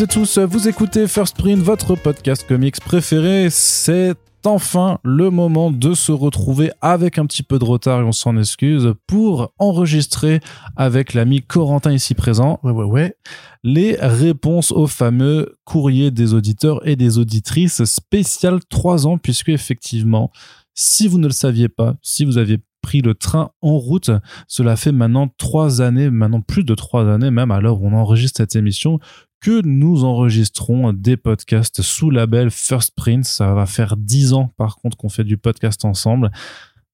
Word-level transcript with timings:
Toutes 0.00 0.12
et 0.12 0.14
tous, 0.14 0.38
vous 0.38 0.66
écoutez 0.66 1.06
First 1.06 1.36
Print, 1.36 1.62
votre 1.62 1.94
podcast 1.94 2.48
comics 2.48 2.80
préféré. 2.80 3.48
C'est 3.50 4.14
enfin 4.46 4.98
le 5.04 5.28
moment 5.28 5.70
de 5.70 5.92
se 5.92 6.10
retrouver 6.10 6.72
avec 6.80 7.18
un 7.18 7.26
petit 7.26 7.42
peu 7.42 7.58
de 7.58 7.66
retard 7.66 8.00
et 8.00 8.04
on 8.04 8.12
s'en 8.12 8.38
excuse 8.38 8.94
pour 9.06 9.52
enregistrer 9.58 10.40
avec 10.74 11.12
l'ami 11.12 11.42
Corentin 11.42 11.92
ici 11.92 12.14
présent. 12.14 12.60
Ouais, 12.62 12.72
ouais, 12.72 12.86
ouais. 12.86 13.16
Les 13.62 13.98
réponses 14.00 14.72
au 14.72 14.86
fameux 14.86 15.58
courrier 15.66 16.10
des 16.10 16.32
auditeurs 16.32 16.80
et 16.88 16.96
des 16.96 17.18
auditrices 17.18 17.84
spécial 17.84 18.60
3 18.70 19.06
ans 19.06 19.18
puisque 19.18 19.50
effectivement, 19.50 20.30
si 20.72 21.08
vous 21.08 21.18
ne 21.18 21.26
le 21.26 21.34
saviez 21.34 21.68
pas, 21.68 21.96
si 22.00 22.24
vous 22.24 22.38
aviez 22.38 22.56
pris 22.80 23.02
le 23.02 23.14
train 23.14 23.50
en 23.60 23.76
route. 23.76 24.10
Cela 24.48 24.76
fait 24.76 24.92
maintenant 24.92 25.28
trois 25.38 25.80
années, 25.80 26.10
maintenant 26.10 26.40
plus 26.40 26.64
de 26.64 26.74
trois 26.74 27.06
années 27.06 27.30
même, 27.30 27.50
à 27.50 27.60
l'heure 27.60 27.80
où 27.82 27.86
on 27.86 27.92
enregistre 27.92 28.38
cette 28.38 28.56
émission, 28.56 28.98
que 29.40 29.62
nous 29.64 30.04
enregistrons 30.04 30.92
des 30.92 31.16
podcasts 31.16 31.82
sous 31.82 32.10
label 32.10 32.50
First 32.50 32.94
Print. 32.94 33.24
Ça 33.24 33.54
va 33.54 33.66
faire 33.66 33.96
dix 33.96 34.32
ans, 34.32 34.52
par 34.56 34.76
contre, 34.76 34.96
qu'on 34.96 35.08
fait 35.08 35.24
du 35.24 35.36
podcast 35.36 35.84
ensemble. 35.84 36.30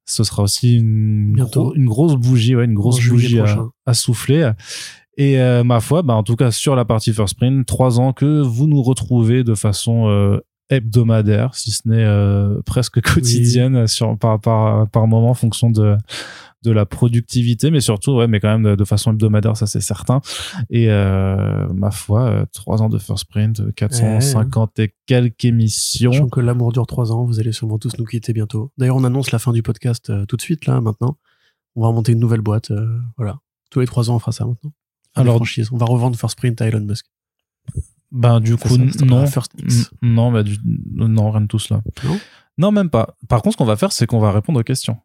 Ce 0.04 0.22
sera 0.22 0.44
aussi 0.44 0.76
une, 0.76 1.34
grosse 1.34 2.14
bougie, 2.14 2.54
ouais, 2.54 2.64
une 2.64 2.74
grosse 2.74 3.04
En 3.04 3.10
bougie 3.10 3.40
à, 3.40 3.94
souffler. 3.94 4.52
Et 5.16 5.40
euh, 5.40 5.64
ma 5.64 5.80
foi, 5.80 6.02
bah, 6.02 6.14
en 6.14 6.22
tout 6.22 6.36
cas 6.36 6.50
sur 6.52 6.76
la 6.76 6.84
partie 6.84 7.12
First 7.12 7.36
Print, 7.36 7.66
trois 7.66 7.98
ans 7.98 8.12
que 8.12 8.40
vous 8.40 8.66
nous 8.68 8.82
retrouvez 8.82 9.42
de 9.42 9.54
façon 9.54 10.08
euh, 10.08 10.38
hebdomadaire, 10.68 11.54
si 11.54 11.72
ce 11.72 11.88
n'est 11.88 12.04
euh, 12.04 12.60
presque 12.64 13.00
quotidienne 13.14 13.86
sur 13.86 14.16
par 14.18 14.40
par 14.40 14.88
par 14.88 15.06
moment 15.08 15.30
en 15.30 15.34
fonction 15.34 15.70
de 15.70 15.96
de 16.66 16.72
la 16.72 16.84
productivité, 16.84 17.70
mais 17.70 17.80
surtout 17.80 18.12
ouais, 18.16 18.26
mais 18.26 18.40
quand 18.40 18.48
même 18.48 18.62
de, 18.62 18.74
de 18.76 18.84
façon 18.84 19.12
hebdomadaire, 19.12 19.56
ça 19.56 19.66
c'est 19.66 19.80
certain. 19.80 20.20
Et 20.68 20.90
euh, 20.90 21.66
ma 21.72 21.90
foi, 21.90 22.22
euh, 22.22 22.44
trois 22.52 22.82
ans 22.82 22.88
de 22.88 22.98
First 22.98 23.24
Print, 23.26 23.60
euh, 23.60 23.72
450 23.72 24.78
et 24.80 24.94
quelques 25.06 25.44
émissions. 25.44 26.12
Sachant 26.12 26.28
que 26.28 26.40
l'amour 26.40 26.72
dure 26.72 26.86
trois 26.86 27.12
ans, 27.12 27.24
vous 27.24 27.40
allez 27.40 27.52
sûrement 27.52 27.78
tous 27.78 27.96
nous 27.98 28.04
quitter 28.04 28.32
bientôt. 28.32 28.72
D'ailleurs, 28.76 28.96
on 28.96 29.04
annonce 29.04 29.30
la 29.32 29.38
fin 29.38 29.52
du 29.52 29.62
podcast 29.62 30.10
euh, 30.10 30.26
tout 30.26 30.36
de 30.36 30.42
suite, 30.42 30.66
là, 30.66 30.80
maintenant. 30.80 31.16
On 31.76 31.82
va 31.82 31.88
remonter 31.88 32.12
une 32.12 32.20
nouvelle 32.20 32.40
boîte. 32.42 32.70
euh, 32.70 32.98
voilà. 33.16 33.38
Tous 33.70 33.80
les 33.80 33.86
trois 33.86 34.10
ans, 34.10 34.16
on 34.16 34.18
fera 34.18 34.32
ça 34.32 34.44
maintenant. 34.46 34.72
Alors- 35.14 35.40
on 35.72 35.76
va 35.78 35.86
revendre 35.86 36.16
First 36.18 36.36
Print 36.38 36.60
à 36.60 36.66
Elon 36.68 36.80
Musk. 36.80 37.06
Ben 38.12 38.38
du 38.40 38.56
coup 38.56 38.68
ça, 38.68 39.04
non, 39.04 39.26
First 39.26 39.52
X. 39.58 39.90
Non, 40.00 40.30
bah, 40.32 40.42
du- 40.42 40.58
non, 40.94 41.30
rien 41.30 41.40
de 41.42 41.46
tout 41.46 41.58
cela. 41.58 41.82
Non? 42.04 42.18
Non, 42.58 42.72
même 42.72 42.88
pas. 42.88 43.16
Par 43.28 43.42
contre, 43.42 43.54
ce 43.54 43.58
qu'on 43.58 43.64
va 43.66 43.76
faire, 43.76 43.92
c'est 43.92 44.06
qu'on 44.06 44.20
va 44.20 44.32
répondre 44.32 44.60
aux 44.60 44.62
questions. 44.62 44.96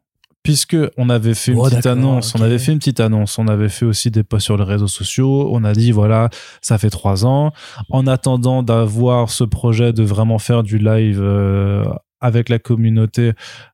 Puisque 0.42 0.76
on 0.96 1.08
avait 1.08 1.34
fait 1.34 1.52
une 1.52 1.58
Oh, 1.58 1.64
petite 1.68 1.86
annonce, 1.86 2.34
on 2.34 2.42
avait 2.42 2.58
fait 2.58 2.72
une 2.72 2.78
petite 2.78 2.98
annonce, 3.00 3.38
on 3.38 3.46
avait 3.46 3.68
fait 3.68 3.84
aussi 3.84 4.10
des 4.10 4.24
posts 4.24 4.46
sur 4.46 4.56
les 4.56 4.64
réseaux 4.64 4.88
sociaux, 4.88 5.48
on 5.52 5.62
a 5.62 5.72
dit 5.72 5.92
voilà, 5.92 6.30
ça 6.60 6.78
fait 6.78 6.90
trois 6.90 7.24
ans. 7.24 7.52
En 7.90 8.06
attendant 8.08 8.62
d'avoir 8.62 9.30
ce 9.30 9.44
projet 9.44 9.92
de 9.92 10.02
vraiment 10.02 10.38
faire 10.38 10.64
du 10.64 10.78
live 10.78 11.20
euh, 11.22 11.84
avec 12.20 12.48
la 12.48 12.58
communauté 12.58 13.32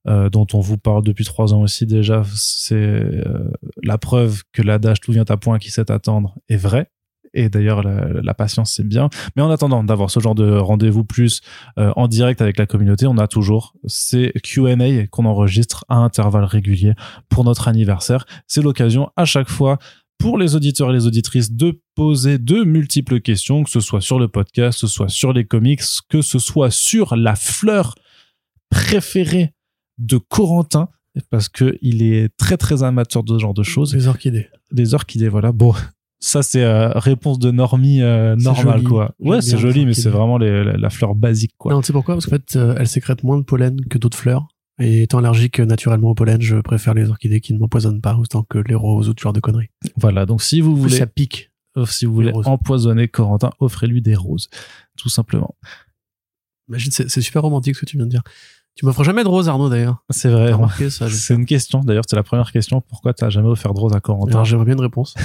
euh, 0.08 0.28
dont 0.28 0.46
on 0.52 0.60
vous 0.60 0.78
parle 0.78 1.02
depuis 1.02 1.24
trois 1.24 1.54
ans 1.54 1.62
aussi 1.62 1.86
déjà, 1.86 2.22
c'est 2.34 2.74
euh, 2.74 3.50
la 3.82 3.98
preuve 3.98 4.42
que 4.52 4.62
l'adage 4.62 5.00
tout 5.00 5.12
vient 5.12 5.24
à 5.28 5.36
point 5.36 5.58
qui 5.58 5.70
sait 5.70 5.90
attendre 5.90 6.34
est 6.48 6.56
vrai. 6.56 6.90
Et 7.34 7.48
d'ailleurs, 7.48 7.82
la, 7.82 8.08
la 8.22 8.34
patience, 8.34 8.72
c'est 8.72 8.86
bien. 8.86 9.08
Mais 9.36 9.42
en 9.42 9.50
attendant 9.50 9.84
d'avoir 9.84 10.10
ce 10.10 10.20
genre 10.20 10.34
de 10.34 10.50
rendez-vous 10.50 11.04
plus 11.04 11.40
euh, 11.78 11.92
en 11.96 12.08
direct 12.08 12.40
avec 12.40 12.58
la 12.58 12.66
communauté, 12.66 13.06
on 13.06 13.18
a 13.18 13.26
toujours 13.26 13.74
ces 13.86 14.32
Q&A 14.42 15.06
qu'on 15.06 15.24
enregistre 15.24 15.84
à 15.88 15.96
intervalles 15.96 16.44
réguliers 16.44 16.94
pour 17.28 17.44
notre 17.44 17.68
anniversaire. 17.68 18.24
C'est 18.46 18.62
l'occasion 18.62 19.10
à 19.16 19.24
chaque 19.24 19.48
fois 19.48 19.78
pour 20.18 20.36
les 20.36 20.56
auditeurs 20.56 20.90
et 20.90 20.92
les 20.92 21.06
auditrices 21.06 21.52
de 21.52 21.80
poser 21.94 22.38
de 22.38 22.64
multiples 22.64 23.20
questions, 23.20 23.62
que 23.62 23.70
ce 23.70 23.80
soit 23.80 24.00
sur 24.00 24.18
le 24.18 24.28
podcast, 24.28 24.80
que 24.80 24.86
ce 24.86 24.92
soit 24.92 25.08
sur 25.08 25.32
les 25.32 25.44
comics, 25.44 25.80
que 26.08 26.22
ce 26.22 26.38
soit 26.38 26.70
sur 26.70 27.14
la 27.14 27.36
fleur 27.36 27.94
préférée 28.68 29.54
de 29.98 30.18
Corentin, 30.18 30.88
parce 31.30 31.48
que 31.48 31.78
il 31.82 32.02
est 32.02 32.36
très 32.36 32.56
très 32.56 32.82
amateur 32.82 33.22
de 33.22 33.34
ce 33.34 33.38
genre 33.38 33.54
de 33.54 33.62
choses. 33.62 33.94
Les 33.94 34.08
orchidées. 34.08 34.48
Des 34.72 34.94
orchidées, 34.94 35.28
voilà. 35.28 35.52
Bon, 35.52 35.74
ça 36.20 36.42
c'est 36.42 36.62
euh, 36.64 36.90
réponse 36.90 37.38
de 37.38 37.50
normie 37.50 38.02
euh, 38.02 38.34
normale 38.36 38.82
quoi. 38.82 39.14
Ouais, 39.20 39.40
c'est 39.40 39.58
joli, 39.58 39.86
mais 39.86 39.94
c'est 39.94 40.10
vraiment 40.10 40.38
les- 40.38 40.64
la, 40.64 40.76
la 40.76 40.90
fleur 40.90 41.14
basique 41.14 41.52
quoi. 41.58 41.72
Non, 41.72 41.80
tu 41.80 41.86
sais 41.88 41.92
pourquoi? 41.92 42.14
Parce 42.14 42.26
qu'en 42.26 42.32
fait, 42.36 42.56
euh, 42.56 42.74
elles 42.78 42.88
sécrètent 42.88 43.22
moins 43.22 43.38
de 43.38 43.44
pollen 43.44 43.80
que 43.86 43.98
d'autres 43.98 44.18
fleurs. 44.18 44.48
Et 44.80 45.02
étant 45.02 45.18
allergique 45.18 45.58
naturellement 45.58 46.10
au 46.10 46.14
pollen, 46.14 46.40
je 46.40 46.56
préfère 46.56 46.94
les 46.94 47.08
orchidées 47.10 47.40
qui 47.40 47.52
ne 47.52 47.58
m'empoisonnent 47.58 48.00
pas 48.00 48.16
autant 48.16 48.44
que 48.44 48.58
les 48.58 48.76
roses 48.76 49.08
ou 49.08 49.14
tout 49.14 49.22
genre 49.24 49.32
de 49.32 49.40
conneries. 49.40 49.70
Voilà, 49.96 50.24
donc 50.26 50.40
si 50.42 50.60
vous 50.60 50.76
voulez 50.76 50.96
ça 50.98 51.06
pique. 51.06 51.50
Euh, 51.76 51.84
si 51.84 52.06
vous 52.06 52.14
voulez 52.14 52.30
roses. 52.30 52.46
empoisonner 52.46 53.08
Corentin, 53.08 53.50
offrez-lui 53.60 54.02
des 54.02 54.14
roses, 54.14 54.48
tout 54.96 55.08
simplement. 55.08 55.56
Imagine, 56.68 56.92
c'est 56.92 57.20
super 57.22 57.42
romantique 57.42 57.76
ce 57.76 57.80
que 57.80 57.86
tu 57.86 57.96
viens 57.96 58.06
de 58.06 58.10
dire. 58.10 58.22
Tu 58.78 58.86
m'offres 58.86 59.02
jamais 59.02 59.24
de 59.24 59.28
roses, 59.28 59.48
Arnaud, 59.48 59.68
d'ailleurs. 59.68 60.04
C'est 60.08 60.28
vrai. 60.28 60.52
C'est 61.10 61.34
une 61.34 61.46
question. 61.46 61.80
D'ailleurs, 61.80 62.04
c'est 62.08 62.14
la 62.14 62.22
première 62.22 62.52
question. 62.52 62.80
Pourquoi 62.80 63.12
t'as 63.12 63.28
jamais 63.28 63.48
offert 63.48 63.74
de 63.74 63.80
roses 63.80 63.92
à 63.92 63.98
Corentin 63.98 64.30
Alors, 64.30 64.44
j'aimerais 64.44 64.66
bien 64.66 64.74
une 64.74 64.80
réponse. 64.80 65.16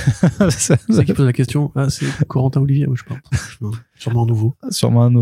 C'est 0.50 0.82
C'est 0.90 1.06
qui 1.06 1.14
pose 1.14 1.28
la 1.28 1.34
question? 1.34 1.72
Ah, 1.76 1.88
c'est 1.92 2.08
Corentin 2.28 2.62
Olivier, 2.62 2.88
oui, 2.88 2.98
je 2.98 3.04
pense. 3.04 3.20
Sûrement 4.04 4.26
nouveau. 4.26 4.54
Sûrement 4.70 5.06
un. 5.06 5.14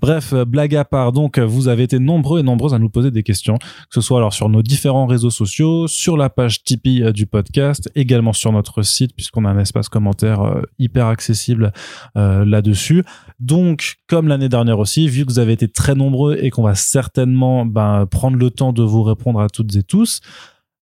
Bref, 0.00 0.32
euh, 0.32 0.46
blague 0.46 0.74
à 0.74 0.86
part. 0.86 1.12
Donc, 1.12 1.36
euh, 1.36 1.44
vous 1.44 1.68
avez 1.68 1.82
été 1.82 1.98
nombreux 1.98 2.40
et 2.40 2.42
nombreuses 2.42 2.72
à 2.72 2.78
nous 2.78 2.88
poser 2.88 3.10
des 3.10 3.22
questions, 3.22 3.58
que 3.58 3.66
ce 3.90 4.00
soit 4.00 4.16
alors 4.16 4.32
sur 4.32 4.48
nos 4.48 4.62
différents 4.62 5.06
réseaux 5.06 5.28
sociaux, 5.28 5.86
sur 5.88 6.16
la 6.16 6.30
page 6.30 6.64
Tipeee 6.64 7.02
euh, 7.02 7.12
du 7.12 7.26
podcast, 7.26 7.90
également 7.94 8.32
sur 8.32 8.50
notre 8.50 8.80
site, 8.80 9.14
puisqu'on 9.14 9.44
a 9.44 9.50
un 9.50 9.58
espace 9.58 9.90
commentaire 9.90 10.40
hyper 10.78 11.06
accessible 11.06 11.72
là-dessus. 12.14 13.04
Donc, 13.40 13.96
comme 14.08 14.28
l'année 14.28 14.48
dernière 14.48 14.78
aussi, 14.78 15.06
vu 15.08 15.26
que 15.26 15.30
vous 15.30 15.38
avez 15.38 15.52
été 15.52 15.68
très 15.68 15.94
nombreux 15.94 16.38
et 16.40 16.50
qu'on 16.50 16.62
va 16.62 16.74
certainement 16.74 17.66
ben, 17.66 18.06
prendre 18.06 18.38
le 18.38 18.50
temps 18.50 18.72
de 18.72 18.82
vous 18.82 19.02
répondre 19.02 19.40
à 19.40 19.48
toutes 19.48 19.74
et 19.76 19.82
tous, 19.82 20.20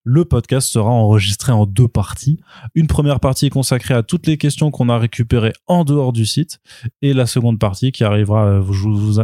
le 0.08 0.24
podcast 0.24 0.70
sera 0.70 0.90
enregistré 0.90 1.52
en 1.52 1.66
deux 1.66 1.90
parties. 1.90 2.40
Une 2.76 2.88
première 2.88 3.20
partie 3.20 3.50
consacrée 3.50 3.94
à 3.94 4.04
toutes 4.04 4.26
les 4.26 4.38
questions 4.38 4.72
qu'on 4.72 4.88
a 4.88 4.98
récupérées 4.98 5.52
en 5.68 5.84
dehors 5.84 6.14
du 6.14 6.26
site 6.26 6.62
et 7.02 7.14
la 7.14 7.26
seconde 7.26 7.60
partie 7.60 7.92
qui 7.92 8.06
arrivera, 8.06 8.46
euh, 8.46 8.64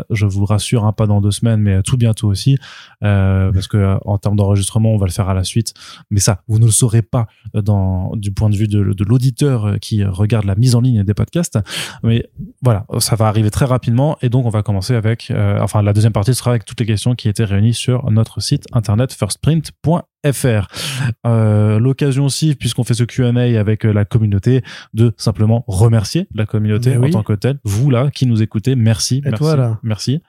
je 0.09 0.25
vous, 0.25 0.45
rassure, 0.45 0.83
hein, 0.83 0.91
pas 0.91 1.07
dans 1.07 1.21
deux 1.21 1.31
semaines, 1.31 1.61
mais 1.61 1.81
tout 1.83 1.95
bientôt 1.95 2.27
aussi, 2.27 2.57
euh, 3.01 3.49
parce 3.53 3.69
que 3.69 3.77
euh, 3.77 3.97
en 4.03 4.17
termes 4.17 4.35
d'enregistrement, 4.35 4.91
on 4.91 4.97
va 4.97 5.05
le 5.05 5.13
faire 5.13 5.29
à 5.29 5.33
la 5.33 5.45
suite. 5.45 5.73
Mais 6.11 6.19
ça, 6.19 6.41
vous 6.49 6.59
ne 6.59 6.65
le 6.65 6.71
saurez 6.71 7.01
pas 7.01 7.27
du 7.53 8.33
point 8.33 8.49
de 8.49 8.57
vue 8.57 8.67
de, 8.67 9.03
l'auditeur 9.05 9.79
qui 9.79 10.03
regarde 10.03 10.45
la 10.45 10.55
mise 10.55 10.75
en 10.75 10.81
ligne 10.81 11.03
des 11.03 11.13
podcasts. 11.13 11.59
Mais 12.03 12.27
voilà, 12.61 12.85
ça 12.99 13.15
va 13.15 13.27
arriver 13.27 13.51
très 13.51 13.65
rapidement 13.65 14.17
et 14.21 14.27
donc 14.27 14.45
on 14.45 14.49
va 14.49 14.63
commencer 14.63 14.95
avec, 14.95 15.31
enfin 15.59 15.81
la 15.81 15.93
deuxième 15.93 16.13
partie 16.13 16.33
sera 16.33 16.51
avec 16.51 16.65
toutes 16.65 16.79
les 16.79 16.85
questions 16.85 17.15
qui 17.15 17.29
étaient 17.29 17.45
réunies 17.45 17.73
sur 17.73 18.09
notre 18.11 18.41
site 18.41 18.65
internet 18.73 19.13
firstprint.fr. 19.13 20.12
Euh, 20.25 21.79
L'occasion 21.79 22.25
aussi, 22.25 22.55
puisqu'on 22.55 22.83
fait 22.83 22.93
ce 22.93 23.03
Q&A 23.03 23.59
avec 23.59 23.85
euh, 23.85 23.91
la 23.91 24.05
communauté, 24.05 24.63
de 24.93 25.13
simplement 25.17 25.63
remercier 25.67 26.27
la 26.33 26.45
communauté 26.45 26.95
en 26.97 27.09
tant 27.09 27.23
que 27.23 27.33
telle. 27.33 27.59
Vous 27.63 27.89
là, 27.89 28.09
qui 28.09 28.25
nous 28.25 28.41
écoutez, 28.41 28.75
merci, 28.75 29.21
merci, 29.23 29.37
toi, 29.37 29.55
là. 29.55 29.79
merci 29.83 30.21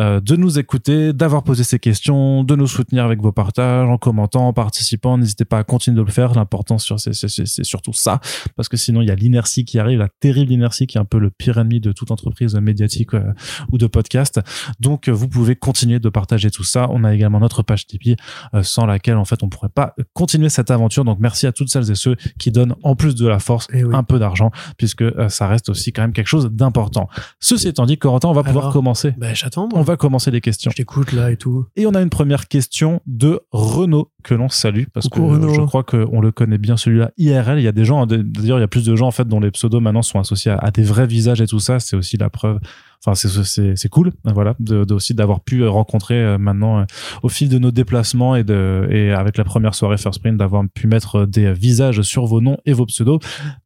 euh, 0.00 0.20
de 0.20 0.36
nous 0.36 0.58
écouter, 0.58 1.12
d'avoir 1.12 1.44
posé 1.44 1.64
ces 1.64 1.78
questions, 1.78 2.44
de 2.44 2.56
nous 2.56 2.66
soutenir 2.66 3.04
avec 3.04 3.20
vos 3.20 3.32
partages, 3.32 3.88
en 3.88 3.98
commentant, 3.98 4.48
en 4.48 4.52
participant. 4.52 5.18
N'hésitez 5.18 5.44
pas 5.44 5.58
à 5.58 5.64
continuer 5.64 5.96
de 5.96 6.02
le 6.02 6.10
faire. 6.10 6.34
L'important, 6.34 6.78
c'est 6.78 7.64
surtout 7.64 7.92
ça, 7.92 8.20
parce 8.56 8.68
que 8.68 8.76
sinon 8.76 9.00
il 9.00 9.08
y 9.08 9.10
a 9.10 9.14
l'inertie 9.14 9.64
qui 9.64 9.78
arrive, 9.78 9.98
la 9.98 10.08
terrible 10.20 10.52
inertie 10.52 10.86
qui 10.86 10.98
est 10.98 11.00
un 11.00 11.04
peu 11.04 11.18
le 11.18 11.30
pire 11.30 11.58
ennemi 11.58 11.80
de 11.80 11.92
toute 11.92 12.10
entreprise 12.10 12.54
médiatique 12.56 13.14
euh, 13.14 13.32
ou 13.70 13.78
de 13.78 13.86
podcast. 13.86 14.40
Donc, 14.80 15.08
vous 15.08 15.28
pouvez 15.28 15.56
continuer 15.56 15.98
de 15.98 16.08
partager 16.08 16.50
tout 16.50 16.64
ça. 16.64 16.88
On 16.90 17.04
a 17.04 17.14
également 17.14 17.40
notre 17.40 17.62
page 17.62 17.86
Tipeee, 17.86 18.16
euh, 18.54 18.62
sans 18.62 18.86
laquelle 18.86 19.16
en 19.16 19.24
fait 19.24 19.35
on 19.42 19.48
pourrait 19.48 19.68
pas 19.68 19.94
continuer 20.12 20.48
cette 20.48 20.70
aventure. 20.70 21.04
Donc, 21.04 21.18
merci 21.20 21.46
à 21.46 21.52
toutes 21.52 21.68
celles 21.68 21.90
et 21.90 21.94
ceux 21.94 22.16
qui 22.38 22.50
donnent 22.50 22.74
en 22.82 22.94
plus 22.96 23.14
de 23.14 23.26
la 23.26 23.38
force 23.38 23.66
Eh 23.72 23.84
oui. 23.84 23.94
un 23.94 24.02
peu 24.02 24.18
d'argent, 24.18 24.50
puisque 24.78 25.02
euh, 25.02 25.28
ça 25.28 25.46
reste 25.46 25.68
aussi 25.68 25.92
quand 25.92 26.02
même 26.02 26.12
quelque 26.12 26.26
chose 26.28 26.48
d'important. 26.50 27.08
Ceci 27.40 27.68
étant 27.68 27.86
dit, 27.86 27.98
Corentin, 27.98 28.28
on 28.28 28.32
va 28.32 28.42
pouvoir 28.44 28.72
commencer. 28.72 29.14
Ben, 29.18 29.34
j'attends. 29.34 29.68
On 29.74 29.82
va 29.82 29.96
commencer 29.96 30.30
les 30.30 30.40
questions. 30.40 30.70
Je 30.70 30.76
t'écoute 30.76 31.12
là 31.12 31.30
et 31.30 31.36
tout. 31.36 31.66
Et 31.76 31.86
on 31.86 31.94
a 31.94 32.00
une 32.02 32.10
première 32.10 32.48
question 32.48 33.00
de 33.06 33.40
Renaud 33.52 34.10
que 34.22 34.34
l'on 34.34 34.48
salue 34.48 34.84
parce 34.92 35.08
Coucou, 35.08 35.26
que 35.28 35.32
Renaud. 35.34 35.54
je 35.54 35.60
crois 35.62 35.84
qu'on 35.84 36.20
le 36.20 36.32
connaît 36.32 36.58
bien 36.58 36.76
celui-là 36.76 37.10
IRL. 37.16 37.58
Il 37.58 37.62
y 37.64 37.68
a 37.68 37.72
des 37.72 37.84
gens, 37.84 38.06
d'ailleurs, 38.06 38.58
il 38.58 38.62
y 38.62 38.64
a 38.64 38.68
plus 38.68 38.84
de 38.84 38.96
gens 38.96 39.06
en 39.06 39.10
fait 39.12 39.26
dont 39.28 39.40
les 39.40 39.50
pseudos 39.50 39.80
maintenant 39.80 40.02
sont 40.02 40.18
associés 40.18 40.50
à, 40.50 40.56
à 40.58 40.70
des 40.70 40.82
vrais 40.82 41.06
visages 41.06 41.40
et 41.40 41.46
tout 41.46 41.60
ça. 41.60 41.78
C'est 41.80 41.96
aussi 41.96 42.16
la 42.16 42.30
preuve. 42.30 42.58
Enfin, 43.06 43.28
c'est 43.74 43.88
cool, 43.88 44.12
voilà, 44.24 44.56
de, 44.58 44.84
de 44.84 44.94
aussi 44.94 45.14
d'avoir 45.14 45.40
pu 45.40 45.62
euh, 45.62 45.70
rencontrer 45.70 46.16
euh, 46.16 46.38
maintenant 46.38 46.80
euh, 46.80 46.84
au 47.22 47.28
fil 47.28 47.48
de 47.48 47.58
nos 47.58 47.70
déplacements 47.70 48.34
et 48.34 48.42
de 48.44 48.88
et 48.90 49.12
avec 49.12 49.36
la 49.38 49.44
première 49.44 49.74
soirée 49.76 49.96
First 49.96 50.20
Print 50.20 50.36
d'avoir 50.36 50.64
pu 50.74 50.86
mettre 50.88 51.24
des 51.26 51.52
visages 51.52 52.02
sur 52.02 52.26
vos 52.26 52.40
noms 52.40 52.56
et 52.66 52.72
vos 52.72 52.86
pseudos. 52.86 53.20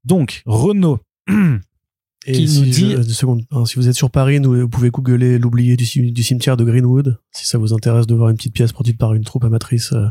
Donc 0.05 0.43
Renaud. 0.47 0.99
Et 2.27 2.33
Qui 2.33 2.49
si 2.49 2.59
nous 2.61 2.67
dit- 2.67 2.91
je-. 2.91 3.27
Hein, 3.51 3.65
si 3.65 3.77
vous 3.77 3.89
êtes 3.89 3.95
sur 3.95 4.11
Paris, 4.11 4.41
nous, 4.41 4.61
vous 4.61 4.69
pouvez 4.69 4.91
googler 4.91 5.39
l'oublié 5.39 5.79
du, 5.79 5.87
ci- 5.87 6.13
du 6.13 6.23
cimetière 6.23 6.59
de 6.59 6.65
Greenwood. 6.65 7.19
Si 7.33 7.47
ça 7.47 7.57
vous 7.57 7.73
intéresse 7.73 8.07
de 8.07 8.15
voir 8.15 8.29
une 8.29 8.37
petite 8.37 8.53
pièce 8.53 8.73
produite 8.73 8.99
par 8.99 9.15
une 9.15 9.25
troupe 9.25 9.43
amatrice 9.45 9.95
euh, 9.95 10.07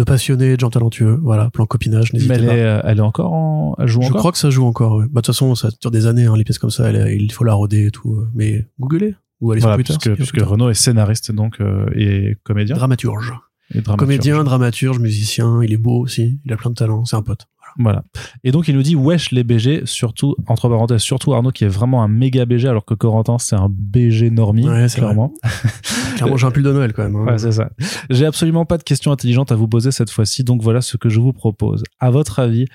de 0.00 0.04
passionnés, 0.04 0.54
de 0.56 0.60
gens 0.60 0.70
talentueux. 0.70 1.18
Voilà, 1.22 1.50
plan 1.50 1.66
copinage, 1.66 2.12
Mais 2.12 2.18
n'hésitez 2.18 2.34
elle 2.34 2.46
pas. 2.46 2.54
est, 2.56 2.62
euh, 2.62 2.80
elle 2.84 2.98
est 2.98 3.02
encore 3.02 3.32
en, 3.32 3.76
elle 3.78 3.86
joue 3.88 4.00
Je 4.02 4.06
encore. 4.08 4.18
crois 4.18 4.32
que 4.32 4.38
ça 4.38 4.50
joue 4.50 4.64
encore. 4.66 4.96
ouais. 4.96 5.04
Bah, 5.04 5.20
de 5.20 5.26
toute 5.26 5.26
façon, 5.26 5.54
ça 5.54 5.68
dure 5.80 5.90
des 5.90 6.06
années, 6.06 6.26
hein, 6.26 6.36
les 6.36 6.44
pièces 6.44 6.58
comme 6.58 6.70
ça. 6.70 6.88
elle- 6.90 7.20
il 7.20 7.32
faut 7.32 7.44
la 7.44 7.54
roder 7.54 7.86
et 7.86 7.90
tout. 7.90 8.14
euh. 8.14 8.28
Mais 8.34 8.66
googlez 8.80 9.14
ou 9.40 9.52
allez 9.52 9.60
Voilà, 9.60 9.76
sur 9.76 9.84
Twitter. 9.84 9.98
puisque, 9.98 10.16
puisque 10.16 10.34
Twitter. 10.34 10.46
Renaud 10.46 10.70
est 10.70 10.74
scénariste 10.74 11.32
donc 11.32 11.60
euh, 11.60 11.86
et 11.94 12.36
comédien. 12.44 12.76
Dramaturge. 12.76 13.32
et 13.74 13.80
dramaturge. 13.80 13.98
Comédien, 13.98 14.42
dramaturge, 14.44 14.98
musicien. 14.98 15.62
Il 15.62 15.72
est 15.72 15.76
beau 15.78 16.00
aussi. 16.00 16.40
Il 16.44 16.52
a 16.52 16.56
plein 16.56 16.70
de 16.70 16.74
talent. 16.76 17.04
C'est 17.04 17.16
un 17.16 17.22
pote. 17.22 17.46
Voilà. 17.82 18.04
Et 18.44 18.52
donc 18.52 18.68
il 18.68 18.76
nous 18.76 18.82
dit 18.82 18.94
wesh 18.94 19.30
les 19.32 19.42
BG, 19.42 19.82
surtout 19.86 20.36
entre 20.46 20.68
parenthèses, 20.68 21.00
surtout 21.00 21.32
Arnaud 21.32 21.50
qui 21.50 21.64
est 21.64 21.68
vraiment 21.68 22.02
un 22.02 22.08
méga 22.08 22.44
BG 22.44 22.68
alors 22.68 22.84
que 22.84 22.94
Corentin 22.94 23.38
c'est 23.38 23.56
un 23.56 23.68
BG 23.70 24.30
normie 24.30 24.68
Ouais, 24.68 24.88
c'est 24.88 24.98
clairement. 25.00 25.32
Clairement, 26.16 26.36
j'ai 26.36 26.46
un 26.46 26.50
pull 26.50 26.62
de 26.62 26.72
Noël 26.72 26.92
quand 26.92 27.04
même. 27.04 27.16
hein. 27.16 27.24
Ouais, 27.24 27.38
c'est 27.38 27.52
ça. 27.52 27.70
J'ai 28.10 28.26
absolument 28.26 28.66
pas 28.66 28.76
de 28.76 28.82
questions 28.82 29.10
intelligentes 29.12 29.52
à 29.52 29.54
vous 29.54 29.66
poser 29.68 29.90
cette 29.90 30.10
fois-ci, 30.10 30.44
donc 30.44 30.62
voilà 30.62 30.82
ce 30.82 30.96
que 30.98 31.08
je 31.08 31.18
vous 31.20 31.32
propose. 31.32 31.82
À 31.98 32.10
votre 32.10 32.38
avis, 32.40 32.66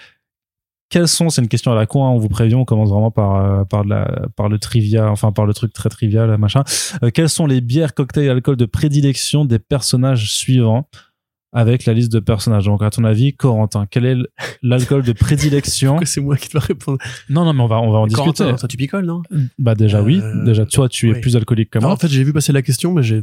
quels 0.89 1.07
sont, 1.07 1.29
c'est 1.29 1.41
une 1.41 1.47
question 1.47 1.71
à 1.71 1.75
la 1.75 1.85
con, 1.85 2.05
hein, 2.05 2.09
on 2.09 2.17
vous 2.17 2.29
prévient, 2.29 2.55
on 2.55 2.65
commence 2.65 2.89
vraiment 2.89 3.11
par, 3.11 3.35
euh, 3.35 3.63
par, 3.65 3.83
de 3.83 3.89
la, 3.89 4.27
par 4.35 4.49
le 4.49 4.57
trivia, 4.59 5.09
enfin 5.11 5.31
par 5.31 5.45
le 5.45 5.53
truc 5.53 5.73
très 5.73 5.89
trivial, 5.89 6.35
machin. 6.37 6.63
Euh, 7.03 7.09
quelles 7.11 7.29
sont 7.29 7.45
les 7.47 7.61
bières, 7.61 7.93
cocktails, 7.93 8.29
alcool 8.29 8.55
de 8.55 8.65
prédilection 8.65 9.45
des 9.45 9.59
personnages 9.59 10.31
suivants? 10.31 10.87
Avec 11.57 11.85
la 11.85 11.93
liste 11.93 12.11
de 12.11 12.19
personnages 12.19 12.65
Donc 12.65 12.83
à 12.83 12.89
ton 12.89 13.05
avis, 13.05 13.33
Corentin, 13.33 13.85
quel 13.89 14.05
est 14.05 14.17
l'alcool 14.61 15.03
de 15.03 15.13
prédilection? 15.13 15.97
C'est 16.03 16.19
moi 16.19 16.35
qui 16.35 16.49
dois 16.49 16.59
répondre? 16.61 16.97
Non, 17.29 17.45
non, 17.45 17.53
mais 17.53 17.63
on 17.63 17.67
va, 17.67 17.79
on 17.79 17.91
va 17.91 17.99
en 17.99 18.07
discuter. 18.07 18.43
Corentin, 18.43 18.67
tu 18.67 18.75
picoles, 18.77 19.05
non? 19.05 19.21
Bah 19.57 19.73
déjà 19.73 20.01
oui, 20.03 20.19
Euh, 20.21 20.43
déjà 20.43 20.65
toi 20.65 20.89
tu 20.89 21.09
es 21.11 21.19
plus 21.21 21.35
alcoolique 21.37 21.69
que 21.69 21.79
moi. 21.79 21.91
En 21.91 21.95
fait, 21.97 22.09
j'ai 22.09 22.23
vu 22.25 22.33
passer 22.33 22.51
la 22.51 22.61
question, 22.61 22.93
mais 22.93 23.03
j'ai 23.03 23.21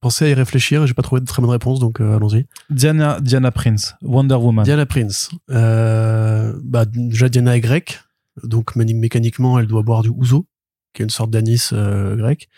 pensé 0.00 0.24
à 0.24 0.28
y 0.28 0.34
réfléchir 0.34 0.82
et 0.82 0.86
j'ai 0.88 0.94
pas 0.94 1.02
trouvé 1.02 1.20
de 1.20 1.26
très 1.26 1.40
bonne 1.40 1.50
réponse, 1.52 1.78
donc 1.78 2.00
euh, 2.00 2.16
allons-y. 2.16 2.46
Diana, 2.68 3.20
Diana 3.20 3.52
Prince, 3.52 3.94
Wonder 4.02 4.34
Woman. 4.34 4.64
Diana 4.64 4.84
Prince. 4.84 5.30
Euh, 5.50 6.52
bah, 6.64 6.84
déjà, 6.84 7.28
Diana 7.28 7.56
est 7.56 7.60
grecque, 7.60 8.00
donc 8.42 8.74
mé- 8.76 8.98
mécaniquement, 8.98 9.58
elle 9.60 9.68
doit 9.68 9.82
boire 9.82 10.02
du 10.02 10.08
ouzo, 10.08 10.46
qui 10.94 11.02
est 11.02 11.04
une 11.04 11.10
sorte 11.10 11.30
d'anis 11.30 11.70
grec. 11.72 12.48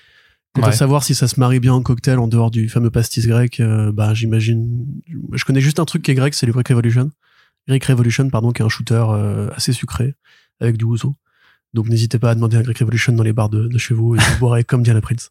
Quant 0.54 0.62
à 0.62 0.66
Ouais. 0.66 0.72
savoir 0.72 1.02
si 1.02 1.14
ça 1.16 1.26
se 1.26 1.40
marie 1.40 1.58
bien 1.60 1.72
en 1.74 1.82
cocktail 1.82 2.18
en 2.18 2.28
dehors 2.28 2.50
du 2.50 2.68
fameux 2.68 2.90
pastis 2.90 3.26
grec, 3.26 3.58
euh, 3.60 3.90
bah, 3.92 4.14
j'imagine. 4.14 4.86
Je 5.32 5.44
connais 5.44 5.60
juste 5.60 5.80
un 5.80 5.84
truc 5.84 6.02
qui 6.02 6.10
est 6.12 6.14
grec, 6.14 6.32
c'est 6.34 6.46
le 6.46 6.52
Greek 6.52 6.68
Revolution. 6.68 7.10
Greek 7.68 7.84
Revolution, 7.86 8.28
pardon, 8.30 8.52
qui 8.52 8.62
est 8.62 8.64
un 8.64 8.68
shooter 8.68 9.04
euh, 9.08 9.48
assez 9.56 9.72
sucré 9.72 10.14
avec 10.60 10.76
du 10.76 10.84
ouzo. 10.84 11.16
Donc 11.72 11.88
n'hésitez 11.88 12.18
pas 12.20 12.30
à 12.30 12.34
demander 12.36 12.56
un 12.56 12.62
Greek 12.62 12.78
Revolution 12.78 13.12
dans 13.14 13.24
les 13.24 13.32
bars 13.32 13.48
de, 13.48 13.66
de 13.66 13.78
chez 13.78 13.94
vous 13.94 14.14
et 14.14 14.18
vous 14.18 14.38
boirez 14.38 14.62
comme 14.62 14.82
Diana 14.84 15.00
Prince. 15.00 15.30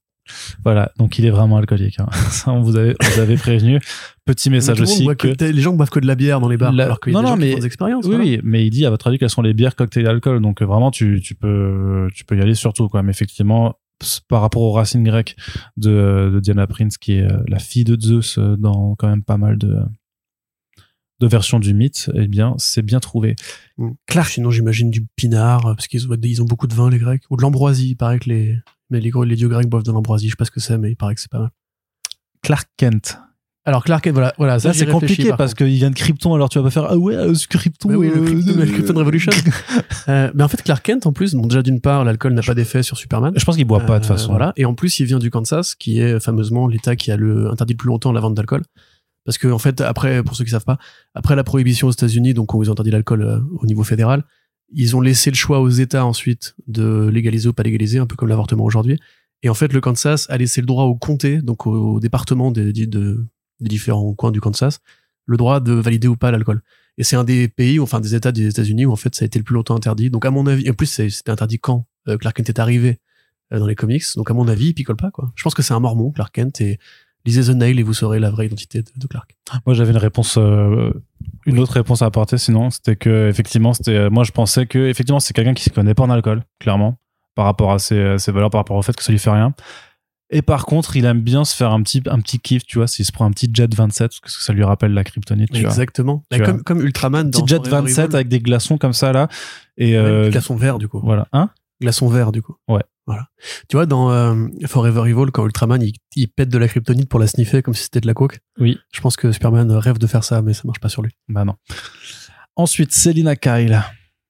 Voilà, 0.64 0.92
donc 0.98 1.20
il 1.20 1.26
est 1.26 1.30
vraiment 1.30 1.58
alcoolique. 1.58 2.00
hein. 2.00 2.08
Ça, 2.30 2.52
on 2.52 2.62
vous 2.62 2.76
avait, 2.78 2.96
on 3.02 3.06
vous 3.16 3.20
avait 3.20 3.36
prévenu. 3.38 3.80
Petit 4.26 4.50
message 4.50 4.80
aussi 4.82 5.06
que. 5.18 5.34
que- 5.36 5.44
les 5.46 5.62
gens 5.62 5.74
boivent 5.74 5.90
que 5.90 6.00
de 6.00 6.08
la 6.08 6.16
bière 6.16 6.40
dans 6.42 6.48
les 6.50 6.58
bars, 6.58 6.72
La- 6.74 6.86
alors 6.86 7.00
qu'il 7.00 7.14
y 7.14 7.16
a 7.16 7.22
Non, 7.22 7.24
des 7.24 7.30
non, 7.30 7.36
gens 7.36 7.40
mais- 7.40 7.48
qui 7.48 7.54
font 7.54 7.60
des 7.60 7.66
expériences. 7.66 8.06
Oui, 8.06 8.12
voilà. 8.16 8.24
oui, 8.26 8.40
mais 8.44 8.66
il 8.66 8.70
dit 8.72 8.86
à 8.86 8.90
votre 8.90 9.08
avis 9.08 9.18
quelles 9.20 9.30
sont 9.30 9.42
les 9.42 9.54
bières, 9.54 9.76
cocktails, 9.76 10.08
alcool? 10.08 10.42
Donc 10.42 10.62
euh, 10.62 10.66
vraiment, 10.66 10.92
tu, 10.92 11.22
tu 11.22 11.36
peux, 11.36 12.10
tu 12.14 12.24
peux 12.26 12.38
y 12.38 12.42
aller 12.42 12.56
surtout 12.56 12.88
quoi. 12.90 13.04
Mais 13.04 13.12
effectivement, 13.12 13.76
par 14.28 14.42
rapport 14.42 14.62
aux 14.62 14.72
racines 14.72 15.04
grecques 15.04 15.36
de, 15.78 16.32
de 16.34 16.40
Diana 16.40 16.68
Prince, 16.68 16.98
qui 16.98 17.14
est 17.14 17.32
euh, 17.32 17.44
la 17.48 17.60
fille 17.60 17.84
de 17.84 18.00
Zeus 18.00 18.38
euh, 18.38 18.56
dans 18.58 18.96
quand 18.96 19.08
même 19.08 19.24
pas 19.24 19.38
mal 19.38 19.58
de 19.58 19.80
de 21.20 21.28
versions 21.28 21.60
du 21.60 21.74
mythe, 21.74 22.12
eh 22.16 22.28
bien, 22.28 22.54
c'est 22.58 22.82
bien 22.82 23.00
trouvé. 23.00 23.36
Claire, 24.08 24.28
sinon 24.28 24.52
j'imagine 24.52 24.90
du 24.90 25.06
pinard, 25.16 25.66
euh, 25.66 25.74
parce 25.74 25.88
qu'ils 25.88 26.12
ont, 26.12 26.18
ils 26.22 26.42
ont 26.42 26.46
beaucoup 26.46 26.68
de 26.68 26.74
vin, 26.74 26.90
les 26.90 26.98
Grecs. 27.00 27.24
Ou 27.30 27.38
de 27.38 27.42
l'ambroisie, 27.42 27.92
il 27.92 27.96
paraît 27.96 28.20
que 28.20 28.30
les, 28.30 28.58
mais 28.90 29.00
les, 29.00 29.12
les 29.26 29.36
dieux 29.36 29.48
grecs 29.48 29.68
boivent 29.68 29.84
de 29.84 29.92
l'ambroisie, 29.92 30.28
je 30.28 30.32
sais 30.32 30.36
pas 30.36 30.46
ce 30.46 30.52
que 30.52 30.60
c'est, 30.60 30.78
mais 30.78 30.92
il 30.92 30.96
paraît 30.96 31.16
que 31.16 31.22
c'est 31.22 31.32
pas 31.32 31.40
mal. 31.40 31.52
Clark 32.42 32.70
Kent. 32.78 33.18
Alors 33.66 33.84
Clark, 33.86 34.04
Kent, 34.04 34.14
voilà, 34.14 34.34
voilà 34.38 34.60
ça 34.60 34.74
c'est 34.74 34.86
compliqué 34.86 35.30
par 35.30 35.38
parce 35.38 35.54
qu'il 35.54 35.68
vient 35.68 35.90
de 35.90 35.96
Krypton, 35.96 36.34
alors 36.34 36.50
tu 36.50 36.58
vas 36.60 36.64
pas 36.66 36.70
faire 36.70 36.86
ah 36.90 36.98
ouais, 36.98 37.16
euh, 37.16 37.34
ce 37.34 37.48
Krypton. 37.48 37.90
Mais 37.90 37.96
oui, 37.96 38.10
le 38.14 38.18
euh, 38.22 38.26
Krypton, 38.26 38.60
euh, 38.60 38.66
le 38.66 38.72
Krypton 38.72 38.94
Revolution. 38.96 39.32
Euh, 40.10 40.30
mais 40.36 40.44
en 40.44 40.50
fait, 40.50 40.62
Clark 40.62 40.84
Kent, 40.86 41.06
en 41.06 41.14
plus, 41.14 41.34
bon, 41.34 41.48
déjà 41.48 41.62
d'une 41.62 41.80
part, 41.80 42.04
l'alcool 42.04 42.34
n'a 42.34 42.42
pas 42.42 42.54
d'effet 42.54 42.84
sur 42.84 42.98
Superman. 42.98 43.32
Je 43.38 43.46
pense 43.46 43.56
qu'il 43.56 43.64
boit 43.64 43.80
pas 43.80 44.00
de 44.00 44.04
toute 44.04 44.12
Euh, 44.12 44.16
façon. 44.16 44.32
Voilà. 44.32 44.52
Et 44.58 44.66
en 44.66 44.74
plus, 44.74 45.00
il 45.00 45.06
vient 45.06 45.18
du 45.20 45.30
Kansas, 45.32 45.76
qui 45.76 46.00
est 46.02 46.20
fameusement 46.20 46.68
l'État 46.68 46.98
qui 46.98 47.10
a 47.10 47.16
le 47.16 47.50
interdit 47.50 47.72
le 47.74 47.78
plus 47.78 47.88
longtemps 47.88 48.12
la 48.12 48.20
vente 48.20 48.34
d'alcool. 48.36 48.64
Parce 49.24 49.38
que 49.38 49.48
en 49.48 49.60
fait, 49.60 49.80
après, 49.80 50.22
pour 50.24 50.36
ceux 50.36 50.44
qui 50.44 50.50
savent 50.52 50.66
pas, 50.66 50.78
après 51.16 51.38
la 51.38 51.46
prohibition 51.46 51.88
aux 51.88 51.92
États-Unis, 51.92 52.34
donc 52.34 52.54
où 52.54 52.62
ils 52.62 52.70
ont 52.70 52.74
interdit 52.74 52.92
l'alcool 52.92 53.22
euh, 53.22 53.40
au 53.62 53.66
niveau 53.66 53.84
fédéral, 53.84 54.24
ils 54.74 54.94
ont 54.98 55.02
laissé 55.02 55.30
le 55.32 55.36
choix 55.38 55.62
aux 55.62 55.70
États 55.70 56.06
ensuite 56.06 56.54
de 56.68 57.08
légaliser 57.08 57.48
ou 57.48 57.54
pas 57.54 57.64
légaliser, 57.64 58.00
un 58.00 58.06
peu 58.08 58.18
comme 58.18 58.28
l'avortement 58.28 58.66
aujourd'hui. 58.66 59.00
Et 59.42 59.48
en 59.50 59.54
fait, 59.54 59.72
le 59.72 59.80
Kansas 59.80 60.28
a 60.30 60.38
laissé 60.38 60.60
le 60.60 60.68
droit 60.68 60.84
au 60.84 60.96
comté, 60.96 61.42
donc 61.42 61.66
au, 61.66 62.02
département 62.02 62.52
des, 62.52 62.74
des- 62.74 62.88
de- 62.88 63.26
des 63.64 63.70
différents 63.70 64.14
coins 64.14 64.32
du 64.32 64.42
Kansas, 64.42 64.80
le 65.26 65.38
droit 65.38 65.60
de 65.60 65.74
valider 65.74 66.08
ou 66.08 66.16
pas 66.16 66.32
l'alcool. 66.32 66.62
Et 66.98 67.04
c'est 67.04 67.16
un 67.16 67.24
des 67.24 67.48
pays, 67.48 67.80
enfin 67.80 68.00
des 68.00 68.16
États 68.16 68.32
des 68.32 68.48
États-Unis 68.48 68.86
où 68.86 68.92
en 68.92 68.96
fait 68.96 69.16
ça 69.16 69.24
a 69.24 69.26
été 69.26 69.40
le 69.40 69.44
plus 69.44 69.56
longtemps 69.56 69.76
interdit. 69.76 70.10
Donc 70.10 70.26
à 70.26 70.32
mon 70.32 70.46
avis, 70.46 70.70
en 70.70 70.74
plus 70.74 70.86
c'était 70.86 71.32
interdit 71.32 71.60
quand 71.60 71.86
euh, 72.08 72.18
Clark 72.18 72.36
Kent 72.38 72.50
est 72.50 72.60
arrivé 72.60 73.00
euh, 73.52 73.60
dans 73.60 73.66
les 73.66 73.76
comics. 73.76 74.04
Donc 74.16 74.30
à 74.30 74.34
mon 74.34 74.48
avis, 74.48 74.68
il 74.68 74.74
picole 74.74 74.98
pas 74.98 75.10
quoi. 75.10 75.32
Je 75.36 75.44
pense 75.44 75.56
que 75.56 75.62
c'est 75.62 75.74
un 75.74 75.80
mormon, 75.80 76.12
Clark 76.12 76.34
Kent, 76.34 76.62
et 76.62 76.80
lisez 77.26 77.52
The 77.52 77.56
Nail 77.56 77.80
et 77.80 77.84
vous 77.84 77.94
saurez 77.94 78.20
la 78.20 78.30
vraie 78.30 78.46
identité 78.46 78.84
de, 78.84 79.08
Clark. 79.08 79.36
Moi, 79.66 79.74
j'avais 79.74 79.92
une 79.92 79.98
réponse, 79.98 80.38
euh, 80.38 80.92
une 81.46 81.58
autre 81.60 81.74
réponse 81.74 82.02
à 82.04 82.06
apporter. 82.06 82.38
Sinon, 82.38 82.70
c'était 82.70 82.96
que 82.96 83.28
effectivement, 83.28 83.74
c'était. 83.74 84.10
moi, 84.10 84.24
je 84.24 84.32
pensais 84.32 84.68
que 84.68 84.80
effectivement, 84.80 85.20
c'est 85.20 85.34
quelqu'un 85.34 85.54
qui 85.54 85.64
se 85.64 85.70
connaît 85.72 85.96
pas 85.96 86.04
en 86.04 86.10
alcool, 86.12 86.44
clairement, 86.60 87.00
par 87.34 87.46
rapport 87.46 87.72
à 87.72 87.80
ses, 87.80 88.18
ses 88.20 88.32
valeurs, 88.32 88.52
par 88.52 88.60
rapport 88.60 88.78
au 88.78 88.82
fait 88.84 88.96
que 88.96 89.04
ça 89.04 89.12
lui 89.12 89.20
fait 89.20 89.32
rien. 89.32 89.56
Et 90.34 90.42
par 90.42 90.66
contre, 90.66 90.98
il 90.98 91.06
aime 91.06 91.22
bien 91.22 91.46
se 91.46 91.56
faire 91.56 91.72
un 91.72 91.82
petit, 91.84 92.02
un 92.08 92.20
petit 92.20 92.40
kiff, 92.40 92.66
tu 92.66 92.80
vois, 92.80 92.88
s'il 92.88 93.06
se 93.06 93.12
prend 93.12 93.26
un 93.26 93.32
petit 93.32 93.50
jet 93.54 93.74
27, 93.74 94.12
parce 94.22 94.36
que 94.36 94.44
ça 94.44 94.52
lui 94.52 94.64
rappelle 94.64 94.94
la 94.94 95.04
kryptonite, 95.04 95.52
tu 95.52 95.62
vois. 95.62 95.70
Exactement. 95.70 96.26
Tu 96.32 96.40
vois. 96.40 96.54
comme, 96.64 96.82
Ultraman 96.82 97.30
dans 97.30 97.42
Petit 97.42 97.56
jet 97.56 97.68
Forever 97.68 97.88
27 97.88 98.06
Evil. 98.06 98.16
avec 98.16 98.28
des 98.28 98.40
glaçons 98.40 98.78
comme 98.78 98.94
ça, 98.94 99.14
là. 99.14 99.28
Et, 99.78 99.96
euh, 99.96 100.30
glaçon 100.30 100.56
vert 100.56 100.80
du 100.80 100.88
coup. 100.88 101.00
voilà. 101.04 101.28
Hein? 101.34 101.50
Glaçon 101.82 102.08
vert 102.08 102.32
du 102.32 102.42
coup. 102.42 102.56
Ouais. 102.68 102.84
Voilà. 103.06 103.28
Tu 103.70 103.76
vois 103.76 103.86
dans 103.86 104.12
euh, 104.12 104.48
Forever 104.66 105.10
Evil 105.10 105.32
quand 105.32 105.46
Ultraman 105.46 105.82
il, 105.82 105.94
il 106.16 106.30
pète 106.30 106.50
de 106.50 106.58
la 106.58 106.68
kryptonite 106.68 107.10
pour 107.10 107.20
la 107.20 107.28
sniffer 107.28 107.62
comme 107.62 107.74
si 107.74 107.84
c'était 107.84 108.00
de 108.00 108.08
la 108.08 108.14
coke. 108.14 108.40
Oui. 108.60 108.80
Je 108.94 109.02
pense 109.02 109.18
que 109.18 109.32
Superman 109.32 109.70
rêve 109.72 109.98
de 109.98 110.08
faire 110.08 110.24
ça 110.24 110.42
mais 110.42 110.54
ça 110.54 110.62
marche 110.66 110.80
pas 110.80 110.90
sur 110.90 111.02
lui. 111.02 111.12
Bah 111.28 111.44
non. 111.44 111.56
Ensuite, 112.56 112.94
Selina 112.94 113.36
Kyle. 113.36 113.84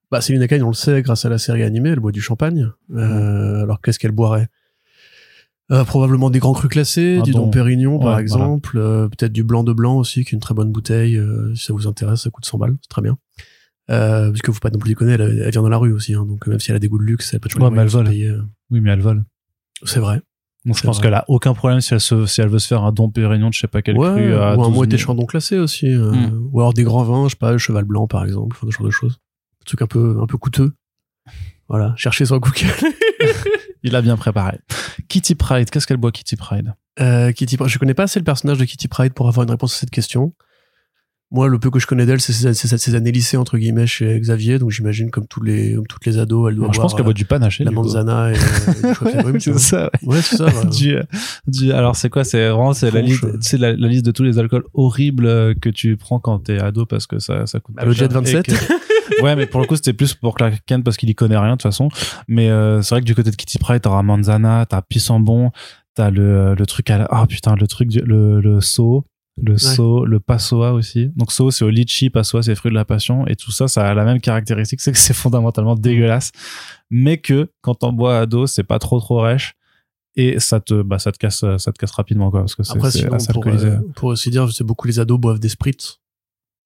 Bah, 0.09 0.21
Selina 0.21 0.47
Kyle, 0.47 0.63
on 0.63 0.69
le 0.69 0.73
sait, 0.73 1.01
grâce 1.01 1.25
à 1.25 1.29
la 1.29 1.37
série 1.37 1.63
animée, 1.63 1.89
elle 1.89 1.99
boit 1.99 2.11
du 2.11 2.21
champagne. 2.21 2.69
Euh, 2.91 3.63
alors, 3.63 3.81
qu'est-ce 3.81 3.99
qu'elle 3.99 4.11
boirait? 4.11 4.47
Euh, 5.71 5.83
Probablement 5.85 6.29
des 6.29 6.39
grands 6.39 6.53
crus 6.53 6.69
classés, 6.69 7.17
Un 7.19 7.23
du 7.23 7.31
don. 7.31 7.43
Dom 7.43 7.51
Pérignon, 7.51 7.97
par 7.99 8.19
exemple. 8.19 8.77
euh, 8.77 9.07
Peut-être 9.07 9.31
du 9.31 9.43
blanc 9.43 9.63
de 9.63 9.71
blanc 9.73 9.95
aussi, 9.97 10.23
qui 10.25 10.31
est 10.31 10.37
une 10.37 10.39
très 10.41 10.53
bonne 10.53 10.71
bouteille. 10.71 11.17
euh, 11.17 11.53
si 11.55 11.65
ça 11.65 11.73
vous 11.73 11.87
intéresse, 11.87 12.21
ça 12.21 12.29
coûte 12.29 12.45
100 12.45 12.57
balles, 12.57 12.75
c'est 12.81 12.89
très 12.89 13.01
bien. 13.01 13.17
Euh, 13.91 14.29
parce 14.29 14.41
que 14.41 14.51
vous 14.51 14.59
pas 14.59 14.69
non 14.69 14.79
plus 14.79 14.89
déconner, 14.89 15.13
elle, 15.13 15.21
elle 15.21 15.51
vient 15.51 15.61
dans 15.61 15.69
la 15.69 15.77
rue 15.77 15.93
aussi. 15.93 16.13
Hein, 16.13 16.25
donc, 16.25 16.45
même 16.47 16.59
si 16.59 16.71
elle 16.71 16.77
a 16.77 16.79
des 16.79 16.87
goûts 16.89 16.97
de 16.99 17.03
luxe, 17.03 17.29
elle 17.33 17.37
a 17.37 17.39
pas 17.39 17.49
toujours 17.49 17.63
Ouais, 17.63 17.71
mais 17.71 17.81
elle 17.81 17.87
vole. 17.87 18.05
payer, 18.09 18.33
Oui, 18.71 18.81
mais 18.81 18.91
elle 18.91 19.01
vole. 19.01 19.23
C'est 19.83 19.99
vrai. 19.99 20.21
Donc, 20.65 20.77
je 20.77 20.83
pense 20.83 20.99
qu'elle 21.01 21.13
a 21.13 21.25
aucun 21.27 21.53
problème 21.53 21.81
si 21.81 21.93
elle, 21.93 21.99
se, 21.99 22.25
si 22.25 22.39
elle 22.39 22.47
veut 22.47 22.59
se 22.59 22.67
faire 22.67 22.83
un 22.83 22.93
don 22.93 23.09
Pérignon 23.09 23.49
de 23.49 23.53
je 23.53 23.59
sais 23.59 23.67
pas 23.67 23.81
quel 23.81 23.97
Ouais, 23.97 24.09
cru 24.11 24.33
à 24.35 24.55
ou 24.57 24.63
un 24.63 24.67
12 24.69 24.75
moët 24.77 24.89
000. 24.91 24.95
et 24.95 24.97
chandon 24.97 25.25
classé 25.25 25.57
aussi. 25.57 25.89
Hmm. 25.93 26.47
Ou 26.53 26.59
alors 26.61 26.73
des 26.73 26.83
grands 26.83 27.03
vins, 27.03 27.25
je 27.25 27.31
sais 27.31 27.37
pas, 27.37 27.51
le 27.51 27.57
cheval 27.57 27.83
blanc, 27.83 28.07
par 28.07 28.23
exemple, 28.23 28.55
enfin, 28.57 28.67
ce 28.69 28.75
genre 28.77 28.85
de 28.85 28.91
choses. 28.91 29.19
Des 29.59 29.65
trucs 29.65 29.81
un 29.81 29.87
peu, 29.87 30.17
un 30.21 30.27
peu 30.27 30.37
coûteux. 30.37 30.71
Voilà, 31.67 31.93
cherchez 31.97 32.25
sur 32.25 32.39
Google. 32.39 32.71
Il 33.83 33.95
a 33.97 34.01
bien 34.01 34.15
préparé. 34.15 34.59
Kitty 35.13 35.35
Pride, 35.35 35.69
qu'est-ce 35.69 35.85
qu'elle 35.87 35.97
boit, 35.97 36.11
Kitty 36.11 36.35
Pride? 36.35 36.73
Euh, 36.99 37.31
Kitty 37.31 37.57
Pryde. 37.57 37.69
Je 37.69 37.77
connais 37.77 37.93
pas 37.93 38.03
assez 38.03 38.19
le 38.19 38.25
personnage 38.25 38.57
de 38.57 38.65
Kitty 38.65 38.87
Pride 38.87 39.13
pour 39.13 39.27
avoir 39.27 39.43
une 39.43 39.51
réponse 39.51 39.75
à 39.75 39.79
cette 39.79 39.91
question. 39.91 40.33
Moi, 41.31 41.47
le 41.47 41.57
peu 41.57 41.71
que 41.71 41.79
je 41.79 41.87
connais 41.87 42.05
d'elle, 42.05 42.21
c'est 42.21 42.31
ses, 42.33 42.53
ses- 42.53 42.77
ses 42.77 42.93
années 42.95 43.11
lycée, 43.11 43.37
entre 43.37 43.57
guillemets, 43.57 43.87
chez 43.87 44.19
Xavier. 44.19 44.59
Donc, 44.59 44.69
j'imagine, 44.69 45.09
comme 45.09 45.25
tous 45.27 45.41
les, 45.41 45.73
comme 45.73 45.87
toutes 45.87 46.05
les 46.05 46.19
ados, 46.19 46.49
elle 46.49 46.55
doit 46.57 46.65
Alors, 46.65 46.73
Je 46.75 46.79
pense 46.79 46.93
qu'elle 46.93 47.05
boit 47.05 47.13
du 47.13 47.25
panaché. 47.25 47.63
euh, 47.63 47.65
la 47.65 47.69
du 47.71 47.75
manzana 47.75 48.31
et, 48.31 48.35
euh, 48.35 49.39
C'est 49.39 49.57
ça, 49.59 49.89
ouais. 50.03 50.15
Ouais, 50.15 50.21
c'est 50.21 50.37
ça. 50.37 50.45
Du, 50.69 50.95
du- 51.47 51.71
alors 51.71 51.95
c'est 51.95 52.09
quoi 52.09 52.23
C'est 52.23 52.49
vraiment 52.49 52.73
c'est 52.73 52.91
la 52.91 53.01
liste, 53.01 53.25
c'est 53.41 53.57
la, 53.57 53.75
la 53.75 53.87
liste 53.87 54.05
de 54.05 54.11
tous 54.11 54.21
les 54.23 54.37
alcools 54.37 54.65
horribles 54.75 55.25
euh, 55.25 55.53
que 55.59 55.69
tu 55.69 55.97
prends 55.97 56.19
quand 56.19 56.37
t'es 56.39 56.59
ado 56.59 56.85
parce 56.85 57.07
que 57.07 57.17
ça 57.19 57.47
ça 57.47 57.59
coûte. 57.59 57.75
Pas 57.77 57.85
le 57.85 57.93
Jet 57.93 58.11
27. 58.13 58.47
ouais, 59.21 59.35
mais 59.35 59.45
pour 59.45 59.59
le 59.61 59.67
coup 59.67 59.75
c'était 59.75 59.93
plus 59.93 60.13
pour 60.13 60.35
Clark 60.35 60.61
Kent 60.65 60.83
parce 60.83 60.97
qu'il 60.97 61.09
y 61.09 61.15
connaît 61.15 61.37
rien 61.37 61.51
de 61.51 61.53
toute 61.53 61.63
façon. 61.63 61.89
Mais 62.27 62.49
euh, 62.49 62.81
c'est 62.81 62.95
vrai 62.95 63.01
que 63.01 63.05
du 63.05 63.15
côté 63.15 63.31
de 63.31 63.35
Kitty 63.35 63.57
Pryde, 63.59 63.81
t'auras 63.81 64.03
Manzana, 64.03 64.65
t'as 64.65 64.81
Pissambon, 64.81 65.51
t'as 65.95 66.09
le 66.09 66.55
le 66.55 66.65
truc 66.65 66.89
à 66.89 66.97
la 66.99 67.07
ah 67.11 67.25
putain 67.27 67.55
le 67.55 67.67
truc 67.67 67.89
du- 67.89 68.01
le 68.01 68.39
le 68.41 68.61
saut. 68.61 69.05
Le 69.41 69.57
so, 69.57 70.05
le 70.05 70.19
passoa 70.19 70.73
aussi. 70.73 71.09
Donc 71.15 71.31
so, 71.31 71.49
c'est 71.49 71.65
au 71.65 71.71
litchi, 71.71 72.11
passoa, 72.11 72.43
c'est 72.43 72.51
les 72.51 72.55
fruits 72.55 72.69
de 72.69 72.75
la 72.75 72.85
passion. 72.85 73.25
Et 73.25 73.35
tout 73.35 73.51
ça, 73.51 73.67
ça 73.67 73.89
a 73.89 73.95
la 73.95 74.05
même 74.05 74.21
caractéristique, 74.21 74.79
c'est 74.79 74.91
que 74.91 74.97
c'est 74.99 75.15
fondamentalement 75.15 75.73
dégueulasse. 75.73 76.31
Mais 76.91 77.17
que, 77.17 77.49
quand 77.61 77.73
t'en 77.73 77.93
bois 77.93 78.19
à 78.19 78.25
dos, 78.27 78.45
c'est 78.45 78.61
pas 78.63 78.77
trop 78.77 78.99
trop 78.99 79.21
rêche. 79.21 79.55
Et 80.15 80.39
ça 80.39 80.59
te, 80.59 80.83
bah, 80.83 80.99
ça 80.99 81.11
te 81.11 81.17
casse, 81.17 81.43
ça 81.57 81.71
te 81.71 81.79
casse 81.79 81.89
rapidement, 81.93 82.29
quoi, 82.29 82.41
parce 82.41 82.53
que 82.53 82.61
c'est 82.61 82.77
assez 82.85 83.07
pour, 83.33 83.43
alcoolisé. 83.47 83.69
euh, 83.69 83.79
pour 83.95 84.09
aussi 84.09 84.29
dire, 84.29 84.47
c'est 84.53 84.63
beaucoup 84.63 84.85
les 84.85 84.99
ados 84.99 85.19
boivent 85.19 85.39
des 85.39 85.49
spritz. 85.49 85.97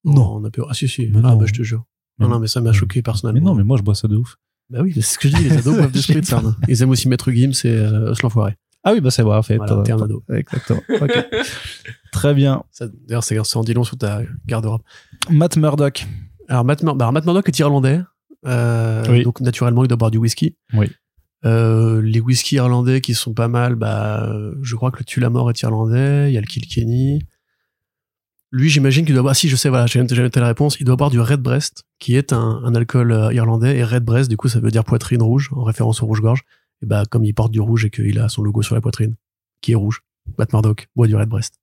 Non. 0.04 0.34
On 0.36 0.44
a 0.44 0.50
pu- 0.50 0.60
Ah, 0.70 0.74
si, 0.74 0.90
si. 0.90 1.10
Ah, 1.16 1.20
non. 1.20 1.36
bah, 1.38 1.46
je 1.48 1.54
te 1.54 1.64
jure. 1.64 1.86
Mais 2.20 2.24
Non, 2.26 2.30
non. 2.30 2.36
non, 2.36 2.42
mais 2.42 2.48
ça 2.48 2.62
m'a 2.62 2.74
choqué 2.74 3.00
mais 3.00 3.04
personnellement. 3.04 3.50
non, 3.52 3.56
mais 3.56 3.64
moi, 3.64 3.78
je 3.78 3.84
bois 3.84 3.96
ça 3.96 4.08
de 4.08 4.16
ouf. 4.16 4.36
Bah 4.70 4.80
oui, 4.82 4.92
c'est 4.94 5.02
ce 5.02 5.18
que 5.18 5.30
je 5.30 5.36
dis, 5.36 5.44
les 5.44 5.58
ados 5.58 5.76
boivent 5.78 5.92
J'ai 5.94 6.02
spritz. 6.02 6.34
Ils 6.68 6.82
aiment 6.82 6.90
aussi 6.90 7.08
Maître 7.08 7.32
Gims 7.32 7.52
et 7.64 7.68
euh, 7.68 8.12
Os 8.12 8.22
l'Enfoiré. 8.22 8.56
Ah 8.84 8.94
oui, 8.94 9.02
bah 9.02 9.12
c'est 9.12 9.22
vrai, 9.24 9.38
en 9.38 9.42
fait. 9.44 9.58
Voilà, 9.58 9.82
t'es 9.84 9.92
un 9.92 10.02
ado. 10.02 10.24
Exactement. 10.30 10.82
Ok. 11.02 11.26
Très 12.12 12.34
bien. 12.34 12.64
Ça, 12.72 12.86
D'ailleurs, 13.08 13.24
c'est 13.24 13.42
ça 13.44 13.60
en 13.60 13.64
dit 13.64 13.74
long 13.74 13.84
sur 13.84 13.98
ta 13.98 14.22
garde-robe. 14.46 14.82
Matt 15.30 15.58
Murdock. 15.58 16.06
Alors, 16.48 16.64
Matt, 16.66 16.84
Mur- 16.84 16.96
bah, 16.96 17.12
Matt 17.12 17.26
Murdock 17.26 17.48
est 17.50 17.60
irlandais. 17.60 18.02
Euh, 18.46 19.04
Oui. 19.10 19.24
Donc, 19.24 19.42
naturellement, 19.42 19.84
il 19.84 19.88
doit 19.88 19.98
boire 19.98 20.12
du 20.12 20.18
whisky. 20.18 20.56
Oui. 20.74 20.88
Euh, 21.46 22.02
les 22.02 22.20
whisky 22.20 22.56
irlandais 22.56 23.02
qui 23.02 23.14
sont 23.14 23.34
pas 23.34 23.48
mal, 23.48 23.76
bah, 23.76 24.24
euh, 24.30 24.56
je 24.64 24.76
crois 24.76 24.92
que 24.92 25.00
le 25.00 25.06
Tullamore 25.06 25.50
est 25.50 25.62
irlandais. 25.62 26.32
Il 26.32 26.34
y 26.34 26.38
a 26.38 26.42
le 26.42 26.48
Kilkenny. 26.48 27.22
Lui, 28.52 28.70
j'imagine 28.70 29.06
qu'il 29.06 29.14
doit 29.14 29.24
boire. 29.24 29.32
Ah, 29.32 29.36
si, 29.36 29.50
je 29.50 29.56
sais, 29.56 29.70
voilà, 29.70 29.88
j'ai 29.88 30.02
noté 30.02 30.40
la 30.40 30.48
réponse. 30.48 30.80
Il 30.80 30.86
doit 30.86 30.96
boire 30.96 31.10
du 31.10 31.20
Redbreast, 31.20 31.84
qui 32.00 32.16
est 32.16 32.32
un, 32.32 32.62
un 32.64 32.76
alcool 32.76 33.12
euh, 33.12 33.34
irlandais. 33.34 33.78
Et 33.78 33.84
Redbreast, 33.84 34.30
du 34.30 34.38
coup, 34.38 34.48
ça 34.48 34.60
veut 34.60 34.72
dire 34.72 34.86
poitrine 34.86 35.22
rouge, 35.22 35.50
en 35.54 35.64
référence 35.64 36.02
au 36.02 36.06
rouge-gorge. 36.06 36.44
Et 36.82 36.86
bah, 36.86 37.04
comme 37.10 37.26
il 37.26 37.34
porte 37.34 37.52
du 37.52 37.60
rouge 37.60 37.86
et 37.86 37.90
qu'il 37.90 38.20
a 38.20 38.30
son 38.30 38.44
logo 38.44 38.62
sur 38.62 38.76
la 38.76 38.82
poitrine, 38.82 39.16
qui 39.62 39.74
est 39.74 39.76
rouge, 39.76 40.02
Matt 40.38 40.54
Murdock 40.54 40.88
boit 40.96 41.08
du 41.08 41.16
Redbreast. 41.16 41.60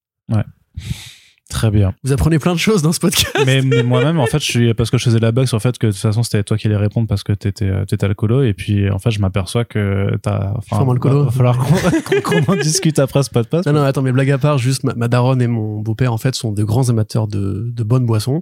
Très 1.51 1.71
bien. 1.71 1.95
Vous 2.03 2.13
apprenez 2.13 2.39
plein 2.39 2.55
de 2.55 2.59
choses 2.59 2.81
dans 2.81 2.93
ce 2.93 3.01
podcast. 3.01 3.31
mais, 3.45 3.61
mais 3.61 3.83
moi-même, 3.83 4.19
en 4.19 4.27
fait, 4.27 4.39
je 4.39 4.51
suis 4.51 4.75
parce 4.75 4.91
que 4.91 4.97
je 4.97 5.05
faisais 5.05 5.19
la 5.19 5.31
bug 5.31 5.47
sur 5.47 5.59
le 5.59 5.61
fait 5.61 5.77
que 5.79 5.87
de 5.87 5.93
toute 5.93 6.01
façon, 6.01 6.23
c'était 6.23 6.43
toi 6.43 6.57
qui 6.57 6.67
allais 6.67 6.77
répondre 6.77 7.07
parce 7.07 7.23
que 7.23 7.33
t'étais 7.33 7.67
euh, 7.67 7.85
t'étais 7.85 8.07
alcoolo 8.07 8.43
et 8.43 8.55
puis 8.55 8.91
en 8.91 8.99
fait, 8.99 9.11
je 9.11 9.21
m'aperçois 9.21 9.65
que 9.65 10.17
t'as. 10.23 10.55
Enfin, 10.57 10.91
alcoolo. 10.91 11.19
va, 11.21 11.25
va 11.27 11.31
falloir 11.31 11.59
qu'on 12.05 12.21
qu'on 12.41 12.53
en 12.53 12.57
discute 12.57 12.99
après 12.99 13.23
ce 13.23 13.31
podcast. 13.31 13.67
Non, 13.67 13.75
non, 13.75 13.83
attends, 13.83 14.03
mais 14.03 14.13
blague 14.13 14.31
à 14.31 14.39
part, 14.39 14.57
juste 14.59 14.85
ma, 14.85 14.95
ma 14.95 15.09
daronne 15.09 15.43
et 15.43 15.47
mon 15.47 15.81
beau-père, 15.81 16.13
en 16.13 16.19
fait, 16.19 16.35
sont 16.35 16.53
de 16.53 16.65
grands 16.65 16.89
amateurs 16.89 17.29
de, 17.29 17.71
de 17.71 17.83
bonnes 17.83 18.07
boissons. 18.07 18.41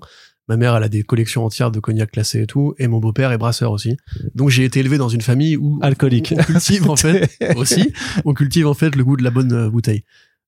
Ma 0.49 0.56
mère, 0.56 0.75
elle 0.76 0.82
a 0.82 0.88
des 0.88 1.02
collections 1.02 1.44
entières 1.44 1.71
de 1.71 1.78
cognac 1.80 2.11
classé 2.11 2.42
et 2.42 2.47
tout, 2.47 2.75
et 2.78 2.88
mon 2.88 2.99
beau-père 2.99 3.30
est 3.30 3.38
brasseur 3.38 3.71
aussi. 3.71 3.97
Donc 4.35 4.49
j'ai 4.50 4.64
été 4.64 4.80
élevé 4.80 4.99
dans 4.99 5.09
une 5.09 5.21
famille 5.21 5.56
où 5.56 5.78
Alcoolique. 5.82 6.35
on, 6.37 6.40
on 6.40 6.44
cultive 6.44 6.90
en 6.90 6.97
fait 6.97 7.30
aussi, 7.56 7.92
on 8.25 8.35
cultive 8.35 8.66
en 8.66 8.75
fait 8.75 8.97
le 8.97 9.04
goût 9.04 9.16
de 9.16 9.23
la 9.23 9.30
bonne 9.30 9.52
euh, 9.52 9.71
bouteille. 9.71 10.02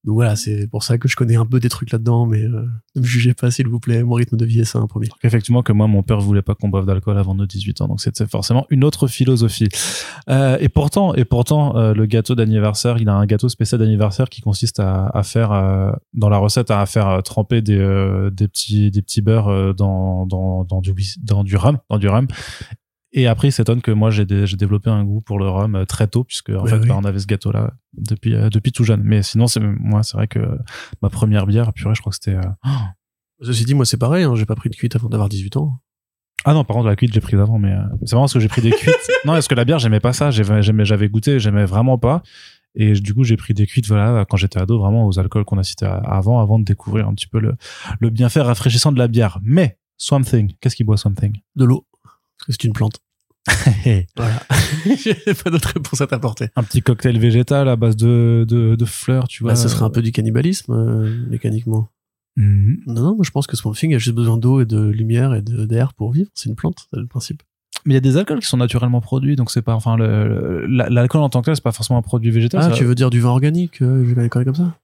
Donc 0.05 0.15
voilà, 0.15 0.37
c'est 0.37 0.67
pour 0.69 0.83
ça 0.83 0.99
que 0.99 1.09
je 1.09 1.17
connais 1.17 1.37
un 1.37 1.47
peu 1.47 1.61
des 1.61 1.69
trucs 1.69 1.91
là-dedans, 1.91 2.27
mais 2.27 2.43
euh, 2.43 2.67
ne 2.95 3.01
me 3.01 3.07
jugez 3.07 3.35
pas 3.35 3.51
s'il 3.51 3.69
vous 3.69 3.81
plaît, 3.81 4.03
mon 4.03 4.15
rythme 4.15 4.37
de 4.37 4.45
vie 4.45 4.61
est 4.61 4.65
sain, 4.65 4.87
premier. 4.87 5.09
Effectivement, 5.23 5.63
que 5.63 5.73
moi, 5.73 5.87
mon 5.87 6.03
père 6.03 6.21
voulait 6.21 6.43
pas 6.43 6.55
qu'on 6.55 6.69
boive 6.69 6.87
d'alcool 6.87 7.19
avant 7.19 7.35
nos 7.35 7.47
18 7.47 7.81
ans, 7.81 7.89
donc 7.89 8.01
c'était 8.01 8.27
forcément 8.27 8.67
une 8.71 8.85
autre 8.85 9.07
philosophie. 9.07 9.69
Euh, 10.29 10.57
et 10.61 10.69
pourtant, 10.69 11.15
et 11.15 11.25
pourtant, 11.25 11.77
euh, 11.77 11.95
le 11.95 12.07
gâteau 12.07 12.35
d'anniversaire, 12.35 12.99
il 12.99 13.09
a 13.09 13.15
un 13.15 13.27
gâteau 13.27 13.49
spécial 13.49 13.81
d'anniversaire 13.81 14.29
qui 14.29 14.41
consiste 14.41 14.81
à, 14.81 15.07
à 15.15 15.23
faire 15.23 15.53
euh, 15.53 15.93
dans 16.13 16.29
la 16.29 16.39
recette 16.39 16.71
à 16.71 16.85
faire 16.87 17.09
euh, 17.09 17.21
tremper 17.21 17.63
des, 17.63 17.79
euh, 17.79 18.31
des 18.31 18.49
petits 18.49 18.91
des 18.91 19.03
petits 19.03 19.23
beurres 19.23 19.75
dans 19.75 20.27
dans 20.27 20.65
dans 20.65 20.81
du 20.81 20.95
dans 21.23 21.45
du 21.45 21.57
rhum, 21.57 21.79
dans 21.89 21.99
du 21.99 22.09
rhum. 22.09 22.27
Et 23.17 23.27
après, 23.29 23.49
il 23.49 23.53
s'étonne 23.53 23.81
que 23.81 23.93
moi, 23.93 24.11
j'ai 24.11 24.25
dé- 24.27 24.45
j'ai 24.47 24.57
développé 24.57 24.91
un 24.91 25.05
goût 25.05 25.21
pour 25.21 25.39
le 25.39 25.49
rhum 25.49 25.77
euh, 25.77 25.85
très 25.85 26.09
tôt, 26.09 26.25
puisque 26.25 26.51
en 26.51 26.67
fait, 26.67 26.79
oui. 26.79 26.89
bah, 26.89 26.97
on 26.99 27.05
avait 27.05 27.21
ce 27.21 27.27
gâteau-là 27.27 27.73
depuis 27.97 28.35
euh, 28.35 28.51
depuis 28.51 28.73
tout 28.73 28.83
jeune. 28.85 29.03
Mais 29.05 29.23
sinon, 29.23 29.47
c'est 29.47 29.61
moi, 29.61 30.03
c'est 30.03 30.17
vrai 30.17 30.27
que 30.27 30.41
ma 31.01 31.09
première 31.11 31.47
bière, 31.47 31.73
purée, 31.73 31.95
je 31.95 32.01
crois 32.01 32.11
que 32.11 32.17
c'était. 32.21 32.37
euh, 32.37 32.71
Ceci 33.41 33.65
dit, 33.65 33.75
moi 33.75 33.85
c'est 33.85 33.97
pareil, 33.99 34.25
hein, 34.25 34.35
j'ai 34.37 34.47
pas 34.47 34.55
pris 34.57 34.69
de 34.71 34.75
cuite 34.77 34.97
avant 34.97 35.09
d'avoir 35.09 35.29
18 35.29 35.57
ans. 35.59 35.81
Ah 36.45 36.53
non, 36.55 36.65
par 36.65 36.77
contre, 36.77 36.89
la 36.89 36.97
cuite, 36.97 37.13
j'ai 37.15 37.21
pris 37.21 37.37
d'avant, 37.37 37.59
mais 37.59 37.73
euh, 37.73 37.83
c'est 38.03 38.11
vraiment 38.11 38.23
parce 38.23 38.35
que 38.35 38.41
j'ai 38.41 38.49
pris 38.49 38.63
des 38.63 38.71
cuites. 38.71 38.95
non, 39.25 39.33
parce 39.33 39.49
que 39.49 39.55
la 39.55 39.65
bière, 39.65 39.79
j'aimais 39.79 40.01
pas 40.01 40.13
ça. 40.13 40.31
J'avais 40.31 41.09
goûté, 41.09 41.39
j'aimais 41.41 41.65
vraiment 41.65 41.97
pas. 41.99 42.23
Et 42.75 42.93
du 42.95 43.15
coup, 43.15 43.23
j'ai 43.25 43.37
pris 43.37 43.55
des 43.55 43.67
cuites, 43.67 43.87
voilà, 43.87 44.25
quand 44.29 44.37
j'étais 44.37 44.59
ado, 44.59 44.79
vraiment 44.79 45.07
aux 45.07 45.19
alcools 45.21 45.45
qu'on 45.45 45.59
a 45.59 45.63
cités 45.63 45.87
avant, 45.87 46.41
avant 46.41 46.59
de 46.59 46.65
découvrir 46.65 47.07
un 47.09 47.15
petit 47.15 47.29
peu 47.29 47.39
le, 47.39 47.55
le 48.01 48.11
bienfait 48.11 48.41
rafraîchissant 48.41 48.91
de 48.93 48.99
la 48.99 49.07
bière. 49.09 49.39
Mais, 49.43 49.79
Swamp 49.97 50.23
Thing, 50.23 50.53
qu'est-ce 50.61 50.75
qu'il 50.77 50.85
boit 50.85 50.97
Swamp 50.97 51.15
Thing? 51.15 51.41
De 51.55 51.65
l'eau, 51.65 51.87
c'est 52.49 52.65
une 52.65 52.73
plante. 52.73 52.99
Voilà. 54.17 54.41
j'ai 55.03 55.15
pas 55.45 55.51
d'autre 55.51 55.73
réponse 55.75 56.01
à 56.01 56.07
t'apporter. 56.07 56.49
Un 56.57 56.63
petit 56.63 56.83
cocktail 56.83 57.19
végétal 57.19 57.69
à 57.69 57.77
base 57.77 57.97
de, 57.97 58.45
de, 58.49 58.75
de 58.77 58.85
fleurs, 58.85 59.29
tu 59.29 59.43
vois. 59.43 59.53
Bah, 59.53 59.57
ce 59.57 59.69
serait 59.69 59.85
un 59.85 59.91
peu 59.91 60.03
du 60.03 60.13
cannibalisme, 60.13 60.73
euh, 60.73 61.27
mécaniquement. 61.29 61.89
Mhm. 62.37 62.79
Non, 62.87 63.03
non, 63.03 63.15
moi 63.17 63.25
je 63.25 63.31
pense 63.31 63.47
que 63.47 63.57
Swamp 63.57 63.75
Thing 63.75 63.95
a 63.95 63.99
juste 63.99 64.17
besoin 64.17 64.37
d'eau 64.37 64.61
et 64.61 64.65
de 64.67 64.81
lumière 64.89 65.35
et 65.35 65.43
de- 65.43 65.67
d'air 65.67 65.95
pour 65.95 66.13
vivre. 66.13 66.31
C'est 66.35 66.49
une 66.49 66.57
plante, 66.57 66.89
c'est 66.93 66.99
le 67.01 67.07
principe. 67.07 67.43
Mais 67.87 67.93
il 67.93 67.97
y 67.97 67.99
a 67.99 68.01
des 68.01 68.17
alcools 68.17 68.41
qui 68.41 68.47
sont 68.47 68.57
naturellement 68.57 69.01
produits, 69.01 69.37
donc 69.37 69.51
c'est 69.51 69.61
pas, 69.63 69.75
enfin, 69.75 69.97
le- 69.97 70.27
le- 70.29 70.67
la- 70.67 70.89
l'alcool 70.89 71.21
en 71.23 71.29
tant 71.29 71.41
que 71.43 71.47
tel, 71.47 71.55
c'est 71.57 71.63
pas 71.63 71.73
forcément 71.73 71.99
un 71.99 72.03
produit 72.03 72.31
végétal. 72.31 72.61
Ah, 72.63 72.71
ça- 72.71 72.75
tu 72.77 72.85
veux 72.85 72.95
dire 72.95 73.11
du 73.11 73.21
vin 73.21 73.29
organique 73.29 73.83
euh, 73.83 74.05
Je 74.07 74.15
vais 74.15 74.21
aller 74.23 74.31
comme 74.31 74.55
ça 74.55 74.77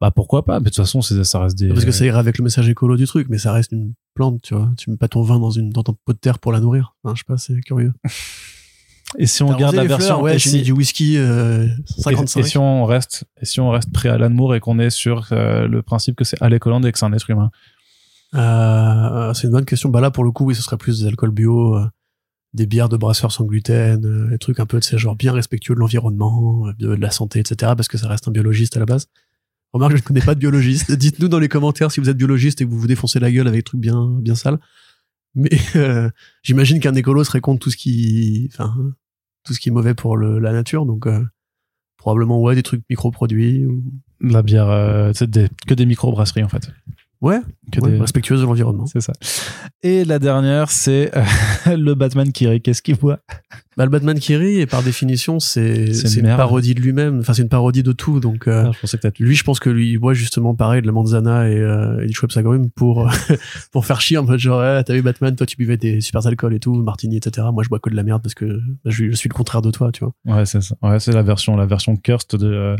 Bah, 0.00 0.10
pourquoi 0.10 0.44
pas? 0.44 0.58
Mais 0.60 0.64
de 0.64 0.68
toute 0.70 0.76
façon, 0.76 1.00
c'est- 1.00 1.24
ça 1.24 1.40
reste 1.40 1.56
des. 1.58 1.68
Parce 1.68 1.84
que 1.84 1.90
ça 1.90 2.04
ira 2.04 2.18
avec 2.18 2.36
le 2.38 2.44
message 2.44 2.68
écolo 2.68 2.96
du 2.96 3.06
truc, 3.06 3.28
mais 3.30 3.38
ça 3.38 3.52
reste 3.52 3.72
une 3.72 3.94
plante, 4.14 4.42
tu 4.42 4.54
vois. 4.54 4.70
Tu 4.76 4.90
mets 4.90 4.96
pas 4.98 5.08
ton 5.08 5.22
vin 5.22 5.38
dans, 5.38 5.50
une, 5.50 5.70
dans 5.70 5.82
ton 5.82 5.94
pot 6.04 6.12
de 6.12 6.18
terre 6.18 6.38
pour 6.38 6.52
la 6.52 6.60
nourrir. 6.60 6.94
Enfin, 7.02 7.14
je 7.14 7.20
sais 7.20 7.24
pas, 7.26 7.38
c'est 7.38 7.60
curieux. 7.60 7.92
Et 9.18 9.26
si 9.26 9.42
on 9.44 9.50
arrosé 9.52 9.76
la 9.76 9.84
version, 9.84 10.06
fleurs 10.06 10.20
ouais, 10.22 10.34
et 10.34 10.38
j'ai 10.38 10.50
si- 10.50 10.56
mis 10.56 10.62
du 10.62 10.72
whisky 10.72 11.16
euh, 11.16 11.66
Et, 11.98 12.02
55. 12.02 12.40
et 12.40 12.42
si 12.42 12.58
on 12.58 12.84
reste, 12.84 13.24
et 13.40 13.44
si 13.46 13.60
on 13.60 13.70
reste 13.70 13.90
prêt 13.92 14.08
à 14.08 14.14
Alan 14.14 14.28
Moore 14.30 14.56
et 14.56 14.60
qu'on 14.60 14.80
est 14.80 14.90
sur 14.90 15.28
euh, 15.30 15.68
le 15.68 15.80
principe 15.80 16.16
que 16.16 16.24
c'est 16.24 16.36
Alec 16.42 16.66
Holland 16.66 16.84
et 16.84 16.90
que 16.92 16.98
c'est 16.98 17.04
un 17.06 17.12
être 17.12 17.30
humain? 17.30 17.50
Euh, 18.34 19.32
c'est 19.32 19.46
une 19.46 19.52
bonne 19.52 19.64
question. 19.64 19.88
Bah 19.88 20.00
là, 20.00 20.10
pour 20.10 20.24
le 20.24 20.32
coup, 20.32 20.44
oui, 20.44 20.54
ce 20.54 20.62
serait 20.62 20.76
plus 20.76 21.00
des 21.00 21.06
alcools 21.06 21.30
bio, 21.30 21.76
euh, 21.76 21.86
des 22.52 22.66
bières 22.66 22.88
de 22.88 22.96
brasseurs 22.96 23.32
sans 23.32 23.44
gluten, 23.44 24.04
euh, 24.04 24.28
des 24.30 24.38
trucs 24.38 24.60
un 24.60 24.66
peu 24.66 24.78
de 24.80 24.84
ces 24.84 24.98
genre 24.98 25.14
bien 25.16 25.32
respectueux 25.32 25.74
de 25.74 25.80
l'environnement, 25.80 26.66
euh, 26.66 26.72
de, 26.78 26.96
de 26.96 27.00
la 27.00 27.10
santé, 27.12 27.38
etc. 27.38 27.72
Parce 27.76 27.88
que 27.88 27.98
ça 27.98 28.08
reste 28.08 28.26
un 28.28 28.32
biologiste 28.32 28.76
à 28.76 28.80
la 28.80 28.86
base. 28.86 29.06
Remarque, 29.72 29.92
je 29.92 30.02
ne 30.02 30.02
connais 30.02 30.20
pas 30.20 30.34
de 30.34 30.40
biologiste. 30.40 30.92
Dites-nous 30.92 31.28
dans 31.28 31.38
les 31.38 31.48
commentaires 31.48 31.92
si 31.92 32.00
vous 32.00 32.08
êtes 32.08 32.16
biologiste 32.16 32.60
et 32.60 32.64
que 32.64 32.70
vous 32.70 32.78
vous 32.78 32.86
défoncez 32.86 33.18
la 33.18 33.30
gueule 33.30 33.46
avec 33.46 33.58
des 33.58 33.62
trucs 33.62 33.80
bien, 33.80 34.06
bien 34.20 34.34
sales. 34.34 34.58
Mais 35.34 35.50
euh, 35.76 36.10
j'imagine 36.42 36.80
qu'un 36.80 36.94
écolo 36.94 37.22
serait 37.24 37.40
contre 37.40 37.60
tout 37.60 37.70
ce 37.70 37.76
qui, 37.76 38.48
enfin, 38.52 38.74
tout 39.44 39.52
ce 39.52 39.60
qui 39.60 39.68
est 39.68 39.72
mauvais 39.72 39.94
pour 39.94 40.16
le, 40.16 40.38
la 40.38 40.52
nature. 40.52 40.86
Donc 40.86 41.06
euh, 41.06 41.22
probablement 41.98 42.40
ouais, 42.40 42.54
des 42.54 42.62
trucs 42.62 42.82
microproduits. 42.88 43.66
Ou... 43.66 43.84
La 44.20 44.42
bière, 44.42 44.70
euh, 44.70 45.12
c'est 45.14 45.30
que 45.66 45.74
des 45.74 45.86
micro-brasseries 45.86 46.42
en 46.42 46.48
fait. 46.48 46.70
Ouais, 47.22 47.40
Que 47.72 47.80
ouais, 47.80 47.92
des- 47.92 47.98
respectueuse 47.98 48.40
de 48.40 48.46
l'environnement. 48.46 48.84
C'est 48.86 49.00
ça. 49.00 49.12
Et 49.82 50.04
la 50.04 50.18
dernière, 50.18 50.70
c'est 50.70 51.10
euh, 51.16 51.24
le 51.76 51.94
Batman 51.94 52.30
qui 52.30 52.46
rit. 52.46 52.60
Qu'est-ce 52.60 52.82
qu'il 52.82 52.94
voit? 52.96 53.20
Bah, 53.76 53.84
le 53.84 53.90
Batman 53.90 54.18
qui 54.18 54.36
rit, 54.36 54.60
et 54.60 54.66
par 54.66 54.82
définition, 54.82 55.40
c'est 55.40 55.86
une 56.18 56.26
une, 56.28 56.36
parodie 56.36 56.74
de 56.74 56.80
lui-même. 56.80 57.20
Enfin, 57.20 57.32
c'est 57.32 57.42
une 57.42 57.48
parodie 57.48 57.82
de 57.82 57.92
tout. 57.92 58.20
Donc, 58.20 58.46
euh, 58.48 58.64
Ah, 58.66 58.72
Je 58.74 58.80
pensais 58.80 58.98
que 58.98 59.22
lui, 59.22 59.34
je 59.34 59.44
pense 59.44 59.60
que 59.60 59.70
lui, 59.70 59.92
il 59.92 59.98
boit 59.98 60.12
justement 60.14 60.54
pareil 60.54 60.82
de 60.82 60.86
la 60.86 60.92
manzana 60.92 61.48
et, 61.48 61.56
euh, 61.56 62.02
et 62.02 62.06
du 62.06 62.12
Schweppes 62.12 62.36
Agrumes 62.36 62.68
pour, 62.70 63.08
pour 63.72 63.86
faire 63.86 64.00
chier 64.02 64.18
en 64.18 64.24
mode 64.24 64.38
genre, 64.38 64.62
eh, 64.62 64.82
t'as 64.84 64.92
vu 64.94 65.02
Batman, 65.02 65.34
toi, 65.36 65.46
tu 65.46 65.56
buvais 65.56 65.76
des 65.78 66.00
super 66.02 66.26
alcools 66.26 66.54
et 66.54 66.60
tout, 66.60 66.74
martini, 66.74 67.16
etc. 67.16 67.46
Moi, 67.52 67.62
je 67.62 67.68
bois 67.70 67.78
que 67.78 67.88
de 67.90 67.96
la 67.96 68.02
merde 68.02 68.22
parce 68.22 68.34
que 68.34 68.44
bah, 68.84 68.90
je, 68.90 69.10
je 69.10 69.16
suis 69.16 69.28
le 69.30 69.34
contraire 69.34 69.62
de 69.62 69.70
toi, 69.70 69.90
tu 69.90 70.04
vois. 70.04 70.12
Ouais, 70.36 70.44
c'est 70.46 70.60
ça. 70.62 70.74
Ouais, 70.82 71.00
c'est 71.00 71.12
la 71.12 71.22
version, 71.22 71.56
la 71.56 71.66
version 71.66 71.96
cursed 71.96 72.38
de, 72.38 72.46
euh, 72.46 72.76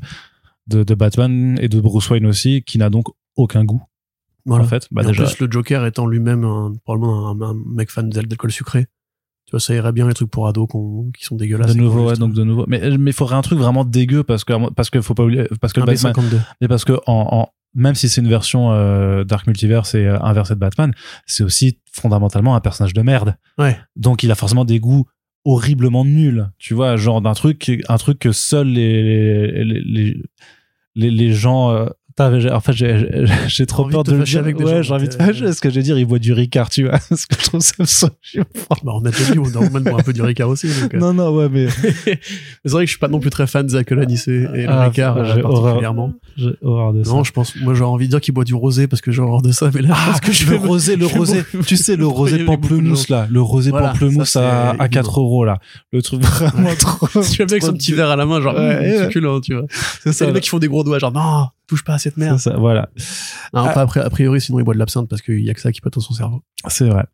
de, 0.66 0.82
de 0.82 0.94
Batman 0.94 1.58
et 1.60 1.68
de 1.68 1.80
Bruce 1.80 2.10
Wayne 2.10 2.26
aussi, 2.26 2.62
qui 2.62 2.76
n'a 2.78 2.90
donc 2.90 3.06
aucun 3.36 3.64
goût. 3.64 3.82
Voilà. 4.46 4.64
En 4.64 4.66
fait, 4.68 4.86
bah 4.90 5.02
Et 5.02 5.06
déjà. 5.06 5.24
En 5.24 5.26
plus, 5.26 5.40
le 5.44 5.50
Joker 5.50 5.84
étant 5.86 6.06
lui-même 6.06 6.46
probablement 6.84 7.28
un, 7.30 7.40
un 7.42 7.54
mec 7.66 7.90
fan 7.90 8.08
d'al- 8.08 8.26
d'alcool 8.26 8.50
sucré. 8.52 8.86
Tu 9.46 9.52
vois, 9.52 9.60
ça 9.60 9.74
irait 9.74 9.92
bien 9.92 10.08
les 10.08 10.14
trucs 10.14 10.30
pour 10.30 10.48
ados 10.48 10.66
qui 11.16 11.24
sont 11.24 11.36
dégueulasses. 11.36 11.74
de 11.76 11.80
nouveau, 11.80 12.08
ouais, 12.08 12.16
donc 12.16 12.32
de 12.32 12.42
nouveau. 12.42 12.64
Mais 12.66 12.80
il 12.84 13.12
faudrait 13.12 13.36
un 13.36 13.42
truc 13.42 13.58
vraiment 13.58 13.84
dégueu 13.84 14.24
parce 14.24 14.42
que 14.44 14.70
parce 14.70 14.90
que 14.90 15.00
faut 15.00 15.14
pas 15.14 15.22
oublier 15.24 15.44
parce 15.60 15.72
que 15.72 15.80
un 15.80 15.84
Batman, 15.84 16.12
B52. 16.12 16.40
mais 16.60 16.68
parce 16.68 16.84
que 16.84 16.94
en, 17.06 17.28
en 17.30 17.48
même 17.74 17.94
si 17.94 18.08
c'est 18.08 18.20
une 18.22 18.28
version 18.28 18.72
euh, 18.72 19.22
Dark 19.24 19.46
Multiverse 19.46 19.94
et 19.94 20.06
euh, 20.06 20.18
inversée 20.22 20.54
de 20.54 20.58
Batman, 20.60 20.92
c'est 21.26 21.44
aussi 21.44 21.78
fondamentalement 21.92 22.56
un 22.56 22.60
personnage 22.60 22.92
de 22.94 23.02
merde. 23.02 23.36
Ouais. 23.58 23.78
Donc 23.94 24.22
il 24.24 24.30
a 24.32 24.34
forcément 24.34 24.64
des 24.64 24.80
goûts 24.80 25.06
horriblement 25.44 26.04
nuls, 26.04 26.50
tu 26.58 26.74
vois, 26.74 26.96
genre 26.96 27.20
d'un 27.22 27.34
truc 27.34 27.70
un 27.88 27.98
truc 27.98 28.18
que 28.18 28.32
seuls 28.32 28.66
les 28.66 29.62
les 29.62 29.80
les, 29.84 30.22
les, 30.96 31.10
les 31.12 31.32
gens 31.32 31.70
euh, 31.70 31.86
en 32.18 32.60
fait, 32.60 32.72
j'ai- 32.72 33.66
trop 33.66 33.84
peur 33.86 34.02
de 34.04 34.12
de, 34.12 34.16
le 34.16 34.24
dire. 34.24 34.40
avec 34.40 34.56
des 34.56 34.64
ouais, 34.64 34.82
j'ai 34.82 34.92
envie 34.94 35.08
de 35.08 35.14
fâcher. 35.14 35.52
Ce 35.52 35.60
que 35.60 35.68
je 35.70 35.74
vais 35.76 35.82
dire, 35.82 35.98
il 35.98 36.06
boit 36.06 36.18
du 36.18 36.32
Ricard, 36.32 36.68
tu 36.70 36.84
vois. 36.84 36.98
Parce 37.08 37.26
que 37.26 37.36
je 37.38 37.44
trouve 37.44 37.60
ça 37.60 37.74
absolument 37.78 38.46
Bah, 38.84 38.92
on 38.94 39.04
a 39.04 39.10
déjà 39.10 39.32
dit, 39.32 39.38
Woman 39.38 39.82
boit 39.82 40.00
un 40.00 40.02
peu 40.02 40.12
du 40.12 40.22
Ricard 40.22 40.48
aussi. 40.48 40.68
Donc, 40.80 40.94
euh. 40.94 40.98
Non, 40.98 41.12
non, 41.12 41.30
ouais, 41.36 41.48
mais 41.52 41.68
c'est 41.68 42.18
vrai 42.70 42.82
que 42.84 42.86
je 42.86 42.92
suis 42.92 42.98
pas 42.98 43.08
non 43.08 43.20
plus 43.20 43.30
très 43.30 43.46
fan 43.46 43.66
de 43.66 43.70
Zach 43.70 43.90
Alanis 43.92 44.22
et, 44.28 44.30
et 44.30 44.62
le 44.62 44.68
Ah, 44.68 44.84
Ricard 44.88 45.16
euh, 45.18 45.24
j'ai 45.34 45.42
horreur. 45.42 45.62
particulièrement. 45.62 46.12
j'ai 46.36 46.50
horreur 46.62 46.92
de 46.92 47.04
ça. 47.04 47.10
Non, 47.10 47.24
je 47.24 47.32
pense, 47.32 47.54
moi 47.56 47.74
j'ai 47.74 47.84
envie 47.84 48.06
de 48.06 48.10
dire 48.12 48.20
qu'il 48.20 48.32
boit 48.34 48.44
du 48.44 48.54
rosé 48.54 48.86
parce 48.86 49.02
que 49.02 49.12
j'ai 49.12 49.20
horreur 49.22 49.42
de 49.42 49.52
ça, 49.52 49.70
mais 49.74 49.82
là, 49.82 49.90
Ah, 49.94 50.04
parce 50.06 50.20
que 50.20 50.32
je 50.32 50.50
me- 50.50 50.56
rosé, 50.56 50.96
le 50.96 51.06
rosé. 51.06 51.42
Tu 51.66 51.76
sais, 51.76 51.96
le 51.96 52.06
rosé 52.06 52.44
pamplemousse, 52.44 53.08
là. 53.08 53.26
Le 53.30 53.40
rosé 53.42 53.70
pamplemousse 53.70 54.36
à, 54.36 54.72
c'est 54.76 54.80
à 54.82 54.88
4 54.88 55.06
évident. 55.08 55.22
euros, 55.22 55.44
là. 55.44 55.58
Le 55.92 56.02
truc 56.02 56.22
vraiment 56.22 56.74
trop. 56.78 57.06
Tu 57.08 57.38
vas 57.38 57.44
avec 57.50 57.62
son 57.62 57.72
petit 57.74 57.92
verre 57.92 58.10
à 58.10 58.16
la 58.16 58.24
main, 58.26 58.40
genre, 58.40 58.54
ouais. 58.54 59.02
succulent, 59.04 59.40
tu 59.40 59.54
vois. 59.54 59.64
C'est 59.70 60.00
C'est 60.04 60.12
ça. 60.12 60.26
les 60.26 60.32
mecs 60.32 60.42
qui 60.44 60.48
font 60.48 60.58
des 60.58 60.68
gros 60.68 60.82
doigts, 60.84 60.98
genre, 60.98 61.12
non, 61.12 61.48
touche 61.66 61.84
pas 61.84 61.94
à 61.94 61.98
cette 61.98 62.14
C'est 62.14 62.20
merde. 62.20 62.38
ça, 62.38 62.56
voilà. 62.56 62.88
Non, 63.54 63.64
Ah. 63.66 63.72
pas 63.72 63.80
après, 63.82 64.00
a 64.00 64.10
priori, 64.10 64.40
sinon 64.40 64.58
il 64.58 64.64
boit 64.64 64.74
de 64.74 64.78
l'absinthe 64.78 65.08
parce 65.08 65.22
qu'il 65.22 65.40
y 65.40 65.50
a 65.50 65.54
que 65.54 65.60
ça 65.60 65.72
qui 65.72 65.80
peut 65.80 65.90
dans 65.90 66.00
son 66.00 66.14
cerveau. 66.14 66.42
C'est 66.68 66.88
vrai. 66.88 67.04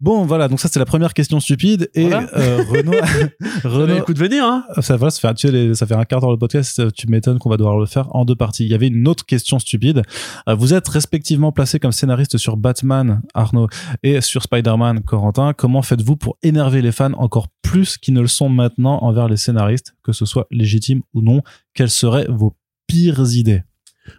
Bon, 0.00 0.24
voilà, 0.24 0.48
donc 0.48 0.58
ça 0.58 0.66
c'est 0.68 0.80
la 0.80 0.84
première 0.84 1.14
question 1.14 1.38
stupide. 1.38 1.88
Et 1.94 2.08
Voilà. 2.08 2.26
euh, 2.36 2.64
Renaud, 2.68 2.90
Renaud 3.64 3.94
écoute 3.98 4.18
venir, 4.18 4.44
hein 4.44 4.64
ça, 4.80 4.96
va, 4.96 5.10
ça, 5.10 5.20
fait, 5.28 5.34
tu 5.34 5.46
sais, 5.46 5.52
les- 5.52 5.74
ça 5.76 5.86
fait 5.86 5.94
un 5.94 6.04
quart 6.04 6.20
d'heure 6.20 6.32
le 6.32 6.38
podcast, 6.38 6.92
tu 6.92 7.06
m'étonnes 7.06 7.38
qu'on 7.38 7.48
va 7.50 7.56
devoir 7.56 7.78
le 7.78 7.86
faire 7.86 8.08
en 8.16 8.24
deux 8.24 8.34
parties. 8.34 8.64
Il 8.64 8.70
y 8.70 8.74
avait 8.74 8.88
une 8.88 9.06
autre 9.06 9.24
question 9.24 9.60
stupide. 9.60 10.02
Euh, 10.48 10.56
Vous 10.56 10.74
êtes 10.74 10.88
respectivement 10.88 11.52
placés 11.52 11.78
comme 11.78 11.92
scénariste 11.92 12.36
sur 12.36 12.56
Batman, 12.56 13.22
Arnaud, 13.34 13.68
et 14.02 14.20
sur 14.20 14.42
Spider-Man, 14.42 15.02
Corentin. 15.04 15.52
Comment 15.52 15.82
faites-vous 15.82 16.16
pour 16.16 16.36
énerver 16.42 16.82
les 16.82 16.90
fans 16.90 17.12
encore 17.12 17.46
plus 17.62 17.96
qu'ils 17.96 18.14
ne 18.14 18.20
le 18.22 18.26
sont 18.26 18.48
maintenant 18.48 18.98
envers 19.04 19.28
les 19.28 19.36
scénaristes, 19.36 19.94
que 20.02 20.10
ce 20.10 20.24
soit 20.26 20.48
légitime 20.50 21.02
ou 21.14 21.22
non? 21.22 21.42
Quelles 21.74 21.90
seraient 21.90 22.26
vos 22.28 22.56
pires 22.88 23.22
idées? 23.36 23.62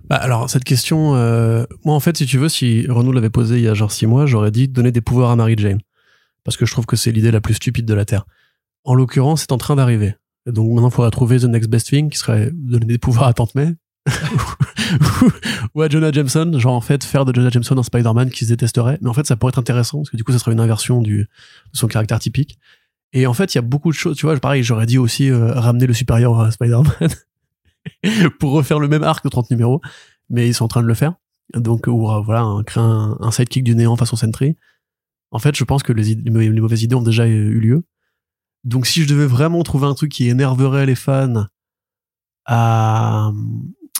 Bah, 0.05 0.15
alors, 0.15 0.49
cette 0.49 0.63
question, 0.63 1.15
euh, 1.15 1.65
moi, 1.85 1.95
en 1.95 1.99
fait, 1.99 2.17
si 2.17 2.25
tu 2.25 2.37
veux, 2.37 2.49
si 2.49 2.85
Renaud 2.87 3.11
l'avait 3.11 3.29
posée 3.29 3.57
il 3.57 3.63
y 3.63 3.67
a 3.67 3.73
genre 3.73 3.91
six 3.91 4.05
mois, 4.05 4.25
j'aurais 4.25 4.51
dit 4.51 4.67
donner 4.67 4.91
des 4.91 5.01
pouvoirs 5.01 5.31
à 5.31 5.35
Mary 5.35 5.55
Jane. 5.57 5.79
Parce 6.43 6.57
que 6.57 6.65
je 6.65 6.71
trouve 6.71 6.85
que 6.85 6.95
c'est 6.95 7.11
l'idée 7.11 7.31
la 7.31 7.41
plus 7.41 7.55
stupide 7.55 7.85
de 7.85 7.93
la 7.93 8.05
Terre. 8.05 8.25
En 8.83 8.95
l'occurrence, 8.95 9.41
c'est 9.41 9.51
en 9.51 9.57
train 9.57 9.75
d'arriver. 9.75 10.15
Donc 10.45 10.69
maintenant, 10.73 10.89
il 10.89 10.93
faudra 10.93 11.09
trouver 11.09 11.39
The 11.39 11.45
Next 11.45 11.69
Best 11.69 11.87
Thing, 11.87 12.09
qui 12.09 12.17
serait 12.17 12.49
donner 12.53 12.85
des 12.85 12.97
pouvoirs 12.97 13.27
à 13.27 13.33
Tante 13.33 13.55
May. 13.55 13.75
ou 15.73 15.81
à 15.81 15.87
Jonah 15.87 16.11
Jameson, 16.11 16.59
genre 16.59 16.73
en 16.73 16.81
fait 16.81 17.05
faire 17.05 17.23
de 17.23 17.33
Jonah 17.33 17.49
Jameson 17.49 17.77
un 17.77 17.83
Spider-Man 17.83 18.29
qui 18.29 18.43
se 18.43 18.49
détesterait. 18.49 18.97
Mais 19.01 19.09
en 19.09 19.13
fait, 19.13 19.25
ça 19.25 19.37
pourrait 19.37 19.51
être 19.51 19.59
intéressant, 19.59 19.99
parce 19.99 20.09
que 20.09 20.17
du 20.17 20.25
coup, 20.25 20.33
ça 20.33 20.39
serait 20.39 20.51
une 20.51 20.59
inversion 20.59 21.01
du, 21.01 21.19
de 21.19 21.27
son 21.77 21.87
caractère 21.87 22.19
typique. 22.19 22.59
Et 23.13 23.27
en 23.27 23.33
fait, 23.33 23.53
il 23.53 23.57
y 23.57 23.59
a 23.59 23.61
beaucoup 23.61 23.91
de 23.91 23.95
choses, 23.95 24.17
tu 24.17 24.25
vois, 24.25 24.37
pareil, 24.37 24.63
j'aurais 24.63 24.87
dit 24.87 24.97
aussi 24.97 25.29
euh, 25.29 25.53
ramener 25.53 25.85
le 25.85 25.93
supérieur 25.93 26.39
à 26.39 26.51
Spider-Man 26.51 27.09
pour 28.39 28.51
refaire 28.51 28.79
le 28.79 28.87
même 28.87 29.03
arc 29.03 29.23
de 29.23 29.29
30 29.29 29.49
numéros, 29.51 29.81
mais 30.29 30.47
ils 30.47 30.53
sont 30.53 30.65
en 30.65 30.69
train 30.69 30.81
de 30.81 30.87
le 30.87 30.93
faire. 30.93 31.15
Donc, 31.55 31.87
ou 31.87 32.09
euh, 32.09 32.21
voilà, 32.21 32.41
un- 32.41 32.63
créer 32.63 32.83
un, 32.83 33.17
un 33.19 33.31
sidekick 33.31 33.63
du 33.63 33.75
néant 33.75 33.95
façon 33.95 34.15
Sentry. 34.15 34.55
En 35.31 35.39
fait, 35.39 35.55
je 35.55 35.63
pense 35.63 35.83
que 35.83 35.91
les, 35.93 36.15
mauvaises 36.61 36.83
idées 36.83 36.95
ont 36.95 37.01
déjà 37.01 37.27
eu 37.27 37.59
lieu. 37.59 37.83
Donc, 38.63 38.85
si 38.87 39.01
je 39.03 39.07
devais 39.09 39.25
vraiment 39.25 39.61
trouver 39.63 39.87
un 39.87 39.93
truc 39.93 40.11
qui 40.11 40.29
énerverait 40.29 40.85
les 40.85 40.95
fans, 40.95 41.45
à... 42.45 43.31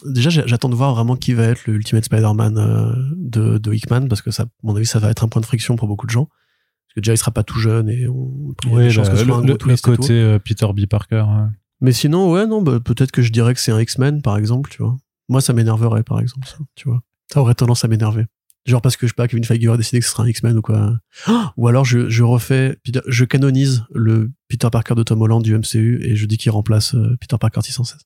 déjà, 0.05 0.29
j'ai- 0.29 0.43
j'attends 0.47 0.69
de 0.69 0.75
voir 0.75 0.93
vraiment 0.93 1.15
qui 1.15 1.33
va 1.33 1.43
être 1.45 1.65
le 1.67 1.73
Ultimate 1.75 2.05
Spider-Man 2.05 2.57
euh, 2.57 2.93
de, 3.15 3.57
de 3.57 3.73
Hickman, 3.73 4.07
parce 4.07 4.21
que 4.21 4.31
ça, 4.31 4.43
à 4.43 4.45
mon 4.63 4.75
avis, 4.75 4.85
ça 4.85 4.99
va 4.99 5.09
être 5.09 5.23
un 5.23 5.27
point 5.27 5.41
de 5.41 5.45
friction 5.45 5.75
pour 5.75 5.87
beaucoup 5.87 6.05
de 6.05 6.11
gens. 6.11 6.25
Parce 6.25 6.95
que 6.95 6.99
déjà, 7.01 7.13
il 7.13 7.17
sera 7.17 7.31
pas 7.31 7.43
tout 7.43 7.59
jeune 7.59 7.89
et 7.89 8.07
on, 8.07 8.53
a 8.77 8.79
des 8.83 8.89
chances 8.91 9.09
que 9.09 9.17
le, 9.25 9.33
le- 9.47 9.53
le 9.71 9.73
côté 9.97 10.13
euh, 10.21 10.39
Peter 10.39 10.67
B. 10.73 10.85
Parker. 10.85 11.25
ouais. 11.27 11.47
Mais 11.83 11.91
sinon, 11.91 12.31
ouais, 12.31 12.47
non, 12.47 12.61
bah, 12.61 12.79
peut-être 12.79 13.11
que 13.11 13.21
je 13.21 13.29
dirais 13.29 13.53
que 13.53 13.59
c'est 13.59 13.73
un 13.73 13.79
X-Men, 13.79 14.21
par 14.21 14.37
exemple, 14.37 14.71
tu 14.71 14.81
vois. 14.81 14.95
Moi, 15.27 15.41
ça 15.41 15.51
m'énerverait, 15.51 16.03
par 16.03 16.21
exemple, 16.21 16.47
ça, 16.47 16.55
tu 16.75 16.87
vois. 16.87 17.03
Ça 17.31 17.41
aurait 17.41 17.55
tendance 17.55 17.83
à 17.83 17.89
m'énerver. 17.89 18.25
Genre 18.65 18.81
parce 18.81 18.95
que, 18.95 19.05
je 19.05 19.11
sais 19.11 19.15
pas, 19.15 19.27
Kevin 19.27 19.43
Feige 19.43 19.67
aurait 19.67 19.77
décidé 19.77 19.99
que 19.99 20.05
ce 20.05 20.11
serait 20.11 20.23
un 20.23 20.27
X-Men 20.27 20.57
ou 20.57 20.61
quoi. 20.61 20.97
Ou 21.57 21.67
alors, 21.67 21.83
je, 21.83 22.07
je 22.07 22.23
refais, 22.23 22.79
je 23.07 23.25
canonise 23.25 23.83
le 23.93 24.31
Peter 24.47 24.69
Parker 24.71 24.95
de 24.95 25.03
Tom 25.03 25.21
Holland 25.21 25.43
du 25.43 25.53
MCU 25.57 26.01
et 26.01 26.15
je 26.15 26.25
dis 26.25 26.37
qu'il 26.37 26.53
remplace 26.53 26.95
euh, 26.95 27.17
Peter 27.19 27.35
Parker 27.37 27.59
616. 27.61 27.97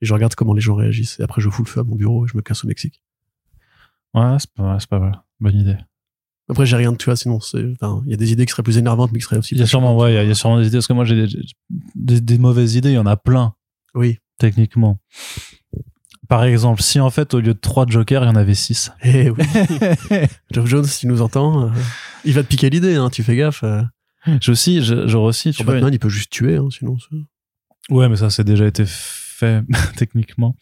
Et 0.00 0.06
je 0.06 0.14
regarde 0.14 0.36
comment 0.36 0.54
les 0.54 0.60
gens 0.60 0.76
réagissent. 0.76 1.18
Et 1.18 1.24
après, 1.24 1.42
je 1.42 1.50
fous 1.50 1.64
le 1.64 1.68
feu 1.68 1.80
à 1.80 1.84
mon 1.84 1.96
bureau 1.96 2.24
et 2.24 2.28
je 2.28 2.36
me 2.36 2.42
casse 2.42 2.64
au 2.64 2.68
Mexique. 2.68 3.02
Ouais, 4.14 4.36
c'est 4.38 4.52
pas, 4.52 4.78
pas 4.88 4.98
mal. 5.00 5.22
Bonne 5.40 5.56
idée. 5.56 5.76
Après, 6.50 6.64
j'ai 6.66 6.76
rien 6.76 6.92
de, 6.92 6.96
tu 6.96 7.04
vois, 7.06 7.16
sinon, 7.16 7.36
enfin, 7.36 8.02
il 8.06 8.10
y 8.10 8.14
a 8.14 8.16
des 8.16 8.32
idées 8.32 8.46
qui 8.46 8.52
seraient 8.52 8.62
plus 8.62 8.78
énervantes, 8.78 9.10
mais 9.12 9.18
qui 9.18 9.24
seraient 9.24 9.38
aussi. 9.38 9.54
Il 9.54 9.58
y 9.60 9.62
a 9.62 9.66
sûrement, 9.66 9.96
ouais, 9.96 10.12
il 10.12 10.14
y 10.14 10.18
a- 10.18 10.22
il 10.22 10.28
y 10.28 10.32
a 10.32 10.34
sûrement 10.34 10.58
des 10.58 10.66
idées, 10.68 10.78
parce 10.78 10.86
que 10.86 10.92
moi 10.94 11.04
j'ai 11.04 11.26
des, 11.26 11.38
des, 11.94 12.20
des 12.20 12.38
mauvaises 12.38 12.74
idées, 12.74 12.90
il 12.90 12.94
y 12.94 12.98
en 12.98 13.06
a 13.06 13.16
plein, 13.16 13.54
Oui. 13.94 14.18
techniquement. 14.38 14.98
Par 16.28 16.44
exemple, 16.44 16.82
si 16.82 17.00
en 17.00 17.10
fait, 17.10 17.32
au 17.34 17.40
lieu 17.40 17.54
de 17.54 17.58
trois 17.58 17.86
jokers, 17.86 18.22
il 18.22 18.26
y 18.26 18.30
en 18.30 18.34
avait 18.36 18.54
six. 18.54 18.90
Eh 19.02 19.30
oui. 19.30 19.42
Geoff 20.52 20.66
Jones, 20.66 20.84
s'il 20.84 21.08
nous 21.08 21.22
entend, 21.22 21.64
euh, 21.66 21.70
il 22.24 22.34
va 22.34 22.42
te 22.42 22.48
piquer 22.48 22.68
l'idée, 22.70 22.96
hein, 22.96 23.08
tu 23.10 23.22
fais 23.22 23.36
gaffe. 23.36 23.62
euh. 23.64 23.82
J'ai 24.40 24.52
aussi, 24.52 24.82
je- 24.82 25.16
aussi, 25.16 25.52
tu 25.52 25.62
vois, 25.64 25.74
Batman, 25.74 25.92
il 25.92 25.98
peut 25.98 26.08
juste 26.10 26.30
tuer, 26.30 26.56
hein, 26.56 26.68
sinon. 26.70 26.96
Ouais, 27.88 28.08
mais 28.10 28.16
ça, 28.16 28.28
c'est 28.30 28.44
déjà 28.44 28.66
été 28.66 28.84
fait, 28.86 29.62
techniquement. 29.96 30.54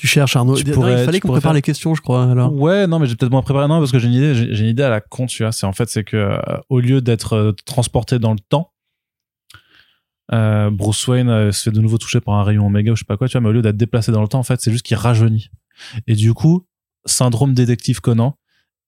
Tu 0.00 0.06
cherches 0.06 0.34
Arnaud. 0.36 0.56
Tu 0.56 0.64
Non, 0.64 0.72
pourrais- 0.72 1.02
il 1.02 1.04
fallait 1.04 1.20
qu'on 1.20 1.28
prépare 1.28 1.42
faire- 1.50 1.52
les 1.52 1.62
questions, 1.62 1.94
je 1.94 2.00
crois. 2.00 2.24
Alors. 2.30 2.52
Ouais, 2.54 2.86
non, 2.86 2.98
mais 2.98 3.06
j'ai 3.06 3.16
peut-être 3.16 3.30
moins 3.32 3.42
préparé. 3.42 3.68
Non, 3.68 3.78
parce 3.80 3.92
que 3.92 3.98
j'ai 3.98 4.08
une 4.08 4.14
idée, 4.14 4.34
j'ai 4.34 4.62
une 4.64 4.70
idée 4.70 4.82
à 4.82 4.88
la 4.88 5.00
con, 5.00 5.26
tu 5.26 5.42
vois. 5.42 5.52
C'est 5.52 5.66
en 5.66 5.72
fait, 5.72 5.88
c'est 5.90 6.04
que, 6.04 6.16
euh, 6.16 6.38
au 6.70 6.80
lieu 6.80 7.00
d'être 7.02 7.34
euh, 7.34 7.52
transporté 7.66 8.18
dans 8.18 8.32
le 8.32 8.38
temps, 8.40 8.72
euh, 10.32 10.70
Bruce 10.70 11.06
Wayne 11.08 11.52
se 11.52 11.62
fait 11.64 11.70
de 11.70 11.80
nouveau 11.80 11.98
toucher 11.98 12.20
par 12.20 12.34
un 12.34 12.44
rayon 12.44 12.66
oméga 12.66 12.92
ou 12.92 12.96
je 12.96 13.00
sais 13.00 13.04
pas 13.04 13.16
quoi, 13.16 13.28
tu 13.28 13.32
vois, 13.32 13.40
mais 13.42 13.48
au 13.48 13.52
lieu 13.52 13.62
d'être 13.62 13.76
déplacé 13.76 14.12
dans 14.12 14.22
le 14.22 14.28
temps, 14.28 14.38
en 14.38 14.42
fait, 14.44 14.60
c'est 14.60 14.70
juste 14.72 14.86
qu'il 14.86 14.96
rajeunit. 14.96 15.50
Et 16.06 16.14
du 16.14 16.34
coup, 16.34 16.66
syndrome 17.04 17.52
détective 17.54 18.00
Conan 18.00 18.36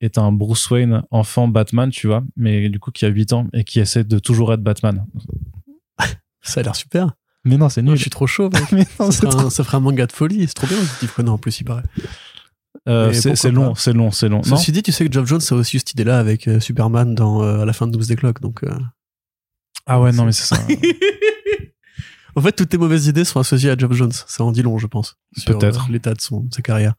est 0.01 0.18
un 0.18 0.33
Bruce 0.33 0.70
Wayne 0.70 1.03
enfant 1.11 1.48
Batman, 1.48 1.90
tu 1.90 2.07
vois, 2.07 2.22
mais 2.37 2.68
du 2.68 2.79
coup 2.81 2.90
qui 2.90 3.05
a 3.05 3.09
8 3.09 3.33
ans 3.33 3.46
et 3.53 3.64
qui 3.64 3.81
essaie 3.81 4.05
de 4.05 4.18
toujours 4.18 4.53
être 4.53 4.62
Batman. 4.62 5.05
Ça 6.42 6.61
a 6.61 6.62
l'air 6.64 6.75
super. 6.77 7.12
Mais 7.45 7.57
non, 7.57 7.69
c'est 7.69 7.83
Non, 7.83 7.91
nul. 7.93 7.97
je 7.97 8.03
suis 8.03 8.11
trop 8.11 8.27
chaud. 8.27 8.51
mec. 8.51 8.63
Mais 8.73 8.87
non, 9.01 9.11
ça, 9.11 9.31
ferait 9.31 9.45
un, 9.45 9.51
ça 9.51 9.65
ferait 9.65 9.77
un 9.79 9.81
manga 9.81 10.07
de 10.07 10.13
folie. 10.13 10.47
C'est 10.47 10.55
trop 10.55 10.67
bien, 10.67 10.77
Steve 10.97 11.13
Conan, 11.13 11.33
en 11.35 11.39
plus, 11.39 11.61
il 11.61 11.65
paraît. 11.65 11.83
euh, 12.89 13.13
c'est 13.13 13.51
long, 13.51 13.75
c'est 13.75 13.93
long, 13.93 14.11
c'est 14.11 14.29
long. 14.29 14.43
Non 14.47 14.57
Ceci 14.57 14.73
dit, 14.73 14.83
tu 14.83 14.93
sais 14.93 15.07
que 15.07 15.13
Geoff 15.13 15.27
Jones 15.27 15.41
a 15.51 15.55
aussi 15.55 15.77
eu 15.77 15.79
cette 15.81 15.93
idée-là 15.93 16.19
avec 16.19 16.47
euh, 16.49 16.61
Superman 16.61 17.15
dans, 17.15 17.43
euh, 17.43 17.61
à 17.61 17.65
la 17.65 17.73
fin 17.73 17.87
de 17.87 17.93
Doomsday 17.93 18.17
Clock. 18.17 18.41
Donc, 18.41 18.65
ah 19.87 20.01
ouais, 20.01 20.13
non, 20.13 20.25
mais 20.25 20.33
c'est 20.33 20.55
ça. 20.55 20.63
en 22.37 22.41
fait, 22.41 22.53
toutes 22.53 22.69
tes 22.69 22.79
mauvaises 22.79 23.07
idées 23.09 23.25
sont 23.25 23.41
associées 23.41 23.71
à 23.71 23.77
Geoff 23.77 23.93
Jones. 23.93 24.13
Ça 24.13 24.45
en 24.45 24.53
dit 24.53 24.63
long, 24.63 24.79
je 24.79 24.87
pense. 24.87 25.19
Peut-être. 25.47 25.89
l'état 25.91 26.15
de, 26.15 26.21
son, 26.21 26.41
de 26.41 26.55
sa 26.55 26.63
carrière. 26.63 26.95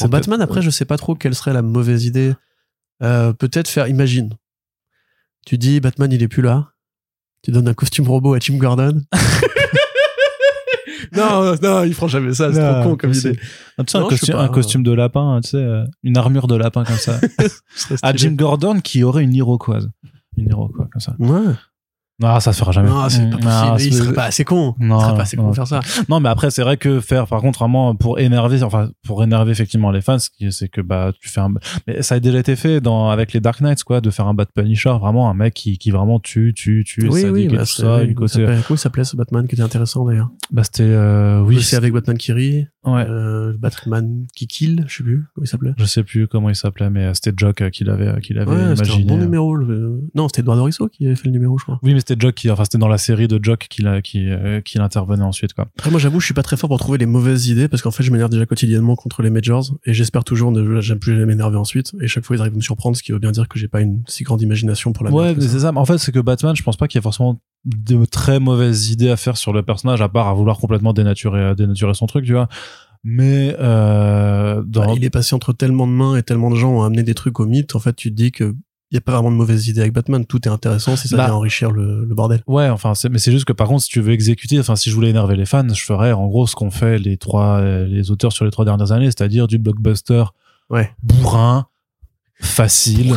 En 0.00 0.08
Batman, 0.08 0.40
après, 0.40 0.62
je 0.62 0.70
sais 0.70 0.84
pas 0.86 0.96
trop 0.96 1.14
quelle 1.14 1.34
serait 1.34 1.52
la 1.52 1.62
mauvaise 1.62 2.04
idée. 2.06 2.32
Peut-être 3.00 3.68
faire, 3.68 3.88
imagine. 3.88 4.34
Tu 5.46 5.58
dis, 5.58 5.80
Batman, 5.80 6.10
il 6.10 6.22
est 6.22 6.28
plus 6.28 6.42
là. 6.42 6.72
Tu 7.46 7.52
donnes 7.52 7.68
un 7.68 7.74
costume 7.74 8.08
robot 8.08 8.34
à 8.34 8.40
Tim 8.40 8.56
Gordon. 8.56 9.02
non, 11.16 11.54
non, 11.62 11.84
il 11.84 11.94
prend 11.94 12.08
jamais 12.08 12.34
ça. 12.34 12.52
C'est 12.52 12.58
trop 12.58 12.82
con 12.82 12.96
comme 12.96 13.12
idée. 13.12 13.38
Ah, 13.78 13.84
tu 13.84 13.92
sais, 13.92 13.98
un, 13.98 14.00
Non, 14.00 14.08
costume, 14.08 14.34
pas. 14.34 14.42
un 14.42 14.48
costume 14.48 14.82
de 14.82 14.90
lapin, 14.90 15.40
tu 15.44 15.50
sais, 15.50 15.56
euh, 15.58 15.84
une 16.02 16.16
armure 16.16 16.48
de 16.48 16.56
lapin 16.56 16.82
comme 16.82 16.96
ça. 16.96 17.20
À. 18.02 18.12
Jim 18.16 18.32
Gordon 18.32 18.80
qui 18.80 19.04
aurait 19.04 19.22
une 19.22 19.32
iroquoise. 19.32 19.88
Une 20.36 20.48
iroquoise 20.48 20.88
comme 20.90 21.00
ça. 21.00 21.14
Ouais. 21.20 21.54
Non, 22.18 22.40
ça 22.40 22.52
se 22.54 22.58
fera 22.60 22.72
jamais. 22.72 22.88
Non, 22.88 23.08
c'est 23.10 23.28
pas 23.28 23.36
Mm, 23.36 23.40
possible. 23.40 23.66
non, 23.66 23.76
il 23.78 23.92
serait 23.92 24.14
pas 24.14 24.24
assez 24.24 24.44
con. 24.44 24.74
Non, 24.80 24.98
il 24.98 25.02
serait 25.02 25.14
pas 25.16 25.22
assez 25.22 25.36
con 25.36 25.42
pour 25.44 25.54
faire 25.54 25.66
ça. 25.66 25.80
Non, 26.08 26.18
mais 26.20 26.30
après, 26.30 26.50
c'est 26.50 26.62
vrai 26.62 26.78
que 26.78 27.00
faire, 27.00 27.26
par 27.26 27.42
contre, 27.42 27.58
vraiment, 27.58 27.94
pour 27.94 28.18
énerver, 28.18 28.62
enfin, 28.62 28.90
pour 29.06 29.22
énerver 29.22 29.50
effectivement 29.52 29.90
les 29.90 30.00
fans, 30.00 30.16
c'est 30.50 30.68
que, 30.68 30.80
bah, 30.80 31.12
tu 31.20 31.28
fais 31.28 31.40
un, 31.40 31.52
mais 31.86 32.00
ça 32.02 32.14
a 32.14 32.20
déjà 32.20 32.38
été 32.38 32.56
fait 32.56 32.80
dans, 32.80 33.10
avec 33.10 33.34
les 33.34 33.40
Dark 33.40 33.60
Knights, 33.60 33.84
quoi, 33.84 34.00
de 34.00 34.08
faire 34.10 34.26
un 34.26 34.32
Bat 34.34 34.46
Punisher, 34.54 34.94
vraiment 34.98 35.28
un 35.28 35.34
mec 35.34 35.52
qui, 35.52 35.76
qui 35.76 35.90
vraiment 35.90 36.18
tue, 36.18 36.54
tue, 36.54 36.84
tue, 36.86 37.06
Oui, 37.08 37.24
oui, 37.30 37.48
bah, 37.48 37.66
ça, 37.66 38.04
du 38.06 38.14
côté, 38.14 38.32
s'appelait- 38.46 38.60
comment 38.66 38.76
s'appelait 38.78 39.04
ce 39.04 39.16
Batman 39.16 39.46
qui 39.46 39.54
était 39.54 39.62
intéressant 39.62 40.06
d'ailleurs? 40.06 40.30
Bah, 40.50 40.64
c'était, 40.64 40.84
euh, 40.84 41.42
oui, 41.42 41.60
C'est 41.62 41.76
avec 41.76 41.92
Batman 41.92 42.16
qui 42.16 42.32
rit, 42.32 42.66
ouais. 42.84 43.04
euh, 43.08 43.52
Batman 43.58 44.24
qui 44.34 44.46
kill, 44.46 44.84
je 44.88 44.96
sais 44.96 45.02
plus 45.04 45.24
comment 45.34 45.44
il 45.44 45.48
s'appelait. 45.48 45.74
Je 45.76 45.84
sais 45.84 46.02
plus 46.02 46.28
comment 46.28 46.48
il 46.48 46.56
s'appelait, 46.56 46.88
mais 46.88 47.04
euh, 47.04 47.14
c'était 47.14 47.32
Jock 47.36 47.60
euh, 47.60 47.68
qui 47.68 47.84
l'avait, 47.84 48.08
euh, 48.08 48.20
qui 48.20 48.32
l'avait 48.32 48.50
Ouais, 48.50 48.56
c'était 48.76 48.90
un 48.90 48.94
imaginé. 48.94 49.04
bon 49.04 49.18
numéro. 49.18 49.54
le- 49.54 50.00
Non, 50.14 50.28
c'était 50.28 50.40
Eduardo 50.40 50.64
Risso 50.64 50.88
qui 50.88 51.06
avait 51.06 51.14
fait 51.16 51.26
le 51.26 51.32
numéro, 51.32 51.58
je 51.58 51.64
crois. 51.64 51.78
Oui, 51.82 51.92
mais 51.92 52.00
c'était 52.06 52.20
Jock 52.20 52.34
qui, 52.34 52.50
enfin, 52.50 52.64
c'était 52.64 52.78
dans 52.78 52.88
la 52.88 52.98
série 52.98 53.26
de 53.26 53.42
Jock 53.42 53.66
qu'il 53.68 53.88
a, 53.88 54.00
qui, 54.00 54.30
euh, 54.30 54.60
qu'il 54.60 54.80
intervenait 54.80 55.24
ensuite, 55.24 55.54
quoi. 55.54 55.66
Après, 55.76 55.90
moi, 55.90 55.98
j'avoue, 55.98 56.20
je 56.20 56.26
suis 56.26 56.34
pas 56.34 56.42
très 56.42 56.56
fort 56.56 56.68
pour 56.68 56.78
trouver 56.78 56.98
les 56.98 57.06
mauvaises 57.06 57.48
idées 57.48 57.68
parce 57.68 57.82
qu'en 57.82 57.90
fait, 57.90 58.02
je 58.02 58.12
m'énerve 58.12 58.30
déjà 58.30 58.46
quotidiennement 58.46 58.94
contre 58.94 59.22
les 59.22 59.30
majors 59.30 59.74
et 59.84 59.92
j'espère 59.92 60.22
toujours 60.22 60.52
ne 60.52 60.80
jamais 60.80 61.00
plus 61.00 61.26
m'énerver 61.26 61.56
ensuite. 61.56 61.92
Et 62.00 62.06
chaque 62.06 62.24
fois, 62.24 62.36
ils 62.36 62.40
arrivent 62.40 62.52
à 62.52 62.56
me 62.56 62.60
surprendre, 62.60 62.96
ce 62.96 63.02
qui 63.02 63.12
veut 63.12 63.18
bien 63.18 63.32
dire 63.32 63.48
que 63.48 63.58
j'ai 63.58 63.68
pas 63.68 63.80
une 63.80 64.02
si 64.06 64.22
grande 64.22 64.40
imagination 64.42 64.92
pour 64.92 65.04
la 65.04 65.10
Ouais, 65.10 65.34
mais 65.34 65.48
c'est 65.48 65.60
ça. 65.60 65.72
En 65.74 65.84
fait, 65.84 65.98
c'est 65.98 66.12
que 66.12 66.20
Batman, 66.20 66.54
je 66.54 66.62
pense 66.62 66.76
pas 66.76 66.86
qu'il 66.86 66.98
y 66.98 67.00
ait 67.00 67.02
forcément 67.02 67.40
de 67.64 68.04
très 68.04 68.38
mauvaises 68.38 68.90
idées 68.90 69.10
à 69.10 69.16
faire 69.16 69.36
sur 69.36 69.52
le 69.52 69.62
personnage, 69.62 70.00
à 70.00 70.08
part 70.08 70.28
à 70.28 70.34
vouloir 70.34 70.58
complètement 70.58 70.92
dénaturer, 70.92 71.56
dénaturer 71.56 71.94
son 71.94 72.06
truc, 72.06 72.24
tu 72.24 72.32
vois. 72.32 72.48
Mais 73.02 73.56
euh, 73.60 74.62
dans... 74.64 74.86
Bah, 74.86 74.92
il 74.96 75.04
est 75.04 75.10
passé 75.10 75.34
entre 75.34 75.52
tellement 75.52 75.86
de 75.86 75.92
mains 75.92 76.16
et 76.16 76.22
tellement 76.22 76.50
de 76.50 76.56
gens 76.56 76.72
ont 76.72 76.82
amené 76.82 77.02
des 77.02 77.14
trucs 77.14 77.38
au 77.40 77.46
mythe. 77.46 77.74
En 77.74 77.80
fait, 77.80 77.94
tu 77.94 78.10
te 78.10 78.16
dis 78.16 78.32
que 78.32 78.54
y 78.92 78.96
a 78.96 79.00
pas 79.00 79.12
vraiment 79.12 79.30
de 79.30 79.36
mauvaises 79.36 79.68
idées 79.68 79.80
avec 79.80 79.92
Batman. 79.92 80.24
Tout 80.24 80.46
est 80.46 80.50
intéressant 80.50 80.94
si 80.96 81.08
ça 81.08 81.16
Bah. 81.16 81.24
vient 81.26 81.34
enrichir 81.34 81.70
le, 81.72 82.04
le 82.04 82.14
bordel. 82.14 82.42
Ouais, 82.46 82.68
enfin, 82.68 82.92
mais 83.10 83.18
c'est 83.18 83.32
juste 83.32 83.44
que 83.44 83.52
par 83.52 83.66
contre, 83.68 83.82
si 83.82 83.88
tu 83.88 84.00
veux 84.00 84.12
exécuter, 84.12 84.58
enfin, 84.60 84.76
si 84.76 84.90
je 84.90 84.94
voulais 84.94 85.10
énerver 85.10 85.34
les 85.36 85.44
fans, 85.46 85.66
je 85.68 85.82
ferais 85.82 86.12
en 86.12 86.26
gros 86.28 86.46
ce 86.46 86.54
qu'ont 86.54 86.70
fait 86.70 86.98
les 86.98 87.16
trois, 87.16 87.58
euh, 87.60 87.86
les 87.86 88.10
auteurs 88.10 88.32
sur 88.32 88.44
les 88.44 88.50
trois 88.50 88.64
dernières 88.64 88.92
années, 88.92 89.06
c'est-à-dire 89.06 89.46
du 89.48 89.58
blockbuster 89.58 90.24
Ouais. 90.70 90.90
bourrin, 91.02 91.66
facile, 92.40 93.14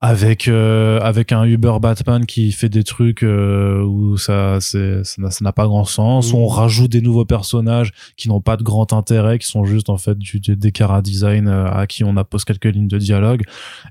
avec 0.00 0.46
euh, 0.46 1.00
avec 1.00 1.32
un 1.32 1.42
Uber 1.44 1.74
Batman 1.82 2.24
qui 2.24 2.52
fait 2.52 2.68
des 2.68 2.84
trucs 2.84 3.24
euh, 3.24 3.82
où 3.82 4.16
ça 4.16 4.58
c'est 4.60 5.02
ça 5.02 5.20
n'a- 5.20 5.30
ça 5.32 5.44
n'a 5.44 5.52
pas 5.52 5.66
grand 5.66 5.84
sens. 5.84 6.32
Mhm. 6.32 6.38
on 6.38 6.46
rajoute 6.46 6.92
des 6.92 7.00
nouveaux 7.00 7.24
personnages 7.24 7.90
qui 8.16 8.28
n'ont 8.28 8.40
pas 8.40 8.56
de 8.56 8.62
grand 8.62 8.92
intérêt 8.92 9.40
qui 9.40 9.48
sont 9.48 9.64
juste 9.64 9.90
en 9.90 9.96
fait 9.96 10.16
du, 10.16 10.38
du 10.38 10.54
des 10.56 10.70
cara 10.70 11.02
design 11.02 11.48
euh, 11.48 11.66
à 11.68 11.88
qui 11.88 12.04
on 12.04 12.16
appose 12.16 12.44
quelques 12.44 12.66
lignes 12.66 12.86
de 12.86 12.98
dialogue. 12.98 13.42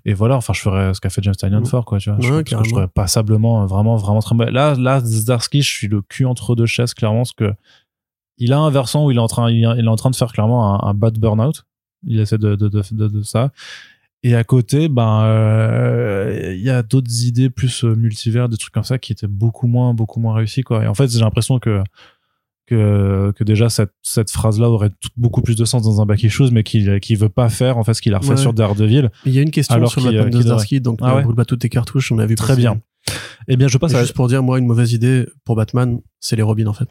Et 0.06 0.14
voilà 0.14 0.38
enfin 0.38 0.54
je 0.54 0.62
ferais 0.62 0.94
ce 0.94 1.02
qu'a 1.02 1.10
fait 1.10 1.22
James 1.24 1.36
Tynion 1.36 1.60
Mhm. 1.60 1.66
fort 1.66 1.84
quoi 1.84 1.98
tu 2.00 2.10
vois. 2.10 2.20
Je, 2.22 2.34
Ouais, 2.36 2.44
je 2.48 2.70
ferais 2.70 2.88
passablement 2.88 3.64
euh, 3.64 3.66
vraiment 3.66 3.98
vraiment 3.98 4.22
très 4.22 4.36
mal 4.36 4.52
là 4.54 4.76
là 4.76 5.02
Zdarsky 5.02 5.62
je 5.62 5.70
suis 5.70 5.88
le 5.90 6.02
cul 6.02 6.24
entre 6.26 6.56
deux 6.56 6.66
chaises 6.68 6.94
clairement 6.94 7.20
parce 7.24 7.34
que 7.34 7.54
il 8.38 8.54
a 8.54 8.60
un 8.60 8.70
versant 8.70 9.04
où 9.06 9.12
il 9.12 9.18
est 9.18 9.20
en 9.20 9.28
train 9.28 9.52
il 9.52 9.62
est 9.66 9.68
il 9.78 9.84
est 9.86 9.90
en 9.90 9.96
train 9.98 10.10
de 10.12 10.16
faire 10.16 10.32
clairement 10.32 10.82
un, 10.86 10.90
un 10.90 10.94
bad 10.94 11.18
burnout. 11.20 11.66
Il 12.06 12.18
essaie 12.22 12.38
de 12.38 12.56
de, 12.56 12.70
de, 12.70 12.82
de, 12.92 13.08
de 13.10 13.22
ça 13.24 13.52
Et 14.28 14.36
à 14.36 14.44
côté, 14.44 14.90
ben, 14.90 15.22
euh, 15.24 16.54
il 16.56 16.62
y 16.62 16.70
a 16.70 16.84
d'autres 16.84 17.26
idées 17.26 17.50
plus 17.50 17.84
euh, 17.86 17.96
multivers, 17.96 18.50
des 18.50 18.58
trucs 18.58 18.74
comme 18.74 18.84
ça 18.84 18.98
qui 18.98 19.12
étaient 19.14 19.28
beaucoup 19.28 19.68
moins, 19.68 19.94
beaucoup 19.94 20.20
moins 20.20 20.34
réussis, 20.36 20.64
quoi. 20.64 20.84
Et 20.84 20.88
en 20.88 20.94
fait, 20.94 21.10
j'ai 21.10 21.20
l'impression 21.20 21.60
que 21.60 21.82
que, 22.66 23.32
que 23.38 23.46
déjà 23.46 23.70
cette, 23.70 23.94
cette 24.04 24.30
phrase-là 24.30 24.70
aurait 24.70 24.90
tout- 24.90 25.10
beaucoup 25.16 25.42
plus 25.42 25.56
de 25.56 25.64
sens 25.64 25.84
dans 25.84 26.02
un 26.02 26.06
back 26.06 26.22
issues, 26.24 26.52
mais 26.52 26.64
qu'il 26.64 27.00
qui 27.00 27.16
veut 27.16 27.30
pas 27.30 27.48
faire 27.48 27.78
en 27.78 27.86
fait 27.86 27.94
ce 27.94 28.02
qu'il 28.02 28.14
a 28.14 28.18
refait 28.18 28.32
Ouais. 28.32 28.36
sur 28.38 28.52
Daredevil. 28.52 29.10
Il 29.26 29.32
y 29.34 29.40
a 29.40 29.42
une 29.42 29.52
question 29.52 29.76
Alors 29.76 29.90
sur 29.90 30.02
qu'il, 30.02 30.12
Batman 30.12 30.34
euh, 30.36 30.38
de. 30.38 30.42
Zdarsky, 30.44 30.82
donc 30.82 31.00
Ah 31.02 31.12
euh, 31.12 31.16
ouais. 31.16 31.24
brûle 31.24 31.36
pas 31.36 31.46
toutes 31.46 31.62
tes 31.62 31.70
cartouches, 31.70 32.12
on 32.12 32.20
a 32.20 32.26
vu 32.26 32.36
Très 32.36 32.48
passer. 32.48 32.60
bien. 32.60 32.82
Eh 33.48 33.56
bien, 33.56 33.70
je 33.70 33.78
passe 33.78 33.94
à 33.96 34.02
Juste 34.02 34.14
pour 34.16 34.28
dire, 34.28 34.44
moi, 34.44 34.60
une 34.60 34.66
mauvaise 34.66 34.92
idée 34.92 35.26
pour 35.46 35.56
Batman, 35.56 36.02
c'est 36.20 36.36
les 36.36 36.42
Robins 36.44 36.68
en 36.68 36.74
fait. 36.74 36.90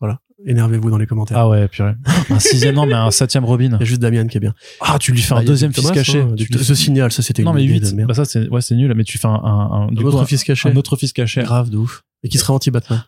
Voilà. 0.00 0.20
Énervez-vous 0.46 0.90
dans 0.90 0.96
les 0.96 1.06
commentaires. 1.06 1.36
ah 1.38 1.48
ouais, 1.50 1.68
purée. 1.68 1.92
Un 2.30 2.38
sixième, 2.38 2.74
non, 2.74 2.86
mais 2.86 2.94
un 2.94 3.10
septième 3.10 3.44
Robin. 3.44 3.66
Il 3.66 3.80
y 3.80 3.82
a 3.82 3.84
juste 3.84 4.00
Damien 4.00 4.26
qui 4.26 4.38
est 4.38 4.40
bien. 4.40 4.54
Ah, 4.80 4.96
tu 4.98 5.12
lui 5.12 5.20
fais 5.20 5.34
Bah, 5.34 5.40
un 5.40 5.42
a 5.42 5.44
deuxième 5.44 5.72
fils 5.74 5.90
caché. 5.90 6.20
hein, 6.20 6.34
Tu 6.36 6.44
lui- 6.46 6.64
Ce 6.64 6.74
signal, 6.74 7.12
ça 7.12 7.20
c'était 7.22 7.42
non, 7.42 7.50
une 7.50 7.56
mais 7.66 7.74
8. 7.74 7.80
de 7.90 7.96
merde. 7.96 8.08
Bah, 8.08 8.14
ça, 8.14 8.24
c'est, 8.24 8.48
ouais, 8.48 8.62
c'est 8.62 8.74
nul, 8.74 8.92
mais 8.96 9.04
tu 9.04 9.18
fais 9.18 9.26
un, 9.28 9.32
un, 9.32 9.70
un, 9.72 9.86
du 9.92 10.02
Un 10.02 10.06
autre 10.06 10.24
fils 10.24 10.42
caché. 10.42 10.70
un 10.70 10.76
autre 10.76 10.96
fils 10.96 11.12
caché. 11.12 11.42
Grave 11.42 11.68
de 11.68 11.76
ouf. 11.76 12.02
Et 12.22 12.28
qui 12.30 12.38
serait 12.38 12.54
anti-Batman. 12.54 13.04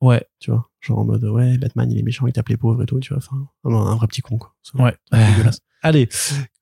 Ouais. 0.00 0.24
Tu 0.38 0.50
vois. 0.52 0.68
Genre 0.80 0.98
en 0.98 1.04
mode, 1.04 1.24
ouais, 1.24 1.56
Batman, 1.58 1.90
il 1.90 1.98
est 1.98 2.02
méchant, 2.02 2.26
il 2.26 2.32
tape 2.32 2.48
les 2.50 2.56
pauvres 2.56 2.82
et 2.82 2.86
tout, 2.86 3.00
tu 3.00 3.14
vois. 3.14 3.18
Enfin, 3.18 3.36
un, 3.64 3.74
un 3.74 3.96
vrai 3.96 4.06
petit 4.06 4.20
con, 4.20 4.36
quoi. 4.38 4.52
C'est 4.62 4.78
Ouais. 4.80 4.94
dégueulasse. 5.10 5.58
Allez, 5.82 6.08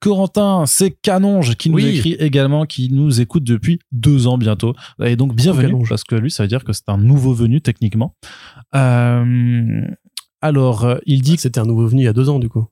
Corentin, 0.01 0.65
c'est 0.65 0.91
Canonge 1.01 1.55
qui 1.55 1.69
nous 1.69 1.75
Oui. 1.77 1.97
écrit 1.97 2.13
également, 2.13 2.65
qui 2.65 2.91
nous 2.91 3.21
écoute 3.21 3.43
depuis 3.45 3.79
deux 3.93 4.27
ans 4.27 4.37
bientôt. 4.37 4.75
Et 5.01 5.15
donc, 5.15 5.33
bienvenue, 5.33 5.67
Canonge. 5.67 5.87
parce 5.89 6.03
que 6.03 6.15
lui, 6.15 6.29
ça 6.29 6.43
veut 6.43 6.47
dire 6.49 6.63
que 6.65 6.73
c'est 6.73 6.89
un 6.89 6.97
nouveau 6.97 7.33
venu, 7.33 7.61
techniquement. 7.61 8.15
Euh, 8.75 9.81
alors, 10.41 10.83
euh, 10.85 10.97
il 11.05 11.21
dit... 11.21 11.37
C'était 11.37 11.59
un 11.59 11.65
nouveau 11.65 11.87
venu 11.87 12.01
il 12.01 12.05
y 12.05 12.09
a 12.09 12.13
deux 12.13 12.29
ans, 12.29 12.39
du 12.39 12.49
coup. 12.49 12.65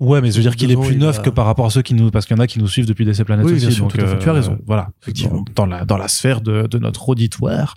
Ouais, 0.00 0.20
mais 0.20 0.32
je 0.32 0.36
veux 0.38 0.42
dire 0.42 0.56
qu'il 0.56 0.68
est 0.72 0.76
plus 0.76 0.96
neuf 0.96 1.20
a- 1.20 1.22
que 1.22 1.30
par 1.30 1.46
rapport 1.46 1.64
à 1.66 1.70
ceux 1.70 1.82
qui 1.82 1.94
nous... 1.94 2.10
Parce 2.10 2.26
qu'il 2.26 2.36
y 2.36 2.40
en 2.40 2.42
a 2.42 2.48
qui 2.48 2.58
nous 2.58 2.66
suivent 2.66 2.86
depuis 2.86 3.04
DC 3.04 3.22
Planète 3.24 3.46
Oui, 3.46 3.52
aussi. 3.52 3.66
bien 3.66 3.70
sûr, 3.74 3.84
donc, 3.84 3.96
tout 3.96 4.00
à 4.04 4.08
fait. 4.08 4.18
Tu 4.18 4.28
as 4.28 4.32
raison. 4.32 4.58
Voilà, 4.66 4.90
Effectivement. 5.00 5.44
Dans, 5.54 5.64
dans 5.64 5.66
la, 5.66 5.84
dans 5.84 5.96
la 5.96 6.08
sphère 6.08 6.40
de, 6.40 6.66
de 6.66 6.78
notre 6.78 7.08
auditoire, 7.08 7.76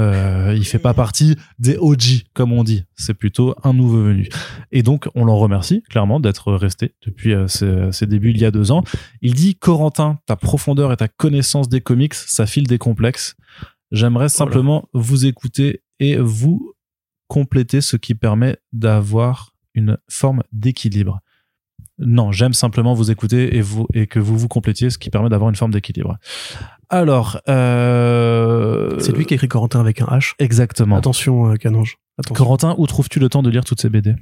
euh, 0.00 0.52
il 0.56 0.64
fait 0.64 0.80
pas 0.80 0.94
partie 0.94 1.36
des 1.60 1.76
OG, 1.76 2.24
comme 2.34 2.52
on 2.52 2.64
dit. 2.64 2.82
C'est 2.96 3.14
plutôt 3.14 3.54
un 3.62 3.72
nouveau 3.72 4.02
venu. 4.02 4.28
Et 4.72 4.82
donc, 4.82 5.08
on 5.14 5.24
l'en 5.24 5.36
remercie, 5.38 5.82
clairement, 5.88 6.18
d'être 6.18 6.52
resté 6.54 6.96
depuis 7.06 7.34
euh, 7.34 7.46
ses, 7.46 7.92
ses 7.92 8.06
débuts 8.06 8.30
il 8.30 8.38
y 8.38 8.44
a 8.44 8.50
deux 8.50 8.72
ans. 8.72 8.82
Il 9.22 9.34
dit, 9.34 9.54
Corentin, 9.54 10.18
ta 10.26 10.34
profondeur 10.34 10.92
et 10.92 10.96
ta 10.96 11.06
connaissance 11.06 11.68
des 11.68 11.80
comics, 11.80 12.14
ça 12.14 12.46
file 12.46 12.66
des 12.66 12.78
complexes. 12.78 13.36
J'aimerais 13.92 14.28
simplement 14.28 14.88
vous 14.92 15.24
écouter 15.26 15.82
et 16.00 16.16
vous 16.16 16.72
compléter 17.30 17.80
ce 17.80 17.96
qui 17.96 18.16
permet 18.16 18.56
d'avoir 18.72 19.54
une 19.74 19.96
forme 20.08 20.42
d'équilibre. 20.52 21.20
Non, 21.98 22.32
j'aime 22.32 22.54
simplement 22.54 22.92
vous 22.92 23.12
écouter 23.12 23.56
et, 23.56 23.60
vous, 23.60 23.86
et 23.94 24.08
que 24.08 24.18
vous 24.18 24.36
vous 24.36 24.48
complétiez, 24.48 24.90
ce 24.90 24.98
qui 24.98 25.10
permet 25.10 25.28
d'avoir 25.28 25.48
une 25.48 25.54
forme 25.54 25.70
d'équilibre. 25.70 26.18
Alors, 26.88 27.40
euh... 27.48 28.98
C'est 28.98 29.12
lui 29.12 29.26
qui 29.26 29.34
a 29.34 29.36
écrit 29.36 29.46
Corentin 29.46 29.78
avec 29.78 30.02
un 30.02 30.06
H. 30.06 30.32
Exactement. 30.40 30.96
Attention, 30.96 31.52
euh, 31.52 31.54
Canonge. 31.54 31.98
Attention. 32.18 32.34
Corentin, 32.44 32.74
où 32.78 32.86
trouves-tu 32.88 33.20
le 33.20 33.28
temps 33.28 33.44
de 33.44 33.50
lire 33.50 33.64
toutes 33.64 33.80
ces 33.80 33.90
BD 33.90 34.16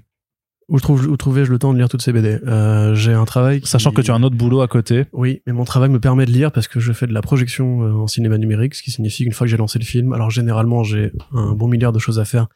Où, 0.69 0.79
trouve, 0.79 1.07
où 1.07 1.17
trouvais-je 1.17 1.51
le 1.51 1.59
temps 1.59 1.73
de 1.73 1.79
lire 1.79 1.89
toutes 1.89 2.03
ces 2.03 2.13
BD 2.13 2.39
euh, 2.47 2.95
J'ai 2.95 3.15
un 3.15 3.25
travail. 3.25 3.63
qui- 3.63 3.71
Sachant 3.71 3.93
que 3.93 4.03
tu 4.03 4.11
as 4.11 4.15
un 4.15 4.23
autre 4.23 4.37
boulot 4.37 4.61
à 4.61 4.69
côté. 4.69 5.07
Oui, 5.15 5.41
mais 5.47 5.55
mon 5.55 5.65
travail 5.65 5.89
me 5.89 5.99
permet 5.99 6.27
de 6.27 6.31
lire 6.33 6.53
parce 6.53 6.69
que 6.69 6.79
je 6.79 6.93
fais 6.93 7.07
de 7.07 7.15
la 7.15 7.23
projection 7.23 7.81
en 8.03 8.07
cinéma 8.07 8.37
numérique, 8.37 8.75
ce 8.75 8.83
qui 8.83 8.91
signifie 8.91 9.23
qu'une 9.25 9.33
fois 9.33 9.47
que 9.47 9.51
j'ai 9.51 9.57
lancé 9.57 9.79
le 9.79 9.85
film, 9.87 10.13
alors 10.13 10.29
généralement 10.31 10.83
j'ai 10.85 11.13
un 11.33 11.53
bon 11.55 11.69
milliard 11.69 11.93
de 11.93 11.99
choses 11.99 12.19
à 12.19 12.27
faire 12.27 12.49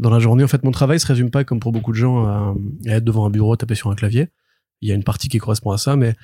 dans 0.00 0.10
la 0.10 0.18
journée. 0.18 0.42
En 0.42 0.48
fait, 0.48 0.64
mon 0.64 0.70
travail 0.70 0.98
se 0.98 1.06
résume 1.06 1.30
pas, 1.30 1.44
comme 1.44 1.60
pour 1.60 1.72
beaucoup 1.72 1.92
de 1.92 1.96
gens, 1.96 2.26
à, 2.26 2.54
être 2.86 3.04
devant 3.04 3.26
un 3.26 3.30
bureau, 3.30 3.54
taper 3.56 3.74
sur 3.74 3.90
un 3.90 3.94
clavier. 3.94 4.28
Il 4.80 4.88
y 4.88 4.92
a 4.92 4.94
une 4.94 5.04
partie 5.04 5.28
qui 5.28 5.38
correspond 5.38 5.70
à 5.70 5.78
ça, 5.78 5.94
mais 5.96 6.14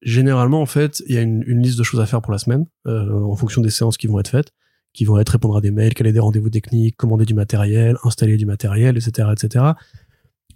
généralement, 0.00 0.60
en 0.60 0.66
fait, 0.66 1.02
il 1.06 1.14
y 1.14 1.18
a 1.18 1.20
une, 1.20 1.44
une 1.46 1.62
liste 1.62 1.78
de 1.78 1.82
choses 1.82 2.00
à 2.00 2.06
faire 2.06 2.22
pour 2.22 2.32
la 2.32 2.38
semaine, 2.38 2.66
euh, 2.86 3.12
en 3.22 3.36
fonction 3.36 3.60
des 3.60 3.70
séances 3.70 3.96
qui 3.96 4.06
vont 4.06 4.18
être 4.18 4.28
faites, 4.28 4.52
qui 4.94 5.04
vont 5.04 5.18
être 5.18 5.28
répondre 5.28 5.56
à 5.56 5.60
des 5.60 5.70
mails, 5.70 5.94
caler 5.94 6.12
des 6.12 6.20
rendez-vous 6.20 6.50
techniques, 6.50 6.96
commander 6.96 7.24
du 7.24 7.34
matériel, 7.34 7.96
installer 8.02 8.36
du 8.36 8.46
matériel, 8.46 8.96
etc., 8.96 9.28
etc., 9.32 9.64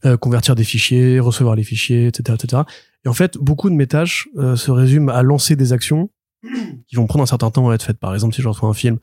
euh, 0.05 0.17
convertir 0.17 0.55
des 0.55 0.65
fichiers, 0.65 1.21
recevoir 1.21 1.57
les 1.57 1.63
fichiers, 1.63 2.09
etc., 2.09 2.39
etc. 2.41 2.63
Et 3.05 3.09
en 3.09 3.15
fait, 3.15 3.39
beaucoup 3.39 3.71
de 3.71 3.75
mes 3.75 3.87
tâches 3.87 4.29
euh, 4.37 4.57
se 4.57 4.71
résument 4.71 5.13
à 5.13 5.23
lancer 5.23 5.57
des 5.57 5.73
actions 5.73 6.11
qui 6.87 6.97
vont 6.97 7.07
prendre 7.07 7.23
un 7.23 7.27
certain 7.27 7.51
temps 7.51 7.71
à 7.71 7.75
être 7.75 7.83
faites. 7.83 7.99
Par 7.99 8.15
exemple, 8.15 8.35
si 8.35 8.43
je 8.43 8.49
reçois 8.49 8.69
un 8.69 8.75
film 8.75 8.99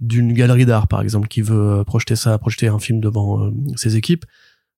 d'une 0.00 0.32
galerie 0.32 0.66
d'art, 0.66 0.88
par 0.88 1.00
exemple, 1.00 1.28
qui 1.28 1.40
veut 1.42 1.80
euh, 1.80 1.84
projeter 1.84 2.16
ça, 2.16 2.36
projeter 2.38 2.68
un 2.68 2.78
film 2.78 3.00
devant 3.00 3.44
euh, 3.44 3.50
ses 3.76 3.96
équipes, 3.96 4.24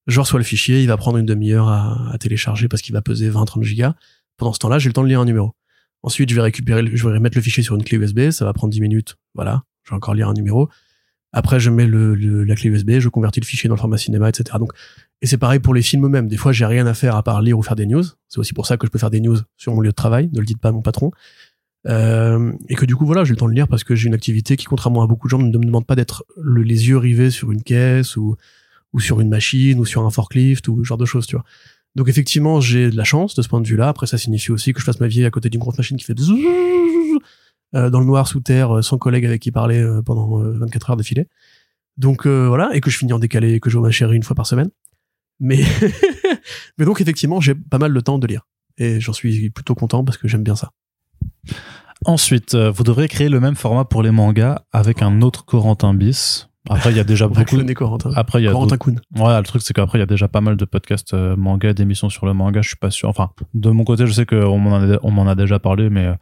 je 0.07 0.19
reçois 0.19 0.39
le 0.39 0.45
fichier, 0.45 0.81
il 0.81 0.87
va 0.87 0.95
prendre 0.97 1.17
une 1.17 1.25
demi-heure 1.25 1.67
à, 1.67 2.15
télécharger 2.19 2.67
parce 2.67 2.81
qu'il 2.81 2.93
va 2.93 3.01
peser 3.01 3.29
20-30 3.29 3.63
gigas. 3.63 3.93
Pendant 4.37 4.53
ce 4.53 4.59
temps-là, 4.59 4.79
j'ai 4.79 4.87
le 4.89 4.93
temps 4.93 5.03
de 5.03 5.07
lire 5.09 5.19
un 5.19 5.25
numéro. 5.25 5.51
Ensuite, 6.03 6.29
je 6.29 6.35
vais 6.35 6.41
récupérer, 6.41 6.83
je 6.93 7.07
vais 7.07 7.13
remettre 7.13 7.37
le 7.37 7.41
fichier 7.41 7.61
sur 7.61 7.75
une 7.75 7.83
clé 7.83 7.97
USB, 7.97 8.29
ça 8.29 8.45
va 8.45 8.53
prendre 8.53 8.71
10 8.71 8.79
minutes. 8.79 9.17
Voilà, 9.35 9.63
je 9.83 9.89
vais 9.89 9.95
encore 9.97 10.13
lire 10.13 10.29
un 10.29 10.33
numéro. 10.33 10.69
Après, 11.33 11.59
je 11.59 11.69
mets 11.69 11.87
le, 11.87 12.15
le- 12.15 12.45
la 12.45 12.55
clé 12.55 12.69
USB, 12.69 12.99
je 12.99 13.09
convertis 13.09 13.41
le 13.41 13.45
fichier 13.45 13.67
dans 13.67 13.75
le 13.75 13.79
format 13.79 13.97
cinéma, 13.97 14.29
etc. 14.29 14.57
Donc, 14.59 14.71
et 15.21 15.27
c'est 15.27 15.37
pareil 15.37 15.59
pour 15.59 15.73
les 15.73 15.81
films 15.81 16.05
eux-mêmes. 16.05 16.27
Des 16.29 16.37
fois, 16.37 16.53
j'ai 16.53 16.65
rien 16.65 16.87
à 16.87 16.93
faire 16.93 17.15
à 17.15 17.23
part 17.23 17.41
lire 17.41 17.57
ou 17.57 17.63
faire 17.63 17.75
des 17.75 17.85
news. 17.85 18.03
C'est 18.29 18.39
aussi 18.39 18.53
pour 18.53 18.65
ça 18.65 18.77
que 18.77 18.87
je 18.87 18.91
peux 18.91 18.99
faire 18.99 19.09
des 19.09 19.19
news 19.19 19.37
sur 19.57 19.73
mon 19.73 19.81
lieu 19.81 19.89
de 19.89 19.95
travail. 19.95 20.29
Ne 20.31 20.39
le 20.39 20.45
dites 20.45 20.59
pas 20.61 20.69
à 20.69 20.71
mon 20.71 20.81
patron. 20.81 21.11
Euh, 21.87 22.51
et 22.69 22.75
que 22.75 22.85
du 22.85 22.95
coup, 22.95 23.05
voilà, 23.05 23.23
j'ai 23.23 23.31
le 23.31 23.37
temps 23.37 23.47
de 23.47 23.53
lire 23.53 23.67
parce 23.67 23.83
que 23.83 23.95
j'ai 23.95 24.07
une 24.07 24.13
activité 24.13 24.57
qui, 24.57 24.65
contrairement 24.65 25.03
à 25.03 25.07
beaucoup 25.07 25.27
de 25.27 25.29
gens, 25.31 25.37
ne 25.39 25.45
me 25.57 25.65
demande 25.65 25.85
pas 25.85 25.95
d'être 25.95 26.25
le- 26.41 26.63
les 26.63 26.89
yeux 26.89 26.97
rivés 26.97 27.31
sur 27.31 27.51
une 27.51 27.63
caisse 27.63 28.17
ou, 28.17 28.35
ou 28.93 28.99
sur 28.99 29.21
une 29.21 29.29
machine 29.29 29.79
ou 29.79 29.85
sur 29.85 30.05
un 30.05 30.09
forklift 30.09 30.67
ou 30.67 30.83
ce 30.83 30.87
genre 30.87 30.97
de 30.97 31.05
choses, 31.05 31.27
tu 31.27 31.35
vois. 31.35 31.45
Donc 31.95 32.09
effectivement, 32.09 32.59
j'ai 32.61 32.89
de 32.91 32.95
la 32.97 33.03
chance 33.05 33.35
de 33.35 33.41
ce 33.41 33.47
point 33.47 33.61
de 33.61 33.67
vue-là. 33.67 33.87
Après, 33.89 34.05
ça 34.05 34.17
signifie 34.17 34.51
aussi 34.51 34.73
que 34.73 34.79
je 34.81 34.85
passe 34.85 34.99
ma 34.99 35.07
vie 35.07 35.23
à 35.25 35.31
côté 35.31 35.49
d'une 35.49 35.59
grosse 35.59 35.77
machine 35.77 35.97
qui 35.97 36.03
fait 36.03 36.13
euh, 37.75 37.89
dans 37.89 37.99
le 37.99 38.05
noir 38.05 38.27
sous 38.27 38.39
terre, 38.39 38.77
euh, 38.77 38.81
sans 38.81 38.97
collègue 38.97 39.25
avec 39.25 39.41
qui 39.41 39.51
parler 39.51 39.79
euh, 39.81 40.01
pendant 40.01 40.41
euh, 40.41 40.57
24 40.59 40.91
heures 40.91 40.97
d'affilée. 40.97 41.27
Donc 41.97 42.25
euh, 42.27 42.47
voilà, 42.47 42.69
et 42.73 42.81
que 42.81 42.89
je 42.89 42.97
finis 42.97 43.13
en 43.13 43.19
décalé, 43.19 43.53
et 43.53 43.59
que 43.59 43.69
je 43.69 43.77
vois 43.77 43.87
ma 43.87 43.91
chérie 43.91 44.15
une 44.15 44.23
fois 44.23 44.35
par 44.35 44.45
semaine. 44.45 44.69
Mais, 45.39 45.63
mais 46.77 46.85
donc 46.85 47.01
effectivement, 47.01 47.41
j'ai 47.41 47.55
pas 47.55 47.77
mal 47.77 47.93
de 47.93 47.99
temps 47.99 48.19
de 48.19 48.27
lire. 48.27 48.45
Et 48.77 48.99
j'en 48.99 49.13
suis 49.13 49.49
plutôt 49.49 49.73
content 49.75 50.03
parce 50.03 50.17
que 50.17 50.27
j'aime 50.27 50.43
bien 50.43 50.55
ça. 50.55 50.71
Ensuite, 52.07 52.55
euh, 52.55 52.71
vous 52.71 52.83
devrez 52.83 53.07
créer 53.07 53.29
le 53.29 53.39
même 53.39 53.55
format 53.55 53.85
pour 53.85 54.01
les 54.01 54.11
mangas 54.11 54.61
avec 54.71 55.01
un 55.01 55.21
autre 55.21 55.45
Corentin 55.45 55.93
bis. 55.93 56.49
Après, 56.69 56.91
il 56.91 56.97
y 56.97 56.99
a 56.99 57.03
déjà 57.03 57.27
beaucoup. 57.29 57.61
Corentin. 57.73 58.11
Après, 58.15 58.41
il 58.41 58.45
y 58.45 58.47
a 58.47 58.51
Corentin 58.51 58.77
Kuhn. 58.77 58.99
Ouais, 59.17 59.37
le 59.37 59.43
truc 59.43 59.61
c'est 59.61 59.73
qu'après 59.73 59.97
il 59.99 60.01
y 60.01 60.03
a 60.03 60.07
déjà 60.07 60.27
pas 60.27 60.41
mal 60.41 60.57
de 60.57 60.65
podcasts 60.65 61.13
euh, 61.13 61.35
manga, 61.35 61.73
d'émissions 61.73 62.09
sur 62.09 62.25
le 62.25 62.33
manga. 62.33 62.61
Je 62.61 62.69
suis 62.69 62.77
pas 62.77 62.91
sûr. 62.91 63.07
Enfin, 63.09 63.29
de 63.53 63.69
mon 63.69 63.83
côté, 63.83 64.07
je 64.07 64.11
sais 64.11 64.25
qu'on 64.25 64.57
m'en 64.57 64.75
a, 64.77 64.97
on 65.03 65.11
m'en 65.11 65.27
a 65.27 65.35
déjà 65.35 65.59
parlé, 65.59 65.89
mais 65.89 66.05
euh, 66.07 66.13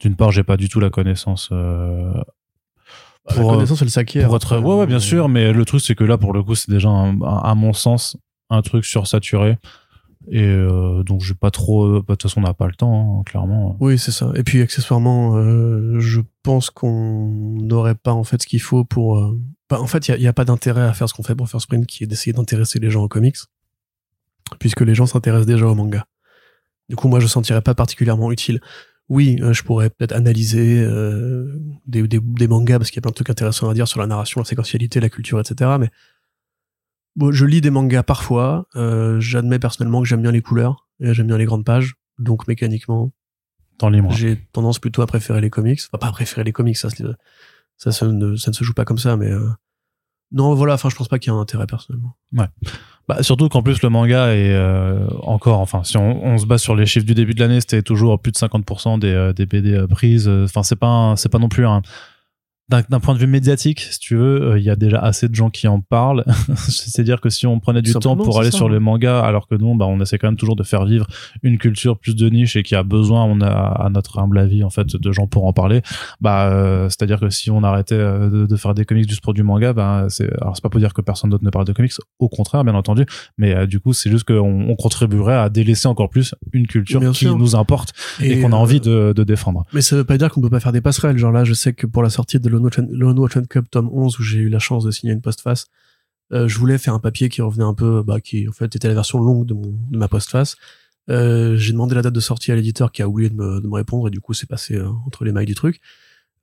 d'une 0.00 0.14
part, 0.16 0.30
j'ai 0.32 0.42
pas 0.44 0.56
du 0.56 0.68
tout 0.68 0.80
la 0.80 0.90
connaissance. 0.90 1.48
euh, 1.52 2.12
la 3.28 3.34
pour, 3.34 3.50
euh, 3.50 3.54
connaissance, 3.54 3.82
elle 3.82 3.90
s'acquiert. 3.90 4.26
pour 4.26 4.36
être. 4.36 4.58
Ouais, 4.58 4.74
ouais, 4.74 4.86
bien 4.86 5.00
sûr. 5.00 5.28
Mais 5.28 5.52
le 5.52 5.64
truc 5.64 5.80
c'est 5.80 5.94
que 5.94 6.04
là, 6.04 6.18
pour 6.18 6.32
le 6.32 6.42
coup, 6.42 6.54
c'est 6.56 6.70
déjà, 6.70 6.88
un- 6.88 7.20
à 7.22 7.54
mon 7.54 7.72
sens, 7.72 8.16
un 8.50 8.62
truc 8.62 8.84
sursaturé. 8.84 9.56
Et 10.30 10.44
euh, 10.44 11.02
donc, 11.04 11.22
j'ai 11.22 11.34
pas 11.34 11.50
trop. 11.50 11.84
euh, 11.84 12.04
bah, 12.06 12.14
De 12.14 12.16
toute 12.16 12.22
façon, 12.24 12.40
on 12.40 12.44
n'a 12.44 12.54
pas 12.54 12.66
le 12.66 12.74
temps, 12.74 13.20
hein, 13.20 13.22
clairement. 13.24 13.76
Oui, 13.80 13.98
c'est 13.98 14.10
ça. 14.12 14.30
Et 14.34 14.42
puis 14.42 14.60
accessoirement, 14.60 15.36
euh, 15.36 15.98
je 16.00 16.20
pense 16.42 16.70
qu'on 16.70 17.28
n'aurait 17.60 17.94
pas 17.94 18.12
en 18.12 18.24
fait 18.24 18.42
ce 18.42 18.46
qu'il 18.46 18.60
faut 18.60 18.84
pour. 18.84 19.18
euh, 19.18 19.40
bah, 19.70 19.80
en 19.80 19.86
fait, 19.86 20.08
il 20.08 20.20
n'y 20.20 20.26
a, 20.26 20.32
pas 20.32 20.44
d'intérêt 20.44 20.82
à 20.82 20.92
faire 20.92 21.08
ce 21.08 21.14
qu'on 21.14 21.22
fait 21.22 21.34
pour 21.34 21.48
faire 21.48 21.60
Sprint, 21.60 21.86
qui 21.86 22.04
est 22.04 22.06
d'essayer 22.06 22.32
d'intéresser 22.32 22.78
les 22.78 22.90
gens 22.90 23.02
aux 23.02 23.08
comics, 23.08 23.36
puisque 24.58 24.80
les 24.80 24.94
gens 24.94 25.06
s'intéressent 25.06 25.46
déjà 25.46 25.66
au 25.66 25.74
manga. 25.74 26.06
Du 26.88 26.96
coup, 26.96 27.08
moi, 27.08 27.20
je 27.20 27.24
ne 27.26 27.30
sentirais 27.30 27.60
pas 27.60 27.74
particulièrement 27.74 28.32
utile. 28.32 28.60
Oui, 29.08 29.38
euh, 29.40 29.52
je 29.52 29.62
pourrais 29.62 29.88
peut-être 29.88 30.12
analyser 30.12 30.82
euh, 30.82 31.58
des, 31.86 32.06
des, 32.06 32.20
des 32.20 32.48
mangas 32.48 32.78
parce 32.78 32.90
qu'il 32.90 32.98
y 32.98 33.00
a 33.00 33.02
plein 33.02 33.10
de 33.10 33.14
trucs 33.14 33.30
intéressants 33.30 33.68
à 33.68 33.74
dire 33.74 33.88
sur 33.88 34.00
la 34.00 34.06
narration, 34.06 34.40
la 34.40 34.44
séquentialité, 34.44 35.00
la 35.00 35.08
culture, 35.08 35.40
etc. 35.40 35.76
Mais 35.80 35.90
bon, 37.18 37.32
je 37.32 37.44
lis 37.44 37.60
des 37.60 37.70
mangas 37.70 38.02
parfois. 38.02 38.66
Euh, 38.76 39.20
J'admets 39.20 39.58
personnellement 39.58 40.00
que 40.00 40.08
j'aime 40.08 40.22
bien 40.22 40.32
les 40.32 40.40
couleurs 40.42 40.88
et 41.00 41.12
j'aime 41.12 41.26
bien 41.26 41.36
les 41.38 41.44
grandes 41.44 41.64
pages. 41.66 41.94
Donc 42.18 42.48
mécaniquement, 42.48 43.12
j'ai 44.10 44.36
tendance 44.52 44.78
plutôt 44.78 45.02
à 45.02 45.06
préférer 45.06 45.40
les 45.40 45.50
comics. 45.50 45.80
Enfin, 45.86 45.98
pas 45.98 46.08
à 46.08 46.12
préférer 46.12 46.44
les 46.44 46.52
comics, 46.52 46.76
ça, 46.76 46.88
se- 46.90 47.02
ça, 47.76 47.92
ça, 47.92 48.06
ne, 48.06 48.34
ça 48.36 48.50
ne 48.50 48.54
se 48.56 48.64
joue 48.64 48.72
pas 48.74 48.84
comme 48.84 48.98
ça, 48.98 49.16
mais 49.16 49.30
euh, 49.30 49.48
non, 50.32 50.54
voilà. 50.54 50.74
Enfin, 50.74 50.88
je 50.88 50.96
pense 50.96 51.08
pas 51.08 51.18
qu'il 51.18 51.30
y 51.32 51.34
ait 51.34 51.38
un 51.38 51.40
intérêt 51.42 51.66
personnellement. 51.66 52.16
Bah, 53.08 53.22
surtout 53.22 53.48
qu'en 53.48 53.62
plus 53.62 53.80
le 53.82 53.88
manga 53.88 54.34
est 54.34 54.52
euh, 54.52 55.06
encore, 55.22 55.60
enfin 55.60 55.82
si 55.84 55.96
on, 55.96 56.22
on 56.26 56.36
se 56.36 56.44
base 56.44 56.60
sur 56.60 56.76
les 56.76 56.84
chiffres 56.86 57.06
du 57.06 57.14
début 57.14 57.32
de 57.34 57.40
l'année, 57.40 57.60
c'était 57.60 57.80
toujours 57.82 58.20
plus 58.20 58.32
de 58.32 58.36
50% 58.36 58.98
des, 58.98 59.32
des 59.34 59.46
BD 59.46 59.86
prises. 59.88 60.28
Enfin 60.28 60.62
c'est 60.62 60.76
pas 60.76 61.14
c'est 61.16 61.30
pas 61.30 61.38
non 61.38 61.48
plus 61.48 61.66
un 61.66 61.80
d'un 62.68 63.00
point 63.00 63.14
de 63.14 63.18
vue 63.18 63.26
médiatique, 63.26 63.80
si 63.80 63.98
tu 63.98 64.16
veux, 64.16 64.42
euh, 64.42 64.58
il 64.58 64.64
y 64.64 64.70
a 64.70 64.76
déjà 64.76 64.98
assez 64.98 65.28
de 65.28 65.34
gens 65.34 65.48
qui 65.48 65.66
en 65.68 65.80
parlent. 65.80 66.24
C'est-à-dire 66.68 67.20
que 67.20 67.30
si 67.30 67.46
on 67.46 67.60
prenait 67.60 67.80
du 67.80 67.94
temps 67.94 68.16
pour 68.16 68.40
aller 68.40 68.50
ça, 68.50 68.58
sur 68.58 68.68
les 68.68 68.78
mangas, 68.78 69.20
alors 69.20 69.48
que 69.48 69.54
nous, 69.54 69.74
bah, 69.74 69.86
on 69.86 70.00
essaie 70.00 70.18
quand 70.18 70.28
même 70.28 70.36
toujours 70.36 70.56
de 70.56 70.62
faire 70.62 70.84
vivre 70.84 71.06
une 71.42 71.56
culture 71.56 71.98
plus 71.98 72.14
de 72.14 72.28
niche 72.28 72.56
et 72.56 72.62
qui 72.62 72.74
a 72.74 72.82
besoin, 72.82 73.24
on 73.24 73.40
a 73.40 73.48
à 73.48 73.88
notre 73.88 74.18
humble 74.18 74.38
avis, 74.38 74.64
en 74.64 74.70
fait, 74.70 74.96
de 74.96 75.12
gens 75.12 75.26
pour 75.26 75.46
en 75.46 75.52
parler. 75.52 75.80
Bah, 76.20 76.50
euh, 76.50 76.88
c'est-à-dire 76.90 77.20
que 77.20 77.30
si 77.30 77.50
on 77.50 77.62
arrêtait 77.62 77.94
euh, 77.94 78.28
de, 78.28 78.46
de 78.46 78.56
faire 78.56 78.74
des 78.74 78.84
comics 78.84 79.08
juste 79.08 79.22
pour 79.22 79.34
du 79.34 79.42
manga, 79.42 79.72
bah, 79.72 80.06
c'est, 80.08 80.30
alors 80.40 80.54
c'est 80.54 80.62
pas 80.62 80.68
pour 80.68 80.80
dire 80.80 80.92
que 80.92 81.00
personne 81.00 81.30
d'autre 81.30 81.44
ne 81.44 81.50
parle 81.50 81.64
de 81.64 81.72
comics, 81.72 81.92
au 82.18 82.28
contraire, 82.28 82.64
bien 82.64 82.74
entendu, 82.74 83.06
mais 83.38 83.54
euh, 83.54 83.66
du 83.66 83.80
coup, 83.80 83.92
c'est 83.94 84.10
juste 84.10 84.24
qu'on 84.24 84.68
on 84.68 84.76
contribuerait 84.76 85.36
à 85.36 85.48
délaisser 85.48 85.88
encore 85.88 86.10
plus 86.10 86.34
une 86.52 86.66
culture 86.66 87.00
Bien 87.00 87.12
qui 87.12 87.24
sûr. 87.24 87.38
nous 87.38 87.56
importe 87.56 87.92
et, 88.20 88.40
qu'on 88.40 88.52
a 88.52 88.56
envie 88.56 88.80
de, 88.80 89.12
de 89.14 89.24
défendre. 89.24 89.64
Mais 89.72 89.80
ça 89.80 89.96
veut 89.96 90.04
pas 90.04 90.18
dire 90.18 90.30
qu'on 90.30 90.40
peut 90.40 90.50
pas 90.50 90.60
faire 90.60 90.72
des 90.72 90.80
passerelles. 90.80 91.16
Genre 91.16 91.32
là, 91.32 91.44
je 91.44 91.54
sais 91.54 91.72
que 91.72 91.86
pour 91.86 92.02
la 92.02 92.10
sortie 92.10 92.38
de 92.38 92.48
Lone 92.58 93.18
Watch 93.18 93.36
and 93.36 93.44
Cup 93.48 93.70
tome 93.70 93.88
11, 93.92 94.18
où 94.18 94.22
j'ai 94.22 94.38
eu 94.38 94.48
la 94.48 94.58
chance 94.58 94.84
de 94.84 94.90
signer 94.90 95.12
une 95.12 95.20
postface, 95.20 95.66
euh, 96.32 96.48
je 96.48 96.58
voulais 96.58 96.78
faire 96.78 96.94
un 96.94 96.98
papier 96.98 97.28
qui 97.28 97.42
revenait 97.42 97.64
un 97.64 97.74
peu, 97.74 98.02
bah, 98.02 98.20
qui 98.20 98.48
en 98.48 98.52
fait 98.52 98.74
était 98.76 98.88
la 98.88 98.94
version 98.94 99.20
longue 99.20 99.46
de, 99.46 99.54
ma 99.96 100.08
postface. 100.08 100.56
Euh, 101.10 101.56
j'ai 101.56 101.72
demandé 101.72 101.94
la 101.94 102.02
date 102.02 102.12
de 102.12 102.20
sortie 102.20 102.52
à 102.52 102.56
l'éditeur 102.56 102.92
qui 102.92 103.02
a 103.02 103.08
oublié 103.08 103.30
de 103.30 103.34
me, 103.34 103.74
répondre 103.74 104.08
et 104.08 104.10
du 104.10 104.20
coup 104.20 104.34
c'est 104.34 104.48
passé 104.48 104.74
euh, 104.74 104.88
entre 105.06 105.24
les 105.24 105.32
mailles 105.32 105.46
du 105.46 105.54
truc. 105.54 105.80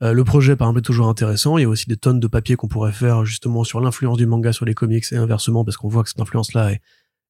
Le 0.02 0.24
projet 0.24 0.56
par 0.56 0.68
exemple 0.68 0.80
est 0.80 0.84
toujours 0.84 1.08
intéressant. 1.08 1.58
Il 1.58 1.62
y 1.62 1.66
a 1.66 1.70
aussi 1.70 1.88
des 1.88 1.96
tonnes 1.96 2.20
de 2.20 2.28
papiers 2.28 2.58
qu'on 2.58 2.68
pourrait 2.68 2.92
faire 2.92 3.26
justement 3.26 3.64
sur 3.64 3.80
l'influence 3.80 4.18
du 4.18 4.28
manga 4.28 4.52
sur 4.52 4.66
les 4.66 4.74
comics 4.74 5.06
et 5.12 5.16
inversement 5.16 5.64
parce 5.64 5.78
qu'on 5.78 5.88
voit 5.88 6.04
que 6.04 6.10
cette 6.10 6.20
influence-là 6.20 6.74
est, 6.74 6.82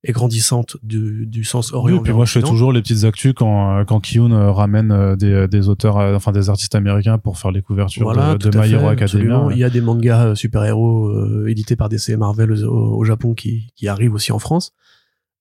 est 0.08 0.12
grandissante 0.12 0.78
du, 0.84 1.26
du 1.26 1.44
sens 1.44 1.72
Oui, 1.72 1.78
orient. 1.78 1.98
et 1.98 2.02
puis 2.02 2.14
moi 2.14 2.26
je 2.26 2.32
fais 2.34 2.42
toujours 2.42 2.72
les 2.72 2.82
petites 2.82 3.04
actus 3.04 3.34
quand 3.36 3.80
euh, 3.80 3.84
quand 3.84 4.00
Kiyun 4.00 4.32
euh, 4.32 4.52
ramène 4.52 4.92
euh, 4.92 5.16
des, 5.16 5.48
des 5.48 5.68
auteurs 5.68 5.98
enfin 5.98 6.32
des 6.32 6.50
artistes 6.50 6.76
américains 6.76 7.18
pour 7.18 7.38
faire 7.38 7.52
les 7.52 7.62
couvertures 7.62 8.04
Voilà, 8.04 8.36
de, 8.36 8.50
de 8.50 8.58
My 8.58 8.72
Hero. 8.72 8.88
Academia. 8.88 9.48
Il 9.52 9.58
y 9.58 9.64
a 9.64 9.70
des 9.70 9.82
mangas 9.82 10.36
super-héros 10.36 11.08
euh, 11.10 11.48
édités 11.48 11.76
par 11.76 11.90
DC 11.90 12.10
et 12.10 12.18
Marvel 12.18 12.52
au, 12.66 13.04
Japon 13.04 13.34
qui, 13.34 13.68
qui 13.76 13.88
arrivent 13.88 14.14
aussi 14.14 14.32
en 14.32 14.40
France. 14.40 14.72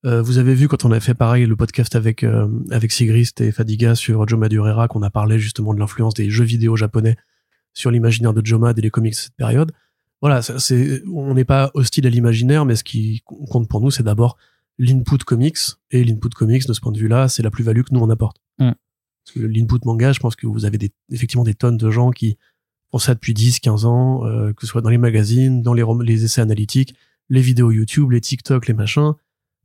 Euh, 0.05 0.21
vous 0.21 0.37
avez 0.37 0.53
vu 0.53 0.67
quand 0.67 0.85
on 0.85 0.91
a 0.91 0.99
fait 0.99 1.15
pareil 1.15 1.45
le 1.45 1.55
podcast 1.55 1.95
avec 1.95 2.23
euh, 2.23 2.47
avec 2.69 2.91
Sigrist 2.91 3.41
et 3.41 3.51
Fadiga 3.51 3.95
sur 3.95 4.27
Joe 4.27 4.37
Madureira 4.39 4.87
qu'on 4.87 5.01
a 5.01 5.09
parlé 5.09 5.39
justement 5.39 5.73
de 5.73 5.79
l'influence 5.79 6.13
des 6.13 6.29
jeux 6.29 6.43
vidéo 6.43 6.75
japonais 6.75 7.15
sur 7.73 7.89
l'imaginaire 7.91 8.33
de 8.33 8.45
Jomad 8.45 8.77
et 8.77 8.81
les 8.81 8.91
comics 8.91 9.13
de 9.13 9.17
cette 9.17 9.35
période. 9.35 9.71
Voilà, 10.21 10.41
c'est 10.41 11.03
on 11.11 11.33
n'est 11.33 11.43
pas 11.45 11.71
hostile 11.73 12.07
à 12.07 12.09
l'imaginaire, 12.09 12.65
mais 12.65 12.75
ce 12.75 12.83
qui 12.83 13.21
compte 13.25 13.67
pour 13.67 13.81
nous, 13.81 13.91
c'est 13.91 14.03
d'abord 14.03 14.37
l'input 14.77 15.17
comics 15.19 15.57
et 15.91 16.03
l'input 16.03 16.29
comics 16.29 16.67
de 16.67 16.73
ce 16.73 16.81
point 16.81 16.91
de 16.91 16.97
vue-là, 16.97 17.27
c'est 17.27 17.43
la 17.43 17.51
plus-value 17.51 17.81
que 17.81 17.93
nous 17.93 18.01
on 18.01 18.09
apporte. 18.09 18.37
Mm. 18.59 18.71
Parce 18.71 19.35
que 19.35 19.39
l'input 19.39 19.79
manga, 19.85 20.11
je 20.11 20.19
pense 20.19 20.35
que 20.35 20.47
vous 20.47 20.65
avez 20.65 20.77
des, 20.77 20.91
effectivement 21.11 21.43
des 21.43 21.55
tonnes 21.55 21.77
de 21.77 21.89
gens 21.89 22.11
qui 22.11 22.37
font 22.91 22.99
ça 22.99 23.13
depuis 23.15 23.33
10, 23.33 23.59
15 23.59 23.85
ans, 23.85 24.25
euh, 24.25 24.53
que 24.53 24.61
ce 24.61 24.67
soit 24.67 24.81
dans 24.81 24.89
les 24.89 24.97
magazines, 24.97 25.61
dans 25.61 25.73
les, 25.73 25.83
les 26.03 26.25
essais 26.25 26.41
analytiques, 26.41 26.95
les 27.29 27.41
vidéos 27.41 27.71
YouTube, 27.71 28.11
les 28.11 28.21
TikTok, 28.21 28.67
les 28.67 28.73
machins. 28.73 29.13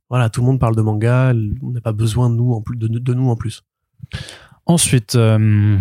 Voilà, 0.09 0.29
tout 0.29 0.41
le 0.41 0.47
monde 0.47 0.59
parle 0.59 0.75
de 0.75 0.81
manga, 0.81 1.33
on 1.61 1.71
n'a 1.71 1.81
pas 1.81 1.93
besoin 1.93 2.29
de 2.29 2.35
nous 2.35 2.53
en 2.53 2.61
plus, 2.61 2.77
de, 2.77 2.87
de 2.87 3.13
nous 3.13 3.29
en 3.29 3.35
plus. 3.35 3.63
Ensuite, 4.65 5.15
euh, 5.15 5.77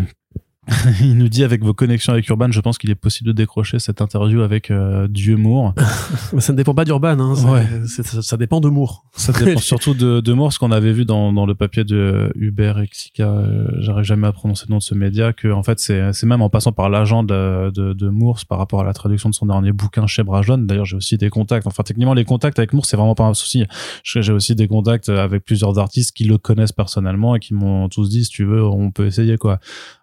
il 1.00 1.16
nous 1.16 1.28
dit 1.28 1.42
avec 1.44 1.62
vos 1.64 1.74
connexions 1.74 2.12
avec 2.12 2.28
Urban, 2.28 2.50
je 2.50 2.60
pense 2.60 2.78
qu'il 2.78 2.90
est 2.90 2.94
possible 2.94 3.28
de 3.28 3.32
décrocher 3.32 3.78
cette 3.78 4.00
interview 4.00 4.40
avec 4.42 4.70
euh, 4.70 5.08
Dieu 5.08 5.36
Moore. 5.36 5.74
Ça 6.38 6.52
ne 6.52 6.56
dépend 6.56 6.74
pas 6.74 6.84
d'Urban, 6.84 7.18
hein, 7.18 7.34
ça- 7.34 7.50
Ouais. 7.50 7.66
ça, 7.86 8.22
ça 8.22 8.36
dépend 8.36 8.60
de 8.60 8.68
Moore. 8.68 9.04
Ça 9.12 9.32
dépend 9.32 9.58
surtout 9.60 9.94
de, 9.94 10.20
de 10.20 10.32
Moore, 10.32 10.52
ce 10.52 10.58
qu'on 10.58 10.70
avait 10.72 10.92
vu 10.92 11.04
dans, 11.04 11.32
dans 11.32 11.46
le 11.46 11.54
papier 11.54 11.84
de 11.84 12.32
Hubert 12.36 12.78
Exika, 12.78 13.24
euh, 13.28 13.66
j'arrive 13.80 14.04
jamais 14.04 14.26
à 14.28 14.32
prononcer 14.32 14.66
le 14.68 14.72
nom 14.72 14.78
de 14.78 14.82
ce 14.82 14.94
média, 14.94 15.32
que 15.32 15.48
en 15.48 15.62
fait 15.62 15.78
c'est 15.80 16.22
même 16.24 16.42
en 16.42 16.48
passant 16.50 16.72
par 16.72 16.88
l'agent 16.88 17.22
de, 17.22 17.70
de, 17.70 17.92
de 17.92 18.08
Moore 18.08 18.38
par 18.48 18.58
rapport 18.58 18.80
à 18.80 18.84
la 18.84 18.92
traduction 18.92 19.28
de 19.28 19.34
son 19.34 19.46
dernier 19.46 19.72
bouquin 19.72 20.06
chez 20.06 20.22
Brajon. 20.22 20.58
D'ailleurs, 20.58 20.84
j'ai 20.84 20.96
aussi 20.96 21.18
des 21.18 21.30
contacts. 21.30 21.66
Enfin, 21.66 21.82
techniquement, 21.82 22.14
les 22.14 22.24
contacts 22.24 22.58
avec 22.58 22.72
Moore, 22.72 22.86
c'est 22.86 22.96
vraiment 22.96 23.14
pas 23.14 23.24
un 23.24 23.34
souci. 23.34 23.64
J'ai 24.04 24.32
aussi 24.32 24.54
des 24.54 24.68
contacts 24.68 25.08
avec 25.08 25.44
plusieurs 25.44 25.78
artistes 25.78 26.12
qui 26.16 26.24
le 26.24 26.38
connaissent 26.38 26.72
personnellement 26.72 27.34
et 27.34 27.40
qui 27.40 27.54
m'ont 27.54 27.88
tous 27.88 28.08
dit, 28.08 28.24
si 28.24 28.30
tu 28.30 28.44
veux, 28.44 28.64
on 28.64 28.90
peut 28.90 29.06
essayer 29.06 29.36
quoi. 29.36 29.58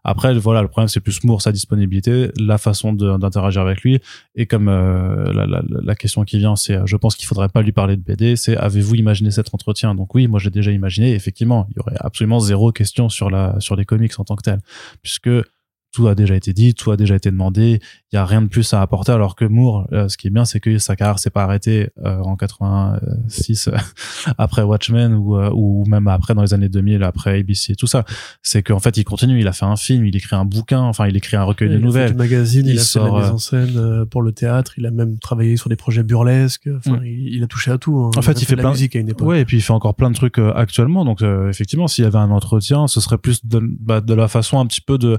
Après, 0.10 0.34
voilà, 0.40 0.62
le 0.62 0.70
problème 0.70 0.88
c'est 0.88 1.02
plus 1.02 1.22
Moore, 1.26 1.42
sa 1.42 1.52
disponibilité, 1.52 2.32
la 2.40 2.58
façon 2.58 2.94
d'interagir 2.94 3.62
avec 3.62 3.82
lui, 3.82 4.00
et 4.36 4.46
comme 4.46 4.70
euh, 4.70 5.34
la, 5.34 5.46
la, 5.46 5.62
la 5.70 5.96
question 5.96 6.24
qui 6.24 6.38
vient, 6.40 6.56
c'est, 6.56 6.76
euh, 6.76 6.86
je 6.86 6.96
pense 6.96 7.18
qu'il 7.18 7.28
faudrait 7.28 7.50
pas 7.50 7.62
lui 7.62 7.74
parler 7.74 7.98
de 7.98 8.02
BD, 8.02 8.38
c'est 8.38 8.56
avez-vous 8.56 8.96
imaginé 8.96 9.32
cet 9.32 9.54
entretien? 9.54 9.96
Donc 9.96 10.16
oui, 10.16 10.28
moi 10.28 10.40
j'ai 10.40 10.50
déjà 10.50 10.72
imaginé. 10.72 11.14
Effectivement, 11.14 11.68
il 11.72 11.76
y 11.76 11.80
aurait 11.82 11.98
absolument 12.00 12.40
zéro 12.40 12.72
question 12.72 13.10
sur 13.10 13.30
la 13.30 13.60
sur 13.60 13.76
les 13.76 13.84
comics 13.84 14.18
en 14.18 14.24
tant 14.24 14.38
que 14.38 14.44
tel, 14.44 14.60
puisque 15.02 15.30
tout 15.94 16.08
a 16.08 16.16
déjà 16.16 16.36
été 16.36 16.54
dit, 16.54 16.76
tout 16.76 16.92
a 16.92 16.98
déjà 16.98 17.16
été 17.16 17.32
demandé. 17.32 17.80
Il 18.12 18.16
y 18.16 18.20
a 18.20 18.26
rien 18.26 18.42
de 18.42 18.48
plus 18.48 18.72
à 18.74 18.82
apporter. 18.82 19.12
Alors 19.12 19.36
que 19.36 19.46
Moore, 19.46 19.88
euh, 19.94 20.08
ce 20.10 20.18
qui 20.18 20.28
est 20.28 20.30
bien, 20.30 20.46
c'est 20.46 20.60
que 20.60 20.78
sa 20.78 20.96
carrière 20.96 21.18
s'est 21.18 21.30
pas 21.32 21.44
arrêtée 21.44 21.90
euh, 22.06 22.20
en 22.20 22.36
86 22.36 23.68
euh, 23.68 23.72
après 24.38 24.64
Watchmen 24.64 25.14
ou 25.14 25.38
euh, 25.38 25.50
ou 25.54 25.86
même 25.88 26.08
après 26.08 26.34
dans 26.36 26.42
les 26.42 26.54
années 26.54 26.70
2000 26.70 27.04
après 27.04 27.40
ABC 27.40 27.74
et 27.74 27.76
tout 27.76 27.88
ça. 27.88 28.06
C'est 28.42 28.64
qu'en 28.64 28.80
fait, 28.80 28.98
il 28.98 29.04
continue. 29.04 29.40
Il 29.40 29.48
a 29.48 29.54
fait 29.54 29.66
un 29.66 29.76
film, 29.76 30.06
il 30.06 30.16
écrit 30.16 30.36
un 30.36 30.46
bouquin, 30.46 30.82
enfin, 30.82 31.08
il 31.08 31.16
écrit 31.18 31.36
un 31.38 31.44
recueil 31.44 31.68
il 31.70 31.72
de 31.72 31.76
a 31.76 31.80
fait 31.80 31.86
nouvelles. 31.86 32.12
du 32.12 32.18
magazine, 32.18 32.66
il, 32.68 32.74
Il 32.74 32.80
a 32.80 32.84
sort, 32.84 33.06
fait 33.06 33.12
la 33.12 33.18
mise 33.20 33.30
euh, 33.30 33.34
en 33.34 33.38
scène 33.38 33.78
euh, 33.78 34.06
pour 34.06 34.22
le 34.22 34.32
théâtre, 34.32 34.74
il 34.78 34.86
a 34.86 34.92
même 34.92 35.18
travaillé 35.20 35.58
sur 35.58 35.70
des 35.70 35.76
projets 35.76 36.04
burlesques. 36.04 36.70
Enfin, 36.78 36.98
Mm. 36.98 37.06
il, 37.06 37.36
il 37.36 37.44
a 37.44 37.48
touché 37.48 37.72
à 37.72 37.78
tout. 37.78 37.98
hein. 38.00 38.12
En 38.18 38.22
fait, 38.22 38.42
il 38.42 38.46
fait 38.46 38.56
de 38.56 38.60
plein- 38.62 38.70
la 38.70 38.74
musique 38.76 38.96
à 38.96 39.00
une 39.00 39.10
époque. 39.10 39.28
Ouais, 39.28 39.42
et 39.42 39.46
puis 39.46 39.58
il 39.58 39.62
fait 39.62 39.74
encore 39.74 39.96
plein 39.96 40.10
de 40.10 40.16
trucs 40.16 40.38
euh, 40.40 40.54
actuellement. 40.54 41.06
Donc 41.06 41.22
euh, 41.22 41.50
effectivement, 41.50 41.88
s'il 41.88 42.04
y 42.04 42.08
avait 42.08 42.18
un 42.18 42.32
entretien, 42.32 42.88
ce 42.88 43.00
serait 43.02 43.18
plus 43.18 43.46
de, 43.46 43.62
bah, 43.80 44.02
de 44.02 44.14
la 44.14 44.28
façon 44.28 44.60
un 44.60 44.66
petit 44.66 44.82
peu 44.82 44.98
de, 44.98 45.18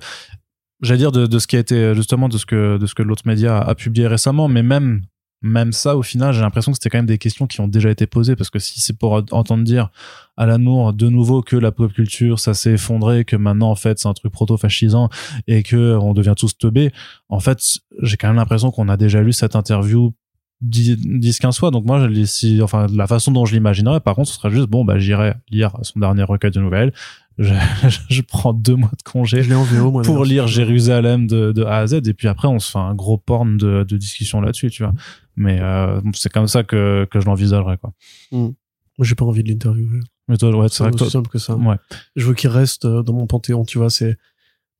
j'allais 0.81 0.99
dire 0.99 1.13
de, 1.13 1.27
de 1.27 1.39
ce 1.39 1.47
qui 1.47 1.57
a 1.57 1.59
été 1.59 1.75
euh, 1.77 1.95
justement 1.95 2.29
de 2.29 2.39
ce 2.39 2.47
que 2.47 2.79
de 2.79 2.87
ce 2.87 2.95
que 2.95 3.03
l'autre 3.03 3.23
média 3.27 3.59
a, 3.59 3.75
publié 3.75 4.07
récemment. 4.07 4.49
Mais 4.49 4.63
même 4.63 5.03
même 5.41 5.71
ça, 5.71 5.97
au 5.97 6.03
final, 6.03 6.33
j'ai 6.35 6.41
l'impression 6.41 6.73
que 6.73 6.79
c'était 6.79 6.91
quand 6.91 6.99
même 6.99 7.07
des 7.07 7.19
questions 7.19 7.47
qui 7.47 7.61
ont 7.61 7.69
déjà 7.69 7.91
été 7.91 8.09
posées 8.09 8.35
parce 8.35 8.51
que 8.51 8.59
si 8.59 8.81
c'est 8.81 8.99
pour 8.99 9.13
entendre 9.31 9.63
dire 9.63 9.91
à 10.37 10.47
l'amour 10.47 10.93
de 10.93 11.09
nouveau 11.09 11.43
que 11.43 11.55
la 11.55 11.71
pop 11.71 11.93
culture 11.93 12.41
ça 12.41 12.55
s'est 12.55 12.73
effondré, 12.73 13.25
que 13.25 13.37
maintenant 13.37 13.71
en 13.71 13.77
fait 13.77 14.01
c'est 14.01 14.09
un 14.09 14.15
truc 14.15 14.33
proto-fascisant 14.33 15.11
et 15.47 15.63
que 15.63 15.97
on 15.97 16.13
devient 16.13 16.35
tous 16.37 16.59
teubés, 16.59 16.93
en 17.29 17.39
fait 17.39 17.61
j'ai 18.03 18.17
quand 18.17 18.29
même 18.29 18.37
l'impression 18.37 18.73
qu'on 18.73 18.89
a 18.89 18.97
déjà 18.97 19.23
lu 19.23 19.33
cette 19.33 19.55
interview 19.55 20.13
10 20.61 21.39
15 21.39 21.57
fois 21.57 21.71
donc 21.71 21.85
moi 21.85 22.09
si 22.25 22.61
enfin 22.63 22.89
la 22.93 23.07
façon 23.07 23.31
dont 23.31 23.45
je 23.45 23.55
l'imaginerais 23.55 24.01
par 24.01 24.17
contre 24.17 24.29
ce 24.29 24.35
serait 24.35 24.51
juste 24.51 24.67
bon 24.67 24.85
bah 24.85 24.99
j'irai 24.99 25.35
lire 25.51 25.77
son 25.83 26.01
dernier 26.01 26.25
recueil 26.25 26.51
de 26.51 26.61
nouvelles 26.61 26.93
je, 27.39 27.55
je 28.09 28.23
prends 28.23 28.53
deux 28.53 28.75
mois 28.77 28.91
de 28.97 29.03
congé 29.03 29.43
Je 29.43 29.49
l'ai 29.49 29.55
en 29.55 29.63
VO, 29.65 29.91
moi. 29.91 30.03
pour 30.03 30.25
lire 30.25 30.47
Jérusalem 30.47 31.27
de, 31.27 31.53
de 31.53 31.63
A 31.65 31.79
à 31.79 31.87
Z 31.87 31.95
et 32.07 32.15
puis 32.15 32.29
après 32.29 32.49
on 32.49 32.59
se 32.59 32.71
fait 32.73 32.79
un 32.79 32.95
gros 32.95 33.17
porn 33.19 33.57
de, 33.57 33.85
de 33.85 33.97
discussion 33.97 34.41
là-dessus 34.41 34.71
tu 34.71 34.83
vois 34.83 34.93
mais 35.37 35.61
euh, 35.61 36.01
c'est 36.15 36.33
comme 36.33 36.49
ça 36.49 36.65
que, 36.65 37.07
que 37.11 37.21
je 37.21 37.27
l'envisagerais 37.27 37.79
quoi 37.79 37.93
Moi, 38.33 38.53
j'ai 39.01 39.15
pas 39.15 39.25
envie 39.25 39.45
de 39.45 39.49
l'interviewer. 39.49 40.01
mais 40.27 40.37
toi 40.37 40.55
ouais 40.57 40.67
c'est 40.69 40.83
vrai 40.83 40.91
que 40.93 40.97
toi 40.97 41.09
simple 41.11 41.29
que 41.31 41.39
ça. 41.39 41.55
ouais 41.55 41.77
Je 42.17 42.27
veux 42.27 42.35
qu'il 42.35 42.51
reste 42.51 42.85
euh, 42.85 43.03
dans 43.05 43.13
mon 43.13 43.27
panthéon, 43.29 43.65
tu 43.65 43.79
vois. 43.79 43.89
C'est, 43.91 44.17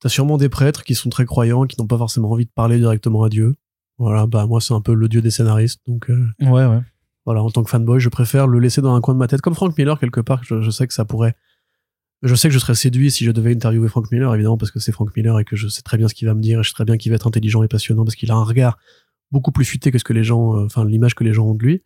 t'as 0.01 0.09
sûrement 0.09 0.37
des 0.37 0.49
prêtres 0.49 0.83
qui 0.83 0.95
sont 0.95 1.09
très 1.09 1.23
croyants, 1.25 1.63
qui 1.65 1.79
n'ont 1.79 1.87
pas 1.87 1.97
forcément 1.97 2.29
envie 2.31 2.45
de 2.45 2.51
parler 2.53 2.77
directement 2.77 3.23
à 3.23 3.29
Dieu. 3.29 3.55
Voilà, 3.97 4.27
bah 4.27 4.45
moi 4.47 4.59
c'est 4.59 4.73
un 4.73 4.81
peu 4.81 4.93
le 4.93 5.07
dieu 5.07 5.21
des 5.21 5.31
scénaristes, 5.31 5.79
donc 5.87 6.09
euh, 6.09 6.25
ouais 6.41 6.65
ouais 6.65 6.81
voilà, 7.25 7.43
en 7.43 7.49
tant 7.51 7.63
que 7.63 7.69
fanboy, 7.69 7.99
je 7.99 8.09
préfère 8.09 8.47
le 8.47 8.59
laisser 8.59 8.81
dans 8.81 8.95
un 8.95 9.01
coin 9.01 9.13
de 9.13 9.19
ma 9.19 9.27
tête, 9.27 9.39
comme 9.41 9.53
Frank 9.55 9.77
Miller 9.77 9.99
quelque 9.99 10.19
part. 10.21 10.43
Je, 10.43 10.61
je 10.61 10.69
sais 10.71 10.87
que 10.87 10.93
ça 10.93 11.05
pourrait, 11.05 11.35
je 12.21 12.35
sais 12.35 12.49
que 12.49 12.53
je 12.53 12.59
serais 12.59 12.75
séduit 12.75 13.11
si 13.11 13.23
je 13.23 13.31
devais 13.31 13.53
interviewer 13.53 13.87
Frank 13.87 14.11
Miller, 14.11 14.33
évidemment 14.33 14.57
parce 14.57 14.71
que 14.71 14.79
c'est 14.79 14.91
Frank 14.91 15.15
Miller 15.15 15.39
et 15.39 15.45
que 15.45 15.55
je 15.55 15.67
sais 15.67 15.81
très 15.81 15.97
bien 15.97 16.07
ce 16.07 16.13
qu'il 16.13 16.27
va 16.27 16.33
me 16.33 16.41
dire 16.41 16.59
et 16.59 16.63
je 16.63 16.69
sais 16.69 16.73
très 16.73 16.85
bien 16.85 16.97
qu'il 16.97 17.11
va 17.11 17.15
être 17.15 17.27
intelligent 17.27 17.63
et 17.63 17.67
passionnant 17.67 18.03
parce 18.03 18.15
qu'il 18.15 18.31
a 18.31 18.35
un 18.35 18.43
regard 18.43 18.77
beaucoup 19.31 19.51
plus 19.51 19.65
futé 19.65 19.91
que 19.91 19.97
ce 19.97 20.03
que 20.03 20.13
les 20.13 20.23
gens, 20.23 20.55
euh, 20.57 20.65
enfin 20.65 20.85
l'image 20.85 21.15
que 21.15 21.23
les 21.23 21.33
gens 21.33 21.45
ont 21.45 21.55
de 21.55 21.63
lui. 21.63 21.83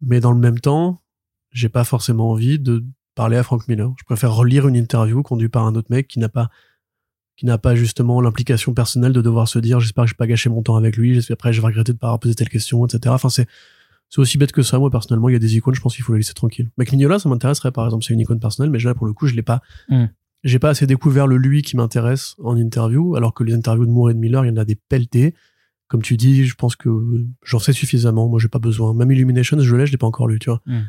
Mais 0.00 0.20
dans 0.20 0.32
le 0.32 0.38
même 0.38 0.60
temps, 0.60 1.02
j'ai 1.50 1.68
pas 1.68 1.84
forcément 1.84 2.30
envie 2.30 2.58
de 2.58 2.84
parler 3.14 3.36
à 3.36 3.42
Frank 3.42 3.66
Miller. 3.68 3.92
Je 3.98 4.04
préfère 4.04 4.32
relire 4.32 4.68
une 4.68 4.76
interview 4.76 5.22
conduite 5.22 5.52
par 5.52 5.66
un 5.66 5.74
autre 5.74 5.88
mec 5.90 6.08
qui 6.08 6.18
n'a 6.18 6.28
pas 6.28 6.50
qui 7.36 7.46
n'a 7.46 7.56
pas 7.58 7.74
justement 7.74 8.20
l'implication 8.20 8.74
personnelle 8.74 9.12
de 9.12 9.22
devoir 9.22 9.48
se 9.48 9.58
dire 9.58 9.80
j'espère 9.80 10.04
que 10.04 10.10
j'ai 10.10 10.16
pas 10.16 10.26
gâché 10.26 10.50
mon 10.50 10.62
temps 10.62 10.76
avec 10.76 10.96
lui, 10.96 11.14
j'espère 11.14 11.34
après 11.34 11.52
je 11.52 11.60
vais 11.60 11.66
regretter 11.66 11.92
de 11.92 11.98
pas 11.98 12.08
avoir 12.08 12.20
posé 12.20 12.34
telle 12.34 12.50
question, 12.50 12.84
etc. 12.86 13.00
Enfin 13.08 13.30
c'est 13.30 13.48
c'est 14.12 14.20
aussi 14.20 14.36
bête 14.36 14.52
que 14.52 14.62
ça. 14.62 14.78
Moi 14.78 14.90
personnellement, 14.90 15.30
il 15.30 15.32
y 15.32 15.36
a 15.36 15.38
des 15.38 15.56
icônes, 15.56 15.74
je 15.74 15.80
pense 15.80 15.94
qu'il 15.94 16.04
faut 16.04 16.12
les 16.12 16.18
laisser 16.18 16.34
tranquilles. 16.34 16.70
Mec 16.76 16.92
Mignola, 16.92 17.18
ça 17.18 17.30
m'intéresserait 17.30 17.72
par 17.72 17.86
exemple, 17.86 18.04
c'est 18.04 18.12
une 18.12 18.20
icône 18.20 18.38
personnelle, 18.38 18.70
mais 18.70 18.78
là 18.78 18.94
pour 18.94 19.06
le 19.06 19.14
coup, 19.14 19.26
je 19.26 19.34
l'ai 19.34 19.42
pas. 19.42 19.62
Mm. 19.88 20.04
J'ai 20.44 20.58
pas 20.58 20.68
assez 20.68 20.86
découvert 20.86 21.26
le 21.26 21.38
lui 21.38 21.62
qui 21.62 21.76
m'intéresse 21.76 22.34
en 22.44 22.56
interview, 22.56 23.16
alors 23.16 23.32
que 23.32 23.42
les 23.42 23.54
interviews 23.54 23.86
de 23.86 23.90
Moore 23.90 24.10
et 24.10 24.14
de 24.14 24.18
Miller, 24.18 24.44
il 24.44 24.48
y 24.48 24.50
en 24.50 24.56
a 24.58 24.66
des 24.66 24.74
pelletés. 24.74 25.34
Comme 25.88 26.02
tu 26.02 26.16
dis, 26.18 26.44
je 26.44 26.54
pense 26.54 26.76
que 26.76 26.90
j'en 27.44 27.58
sais 27.58 27.72
suffisamment. 27.72 28.28
Moi, 28.28 28.38
j'ai 28.40 28.48
pas 28.48 28.58
besoin. 28.58 28.92
Même 28.92 29.10
Illuminations, 29.12 29.58
je 29.60 29.76
l'ai, 29.76 29.86
je 29.86 29.92
l'ai 29.92 29.98
pas 29.98 30.06
encore 30.06 30.26
lu, 30.26 30.38
tu 30.38 30.50
vois. 30.50 30.60
Mm. 30.66 30.80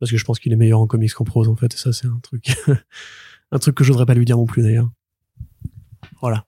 Parce 0.00 0.10
que 0.10 0.16
je 0.16 0.24
pense 0.24 0.40
qu'il 0.40 0.52
est 0.52 0.56
meilleur 0.56 0.80
en 0.80 0.86
comics 0.86 1.12
qu'en 1.12 1.24
prose, 1.24 1.48
en 1.48 1.56
fait. 1.56 1.74
Et 1.74 1.76
ça, 1.76 1.92
c'est 1.92 2.06
un 2.06 2.18
truc, 2.22 2.56
un 3.52 3.58
truc 3.58 3.74
que 3.74 3.84
je 3.84 3.92
voudrais 3.92 4.06
pas 4.06 4.14
lui 4.14 4.24
dire 4.24 4.36
non 4.36 4.46
plus, 4.46 4.62
d'ailleurs. 4.62 4.90
Voilà. 6.20 6.46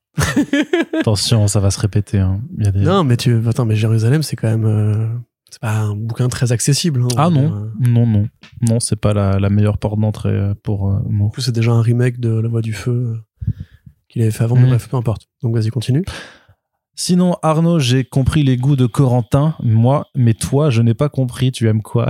attention 0.99 1.47
ça 1.47 1.61
va 1.61 1.71
se 1.71 1.79
répéter 1.79 2.19
hein. 2.19 2.41
Il 2.57 2.65
y 2.65 2.69
a 2.69 2.71
des... 2.71 2.81
Non, 2.81 3.05
mais 3.05 3.19
tu, 3.19 3.37
attends, 3.47 3.67
mais 3.67 3.77
Jérusalem, 3.77 4.23
c'est 4.23 4.35
quand 4.35 4.49
même, 4.49 4.65
euh, 4.65 5.09
c'est 5.51 5.61
pas 5.61 5.79
un 5.79 5.95
bouquin 5.95 6.29
très 6.29 6.53
accessible. 6.53 7.03
hein, 7.03 7.09
ah 7.17 7.31
non 7.31 7.41
dire. 7.43 7.91
non 7.93 8.07
non 8.07 8.29
non 8.63 8.81
c'est 8.81 8.97
pas 8.97 9.15
la, 9.15 9.39
la 9.39 9.49
meilleure 9.51 9.79
porte 9.79 9.99
d'entrée 10.01 10.31
euh, 10.31 10.55
pour 10.63 10.91
euh, 10.91 10.99
Moore 11.09 11.33
c'est 11.39 11.55
déjà 11.55 11.73
un 11.73 11.83
remake 11.83 12.19
de 12.21 12.31
La 12.41 12.49
Voix 12.49 12.63
du 12.63 12.73
Feu 12.73 12.91
euh, 13.47 13.53
qu'il 14.09 14.23
avait 14.23 14.31
fait 14.31 14.45
avant, 14.45 14.57
mais 14.57 14.63
Mm. 14.65 14.69
bref, 14.69 14.89
peu 14.89 14.97
importe. 14.97 15.29
Donc, 15.43 15.55
vas-y, 15.55 15.69
continue. 15.71 16.05
Sinon, 16.95 17.37
Arnaud, 17.43 17.79
j'ai 17.79 18.05
compris 18.05 18.43
les 18.43 18.57
goûts 18.57 18.77
de 18.77 18.87
Corentin. 18.87 19.55
Moi, 19.63 20.07
mais 20.15 20.33
toi, 20.33 20.71
je 20.71 20.81
n'ai 20.81 20.95
pas 20.95 21.09
compris. 21.11 21.53
Tu 21.53 21.69
aimes 21.69 21.83
quoi? 21.83 22.09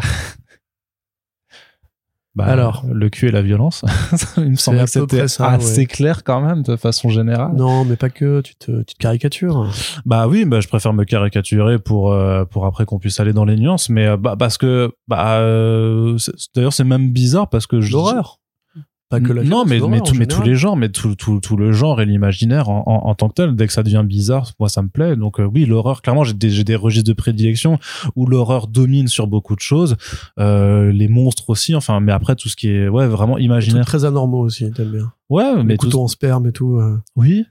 Bah, 2.36 2.44
Alors. 2.44 2.84
le 2.92 3.08
cul 3.08 3.28
et 3.28 3.30
la 3.30 3.40
violence. 3.40 3.82
Il 4.36 4.50
me 4.50 4.56
semble 4.56 4.78
à 4.78 4.84
que 4.84 4.90
c'était 4.90 5.22
assez 5.22 5.80
ouais. 5.80 5.86
clair 5.86 6.22
quand 6.22 6.42
même, 6.42 6.62
de 6.62 6.76
façon 6.76 7.08
générale. 7.08 7.52
Non, 7.56 7.86
mais 7.86 7.96
pas 7.96 8.10
que, 8.10 8.42
tu 8.42 8.54
te, 8.56 8.82
tu 8.82 8.94
te 8.94 8.98
caricatures. 8.98 9.70
Bah 10.04 10.28
oui, 10.28 10.44
bah 10.44 10.60
je 10.60 10.68
préfère 10.68 10.92
me 10.92 11.04
caricaturer 11.04 11.78
pour 11.78 12.12
euh, 12.12 12.44
pour 12.44 12.66
après 12.66 12.84
qu'on 12.84 12.98
puisse 12.98 13.18
aller 13.20 13.32
dans 13.32 13.46
les 13.46 13.56
nuances, 13.56 13.88
mais 13.88 14.06
euh, 14.06 14.16
bah 14.18 14.36
parce 14.38 14.58
que 14.58 14.92
bah 15.08 15.38
euh, 15.38 16.18
d'ailleurs 16.54 16.74
c'est 16.74 16.84
même 16.84 17.10
bizarre 17.10 17.48
parce 17.48 17.66
que 17.66 17.80
je 17.80 17.92
L'horreur. 17.92 18.38
Pas 19.08 19.20
que 19.20 19.32
la 19.32 19.44
non, 19.44 19.64
mais, 19.64 19.78
mais, 19.88 20.00
tout- 20.00 20.14
mais 20.16 20.26
tous 20.26 20.42
les 20.42 20.56
genres, 20.56 20.76
mais 20.76 20.88
tout, 20.88 21.14
tout, 21.14 21.38
tout 21.38 21.56
le 21.56 21.70
genre 21.70 22.00
et 22.00 22.06
l'imaginaire 22.06 22.68
en, 22.68 22.82
en, 22.86 23.08
en 23.08 23.14
tant 23.14 23.28
que 23.28 23.34
tel, 23.34 23.54
dès 23.54 23.68
que 23.68 23.72
ça 23.72 23.84
devient 23.84 24.02
bizarre, 24.04 24.50
moi 24.58 24.68
ça 24.68 24.82
me 24.82 24.88
plaît. 24.88 25.14
Donc 25.14 25.38
euh, 25.38 25.44
oui, 25.44 25.64
l'horreur, 25.64 26.02
clairement, 26.02 26.24
j'ai 26.24 26.32
des, 26.34 26.50
j'ai 26.50 26.64
des 26.64 26.74
registres 26.74 27.06
de 27.08 27.12
prédilection 27.14 27.78
où 28.16 28.26
l'horreur 28.26 28.66
domine 28.66 29.06
sur 29.06 29.28
beaucoup 29.28 29.54
de 29.54 29.60
choses, 29.60 29.96
euh, 30.40 30.90
les 30.90 31.06
monstres 31.06 31.50
aussi, 31.50 31.76
enfin, 31.76 32.00
mais 32.00 32.10
après 32.10 32.34
tout 32.34 32.48
ce 32.48 32.56
qui 32.56 32.68
est 32.68 32.88
ouais 32.88 33.06
vraiment 33.06 33.38
imaginaire. 33.38 33.84
très 33.86 34.04
anormaux 34.04 34.40
aussi, 34.40 34.70
t'aimes 34.72 34.90
bien. 34.90 35.12
Ouais, 35.30 35.56
Les 35.58 35.62
mais 35.62 35.76
tout, 35.76 35.96
en 35.98 36.08
sperme 36.08 36.48
et 36.48 36.52
tout. 36.52 36.76
euh, 36.78 36.98
oui, 37.14 37.44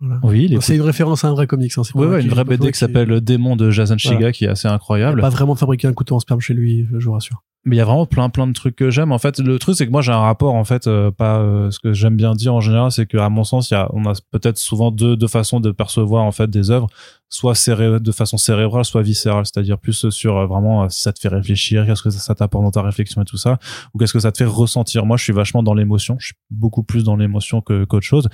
voilà. 0.00 0.20
oui, 0.22 0.56
C'est 0.60 0.76
une 0.76 0.82
référence 0.82 1.24
à 1.24 1.28
un 1.28 1.32
vrai 1.32 1.46
comics. 1.46 1.72
Hein, 1.76 1.82
Ouais, 1.94 2.06
ouais, 2.06 2.22
une 2.22 2.28
vraie 2.28 2.44
BD 2.44 2.70
qui 2.72 2.78
s'appelle 2.78 3.08
Le 3.08 3.20
Démon 3.20 3.56
de 3.56 3.70
Jason 3.70 3.98
Shiga 3.98 4.16
Voilà. 4.16 4.32
qui 4.32 4.44
est 4.44 4.48
assez 4.48 4.68
Il 4.68 4.70
a 4.70 4.74
incroyable. 4.74 5.20
pas 5.20 5.28
vraiment 5.30 5.54
fabriqué 5.56 5.88
un 5.88 5.92
couteau 5.92 6.14
en 6.16 6.20
sperme 6.20 6.40
chez 6.40 6.54
lui, 6.54 6.86
je 6.98 7.04
vous 7.06 7.12
rassure. 7.12 7.42
Mais 7.64 7.74
il 7.76 7.78
y 7.80 7.82
a 7.82 7.84
vraiment 7.84 8.06
plein 8.06 8.30
plein 8.30 8.46
de 8.46 8.52
trucs 8.52 8.76
que 8.76 8.88
j'aime. 8.90 9.10
En 9.12 9.18
fait, 9.18 9.40
le 9.40 9.58
truc 9.58 9.74
c'est 9.76 9.84
que 9.86 9.90
moi 9.90 10.00
j'ai 10.00 10.12
un 10.12 10.20
rapport 10.20 10.54
en 10.54 10.64
fait 10.64 10.86
euh, 10.86 11.10
pas 11.10 11.40
euh, 11.40 11.70
ce 11.72 11.80
que 11.80 11.92
j'aime 11.92 12.16
bien 12.16 12.34
dire 12.34 12.54
en 12.54 12.60
général, 12.60 12.92
c'est 12.92 13.04
que 13.06 13.18
à 13.18 13.28
mon 13.28 13.42
sens, 13.44 13.70
il 13.70 13.74
y 13.74 13.76
a 13.76 13.88
on 13.92 14.04
a 14.06 14.12
peut-être 14.30 14.58
souvent 14.58 14.90
deux 14.92 15.16
deux 15.16 15.26
façons 15.26 15.58
de 15.58 15.70
percevoir 15.72 16.24
en 16.24 16.30
fait 16.32 16.48
des 16.48 16.70
œuvres, 16.70 16.86
soit 17.30 17.54
céré- 17.54 18.00
de 18.00 18.12
façon 18.12 18.38
cérébrale, 18.38 18.84
soit 18.84 19.02
viscérale, 19.02 19.44
c'est-à-dire 19.44 19.78
plus 19.78 20.08
sur 20.10 20.36
euh, 20.36 20.46
vraiment 20.46 20.84
euh, 20.84 20.88
si 20.88 21.02
ça 21.02 21.12
te 21.12 21.20
fait 21.20 21.28
réfléchir, 21.28 21.84
qu'est-ce 21.84 22.02
que 22.02 22.10
ça, 22.10 22.34
t'apporte 22.34 22.64
dans 22.64 22.70
ta 22.70 22.82
réflexion 22.82 23.20
et 23.22 23.24
tout 23.24 23.36
ça, 23.36 23.58
ou 23.92 23.98
qu'est-ce 23.98 24.12
que 24.12 24.20
ça 24.20 24.32
te 24.32 24.38
fait 24.38 24.44
ressentir. 24.44 25.04
Moi, 25.04 25.16
je 25.16 25.24
suis 25.24 25.32
vachement 25.32 25.62
dans 25.62 25.74
l'émotion, 25.74 26.16
je 26.18 26.26
suis 26.26 26.34
beaucoup 26.50 26.82
plus 26.82 27.04
dans 27.04 27.16
l'émotion 27.16 27.60
que 27.60 27.84
qu'autre 27.84 28.06
chose. 28.06 28.28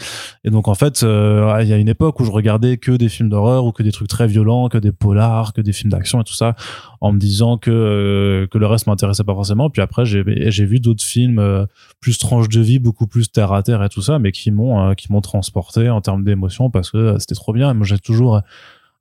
Et 0.44 0.50
donc 0.50 0.68
en 0.68 0.74
fait, 0.74 1.02
euh, 1.02 1.58
il 1.62 1.68
y 1.68 1.72
a 1.72 1.76
une 1.76 1.88
époque 1.88 2.20
où 2.20 2.24
je 2.24 2.30
regardais 2.30 2.76
que 2.76 2.92
des 2.92 3.08
films 3.08 3.28
d'horreur 3.28 3.64
ou 3.64 3.72
que 3.72 3.82
des 3.82 3.92
trucs 3.92 4.08
très 4.08 4.28
violents, 4.28 4.68
que 4.68 4.78
des 4.78 4.92
polars, 4.92 5.52
que 5.52 5.60
des 5.60 5.72
films 5.72 5.90
d'action 5.90 6.20
et 6.20 6.24
tout 6.24 6.34
ça 6.34 6.54
en 7.00 7.12
me 7.12 7.18
disant 7.18 7.58
que 7.58 7.70
euh, 7.70 8.46
que 8.46 8.58
le 8.58 8.66
reste 8.66 8.86
m'intéressait 8.86 9.24
pas 9.24 9.34
forcément 9.34 9.68
puis 9.68 9.82
après 9.82 10.06
j'ai 10.06 10.24
j'ai 10.50 10.64
vu 10.64 10.80
d'autres 10.80 11.04
films 11.04 11.38
euh, 11.38 11.66
plus 12.00 12.18
tranches 12.18 12.48
de 12.48 12.60
vie 12.60 12.78
beaucoup 12.78 13.06
plus 13.06 13.30
terre 13.30 13.52
à 13.52 13.62
terre 13.62 13.82
et 13.82 13.88
tout 13.90 14.00
ça 14.00 14.18
mais 14.18 14.32
qui 14.32 14.50
m'ont 14.50 14.94
qui 14.94 15.12
m'ont 15.12 15.20
transporté 15.20 15.90
en 15.90 16.00
termes 16.00 16.24
d'émotion 16.24 16.70
parce 16.70 16.90
que 16.90 17.18
c'était 17.18 17.34
trop 17.34 17.52
bien 17.52 17.70
et 17.70 17.74
moi 17.74 17.84
j'ai 17.86 17.98
toujours 17.98 18.40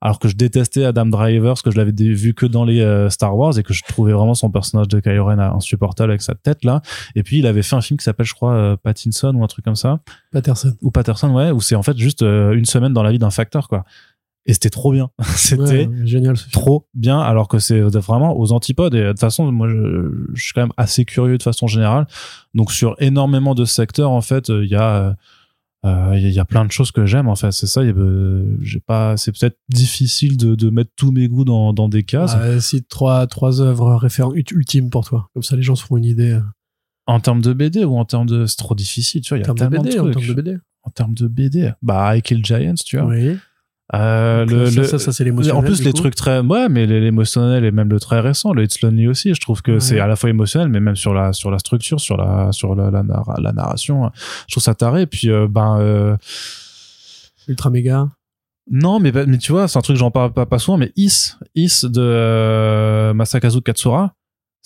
alors 0.04 0.18
que 0.20 0.28
je 0.28 0.36
détestais 0.36 0.84
Adam 0.84 1.06
Driver 1.06 1.52
parce 1.54 1.62
que 1.62 1.70
je 1.70 1.76
l'avais 1.78 1.90
vu 1.92 2.34
que 2.34 2.44
dans 2.46 2.64
les 2.64 2.80
euh, 2.82 3.08
Star 3.10 3.36
Wars 3.36 3.58
et 3.58 3.62
que 3.62 3.72
je 3.72 3.82
trouvais 3.88 4.12
vraiment 4.12 4.34
son 4.34 4.50
personnage 4.50 4.86
de 4.86 5.00
Kylo 5.00 5.24
Ren 5.24 5.38
insupportable 5.38 6.10
avec 6.12 6.20
sa 6.22 6.34
tête 6.34 6.62
là. 6.62 6.82
Et 7.16 7.22
puis 7.22 7.38
il 7.38 7.46
avait 7.46 7.62
fait 7.62 7.74
un 7.74 7.80
film 7.80 7.98
qui 7.98 8.04
s'appelle 8.04 8.26
je 8.26 8.34
crois 8.34 8.52
euh, 8.52 8.76
Pattinson 8.76 9.34
ou 9.34 9.42
un 9.42 9.46
truc 9.46 9.64
comme 9.64 9.74
ça. 9.76 10.00
Patterson. 10.30 10.74
ou 10.82 10.90
Patterson 10.90 11.30
ouais 11.34 11.50
où 11.50 11.60
c'est 11.60 11.74
en 11.74 11.82
fait 11.82 11.96
juste 11.96 12.22
euh, 12.22 12.52
une 12.52 12.66
semaine 12.66 12.92
dans 12.92 13.02
la 13.02 13.10
vie 13.12 13.18
d'un 13.18 13.30
facteur 13.30 13.66
quoi. 13.66 13.84
Et 14.46 14.52
c'était 14.52 14.68
trop 14.68 14.92
bien. 14.92 15.08
C'était 15.36 15.86
Ouais, 15.86 15.88
génial 16.04 16.36
ce 16.36 16.42
film. 16.50 16.52
trop 16.62 16.86
bien 16.92 17.18
alors 17.18 17.48
que 17.48 17.58
c'est 17.58 17.80
vraiment 17.80 18.38
aux 18.38 18.52
antipodes. 18.52 18.94
Et 18.94 19.00
de 19.02 19.08
toute 19.08 19.20
façon 19.20 19.50
moi 19.50 19.68
je, 19.70 20.10
je 20.34 20.42
suis 20.44 20.52
quand 20.52 20.60
même 20.60 20.72
assez 20.76 21.06
curieux 21.06 21.38
de 21.38 21.42
façon 21.42 21.66
générale. 21.66 22.06
Donc 22.52 22.70
sur 22.72 22.94
énormément 22.98 23.54
de 23.54 23.64
secteurs 23.64 24.10
en 24.10 24.20
fait 24.20 24.50
il 24.50 24.68
y 24.68 24.74
a 24.76 24.96
euh, 24.96 25.12
il 25.84 26.22
y 26.22 26.26
a- 26.26 26.28
il 26.28 26.34
y 26.34 26.38
a 26.38 26.44
plein 26.46 26.64
de 26.64 26.72
choses 26.72 26.90
que 26.92 27.04
j'aime 27.04 27.28
en 27.28 27.36
fait 27.36 27.52
c'est 27.52 27.66
ça 27.66 27.80
euh, 27.82 28.56
j'ai 28.62 28.80
pas 28.80 29.16
c'est 29.18 29.32
peut-être 29.38 29.58
difficile 29.68 30.36
de, 30.38 30.54
de 30.54 30.70
mettre 30.70 30.90
tous 30.96 31.12
mes 31.12 31.28
goûts 31.28 31.44
dans, 31.44 31.72
dans 31.74 31.88
des 31.90 32.04
cases 32.04 32.34
Ouais, 32.36 32.58
cite 32.60 32.88
trois, 32.88 33.26
trois 33.26 33.60
œuvres 33.60 33.94
référentes 33.96 34.34
ultimes 34.50 34.88
pour 34.90 35.04
toi. 35.04 35.28
Comme 35.34 35.42
ça, 35.42 35.56
les 35.56 35.62
gens 35.62 35.74
se 35.76 35.82
feront 35.84 35.98
une 35.98 36.04
idée. 36.06 36.32
euh, 36.32 36.40
en 37.06 37.20
termes 37.20 37.42
de 37.42 37.52
BD 37.52 37.84
ou 37.84 37.96
en 37.98 38.06
termes 38.06 38.26
de 38.26 38.46
c'est 38.46 38.56
trop 38.56 38.74
difficile 38.74 39.20
tu 39.20 39.28
vois 39.28 39.38
il 39.38 39.42
y 39.46 39.50
En 39.50 39.52
a 39.52 39.54
termes 39.54 39.70
de 39.70 39.76
tellement 39.76 39.82
BD, 39.84 39.94
de 39.96 40.00
en 40.00 40.10
trucs 40.10 40.14
termes 40.24 40.36
de 40.36 40.42
BD. 40.42 40.58
en 40.84 40.90
termes 40.90 41.14
de 41.14 41.28
BD 41.28 41.72
bah 41.82 42.16
I 42.16 42.22
Kill 42.22 42.42
Giants 42.44 42.74
tu 42.84 42.96
vois 42.98 43.06
Oui. 43.08 43.36
Euh, 43.92 44.46
le, 44.46 44.70
ça, 44.70 44.80
le- 44.80 44.86
ça, 44.86 44.98
ça, 44.98 45.12
c'est 45.12 45.24
l'émotionnel. 45.24 45.58
En 45.58 45.62
plus, 45.62 45.84
les 45.84 45.90
coup. 45.92 45.98
trucs 45.98 46.14
très, 46.14 46.40
ouais, 46.40 46.68
mais 46.70 46.86
l'émotionnel 46.86 47.66
et 47.66 47.70
même 47.70 47.90
le 47.90 48.00
très 48.00 48.18
récent, 48.20 48.54
le 48.54 48.62
It's 48.64 48.80
Lonely 48.80 49.08
aussi, 49.08 49.34
je 49.34 49.40
trouve 49.40 49.60
que 49.60 49.72
Ouais. 49.72 49.80
c'est 49.80 50.00
à 50.00 50.06
la 50.06 50.16
fois 50.16 50.30
émotionnel, 50.30 50.68
mais 50.70 50.80
même 50.80 50.96
sur 50.96 51.12
la, 51.12 51.34
sur 51.34 51.50
la 51.50 51.58
structure, 51.58 52.00
sur 52.00 52.16
la, 52.16 52.50
sur 52.52 52.74
la, 52.74 52.90
la, 52.90 53.02
narra- 53.02 53.38
la 53.40 53.52
narration, 53.52 54.10
je 54.48 54.54
trouve 54.54 54.62
ça 54.62 54.74
taré. 54.74 55.02
Et 55.02 55.06
puis, 55.06 55.30
euh, 55.30 55.46
ben, 55.50 55.76
euh, 55.80 56.16
Ultra 57.46 57.68
méga. 57.68 58.08
non, 58.70 59.00
mais, 59.00 59.12
mais 59.26 59.36
tu 59.36 59.52
vois, 59.52 59.68
c'est 59.68 59.78
un 59.78 59.82
truc 59.82 59.96
que 59.96 60.00
j'en 60.00 60.10
parle 60.10 60.32
pas, 60.32 60.46
pas 60.46 60.58
souvent, 60.58 60.78
mais 60.78 60.90
Is, 60.96 61.34
Is 61.54 61.82
de 61.84 62.00
euh, 62.00 63.12
Masakazu 63.12 63.60
Katsura, 63.60 64.14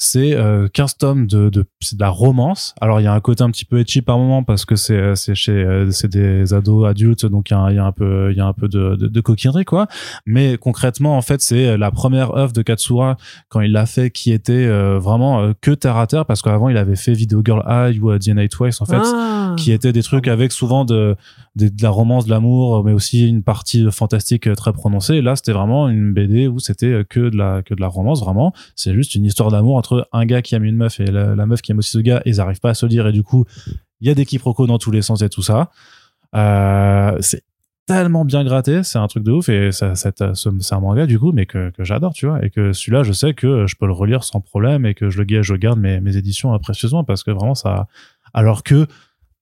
c'est 0.01 0.33
euh, 0.35 0.69
15 0.73 0.97
tomes 0.97 1.27
de, 1.27 1.51
de, 1.51 1.65
c'est 1.81 1.97
de 1.97 2.01
la 2.01 2.09
romance. 2.09 2.73
Alors, 2.81 3.01
il 3.01 3.05
y 3.05 3.07
a 3.09 3.13
un 3.13 3.21
côté 3.21 3.43
un 3.43 3.51
petit 3.51 3.65
peu 3.65 3.81
etchi 3.81 4.01
par 4.01 4.17
moment 4.17 4.45
parce 4.45 4.65
que 4.65 4.77
c'est, 4.77 4.95
euh, 4.97 5.15
c'est 5.17 5.35
chez, 5.35 5.51
euh, 5.51 5.91
c'est 5.91 6.07
des 6.07 6.55
ados 6.55 6.87
adultes, 6.87 7.27
donc 7.27 7.51
il 7.51 7.55
y 7.55 7.57
a, 7.57 7.71
il 7.71 7.77
y 7.77 7.79
a 7.81 7.85
un 7.85 7.91
peu, 7.91 8.31
il 8.31 8.37
y 8.39 8.41
a 8.41 8.47
un 8.47 8.53
peu 8.53 8.69
de, 8.69 8.95
de, 8.95 9.09
de 9.09 9.21
coquinerie, 9.21 9.65
quoi. 9.65 9.89
Mais 10.25 10.57
concrètement, 10.57 11.17
en 11.19 11.21
fait, 11.23 11.43
c'est 11.43 11.77
la 11.77 11.91
première 11.91 12.37
œuvre 12.37 12.53
de 12.53 12.63
Katsura 12.63 13.17
quand 13.49 13.61
il 13.61 13.73
l'a 13.73 13.87
fait 13.87 14.11
qui 14.11 14.31
était 14.31 14.53
euh, 14.53 15.01
vraiment 15.01 15.41
euh, 15.41 15.53
que 15.61 15.73
terre 15.73 15.97
à 15.97 16.07
terre 16.07 16.27
parce 16.27 16.43
qu'avant, 16.43 16.69
il 16.69 16.77
avait 16.77 16.95
fait 16.95 17.13
Video 17.13 17.43
Girl 17.45 17.65
Eye 17.69 17.99
ou 17.99 18.13
euh, 18.13 18.19
DNA 18.19 18.47
Twice, 18.47 18.81
en 18.81 18.87
fait 18.87 19.01
Ah. 19.03 19.55
qui 19.59 19.73
étaient 19.73 19.93
des 19.93 20.05
trucs 20.05 20.29
avec 20.29 20.53
souvent 20.53 20.85
de, 20.85 21.17
de, 21.67 21.83
la 21.83 21.91
romance, 21.91 22.25
de 22.27 22.31
l'amour, 22.31 22.85
mais 22.85 22.93
aussi 22.93 23.27
une 23.29 23.43
partie 23.43 23.91
fantastique 23.91 24.47
euh, 24.47 24.55
très 24.55 24.73
prononcée. 24.73 25.21
Là, 25.21 25.37
c'était 25.37 25.53
vraiment 25.53 25.89
une 25.89 26.13
BD 26.13 26.47
où 26.47 26.59
c'était 26.61 26.87
euh, 26.87 27.05
que 27.05 27.29
de 27.29 27.37
la 27.37 27.63
que 27.63 27.75
de 27.75 27.81
la 27.81 27.89
romance, 27.89 28.21
vraiment. 28.21 28.53
C'est 28.77 28.95
juste 28.95 29.15
une 29.15 29.25
histoire 29.25 29.51
d'amour 29.51 29.77
entre 29.77 30.09
un 30.13 30.25
gars 30.25 30.43
qui 30.43 30.55
aime 30.55 30.65
une 30.65 30.77
meuf 30.77 31.01
et 31.01 31.07
la, 31.07 31.35
meuf 31.47 31.61
qui 31.63 31.73
aime 31.73 31.79
aussi 31.79 31.91
ce 31.91 31.99
gars. 31.99 32.23
Et 32.25 32.31
ils 32.31 32.41
arrivent 32.41 32.61
pas 32.61 32.71
à 32.71 32.75
se 32.75 32.87
dire 32.87 33.07
et 33.07 33.13
du 33.13 33.23
coup, 33.23 33.45
il 34.01 34.07
y 34.09 34.11
a 34.11 34.15
des 34.15 34.25
quiproquos 34.25 34.67
dans 34.67 34.79
tous 34.79 34.91
les 34.91 35.03
sens 35.03 35.23
et 35.23 35.29
tout 35.29 35.43
ça. 35.43 35.71
Euh, 36.35 37.17
c'est 37.21 37.43
tellement 37.87 38.25
bien 38.27 38.45
gratté, 38.45 38.83
c'est 38.83 38.99
un 38.99 39.07
truc 39.09 39.25
de 39.25 39.33
ouf 39.33 39.49
et 39.49 39.73
ça, 39.73 39.95
ça, 39.95 40.13
ce- 40.35 40.51
c'est 40.61 40.75
un 40.75 40.81
manga 40.81 41.07
du 41.07 41.19
coup, 41.19 41.33
mais 41.33 41.47
que, 41.47 41.71
que 41.71 41.85
j'adore, 41.85 42.13
tu 42.13 42.27
vois, 42.27 42.45
et 42.45 42.51
que 42.51 42.73
celui-là, 42.75 43.03
je 43.03 43.13
sais 43.13 43.33
que 43.33 43.67
je 43.67 43.77
peux 43.77 43.87
le 43.87 43.95
relire 43.95 44.25
sans 44.25 44.43
problème 44.43 44.85
et 44.85 44.93
que 44.93 45.09
je 45.09 45.23
le 45.23 45.43
je 45.43 45.55
garde 45.55 45.79
mes, 45.79 45.99
mes 46.01 46.17
éditions 46.19 46.53
euh, 46.55 46.59
précieusement 46.59 47.03
parce 47.03 47.25
que 47.25 47.31
vraiment 47.31 47.55
ça, 47.55 47.87
alors 48.35 48.63
que 48.63 48.87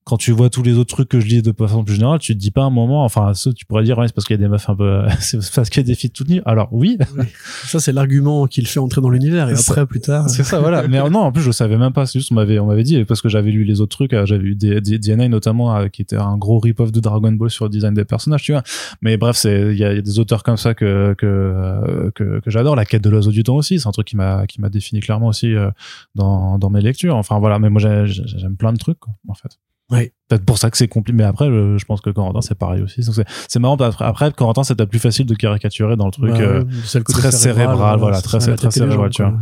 quand 0.07 0.15
tu 0.17 0.31
vois 0.31 0.49
tous 0.49 0.63
les 0.63 0.77
autres 0.77 0.93
trucs 0.95 1.09
que 1.09 1.19
je 1.19 1.27
lis 1.27 1.41
de 1.41 1.51
façon 1.51 1.83
plus 1.83 1.95
générale, 1.95 2.19
tu 2.19 2.33
te 2.33 2.39
dis 2.39 2.49
pas 2.51 2.63
un 2.63 2.69
moment, 2.69 3.03
enfin, 3.03 3.33
ça, 3.33 3.51
tu 3.51 3.65
pourrais 3.65 3.83
dire, 3.83 3.97
ouais, 3.97 4.07
c'est 4.07 4.13
parce 4.15 4.25
qu'il 4.25 4.35
y 4.35 4.39
a 4.39 4.41
des 4.41 4.47
meufs 4.47 4.69
un 4.69 4.75
peu, 4.75 5.01
c'est 5.19 5.37
parce 5.53 5.69
qu'il 5.69 5.81
y 5.81 5.85
a 5.85 5.87
des 5.87 5.95
filles 5.95 6.11
toutes 6.11 6.29
nues. 6.29 6.41
Alors 6.45 6.69
oui, 6.71 6.97
Oui. 7.17 7.25
Ça, 7.65 7.79
c'est 7.81 7.91
l'argument 7.91 8.47
qui 8.47 8.61
le 8.61 8.67
fait 8.67 8.79
entrer 8.79 9.01
dans 9.01 9.09
l'univers. 9.09 9.49
Et 9.49 9.55
Ça- 9.57 9.73
après, 9.73 9.85
plus 9.85 9.99
tard. 9.99 10.29
c'est 10.29 10.43
ça, 10.43 10.59
voilà. 10.61 10.87
Mais 10.87 10.97
non, 11.09 11.19
en 11.19 11.31
plus, 11.33 11.41
je 11.41 11.51
savais 11.51 11.77
même 11.77 11.91
pas. 11.91 12.05
C'est 12.05 12.19
juste, 12.19 12.31
on 12.31 12.35
m'avait, 12.35 12.57
on 12.59 12.67
m'avait 12.67 12.83
dit, 12.83 13.03
parce 13.03 13.21
que 13.21 13.27
j'avais 13.27 13.51
lu 13.51 13.65
les 13.65 13.81
autres 13.81 13.95
trucs, 13.97 14.13
euh, 14.13 14.25
j'avais 14.25 14.45
eu 14.45 14.55
des, 14.55 14.79
des 14.79 14.97
DNA 14.97 15.27
notamment, 15.27 15.75
euh, 15.75 15.87
qui 15.89 16.01
était 16.01 16.15
un 16.15 16.37
gros 16.37 16.59
rip-off 16.59 16.91
de 16.93 16.99
Dragon 17.01 17.31
Ball 17.33 17.49
sur 17.49 17.65
le 17.65 17.69
design 17.69 17.93
des 17.93 18.05
personnages, 18.05 18.43
tu 18.43 18.53
vois. 18.53 18.63
Mais 19.01 19.17
bref, 19.17 19.35
c'est, 19.35 19.73
il 19.73 19.77
y 19.77 19.83
a, 19.83 19.91
il 19.91 19.95
y 19.97 19.99
a 19.99 20.01
des 20.01 20.19
auteurs 20.19 20.43
comme 20.43 20.57
ça 20.57 20.73
que, 20.73 21.13
que, 21.17 21.25
euh, 21.25 22.11
que, 22.15 22.39
que 22.39 22.49
j'adore. 22.49 22.75
La 22.77 22.85
quête 22.85 23.03
de 23.03 23.09
l'oiseau 23.09 23.31
du 23.31 23.43
temps 23.43 23.55
aussi, 23.55 23.79
c'est 23.79 23.87
un 23.87 23.91
truc 23.91 24.07
qui 24.07 24.15
m'a, 24.15 24.47
qui 24.47 24.61
m'a 24.61 24.69
défini 24.69 25.01
clairement 25.01 25.27
aussi, 25.27 25.53
euh, 25.53 25.69
dans, 26.15 26.57
dans 26.57 26.69
mes 26.69 26.81
lectures. 26.81 27.15
Enfin, 27.17 27.39
voilà. 27.39 27.59
Mais 27.59 27.69
moi, 27.69 27.81
j'ai- 27.81 28.05
j'ai- 28.07 28.23
j'aime 28.37 28.55
plein 28.55 28.71
de 28.71 28.77
trucs, 28.77 28.99
quoi, 28.99 29.13
en 29.27 29.33
fait. 29.33 29.49
Ouais. 29.89 30.13
Peut-être 30.27 30.43
pour 30.43 30.57
ça 30.57 30.69
que 30.69 30.77
c'est 30.77 30.89
compliqué. 30.89 31.15
Mais 31.15 31.23
après, 31.23 31.47
je, 31.47 31.85
pense 31.85 32.01
que 32.01 32.09
Corentin, 32.09 32.41
c'est 32.41 32.57
pareil 32.57 32.81
aussi. 32.81 33.01
C'est, 33.47 33.59
marrant. 33.59 33.77
Après, 33.77 34.31
Corentin, 34.33 34.63
c'est 34.63 34.75
peut-être 34.75 34.89
plus 34.89 34.99
facile 34.99 35.25
de 35.25 35.35
caricaturer 35.35 35.95
dans 35.95 36.05
le 36.05 36.11
truc, 36.11 36.31
Bah, 36.31 36.39
euh, 36.41 36.63
le 36.65 37.03
côté 37.03 37.19
très 37.19 37.31
cérébral, 37.31 37.97
voilà, 37.97 38.21
très- 38.21 38.39
très 38.39 38.71
cérébral, 38.71 39.09
tu 39.09 39.23
quoi. 39.23 39.39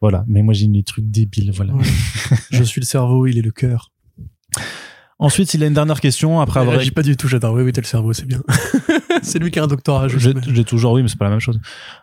voilà. 0.00 0.24
Mais 0.26 0.42
moi, 0.42 0.54
j'ai 0.54 0.66
des 0.68 0.82
trucs 0.82 1.10
débiles, 1.10 1.52
voilà. 1.52 1.74
Ouais. 1.74 1.84
Je 2.50 2.62
suis 2.62 2.80
le 2.80 2.86
cerveau, 2.86 3.26
il 3.26 3.36
est 3.36 3.42
le 3.42 3.50
cœur. 3.50 3.92
Ensuite, 5.24 5.54
il 5.54 5.62
a 5.62 5.66
une 5.66 5.74
dernière 5.74 6.00
question 6.00 6.40
après 6.40 6.60
avoir. 6.60 6.76
réagit 6.76 6.90
pas 6.90 7.02
du 7.02 7.16
tout, 7.16 7.28
j'adore. 7.28 7.54
Oui, 7.54 7.62
oui, 7.62 7.72
t'es 7.72 7.80
le 7.80 7.86
cerveau, 7.86 8.12
c'est 8.12 8.26
bien. 8.26 8.42
c'est 9.22 9.38
lui 9.38 9.50
qui 9.50 9.58
a 9.58 9.64
un 9.64 9.66
doctorat, 9.66 10.08
je 10.08 10.18
J'ai 10.18 10.32
j'ai 10.52 10.64
toujours 10.64 10.92
oui, 10.92 11.02
mais 11.02 11.08
c'est 11.08 11.18
pas 11.18 11.24
la 11.24 11.30
même 11.30 11.40
chose. 11.40 11.58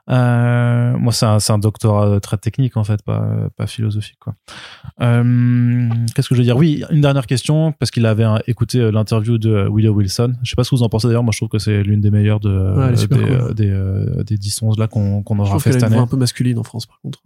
Euh, 0.09 0.97
moi, 0.97 1.13
c'est 1.13 1.51
un, 1.51 1.57
doctorat 1.59 2.19
très 2.19 2.37
technique 2.37 2.77
en 2.77 2.83
fait, 2.83 3.01
pas, 3.03 3.49
pas 3.55 3.67
philosophique 3.67 4.17
quoi. 4.19 4.33
Euh, 5.01 5.89
Qu'est-ce 6.15 6.29
que 6.29 6.35
je 6.35 6.39
veux 6.39 6.45
dire? 6.45 6.57
Oui, 6.57 6.83
une 6.89 7.01
dernière 7.01 7.27
question 7.27 7.71
parce 7.73 7.91
qu'il 7.91 8.05
avait 8.05 8.23
euh, 8.25 8.37
écouté 8.47 8.79
euh, 8.79 8.91
l'interview 8.91 9.37
de 9.37 9.49
euh, 9.49 9.69
Willow 9.71 9.93
Wilson. 9.93 10.33
Je 10.43 10.49
sais 10.49 10.55
pas 10.55 10.63
ce 10.63 10.71
que 10.71 10.75
vous 10.75 10.83
en 10.83 10.89
pensez 10.89 11.07
d'ailleurs. 11.07 11.23
Moi, 11.23 11.31
je 11.33 11.39
trouve 11.39 11.49
que 11.49 11.59
c'est 11.59 11.83
l'une 11.83 12.01
des 12.01 12.11
meilleures 12.11 12.39
de 12.39 12.49
Ouais, 12.75 12.93
des, 12.93 13.07
cool. 13.07 13.23
euh, 13.23 13.53
des, 13.53 13.69
euh, 13.69 14.23
des 14.23 14.37
10 14.37 14.61
11 14.63 14.77
là 14.79 14.87
qu'on 14.87 15.21
qu'on 15.23 15.35
Je 15.35 15.41
aura 15.41 15.49
trouve 15.51 15.61
fait 15.63 15.69
qu'elle 15.71 15.79
cette 15.79 15.83
année. 15.87 15.95
voix 15.95 16.03
un 16.03 16.07
peu 16.07 16.17
masculine 16.17 16.57
en 16.57 16.63
France, 16.63 16.85
par 16.85 16.99
contre. 17.01 17.19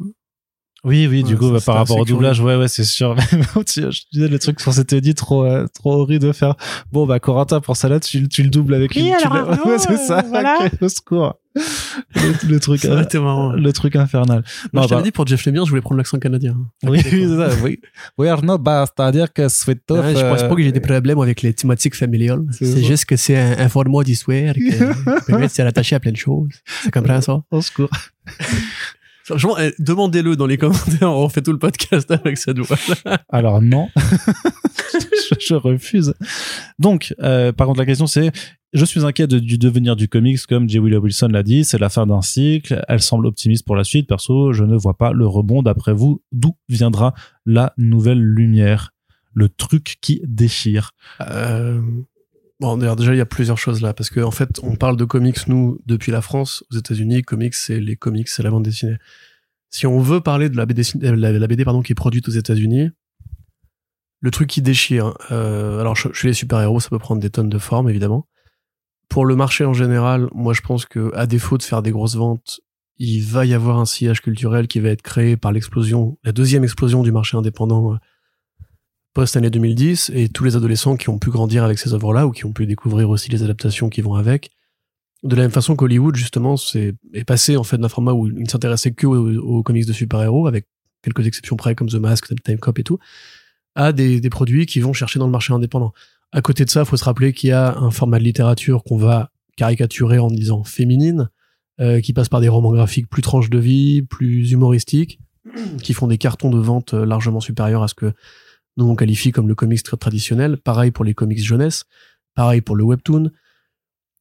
Oui, 0.85 1.07
oui, 1.07 1.23
du 1.23 1.33
Ouais, 1.33 1.39
coup, 1.39 1.47
ça, 1.47 1.53
bah, 1.53 1.59
par 1.65 1.75
rapport 1.75 1.97
au 1.97 2.05
doublage, 2.05 2.39
ouais, 2.39 2.55
ouais, 2.55 2.67
c'est 2.67 2.83
sûr. 2.83 3.15
je 3.55 4.01
disais 4.13 4.27
le 4.27 4.39
truc 4.39 4.59
sur 4.59 4.71
c'était 4.73 5.01
dit 5.01 5.15
trop, 5.15 5.43
euh, 5.43 5.65
trop 5.73 5.93
horrible 5.93 6.25
de 6.27 6.31
faire. 6.31 6.55
Bon, 6.91 7.05
bah, 7.07 7.19
Corentin, 7.19 7.59
pour 7.59 7.75
ça 7.75 7.89
là, 7.89 7.99
tu, 7.99 8.27
tu 8.29 8.43
le 8.43 8.49
doubles 8.49 8.73
avec 8.75 8.91
Oui, 8.95 9.01
une, 9.09 9.17
tu 9.19 9.27
alors, 9.27 9.47
le- 9.47 9.51
Arnaud, 9.53 9.65
ouais, 9.71 9.79
c'est 9.79 9.97
ça, 9.97 10.19
euh, 10.19 10.23
voilà. 10.29 10.57
ok, 10.65 10.71
au 10.81 10.87
secours. 10.89 11.33
Le, 11.55 12.49
le 12.49 12.59
truc, 12.59 12.81
Ça 12.81 12.89
euh, 12.91 13.21
marrant. 13.21 13.53
le 13.53 13.71
truc 13.73 13.95
infernal. 13.95 14.43
Moi, 14.73 14.83
je 14.83 14.89
t'avais 14.89 15.01
bah, 15.01 15.05
dit 15.05 15.11
pour 15.11 15.25
Jeff 15.25 15.45
Lemire, 15.45 15.63
je 15.65 15.69
voulais 15.69 15.81
prendre 15.81 15.97
l'accent 15.97 16.19
canadien. 16.19 16.55
oui, 16.83 16.99
oui, 17.11 17.25
c'est 17.27 17.37
ça, 17.37 17.49
oui. 17.63 17.79
Oui, 18.17 18.27
Arnaud, 18.27 18.57
bah, 18.57 18.85
c'est-à-dire 18.85 19.31
que 19.33 19.47
Svetov, 19.47 20.03
Ouais, 20.05 20.15
je 20.15 20.19
pense 20.21 20.41
euh, 20.43 20.49
pas 20.49 20.55
que 20.55 20.61
j'ai 20.61 20.71
des 20.73 20.81
problèmes 20.81 21.17
avec 21.19 21.41
les 21.41 21.53
thématiques 21.53 21.95
familiales. 21.95 22.41
C'est 22.51 22.65
C'est 22.65 22.81
ça. 22.81 22.87
juste 22.87 23.05
que 23.05 23.15
c'est 23.15 23.37
un, 23.37 23.57
un 23.57 23.69
format 23.69 24.03
d'histoire 24.03 24.53
que 24.53 25.25
permet 25.25 25.47
de 25.47 25.51
se 25.51 25.61
rattacher 25.61 25.95
à 25.95 25.99
plein 26.01 26.11
de 26.11 26.17
choses. 26.17 26.49
Tu 26.83 26.91
comprends 26.91 27.21
ça? 27.21 27.41
au 27.49 27.61
secours. 27.61 27.89
Franchement, 29.25 29.57
eh, 29.57 29.73
demandez-le 29.79 30.35
dans 30.35 30.45
les 30.45 30.57
commentaires. 30.59 31.11
On 31.11 31.27
fait 31.29 31.41
tout 31.41 31.51
le 31.51 31.57
podcast 31.59 32.09
avec 32.11 32.37
cette 32.37 32.59
voix. 32.59 32.77
Alors 33.29 33.61
non, 33.61 33.89
je, 33.97 35.35
je 35.39 35.55
refuse. 35.55 36.13
Donc, 36.79 37.13
euh, 37.21 37.51
par 37.51 37.67
contre, 37.67 37.79
la 37.79 37.85
question 37.85 38.07
c'est, 38.07 38.31
je 38.73 38.85
suis 38.85 39.03
inquiet 39.05 39.25
de- 39.27 39.39
du 39.39 39.57
devenir 39.57 39.95
du 39.95 40.07
comics, 40.07 40.39
comme 40.47 40.69
J. 40.69 40.79
Willow 40.79 41.01
Wilson 41.01 41.29
l'a 41.31 41.43
dit, 41.43 41.63
c'est 41.63 41.79
la 41.79 41.89
fin 41.89 42.05
d'un 42.05 42.21
cycle, 42.21 42.83
elle 42.87 43.01
semble 43.01 43.25
optimiste 43.25 43.65
pour 43.65 43.75
la 43.75 43.83
suite, 43.83 44.07
perso, 44.07 44.53
je 44.53 44.63
ne 44.63 44.75
vois 44.77 44.95
pas 44.97 45.11
le 45.11 45.25
rebond, 45.25 45.63
d'après 45.63 45.93
vous, 45.93 46.21
d'où 46.31 46.55
viendra 46.69 47.13
la 47.45 47.73
nouvelle 47.77 48.21
lumière 48.21 48.91
Le 49.33 49.49
truc 49.49 49.95
qui 50.01 50.21
déchire? 50.25 50.91
Euh, 51.21 51.81
bon, 52.59 52.77
d'ailleurs, 52.77 52.95
déjà, 52.95 53.13
il 53.13 53.17
y 53.17 53.21
a 53.21 53.25
plusieurs 53.25 53.57
choses 53.57 53.81
là. 53.81 53.93
Parce 53.93 54.09
qu'en 54.09 54.23
en 54.23 54.31
fait, 54.31 54.59
on 54.63 54.75
parle 54.75 54.97
de 54.97 55.05
comics, 55.05 55.47
nous, 55.47 55.79
depuis 55.85 56.11
la 56.11 56.21
France. 56.21 56.63
Aux 56.71 56.77
États-Unis, 56.77 57.21
comics, 57.23 57.53
c'est 57.53 57.79
les 57.79 57.95
comics, 57.95 58.27
c'est 58.27 58.43
la 58.43 58.51
bande 58.51 58.63
dessinée. 58.63 58.97
Si 59.69 59.87
on 59.87 59.99
veut 59.99 60.21
parler 60.21 60.49
de 60.49 60.57
la 60.57 60.65
BD, 60.65 60.83
euh, 61.03 61.15
la, 61.15 61.31
la 61.31 61.47
BD 61.47 61.65
pardon, 61.65 61.81
qui 61.81 61.91
est 61.91 61.95
produite 61.95 62.27
aux 62.27 62.31
États-Unis, 62.31 62.91
le 64.21 64.31
truc 64.31 64.49
qui 64.49 64.61
déchire. 64.61 65.13
euh, 65.31 65.79
alors, 65.79 65.95
chez 65.95 66.09
chez 66.13 66.27
les 66.29 66.33
super-héros, 66.33 66.79
ça 66.79 66.89
peut 66.89 66.99
prendre 66.99 67.21
des 67.21 67.29
tonnes 67.29 67.49
de 67.49 67.57
formes, 67.57 67.89
évidemment. 67.89 68.27
Pour 69.09 69.25
le 69.25 69.35
marché 69.35 69.65
en 69.65 69.73
général, 69.73 70.29
moi, 70.33 70.53
je 70.53 70.61
pense 70.61 70.85
que 70.85 71.11
à 71.15 71.27
défaut 71.27 71.57
de 71.57 71.63
faire 71.63 71.81
des 71.81 71.91
grosses 71.91 72.15
ventes, 72.15 72.59
il 72.97 73.21
va 73.23 73.45
y 73.45 73.53
avoir 73.53 73.77
un 73.77 73.85
sillage 73.85 74.21
culturel 74.21 74.67
qui 74.67 74.79
va 74.79 74.89
être 74.89 75.01
créé 75.01 75.37
par 75.37 75.51
l'explosion, 75.51 76.17
la 76.23 76.31
deuxième 76.31 76.63
explosion 76.63 77.03
du 77.03 77.11
marché 77.11 77.37
indépendant 77.37 77.93
euh, 77.93 77.97
post-année 79.15 79.49
2010 79.49 80.11
et 80.13 80.29
tous 80.29 80.43
les 80.43 80.55
adolescents 80.55 80.97
qui 80.97 81.09
ont 81.09 81.17
pu 81.17 81.31
grandir 81.31 81.63
avec 81.63 81.79
ces 81.79 81.93
œuvres-là 81.93 82.27
ou 82.27 82.31
qui 82.31 82.45
ont 82.45 82.51
pu 82.51 82.67
découvrir 82.67 83.09
aussi 83.09 83.31
les 83.31 83.41
adaptations 83.41 83.89
qui 83.89 84.01
vont 84.01 84.13
avec. 84.13 84.51
De 85.23 85.35
la 85.35 85.43
même 85.43 85.51
façon 85.51 85.75
qu'Hollywood, 85.75 86.15
justement, 86.15 86.57
c'est, 86.57 86.93
est 87.13 87.23
passé 87.23 87.57
en 87.57 87.63
fait 87.63 87.77
d'un 87.77 87.89
format 87.89 88.11
où 88.11 88.27
il 88.27 88.43
ne 88.43 88.47
s'intéressait 88.47 88.91
que 88.91 89.07
aux, 89.07 89.63
comics 89.63 89.87
de 89.87 89.93
super-héros, 89.93 90.47
avec 90.47 90.67
quelques 91.01 91.25
exceptions 91.25 91.55
près 91.55 91.73
comme 91.73 91.87
The 91.87 91.95
Mask, 91.95 92.27
Time 92.43 92.59
Cop 92.59 92.77
et 92.77 92.83
tout, 92.83 92.99
à 93.73 93.93
des, 93.93 94.19
des 94.19 94.29
produits 94.29 94.65
qui 94.65 94.81
vont 94.81 94.93
chercher 94.93 95.17
dans 95.17 95.25
le 95.25 95.31
marché 95.31 95.53
indépendant. 95.53 95.93
À 96.31 96.41
côté 96.41 96.65
de 96.65 96.69
ça, 96.69 96.81
il 96.81 96.85
faut 96.85 96.97
se 96.97 97.05
rappeler 97.05 97.31
qu'il 97.31 97.49
y 97.49 97.53
a 97.53 97.77
un 97.77 97.91
format 97.91 98.19
de 98.19 98.25
littérature 98.25 98.83
qu'on 98.83 98.97
va 98.97 99.31
caricaturer 99.55 100.19
en 100.19 100.27
disant 100.27 100.65
féminine, 100.65 101.29
euh, 101.79 102.01
qui 102.01 102.11
passe 102.11 102.27
par 102.27 102.41
des 102.41 102.49
romans 102.49 102.73
graphiques 102.73 103.09
plus 103.09 103.21
tranches 103.21 103.49
de 103.49 103.59
vie, 103.59 104.01
plus 104.01 104.51
humoristiques, 104.51 105.19
qui 105.81 105.93
font 105.93 106.07
des 106.07 106.17
cartons 106.17 106.49
de 106.49 106.59
vente 106.59 106.93
euh, 106.93 107.05
largement 107.05 107.39
supérieurs 107.39 107.83
à 107.83 107.87
ce 107.87 107.93
que 107.93 108.13
nous 108.77 108.85
on 108.85 108.95
qualifie 108.95 109.31
comme 109.31 109.47
le 109.47 109.55
comics 109.55 109.83
très 109.83 109.97
traditionnel. 109.97 110.57
Pareil 110.57 110.91
pour 110.91 111.05
les 111.05 111.13
comics 111.13 111.43
jeunesse, 111.43 111.85
pareil 112.35 112.61
pour 112.61 112.75
le 112.75 112.83
webtoon. 112.83 113.31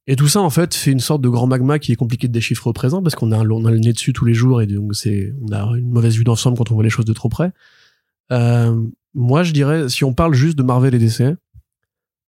Et 0.07 0.15
tout 0.15 0.27
ça, 0.27 0.39
en 0.41 0.51
fait, 0.51 0.75
fait 0.75 0.91
une 0.91 0.99
sorte 0.99 1.21
de 1.21 1.29
grand 1.29 1.47
magma 1.47 1.79
qui 1.79 1.91
est 1.91 1.95
compliqué 1.95 2.27
de 2.27 2.33
déchiffrer 2.33 2.69
au 2.69 2.73
présent 2.73 3.01
parce 3.01 3.15
qu'on 3.15 3.31
a, 3.31 3.39
on 3.39 3.65
a 3.65 3.71
le 3.71 3.79
nez 3.79 3.91
dessus 3.91 4.13
tous 4.13 4.25
les 4.25 4.35
jours 4.35 4.61
et 4.61 4.67
donc 4.67 4.95
c'est, 4.95 5.33
on 5.41 5.51
a 5.51 5.63
une 5.77 5.89
mauvaise 5.89 6.15
vue 6.15 6.23
d'ensemble 6.23 6.57
quand 6.57 6.69
on 6.71 6.75
voit 6.75 6.83
les 6.83 6.91
choses 6.91 7.05
de 7.05 7.13
trop 7.13 7.29
près. 7.29 7.51
Euh, 8.31 8.83
moi, 9.15 9.43
je 9.43 9.51
dirais, 9.51 9.89
si 9.89 10.03
on 10.03 10.13
parle 10.13 10.33
juste 10.33 10.57
de 10.57 10.63
Marvel 10.63 10.93
et 10.93 10.99
DC, 10.99 11.35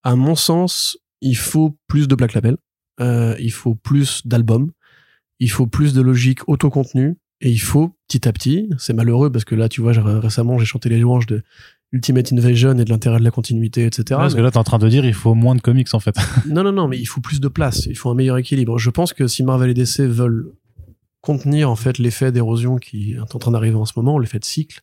à 0.04 0.16
mon 0.16 0.36
sens, 0.36 0.98
il 1.20 1.36
faut 1.36 1.76
plus 1.86 2.08
de 2.08 2.14
Black 2.14 2.32
Label, 2.32 2.56
euh, 3.00 3.36
il 3.38 3.52
faut 3.52 3.74
plus 3.74 4.26
d'albums, 4.26 4.70
il 5.38 5.50
faut 5.50 5.66
plus 5.66 5.92
de 5.92 6.00
logique 6.00 6.48
autocontenu 6.48 7.18
et 7.40 7.50
il 7.50 7.58
faut 7.58 7.94
petit 8.08 8.26
à 8.26 8.32
petit, 8.32 8.70
c'est 8.78 8.94
malheureux 8.94 9.30
parce 9.30 9.44
que 9.44 9.54
là, 9.54 9.68
tu 9.68 9.82
vois, 9.82 9.92
récemment, 9.92 10.58
j'ai 10.58 10.64
chanté 10.64 10.88
les 10.88 10.98
louanges 10.98 11.26
de 11.26 11.42
Ultimate 11.92 12.32
Invasion 12.32 12.72
et 12.78 12.84
de 12.84 12.90
l'intérêt 12.90 13.18
de 13.18 13.24
la 13.24 13.30
continuité, 13.30 13.86
etc. 13.86 14.04
Parce 14.18 14.34
que 14.34 14.40
là, 14.40 14.50
t'es 14.50 14.58
en 14.58 14.64
train 14.64 14.78
de 14.78 14.88
dire, 14.88 15.04
il 15.04 15.14
faut 15.14 15.34
moins 15.34 15.54
de 15.54 15.60
comics, 15.60 15.92
en 15.94 16.00
fait. 16.00 16.16
non, 16.48 16.62
non, 16.64 16.72
non, 16.72 16.88
mais 16.88 16.98
il 16.98 17.06
faut 17.06 17.20
plus 17.20 17.40
de 17.40 17.48
place, 17.48 17.86
il 17.86 17.96
faut 17.96 18.10
un 18.10 18.14
meilleur 18.14 18.36
équilibre. 18.38 18.78
Je 18.78 18.90
pense 18.90 19.12
que 19.12 19.26
si 19.28 19.42
Marvel 19.44 19.70
et 19.70 19.74
DC 19.74 20.00
veulent 20.00 20.52
contenir 21.20 21.70
en 21.70 21.76
fait 21.76 21.98
l'effet 21.98 22.30
d'érosion 22.32 22.76
qui 22.76 23.12
est 23.14 23.18
en 23.20 23.24
train 23.38 23.50
d'arriver 23.50 23.76
en 23.76 23.84
ce 23.84 23.94
moment, 23.96 24.18
l'effet 24.18 24.38
de 24.38 24.44
cycle, 24.44 24.80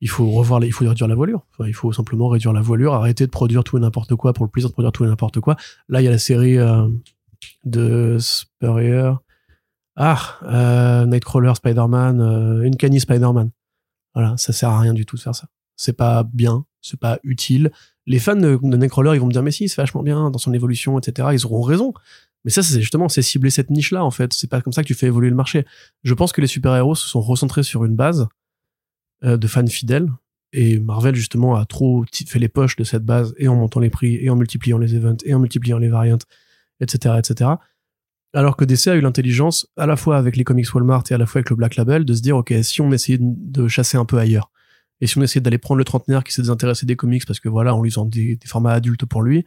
il 0.00 0.08
faut 0.08 0.30
revoir, 0.30 0.60
les- 0.60 0.66
il 0.68 0.72
faut 0.72 0.86
réduire 0.86 1.08
la 1.08 1.14
voilure. 1.14 1.46
Enfin, 1.52 1.66
il 1.68 1.72
faut 1.74 1.92
simplement 1.92 2.28
réduire 2.28 2.52
la 2.52 2.60
voilure, 2.60 2.94
arrêter 2.94 3.24
de 3.26 3.30
produire 3.30 3.64
tout 3.64 3.76
et 3.76 3.80
n'importe 3.80 4.14
quoi 4.14 4.32
pour 4.32 4.44
le 4.44 4.50
plaisir 4.50 4.68
de 4.68 4.72
produire 4.74 4.92
tout 4.92 5.04
et 5.04 5.08
n'importe 5.08 5.40
quoi. 5.40 5.56
Là, 5.88 6.00
il 6.00 6.04
y 6.04 6.08
a 6.08 6.10
la 6.10 6.18
série 6.18 6.58
euh, 6.58 6.86
de 7.64 8.16
Spurrier. 8.20 9.12
Ah, 9.96 10.20
euh, 10.44 11.06
Nightcrawler, 11.06 11.54
Spider-Man, 11.56 12.20
euh, 12.20 12.66
Uncanny 12.66 13.00
Spider-Man. 13.00 13.50
Voilà, 14.14 14.36
ça 14.36 14.52
sert 14.52 14.68
à 14.70 14.78
rien 14.80 14.94
du 14.94 15.04
tout 15.06 15.16
de 15.16 15.20
faire 15.20 15.34
ça. 15.34 15.48
C'est 15.78 15.94
pas 15.94 16.24
bien, 16.24 16.66
c'est 16.82 17.00
pas 17.00 17.18
utile. 17.22 17.70
Les 18.04 18.18
fans 18.18 18.36
de, 18.36 18.58
de 18.62 19.14
ils 19.14 19.20
vont 19.20 19.26
me 19.26 19.32
dire, 19.32 19.42
mais 19.42 19.50
si, 19.50 19.68
c'est 19.68 19.80
vachement 19.80 20.02
bien 20.02 20.30
dans 20.30 20.38
son 20.38 20.52
évolution, 20.52 20.98
etc. 20.98 21.28
Ils 21.32 21.46
auront 21.46 21.62
raison. 21.62 21.94
Mais 22.44 22.50
ça, 22.50 22.62
c'est 22.62 22.80
justement, 22.80 23.08
c'est 23.08 23.22
cibler 23.22 23.50
cette 23.50 23.70
niche-là, 23.70 24.04
en 24.04 24.10
fait. 24.10 24.32
C'est 24.32 24.48
pas 24.48 24.60
comme 24.60 24.72
ça 24.72 24.82
que 24.82 24.88
tu 24.88 24.94
fais 24.94 25.06
évoluer 25.06 25.30
le 25.30 25.36
marché. 25.36 25.64
Je 26.02 26.14
pense 26.14 26.32
que 26.32 26.40
les 26.40 26.46
super-héros 26.46 26.94
se 26.94 27.08
sont 27.08 27.20
recentrés 27.20 27.62
sur 27.62 27.84
une 27.84 27.96
base 27.96 28.28
euh, 29.24 29.36
de 29.36 29.46
fans 29.46 29.66
fidèles. 29.66 30.10
Et 30.52 30.78
Marvel, 30.78 31.14
justement, 31.14 31.56
a 31.56 31.64
trop 31.64 32.04
fait 32.26 32.38
les 32.38 32.48
poches 32.48 32.76
de 32.76 32.84
cette 32.84 33.04
base, 33.04 33.34
et 33.38 33.48
en 33.48 33.54
montant 33.56 33.80
les 33.80 33.90
prix, 33.90 34.16
et 34.16 34.30
en 34.30 34.36
multipliant 34.36 34.78
les 34.78 34.94
events, 34.94 35.18
et 35.24 35.34
en 35.34 35.38
multipliant 35.38 35.78
les 35.78 35.88
variantes, 35.88 36.24
etc., 36.80 37.16
etc. 37.18 37.50
Alors 38.32 38.56
que 38.56 38.64
DC 38.64 38.88
a 38.88 38.94
eu 38.94 39.00
l'intelligence, 39.00 39.66
à 39.76 39.86
la 39.86 39.96
fois 39.96 40.16
avec 40.16 40.36
les 40.36 40.44
comics 40.44 40.72
Walmart 40.74 41.04
et 41.10 41.14
à 41.14 41.18
la 41.18 41.26
fois 41.26 41.40
avec 41.40 41.50
le 41.50 41.56
Black 41.56 41.76
Label, 41.76 42.04
de 42.04 42.14
se 42.14 42.22
dire, 42.22 42.36
OK, 42.36 42.54
si 42.62 42.80
on 42.80 42.90
essayait 42.92 43.18
de 43.20 43.68
chasser 43.68 43.96
un 43.96 44.04
peu 44.04 44.18
ailleurs, 44.18 44.50
et 45.00 45.06
si 45.06 45.18
on 45.18 45.22
essayait 45.22 45.40
d'aller 45.40 45.58
prendre 45.58 45.78
le 45.78 45.84
trentenaire 45.84 46.24
qui 46.24 46.32
s'est 46.32 46.42
désintéressé 46.42 46.86
des 46.86 46.96
comics 46.96 47.24
parce 47.26 47.40
que 47.40 47.48
voilà, 47.48 47.76
lui 47.82 47.90
vend 47.90 48.04
des, 48.04 48.36
des 48.36 48.46
formats 48.46 48.72
adultes 48.72 49.06
pour 49.06 49.22
lui, 49.22 49.44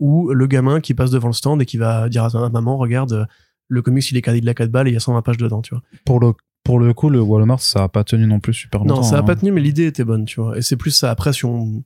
ou 0.00 0.32
le 0.32 0.46
gamin 0.46 0.80
qui 0.80 0.94
passe 0.94 1.10
devant 1.10 1.28
le 1.28 1.34
stand 1.34 1.60
et 1.62 1.66
qui 1.66 1.76
va 1.76 2.08
dire 2.08 2.24
à 2.24 2.30
sa 2.30 2.48
maman, 2.48 2.76
regarde, 2.76 3.12
euh, 3.12 3.24
le 3.68 3.82
comics 3.82 4.10
il 4.10 4.16
est 4.16 4.22
cadet 4.22 4.40
de 4.40 4.46
la 4.46 4.54
4 4.54 4.70
balles 4.70 4.88
et 4.88 4.90
il 4.90 4.94
y 4.94 4.96
a 4.96 5.00
120 5.00 5.22
pages 5.22 5.36
dedans, 5.36 5.60
tu 5.62 5.74
vois. 5.74 5.82
Pour 6.04 6.20
le, 6.20 6.32
pour 6.64 6.78
le 6.78 6.92
coup, 6.94 7.10
le 7.10 7.20
Walmart, 7.20 7.60
ça 7.60 7.84
a 7.84 7.88
pas 7.88 8.04
tenu 8.04 8.26
non 8.26 8.40
plus 8.40 8.54
super 8.54 8.80
longtemps. 8.80 8.96
Non, 8.96 9.02
ça 9.02 9.16
a 9.16 9.20
hein. 9.20 9.22
pas 9.22 9.36
tenu, 9.36 9.52
mais 9.52 9.60
l'idée 9.60 9.86
était 9.86 10.04
bonne, 10.04 10.24
tu 10.24 10.40
vois. 10.40 10.56
Et 10.56 10.62
c'est 10.62 10.76
plus 10.76 10.90
ça. 10.90 11.10
Après, 11.10 11.32
si 11.32 11.44
on, 11.44 11.84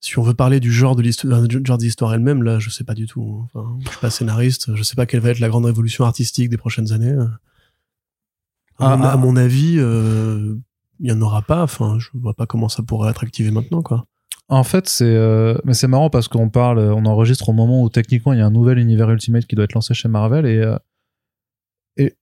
si 0.00 0.18
on 0.18 0.22
veut 0.22 0.34
parler 0.34 0.60
du 0.60 0.72
genre 0.72 0.96
de 0.96 1.02
l'histoire, 1.02 1.42
du 1.42 1.60
genre 1.64 1.78
de 1.78 1.84
l'histoire 1.84 2.12
elle-même, 2.14 2.42
là, 2.42 2.58
je 2.58 2.70
sais 2.70 2.84
pas 2.84 2.94
du 2.94 3.06
tout. 3.06 3.44
Enfin, 3.54 3.76
je 3.80 3.88
suis 3.88 4.00
pas 4.00 4.10
scénariste, 4.10 4.74
je 4.74 4.82
sais 4.82 4.94
pas 4.94 5.06
quelle 5.06 5.20
va 5.20 5.30
être 5.30 5.40
la 5.40 5.48
grande 5.48 5.66
révolution 5.66 6.04
artistique 6.04 6.48
des 6.50 6.56
prochaines 6.56 6.92
années. 6.92 7.12
À, 7.12 8.92
Ah, 8.92 8.96
mon, 8.96 9.04
ah. 9.04 9.12
à 9.12 9.16
mon 9.16 9.36
avis, 9.36 9.76
euh, 9.78 10.56
il 11.02 11.10
y 11.10 11.12
en 11.12 11.20
aura 11.20 11.42
pas. 11.42 11.62
Enfin, 11.62 11.98
je 11.98 12.08
vois 12.14 12.32
pas 12.32 12.46
comment 12.46 12.68
ça 12.68 12.82
pourrait 12.82 13.10
être 13.10 13.24
activé 13.24 13.50
maintenant, 13.50 13.82
quoi. 13.82 14.06
En 14.48 14.64
fait, 14.64 14.88
c'est 14.88 15.04
euh, 15.04 15.56
mais 15.64 15.74
c'est 15.74 15.88
marrant 15.88 16.10
parce 16.10 16.28
qu'on 16.28 16.48
parle, 16.48 16.78
on 16.78 17.04
enregistre 17.06 17.48
au 17.48 17.52
moment 17.52 17.82
où 17.82 17.88
techniquement 17.88 18.32
il 18.32 18.38
y 18.38 18.42
a 18.42 18.46
un 18.46 18.50
nouvel 18.50 18.78
univers 18.78 19.10
Ultimate 19.10 19.46
qui 19.46 19.54
doit 19.54 19.64
être 19.64 19.74
lancé 19.74 19.94
chez 19.94 20.08
Marvel 20.08 20.46
et 20.46 20.58
euh, 20.58 20.76
et 21.96 22.16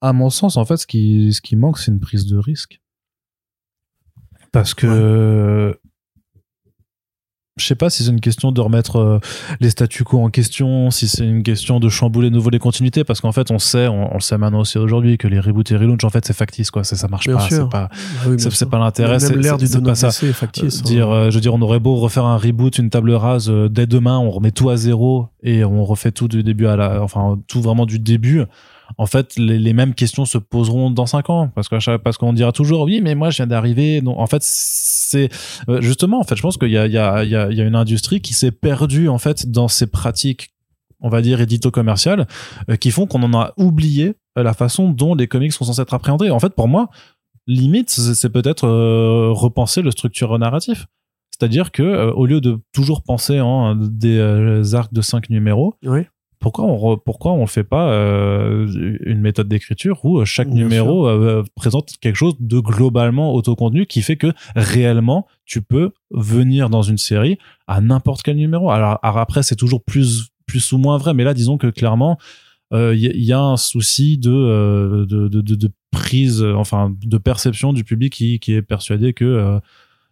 à 0.00 0.12
mon 0.12 0.30
sens, 0.30 0.56
en 0.56 0.64
fait, 0.64 0.76
ce 0.76 0.86
qui 0.86 1.32
ce 1.32 1.40
qui 1.40 1.56
manque, 1.56 1.78
c'est 1.78 1.90
une 1.90 2.00
prise 2.00 2.26
de 2.26 2.36
risque 2.36 2.80
parce 4.52 4.74
que 4.74 4.86
euh, 4.86 5.74
je 7.58 7.66
sais 7.66 7.74
pas 7.74 7.90
si 7.90 8.02
c'est 8.04 8.10
une 8.10 8.20
question 8.20 8.52
de 8.52 8.60
remettre 8.60 8.96
euh, 8.96 9.20
les 9.60 9.70
statu 9.70 10.04
quo 10.04 10.18
en 10.22 10.30
question, 10.30 10.90
si 10.90 11.08
c'est 11.08 11.24
une 11.26 11.42
question 11.42 11.80
de 11.80 11.88
chambouler 11.88 12.30
de 12.30 12.34
nouveau 12.34 12.50
les 12.50 12.58
continuités, 12.58 13.04
parce 13.04 13.20
qu'en 13.20 13.32
fait, 13.32 13.50
on 13.50 13.58
sait, 13.58 13.88
on, 13.88 14.10
on 14.12 14.14
le 14.14 14.20
sait 14.20 14.38
maintenant 14.38 14.60
aussi 14.60 14.78
aujourd'hui, 14.78 15.18
que 15.18 15.28
les 15.28 15.40
reboots 15.40 15.70
et 15.72 15.76
relaunch, 15.76 16.04
en 16.04 16.10
fait, 16.10 16.24
c'est 16.24 16.32
factice, 16.36 16.70
quoi. 16.70 16.84
Ça, 16.84 16.96
ça 16.96 17.08
marche 17.08 17.26
Bien 17.26 17.36
pas. 17.36 17.46
C'est 17.48 17.68
pas, 17.68 17.88
Ah 17.92 18.28
oui, 18.28 18.36
c'est 18.38 18.68
pas 18.70 18.78
l'intérêt. 18.78 19.18
C'est- 19.18 19.28
c'est- 19.42 19.78
du 19.78 19.82
pas 19.84 19.94
ça. 19.94 20.10
c'est 20.10 20.32
factice. 20.32 20.78
Euh, 20.78 20.80
hein. 20.80 20.84
dire, 20.84 21.10
euh, 21.10 21.30
je 21.30 21.34
veux 21.34 21.40
dire, 21.40 21.54
on 21.54 21.60
aurait 21.62 21.80
beau 21.80 21.96
refaire 21.96 22.24
un 22.24 22.36
reboot, 22.38 22.78
une 22.78 22.90
table 22.90 23.12
rase 23.12 23.48
euh, 23.50 23.68
dès 23.68 23.86
demain, 23.86 24.18
on 24.18 24.30
remet 24.30 24.50
tout 24.52 24.70
à 24.70 24.76
zéro 24.76 25.28
et 25.42 25.64
on 25.64 25.84
refait 25.84 26.12
tout 26.12 26.28
du 26.28 26.42
début 26.42 26.66
à 26.66 26.76
la, 26.76 27.02
enfin 27.02 27.38
tout 27.48 27.60
vraiment 27.60 27.86
du 27.86 27.98
début. 27.98 28.42
En 28.96 29.06
fait, 29.06 29.36
les, 29.36 29.72
mêmes 29.72 29.94
questions 29.94 30.24
se 30.24 30.38
poseront 30.38 30.90
dans 30.90 31.06
cinq 31.06 31.28
ans 31.28 31.48
parce 31.54 31.68
que 31.68 32.16
qu'on 32.16 32.32
dira 32.32 32.52
toujours 32.52 32.82
oui, 32.82 33.00
mais 33.02 33.14
moi 33.14 33.30
je 33.30 33.36
viens 33.36 33.46
d'arriver. 33.46 34.00
Donc 34.00 34.18
en 34.18 34.26
fait, 34.26 34.42
c'est 34.42 35.28
euh, 35.68 35.80
justement 35.80 36.20
en 36.20 36.24
fait, 36.24 36.36
je 36.36 36.42
pense 36.42 36.56
qu'il 36.56 36.70
y 36.70 36.78
a 36.78 36.86
il 36.86 36.92
y 36.92 36.98
a 36.98 37.24
il 37.24 37.30
y 37.30 37.36
a, 37.36 37.64
une 37.64 37.76
industrie 37.76 38.20
qui 38.20 38.34
s'est 38.34 38.50
perdue 38.50 39.08
en 39.08 39.18
fait 39.18 39.50
dans 39.50 39.68
ces 39.68 39.86
pratiques 39.86 40.50
on 41.00 41.10
va 41.10 41.22
dire 41.22 41.40
édito-commerciales 41.40 42.26
euh, 42.70 42.76
qui 42.76 42.90
font 42.90 43.06
qu'on 43.06 43.22
en 43.22 43.38
a 43.38 43.52
oublié 43.56 44.16
euh, 44.36 44.42
la 44.42 44.54
façon 44.54 44.90
dont 44.90 45.14
les 45.14 45.28
comics 45.28 45.52
sont 45.52 45.64
censés 45.64 45.82
être 45.82 45.94
appréhendés. 45.94 46.30
En 46.30 46.40
fait, 46.40 46.54
pour 46.54 46.66
moi, 46.66 46.88
limite, 47.46 47.90
c'est 47.90 48.30
peut-être 48.30 48.66
repenser 48.68 49.82
le 49.82 49.90
structure 49.90 50.36
narratif. 50.38 50.86
C'est-à-dire 51.30 51.70
que 51.70 52.10
au 52.10 52.26
lieu 52.26 52.40
de 52.40 52.58
toujours 52.72 53.02
penser 53.04 53.40
en 53.40 53.76
des 53.76 54.74
arcs 54.74 54.92
de 54.92 55.02
cinq 55.02 55.30
numéros, 55.30 55.76
Oui. 55.84 56.06
Pourquoi 56.40 56.64
on 56.66 56.96
pourquoi 56.98 57.32
on 57.32 57.46
fait 57.46 57.64
pas 57.64 57.90
euh, 57.90 58.66
une 59.04 59.20
méthode 59.20 59.48
d'écriture 59.48 60.04
où 60.04 60.20
euh, 60.20 60.24
chaque 60.24 60.48
Bien 60.48 60.62
numéro 60.64 61.06
euh, 61.08 61.42
présente 61.56 61.94
quelque 62.00 62.16
chose 62.16 62.34
de 62.38 62.60
globalement 62.60 63.34
autocontenu 63.34 63.86
qui 63.86 64.02
fait 64.02 64.16
que 64.16 64.32
réellement 64.54 65.26
tu 65.46 65.62
peux 65.62 65.90
venir 66.10 66.70
dans 66.70 66.82
une 66.82 66.98
série 66.98 67.38
à 67.66 67.80
n'importe 67.80 68.22
quel 68.22 68.36
numéro. 68.36 68.70
Alors, 68.70 68.98
alors 69.02 69.18
après 69.18 69.42
c'est 69.42 69.56
toujours 69.56 69.82
plus 69.82 70.28
plus 70.46 70.72
ou 70.72 70.78
moins 70.78 70.96
vrai, 70.96 71.12
mais 71.14 71.24
là 71.24 71.34
disons 71.34 71.58
que 71.58 71.66
clairement 71.68 72.18
il 72.72 72.98
y, 72.98 73.06
a- 73.08 73.12
y 73.14 73.32
a 73.32 73.40
un 73.40 73.56
souci 73.56 74.18
de, 74.18 75.06
de, 75.08 75.28
de, 75.28 75.40
de, 75.40 75.70
prise, 75.90 76.44
enfin 76.44 76.94
de 77.02 77.16
perception 77.18 77.72
du 77.72 77.82
public 77.82 78.12
qui, 78.12 78.38
qui 78.40 78.52
est 78.52 78.60
persuadé 78.62 79.14
que 79.14 79.58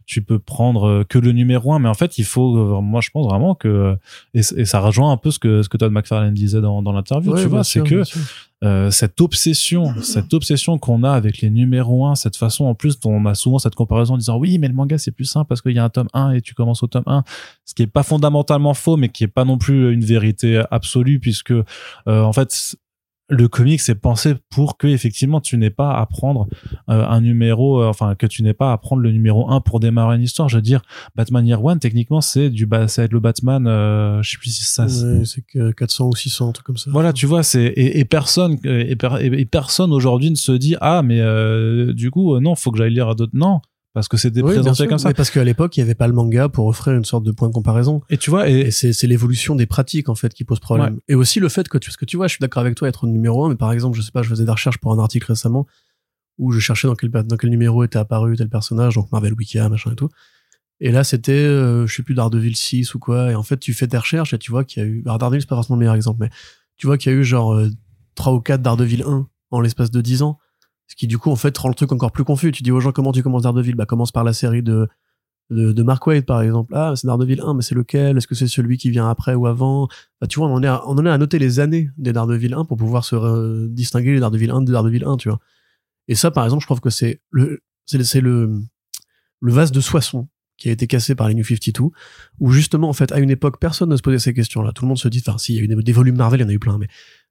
tu 0.06 0.22
peux 0.22 0.38
prendre 0.38 0.86
euh, 0.88 1.04
que 1.04 1.18
le 1.18 1.32
numéro 1.32 1.72
un, 1.74 1.78
mais 1.80 1.88
en 1.88 1.94
fait 1.94 2.16
il 2.18 2.24
faut, 2.24 2.56
euh, 2.56 2.80
moi 2.80 3.00
je 3.00 3.10
pense 3.10 3.26
vraiment 3.26 3.54
que 3.56 3.96
et, 4.34 4.42
c- 4.42 4.54
et 4.56 4.64
ça 4.64 4.78
rejoint 4.80 5.10
un 5.12 5.16
peu 5.16 5.30
ce 5.32 5.38
que 5.40 5.62
ce 5.62 5.68
que 5.68 5.76
Todd 5.76 5.90
McFarlane 5.92 6.32
disait 6.32 6.60
dans, 6.60 6.80
dans 6.82 6.92
l'interview, 6.92 7.32
Ouais, 7.34 7.42
tu 7.42 7.48
vois, 7.48 7.64
c'est 7.64 7.80
que 7.88 8.04
euh, 8.64 8.90
cette 8.90 9.20
obsession, 9.20 9.92
cette 10.02 10.32
obsession 10.32 10.78
qu'on 10.78 11.02
a 11.02 11.10
avec 11.10 11.40
les 11.40 11.50
numéros 11.50 12.06
1, 12.06 12.14
cette 12.14 12.36
façon 12.36 12.64
en 12.66 12.74
plus 12.74 13.00
dont 13.00 13.10
on 13.12 13.26
a 13.26 13.34
souvent 13.34 13.58
cette 13.58 13.74
comparaison 13.74 14.14
en 14.14 14.18
disant 14.18 14.38
oui 14.38 14.58
mais 14.58 14.68
le 14.68 14.74
manga 14.74 14.96
c'est 14.96 15.10
plus 15.10 15.24
simple 15.24 15.48
parce 15.48 15.60
qu'il 15.60 15.72
y 15.72 15.78
a 15.78 15.84
un 15.84 15.88
tome 15.90 16.08
1 16.14 16.32
et 16.32 16.40
tu 16.40 16.54
commences 16.54 16.82
au 16.82 16.86
tome 16.86 17.02
1, 17.06 17.24
ce 17.64 17.74
qui 17.74 17.82
est 17.82 17.86
pas 17.88 18.02
fondamentalement 18.04 18.74
faux 18.74 18.96
mais 18.96 19.08
qui 19.08 19.24
est 19.24 19.28
pas 19.28 19.44
non 19.44 19.58
plus 19.58 19.92
une 19.92 20.04
vérité 20.04 20.62
absolue 20.70 21.18
puisque 21.18 21.50
euh, 21.50 21.64
en 22.06 22.32
fait 22.32 22.76
le 23.28 23.48
comic 23.48 23.80
c'est 23.80 23.96
pensé 23.96 24.34
pour 24.50 24.76
que 24.76 24.86
effectivement 24.86 25.40
tu 25.40 25.56
n'aies 25.58 25.70
pas 25.70 25.94
à 25.98 26.06
prendre 26.06 26.46
euh, 26.88 27.04
un 27.04 27.20
numéro 27.20 27.82
euh, 27.82 27.88
enfin 27.88 28.14
que 28.14 28.26
tu 28.26 28.42
n'aies 28.44 28.54
pas 28.54 28.72
à 28.72 28.78
prendre 28.78 29.02
le 29.02 29.10
numéro 29.10 29.50
1 29.50 29.60
pour 29.62 29.80
démarrer 29.80 30.14
une 30.16 30.22
histoire 30.22 30.48
je 30.48 30.56
veux 30.56 30.62
dire 30.62 30.82
Batman 31.16 31.44
Year 31.46 31.64
One 31.64 31.80
techniquement 31.80 32.20
c'est 32.20 32.50
du 32.50 32.66
ba- 32.66 32.86
ça 32.86 33.02
va 33.02 33.06
être 33.06 33.12
le 33.12 33.18
Batman 33.20 33.66
euh, 33.66 34.22
je 34.22 34.30
sais 34.30 34.38
plus 34.38 34.50
si 34.50 34.64
ça 34.64 34.84
Ouais, 34.86 35.24
c'est 35.24 35.42
que 35.44 35.72
400 35.72 36.06
ou 36.08 36.14
600, 36.14 36.48
un 36.48 36.52
truc 36.52 36.66
comme 36.66 36.76
ça. 36.76 36.90
voilà, 36.92 37.12
tu 37.12 37.26
vois, 37.26 37.42
c'est 37.42 37.64
et, 37.64 37.98
et 37.98 38.04
personne 38.04 38.58
et, 38.64 38.94
per- 38.94 39.16
et- 39.20 39.40
et 39.40 39.44
personne 39.44 39.92
aujourd'hui 39.92 40.30
ne 40.30 40.36
se 40.36 40.52
dit 40.52 40.76
ah 40.80 41.02
mais 41.02 41.20
euh, 41.20 41.92
du 41.92 42.10
coup 42.12 42.36
euh, 42.36 42.40
non, 42.40 42.54
faut 42.54 42.70
que 42.70 42.78
j'aille 42.78 42.94
lire 42.94 43.16
d'autres 43.16 43.32
non 43.34 43.60
parce 43.96 44.08
que 44.08 44.18
c'était 44.18 44.42
Oui, 44.42 44.52
présenté 44.52 44.86
comme 44.88 44.98
ça. 44.98 45.08
Mais 45.08 45.14
parce 45.14 45.30
qu'à 45.30 45.42
l'époque, 45.42 45.74
il 45.74 45.80
n'y 45.80 45.84
avait 45.84 45.94
pas 45.94 46.06
le 46.06 46.12
manga 46.12 46.50
pour 46.50 46.66
offrir 46.66 46.92
une 46.92 47.06
sorte 47.06 47.24
de 47.24 47.32
point 47.32 47.48
de 47.48 47.54
comparaison. 47.54 48.02
Et 48.10 48.18
tu 48.18 48.28
vois 48.28 48.46
Et 48.46 48.66
et 48.66 48.70
c'est 48.70 49.06
l'évolution 49.06 49.54
des 49.54 49.64
pratiques, 49.64 50.10
en 50.10 50.14
fait, 50.14 50.34
qui 50.34 50.44
pose 50.44 50.60
problème. 50.60 51.00
Et 51.08 51.14
aussi 51.14 51.40
le 51.40 51.48
fait 51.48 51.66
que, 51.66 51.78
tu, 51.78 51.88
parce 51.88 51.96
que 51.96 52.04
tu 52.04 52.18
vois, 52.18 52.26
je 52.26 52.32
suis 52.32 52.42
d'accord 52.42 52.60
avec 52.60 52.74
toi, 52.74 52.88
être 52.88 53.04
au 53.04 53.06
numéro 53.06 53.46
un, 53.46 53.48
mais 53.48 53.56
par 53.56 53.72
exemple, 53.72 53.96
je 53.96 54.02
sais 54.02 54.10
pas, 54.10 54.22
je 54.22 54.28
faisais 54.28 54.44
des 54.44 54.50
recherches 54.50 54.76
pour 54.76 54.92
un 54.92 54.98
article 54.98 55.24
récemment 55.28 55.66
où 56.36 56.52
je 56.52 56.60
cherchais 56.60 56.86
dans 56.86 56.94
quel, 56.94 57.08
dans 57.08 57.38
quel 57.38 57.48
numéro 57.48 57.84
était 57.84 57.96
apparu 57.96 58.36
tel 58.36 58.50
personnage, 58.50 58.96
donc 58.96 59.10
Marvel 59.12 59.32
Wicca, 59.32 59.66
machin 59.70 59.92
et 59.92 59.96
tout. 59.96 60.10
Et 60.80 60.92
là, 60.92 61.02
c'était, 61.02 61.32
euh, 61.32 61.86
je 61.86 61.94
sais 61.94 62.02
plus, 62.02 62.12
Daredevil 62.12 62.54
6 62.54 62.94
ou 62.94 62.98
quoi. 62.98 63.32
Et 63.32 63.34
en 63.34 63.42
fait, 63.42 63.56
tu 63.56 63.72
fais 63.72 63.86
tes 63.86 63.96
recherches 63.96 64.34
et 64.34 64.38
tu 64.38 64.50
vois 64.50 64.64
qu'il 64.64 64.82
y 64.82 64.84
a 64.84 64.88
eu, 64.90 65.02
alors 65.06 65.16
Daredevil, 65.16 65.40
c'est 65.40 65.48
pas 65.48 65.56
forcément 65.56 65.76
le 65.76 65.80
meilleur 65.80 65.94
exemple, 65.94 66.18
mais 66.20 66.28
tu 66.76 66.86
vois 66.86 66.98
qu'il 66.98 67.12
y 67.12 67.14
a 67.14 67.18
eu 67.18 67.24
genre 67.24 67.54
euh, 67.54 67.70
3 68.14 68.34
ou 68.34 68.40
4 68.40 68.60
Daredevil 68.60 69.04
1 69.04 69.26
en 69.52 69.60
l'espace 69.62 69.90
de 69.90 70.02
10 70.02 70.20
ans. 70.20 70.38
Ce 70.88 70.94
qui, 70.94 71.06
du 71.06 71.18
coup, 71.18 71.30
en 71.30 71.36
fait, 71.36 71.56
rend 71.58 71.68
le 71.68 71.74
truc 71.74 71.92
encore 71.92 72.12
plus 72.12 72.24
confus. 72.24 72.52
Tu 72.52 72.62
dis 72.62 72.70
aux 72.70 72.80
gens 72.80 72.92
comment 72.92 73.12
tu 73.12 73.22
commences 73.22 73.42
Daredevil? 73.42 73.74
Bah, 73.74 73.86
commence 73.86 74.12
par 74.12 74.24
la 74.24 74.32
série 74.32 74.62
de, 74.62 74.88
de, 75.50 75.72
de 75.72 75.82
Mark 75.82 76.06
Waid, 76.06 76.24
par 76.24 76.42
exemple. 76.42 76.72
Ah, 76.74 76.92
c'est 76.94 77.06
Daredevil 77.06 77.40
1, 77.40 77.54
mais 77.54 77.62
c'est 77.62 77.74
lequel? 77.74 78.16
Est-ce 78.16 78.26
que 78.26 78.34
c'est 78.34 78.46
celui 78.46 78.78
qui 78.78 78.90
vient 78.90 79.08
après 79.08 79.34
ou 79.34 79.46
avant? 79.46 79.88
Bah, 80.20 80.26
tu 80.26 80.38
vois, 80.38 80.48
on 80.48 80.54
en 80.54 80.62
est 80.62 80.68
à, 80.68 80.86
on 80.86 80.96
en 80.96 81.04
est 81.04 81.10
à 81.10 81.18
noter 81.18 81.38
les 81.38 81.60
années 81.60 81.90
des 81.98 82.12
Daredevil 82.12 82.54
1 82.54 82.64
pour 82.64 82.76
pouvoir 82.76 83.04
se 83.04 83.66
distinguer 83.66 84.12
les 84.14 84.20
Daredevil 84.20 84.50
1 84.50 84.62
de 84.62 84.72
Daredevil 84.72 85.04
1, 85.04 85.16
tu 85.16 85.28
vois. 85.28 85.40
Et 86.08 86.14
ça, 86.14 86.30
par 86.30 86.44
exemple, 86.44 86.62
je 86.62 86.66
trouve 86.66 86.80
que 86.80 86.90
c'est 86.90 87.20
le, 87.30 87.60
c'est 87.84 88.20
le, 88.20 88.60
le, 89.40 89.52
vase 89.52 89.72
de 89.72 89.80
Soissons 89.80 90.28
qui 90.56 90.68
a 90.68 90.72
été 90.72 90.86
cassé 90.86 91.14
par 91.14 91.28
les 91.28 91.34
New 91.34 91.44
52, 91.44 91.90
où 92.40 92.50
justement, 92.50 92.88
en 92.88 92.92
fait, 92.92 93.12
à 93.12 93.18
une 93.18 93.30
époque, 93.30 93.58
personne 93.60 93.88
ne 93.88 93.96
se 93.96 94.02
posait 94.02 94.18
ces 94.18 94.32
questions-là. 94.32 94.72
Tout 94.72 94.84
le 94.84 94.88
monde 94.88 94.98
se 94.98 95.08
dit, 95.08 95.22
enfin, 95.26 95.36
si, 95.38 95.54
il 95.54 95.56
y 95.56 95.60
a 95.60 95.62
eu 95.62 95.68
des, 95.68 95.76
des 95.76 95.92
volumes 95.92 96.16
Marvel, 96.16 96.40
il 96.40 96.44
y 96.44 96.46
en 96.46 96.48
a 96.48 96.52
eu 96.52 96.58
plein, 96.58 96.78
mais 96.78 96.86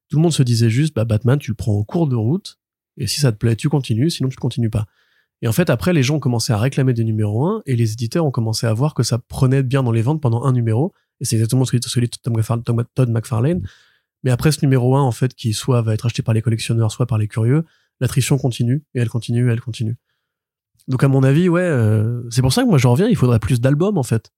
tout 0.08 0.16
le 0.16 0.22
monde 0.22 0.32
se 0.32 0.42
disait 0.42 0.70
juste, 0.70 0.94
bah, 0.94 1.04
Batman, 1.04 1.38
tu 1.38 1.50
le 1.50 1.56
prends 1.56 1.76
en 1.76 1.84
cours 1.84 2.06
de 2.06 2.14
route, 2.14 2.58
et 2.96 3.06
si 3.06 3.20
ça 3.20 3.32
te 3.32 3.36
plaît, 3.36 3.56
tu 3.56 3.68
continues, 3.68 4.10
sinon 4.10 4.28
tu 4.28 4.36
continues 4.36 4.70
pas. 4.70 4.86
Et 5.42 5.48
en 5.48 5.52
fait, 5.52 5.68
après, 5.68 5.92
les 5.92 6.02
gens 6.02 6.16
ont 6.16 6.20
commencé 6.20 6.52
à 6.52 6.58
réclamer 6.58 6.94
des 6.94 7.04
numéros 7.04 7.46
1, 7.46 7.62
et 7.66 7.76
les 7.76 7.92
éditeurs 7.92 8.24
ont 8.24 8.30
commencé 8.30 8.66
à 8.66 8.72
voir 8.72 8.94
que 8.94 9.02
ça 9.02 9.18
prenait 9.18 9.62
bien 9.62 9.82
dans 9.82 9.92
les 9.92 10.02
ventes 10.02 10.22
pendant 10.22 10.44
un 10.44 10.52
numéro, 10.52 10.94
et 11.20 11.24
c'est 11.24 11.36
exactement 11.36 11.64
celui, 11.64 11.80
de 11.80 12.84
Todd 12.94 13.10
McFarlane. 13.10 13.66
Mais 14.22 14.30
après 14.30 14.50
ce 14.50 14.60
numéro 14.62 14.96
1, 14.96 15.02
en 15.02 15.12
fait, 15.12 15.34
qui 15.34 15.52
soit 15.52 15.82
va 15.82 15.94
être 15.94 16.06
acheté 16.06 16.22
par 16.22 16.34
les 16.34 16.42
collectionneurs, 16.42 16.90
soit 16.90 17.06
par 17.06 17.18
les 17.18 17.28
curieux, 17.28 17.64
l'attrition 18.00 18.38
continue, 18.38 18.84
et 18.94 19.00
elle 19.00 19.08
continue, 19.08 19.48
et 19.48 19.52
elle 19.52 19.60
continue. 19.60 19.96
Donc 20.88 21.02
à 21.02 21.08
mon 21.08 21.22
avis, 21.22 21.48
ouais, 21.48 21.62
euh, 21.62 22.22
c'est 22.30 22.42
pour 22.42 22.52
ça 22.52 22.62
que 22.62 22.68
moi 22.68 22.78
je 22.78 22.86
reviens, 22.86 23.08
il 23.08 23.16
faudrait 23.16 23.40
plus 23.40 23.60
d'albums 23.60 23.98
en 23.98 24.02
fait. 24.02 24.30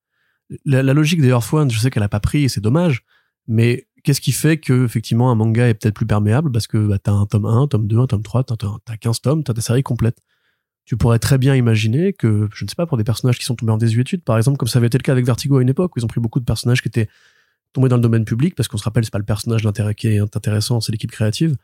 La, 0.65 0.83
la 0.83 0.95
logique 0.95 1.21
des 1.21 1.29
Earth 1.29 1.53
One, 1.53 1.71
je 1.71 1.79
sais 1.79 1.91
qu'elle 1.91 2.03
a 2.03 2.09
pas 2.09 2.21
pris 2.21 2.45
et 2.45 2.49
c'est 2.49 2.63
dommage, 2.63 3.05
mais 3.47 3.87
qu'est-ce 4.09 4.23
qui 4.23 4.33
fait 4.33 4.57
que 4.57 4.87
effectivement 4.87 5.31
un 5.31 5.35
manga 5.35 5.69
est 5.69 5.75
peut-être 5.75 5.95
plus 5.95 6.07
perméable? 6.07 6.51
Parce 6.51 6.67
que 6.67 6.79
bah, 6.79 6.99
t'as 6.99 7.13
un 7.13 7.27
tome 7.27 7.45
1, 7.45 7.61
un 7.61 7.67
tome 7.67 7.87
2, 7.87 7.99
un 7.99 8.07
tome 8.07 8.23
3, 8.23 8.43
t'as, 8.43 8.57
t'as, 8.57 8.69
t'as 8.87 8.97
15 8.97 9.21
tomes, 9.21 9.45
t'as 9.45 9.53
ta 9.53 9.61
série 9.61 9.83
complète. 9.83 10.17
Tu 10.87 10.97
pourrais 10.97 11.19
très 11.19 11.37
bien 11.37 11.55
imaginer 11.55 12.15
que, 12.15 12.49
je 12.55 12.65
ne 12.65 12.71
sais 12.71 12.75
pas, 12.75 12.87
pour 12.87 12.97
des 12.97 13.05
personnages 13.05 13.39
qui 13.39 13.45
sont 13.45 13.55
tombés 13.55 13.73
en 13.73 13.77
désuétude, 13.77 14.25
par 14.25 14.39
exemple, 14.39 14.57
comme 14.57 14.67
ça 14.67 14.79
avait 14.79 14.87
été 14.87 14.97
le 14.97 15.03
cas 15.03 15.13
avec 15.13 15.27
Vertigo 15.27 15.59
à 15.59 15.63
une 15.63 15.69
époque, 15.69 15.95
où 15.95 15.99
ils 15.99 16.05
ont 16.07 16.09
pris 16.09 16.23
beaucoup 16.23 16.41
de 16.41 16.47
personnages 16.47 16.81
qui 16.81 16.89
étaient 16.89 17.07
tombés 17.75 17.91
dans 17.91 17.97
le 17.97 18.03
domaine 18.03 18.25
public, 18.25 18.55
parce 18.55 18.67
qu'on 18.67 18.79
se 18.79 18.85
rappelle, 18.85 19.05
c'est 19.05 19.13
pas 19.13 19.19
le 19.19 19.27
personnage 19.27 19.61
d'intérêt 19.61 19.95
qui 19.95 20.09
est 20.09 20.21
intéressant, 20.21 20.81
c'est 20.81 20.91
l'équipe 20.91 21.11
créative. 21.11 21.59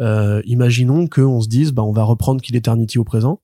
Euh, 0.00 0.42
imaginons 0.44 1.06
qu'on 1.06 1.40
se 1.40 1.46
dise, 1.46 1.70
bah, 1.70 1.84
on 1.84 1.92
va 1.92 2.02
reprendre 2.02 2.42
Kill 2.42 2.56
Eternity 2.56 2.98
au 2.98 3.04
présent. 3.04 3.40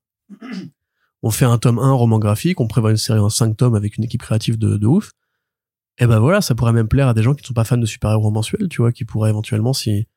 On 1.23 1.31
fait 1.31 1.45
un 1.45 1.59
tome 1.59 1.79
1 1.79 1.93
roman 1.93 2.19
graphique, 2.19 2.61
on 2.61 2.67
prévoit 2.67 2.91
une 2.91 2.97
série 2.97 3.21
en 3.21 3.29
5 3.29 3.57
tomes 3.57 3.77
avec 3.77 3.99
une 3.99 4.03
équipe 4.03 4.23
créative 4.23 4.59
de, 4.59 4.79
de 4.79 4.87
ouf. 4.89 5.13
Et 5.99 6.07
ben 6.07 6.19
voilà, 6.19 6.41
ça 6.41 6.55
pourrait 6.55 6.73
même 6.73 6.89
plaire 6.89 7.09
à 7.09 7.15
des 7.15 7.23
gens 7.23 7.35
qui 7.35 7.43
ne 7.43 7.47
sont 7.47 7.55
pas 7.55 7.65
fans 7.65 7.77
de 7.77 7.87
super-héros 7.87 8.31
mensuels, 8.31 8.69
tu 8.69 8.81
vois, 8.81 8.93
qui 8.93 9.05
pourraient 9.05 9.31
éventuellement 9.31 9.73
s'y, 9.73 10.09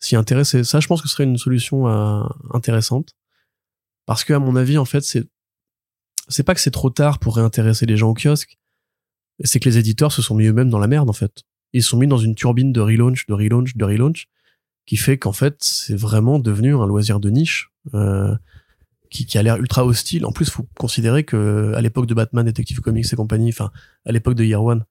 s'y 0.00 0.16
intéresser. 0.16 0.64
Ça, 0.64 0.80
je 0.80 0.86
pense 0.86 1.02
que 1.02 1.08
ce 1.08 1.14
serait 1.14 1.24
une 1.24 1.38
solution 1.38 1.88
euh, 1.88 2.22
intéressante. 2.52 3.14
Parce 4.06 4.24
que, 4.24 4.32
à 4.32 4.38
mon 4.38 4.56
avis, 4.56 4.76
en 4.76 4.84
fait, 4.84 5.02
c'est, 5.02 5.24
c'est 6.28 6.42
pas 6.42 6.54
que 6.54 6.60
c'est 6.60 6.70
trop 6.70 6.90
tard 6.90 7.18
pour 7.18 7.36
réintéresser 7.36 7.86
les 7.86 7.96
gens 7.96 8.10
au 8.10 8.14
kiosque. 8.14 8.58
C'est 9.42 9.60
que 9.60 9.68
les 9.68 9.78
éditeurs 9.78 10.12
se 10.12 10.20
sont 10.20 10.34
mis 10.34 10.46
eux-mêmes 10.46 10.68
dans 10.68 10.78
la 10.78 10.88
merde, 10.88 11.08
en 11.08 11.14
fait. 11.14 11.42
Ils 11.72 11.82
se 11.82 11.88
sont 11.90 11.96
mis 11.96 12.06
dans 12.06 12.18
une 12.18 12.34
turbine 12.34 12.72
de 12.72 12.80
relaunch, 12.80 13.26
de 13.26 13.34
relaunch, 13.34 13.76
de 13.76 13.84
relaunch, 13.84 14.26
qui 14.86 14.96
fait 14.96 15.16
qu'en 15.16 15.32
fait, 15.32 15.56
c'est 15.60 15.96
vraiment 15.96 16.38
devenu 16.38 16.74
un 16.74 16.86
loisir 16.86 17.18
de 17.18 17.30
niche, 17.30 17.70
euh, 17.94 18.34
qui, 19.10 19.26
qui 19.26 19.38
a 19.38 19.42
l'air 19.42 19.56
ultra 19.56 19.86
hostile. 19.86 20.26
En 20.26 20.32
plus, 20.32 20.50
faut 20.50 20.66
considérer 20.76 21.24
que, 21.24 21.72
à 21.74 21.80
l'époque 21.80 22.06
de 22.06 22.14
Batman, 22.14 22.44
Detective 22.44 22.80
Comics 22.80 23.10
et 23.12 23.16
compagnie, 23.16 23.48
enfin, 23.48 23.70
à 24.04 24.12
l'époque 24.12 24.34
de 24.34 24.44
Year 24.44 24.62
One, 24.62 24.84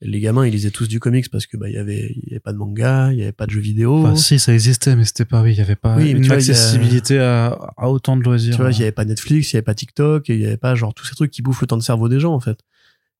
les 0.00 0.20
gamins, 0.20 0.46
ils 0.46 0.50
lisaient 0.52 0.70
tous 0.70 0.88
du 0.88 1.00
comics 1.00 1.30
parce 1.30 1.46
que, 1.46 1.56
bah, 1.56 1.68
il 1.68 1.74
y 1.74 1.78
avait, 1.78 2.12
il 2.16 2.28
y 2.28 2.32
avait 2.32 2.40
pas 2.40 2.52
de 2.52 2.58
manga, 2.58 3.10
il 3.12 3.18
y 3.18 3.22
avait 3.22 3.32
pas 3.32 3.46
de 3.46 3.50
jeux 3.52 3.60
vidéo. 3.60 3.98
Enfin, 3.98 4.16
si 4.16 4.38
ça 4.38 4.52
existait 4.52 4.96
mais 4.96 5.04
c'était 5.04 5.24
pas 5.24 5.40
oui, 5.42 5.52
il 5.52 5.58
y 5.58 5.60
avait 5.60 5.76
pas 5.76 5.96
Oui, 5.96 6.10
une 6.10 6.20
tu 6.20 6.26
vois, 6.26 6.34
a- 6.34 6.38
accessibilité 6.38 7.18
à, 7.18 7.46
à 7.76 7.88
autant 7.88 8.16
de 8.16 8.22
loisirs. 8.22 8.54
Tu 8.56 8.60
vois, 8.60 8.70
il 8.72 8.78
y 8.78 8.82
avait 8.82 8.92
pas 8.92 9.04
Netflix, 9.04 9.52
il 9.52 9.54
y 9.54 9.56
avait 9.56 9.62
pas 9.64 9.74
TikTok, 9.74 10.28
il 10.28 10.40
y 10.40 10.46
avait 10.46 10.56
pas 10.56 10.74
genre 10.74 10.92
tous 10.94 11.04
ces 11.06 11.14
trucs 11.14 11.30
qui 11.30 11.42
bouffent 11.42 11.60
le 11.62 11.66
temps 11.66 11.76
de 11.78 11.82
cerveau 11.82 12.08
des 12.08 12.20
gens 12.20 12.34
en 12.34 12.40
fait. 12.40 12.58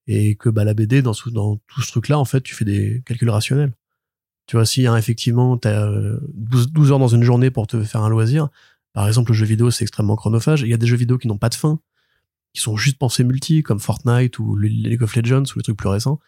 Et 0.06 0.34
que 0.34 0.50
bah 0.50 0.64
la 0.64 0.74
BD 0.74 1.00
dans 1.00 1.14
tout 1.14 1.30
ce 1.80 1.90
truc 1.90 2.08
là 2.08 2.18
en 2.18 2.24
fait, 2.26 2.42
tu 2.42 2.54
fais 2.54 2.64
des 2.66 3.02
calculs 3.06 3.30
rationnels. 3.30 3.72
Tu 4.46 4.56
vois, 4.56 4.66
si 4.66 4.86
hein, 4.86 4.96
effectivement 4.98 5.56
t'as 5.56 5.86
euh, 5.88 6.18
12, 6.34 6.70
12 6.72 6.92
heures 6.92 6.98
dans 6.98 7.08
une 7.08 7.22
journée 7.22 7.50
pour 7.50 7.66
te 7.66 7.82
faire 7.82 8.02
un 8.02 8.10
loisir, 8.10 8.48
par 8.92 9.06
exemple 9.08 9.30
le 9.30 9.36
jeu 9.38 9.46
vidéo 9.46 9.70
c'est 9.70 9.84
extrêmement 9.84 10.16
chronophage. 10.16 10.60
Il 10.62 10.68
y 10.68 10.74
a 10.74 10.76
des 10.76 10.86
jeux 10.86 10.96
vidéo 10.98 11.16
qui 11.16 11.28
n'ont 11.28 11.38
pas 11.38 11.48
de 11.48 11.54
fin, 11.54 11.80
qui 12.52 12.60
sont 12.60 12.76
juste 12.76 12.98
pensés 12.98 13.24
multi 13.24 13.62
comme 13.62 13.80
Fortnite 13.80 14.38
ou 14.38 14.54
le- 14.54 14.68
League 14.68 15.02
of 15.02 15.16
Legends 15.16 15.44
ou 15.54 15.58
les 15.58 15.62
trucs 15.62 15.78
plus 15.78 15.88
récents. 15.88 16.20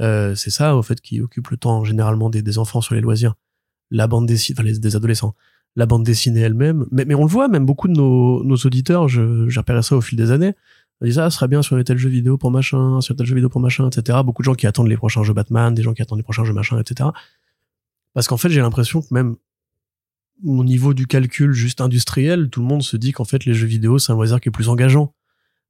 Euh, 0.00 0.34
c'est 0.34 0.50
ça 0.50 0.76
en 0.76 0.82
fait 0.82 1.00
qui 1.00 1.20
occupe 1.20 1.48
le 1.48 1.56
temps 1.56 1.84
généralement 1.84 2.30
des, 2.30 2.58
enfants 2.58 2.80
sur 2.80 2.94
les 2.94 3.00
loisirs. 3.00 3.34
La 3.90 4.06
bande 4.06 4.26
dessinée, 4.26 4.58
enfin 4.58 4.70
des 4.78 4.96
adolescents 4.96 5.34
la 5.78 5.86
bande 5.86 6.04
dessinée 6.04 6.40
elle-même. 6.40 6.86
Mais, 6.90 7.04
mais 7.04 7.14
on 7.14 7.22
le 7.22 7.28
voit, 7.28 7.48
même 7.48 7.64
beaucoup 7.64 7.88
de 7.88 7.92
nos, 7.92 8.42
nos 8.44 8.56
auditeurs, 8.56 9.08
je, 9.08 9.56
repéré 9.56 9.82
ça 9.82 9.96
au 9.96 10.00
fil 10.00 10.18
des 10.18 10.32
années, 10.32 10.54
ils 11.00 11.06
disent, 11.06 11.20
ah, 11.20 11.30
ce 11.30 11.36
serait 11.36 11.46
bien 11.46 11.62
sur 11.62 11.76
un 11.76 11.82
tel 11.84 11.96
jeu 11.96 12.08
vidéo 12.08 12.36
pour 12.36 12.50
machin, 12.50 13.00
sur 13.00 13.14
tel 13.14 13.24
jeu 13.24 13.36
vidéo 13.36 13.48
pour 13.48 13.60
machin, 13.60 13.88
etc. 13.88 14.18
Beaucoup 14.24 14.42
de 14.42 14.46
gens 14.46 14.54
qui 14.54 14.66
attendent 14.66 14.88
les 14.88 14.96
prochains 14.96 15.22
jeux 15.22 15.32
Batman, 15.32 15.72
des 15.72 15.82
gens 15.82 15.94
qui 15.94 16.02
attendent 16.02 16.18
les 16.18 16.24
prochains 16.24 16.42
jeux 16.42 16.52
machin, 16.52 16.80
etc. 16.80 17.10
Parce 18.12 18.26
qu'en 18.26 18.36
fait, 18.36 18.48
j'ai 18.48 18.60
l'impression 18.60 19.00
que 19.00 19.06
même 19.12 19.36
au 20.44 20.64
niveau 20.64 20.94
du 20.94 21.06
calcul 21.06 21.52
juste 21.52 21.80
industriel, 21.80 22.50
tout 22.50 22.60
le 22.60 22.66
monde 22.66 22.82
se 22.82 22.96
dit 22.96 23.12
qu'en 23.12 23.24
fait, 23.24 23.44
les 23.44 23.54
jeux 23.54 23.68
vidéo, 23.68 24.00
c'est 24.00 24.10
un 24.10 24.16
loisir 24.16 24.40
qui 24.40 24.48
est 24.48 24.52
plus 24.52 24.68
engageant. 24.68 25.14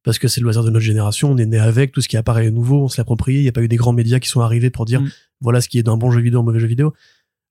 Parce 0.09 0.19
que 0.19 0.27
c'est 0.27 0.41
le 0.41 0.45
loisir 0.45 0.65
de 0.65 0.71
notre 0.71 0.87
génération, 0.87 1.33
on 1.33 1.37
est 1.37 1.45
né 1.45 1.59
avec, 1.59 1.93
tout 1.93 2.01
ce 2.01 2.09
qui 2.09 2.17
apparaît 2.17 2.47
est 2.47 2.51
nouveau, 2.51 2.85
on 2.85 2.89
se 2.89 2.97
l'approprie, 2.97 3.35
il 3.35 3.43
n'y 3.43 3.49
a 3.49 3.53
pas 3.53 3.61
eu 3.61 3.69
des 3.69 3.77
grands 3.77 3.93
médias 3.93 4.21
qui 4.21 4.31
sont 4.31 4.41
arrivés 4.41 4.71
pour 4.71 4.87
dire, 4.87 5.03
Mm. 5.03 5.11
voilà 5.43 5.61
ce 5.61 5.69
qui 5.69 5.79
est 5.79 5.83
d'un 5.83 5.99
bon 5.99 6.11
jeu 6.11 6.23
vidéo, 6.23 6.41
un 6.41 6.45
mauvais 6.45 6.61
jeu 6.61 6.67
vidéo. 6.67 6.95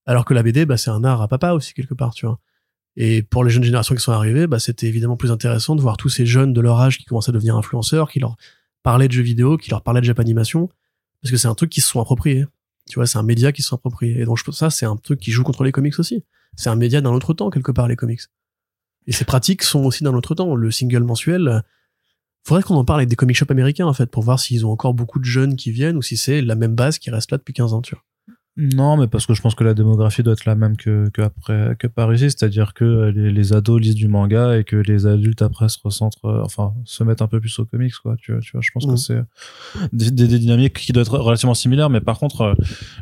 Alors 0.08 0.26
que 0.26 0.34
la 0.34 0.42
BD, 0.42 0.66
bah, 0.66 0.76
c'est 0.76 0.90
un 0.90 1.04
art 1.04 1.22
à 1.22 1.28
papa 1.28 1.52
aussi, 1.52 1.76
quelque 1.76 1.94
part, 1.94 2.16
tu 2.16 2.26
vois. 2.26 2.40
Et 2.96 3.22
pour 3.22 3.44
les 3.44 3.52
jeunes 3.52 3.62
générations 3.62 3.94
qui 3.94 4.02
sont 4.02 4.12
arrivées, 4.12 4.48
bah, 4.48 4.58
c'était 4.58 4.88
évidemment 4.88 5.18
plus 5.18 5.32
intéressant 5.32 5.76
de 5.76 5.82
voir 5.82 5.98
tous 5.98 6.10
ces 6.10 6.26
jeunes 6.26 6.52
de 6.52 6.60
leur 6.60 6.80
âge 6.80 6.98
qui 6.98 7.06
commençaient 7.06 7.30
à 7.30 7.34
devenir 7.34 7.56
influenceurs, 7.56 8.10
qui 8.10 8.20
leur 8.20 8.38
parlaient 8.82 9.08
de 9.08 9.14
jeux 9.14 9.22
vidéo, 9.22 9.58
qui 9.58 9.70
leur 9.70 9.84
parlaient 9.84 10.02
de 10.02 10.08
Japanimation, 10.08 10.68
parce 11.22 11.30
que 11.30 11.38
c'est 11.38 11.48
un 11.48 11.54
truc 11.54 11.70
qui 11.70 11.82
se 11.82 11.90
sont 11.90 12.02
appropriés. 12.02 12.48
Tu 12.90 12.96
vois, 12.96 13.06
c'est 13.06 13.20
un 13.20 13.24
média 13.24 13.52
qui 13.52 13.62
se 13.62 13.68
sont 13.68 13.76
appropriés. 13.76 14.20
Et 14.20 14.26
donc, 14.26 14.40
je 14.40 14.44
pense 14.44 14.58
ça, 14.58 14.72
c'est 14.72 14.88
un 14.88 14.96
truc 14.96 15.20
qui 15.20 15.30
joue 15.30 15.44
contre 15.44 15.64
les 15.64 15.72
comics 15.72 16.00
aussi. 16.00 16.24
C'est 16.56 16.72
un 16.72 16.76
média 16.76 17.02
d'un 17.02 17.12
autre 17.12 17.36
temps, 17.36 17.52
quelque 17.52 17.72
part, 17.72 17.88
les 17.88 17.96
comics. 17.96 18.22
Et 19.06 19.12
ces 19.12 19.26
pratiques 19.26 19.62
sont 19.62 19.84
aussi 19.84 20.04
d'un 20.04 20.16
autre 20.16 20.34
temps. 20.34 20.56
Le 20.56 20.72
single 20.72 21.04
mensuel, 21.04 21.62
faudrait 22.48 22.64
qu'on 22.64 22.76
en 22.76 22.86
parle 22.86 23.02
avec 23.02 23.10
des 23.10 23.18
comic 23.18 23.36
shops 23.36 23.52
américains, 23.52 23.88
en 23.88 23.94
fait, 23.94 24.10
pour 24.10 24.24
voir 24.24 24.40
s'ils 24.40 24.66
ont 24.66 24.72
encore 24.72 24.94
beaucoup 24.94 25.20
de 25.20 25.26
jeunes 25.26 25.58
qui 25.58 25.72
viennent 25.72 25.98
ou 25.98 26.02
si 26.02 26.16
c'est 26.16 26.42
la 26.42 26.56
même 26.56 26.76
base 26.76 26.98
qui 26.98 27.10
reste 27.10 27.32
là 27.32 27.38
depuis 27.38 27.54
15 27.54 27.74
ans, 27.74 27.82
tu 27.82 27.94
vois. 27.94 28.04
Non, 28.60 28.98
mais 28.98 29.06
parce 29.06 29.28
que 29.28 29.36
je 29.36 29.42
pense 29.42 29.54
que 29.54 29.64
la 29.64 29.76
démographie 29.76 30.24
doit 30.24 30.34
être 30.34 30.46
la 30.46 30.56
même 30.56 30.78
que, 30.78 31.10
que 31.10 31.22
après 31.22 31.76
que 31.78 31.86
par 31.86 32.12
ici, 32.12 32.24
c'est-à-dire 32.32 32.74
que 32.74 33.12
les, 33.16 33.32
les 33.32 33.54
ados 33.54 33.80
lisent 33.80 33.94
du 33.94 34.08
manga 34.08 34.58
et 34.58 34.64
que 34.64 34.76
les 34.78 35.06
adultes 35.06 35.44
après 35.44 35.70
se 35.70 35.78
recentrent, 35.84 36.26
euh, 36.26 36.42
enfin 36.44 36.74
se 36.84 37.04
mettent 37.04 37.22
un 37.22 37.28
peu 37.28 37.40
plus 37.40 37.60
aux 37.60 37.66
comics, 37.66 37.94
quoi. 38.02 38.16
Tu 38.20 38.32
vois, 38.32 38.42
tu 38.42 38.52
vois 38.54 38.62
je 38.64 38.72
pense 38.74 38.88
que 38.88 38.96
c'est 38.96 39.22
des, 39.94 40.10
des, 40.10 40.28
des 40.28 40.40
dynamiques 40.40 40.74
qui 40.74 40.92
doivent 40.92 41.06
être 41.06 41.20
relativement 41.20 41.54
similaires, 41.54 41.92
mais 41.92 42.02
par 42.02 42.18
contre, 42.18 42.42
euh, 42.42 42.54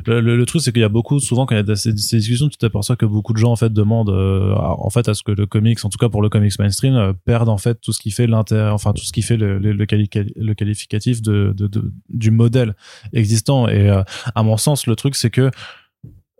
le, 0.04 0.20
le, 0.20 0.36
le 0.36 0.44
truc 0.44 0.60
c'est 0.60 0.72
qu'il 0.72 0.82
y 0.82 0.84
a 0.84 0.90
beaucoup, 0.90 1.20
souvent 1.20 1.46
quand 1.46 1.56
il 1.56 1.66
y 1.66 1.70
a 1.72 1.76
ces, 1.76 1.96
ces 1.96 2.18
discussions, 2.18 2.48
tu 2.50 2.58
t'aperçois 2.58 2.96
que 2.96 3.06
beaucoup 3.06 3.32
de 3.32 3.38
gens 3.38 3.50
en 3.52 3.56
fait 3.56 3.72
demandent, 3.72 4.10
euh, 4.10 4.52
à- 4.56 4.76
en 4.78 4.90
fait, 4.90 5.08
à 5.08 5.14
ce 5.14 5.22
que 5.22 5.32
le 5.32 5.46
comics, 5.46 5.82
en 5.84 5.88
tout 5.88 5.96
cas 5.98 6.10
pour 6.10 6.20
le 6.20 6.28
comics 6.28 6.58
mainstream, 6.58 6.94
euh, 6.96 7.12
perde 7.24 7.48
en 7.48 7.56
fait 7.56 7.80
tout 7.80 7.94
ce 7.94 8.00
qui 8.00 8.10
fait 8.10 8.26
l'intérêt, 8.26 8.68
enfin 8.70 8.92
tout 8.92 9.04
ce 9.04 9.12
qui 9.12 9.22
fait 9.22 9.38
le, 9.38 9.58
le, 9.58 9.72
le, 9.72 9.86
quali- 9.86 10.10
le 10.36 10.52
qualificatif 10.52 11.22
de, 11.22 11.54
de, 11.56 11.66
de- 11.66 11.92
du 12.10 12.30
modèle 12.30 12.74
existant. 13.14 13.68
Et 13.68 13.88
euh, 13.88 14.02
à 14.34 14.42
mon 14.42 14.58
sens, 14.58 14.86
le 14.86 14.96
truc 14.96 15.14
c'est 15.16 15.30
que 15.30 15.45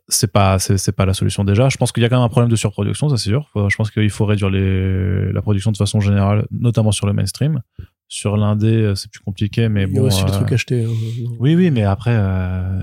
c'est 0.09 0.30
pas 0.30 0.59
la 1.04 1.14
solution 1.14 1.44
déjà. 1.44 1.68
Je 1.68 1.76
pense 1.76 1.92
qu'il 1.92 2.02
y 2.02 2.07
a 2.07 2.09
quand 2.09 2.16
même 2.16 2.24
un 2.24 2.28
problème 2.28 2.50
de 2.50 2.57
surproduction 2.57 3.09
ça 3.09 3.16
c'est 3.16 3.30
sûr. 3.30 3.50
Je 3.54 3.76
pense 3.76 3.90
qu'il 3.90 4.11
faut 4.11 4.24
réduire 4.24 4.50
la 4.50 5.42
production 5.42 5.72
de 5.72 5.76
façon 5.76 6.00
générale 6.00 6.46
notamment 6.50 6.92
sur 6.92 7.07
le 7.07 7.12
mainstream 7.12 7.61
sur 8.09 8.36
l'indé 8.36 8.68
euh, 8.68 8.94
c'est 8.94 9.11
plus 9.11 9.18
compliqué 9.20 9.68
mais 9.68 9.82
Il 9.84 9.94
y 9.94 9.98
a 9.98 10.00
bon 10.00 10.07
aussi 10.07 10.22
euh, 10.22 10.28
trucs 10.28 10.52
achetés. 10.52 10.84
hein. 10.84 10.88
oui 11.40 11.57
oui 11.57 11.72
mais 11.72 11.82
après 11.82 12.14
euh, 12.14 12.80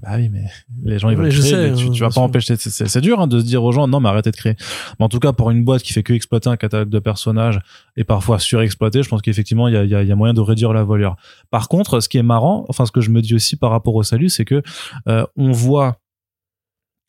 bah 0.00 0.12
oui 0.16 0.30
mais 0.30 0.44
les 0.82 0.98
gens 0.98 1.10
ils 1.10 1.16
veulent 1.16 1.30
je 1.30 1.40
créer, 1.40 1.50
sais, 1.50 1.70
mais 1.70 1.76
tu, 1.76 1.86
hein, 1.88 1.90
tu 1.92 2.00
vas 2.00 2.08
pas 2.08 2.22
empêcher 2.22 2.56
c'est- 2.56 3.00
dur 3.02 3.20
hein, 3.20 3.26
de 3.26 3.38
se 3.38 3.44
dire 3.44 3.62
aux 3.62 3.72
gens 3.72 3.86
non 3.86 4.00
mais 4.00 4.08
arrêtez 4.08 4.30
de 4.30 4.36
créer 4.36 4.56
mais 4.98 5.04
en 5.04 5.08
tout 5.10 5.18
cas 5.18 5.34
pour 5.34 5.50
une 5.50 5.62
boîte 5.62 5.82
qui 5.82 5.92
fait 5.92 6.02
que 6.02 6.14
exploiter 6.14 6.48
un 6.48 6.56
catalogue 6.56 6.88
de 6.88 6.98
personnages 7.00 7.60
et 7.96 8.04
parfois 8.04 8.38
surexploiter 8.38 9.02
je 9.02 9.10
pense 9.10 9.20
qu'effectivement 9.20 9.68
il 9.68 9.74
y 9.74 9.76
a, 9.76 9.84
il 9.84 9.90
y, 9.90 9.94
a, 9.94 10.02
il 10.02 10.08
y 10.08 10.12
a 10.12 10.16
moyen 10.16 10.32
de 10.32 10.40
réduire 10.40 10.72
la 10.72 10.84
voilure 10.84 11.16
par 11.50 11.68
contre 11.68 12.00
ce 12.00 12.08
qui 12.08 12.16
est 12.16 12.22
marrant 12.22 12.64
enfin 12.70 12.86
ce 12.86 12.92
que 12.92 13.02
je 13.02 13.10
me 13.10 13.20
dis 13.20 13.34
aussi 13.34 13.56
par 13.56 13.70
rapport 13.72 13.94
au 13.94 14.02
salut 14.02 14.30
c'est 14.30 14.46
que 14.46 14.62
euh, 15.06 15.26
on 15.36 15.52
voit 15.52 15.98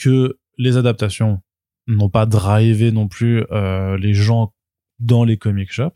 que 0.01 0.37
les 0.57 0.75
adaptations 0.77 1.39
n'ont 1.87 2.09
pas 2.09 2.25
drivé 2.25 2.91
non 2.91 3.07
plus 3.07 3.45
euh, 3.51 3.97
les 3.97 4.13
gens 4.13 4.53
dans 4.99 5.23
les 5.23 5.37
comic 5.37 5.71
shops 5.71 5.93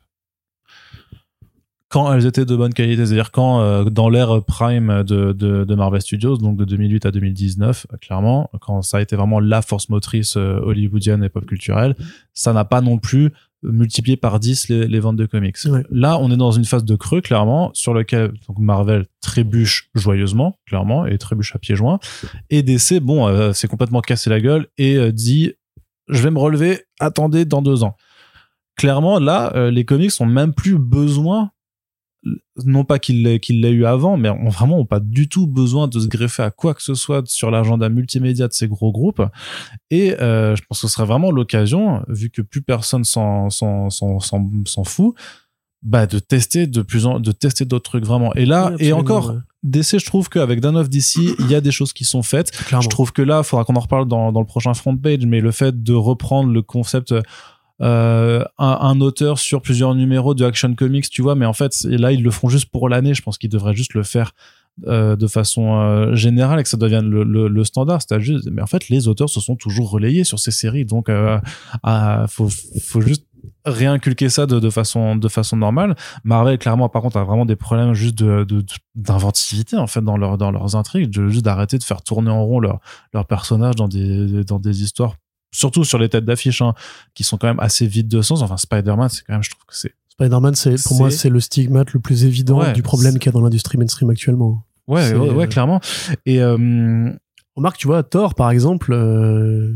quand 1.89 2.11
elles 2.13 2.25
étaient 2.25 2.45
de 2.45 2.55
bonne 2.55 2.73
qualité, 2.73 3.05
c'est-à-dire 3.05 3.31
quand 3.31 3.61
euh, 3.61 3.85
dans 3.85 4.09
l'ère 4.09 4.43
prime 4.43 5.03
de, 5.03 5.31
de, 5.31 5.63
de 5.63 5.75
Marvel 5.75 6.01
Studios, 6.01 6.37
donc 6.37 6.57
de 6.57 6.65
2008 6.65 7.05
à 7.05 7.11
2019, 7.11 7.87
euh, 7.91 7.97
clairement, 7.97 8.49
quand 8.59 8.81
ça 8.81 8.97
a 8.97 9.01
été 9.01 9.15
vraiment 9.15 9.39
la 9.39 9.61
force 9.61 9.89
motrice 9.89 10.35
euh, 10.35 10.59
hollywoodienne 10.61 11.23
et 11.23 11.29
pop 11.29 11.45
culturelle, 11.45 11.95
ça 12.33 12.53
n'a 12.53 12.65
pas 12.65 12.81
non 12.81 12.97
plus 12.97 13.31
multiplié 13.63 14.17
par 14.17 14.39
10 14.39 14.69
les, 14.69 14.87
les 14.87 14.99
ventes 14.99 15.15
de 15.15 15.25
comics. 15.25 15.57
Ouais. 15.65 15.83
Là, 15.89 16.17
on 16.19 16.31
est 16.31 16.37
dans 16.37 16.51
une 16.51 16.65
phase 16.65 16.83
de 16.83 16.95
creux, 16.95 17.21
clairement, 17.21 17.71
sur 17.73 17.93
lequel 17.93 18.33
donc 18.47 18.59
Marvel 18.59 19.05
trébuche 19.21 19.89
joyeusement, 19.95 20.57
clairement, 20.65 21.05
et 21.05 21.17
trébuche 21.17 21.55
à 21.55 21.59
pieds 21.59 21.75
joints. 21.75 21.99
Et 22.49 22.63
DC, 22.63 22.99
bon, 23.01 23.27
euh, 23.27 23.53
c'est 23.53 23.67
complètement 23.67 24.01
cassé 24.01 24.29
la 24.29 24.39
gueule 24.39 24.67
et 24.77 24.95
euh, 24.95 25.11
dit, 25.11 25.53
je 26.07 26.21
vais 26.21 26.31
me 26.31 26.39
relever, 26.39 26.81
attendez 26.99 27.45
dans 27.45 27.61
deux 27.61 27.83
ans. 27.83 27.95
Clairement, 28.77 29.19
là, 29.19 29.51
euh, 29.55 29.71
les 29.71 29.85
comics 29.85 30.11
ont 30.19 30.25
même 30.25 30.53
plus 30.53 30.77
besoin 30.77 31.51
non 32.65 32.83
pas 32.83 32.99
qu'il 32.99 33.23
l'ait 33.23 33.71
eu 33.71 33.85
avant, 33.85 34.17
mais 34.17 34.29
on 34.29 34.49
vraiment 34.49 34.79
ont 34.79 34.85
pas 34.85 34.99
du 34.99 35.29
tout 35.29 35.47
besoin 35.47 35.87
de 35.87 35.99
se 35.99 36.07
greffer 36.07 36.43
à 36.43 36.51
quoi 36.51 36.73
que 36.73 36.81
ce 36.81 36.95
soit 36.95 37.27
sur 37.27 37.51
l'agenda 37.51 37.89
multimédia 37.89 38.47
de 38.47 38.53
ces 38.53 38.67
gros 38.67 38.91
groupes. 38.91 39.21
Et 39.91 40.13
euh, 40.19 40.55
je 40.55 40.63
pense 40.63 40.81
que 40.81 40.87
ce 40.87 40.93
serait 40.93 41.05
vraiment 41.05 41.31
l'occasion, 41.31 42.03
vu 42.07 42.29
que 42.29 42.41
plus 42.41 42.61
personne 42.61 43.03
s'en 43.03 43.49
fout, 44.85 45.15
bah 45.83 46.07
de 46.07 46.17
tester 46.17 46.65
de 46.65 46.81
plus 46.81 47.05
en 47.05 47.19
de 47.19 47.31
tester 47.31 47.63
d'autres 47.63 47.89
trucs 47.89 48.05
vraiment. 48.05 48.33
Et 48.33 48.45
là, 48.45 48.73
Oui, 48.79 48.87
et 48.87 48.93
encore, 48.93 49.29
ouais. 49.29 49.37
DC, 49.63 49.99
je 49.99 50.05
trouve 50.05 50.27
qu'avec 50.27 50.59
Dawn 50.59 50.75
of 50.75 50.89
DC, 50.89 51.17
il 51.39 51.51
y 51.51 51.55
a 51.55 51.61
des 51.61 51.71
choses 51.71 51.93
qui 51.93 52.03
sont 52.03 52.23
faites. 52.23 52.51
Clairement. 52.51 52.81
Je 52.81 52.89
trouve 52.89 53.11
que 53.11 53.21
là, 53.21 53.41
il 53.43 53.43
faudra 53.43 53.63
qu'on 53.63 53.75
en 53.75 53.79
reparle 53.79 54.07
dans, 54.07 54.31
dans 54.31 54.39
le 54.39 54.45
prochain 54.45 54.73
front 54.73 54.97
page, 54.97 55.25
mais 55.25 55.39
le 55.39 55.51
fait 55.51 55.83
de 55.83 55.93
reprendre 55.93 56.51
le 56.51 56.61
concept 56.61 57.13
euh, 57.81 58.43
un, 58.57 58.99
auteur 59.01 59.37
sur 59.37 59.61
plusieurs 59.61 59.93
numéros 59.93 60.33
de 60.33 60.45
Action 60.45 60.73
Comics, 60.73 61.09
tu 61.09 61.21
vois, 61.21 61.35
mais 61.35 61.45
en 61.45 61.53
fait, 61.53 61.83
là, 61.83 62.11
ils 62.11 62.23
le 62.23 62.31
font 62.31 62.49
juste 62.49 62.71
pour 62.71 62.89
l'année. 62.89 63.13
Je 63.13 63.21
pense 63.21 63.37
qu'ils 63.37 63.49
devraient 63.49 63.75
juste 63.75 63.93
le 63.93 64.03
faire 64.03 64.31
euh, 64.87 65.15
de 65.15 65.27
façon 65.27 65.79
euh, 65.79 66.15
générale 66.15 66.59
et 66.59 66.63
que 66.63 66.69
ça 66.69 66.77
devienne 66.77 67.07
le, 67.07 67.63
standard. 67.63 68.01
C'est 68.07 68.19
juste, 68.19 68.49
mais 68.51 68.61
en 68.61 68.67
fait, 68.67 68.89
les 68.89 69.07
auteurs 69.07 69.29
se 69.29 69.39
sont 69.39 69.55
toujours 69.55 69.91
relayés 69.91 70.23
sur 70.23 70.39
ces 70.39 70.51
séries, 70.51 70.85
donc 70.85 71.09
faut, 72.27 72.49
faut 72.81 73.01
juste 73.01 73.25
réinculquer 73.65 74.29
ça 74.29 74.45
de, 74.45 74.59
de 74.59 74.69
façon 74.69 75.15
de 75.15 75.27
façon 75.27 75.57
normale. 75.57 75.95
Marvel 76.23 76.57
clairement 76.57 76.89
par 76.89 77.01
contre 77.01 77.17
a 77.17 77.23
vraiment 77.23 77.45
des 77.45 77.55
problèmes 77.55 77.93
juste 77.93 78.15
de 78.15 78.45
d'inventivité 78.95 79.77
en 79.77 79.87
fait 79.87 80.01
dans 80.01 80.17
leur 80.17 80.37
dans 80.37 80.51
leurs 80.51 80.75
intrigues, 80.75 81.09
de, 81.09 81.27
juste 81.27 81.45
d'arrêter 81.45 81.77
de 81.77 81.83
faire 81.83 82.01
tourner 82.01 82.31
en 82.31 82.43
rond 82.43 82.59
leurs 82.59 82.79
leurs 83.13 83.25
personnages 83.25 83.75
dans 83.75 83.87
des 83.87 84.43
dans 84.43 84.59
des 84.59 84.83
histoires 84.83 85.15
surtout 85.51 85.83
sur 85.83 85.97
les 85.97 86.09
têtes 86.09 86.25
d'affiche 86.25 86.61
hein, 86.61 86.73
qui 87.13 87.23
sont 87.23 87.37
quand 87.37 87.47
même 87.47 87.59
assez 87.59 87.87
vides 87.87 88.07
de 88.07 88.21
sens. 88.21 88.41
Enfin 88.41 88.57
Spider-Man 88.57 89.09
c'est 89.09 89.23
quand 89.23 89.33
même 89.33 89.43
je 89.43 89.49
trouve 89.51 89.65
que 89.65 89.75
c'est 89.75 89.93
Spider-Man, 90.09 90.55
c'est 90.55 90.81
pour 90.83 90.97
moi 90.97 91.11
C'est- 91.11 91.29
le 91.29 91.39
stigmate 91.39 91.93
le 91.93 91.99
plus 91.99 92.25
évident 92.25 92.59
Ouais, 92.59 92.73
du 92.73 92.81
problème 92.81 93.19
qu'il 93.19 93.27
y 93.27 93.29
a 93.29 93.31
dans 93.33 93.41
l'industrie 93.41 93.77
mainstream 93.77 94.09
actuellement. 94.09 94.63
ouais 94.87 95.13
ouais, 95.13 95.29
ouais, 95.31 95.43
euh, 95.43 95.47
clairement 95.47 95.79
et 96.25 96.41
euh, 96.41 97.11
Remarque, 97.55 97.77
tu 97.77 97.87
vois, 97.87 98.03
Thor, 98.03 98.35
par 98.35 98.51
exemple, 98.51 98.93
euh, 98.93 99.73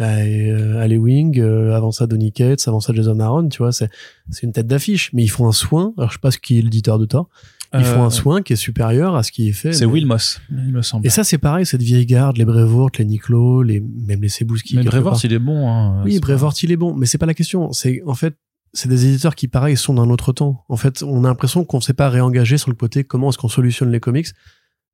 euh, 0.00 0.82
Alley 0.82 0.98
Wing, 0.98 1.38
euh, 1.40 1.74
avant 1.74 1.90
ça 1.90 2.06
Donny 2.06 2.30
Cates, 2.32 2.66
avant 2.68 2.80
ça 2.80 2.92
Jason 2.92 3.18
Aaron, 3.20 3.48
tu 3.48 3.58
vois, 3.58 3.72
c'est 3.72 3.88
c'est 4.30 4.42
une 4.42 4.52
tête 4.52 4.66
d'affiche, 4.66 5.10
mais 5.12 5.22
ils 5.24 5.28
font 5.28 5.48
un 5.48 5.52
soin. 5.52 5.94
Alors 5.96 6.10
je 6.10 6.14
sais 6.16 6.20
pas 6.20 6.30
ce 6.30 6.38
qui 6.38 6.58
est 6.58 6.62
l'éditeur 6.62 6.98
de 6.98 7.06
Thor. 7.06 7.28
Ils 7.74 7.80
euh, 7.80 7.94
font 7.94 8.02
un 8.02 8.10
soin 8.10 8.42
qui 8.42 8.52
est 8.52 8.56
supérieur 8.56 9.16
à 9.16 9.22
ce 9.22 9.32
qui 9.32 9.48
est 9.48 9.52
fait. 9.52 9.72
c'est 9.72 9.86
mais- 9.86 9.92
Will 9.92 10.06
Moss 10.06 10.40
il 10.50 10.72
me 10.72 10.82
semble. 10.82 11.06
Et 11.06 11.10
ça, 11.10 11.24
c'est 11.24 11.38
pareil, 11.38 11.64
cette 11.64 11.82
vieille 11.82 12.06
garde, 12.06 12.36
les 12.36 12.44
Brevoort, 12.44 12.90
les 12.98 13.04
Niclo, 13.04 13.62
les 13.62 13.80
même 13.80 14.20
les 14.20 14.28
Sebouski. 14.28 14.76
mais 14.76 14.84
part. 14.84 15.18
il 15.24 15.32
est 15.32 15.38
bon. 15.38 15.68
Hein, 15.68 16.02
Oui, 16.04 16.18
Brevoort, 16.20 16.54
il 16.62 16.72
est 16.72 16.76
bon, 16.76 16.94
mais 16.94 17.06
c'est 17.06 17.18
pas 17.18 17.26
la 17.26 17.34
question. 17.34 17.72
C'est 17.72 18.02
en 18.06 18.14
fait, 18.14 18.36
c'est 18.74 18.88
des 18.88 19.06
éditeurs 19.06 19.34
qui, 19.34 19.48
pareil, 19.48 19.76
sont 19.76 19.94
d'un 19.94 20.10
autre 20.10 20.32
temps. 20.32 20.64
En 20.68 20.76
fait, 20.76 21.02
on 21.02 21.24
a 21.24 21.28
l'impression 21.28 21.64
qu'on 21.64 21.80
s'est 21.80 21.94
pas 21.94 22.08
réengagé 22.10 22.58
sur 22.58 22.70
le 22.70 22.76
côté 22.76 23.04
comment 23.04 23.30
est-ce 23.30 23.38
qu'on 23.38 23.48
solutionne 23.48 23.90
les 23.90 24.00
comics. 24.00 24.28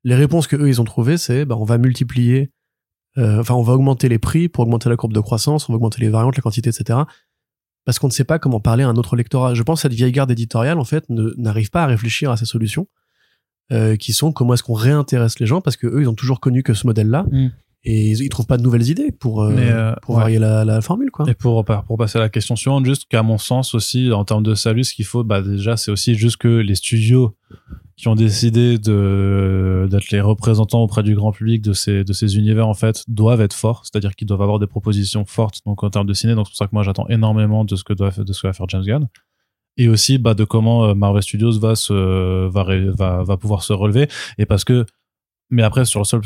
Les 0.04 0.14
réponses 0.14 0.46
que 0.46 0.56
eux 0.56 0.68
ils 0.68 0.80
ont 0.80 0.84
trouvées, 0.84 1.16
c'est 1.16 1.44
bah, 1.44 1.56
on 1.58 1.64
va 1.64 1.78
multiplier, 1.78 2.50
euh, 3.18 3.40
enfin 3.40 3.54
on 3.54 3.62
va 3.62 3.72
augmenter 3.72 4.08
les 4.08 4.18
prix 4.18 4.48
pour 4.48 4.62
augmenter 4.62 4.88
la 4.88 4.96
courbe 4.96 5.12
de 5.12 5.20
croissance, 5.20 5.68
on 5.68 5.72
va 5.72 5.76
augmenter 5.76 6.00
les 6.00 6.08
variantes, 6.08 6.36
la 6.36 6.42
quantité, 6.42 6.70
etc. 6.70 7.00
Parce 7.88 7.98
qu'on 7.98 8.08
ne 8.08 8.12
sait 8.12 8.24
pas 8.24 8.38
comment 8.38 8.60
parler 8.60 8.84
à 8.84 8.88
un 8.88 8.96
autre 8.96 9.16
lectorat. 9.16 9.54
Je 9.54 9.62
pense 9.62 9.78
que 9.78 9.82
cette 9.88 9.94
vieille 9.94 10.12
garde 10.12 10.30
éditoriale, 10.30 10.78
en 10.78 10.84
fait, 10.84 11.08
ne- 11.08 11.32
n'arrive 11.38 11.70
pas 11.70 11.84
à 11.84 11.86
réfléchir 11.86 12.30
à 12.30 12.36
ces 12.36 12.44
solutions, 12.44 12.86
euh, 13.72 13.96
qui 13.96 14.12
sont 14.12 14.30
comment 14.30 14.52
est-ce 14.52 14.62
qu'on 14.62 14.74
réintéresse 14.74 15.38
les 15.40 15.46
gens, 15.46 15.62
parce 15.62 15.78
que 15.78 15.86
eux, 15.86 16.02
ils 16.02 16.06
ont 16.08 16.14
toujours 16.14 16.38
connu 16.38 16.62
que 16.62 16.74
ce 16.74 16.86
modèle-là, 16.86 17.24
Mm. 17.32 17.46
et 17.84 18.10
ils, 18.10 18.20
ils 18.24 18.28
trouvent 18.28 18.46
pas 18.46 18.58
de 18.58 18.62
nouvelles 18.62 18.90
idées 18.90 19.10
pour, 19.10 19.42
euh, 19.42 19.54
euh, 19.56 19.94
pour 20.02 20.16
ouais. 20.16 20.20
varier 20.20 20.38
la, 20.38 20.66
la 20.66 20.82
formule, 20.82 21.10
quoi. 21.10 21.24
Et 21.30 21.34
pour, 21.34 21.64
pour 21.64 21.96
passer 21.96 22.18
à 22.18 22.20
la 22.20 22.28
question 22.28 22.56
suivante, 22.56 22.84
juste 22.84 23.06
qu'à 23.08 23.22
mon 23.22 23.38
sens 23.38 23.74
aussi, 23.74 24.12
en 24.12 24.26
termes 24.26 24.42
de 24.42 24.54
salut, 24.54 24.84
ce 24.84 24.92
qu'il 24.92 25.06
faut, 25.06 25.24
bah 25.24 25.40
déjà, 25.40 25.78
c'est 25.78 25.90
aussi 25.90 26.14
juste 26.14 26.36
que 26.36 26.48
les 26.58 26.74
studios 26.74 27.36
qui 27.98 28.06
ont 28.06 28.14
décidé 28.14 28.78
d'être 28.78 30.10
les 30.12 30.20
représentants 30.20 30.82
auprès 30.82 31.02
du 31.02 31.16
grand 31.16 31.32
public 31.32 31.60
de 31.60 31.72
ces 31.72 32.36
univers 32.36 32.68
en 32.68 32.74
fait 32.74 33.04
doivent 33.08 33.40
être 33.40 33.52
forts, 33.52 33.82
c'est-à-dire 33.84 34.14
qu'ils 34.14 34.28
doivent 34.28 34.42
avoir 34.42 34.60
des 34.60 34.68
propositions 34.68 35.24
fortes 35.24 35.60
donc 35.66 35.82
en 35.82 35.90
termes 35.90 36.06
de 36.06 36.14
ciné. 36.14 36.36
Donc 36.36 36.46
c'est 36.46 36.52
pour 36.52 36.56
ça 36.58 36.66
que 36.66 36.74
moi 36.74 36.84
j'attends 36.84 37.08
énormément 37.08 37.64
de 37.64 37.74
ce 37.74 37.82
que 37.82 37.92
va 38.00 38.52
faire 38.52 38.68
James 38.68 38.84
Gunn. 38.84 39.08
Et 39.76 39.88
aussi 39.88 40.18
bah 40.18 40.34
de 40.34 40.44
comment 40.44 40.86
euh, 40.86 40.94
Marvel 40.94 41.22
Studios 41.22 41.58
va 41.58 41.74
pouvoir 43.36 43.64
se 43.64 43.72
relever. 43.72 44.08
Et 44.38 44.46
parce 44.46 44.62
que 44.62 44.86
mais 45.50 45.64
après 45.64 45.84
sur 45.84 45.98
le 45.98 46.04
seul 46.04 46.20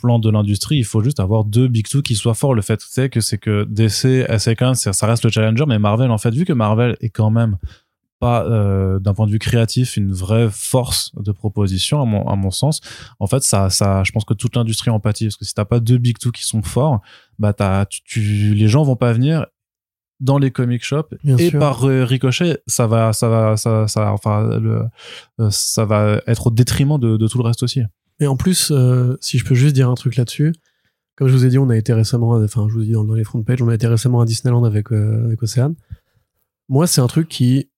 plan 0.00 0.18
de 0.18 0.28
l'industrie 0.28 0.78
il 0.78 0.84
faut 0.84 1.04
juste 1.04 1.20
avoir 1.20 1.44
deux 1.44 1.68
big 1.68 1.86
two 1.86 2.02
qui 2.02 2.16
soient 2.16 2.34
forts. 2.34 2.54
Le 2.54 2.62
fait 2.62 2.80
c'est 2.80 3.08
que 3.08 3.20
c'est 3.20 3.38
que 3.38 3.62
DC 3.64 4.28
même 4.28 4.74
ça 4.74 4.92
ça 4.92 5.06
reste 5.06 5.24
le 5.24 5.30
challenger. 5.30 5.66
Mais 5.68 5.78
Marvel 5.78 6.10
en 6.10 6.18
fait 6.18 6.34
vu 6.34 6.44
que 6.44 6.52
Marvel 6.52 6.96
est 7.00 7.10
quand 7.10 7.30
même 7.30 7.58
pas 8.22 8.44
euh, 8.46 9.00
d'un 9.00 9.14
point 9.14 9.26
de 9.26 9.32
vue 9.32 9.40
créatif 9.40 9.96
une 9.96 10.12
vraie 10.12 10.48
force 10.50 11.10
de 11.16 11.32
proposition 11.32 12.00
à 12.00 12.04
mon 12.04 12.22
à 12.28 12.36
mon 12.36 12.52
sens 12.52 12.80
en 13.18 13.26
fait 13.26 13.42
ça 13.42 13.68
ça 13.68 14.04
je 14.04 14.12
pense 14.12 14.24
que 14.24 14.34
toute 14.34 14.54
l'industrie 14.56 14.90
en 14.90 15.00
pâtit 15.00 15.24
parce 15.26 15.36
que 15.36 15.44
si 15.44 15.54
t'as 15.54 15.64
pas 15.64 15.80
deux 15.80 15.98
big 15.98 16.18
two 16.18 16.30
qui 16.30 16.44
sont 16.44 16.62
forts 16.62 17.00
bah 17.40 17.52
t'as 17.52 17.84
tu, 17.86 18.00
tu- 18.04 18.54
les 18.54 18.68
gens 18.68 18.84
vont 18.84 18.94
pas 18.96 19.12
venir 19.12 19.46
dans 20.20 20.38
les 20.38 20.52
comic 20.52 20.84
shops 20.84 21.14
Bien 21.24 21.36
et 21.36 21.50
sûr. 21.50 21.58
par 21.58 21.84
euh, 21.84 22.04
ricochet 22.04 22.60
ça 22.68 22.86
va 22.86 23.12
ça 23.12 23.28
va 23.28 23.56
ça 23.56 23.88
ça 23.88 24.12
enfin 24.12 24.56
le 24.60 24.84
euh, 25.40 25.50
ça 25.50 25.84
va 25.84 26.20
être 26.28 26.46
au 26.46 26.50
détriment 26.52 26.98
de, 27.00 27.16
de 27.16 27.26
tout 27.26 27.38
le 27.38 27.44
reste 27.44 27.64
aussi 27.64 27.82
Et 28.20 28.28
en 28.28 28.36
plus, 28.36 28.70
euh, 28.70 29.16
si 29.20 29.38
je 29.38 29.44
peux 29.44 29.56
juste 29.56 29.74
dire 29.74 29.88
un 29.90 29.96
truc 29.96 30.14
là-dessus, 30.14 30.52
comme 31.16 31.26
je 31.26 31.34
vous 31.34 31.44
ai 31.44 31.48
dit, 31.48 31.58
on 31.58 31.70
a 31.70 31.76
été 31.76 31.92
récemment, 31.92 32.30
enfin, 32.36 32.68
je 32.68 32.74
vous 32.74 32.82
ai 32.82 32.86
dit 32.86 32.92
dans, 32.92 33.02
les 33.14 33.24
front 33.24 33.42
pages, 33.42 33.60
on 33.62 33.68
a 33.68 33.74
été 33.74 33.88
récemment 33.88 34.20
à 34.20 34.24
Disneyland 34.24 34.62
avec, 34.64 34.92
euh, 34.92 35.24
avec 35.26 35.42
Océane. 35.42 35.74
Moi, 36.68 36.86
c'est 36.86 37.00
un 37.00 37.08
truc 37.08 37.26
qui, 37.28 37.68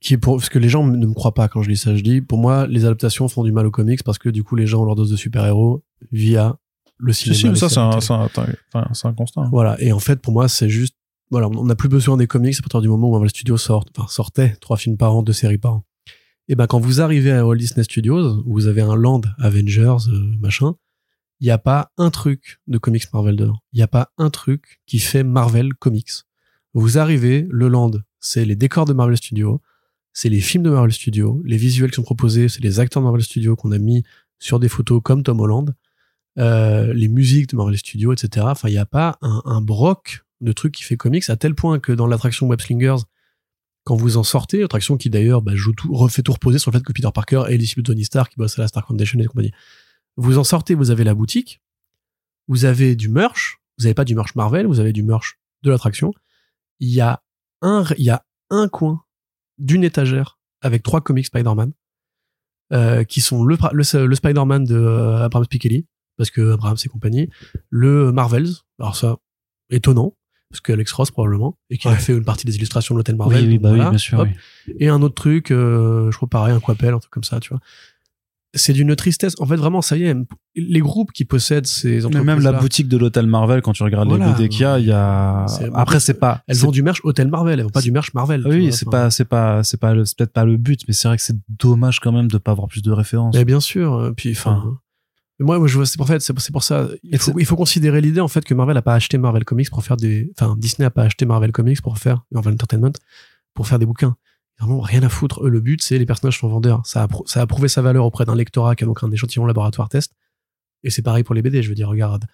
qui 0.00 0.14
est 0.14 0.18
pour, 0.18 0.36
parce 0.36 0.48
que 0.48 0.58
les 0.58 0.68
gens 0.68 0.86
ne 0.86 1.06
me 1.06 1.12
croient 1.12 1.34
pas 1.34 1.48
quand 1.48 1.62
je 1.62 1.68
dis 1.70 1.76
ça, 1.76 1.94
je 1.94 2.02
dis, 2.02 2.20
pour 2.22 2.38
moi, 2.38 2.66
les 2.66 2.84
adaptations 2.84 3.28
font 3.28 3.44
du 3.44 3.52
mal 3.52 3.66
aux 3.66 3.70
comics 3.70 4.02
parce 4.02 4.18
que 4.18 4.30
du 4.30 4.42
coup, 4.42 4.56
les 4.56 4.66
gens 4.66 4.82
ont 4.82 4.86
leur 4.86 4.96
dose 4.96 5.10
de 5.10 5.16
super-héros 5.16 5.84
via 6.10 6.56
le 6.98 7.12
si, 7.12 7.34
cinéma. 7.34 7.38
si, 7.38 7.48
les 7.48 7.54
ça 7.56 7.68
c'est 7.68 7.78
un, 7.78 8.80
un, 8.80 9.08
un 9.10 9.14
constat. 9.14 9.42
Voilà. 9.50 9.80
Et 9.80 9.92
en 9.92 9.98
fait, 9.98 10.20
pour 10.20 10.32
moi, 10.32 10.48
c'est 10.48 10.70
juste, 10.70 10.96
voilà, 11.30 11.48
on 11.48 11.64
n'a 11.64 11.74
plus 11.74 11.88
besoin 11.88 12.16
des 12.16 12.26
comics 12.26 12.56
à 12.58 12.62
partir 12.62 12.80
du 12.80 12.88
moment 12.88 13.08
où 13.08 13.12
Marvel 13.12 13.30
Studios 13.30 13.58
sort, 13.58 13.84
enfin, 13.96 14.08
sortait 14.08 14.56
trois 14.60 14.76
films 14.76 14.96
par 14.96 15.14
an, 15.14 15.22
deux 15.22 15.32
séries 15.34 15.58
par 15.58 15.74
an. 15.74 15.84
Et 16.48 16.56
ben, 16.56 16.66
quand 16.66 16.80
vous 16.80 17.00
arrivez 17.00 17.30
à 17.30 17.46
Walt 17.46 17.56
Disney 17.56 17.84
Studios, 17.84 18.42
où 18.44 18.54
vous 18.54 18.66
avez 18.66 18.80
un 18.80 18.96
land 18.96 19.20
Avengers, 19.38 20.08
euh, 20.08 20.34
machin, 20.40 20.74
il 21.38 21.44
n'y 21.44 21.52
a 21.52 21.58
pas 21.58 21.92
un 21.96 22.10
truc 22.10 22.60
de 22.66 22.78
comics 22.78 23.04
Marvel 23.12 23.36
dedans. 23.36 23.58
Il 23.72 23.76
n'y 23.76 23.82
a 23.82 23.88
pas 23.88 24.10
un 24.18 24.30
truc 24.30 24.80
qui 24.86 24.98
fait 24.98 25.22
Marvel 25.22 25.74
Comics. 25.74 26.10
Vous 26.74 26.98
arrivez, 26.98 27.46
le 27.50 27.68
land, 27.68 27.92
c'est 28.18 28.44
les 28.44 28.56
décors 28.56 28.84
de 28.84 28.92
Marvel 28.92 29.16
Studios, 29.16 29.60
c'est 30.12 30.28
les 30.28 30.40
films 30.40 30.64
de 30.64 30.70
Marvel 30.70 30.92
Studios, 30.92 31.40
les 31.44 31.56
visuels 31.56 31.90
qui 31.90 31.96
sont 31.96 32.02
proposés, 32.02 32.48
c'est 32.48 32.62
les 32.62 32.80
acteurs 32.80 33.02
de 33.02 33.04
Marvel 33.04 33.22
Studios 33.22 33.56
qu'on 33.56 33.72
a 33.72 33.78
mis 33.78 34.02
sur 34.38 34.58
des 34.58 34.68
photos 34.68 35.00
comme 35.02 35.22
Tom 35.22 35.40
Holland, 35.40 35.74
euh, 36.38 36.92
les 36.94 37.08
musiques 37.08 37.50
de 37.50 37.56
Marvel 37.56 37.76
Studios, 37.76 38.12
etc. 38.12 38.46
Enfin, 38.48 38.68
il 38.68 38.72
n'y 38.72 38.78
a 38.78 38.86
pas 38.86 39.18
un, 39.22 39.42
un 39.44 39.60
broc 39.60 40.24
de 40.40 40.52
trucs 40.52 40.74
qui 40.74 40.82
fait 40.82 40.96
comics 40.96 41.28
à 41.28 41.36
tel 41.36 41.54
point 41.54 41.78
que 41.78 41.92
dans 41.92 42.06
l'attraction 42.06 42.46
Web 42.46 42.60
Slingers, 42.60 43.02
quand 43.84 43.96
vous 43.96 44.16
en 44.16 44.22
sortez, 44.22 44.62
attraction 44.62 44.96
qui 44.96 45.10
d'ailleurs 45.10 45.42
bah, 45.42 45.52
tout, 45.76 45.92
refait 45.92 46.22
tout 46.22 46.32
reposer 46.32 46.58
sur 46.58 46.70
le 46.70 46.78
fait 46.78 46.84
que 46.84 46.92
Peter 46.92 47.08
Parker 47.12 47.44
est 47.48 47.58
disciple 47.58 47.82
de 47.82 47.86
Tony 47.86 48.04
Stark 48.04 48.32
qui 48.32 48.36
bosse 48.36 48.58
à 48.58 48.62
la 48.62 48.68
Star 48.68 48.86
Foundation 48.86 49.18
et 49.20 49.26
compagnie. 49.26 49.52
Vous 50.16 50.38
en 50.38 50.44
sortez, 50.44 50.74
vous 50.74 50.90
avez 50.90 51.04
la 51.04 51.14
boutique, 51.14 51.62
vous 52.48 52.64
avez 52.64 52.96
du 52.96 53.08
merch, 53.08 53.58
vous 53.78 53.86
avez 53.86 53.94
pas 53.94 54.04
du 54.04 54.14
merch 54.14 54.34
Marvel, 54.34 54.66
vous 54.66 54.80
avez 54.80 54.92
du 54.92 55.02
merch 55.02 55.38
de 55.62 55.70
l'attraction. 55.70 56.12
Il 56.78 56.90
y 56.90 57.00
a 57.00 57.22
un, 57.62 57.84
il 57.96 58.04
y 58.04 58.10
a 58.10 58.24
un 58.50 58.68
coin 58.68 59.02
d'une 59.60 59.84
étagère 59.84 60.38
avec 60.62 60.82
trois 60.82 61.00
comics 61.00 61.26
Spider-Man 61.26 61.72
euh, 62.72 63.04
qui 63.04 63.20
sont 63.20 63.44
le, 63.44 63.56
le, 63.72 64.06
le 64.06 64.14
Spider-Man 64.14 64.64
de 64.64 64.76
euh, 64.76 65.24
Abraham 65.24 65.44
Spichelli 65.44 65.86
parce 66.16 66.30
que 66.30 66.52
Abraham 66.52 66.76
et 66.84 66.88
compagnie, 66.88 67.30
le 67.70 68.12
Marvels, 68.12 68.48
alors 68.78 68.94
ça 68.96 69.16
étonnant 69.70 70.16
parce 70.50 70.60
que 70.60 70.72
Alex 70.72 70.92
Ross 70.92 71.10
probablement 71.10 71.56
et 71.70 71.78
qui 71.78 71.88
a 71.88 71.94
fait 71.94 72.12
une 72.12 72.24
partie 72.24 72.44
des 72.44 72.56
illustrations 72.56 72.94
de 72.94 72.98
l'hôtel 72.98 73.16
Marvel. 73.16 73.44
oui, 73.44 73.48
oui, 73.48 73.54
donc 73.54 73.62
bah 73.62 73.70
oui, 73.70 73.76
voilà, 73.76 73.90
bien 73.90 73.98
sûr. 73.98 74.18
hop. 74.18 74.28
oui. 74.66 74.74
Et 74.80 74.88
un 74.88 75.00
autre 75.00 75.14
truc, 75.14 75.50
euh, 75.50 76.10
je 76.10 76.16
crois 76.16 76.28
pareil, 76.28 76.52
un 76.54 76.60
Quapel, 76.60 76.92
un 76.92 76.98
truc 76.98 77.12
comme 77.12 77.24
ça, 77.24 77.38
tu 77.40 77.50
vois. 77.50 77.60
C'est 78.52 78.72
d'une 78.72 78.96
tristesse. 78.96 79.34
En 79.38 79.46
fait, 79.46 79.54
vraiment, 79.56 79.80
ça 79.80 79.96
y 79.96 80.02
est, 80.02 80.16
les 80.56 80.80
groupes 80.80 81.12
qui 81.12 81.24
possèdent 81.24 81.66
ces 81.68 81.88
Mais 81.88 82.04
entreprises 82.06 82.26
même 82.26 82.40
la 82.40 82.52
boutique 82.52 82.88
de 82.88 82.96
l'hôtel 82.96 83.26
Marvel, 83.26 83.62
quand 83.62 83.72
tu 83.72 83.84
regardes 83.84 84.08
Voilà. 84.08 84.26
les 84.26 84.32
BD 84.32 84.48
qu'il 84.48 84.62
y 84.62 84.64
a, 84.64 84.78
il 84.80 84.86
y 84.86 84.92
a. 84.92 85.46
Après, 85.74 86.00
c'est 86.00 86.14
pas. 86.14 86.42
elles 86.48 86.56
vendent 86.56 86.72
du 86.72 86.82
merch 86.82 87.00
Hôtel 87.04 87.28
Marvel, 87.28 87.60
elles 87.60 87.62
vendent 87.64 87.72
pas 87.72 87.80
du 87.80 87.92
merch 87.92 88.12
Marvel. 88.12 88.44
Oui, 88.46 88.72
c'est 88.72 88.90
pas, 88.90 89.10
c'est 89.10 89.24
pas, 89.24 89.62
c'est 89.62 89.78
pas, 89.78 89.94
le- 89.94 90.04
c'est 90.04 90.18
peut-être 90.18 90.32
pas 90.32 90.44
le 90.44 90.56
but, 90.56 90.80
mais 90.88 90.94
c'est 90.94 91.06
vrai 91.06 91.16
que 91.16 91.22
c'est 91.22 91.36
dommage 91.60 92.00
quand 92.00 92.10
même 92.10 92.26
de 92.28 92.38
pas 92.38 92.50
avoir 92.50 92.66
plus 92.66 92.82
de 92.82 92.90
références. 92.90 93.36
Mais 93.36 93.44
bien 93.44 93.60
sûr. 93.60 93.94
euh, 93.94 94.10
Puis, 94.16 94.32
enfin. 94.32 94.78
Moi, 95.38 95.58
moi, 95.58 95.68
je 95.68 95.76
vois, 95.76 95.86
c'est 95.86 95.96
pour, 95.96 96.06
fait, 96.06 96.20
c'est 96.20 96.34
pour- 96.52 96.62
ça. 96.62 96.88
Il 97.04 97.16
faut, 97.18 97.30
c'est- 97.30 97.38
il 97.38 97.46
faut 97.46 97.56
considérer 97.56 98.00
l'idée, 98.02 98.20
en 98.20 98.28
fait, 98.28 98.44
que 98.44 98.52
Marvel 98.52 98.76
a 98.76 98.82
pas 98.82 98.94
acheté 98.94 99.16
Marvel 99.16 99.44
Comics 99.44 99.70
pour 99.70 99.82
faire 99.84 99.96
des, 99.96 100.30
enfin, 100.38 100.54
Disney 100.58 100.84
a 100.84 100.90
pas 100.90 101.04
acheté 101.04 101.24
Marvel 101.24 101.50
Comics 101.52 101.80
pour 101.80 101.96
faire, 101.98 102.24
Marvel 102.30 102.52
Entertainment, 102.54 102.92
pour 103.54 103.66
faire 103.66 103.78
des 103.78 103.86
bouquins. 103.86 104.16
Ont 104.62 104.80
rien 104.80 105.02
à 105.02 105.08
foutre. 105.08 105.44
Eux, 105.44 105.48
le 105.48 105.60
but, 105.60 105.82
c'est 105.82 105.98
les 105.98 106.06
personnages 106.06 106.38
sont 106.38 106.48
vendeurs. 106.48 106.82
Ça 106.84 107.04
a, 107.04 107.08
ça 107.26 107.40
a 107.42 107.46
prouvé 107.46 107.68
sa 107.68 107.80
valeur 107.82 108.04
auprès 108.04 108.24
d'un 108.24 108.34
lectorat 108.34 108.76
qui 108.76 108.84
a 108.84 108.86
donc 108.86 109.02
un 109.02 109.10
échantillon 109.10 109.46
laboratoire 109.46 109.88
test. 109.88 110.12
Et 110.84 110.90
c'est 110.90 111.02
pareil 111.02 111.24
pour 111.24 111.34
les 111.34 111.42
BD. 111.42 111.62
Je 111.62 111.68
veux 111.68 111.74
dire, 111.74 111.88
regarde, 111.88 112.24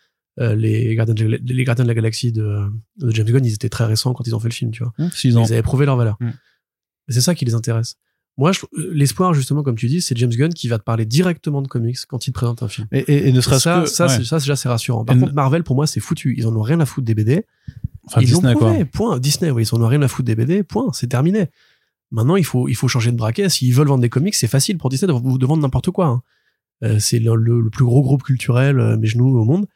euh, 0.40 0.54
les, 0.54 0.94
Gardiens 0.96 1.14
de, 1.14 1.24
la- 1.26 1.38
les 1.38 1.64
Gardiens 1.64 1.84
de 1.84 1.88
la 1.88 1.94
Galaxie 1.94 2.32
de, 2.32 2.62
de 2.98 3.10
James 3.12 3.26
Gunn, 3.26 3.44
ils 3.44 3.54
étaient 3.54 3.68
très 3.68 3.84
récents 3.84 4.12
quand 4.12 4.26
ils 4.26 4.34
ont 4.34 4.40
fait 4.40 4.48
le 4.48 4.54
film, 4.54 4.70
tu 4.70 4.82
vois. 4.82 4.92
Ont- 4.98 5.44
Ils 5.44 5.52
avaient 5.52 5.62
prouvé 5.62 5.86
leur 5.86 5.96
valeur. 5.96 6.16
Mm. 6.20 6.28
Et 7.08 7.12
C'est 7.12 7.20
ça 7.20 7.34
qui 7.34 7.44
les 7.44 7.54
intéresse. 7.54 7.94
Moi, 8.38 8.50
l'espoir, 8.92 9.32
justement, 9.32 9.62
comme 9.62 9.76
tu 9.76 9.86
dis, 9.86 10.02
c'est 10.02 10.14
James 10.18 10.28
Gunn 10.30 10.52
qui 10.52 10.68
va 10.68 10.78
te 10.78 10.84
parler 10.84 11.06
directement 11.06 11.62
de 11.62 11.68
comics 11.68 11.96
quand 12.06 12.26
il 12.26 12.32
te 12.32 12.34
présente 12.34 12.62
un 12.62 12.68
film. 12.68 12.86
Et, 12.92 12.98
et, 13.00 13.28
et 13.28 13.32
ne 13.32 13.40
serait-ce 13.40 13.64
que. 13.64 13.86
ça, 13.86 14.06
ouais. 14.08 14.10
c'est, 14.18 14.24
ça, 14.24 14.38
déjà, 14.38 14.56
c'est 14.56 14.68
rassurant. 14.68 15.04
Par 15.06 15.16
Et 15.16 15.20
contre, 15.20 15.32
Marvel, 15.32 15.62
pour 15.64 15.74
moi, 15.74 15.86
c'est 15.86 16.00
foutu. 16.00 16.34
Ils 16.36 16.46
en 16.46 16.54
ont 16.54 16.60
rien 16.62 16.78
à 16.80 16.84
foutre 16.86 17.06
des 17.06 17.14
BD. 17.14 17.46
Enfin, 18.04 18.20
ils 18.20 18.26
Disney, 18.26 18.52
l'ont 18.52 18.58
quoi. 18.58 18.68
prouvé. 18.68 18.84
Point. 18.84 19.18
Disney, 19.20 19.50
oui, 19.50 19.62
ils 19.62 19.74
en 19.74 19.80
ont 19.80 19.86
rien 19.88 20.02
à 20.02 20.08
foutre 20.08 20.26
des 20.26 20.34
BD. 20.34 20.62
Point. 20.64 20.90
C'est 20.92 21.06
terminé. 21.06 21.48
Maintenant, 22.12 22.36
il 22.36 22.44
faut, 22.44 22.68
il 22.68 22.74
faut 22.74 22.88
changer 22.88 23.10
de 23.12 23.16
braquet. 23.16 23.48
S'ils 23.48 23.74
veulent 23.74 23.88
vendre 23.88 24.02
des 24.02 24.08
comics, 24.08 24.34
c'est 24.34 24.46
facile 24.46 24.78
pour 24.78 24.90
Disney 24.90 25.12
de, 25.12 25.18
vous- 25.18 25.38
de 25.38 25.46
vendre 25.46 25.62
n'importe 25.62 25.90
quoi. 25.90 26.06
hein. 26.06 26.22
Euh, 26.84 26.98
c'est 26.98 27.18
le, 27.18 27.34
le- 27.34 27.60
le 27.60 27.70
plus 27.70 27.84
gros 27.84 28.02
groupe 28.02 28.22
culturel, 28.22 28.78
euh, 28.78 28.96
mes 28.96 29.06
genoux 29.06 29.38
au 29.38 29.44
monde. 29.44 29.66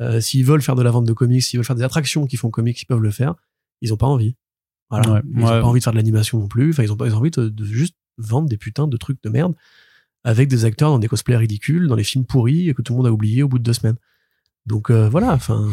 Euh, 0.00 0.20
s'ils 0.20 0.44
veulent 0.44 0.62
faire 0.62 0.74
de 0.76 0.82
la 0.82 0.90
vente 0.90 1.04
de 1.06 1.12
comics, 1.12 1.42
s'ils 1.42 1.58
veulent 1.58 1.64
faire 1.66 1.76
des 1.76 1.82
attractions 1.82 2.26
qui 2.26 2.36
font 2.36 2.50
comics, 2.50 2.80
ils 2.80 2.86
peuvent 2.86 3.00
le 3.00 3.10
faire. 3.10 3.34
Ils 3.82 3.92
ont 3.92 3.96
pas 3.96 4.06
envie. 4.06 4.36
Voilà. 4.90 5.10
Ouais, 5.14 5.20
ils 5.34 5.38
ont 5.42 5.44
ouais. 5.46 5.60
pas 5.60 5.66
envie 5.66 5.80
de 5.80 5.84
faire 5.84 5.92
de 5.92 5.98
l'animation 5.98 6.38
non 6.38 6.48
plus. 6.48 6.70
Enfin, 6.70 6.82
ils 6.84 6.92
ont 6.92 6.96
pas, 6.96 7.06
ils 7.06 7.14
ont 7.14 7.18
envie 7.18 7.30
de, 7.30 7.48
de 7.48 7.64
juste 7.64 7.96
vendre 8.18 8.48
des 8.48 8.56
putains 8.56 8.86
de 8.88 8.96
trucs 8.96 9.22
de 9.22 9.28
merde 9.28 9.54
avec 10.24 10.48
des 10.48 10.64
acteurs 10.64 10.90
dans 10.90 10.98
des 10.98 11.08
cosplays 11.08 11.36
ridicules, 11.36 11.88
dans 11.88 11.94
les 11.94 12.04
films 12.04 12.24
pourris 12.24 12.68
et 12.68 12.74
que 12.74 12.82
tout 12.82 12.92
le 12.92 12.98
monde 12.98 13.06
a 13.06 13.12
oublié 13.12 13.42
au 13.42 13.48
bout 13.48 13.58
de 13.58 13.64
deux 13.64 13.72
semaines. 13.72 13.96
Donc 14.66 14.90
euh, 14.90 15.08
voilà, 15.08 15.32
enfin. 15.32 15.68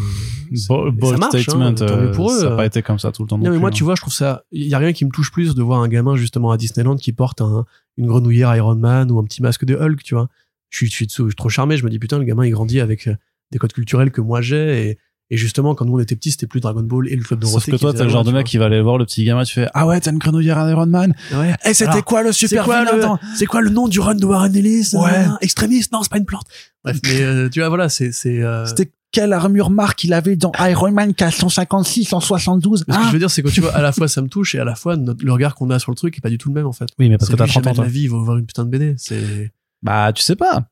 ça 0.56 0.74
hein, 0.74 1.30
statement, 1.30 1.74
tant 1.74 1.86
mieux 1.86 2.10
euh, 2.10 2.14
pour 2.14 2.32
eux. 2.32 2.39
ça 2.39 2.50
n'a 2.52 2.56
pas 2.56 2.66
été 2.66 2.84
comme 2.84 3.00
ça 3.00 3.12
tout 3.12 3.24
le 3.24 3.28
temps. 3.28 3.39
Non, 3.39 3.46
non 3.46 3.52
mais 3.52 3.58
moi, 3.58 3.72
plus, 3.72 3.78
tu 3.78 3.84
hein. 3.84 3.86
vois, 3.86 3.96
je 3.96 4.02
trouve 4.02 4.14
ça. 4.14 4.44
Il 4.52 4.68
y 4.68 4.76
a 4.76 4.78
rien 4.78 4.94
qui 4.94 5.04
me 5.04 5.10
touche 5.10 5.32
plus 5.32 5.56
de 5.56 5.64
voir 5.64 5.82
un 5.82 5.88
gamin 5.88 6.16
justement 6.16 6.52
à 6.52 6.58
Disneyland 6.58 6.96
qui 6.96 7.12
porte 7.12 7.41
un, 7.41 7.66
une 7.98 8.06
grenouillère 8.06 8.56
Iron 8.56 8.76
Man 8.76 9.10
ou 9.12 9.20
un 9.20 9.24
petit 9.24 9.41
masque 9.41 9.66
de 9.66 9.76
Hulk, 9.76 10.04
tu 10.04 10.14
vois. 10.14 10.30
Je 10.70 10.78
suis, 10.78 10.88
je 10.88 10.94
suis, 10.94 11.08
dessous, 11.08 11.24
je 11.24 11.30
suis 11.30 11.36
trop 11.36 11.50
charmé. 11.50 11.76
Je 11.76 11.84
me 11.84 11.89
dis 11.89 11.98
putain, 11.98 12.20
le 12.20 12.24
gamin 12.24 12.46
il 12.46 12.52
grandit 12.52 12.82
avec 12.82 13.08
euh, 13.08 13.16
des 13.52 13.58
codes 13.58 13.74
culturels 13.74 14.12
que 14.12 14.22
moi 14.22 14.41
j'ai 14.41 14.89
et, 14.89 14.98
et 15.30 15.38
justement 15.38 15.74
quand 15.76 15.86
nous 15.86 15.94
on 15.96 16.00
était 16.00 16.16
petits, 16.16 16.32
c'était 16.32 16.48
plus 16.48 16.60
Dragon 16.60 16.84
Ball 16.84 17.08
et 17.10 17.16
le 17.16 17.24
club 17.24 17.42
Sauf 17.44 17.52
Dorothée. 17.52 17.72
que 17.72 17.76
qui 17.78 17.82
toi, 17.82 17.94
t'es 17.94 18.04
le 18.04 18.10
genre 18.10 18.24
de 18.24 18.32
mec 18.32 18.46
qui 18.46 18.58
va 18.58 18.66
aller 18.66 18.82
voir 18.82 18.98
le 18.98 19.06
petit 19.06 19.24
gamin, 19.26 19.44
tu 19.44 19.54
fais 19.54 19.68
Ah 19.74 19.88
ouais, 19.88 20.00
t'as 20.00 20.12
une 20.12 20.18
grenouillère 20.20 20.58
à 20.60 20.70
Iron 20.70 20.86
Man. 20.86 21.14
Ouais. 21.34 21.56
Et 21.66 21.74
c'était 21.74 22.02
quoi 22.02 22.22
le 22.24 22.32
super 22.32 22.66
c'est 23.36 23.46
quoi 23.46 23.62
le 23.62 23.70
nom 23.70 23.88
du 23.88 24.00
run 24.00 24.16
de 24.16 24.26
Warren 24.26 24.56
Ellis 24.56 24.90
Ouais. 24.94 25.12
nanana 25.12 25.38
Extrémiste? 25.42 25.92
Non, 25.92 26.04
c'est 26.04 26.12
pas 26.12 26.18
une 26.18 26.26
plante. 26.26 26.46
Bref, 26.84 26.98
mais 27.04 27.22
euh, 27.22 27.50
tu 27.50 27.60
vois, 27.60 27.70
voilà, 27.70 27.90
c'est. 27.90 28.12
c'est 28.12 28.42
euh, 28.42 28.66
C'était 28.66 28.92
quelle 29.12 29.32
armure 29.34 29.70
marque 29.70 30.04
il 30.06 30.12
avait 30.14 30.36
dans 30.36 30.52
Iron 30.60 30.92
Man 30.92 31.14
456 31.14 32.14
en 32.14 32.20
72 32.20 32.84
mais 32.88 32.94
ce 32.96 32.98
que 33.00 33.04
hein 33.04 33.08
je 33.10 33.14
veux 33.14 33.20
dire, 33.20 33.30
c'est 33.30 33.44
que 33.44 33.50
tu 33.50 33.62
vois, 33.62 33.72
à 33.76 33.82
la 33.84 33.92
fois 33.92 34.08
ça 34.08 34.24
me 34.24 34.28
touche 34.28 34.56
et 34.56 34.60
à 34.60 34.64
la 34.66 34.74
fois 34.74 34.98
notre- 34.98 35.24
le 35.24 35.32
regard 35.32 35.54
qu'on 35.54 35.70
a 35.70 35.78
sur 35.78 35.92
le 35.92 35.96
truc 35.96 36.18
est 36.18 36.22
pas 36.22 36.32
du 36.32 36.40
tout 36.40 36.50
le 36.50 36.56
même 36.56 36.66
en 36.66 36.72
fait. 36.74 36.88
Oui, 36.98 37.10
mais 37.10 37.20
parce 37.20 37.30
que 37.30 37.36
t'as 37.36 37.46
lui, 37.46 37.52
30 37.52 37.64
jamais 37.64 37.80
ans. 37.80 37.84
la 37.84 37.88
vie, 37.90 38.02
il 38.02 38.10
va 38.10 38.18
voir 38.18 38.38
une 38.38 38.46
putain 38.48 38.66
de 38.66 38.70
BD. 38.70 38.96
C'est. 38.98 39.52
Bah, 39.84 40.12
tu 40.14 40.24
sais 40.24 40.36
pas. 40.36 40.66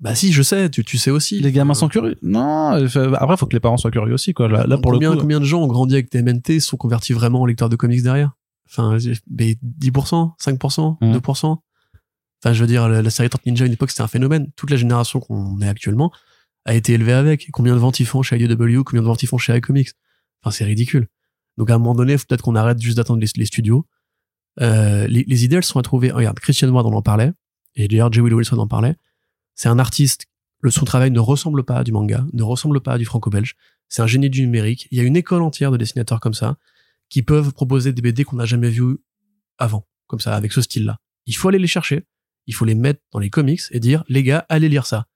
Bah 0.00 0.14
si, 0.14 0.32
je 0.32 0.42
sais, 0.42 0.70
tu, 0.70 0.82
tu 0.84 0.96
sais 0.96 1.10
aussi. 1.10 1.40
Les 1.40 1.52
gamins 1.52 1.74
sont 1.74 1.88
curieux. 1.88 2.16
Non, 2.22 2.72
euh, 2.74 3.12
après, 3.18 3.36
faut 3.36 3.46
que 3.46 3.52
les 3.54 3.60
parents 3.60 3.76
soient 3.76 3.90
curieux 3.90 4.14
aussi, 4.14 4.32
quoi. 4.32 4.48
Là, 4.48 4.66
là 4.66 4.78
pour 4.78 4.92
combien, 4.92 5.10
le 5.10 5.16
coup. 5.16 5.20
combien 5.22 5.40
de 5.40 5.44
gens 5.44 5.60
ont 5.62 5.66
grandi 5.66 5.94
avec 5.94 6.08
TMNT 6.08 6.60
sont 6.60 6.78
convertis 6.78 7.12
vraiment 7.12 7.42
en 7.42 7.46
lecteurs 7.46 7.68
de 7.68 7.76
comics 7.76 8.02
derrière? 8.02 8.32
Enfin, 8.68 8.96
mais 9.30 9.56
10%, 9.62 10.32
5%, 10.38 10.96
Mhm. 11.02 11.12
2%. 11.12 11.62
Enfin, 12.42 12.52
je 12.54 12.60
veux 12.62 12.66
dire, 12.66 12.88
la, 12.88 13.02
la 13.02 13.10
série 13.10 13.28
Tortue 13.28 13.50
Ninja, 13.50 13.64
à 13.64 13.66
une 13.66 13.74
époque, 13.74 13.90
c'était 13.90 14.02
un 14.02 14.06
phénomène. 14.08 14.50
Toute 14.56 14.70
la 14.70 14.76
génération 14.78 15.20
qu'on 15.20 15.60
est 15.60 15.68
actuellement 15.68 16.10
a 16.64 16.74
été 16.74 16.94
élevée 16.94 17.12
avec. 17.12 17.48
Combien 17.52 17.74
de 17.74 17.78
ventes 17.80 18.00
ils 18.00 18.06
font 18.06 18.22
chez 18.22 18.38
IDW, 18.42 18.82
combien 18.84 19.02
de 19.02 19.06
ventes 19.06 19.22
ils 19.22 19.26
font 19.26 19.36
chez 19.38 19.54
iComics? 19.56 19.90
Enfin, 20.42 20.50
c'est 20.50 20.64
ridicule. 20.64 21.08
Donc, 21.58 21.68
à 21.68 21.74
un 21.74 21.78
moment 21.78 21.94
donné, 21.94 22.16
faut 22.16 22.24
peut-être 22.26 22.40
qu'on 22.42 22.54
arrête 22.54 22.80
juste 22.80 22.96
d'attendre 22.96 23.20
les, 23.20 23.26
les 23.36 23.44
studios. 23.44 23.84
Euh, 24.62 25.06
les, 25.08 25.24
les 25.28 25.44
idées, 25.44 25.56
elles 25.56 25.62
sont 25.64 25.78
à 25.78 25.82
trouver. 25.82 26.10
Regarde, 26.10 26.38
Christian 26.40 26.68
Ward, 26.70 26.86
on 26.86 26.92
en 26.94 27.02
parlait. 27.02 27.32
Et 27.74 27.86
d'ailleurs, 27.88 28.10
J. 28.10 28.20
Willow 28.22 28.38
Wilson 28.38 28.56
en 28.58 28.66
parlait. 28.66 28.96
C'est 29.60 29.68
un 29.68 29.78
artiste. 29.78 30.24
Le, 30.60 30.70
son 30.70 30.86
travail 30.86 31.10
ne 31.10 31.20
ressemble 31.20 31.64
pas 31.64 31.76
à 31.76 31.84
du 31.84 31.92
manga, 31.92 32.24
ne 32.32 32.42
ressemble 32.42 32.80
pas 32.80 32.94
à 32.94 32.98
du 32.98 33.04
franco-belge. 33.04 33.56
C'est 33.90 34.00
un 34.00 34.06
génie 34.06 34.30
du 34.30 34.40
numérique. 34.40 34.88
Il 34.90 34.96
y 34.96 35.02
a 35.02 35.04
une 35.04 35.16
école 35.16 35.42
entière 35.42 35.70
de 35.70 35.76
dessinateurs 35.76 36.18
comme 36.18 36.32
ça 36.32 36.56
qui 37.10 37.20
peuvent 37.22 37.52
proposer 37.52 37.92
des 37.92 38.00
BD 38.00 38.24
qu'on 38.24 38.36
n'a 38.36 38.46
jamais 38.46 38.70
vus 38.70 38.96
avant, 39.58 39.86
comme 40.06 40.18
ça, 40.18 40.34
avec 40.34 40.54
ce 40.54 40.62
style-là. 40.62 40.96
Il 41.26 41.36
faut 41.36 41.50
aller 41.50 41.58
les 41.58 41.66
chercher, 41.66 42.06
il 42.46 42.54
faut 42.54 42.64
les 42.64 42.74
mettre 42.74 43.02
dans 43.12 43.18
les 43.18 43.28
comics 43.28 43.60
et 43.70 43.80
dire, 43.80 44.02
les 44.08 44.22
gars, 44.22 44.46
allez 44.48 44.70
lire 44.70 44.86
ça. 44.86 45.08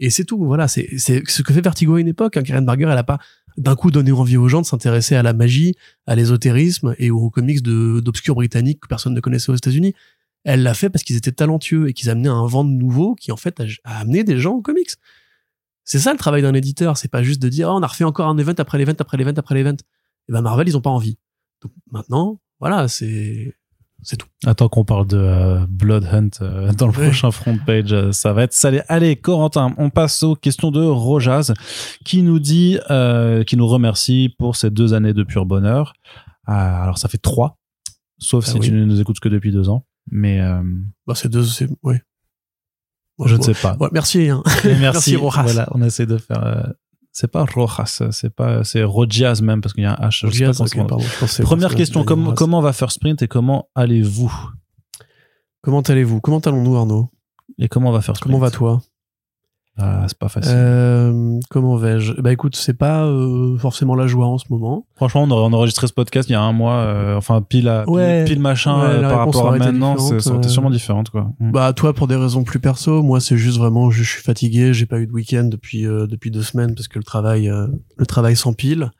Et 0.00 0.10
c'est 0.10 0.24
tout, 0.24 0.44
voilà, 0.44 0.66
c'est 0.66 0.98
ce 0.98 1.42
que 1.42 1.52
fait 1.52 1.60
Vertigo 1.60 1.94
à 1.94 2.00
une 2.00 2.08
époque. 2.08 2.36
Hein. 2.36 2.42
Karen 2.42 2.66
Barger, 2.66 2.88
elle 2.90 2.98
a 2.98 3.04
pas 3.04 3.20
d'un 3.56 3.76
coup 3.76 3.92
donné 3.92 4.10
envie 4.10 4.36
aux 4.36 4.48
gens 4.48 4.62
de 4.62 4.66
s'intéresser 4.66 5.14
à 5.14 5.22
la 5.22 5.32
magie, 5.32 5.76
à 6.08 6.16
l'ésotérisme 6.16 6.96
et 6.98 7.12
aux 7.12 7.30
comics 7.30 7.62
d'obscurs 7.62 8.34
britanniques 8.34 8.80
que 8.80 8.88
personne 8.88 9.14
ne 9.14 9.20
connaissait 9.20 9.52
aux 9.52 9.54
États-Unis. 9.54 9.94
Elle 10.44 10.62
l'a 10.62 10.74
fait 10.74 10.90
parce 10.90 11.04
qu'ils 11.04 11.16
étaient 11.16 11.32
talentueux 11.32 11.88
et 11.88 11.92
qu'ils 11.92 12.10
amenaient 12.10 12.28
un 12.28 12.46
vent 12.46 12.64
nouveau 12.64 13.14
qui, 13.14 13.30
en 13.32 13.36
fait, 13.36 13.60
a, 13.60 13.64
a 13.84 14.00
amené 14.00 14.24
des 14.24 14.38
gens 14.38 14.52
aux 14.54 14.62
comics. 14.62 14.90
C'est 15.84 15.98
ça 15.98 16.12
le 16.12 16.18
travail 16.18 16.42
d'un 16.42 16.54
éditeur. 16.54 16.96
C'est 16.96 17.08
pas 17.10 17.22
juste 17.22 17.40
de 17.42 17.48
dire, 17.48 17.68
Ah, 17.68 17.74
on 17.74 17.82
a 17.82 17.86
refait 17.86 18.04
encore 18.04 18.28
un 18.28 18.38
event 18.38 18.54
après 18.58 18.78
l'event, 18.78 18.92
après 18.98 19.16
l'event, 19.16 19.32
après 19.36 19.54
l'event. 19.54 19.76
Et 20.28 20.32
ben, 20.32 20.40
Marvel, 20.42 20.68
ils 20.68 20.76
ont 20.76 20.80
pas 20.80 20.90
envie. 20.90 21.18
Donc, 21.62 21.72
maintenant, 21.90 22.40
voilà, 22.60 22.86
c'est, 22.88 23.54
c'est 24.02 24.16
tout. 24.16 24.26
Attends 24.44 24.68
qu'on 24.68 24.84
parle 24.84 25.06
de 25.06 25.16
euh, 25.16 25.66
Blood 25.68 26.04
Hunt 26.10 26.28
euh, 26.40 26.72
dans 26.78 26.86
le 26.86 26.92
Ouais. 26.92 27.06
prochain 27.06 27.30
front 27.30 27.56
page, 27.64 27.92
euh, 27.92 28.10
ça 28.12 28.32
va 28.32 28.42
être 28.44 28.52
salé. 28.52 28.82
Allez, 28.88 29.14
Corentin, 29.16 29.74
on 29.78 29.90
passe 29.90 30.22
aux 30.24 30.34
questions 30.34 30.70
de 30.72 30.80
Rojaz, 30.82 31.52
qui 32.04 32.22
nous 32.22 32.38
dit, 32.40 32.78
euh, 32.90 33.44
qui 33.44 33.56
nous 33.56 33.66
remercie 33.68 34.34
pour 34.38 34.56
ces 34.56 34.70
deux 34.70 34.92
années 34.94 35.14
de 35.14 35.22
pur 35.24 35.46
bonheur. 35.46 35.92
Alors 36.46 36.98
ça 36.98 37.08
fait 37.08 37.18
trois, 37.18 37.58
sauf 38.18 38.44
Ah 38.48 38.50
si 38.52 38.58
oui. 38.58 38.66
tu 38.66 38.72
ne 38.72 38.84
nous 38.84 39.00
écoutes 39.00 39.20
que 39.20 39.28
depuis 39.28 39.52
deux 39.52 39.68
ans. 39.68 39.86
Mais 40.10 40.40
euh, 40.40 40.62
Bah, 41.06 41.14
c'est 41.14 41.28
deux, 41.28 41.44
c'est, 41.44 41.68
ouais. 41.82 42.02
je 43.24 43.36
ne 43.36 43.42
sais 43.42 43.54
pas. 43.54 43.76
ouais, 43.80 43.88
merci, 43.92 44.28
hein. 44.28 44.42
Merci, 44.80 45.16
Rojas. 45.16 45.42
Voilà, 45.42 45.68
on 45.72 45.82
essaie 45.82 46.06
de 46.06 46.18
faire. 46.18 46.44
euh, 46.44 46.62
c'est 47.12 47.30
pas 47.30 47.44
Rojas, 47.44 48.02
c'est 48.10 48.34
pas, 48.34 48.64
c'est 48.64 48.82
Rojaz 48.82 49.42
même 49.42 49.60
parce 49.60 49.74
qu'il 49.74 49.84
y 49.84 49.86
a 49.86 49.92
un 49.92 50.08
H. 50.08 50.28
je 50.30 50.52
sais 50.52 50.66
pas 50.82 50.84
pardon, 50.88 51.04
Première 51.42 51.74
question, 51.74 52.04
comment, 52.04 52.24
Rojas. 52.30 52.36
comment 52.36 52.60
va 52.60 52.72
First 52.72 52.96
Sprint 52.96 53.22
et 53.22 53.28
comment 53.28 53.68
allez-vous? 53.74 54.32
Comment 55.60 55.82
allez-vous? 55.82 56.20
Comment 56.20 56.38
allons-nous, 56.40 56.76
Arnaud? 56.76 57.10
Et 57.58 57.68
comment 57.68 57.92
va 57.92 58.00
First 58.00 58.18
Sprint? 58.18 58.32
Comment 58.32 58.38
va 58.44 58.50
toi? 58.50 58.82
Ah, 59.78 60.04
c'est 60.06 60.18
pas 60.18 60.28
facile. 60.28 60.52
Euh, 60.54 61.40
comment 61.48 61.76
vais-je? 61.76 62.12
Bah 62.20 62.30
écoute, 62.30 62.56
c'est 62.56 62.76
pas 62.76 63.04
euh, 63.06 63.56
forcément 63.56 63.94
la 63.94 64.06
joie 64.06 64.26
en 64.26 64.36
ce 64.36 64.44
moment. 64.50 64.86
Franchement, 64.96 65.22
on 65.22 65.30
aurait 65.30 65.54
enregistré 65.54 65.86
ce 65.86 65.94
podcast 65.94 66.28
il 66.28 66.32
y 66.32 66.34
a 66.34 66.42
un 66.42 66.52
mois, 66.52 66.74
euh, 66.74 67.16
enfin 67.16 67.40
pile, 67.40 67.68
à, 67.68 67.84
pile, 67.84 67.94
Ouais. 67.94 68.24
pile 68.26 68.40
machin 68.40 68.78
Ouais, 68.80 68.96
euh, 68.96 69.00
par 69.00 69.18
rapport 69.20 69.50
à 69.50 69.56
maintenant, 69.56 69.96
été 69.96 70.28
euh. 70.28 70.42
sûrement 70.42 70.68
différente 70.68 71.08
quoi. 71.08 71.30
Mm. 71.40 71.52
Bah 71.52 71.72
toi 71.72 71.94
pour 71.94 72.06
des 72.06 72.16
raisons 72.16 72.44
plus 72.44 72.60
perso, 72.60 73.02
moi 73.02 73.18
c'est 73.18 73.38
juste 73.38 73.56
vraiment 73.56 73.90
je 73.90 74.02
suis 74.02 74.22
fatigué, 74.22 74.74
j'ai 74.74 74.86
pas 74.86 74.98
eu 74.98 75.06
de 75.06 75.12
week-end 75.12 75.44
depuis 75.44 75.86
euh, 75.86 76.06
depuis 76.06 76.30
deux 76.30 76.42
semaines 76.42 76.74
parce 76.74 76.88
que 76.88 76.98
le 76.98 77.04
travail 77.04 77.48
euh, 77.48 77.66
le 77.96 78.06
travail 78.06 78.36
s'empile. 78.36 78.90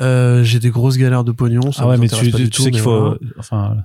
Euh, 0.00 0.42
j'ai 0.44 0.60
des 0.60 0.70
grosses 0.70 0.96
galères 0.96 1.24
de 1.24 1.32
pognon. 1.32 1.72
Ça 1.72 1.82
ah 1.84 1.88
ouais, 1.88 1.98
mais 1.98 2.08
tu, 2.08 2.14
pas 2.14 2.20
tu, 2.20 2.30
du 2.30 2.44
tu 2.44 2.50
tout, 2.50 2.62
sais 2.62 2.70
qu'il 2.70 2.80
faut, 2.80 3.16
enfin, 3.38 3.76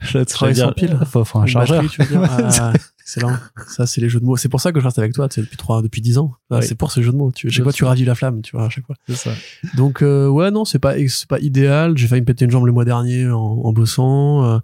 je 0.00 0.18
vais 0.18 0.24
te 0.24 0.30
Travailler 0.30 0.54
dire, 0.56 0.66
sans 0.66 0.72
pile. 0.72 0.98
faut, 1.06 1.24
faut 1.24 1.38
un 1.38 1.46
chargeur. 1.46 1.82
dire 1.82 1.90
Ah, 2.24 2.72
excellent. 3.00 3.36
Ça 3.68 3.86
c'est 3.86 4.00
les 4.00 4.08
jeux 4.08 4.20
de 4.20 4.24
mots. 4.24 4.36
C'est 4.36 4.48
pour 4.48 4.60
ça 4.60 4.72
que 4.72 4.80
je 4.80 4.84
reste 4.84 4.98
avec 4.98 5.12
toi. 5.12 5.28
Tu 5.28 5.36
sais, 5.36 5.40
depuis 5.42 5.56
trois 5.56 5.82
depuis 5.82 6.00
dix 6.02 6.18
ans. 6.18 6.32
Ah, 6.50 6.58
Oui. 6.58 6.66
C'est 6.66 6.74
pour 6.74 6.90
ces 6.92 7.02
jeux 7.02 7.12
de 7.12 7.16
mots. 7.16 7.32
Tu, 7.32 7.50
chaque 7.50 7.62
fois 7.62 7.72
tu 7.72 7.84
ravis 7.84 8.04
la 8.04 8.14
flamme. 8.14 8.42
Tu 8.42 8.56
vois 8.56 8.66
à 8.66 8.70
chaque 8.70 8.84
fois. 8.86 8.96
C'est 9.08 9.16
ça. 9.16 9.30
Donc 9.76 10.02
euh, 10.02 10.28
ouais 10.28 10.50
non 10.50 10.64
c'est 10.64 10.78
pas 10.78 10.94
c'est 11.08 11.28
pas 11.28 11.38
idéal. 11.40 11.96
J'ai 11.96 12.06
failli 12.08 12.20
me 12.22 12.26
péter 12.26 12.44
une 12.44 12.50
jambe 12.50 12.66
le 12.66 12.72
mois 12.72 12.84
dernier 12.84 13.28
en, 13.28 13.38
en 13.38 13.72
bossant. 13.72 14.44
Euh, 14.44 14.58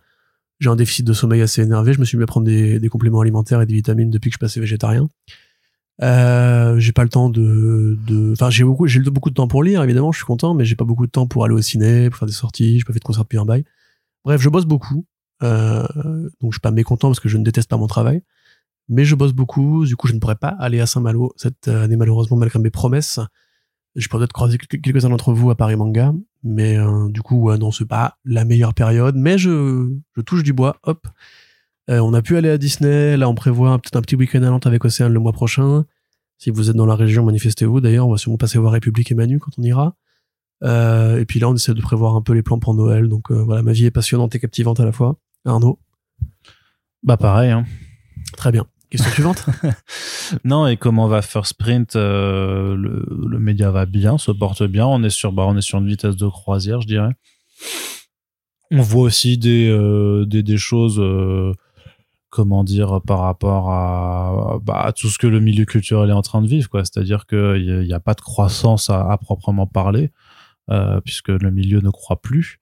j'ai 0.59 0.68
un 0.68 0.76
déficit 0.76 1.07
de 1.07 1.12
sommeil 1.14 1.41
assez 1.41 1.62
énervé. 1.62 1.93
Je 1.95 2.01
me 2.01 2.05
suis 2.05 2.18
mis 2.18 2.24
à 2.24 2.26
prendre 2.26 2.47
des, 2.47 2.78
des 2.81 2.89
compléments 2.89 3.20
alimentaires 3.20 3.62
et 3.62 3.66
des 3.66 3.74
vitamines 3.74 4.11
depuis 4.11 4.28
que 4.31 4.35
je 4.35 4.37
suis 4.37 4.47
passé 4.47 4.61
végétarien. 4.61 5.09
Euh, 6.03 6.78
j'ai 6.78 6.93
pas 6.93 7.03
le 7.03 7.11
temps 7.11 7.28
de 7.28 7.99
de 8.07 8.33
enfin 8.33 8.49
j'ai 8.49 8.64
beaucoup 8.64 8.87
j'ai 8.87 9.01
beaucoup 9.01 9.28
de 9.28 9.35
temps 9.35 9.49
pour 9.49 9.62
lire 9.62 9.83
évidemment 9.83 10.12
je 10.12 10.16
suis 10.16 10.24
content 10.24 10.55
mais 10.55 10.64
j'ai 10.64 10.74
pas 10.74 10.87
beaucoup 10.87 11.05
de 11.05 11.11
temps 11.11 11.26
pour 11.26 11.45
aller 11.45 11.53
au 11.53 11.61
ciné 11.61 12.09
pour 12.09 12.18
faire 12.18 12.26
des 12.26 12.33
sorties 12.33 12.78
j'ai 12.78 12.85
pas 12.85 12.95
fait 12.95 13.01
de 13.01 13.05
concert 13.05 13.24
depuis 13.24 13.37
un 13.37 13.45
bail 13.45 13.64
bref 14.24 14.41
je 14.41 14.49
bosse 14.49 14.64
beaucoup 14.64 15.05
euh, 15.43 15.82
donc 16.41 16.53
je 16.53 16.57
suis 16.57 16.61
pas 16.61 16.70
mécontent 16.70 17.09
parce 17.09 17.20
que 17.20 17.28
je 17.28 17.36
ne 17.38 17.45
déteste 17.45 17.68
pas 17.70 17.76
mon 17.76 17.86
travail 17.86 18.22
mais 18.88 19.05
je 19.05 19.14
bosse 19.14 19.32
beaucoup 19.32 19.84
du 19.86 19.97
coup 19.97 20.07
je 20.09 20.14
ne 20.14 20.18
pourrais 20.18 20.36
pas 20.36 20.55
aller 20.59 20.80
à 20.80 20.86
Saint-Malo 20.86 21.32
cette 21.36 21.68
année 21.68 21.97
malheureusement 21.97 22.36
malgré 22.36 22.59
mes 22.59 22.70
promesses 22.70 23.20
je 23.97 24.07
pourrais 24.09 24.20
peut-être 24.20 24.32
croiser 24.32 24.59
quelques- 24.59 24.82
quelques-uns 24.82 25.09
d'entre 25.11 25.32
vous 25.32 25.51
à 25.51 25.57
Paris 25.57 25.76
Manga 25.76 26.12
mais 26.43 26.78
euh, 26.78 27.09
du 27.09 27.22
coup 27.22 27.36
ouais, 27.41 27.59
non 27.59 27.70
c'est 27.70 27.86
pas 27.86 28.16
la 28.24 28.45
meilleure 28.45 28.74
période 28.74 29.16
mais 29.16 29.38
je 29.38 29.91
touche 30.26 30.43
du 30.43 30.53
bois 30.53 30.76
hop 30.84 31.07
euh, 31.88 31.99
on 31.99 32.14
a 32.14 32.22
pu 32.22 32.36
aller 32.36 32.51
à 32.51 32.59
Disney. 32.59 33.16
Là, 33.16 33.28
on 33.28 33.34
prévoit 33.34 33.76
peut-être 33.78 33.97
un 33.97 34.03
petit 34.03 34.14
week-end 34.14 34.43
à 34.45 34.51
Nantes 34.51 34.66
avec 34.66 34.84
Océane 34.84 35.12
le 35.12 35.18
mois 35.18 35.32
prochain. 35.32 35.86
Si 36.38 36.51
vous 36.51 36.70
êtes 36.70 36.76
dans 36.76 36.86
la 36.86 36.95
région, 36.95 37.24
manifestez-vous. 37.24 37.80
D'ailleurs, 37.80 38.07
on 38.07 38.12
va 38.12 38.16
sûrement 38.16 38.36
passer 38.36 38.59
voir 38.61 38.72
République 38.72 39.11
et 39.11 39.16
Manu 39.16 39.41
quand 39.41 39.51
on 39.59 39.62
ira. 39.62 39.97
Et 40.62 41.24
puis 41.26 41.41
là, 41.41 41.49
on 41.49 41.55
essaie 41.57 41.74
de 41.74 41.80
prévoir 41.80 42.14
un 42.14 42.22
peu 42.22 42.32
les 42.32 42.43
plans 42.45 42.61
pour 42.61 42.74
Noël. 42.74 43.09
Donc 43.09 43.32
voilà, 43.32 43.62
ma 43.64 43.72
vie 43.72 43.86
est 43.86 43.91
passionnante 43.91 44.36
et 44.36 44.38
captivante 44.38 44.78
à 44.78 44.84
la 44.84 44.93
fois. 44.93 45.18
Arnaud, 45.45 45.78
Bah 47.03 47.16
pareil. 47.16 47.51
Hein. 47.51 47.64
très 48.36 48.53
bien. 48.53 48.66
Question 48.91 49.11
suivante. 49.11 49.47
Non, 50.45 50.68
et 50.68 50.76
comment 50.76 51.09
va 51.09 51.22
First 51.22 51.51
Sprint 51.55 51.97
euh, 51.97 52.76
le, 52.76 53.05
le 53.28 53.38
média 53.41 53.70
va 53.72 53.84
bien, 53.84 54.16
se 54.16 54.30
porte 54.30 54.62
bien. 54.62 54.86
On 54.86 55.03
est 55.03 55.11
sur, 55.11 55.32
bah, 55.32 55.45
on 55.47 55.57
est 55.57 55.61
sur 55.61 55.78
une 55.78 55.88
vitesse 55.88 56.14
de 56.16 56.28
croisière, 56.28 56.80
je 56.80 56.86
dirais. 56.86 57.12
On 58.70 58.80
voit 58.80 59.03
aussi 59.03 59.38
des, 59.38 59.68
euh, 59.68 60.24
des, 60.26 60.45
des 60.45 60.57
choses, 60.57 61.01
euh, 61.01 61.53
comment 62.28 62.62
dire, 62.62 63.01
par 63.05 63.18
rapport 63.20 63.70
à, 63.70 64.59
bah, 64.62 64.82
à 64.84 64.93
tout 64.93 65.09
ce 65.09 65.18
que 65.18 65.26
le 65.26 65.41
milieu 65.41 65.64
culturel 65.64 66.11
est 66.11 66.12
en 66.12 66.22
train 66.22 66.43
de 66.43 66.47
vivre, 66.47 66.68
quoi. 66.68 66.84
C'est-à-dire 66.84 67.26
qu'il 67.26 67.64
n'y 67.64 67.72
a, 67.72 67.82
il 67.82 67.88
y 67.88 67.93
a 67.95 68.01
pas 68.01 68.14
de 68.14 68.20
croissance 68.20 68.88
à, 68.88 69.11
à 69.11 69.18
proprement 69.18 69.66
parler, 69.66 70.12
puisque 71.05 71.30
le 71.30 71.51
milieu 71.51 71.80
ne 71.80 71.91
croit 71.91 72.20
plus. 72.22 72.61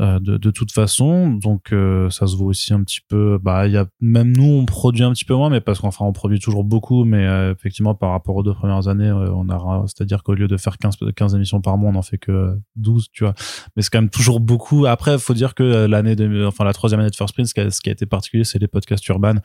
Euh, 0.00 0.18
de, 0.18 0.38
de 0.38 0.50
toute 0.50 0.72
façon, 0.72 1.30
donc 1.30 1.72
euh, 1.72 2.10
ça 2.10 2.26
se 2.26 2.34
voit 2.34 2.48
aussi 2.48 2.74
un 2.74 2.82
petit 2.82 3.00
peu. 3.08 3.38
Bah, 3.40 3.68
il 3.68 3.72
y 3.72 3.76
a 3.76 3.86
même 4.00 4.36
nous, 4.36 4.44
on 4.44 4.66
produit 4.66 5.04
un 5.04 5.12
petit 5.12 5.24
peu 5.24 5.34
moins, 5.34 5.50
mais 5.50 5.60
parce 5.60 5.78
qu'enfin 5.78 6.04
on 6.04 6.12
produit 6.12 6.40
toujours 6.40 6.64
beaucoup, 6.64 7.04
mais 7.04 7.24
euh, 7.24 7.52
effectivement 7.52 7.94
par 7.94 8.10
rapport 8.10 8.34
aux 8.34 8.42
deux 8.42 8.54
premières 8.54 8.88
années, 8.88 9.12
on 9.12 9.48
a, 9.50 9.84
c'est-à-dire 9.86 10.24
qu'au 10.24 10.34
lieu 10.34 10.48
de 10.48 10.56
faire 10.56 10.78
15, 10.78 10.96
15 11.14 11.36
émissions 11.36 11.60
par 11.60 11.78
mois, 11.78 11.92
on 11.92 11.94
en 11.94 12.02
fait 12.02 12.18
que 12.18 12.58
12, 12.74 13.06
tu 13.12 13.22
vois. 13.22 13.34
Mais 13.76 13.82
c'est 13.82 13.90
quand 13.90 14.00
même 14.00 14.10
toujours 14.10 14.40
beaucoup. 14.40 14.84
Après, 14.86 15.16
faut 15.16 15.34
dire 15.34 15.54
que 15.54 15.86
l'année, 15.86 16.16
de, 16.16 16.44
enfin 16.44 16.64
la 16.64 16.72
troisième 16.72 16.98
année 16.98 17.10
de 17.10 17.16
First 17.16 17.34
Print, 17.34 17.46
ce 17.46 17.54
qui 17.54 17.60
a, 17.60 17.70
ce 17.70 17.80
qui 17.80 17.88
a 17.88 17.92
été 17.92 18.04
particulier, 18.04 18.42
c'est 18.42 18.58
les 18.58 18.68
podcasts 18.68 19.06
urbains 19.08 19.36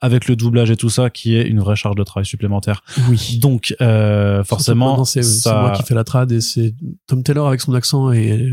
avec 0.00 0.26
le 0.26 0.36
doublage 0.36 0.70
et 0.70 0.76
tout 0.76 0.90
ça, 0.90 1.10
qui 1.10 1.36
est 1.36 1.46
une 1.46 1.60
vraie 1.60 1.76
charge 1.76 1.96
de 1.96 2.02
travail 2.02 2.24
supplémentaire. 2.24 2.82
Oui. 3.10 3.38
Donc 3.42 3.74
euh, 3.82 4.42
forcément, 4.42 5.04
c'est 5.04 5.22
c'est 5.22 5.40
ça, 5.40 5.60
moi 5.60 5.72
qui 5.72 5.82
fais 5.82 5.94
la 5.94 6.04
trad 6.04 6.32
et 6.32 6.40
c'est 6.40 6.74
Tom 7.06 7.22
Taylor 7.22 7.46
avec 7.48 7.60
son 7.60 7.74
accent 7.74 8.10
et 8.12 8.48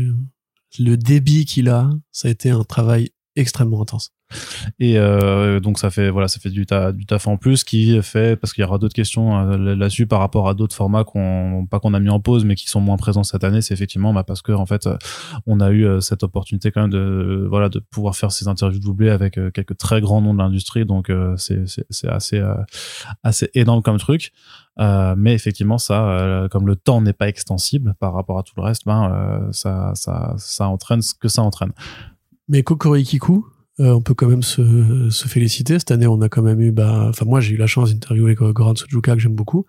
le 0.78 0.96
débit 0.96 1.44
qu'il 1.44 1.68
a. 1.68 1.90
Ça 2.12 2.28
a 2.28 2.30
été 2.30 2.50
un 2.50 2.64
travail 2.64 3.10
extrêmement 3.36 3.82
intense. 3.82 4.12
Et 4.80 4.98
euh, 4.98 5.60
donc 5.60 5.78
ça 5.78 5.90
fait 5.90 6.10
voilà, 6.10 6.26
ça 6.26 6.40
fait 6.40 6.50
du 6.50 6.66
taf, 6.66 6.92
du 6.94 7.06
taf 7.06 7.28
en 7.28 7.36
plus 7.36 7.62
qui 7.62 8.02
fait 8.02 8.34
parce 8.36 8.52
qu'il 8.52 8.62
y 8.62 8.64
aura 8.64 8.78
d'autres 8.78 8.94
questions 8.94 9.38
euh, 9.38 9.76
là-dessus 9.76 10.08
par 10.08 10.18
rapport 10.18 10.48
à 10.48 10.54
d'autres 10.54 10.74
formats 10.74 11.04
qu'on 11.04 11.66
pas 11.70 11.78
qu'on 11.78 11.94
a 11.94 12.00
mis 12.00 12.08
en 12.08 12.18
pause 12.18 12.44
mais 12.44 12.56
qui 12.56 12.66
sont 12.68 12.80
moins 12.80 12.96
présents 12.96 13.22
cette 13.22 13.44
année. 13.44 13.62
C'est 13.62 13.74
effectivement 13.74 14.12
bah, 14.12 14.24
parce 14.24 14.42
que 14.42 14.50
en 14.50 14.66
fait 14.66 14.86
euh, 14.86 14.96
on 15.46 15.60
a 15.60 15.70
eu 15.70 15.86
euh, 15.86 16.00
cette 16.00 16.24
opportunité 16.24 16.72
quand 16.72 16.80
même 16.80 16.90
de 16.90 17.46
voilà 17.48 17.68
de 17.68 17.78
pouvoir 17.78 18.16
faire 18.16 18.32
ces 18.32 18.48
interviews 18.48 18.80
doublées 18.80 19.10
avec 19.10 19.34
quelques 19.52 19.76
très 19.76 20.00
grands 20.00 20.20
noms 20.20 20.34
de 20.34 20.38
l'industrie. 20.38 20.84
Donc 20.84 21.12
c'est 21.36 21.64
c'est 21.66 22.08
assez 22.08 22.42
assez 23.22 23.48
énorme 23.54 23.82
comme 23.82 23.98
truc. 23.98 24.32
Euh, 24.78 25.14
mais 25.16 25.34
effectivement, 25.34 25.78
ça, 25.78 26.48
comme 26.50 26.66
le 26.66 26.76
temps 26.76 27.00
n'est 27.00 27.12
pas 27.12 27.28
extensible 27.28 27.94
par 27.98 28.12
rapport 28.12 28.38
à 28.38 28.42
tout 28.42 28.54
le 28.56 28.62
reste, 28.62 28.84
ben 28.84 29.10
euh, 29.10 29.52
ça, 29.52 29.92
ça, 29.94 30.34
ça 30.36 30.68
entraîne 30.68 31.02
ce 31.02 31.14
que 31.14 31.28
ça 31.28 31.42
entraîne. 31.42 31.72
Mais 32.48 32.62
Kokorikiku, 32.62 33.44
euh, 33.80 33.92
on 33.92 34.00
peut 34.00 34.14
quand 34.14 34.28
même 34.28 34.42
se, 34.42 35.08
se 35.10 35.28
féliciter. 35.28 35.78
Cette 35.78 35.90
année, 35.90 36.06
on 36.06 36.20
a 36.20 36.28
quand 36.28 36.42
même 36.42 36.60
eu, 36.60 36.70
bah, 36.72 37.06
enfin, 37.08 37.24
moi, 37.26 37.40
j'ai 37.40 37.54
eu 37.54 37.58
la 37.58 37.66
chance 37.66 37.92
d'interviewer 37.92 38.34
Goran 38.34 38.74
Suzuka, 38.74 39.14
que 39.14 39.20
j'aime 39.20 39.34
beaucoup. 39.34 39.66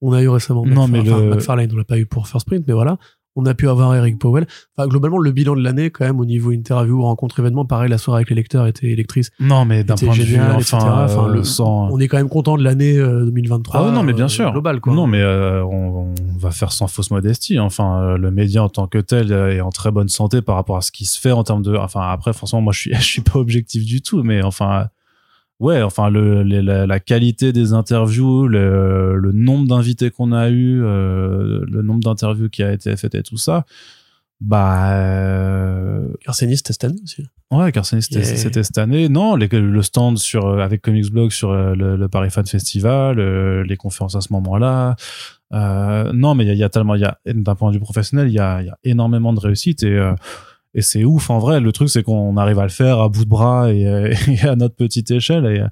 On 0.00 0.12
a 0.12 0.22
eu 0.22 0.28
récemment 0.28 0.64
Non, 0.66 0.88
mais 0.88 1.02
le- 1.02 1.30
McFarlane, 1.30 1.70
on 1.72 1.76
l'a 1.76 1.84
pas 1.84 1.98
eu 1.98 2.06
pour 2.06 2.26
First 2.28 2.46
Print, 2.46 2.64
mais 2.66 2.74
voilà. 2.74 2.98
On 3.36 3.46
a 3.46 3.54
pu 3.54 3.68
avoir 3.68 3.94
Eric 3.94 4.18
Powell. 4.18 4.46
Enfin, 4.76 4.88
globalement, 4.88 5.18
le 5.18 5.32
bilan 5.32 5.56
de 5.56 5.62
l'année, 5.62 5.90
quand 5.90 6.04
même, 6.04 6.20
au 6.20 6.24
niveau 6.24 6.52
interview, 6.52 7.02
rencontre, 7.02 7.40
événement, 7.40 7.64
pareil, 7.64 7.90
la 7.90 7.98
soirée 7.98 8.18
avec 8.18 8.30
les 8.30 8.36
lecteurs 8.36 8.66
était 8.66 8.86
électrice. 8.88 9.30
Non, 9.40 9.64
mais 9.64 9.82
d'un 9.84 9.96
point 9.96 10.16
de 10.16 10.22
vue, 10.22 10.38
enfin, 10.40 10.78
Enfin, 11.04 11.28
euh, 11.28 11.32
le- 11.34 11.44
sans. 11.44 11.88
On 11.90 11.98
est 11.98 12.06
quand 12.08 12.16
même 12.16 12.28
content 12.28 12.56
de 12.56 12.62
l'année 12.62 12.96
euh, 12.96 13.24
2023. 13.24 13.80
Ah 13.80 13.84
ouais, 13.86 13.92
non, 13.92 14.02
mais 14.02 14.12
bien 14.12 14.26
euh, 14.26 14.28
sûr. 14.28 14.52
Global, 14.52 14.80
quoi. 14.80 14.92
Non, 14.94 15.06
mais 15.06 15.20
euh, 15.20 15.64
on, 15.64 16.12
on 16.14 16.38
va 16.38 16.50
faire 16.52 16.72
sans 16.72 16.86
fausse 16.86 17.10
modestie. 17.10 17.58
Enfin, 17.58 18.02
euh, 18.02 18.16
le 18.16 18.30
média 18.30 18.62
en 18.62 18.68
tant 18.68 18.86
que 18.86 18.98
tel 18.98 19.32
euh, 19.32 19.52
est 19.54 19.60
en 19.60 19.70
très 19.70 19.90
bonne 19.90 20.08
santé 20.08 20.40
par 20.42 20.54
rapport 20.54 20.76
à 20.76 20.80
ce 20.80 20.92
qui 20.92 21.04
se 21.04 21.20
fait 21.20 21.32
en 21.32 21.42
termes 21.44 21.62
de. 21.62 21.74
Enfin, 21.76 22.02
après, 22.08 22.32
forcément, 22.32 22.62
moi, 22.62 22.72
je 22.72 22.78
suis, 22.80 22.94
je 22.98 23.00
suis 23.02 23.22
pas 23.22 23.38
objectif 23.38 23.84
du 23.84 24.00
tout, 24.02 24.22
mais 24.22 24.42
enfin, 24.42 24.86
ouais, 25.64 25.82
enfin, 25.82 26.10
le, 26.10 26.42
la, 26.42 26.86
la 26.86 27.00
qualité 27.00 27.52
des 27.52 27.72
interviews, 27.72 28.46
le, 28.46 29.16
le 29.16 29.32
nombre 29.32 29.66
d'invités 29.66 30.10
qu'on 30.10 30.32
a 30.32 30.48
eu, 30.50 30.82
euh, 30.82 31.64
le 31.66 31.82
nombre 31.82 32.00
d'interviews 32.04 32.48
qui 32.50 32.62
a 32.62 32.72
été 32.72 32.94
fait 32.96 33.14
et 33.14 33.22
tout 33.22 33.36
ça, 33.38 33.64
bah. 34.40 34.92
euh, 34.94 36.08
c'était 36.32 36.72
cette 36.72 36.84
année 36.84 37.00
aussi. 37.02 37.22
Ouais, 37.50 37.70
c'était 38.00 38.20
Yeah. 38.20 38.36
c'était 38.36 38.62
cette 38.62 38.78
année. 38.78 39.08
Non, 39.08 39.36
les- 39.36 39.48
le 39.48 39.82
stand 39.82 40.18
sur 40.18 40.46
euh, 40.46 40.58
avec 40.58 40.82
Comics 40.82 41.10
Blog 41.12 41.30
sur 41.30 41.50
euh, 41.50 41.74
le, 41.74 41.96
le 41.96 42.08
Paris 42.08 42.30
Fan 42.30 42.46
Festival, 42.46 43.18
les 43.62 43.76
conférences 43.76 44.16
à 44.16 44.20
ce 44.20 44.32
moment-là. 44.32 44.96
Euh, 45.52 46.12
non, 46.12 46.34
mais 46.34 46.44
il 46.44 46.48
y 46.48 46.50
a, 46.50 46.54
il 46.54 46.58
y 46.58 46.64
a 46.64 46.68
tellement, 46.68 46.96
il 46.96 47.02
y 47.02 47.04
a 47.04 47.16
d'un 47.26 47.54
point 47.54 47.70
de 47.70 47.74
vue 47.76 47.80
professionnel, 47.80 48.28
il 48.28 48.34
y 48.34 48.40
a, 48.40 48.62
y 48.62 48.68
a 48.68 48.76
énormément 48.82 49.32
de 49.32 49.40
réussite 49.40 49.82
et 49.84 49.96
et 50.74 50.82
c'est 50.82 51.04
ouf 51.04 51.30
en 51.30 51.38
vrai. 51.38 51.60
Le 51.60 51.72
truc, 51.72 51.88
c'est 51.88 52.02
qu'on 52.02 52.36
arrive 52.36 52.58
à 52.58 52.64
le 52.64 52.68
faire 52.68 52.98
à 53.00 53.08
bout 53.08 53.24
de 53.24 53.28
bras 53.28 53.72
et, 53.72 53.86
euh, 53.86 54.12
et 54.28 54.40
à 54.46 54.56
notre 54.56 54.74
petite 54.74 55.10
échelle. 55.10 55.46
Et, 55.46 55.60
euh, 55.60 55.68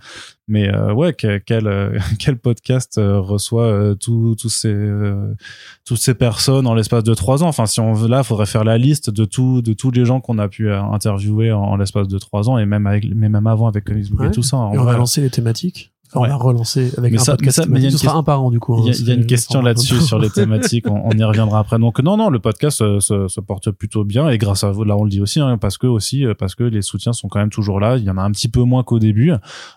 mais 0.48 0.72
euh, 0.72 0.92
ouais, 0.92 1.12
que- 1.12 1.38
quel 1.38 1.68
quel 2.18 2.36
podcast 2.38 3.00
reçoit 3.02 3.94
tous 4.00 4.36
ces 4.48 4.74
toutes 5.84 5.98
ces 5.98 6.14
personnes 6.14 6.66
en 6.66 6.74
l'espace 6.74 7.04
de 7.04 7.14
trois 7.14 7.42
ans? 7.42 7.48
Enfin, 7.48 7.66
si 7.66 7.80
on 7.80 7.92
veut 7.92 8.08
là, 8.08 8.22
faudrait 8.22 8.46
faire 8.46 8.64
la 8.64 8.78
liste 8.78 9.10
de 9.10 9.24
tout 9.24 9.62
de 9.62 9.72
tous 9.72 9.90
les 9.90 10.04
gens 10.04 10.20
qu'on 10.20 10.38
a 10.38 10.48
pu 10.48 10.70
interviewer 10.72 11.52
en, 11.52 11.62
en 11.62 11.76
l'espace 11.76 12.08
de 12.08 12.18
trois 12.18 12.48
ans 12.50 12.58
et 12.58 12.66
même 12.66 12.86
avec 12.86 13.04
mais 13.14 13.28
même 13.28 13.46
avant 13.46 13.66
avec 13.68 13.84
Comics 13.84 14.10
Book 14.10 14.20
Ouais. 14.20 14.28
et 14.28 14.30
tout 14.30 14.42
ça. 14.42 14.56
Et 14.72 14.78
on 14.78 14.84
va 14.84 14.96
lancer 14.96 15.20
les 15.20 15.30
thématiques. 15.30 15.92
Enfin, 16.14 16.20
Ouais. 16.22 16.28
On 16.28 16.38
va 16.38 16.44
relancer 16.44 16.92
avec 16.98 17.12
Mais 17.12 17.18
un 17.20 17.22
ça- 17.24 17.32
podcast. 17.32 17.58
mais 17.58 17.62
ça- 17.64 17.68
mais 17.70 17.78
il 17.80 17.82
y 17.84 17.86
a 17.86 17.88
thématique. 17.88 17.92
une 17.92 17.98
Ce 17.98 17.98
sera 18.04 18.12
question- 18.12 18.18
un 18.20 18.22
par 18.22 18.42
an, 18.42 18.50
du 18.50 18.60
coup. 18.60 18.76
Il 18.78 18.84
y, 18.86 18.88
a, 18.88 18.92
hein, 18.92 18.96
il 19.00 19.08
y 19.08 19.10
a 19.10 19.14
une 19.14 19.26
question 19.26 19.62
là-dessus 19.62 20.00
sur 20.00 20.18
les 20.18 20.30
thématiques. 20.30 20.86
On, 20.90 21.00
on 21.04 21.10
y 21.12 21.24
reviendra 21.24 21.58
après. 21.58 21.78
Donc 21.78 22.00
non, 22.00 22.16
non, 22.16 22.28
le 22.30 22.38
podcast 22.38 22.78
se, 22.78 23.00
se, 23.00 23.28
se 23.28 23.40
porte 23.40 23.70
plutôt 23.70 24.04
bien 24.04 24.28
et 24.28 24.38
grâce 24.38 24.62
à 24.64 24.70
vous, 24.70 24.84
là 24.84 24.96
on 24.96 25.04
le 25.04 25.10
dit 25.10 25.20
aussi, 25.20 25.40
hein, 25.40 25.56
parce 25.58 25.78
que 25.78 25.86
aussi 25.86 26.24
euh, 26.26 26.34
parce 26.34 26.54
que 26.54 26.64
les 26.64 26.82
soutiens 26.82 27.12
sont 27.12 27.28
quand 27.28 27.38
même 27.38 27.50
toujours 27.50 27.80
là. 27.80 27.96
Il 27.96 28.04
y 28.04 28.10
en 28.10 28.18
a 28.18 28.22
un 28.22 28.30
petit 28.30 28.48
peu 28.48 28.62
moins 28.62 28.82
qu'au 28.82 28.98
début, 28.98 29.32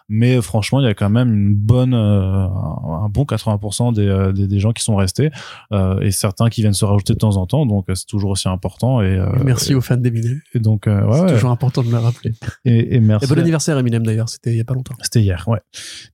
mais 0.10 0.42
franchement, 0.42 0.80
il 0.80 0.84
y 0.86 0.90
a 0.90 0.94
quand 0.94 1.10
même 1.10 1.34
une 1.34 1.56
bonne, 1.56 1.94
euh, 1.94 2.46
un 2.48 3.10
bon 3.10 3.24
80% 3.24 3.94
des, 3.94 4.08
euh, 4.08 4.32
des, 4.32 4.48
des 4.48 4.60
gens 4.60 4.72
qui 4.74 4.84
sont 4.84 4.96
restés 4.96 5.32
euh, 5.72 6.00
et 6.02 6.12
certains 6.12 6.50
qui 6.50 6.62
viennent 6.62 6.74
se 6.74 6.86
rajouter 6.86 7.14
de 7.14 7.20
temps 7.20 7.38
en 7.38 7.46
temps. 7.46 7.66
Donc 7.66 7.86
c'est 7.94 8.06
toujours 8.08 8.32
aussi 8.32 8.48
important. 8.50 9.02
Et, 9.02 9.06
euh, 9.18 9.28
Merci 9.44 9.74
aux 9.76 9.82
fans 9.82 9.98
d'Eminem. 9.98 10.42
Et 10.54 10.60
donc 10.60 10.84
ouais, 10.88 11.00
C'est 11.12 11.22
ouais. 11.22 11.34
toujours 11.34 11.52
important 11.52 11.82
de 11.82 11.88
me 11.88 11.94
le 11.94 12.00
rappeler. 12.00 12.34
Et, 12.66 12.96
et 12.96 13.00
merci. 13.00 13.26
Et 13.26 13.34
bon 13.34 13.40
anniversaire 13.40 13.78
Eminem 13.78 14.06
d'ailleurs, 14.06 14.30
c'était 14.30 14.52
il 14.52 14.58
y 14.58 14.62
a 14.62 14.66
pas 14.66 14.74
longtemps. 14.74 14.96
C'était 15.02 15.22
hier, 15.22 15.44
ouais. 15.48 15.60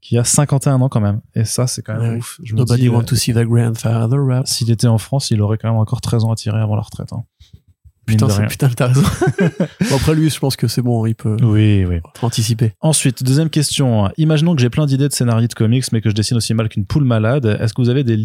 Qui 0.02 0.11
a 0.20 0.24
51 0.24 0.82
ans 0.82 0.90
quand 0.90 1.00
même. 1.02 1.22
Et 1.36 1.46
ça, 1.46 1.68
c'est 1.68 1.82
quand 1.82 1.94
même 1.98 2.14
Ouais. 2.14 2.18
ouf. 2.20 2.40
Je 2.44 2.54
me 2.54 2.60
Nobody 2.60 2.84
dis, 2.84 2.90
want 2.90 3.02
euh, 3.02 3.04
to 3.06 3.16
see 3.16 3.34
the 3.34 3.40
grandfather 3.46 4.18
rap. 4.20 4.48
S'il 4.48 4.70
était 4.72 4.88
en 4.88 4.98
France, 4.98 5.32
il 5.32 5.42
aurait 5.42 5.58
quand 5.58 5.70
même 5.70 5.78
encore 5.80 6.02
13 6.02 6.24
ans 6.26 6.32
à 6.32 6.36
tirer 6.36 6.60
avant 6.60 6.76
la 6.76 6.82
retraite. 6.82 7.14
hein. 7.14 7.24
Putain, 8.08 8.28
c'est- 8.30 8.48
putain, 8.48 8.68
t'as 8.70 8.88
raison. 8.94 9.04
Bon, 9.90 9.96
après 9.96 10.16
lui, 10.16 10.30
je 10.30 10.40
pense 10.40 10.56
que 10.56 10.68
c'est 10.68 10.82
bon, 10.82 11.06
il 11.06 11.14
peut 11.16 11.38
Oui, 11.44 11.86
oui. 11.86 11.98
anticiper. 12.22 12.74
Ensuite, 12.82 13.24
deuxième 13.24 13.50
question. 13.50 14.10
Imaginons 14.18 14.56
que 14.56 14.62
j'ai 14.62 14.70
plein 14.72 14.86
d'idées 14.86 15.08
de 15.08 15.14
scénarios 15.14 15.48
de 15.48 15.54
comics, 15.54 15.86
mais 15.94 16.02
que 16.02 16.10
je 16.10 16.16
dessine 16.16 16.36
aussi 16.38 16.54
mal 16.54 16.68
qu'une 16.68 16.86
poule 16.86 17.04
malade. 17.06 17.58
Est-ce 17.62 17.74
que 17.74 17.82
vous 17.82 17.90
avez 17.90 18.04
des, 18.04 18.16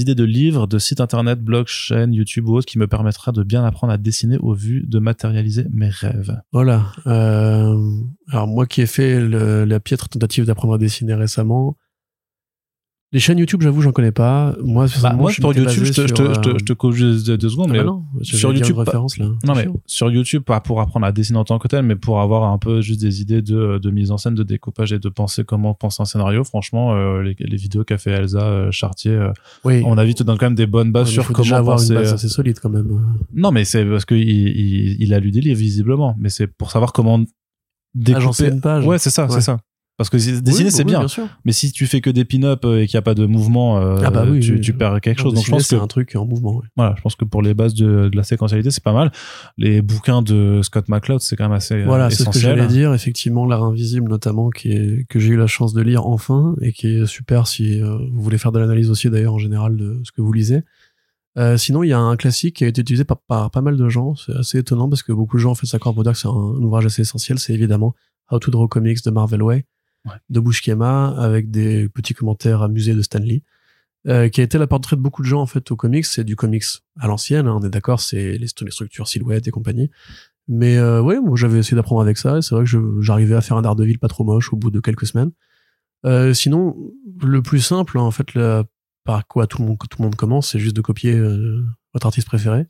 idées 0.00 0.14
de 0.14 0.24
livres, 0.24 0.66
de 0.66 0.78
sites 0.78 1.00
internet, 1.00 1.40
blogs, 1.40 1.66
chaînes, 1.68 2.12
YouTube 2.14 2.48
ou 2.48 2.54
autres 2.56 2.66
qui 2.66 2.78
me 2.78 2.86
permettra 2.86 3.30
de 3.32 3.42
bien 3.42 3.64
apprendre 3.64 3.92
à 3.92 3.98
dessiner 3.98 4.38
au 4.38 4.54
vu 4.54 4.84
de 4.88 4.98
matérialiser 4.98 5.66
mes 5.70 5.90
rêves? 5.90 6.40
Voilà. 6.52 6.86
Euh, 7.06 7.76
alors 8.30 8.46
moi 8.48 8.66
qui 8.66 8.80
ai 8.80 8.86
fait 8.86 9.20
le- 9.20 9.64
la 9.64 9.80
piètre 9.80 10.08
tentative 10.08 10.44
d'apprendre 10.46 10.74
à 10.74 10.78
dessiner 10.78 11.14
récemment, 11.14 11.76
les 13.16 13.20
chaînes 13.20 13.38
YouTube, 13.38 13.62
j'avoue, 13.62 13.80
j'en 13.80 13.92
connais 13.92 14.12
pas. 14.12 14.54
Moi, 14.62 14.88
Bah, 15.00 15.14
Moi, 15.14 15.30
je 15.30 15.40
m'étais 15.40 15.60
YouTube, 15.62 15.84
je 15.84 15.88
te, 15.90 15.94
sur, 16.06 16.06
je 16.34 16.40
te, 16.40 16.58
je 16.58 16.64
te 16.66 16.72
coupe 16.74 16.92
juste 16.92 17.30
deux, 17.30 17.48
secondes, 17.48 17.68
ah 17.70 17.72
mais 17.72 17.78
bah 17.78 17.84
non, 17.84 18.04
sur 18.20 18.52
YouTube, 18.52 18.76
référence 18.76 19.16
là. 19.16 19.30
Non 19.42 19.54
mais 19.54 19.66
sur 19.86 20.10
YouTube 20.10 20.42
pas 20.42 20.60
pour 20.60 20.82
apprendre 20.82 21.06
à 21.06 21.12
dessiner 21.12 21.38
en 21.38 21.44
tant 21.44 21.58
que 21.58 21.66
tel 21.66 21.82
mais 21.82 21.96
pour 21.96 22.20
avoir 22.20 22.44
un 22.52 22.58
peu 22.58 22.82
juste 22.82 23.00
des 23.00 23.22
idées 23.22 23.40
de, 23.40 23.78
de 23.78 23.90
mise 23.90 24.10
en 24.10 24.18
scène 24.18 24.34
de 24.34 24.42
découpage 24.42 24.92
et 24.92 24.98
de 24.98 25.08
penser 25.08 25.44
comment 25.44 25.72
penser 25.72 26.02
un 26.02 26.04
scénario 26.04 26.44
franchement 26.44 26.94
euh, 26.94 27.22
les, 27.22 27.34
les 27.38 27.56
vidéos 27.56 27.84
qu'a 27.84 27.96
fait 27.96 28.10
Elsa 28.10 28.40
euh, 28.42 28.70
Chartier 28.70 29.12
euh, 29.12 29.32
oui. 29.64 29.78
à 29.78 29.80
mon 29.80 29.96
avis 29.96 30.14
te 30.14 30.22
donnent 30.22 30.36
quand 30.36 30.46
même 30.46 30.54
des 30.54 30.66
bonnes 30.66 30.92
bases 30.92 31.06
Ouais, 31.08 31.12
sur 31.14 31.24
faut 31.24 31.32
comment 31.32 31.44
déjà 31.44 31.56
avoir 31.56 31.76
penser 31.78 31.88
une 31.94 31.94
base 32.00 32.10
euh, 32.12 32.14
assez 32.16 32.28
solide 32.28 32.58
quand 32.60 32.68
même. 32.68 32.86
non 33.32 33.50
mais 33.50 33.64
c'est 33.64 33.86
parce 33.86 34.04
que 34.04 34.14
il, 34.14 35.14
a 35.14 35.20
lu 35.20 35.30
des 35.30 35.40
livres 35.40 35.58
visiblement 35.58 36.14
mais 36.18 36.28
c'est 36.28 36.48
pour 36.48 36.70
savoir 36.70 36.92
comment 36.92 37.20
découper 37.94 38.48
une 38.48 38.60
page. 38.60 38.86
ouais 38.86 38.98
c'est 38.98 39.10
ça 39.10 39.24
Ouais. 39.24 39.30
c'est 39.32 39.40
ça 39.40 39.58
parce 39.96 40.10
que 40.10 40.16
dessiner 40.16 40.64
Oui, 40.64 40.70
c'est 40.70 40.84
oui, 40.84 40.90
bien, 40.90 41.08
sûr. 41.08 41.26
mais 41.44 41.52
si 41.52 41.72
tu 41.72 41.86
fais 41.86 42.00
que 42.00 42.10
des 42.10 42.24
pin-up 42.24 42.64
euh, 42.64 42.82
et 42.82 42.86
qu'il 42.86 42.96
n'y 42.96 43.00
a 43.00 43.02
pas 43.02 43.14
de 43.14 43.26
mouvement 43.26 43.78
euh, 43.78 44.00
Ah 44.04 44.10
bah 44.10 44.26
oui, 44.28 44.40
tu, 44.40 44.72
perds 44.72 45.00
quelque 45.00 45.20
chose 45.20 45.34
donc 45.34 45.44
je 45.44 45.50
pense 45.50 45.62
que 45.62 45.68
c'est 45.68 45.76
un 45.76 45.86
truc 45.86 46.14
en 46.16 46.26
mouvement. 46.26 46.56
ouais. 46.56 46.66
voilà 46.76 46.94
je 46.96 47.02
pense 47.02 47.14
que 47.16 47.24
pour 47.24 47.42
les 47.42 47.54
bases 47.54 47.74
de, 47.74 48.08
de 48.08 48.16
la 48.16 48.22
séquentialité 48.22 48.70
c'est 48.70 48.82
pas 48.82 48.92
mal 48.92 49.10
les 49.56 49.80
bouquins 49.82 50.22
de 50.22 50.60
Scott 50.62 50.88
McCloud 50.88 51.20
c'est 51.20 51.36
quand 51.36 51.44
même 51.44 51.52
assez 51.52 51.74
euh, 51.74 51.84
Voilà, 51.86 52.10
c'est 52.10 52.24
ce 52.24 52.30
que 52.30 52.38
j'allais 52.38 52.66
dire. 52.66 52.94
Effectivement, 52.94 53.46
l'art 53.46 53.64
invisible, 53.64 54.08
notamment, 54.08 54.50
qui 54.50 54.72
est, 54.72 55.06
que 55.08 55.18
j'ai 55.18 55.34
eu 55.34 55.36
la 55.36 55.46
chance 55.46 55.72
de 55.72 55.82
lire 55.82 56.06
enfin 56.06 56.54
et 56.60 56.72
qui 56.72 56.88
est 56.88 57.06
super 57.06 57.46
si 57.46 57.80
euh, 57.82 57.98
vous 58.12 58.22
voulez 58.22 58.38
faire 58.38 58.52
de 58.52 58.58
l'analyse 58.58 58.90
aussi, 58.90 59.10
d'ailleurs, 59.10 59.34
en 59.34 59.38
général, 59.38 59.76
de 59.76 60.00
ce 60.04 60.12
que 60.12 60.20
vous 60.20 60.32
lisez. 60.32 60.62
Euh, 61.38 61.56
sinon, 61.56 61.82
il 61.82 61.88
y 61.88 61.92
a 61.92 61.98
un 61.98 62.16
classique 62.16 62.56
qui 62.56 62.64
a 62.64 62.68
été 62.68 62.80
utilisé 62.80 63.04
par, 63.04 63.18
par 63.18 63.50
pas 63.50 63.60
mal 63.60 63.76
de 63.76 63.88
gens. 63.88 64.14
C'est 64.14 64.34
assez 64.34 64.58
étonnant 64.58 64.88
parce 64.88 65.02
que 65.02 65.12
beaucoup 65.12 65.36
de 65.36 65.42
gens 65.42 65.50
en 65.50 65.54
fait 65.54 65.66
s'accordent 65.66 65.94
pour 65.94 66.04
dire 66.04 66.12
que 66.12 66.18
c'est 66.18 66.28
un, 66.28 66.30
un 66.30 66.62
ouvrage 66.62 66.86
assez 66.86 67.02
essentiel. 67.02 67.38
C'est 67.38 67.52
évidemment 67.52 67.94
How 68.30 68.38
to 68.38 68.50
Draw 68.50 68.68
Comics 68.68 69.04
de 69.04 69.10
Marvel 69.10 69.42
Way, 69.42 69.64
Ouais. 70.06 70.12
de 70.30 70.40
Buscema, 70.40 71.08
avec 71.18 71.50
des 71.50 71.88
petits 71.88 72.14
commentaires 72.14 72.62
amusés 72.62 72.94
de 72.94 73.02
Stanley. 73.02 73.42
Euh, 74.06 74.28
qui 74.28 74.40
a 74.40 74.44
été 74.44 74.56
la 74.56 74.68
portrait 74.68 74.94
de 74.94 75.00
beaucoup 75.00 75.22
de 75.22 75.26
gens 75.26 75.40
en 75.40 75.46
fait 75.46 75.68
au 75.72 75.76
comics, 75.76 76.06
c'est 76.06 76.22
du 76.22 76.36
comics 76.36 76.62
à 77.00 77.08
l'ancienne, 77.08 77.48
hein, 77.48 77.58
on 77.60 77.66
est 77.66 77.70
d'accord, 77.70 77.98
c'est 78.00 78.38
les, 78.38 78.38
les 78.38 78.70
structures 78.70 79.08
silhouettes 79.08 79.48
et 79.48 79.50
compagnie. 79.50 79.90
Mais 80.46 80.76
euh, 80.76 81.02
ouais, 81.02 81.18
moi 81.18 81.36
j'avais 81.36 81.58
essayé 81.58 81.74
d'apprendre 81.74 82.02
avec 82.02 82.16
ça, 82.16 82.40
c'est 82.40 82.54
vrai 82.54 82.64
que 82.64 83.00
j'arrivais 83.00 83.34
à 83.34 83.40
faire 83.40 83.56
un 83.56 83.62
Daredevil 83.62 83.98
pas 83.98 84.06
trop 84.06 84.22
moche 84.22 84.52
au 84.52 84.56
bout 84.56 84.70
de 84.70 84.78
quelques 84.78 85.06
semaines. 85.06 85.32
Euh, 86.04 86.34
sinon, 86.34 86.76
le 87.20 87.42
plus 87.42 87.60
simple, 87.60 87.98
en 87.98 88.12
fait, 88.12 88.38
par 89.04 89.26
quoi 89.26 89.46
tout 89.46 89.62
le 89.62 89.68
monde, 89.68 89.78
tout 89.78 89.98
le 89.98 90.04
monde 90.04 90.16
commence, 90.16 90.50
c'est 90.52 90.58
juste 90.58 90.76
de 90.76 90.82
copier 90.82 91.14
euh, 91.14 91.64
votre 91.94 92.06
artiste 92.06 92.28
préféré. 92.28 92.66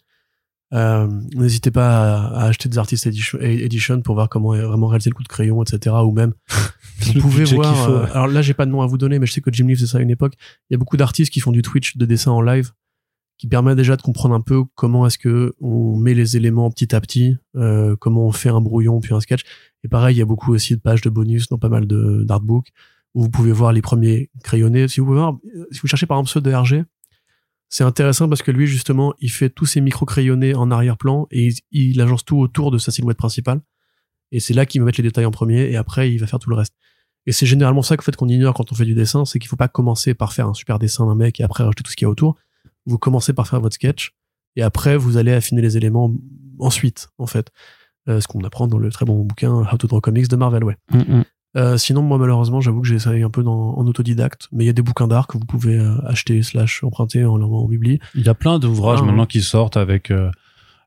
Euh, 0.74 1.06
N'hésitez 1.34 1.70
pas 1.70 2.16
à, 2.16 2.26
à 2.42 2.44
acheter 2.46 2.68
des 2.68 2.78
artistes 2.78 3.06
edition, 3.06 3.38
edition 3.40 4.00
pour 4.02 4.14
voir 4.14 4.28
comment 4.28 4.48
vraiment 4.56 4.88
réaliser 4.88 5.10
le 5.10 5.14
coup 5.14 5.22
de 5.22 5.28
crayon, 5.28 5.62
etc. 5.62 5.94
Ou 6.04 6.12
même, 6.12 6.32
vous 7.14 7.20
pouvez 7.20 7.44
voir. 7.44 7.88
euh, 7.90 8.06
alors 8.12 8.26
là, 8.28 8.42
j'ai 8.42 8.54
pas 8.54 8.66
de 8.66 8.70
nom 8.70 8.82
à 8.82 8.86
vous 8.86 8.98
donner, 8.98 9.18
mais 9.18 9.26
je 9.26 9.32
sais 9.32 9.40
que 9.40 9.52
Jim 9.52 9.66
Lee 9.66 9.74
faisait 9.76 9.86
ça 9.86 9.98
à 9.98 10.00
une 10.00 10.10
époque. 10.10 10.34
Il 10.68 10.74
y 10.74 10.76
a 10.76 10.78
beaucoup 10.78 10.96
d'artistes 10.96 11.32
qui 11.32 11.40
font 11.40 11.52
du 11.52 11.62
Twitch 11.62 11.96
de 11.96 12.04
dessin 12.04 12.32
en 12.32 12.40
live, 12.40 12.72
qui 13.38 13.46
permet 13.46 13.74
déjà 13.76 13.96
de 13.96 14.02
comprendre 14.02 14.34
un 14.34 14.40
peu 14.40 14.64
comment 14.74 15.06
est-ce 15.06 15.18
que 15.18 15.54
on 15.60 15.96
met 15.96 16.14
les 16.14 16.36
éléments 16.36 16.70
petit 16.70 16.94
à 16.94 17.00
petit, 17.00 17.36
euh, 17.56 17.94
comment 17.96 18.26
on 18.26 18.32
fait 18.32 18.48
un 18.48 18.60
brouillon 18.60 18.98
puis 19.00 19.14
un 19.14 19.20
sketch. 19.20 19.42
Et 19.84 19.88
pareil, 19.88 20.16
il 20.16 20.18
y 20.18 20.22
a 20.22 20.26
beaucoup 20.26 20.52
aussi 20.52 20.74
de 20.74 20.80
pages 20.80 21.00
de 21.02 21.10
bonus 21.10 21.48
dans 21.48 21.58
pas 21.58 21.68
mal 21.68 21.86
de 21.86 22.24
d'artbooks 22.24 22.68
où 23.14 23.22
vous 23.22 23.30
pouvez 23.30 23.52
voir 23.52 23.72
les 23.72 23.82
premiers 23.82 24.30
crayonnés. 24.42 24.88
Si 24.88 25.00
vous 25.00 25.06
pouvez 25.06 25.18
voir, 25.18 25.34
euh, 25.56 25.66
si 25.70 25.78
vous 25.80 25.86
cherchez 25.86 26.06
par 26.06 26.18
exemple 26.18 26.30
ceux 26.32 26.40
de 26.40 26.52
RG, 26.52 26.84
c'est 27.68 27.84
intéressant 27.84 28.28
parce 28.28 28.42
que 28.42 28.50
lui 28.50 28.66
justement, 28.66 29.14
il 29.18 29.30
fait 29.30 29.50
tous 29.50 29.66
ses 29.66 29.80
micro 29.80 30.06
crayonnés 30.06 30.54
en 30.54 30.70
arrière-plan 30.70 31.26
et 31.30 31.48
il, 31.48 31.54
il 31.70 32.00
agence 32.00 32.24
tout 32.24 32.38
autour 32.38 32.70
de 32.70 32.78
sa 32.78 32.92
silhouette 32.92 33.16
principale. 33.16 33.60
Et 34.32 34.40
c'est 34.40 34.54
là 34.54 34.66
qu'il 34.66 34.80
va 34.80 34.86
mettre 34.86 34.98
les 34.98 35.08
détails 35.08 35.26
en 35.26 35.30
premier 35.30 35.70
et 35.70 35.76
après 35.76 36.12
il 36.12 36.18
va 36.18 36.26
faire 36.26 36.38
tout 36.38 36.50
le 36.50 36.56
reste. 36.56 36.74
Et 37.26 37.32
c'est 37.32 37.46
généralement 37.46 37.82
ça 37.82 37.96
que 37.96 38.04
fait 38.04 38.14
qu'on 38.14 38.28
ignore 38.28 38.54
quand 38.54 38.70
on 38.70 38.74
fait 38.74 38.84
du 38.84 38.94
dessin, 38.94 39.24
c'est 39.24 39.38
qu'il 39.38 39.48
faut 39.48 39.56
pas 39.56 39.68
commencer 39.68 40.14
par 40.14 40.32
faire 40.32 40.46
un 40.46 40.54
super 40.54 40.78
dessin 40.78 41.06
d'un 41.06 41.16
mec 41.16 41.40
et 41.40 41.42
après 41.42 41.64
rajouter 41.64 41.82
tout 41.82 41.90
ce 41.90 41.96
qu'il 41.96 42.06
y 42.06 42.08
a 42.08 42.10
autour. 42.10 42.36
Vous 42.86 42.98
commencez 42.98 43.32
par 43.32 43.48
faire 43.48 43.60
votre 43.60 43.74
sketch 43.74 44.14
et 44.54 44.62
après 44.62 44.96
vous 44.96 45.16
allez 45.16 45.32
affiner 45.32 45.60
les 45.60 45.76
éléments 45.76 46.12
ensuite 46.58 47.08
en 47.18 47.26
fait. 47.26 47.50
Euh, 48.08 48.20
ce 48.20 48.28
qu'on 48.28 48.44
apprend 48.44 48.68
dans 48.68 48.78
le 48.78 48.90
très 48.92 49.04
bon 49.04 49.24
bouquin 49.24 49.52
How 49.52 49.76
to 49.78 49.88
Draw 49.88 50.00
Comics 50.00 50.28
de 50.28 50.36
Marvel 50.36 50.62
Way. 50.62 50.76
Euh, 51.56 51.76
sinon, 51.78 52.02
moi, 52.02 52.18
malheureusement, 52.18 52.60
j'avoue 52.60 52.82
que 52.82 52.86
j'essaye 52.88 53.22
un 53.22 53.30
peu 53.30 53.42
dans, 53.42 53.74
en 53.76 53.86
autodidacte, 53.86 54.48
mais 54.52 54.64
il 54.64 54.66
y 54.66 54.70
a 54.70 54.74
des 54.74 54.82
bouquins 54.82 55.08
d'art 55.08 55.26
que 55.26 55.38
vous 55.38 55.44
pouvez 55.46 55.78
euh, 55.78 55.94
acheter 56.06 56.42
slash 56.42 56.84
emprunter 56.84 57.24
en, 57.24 57.40
en 57.40 57.64
bibli. 57.66 57.98
Il 58.14 58.24
y 58.24 58.28
a 58.28 58.34
plein 58.34 58.58
d'ouvrages 58.58 58.98
Ah, 59.02 59.06
maintenant 59.06 59.26
qui 59.26 59.40
sortent 59.40 59.76
avec 59.78 60.10
euh, 60.10 60.30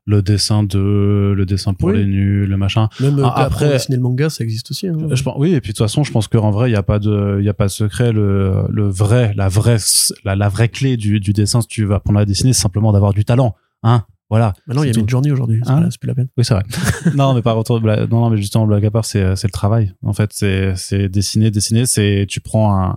le 0.06 0.22
dessin 0.22 0.62
de, 0.62 1.32
le 1.36 1.44
dessin 1.44 1.74
pour 1.74 1.88
Oui. 1.88 1.98
les 1.98 2.04
nuls, 2.06 2.44
le 2.48 2.56
machin. 2.56 2.88
Même 3.00 3.20
Ah, 3.24 3.32
après, 3.42 3.64
après- 3.64 3.72
dessiner 3.74 3.96
le 3.96 4.02
manga, 4.02 4.30
ça 4.30 4.44
existe 4.44 4.70
aussi. 4.70 4.86
Hein. 4.86 4.96
Je 5.10 5.22
pense, 5.22 5.34
oui, 5.38 5.52
et 5.54 5.60
puis 5.60 5.72
de 5.72 5.76
toute 5.76 5.84
façon, 5.84 6.04
je 6.04 6.12
pense 6.12 6.28
qu'en 6.28 6.50
vrai, 6.50 6.68
il 6.68 6.72
n'y 6.72 6.78
a 6.78 6.82
pas 6.84 6.98
de, 7.00 7.36
il 7.40 7.44
y 7.44 7.48
a 7.48 7.54
pas 7.54 7.66
de 7.66 7.70
secret. 7.70 8.12
Le, 8.12 8.64
le 8.70 8.88
vrai, 8.88 9.32
la 9.36 9.48
vraie, 9.48 9.78
la, 10.24 10.36
la 10.36 10.48
vraie 10.48 10.68
clé 10.68 10.96
du, 10.96 11.18
du 11.20 11.32
dessin, 11.32 11.60
si 11.60 11.68
tu 11.68 11.84
vas 11.84 11.96
apprendre 11.96 12.20
à 12.20 12.24
dessiner, 12.24 12.52
c'est 12.52 12.62
simplement 12.62 12.92
d'avoir 12.92 13.12
du 13.12 13.24
talent. 13.24 13.54
Hein, 13.82 14.04
voilà. 14.30 14.54
Maintenant, 14.66 14.82
il 14.84 14.86
y 14.86 14.90
a 14.90 14.94
tout. 14.94 15.00
Midjourney 15.00 15.30
aujourd'hui, 15.32 15.60
c'est 15.64 15.70
Hein 15.70 15.88
c'est 15.90 15.98
plus 16.00 16.06
la 16.08 16.14
peine. 16.14 16.28
Oui, 16.38 16.44
c'est 16.44 16.54
vrai. 16.54 16.62
non, 17.14 17.34
mais 17.34 17.42
par 17.42 17.54
contre, 17.56 17.80
non, 17.80 18.06
non, 18.06 18.30
mais 18.30 18.36
justement, 18.38 18.66
blague 18.66 18.86
à 18.86 18.90
part, 18.90 19.04
c'est, 19.04 19.36
c'est 19.36 19.48
le 19.48 19.52
travail. 19.52 19.92
En 20.02 20.12
fait, 20.12 20.30
c'est, 20.32 20.74
c'est 20.76 21.08
dessiner, 21.08 21.50
dessiner, 21.50 21.84
c'est, 21.84 22.24
tu 22.28 22.40
prends 22.40 22.80
un, 22.80 22.96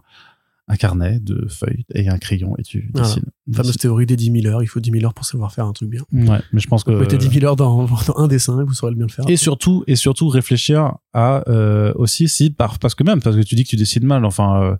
un 0.69 0.75
carnet 0.77 1.19
de 1.19 1.45
feuilles 1.49 1.86
et 1.93 2.07
un 2.07 2.17
crayon 2.17 2.55
et 2.57 2.61
tu 2.63 2.89
Voilà. 2.93 3.07
dessines. 3.09 3.25
Fameuse 3.53 3.75
théorie 3.77 4.05
des 4.05 4.15
10 4.15 4.41
000 4.43 4.53
heures, 4.53 4.63
il 4.63 4.67
faut 4.67 4.79
10 4.79 4.91
000 4.91 5.03
heures 5.05 5.13
pour 5.13 5.25
savoir 5.25 5.51
faire 5.51 5.65
un 5.65 5.73
truc 5.73 5.89
bien. 5.89 6.03
Ouais, 6.13 6.39
mais 6.53 6.59
je 6.61 6.67
pense 6.67 6.84
que. 6.86 6.91
Vous 6.91 6.99
mettez 7.01 7.17
10 7.17 7.29
000 7.39 7.45
heures 7.45 7.55
dans, 7.57 7.84
dans 8.07 8.17
un 8.17 8.27
dessin 8.27 8.61
et 8.61 8.63
vous 8.63 8.73
saurez 8.73 8.91
le 8.91 8.97
bien 8.97 9.07
le 9.07 9.11
faire. 9.11 9.25
Et 9.27 9.36
surtout, 9.36 9.84
et 9.88 9.95
surtout 9.97 10.29
réfléchir 10.29 10.93
à 11.13 11.43
euh, 11.49 11.91
aussi 11.95 12.29
si 12.29 12.49
par 12.51 12.79
parce 12.79 12.95
que 12.95 13.03
même 13.03 13.21
parce 13.21 13.36
que 13.36 13.41
tu 13.41 13.55
dis 13.55 13.63
que 13.65 13.69
tu 13.69 13.75
dessines 13.75 14.05
mal, 14.05 14.23
enfin. 14.23 14.61
euh, 14.61 14.71
euh, 14.71 14.75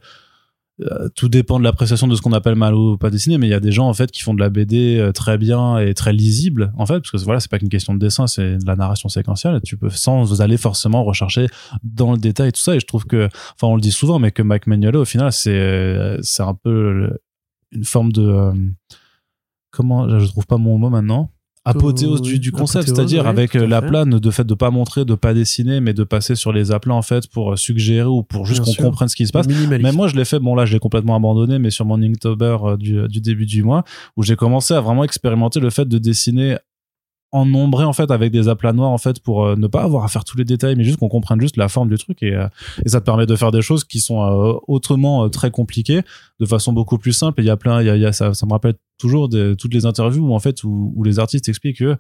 tout 1.16 1.30
dépend 1.30 1.60
de 1.60 1.64
l'appréciation 1.64 2.08
de 2.08 2.16
ce 2.16 2.22
qu'on 2.22 2.34
appelle 2.34 2.56
mal 2.56 2.74
ou 2.74 2.98
pas 2.98 3.12
dessiné, 3.12 3.38
mais 3.38 3.48
il 3.48 3.52
y 3.52 3.56
a 3.56 3.60
des 3.60 3.72
gens 3.72 3.88
en 3.88 3.94
fait 3.94 4.12
qui 4.12 4.22
font 4.22 4.34
de 4.34 4.40
la 4.40 4.50
BD 4.50 4.98
euh, 4.98 5.12
très 5.12 5.38
bien 5.38 5.78
et 5.78 5.94
très 5.94 6.14
lisible 6.14 6.74
en 6.78 6.86
fait, 6.86 7.00
parce 7.00 7.12
que 7.12 7.18
voilà, 7.18 7.40
c'est 7.40 7.50
pas 7.50 7.60
qu'une 7.60 7.70
question 7.70 7.94
de 7.94 8.00
dessin, 8.00 8.26
c'est 8.26 8.58
de 8.58 8.66
la 8.66 8.76
narration 8.76 9.08
séquentielle. 9.08 9.62
Tu 9.64 9.78
peux 9.78 9.90
sans 9.92 10.42
aller 10.42 10.58
forcément 10.58 11.04
rechercher 11.04 11.48
dans 11.84 12.12
le 12.12 12.18
détail 12.18 12.52
tout 12.52 12.60
ça. 12.60 12.76
Et 12.76 12.80
je 12.80 12.88
trouve 12.88 13.06
que, 13.06 13.26
enfin, 13.56 13.68
on 13.68 13.76
le 13.76 13.82
dit 13.82 13.92
souvent, 13.92 14.18
mais 14.18 14.32
que 14.32 14.42
Mike 14.42 14.68
Mignola 14.68 15.00
au 15.00 15.06
final, 15.06 15.32
c'est 15.32 15.52
euh, 15.52 16.18
c'est 16.22 16.44
un 16.44 16.56
peu 16.56 17.20
une 17.72 17.86
forme 17.86 18.12
de 18.12 18.24
euh, 18.24 18.54
comment, 19.70 20.20
je 20.20 20.26
trouve 20.26 20.48
pas 20.48 20.58
mon 20.58 20.78
mot 20.78 20.90
maintenant. 20.90 21.33
Apothéose 21.66 22.22
du, 22.22 22.40
du 22.40 22.52
concept, 22.52 22.90
c'est-à-dire 22.90 23.24
oui, 23.24 23.30
avec 23.30 23.56
euh, 23.56 23.66
la 23.66 23.80
fait. 23.82 23.88
plane 23.88 24.20
de 24.20 24.32
fait 24.32 24.44
de 24.44 24.54
pas 24.54 24.70
montrer, 24.70 25.06
de 25.06 25.16
pas 25.16 25.34
dessiner, 25.34 25.80
mais 25.80 25.94
de 25.94 26.04
passer 26.04 26.36
sur 26.36 26.52
les 26.52 26.72
aplats 26.72 26.94
en 26.94 27.02
fait 27.02 27.28
pour 27.28 27.54
euh, 27.54 27.56
suggérer 27.56 28.08
ou 28.08 28.22
pour 28.22 28.46
juste 28.46 28.66
qu'on 28.66 28.84
comprenne 28.84 29.08
ce 29.08 29.16
qui 29.16 29.26
se 29.26 29.32
passe. 29.32 29.48
Mais 29.48 29.92
moi, 29.94 30.08
je 30.08 30.16
l'ai 30.16 30.26
fait. 30.26 30.40
Bon, 30.40 30.56
là, 30.56 30.66
je 30.66 30.74
l'ai 30.74 30.80
complètement 30.80 31.16
abandonné, 31.16 31.60
mais 31.60 31.70
sur 31.70 31.86
mon 31.86 32.02
Inktober 32.02 32.58
euh, 32.64 32.78
du, 32.78 33.08
du 33.08 33.22
début 33.22 33.46
du 33.46 33.64
mois, 33.64 33.86
où 34.18 34.24
j'ai 34.24 34.36
commencé 34.36 34.74
à 34.74 34.82
vraiment 34.82 35.06
expérimenter 35.06 35.62
le 35.62 35.70
fait 35.70 35.86
de 35.88 35.98
dessiner 35.98 36.58
en 37.34 37.48
nombré 37.48 37.84
en 37.84 37.94
fait 37.94 38.12
avec 38.12 38.32
des 38.32 38.48
aplats 38.48 38.74
noirs 38.74 38.92
en 38.92 39.00
fait 39.00 39.20
pour 39.20 39.44
euh, 39.44 39.56
ne 39.56 39.66
pas 39.66 39.82
avoir 39.82 40.06
à 40.06 40.08
faire 40.08 40.24
tous 40.24 40.38
les 40.38 40.46
détails 40.46 40.76
mais 40.76 40.84
juste 40.84 40.98
qu'on 40.98 41.10
comprenne 41.10 41.42
juste 41.42 41.58
la 41.58 41.68
forme 41.68 41.90
du 41.90 41.98
truc 41.98 42.22
et, 42.22 42.36
euh, 42.36 42.48
et 42.86 42.90
ça 42.90 43.02
te 43.02 43.06
permet 43.06 43.26
de 43.26 43.36
faire 43.36 43.50
des 43.52 43.64
choses 43.64 43.84
qui 43.84 44.00
sont 44.00 44.22
euh, 44.22 44.54
autrement 44.68 45.26
euh, 45.26 45.30
très 45.30 45.50
compliquées 45.50 46.04
de 46.40 46.46
façon 46.46 46.74
beaucoup 46.74 47.00
plus 47.00 47.12
simple 47.12 47.42
et 47.42 47.44
il 47.44 47.48
y 47.48 47.50
a 47.50 47.58
plein 47.58 47.82
il 47.82 47.88
y 47.88 47.90
a, 47.90 47.98
y 47.98 48.06
a 48.06 48.14
ça, 48.14 48.36
ça 48.36 48.46
me 48.46 48.52
rappelle 48.52 48.76
toujours 49.04 49.28
des, 49.28 49.56
toutes 49.58 49.74
les 49.74 49.86
interviews 49.86 50.26
où 50.30 50.34
en 50.34 50.40
fait 50.40 50.64
où, 50.64 50.94
où 50.96 51.04
les 51.04 51.20
artistes 51.20 51.50
expliquent 51.50 51.80
que 51.80 51.98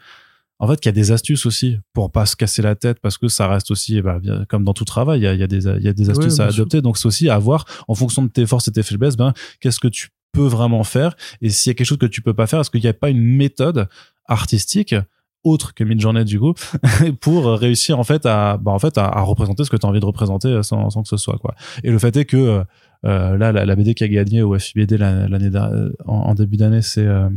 en 0.59 0.67
fait, 0.67 0.79
qu'il 0.79 0.87
y 0.89 0.93
a 0.93 0.93
des 0.93 1.11
astuces 1.11 1.45
aussi 1.45 1.77
pour 1.91 2.09
pas 2.09 2.25
se 2.25 2.37
casser 2.37 2.61
la 2.61 2.75
tête 2.75 2.99
parce 3.01 3.17
que 3.17 3.27
ça 3.27 3.49
reste 3.49 3.69
aussi, 3.69 4.01
bah, 4.01 4.19
bien, 4.19 4.45
comme 4.47 4.63
dans 4.63 4.73
tout 4.73 4.85
travail, 4.85 5.19
il 5.19 5.23
y 5.23 5.27
a, 5.27 5.33
il 5.33 5.39
y 5.39 5.43
a 5.43 5.47
des, 5.47 5.65
il 5.65 5.83
y 5.83 5.89
a 5.89 5.93
des 5.93 6.09
astuces 6.09 6.39
à 6.39 6.51
sûr. 6.51 6.61
adopter. 6.61 6.81
Donc, 6.81 6.97
c'est 6.97 7.05
aussi 7.05 7.27
à 7.29 7.37
voir 7.37 7.65
en 7.89 7.95
fonction 7.95 8.21
de 8.21 8.29
tes 8.29 8.45
forces 8.45 8.69
et 8.69 8.71
tes 8.71 8.83
faiblesses, 8.83 9.17
ben, 9.17 9.33
qu'est-ce 9.59 9.79
que 9.79 9.89
tu 9.89 10.09
peux 10.31 10.47
vraiment 10.47 10.83
faire 10.83 11.15
et 11.41 11.49
s'il 11.49 11.69
y 11.69 11.71
a 11.71 11.73
quelque 11.75 11.87
chose 11.87 11.97
que 11.97 12.05
tu 12.05 12.21
peux 12.21 12.33
pas 12.33 12.47
faire, 12.47 12.59
est-ce 12.61 12.69
qu'il 12.69 12.81
n'y 12.81 12.87
a 12.87 12.93
pas 12.93 13.09
une 13.09 13.23
méthode 13.23 13.87
artistique 14.25 14.95
autre 15.43 15.73
que 15.73 15.83
Midjourney 15.83 16.23
du 16.23 16.39
coup 16.39 16.53
pour 17.21 17.45
réussir 17.45 17.99
en 17.99 18.03
fait 18.03 18.25
à 18.25 18.57
bah, 18.57 18.71
en 18.71 18.79
fait 18.79 18.97
à, 18.97 19.05
à 19.05 19.21
représenter 19.21 19.65
ce 19.65 19.69
que 19.69 19.75
tu 19.75 19.85
as 19.85 19.89
envie 19.89 19.99
de 19.99 20.05
représenter 20.05 20.47
euh, 20.47 20.63
sans, 20.63 20.89
sans 20.89 21.03
que 21.03 21.09
ce 21.09 21.17
soit 21.17 21.37
quoi 21.37 21.53
et 21.83 21.91
le 21.91 21.99
fait 21.99 22.15
est 22.15 22.25
que 22.25 22.37
euh, 22.37 22.63
là 23.03 23.51
la, 23.51 23.65
la 23.65 23.75
BD 23.75 23.93
qui 23.95 24.03
a 24.03 24.07
gagné 24.07 24.41
au 24.41 24.57
FIBD 24.57 24.93
la- 24.97 25.27
l'année 25.27 25.49
euh, 25.55 25.91
en, 26.05 26.13
en 26.15 26.33
début 26.35 26.57
d'année 26.57 26.81
c'est 26.81 27.05
euh, 27.05 27.29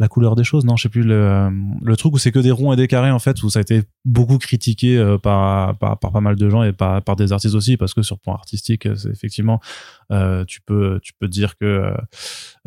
la 0.00 0.06
couleur 0.06 0.36
des 0.36 0.44
choses. 0.44 0.64
Non 0.64 0.76
je 0.76 0.84
sais 0.84 0.88
plus 0.88 1.02
le, 1.02 1.14
euh, 1.14 1.50
le 1.82 1.96
truc 1.96 2.14
où 2.14 2.18
c'est 2.18 2.30
que 2.30 2.38
des 2.38 2.52
ronds 2.52 2.72
et 2.72 2.76
des 2.76 2.86
carrés 2.86 3.10
en 3.10 3.18
fait 3.18 3.42
où 3.42 3.50
ça 3.50 3.58
a 3.58 3.62
été 3.62 3.82
beaucoup 4.04 4.38
critiqué 4.38 4.96
euh, 4.96 5.18
par, 5.18 5.76
par 5.78 5.98
par 5.98 6.12
pas 6.12 6.20
mal 6.20 6.36
de 6.36 6.48
gens 6.48 6.62
et 6.62 6.72
par 6.72 7.02
par 7.02 7.16
des 7.16 7.32
artistes 7.32 7.56
aussi 7.56 7.76
parce 7.76 7.94
que 7.94 8.02
sur 8.02 8.20
plan 8.20 8.34
artistique 8.34 8.86
euh, 8.86 8.94
c'est 8.94 9.10
effectivement 9.10 9.60
euh, 10.12 10.44
tu 10.44 10.60
peux 10.60 11.00
tu 11.02 11.12
peux 11.18 11.26
dire 11.26 11.56
que 11.58 11.64
euh, 11.66 11.94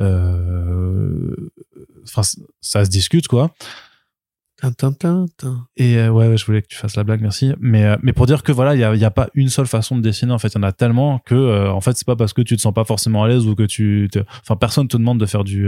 euh, 0.01 1.35
enfin 2.03 2.23
c- 2.23 2.41
ça 2.61 2.83
se 2.85 2.89
discute 2.89 3.27
quoi 3.27 3.53
Et 5.77 5.97
euh, 5.97 6.09
ouais, 6.09 6.37
je 6.37 6.45
voulais 6.45 6.61
que 6.61 6.67
tu 6.67 6.77
fasses 6.77 6.95
la 6.95 7.03
blague, 7.03 7.21
merci. 7.21 7.53
Mais, 7.59 7.85
euh, 7.85 7.95
pour 8.15 8.25
dire 8.25 8.43
que 8.43 8.51
voilà, 8.51 8.75
il 8.75 8.99
y 8.99 9.05
a, 9.05 9.11
pas 9.11 9.29
une 9.33 9.49
seule 9.49 9.67
façon 9.67 9.95
de 9.95 10.01
dessiner. 10.01 10.31
En 10.31 10.39
fait, 10.39 10.49
il 10.49 10.57
y 10.57 10.59
en 10.59 10.63
a 10.63 10.71
tellement 10.71 11.19
que, 11.19 11.35
euh, 11.35 11.71
en 11.71 11.81
fait, 11.81 11.97
c'est 11.97 12.05
pas 12.05 12.15
parce 12.15 12.33
que 12.33 12.41
tu 12.41 12.55
te 12.55 12.61
sens 12.61 12.73
pas 12.73 12.83
forcément 12.85 13.23
à 13.23 13.27
l'aise 13.27 13.47
ou 13.47 13.55
que 13.55 13.63
tu, 13.63 14.07
te- 14.11 14.19
enfin, 14.41 14.55
personne 14.55 14.87
te 14.87 14.97
demande 14.97 15.19
de 15.19 15.25
faire 15.25 15.43
du, 15.43 15.67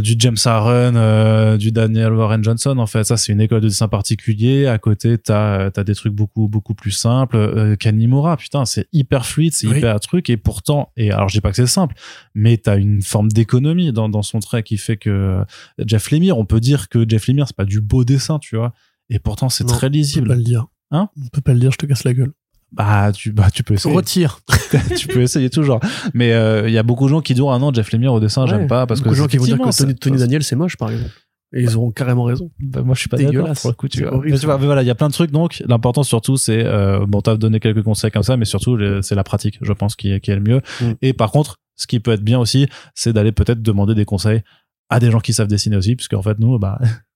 du 0.00 0.14
James 0.18 0.36
Aaron, 0.44 0.94
euh, 0.96 1.56
du 1.56 1.72
Daniel 1.72 2.12
Warren 2.12 2.42
Johnson. 2.42 2.78
En 2.78 2.86
fait, 2.86 3.04
ça, 3.04 3.16
c'est 3.16 3.32
une 3.32 3.40
école 3.40 3.60
de 3.60 3.68
dessin 3.68 3.88
particulier. 3.88 4.66
À 4.66 4.78
côté, 4.78 5.18
t'as, 5.18 5.60
euh, 5.60 5.70
t'as 5.70 5.84
des 5.84 5.94
trucs 5.94 6.12
beaucoup, 6.14 6.48
beaucoup 6.48 6.74
plus 6.74 6.90
simples. 6.90 7.36
Euh, 7.36 7.76
Kanimura, 7.76 8.36
putain, 8.36 8.64
c'est 8.64 8.86
hyper 8.92 9.26
fluide, 9.26 9.52
c'est 9.52 9.66
Oui. 9.66 9.78
hyper 9.78 9.98
truc. 10.00 10.30
Et 10.30 10.36
pourtant, 10.36 10.92
et 10.96 11.10
alors, 11.10 11.28
je 11.28 11.34
dis 11.34 11.40
pas 11.40 11.50
que 11.50 11.56
c'est 11.56 11.66
simple, 11.66 11.94
mais 12.34 12.56
t'as 12.56 12.78
une 12.78 13.02
forme 13.02 13.28
d'économie 13.28 13.92
dans, 13.92 14.08
dans 14.08 14.22
son 14.22 14.40
trait 14.40 14.62
qui 14.62 14.78
fait 14.78 14.96
que 14.96 15.42
Jeff 15.84 16.10
Lemire, 16.10 16.38
on 16.38 16.44
peut 16.44 16.60
dire 16.60 16.88
que 16.88 17.04
Jeff 17.08 17.26
Lemire, 17.28 17.46
c'est 17.48 17.56
pas 17.56 17.64
du 17.64 17.80
beau 17.80 18.04
dessin, 18.04 18.38
tu 18.38 18.56
vois. 18.56 18.72
Et 19.10 19.18
pourtant, 19.18 19.48
c'est 19.48 19.64
très 19.64 19.88
On 19.88 19.90
peut 19.90 19.96
lisible. 19.96 20.28
pas 20.28 20.34
le 20.36 20.42
dire. 20.42 20.66
Hein? 20.90 21.08
On 21.22 21.28
peut 21.28 21.40
pas 21.42 21.52
le 21.54 21.60
dire, 21.60 21.70
je 21.72 21.76
te 21.78 21.86
casse 21.86 22.04
la 22.04 22.14
gueule. 22.14 22.32
Bah, 22.72 23.12
tu, 23.12 23.32
bah, 23.32 23.48
tu 23.50 23.62
peux 23.62 23.74
essayer. 23.74 23.94
Retire. 23.94 24.40
tu 24.96 25.08
peux 25.08 25.22
essayer 25.22 25.48
toujours. 25.50 25.80
Mais 26.14 26.32
euh, 26.32 26.68
il 26.68 26.74
y 26.74 26.78
a 26.78 26.82
beaucoup 26.82 27.04
de 27.04 27.10
gens 27.10 27.20
qui 27.20 27.34
disent 27.34 27.44
ah 27.50 27.58
non, 27.58 27.72
Jeff 27.72 27.90
Lemire 27.92 28.12
au 28.12 28.20
dessin, 28.20 28.46
j'aime 28.46 28.66
pas 28.66 28.86
parce 28.86 29.00
Beaucoup 29.00 29.10
que 29.10 29.14
de 29.14 29.22
gens 29.22 29.26
qui 29.26 29.38
vont 29.38 29.44
dire 29.44 29.58
que 29.58 29.76
Tony, 29.76 29.94
Tony 29.94 30.18
Daniel, 30.18 30.42
c'est 30.42 30.56
moche, 30.56 30.76
par 30.76 30.90
exemple. 30.90 31.10
Et 31.54 31.62
ils 31.62 31.76
auront 31.78 31.90
carrément 31.90 32.24
raison. 32.24 32.50
Bah, 32.60 32.82
moi, 32.82 32.94
je 32.94 33.00
suis 33.00 33.08
pas 33.08 33.16
d'accord 33.16 33.32
Dégueulasse. 33.32 33.62
pour 33.62 33.70
le 33.70 33.76
coup. 33.76 33.88
Tu 33.88 34.02
vois. 34.02 34.12
horrible, 34.12 34.32
Mais 34.32 34.38
tu 34.38 34.44
vois, 34.44 34.56
ça. 34.56 34.60
mais 34.60 34.66
voilà, 34.66 34.82
il 34.82 34.86
y 34.86 34.90
a 34.90 34.94
plein 34.94 35.08
de 35.08 35.14
trucs. 35.14 35.30
Donc, 35.30 35.62
l'important 35.66 36.02
surtout, 36.02 36.36
c'est 36.36 36.62
euh, 36.62 37.06
bon, 37.06 37.22
t'as 37.22 37.36
donné 37.36 37.58
quelques 37.58 37.82
conseils 37.82 38.10
comme 38.10 38.22
ça, 38.22 38.36
mais 38.36 38.44
surtout, 38.44 38.78
c'est 39.00 39.14
la 39.14 39.24
pratique, 39.24 39.58
je 39.62 39.72
pense, 39.72 39.96
qui 39.96 40.12
est, 40.12 40.20
qui 40.20 40.30
est 40.30 40.34
le 40.36 40.42
mieux. 40.42 40.60
Mm. 40.82 40.92
Et 41.00 41.12
par 41.14 41.30
contre, 41.30 41.56
ce 41.74 41.86
qui 41.86 42.00
peut 42.00 42.12
être 42.12 42.22
bien 42.22 42.38
aussi, 42.38 42.66
c'est 42.94 43.14
d'aller 43.14 43.32
peut-être 43.32 43.62
demander 43.62 43.94
des 43.94 44.04
conseils 44.04 44.42
à 44.90 45.00
des 45.00 45.10
gens 45.10 45.20
qui 45.20 45.32
savent 45.32 45.48
dessiner 45.48 45.76
aussi, 45.76 45.96
puisque 45.96 46.14
en 46.14 46.22
fait, 46.22 46.38
nous, 46.38 46.58
bah, 46.58 46.78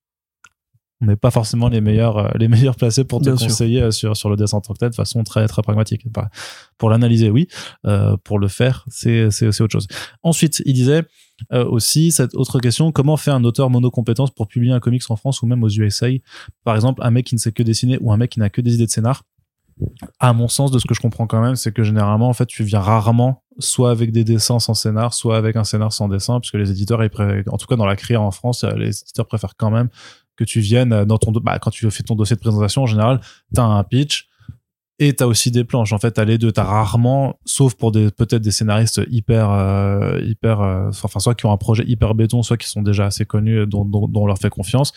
on 1.03 1.07
n'est 1.07 1.17
pas 1.17 1.33
forcément 1.33 1.69
les 1.69 1.81
meilleurs, 1.81 2.17
euh, 2.17 2.29
les 2.39 2.49
meilleurs 2.49 2.77
placés 2.77 3.05
pour 3.05 3.19
te 3.19 3.25
Bien 3.25 3.37
sûr. 3.37 3.49
conseiller 3.49 3.83
euh, 3.83 3.91
sur 3.91 4.17
sur 4.17 4.31
le 4.31 4.37
dessin 4.37 4.59
en 4.59 4.61
tant 4.61 4.73
que 4.73 4.79
tel 4.79 4.91
de 4.91 4.95
façon 4.95 5.25
très 5.25 5.47
très 5.49 5.61
pragmatique. 5.63 6.07
Pour 6.79 6.91
l'analyser, 6.91 7.29
oui. 7.29 7.49
Euh, 7.87 8.17
pour 8.23 8.39
le 8.39 8.49
faire, 8.49 8.85
c'est 8.89 9.31
c'est 9.31 9.49
autre 9.61 9.73
chose. 9.73 9.89
Ensuite, 10.23 10.63
il 10.65 10.75
disait 10.75 11.03
euh, 11.53 11.65
aussi 11.65 12.13
cette 12.13 12.35
autre 12.35 12.61
question 12.61 12.93
comment 12.93 13.17
fait 13.17 13.33
un 13.33 13.43
auteur 13.43 13.69
monocompétence 13.69 14.31
pour 14.31 14.47
publier 14.47 14.73
un 14.73 14.81
comics 14.81 15.03
en 15.09 15.17
France 15.17 15.43
ou 15.43 15.47
même 15.47 15.63
aux 15.65 15.69
USA 15.69 16.07
Par 16.63 16.77
exemple, 16.77 17.03
un 17.05 17.11
mec 17.11 17.27
qui 17.27 17.35
ne 17.35 17.41
sait 17.41 17.53
que 17.53 17.65
dessiner 17.65 17.99
ou 18.01 18.13
un 18.13 18.17
mec 18.17 18.31
qui 18.31 18.39
n'a 18.39 18.49
que 18.49 18.61
des 18.61 18.75
idées 18.75 18.87
de 18.87 18.91
scénar. 18.91 19.25
À 20.21 20.33
mon 20.33 20.49
sens, 20.49 20.71
de 20.71 20.79
ce 20.79 20.87
que 20.87 20.95
je 20.95 21.01
comprends 21.01 21.27
quand 21.27 21.41
même, 21.41 21.57
c'est 21.57 21.73
que 21.73 21.83
généralement, 21.83 22.29
en 22.29 22.35
fait, 22.35 22.47
tu 22.47 22.63
viens 22.63 22.79
rarement 22.79 23.43
soit 23.59 23.91
avec 23.91 24.13
des 24.13 24.23
dessins 24.23 24.59
sans 24.59 24.75
scénar, 24.75 25.15
soit 25.15 25.37
avec 25.37 25.57
un 25.57 25.65
scénar 25.65 25.93
sans 25.93 26.09
dessin, 26.09 26.41
puisque 26.41 26.55
les 26.55 26.71
éditeurs, 26.71 27.03
ils 27.03 27.11
en 27.49 27.57
tout 27.57 27.67
cas 27.67 27.77
dans 27.77 27.87
la 27.87 27.97
créa 27.97 28.21
en 28.21 28.31
France, 28.31 28.65
euh, 28.65 28.75
les 28.75 29.01
éditeurs 29.01 29.27
préfèrent 29.27 29.57
quand 29.57 29.71
même 29.71 29.89
que 30.37 30.45
tu 30.45 30.61
viennes 30.61 31.05
dans 31.05 31.19
ton, 31.19 31.33
bah, 31.33 31.59
quand 31.59 31.71
tu 31.71 31.91
fais 31.91 32.03
ton 32.03 32.15
dossier 32.15 32.37
de 32.37 32.41
présentation, 32.41 32.83
en 32.83 32.87
général, 32.87 33.21
t'as 33.55 33.65
un 33.65 33.85
pitch, 33.85 34.29
et 34.99 35.15
t'as 35.15 35.27
aussi 35.27 35.51
des 35.51 35.65
planches. 35.65 35.93
En 35.93 35.99
fait, 35.99 36.13
t'as 36.13 36.25
les 36.25 36.39
deux. 36.39 36.53
T'as 36.53 36.63
rarement, 36.63 37.39
sauf 37.45 37.75
pour 37.75 37.91
des 37.91 38.11
peut-être 38.11 38.43
des 38.43 38.53
scénaristes 38.53 39.01
hyper, 39.11 39.51
euh, 39.51 40.21
hyper, 40.23 40.61
euh, 40.61 40.91
enfin 40.91 41.19
soit 41.19 41.35
qui 41.35 41.45
ont 41.47 41.53
un 41.53 41.57
projet 41.57 41.83
hyper 41.87 42.15
béton, 42.15 42.43
soit 42.43 42.57
qui 42.57 42.69
sont 42.69 42.83
déjà 42.83 43.07
assez 43.07 43.25
connus, 43.25 43.67
dont, 43.67 43.85
dont, 43.85 44.07
dont 44.07 44.23
on 44.23 44.27
leur 44.27 44.39
fait 44.39 44.51
confiance. 44.51 44.93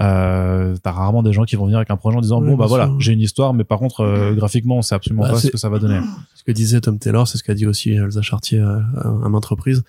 Euh, 0.00 0.74
t'as 0.82 0.92
rarement 0.92 1.22
des 1.22 1.34
gens 1.34 1.44
qui 1.44 1.56
vont 1.56 1.64
venir 1.64 1.76
avec 1.76 1.90
un 1.90 1.98
projet 1.98 2.16
en 2.16 2.22
disant 2.22 2.40
Oui, 2.40 2.48
bon 2.48 2.56
bah 2.56 2.64
voilà, 2.66 2.90
j'ai 2.98 3.12
une 3.12 3.20
histoire, 3.20 3.52
mais 3.52 3.64
par 3.64 3.78
contre 3.78 4.00
euh, 4.00 4.32
graphiquement, 4.32 4.78
on 4.78 4.82
sait 4.82 4.94
absolument 4.94 5.24
Bah, 5.24 5.32
pas 5.32 5.38
ce 5.38 5.48
que 5.48 5.58
ça 5.58 5.68
va 5.68 5.78
donner. 5.78 6.00
Ce 6.34 6.44
que 6.44 6.52
disait 6.52 6.80
Tom 6.80 6.98
Taylor, 6.98 7.28
c'est 7.28 7.36
ce 7.36 7.44
qu'a 7.44 7.54
dit 7.54 7.66
aussi 7.66 7.90
Elsa 7.92 8.22
Chartier 8.22 8.60
à, 8.60 8.80
à, 8.96 9.08
à 9.08 9.28
maintes 9.28 9.44
reprises. 9.44 9.84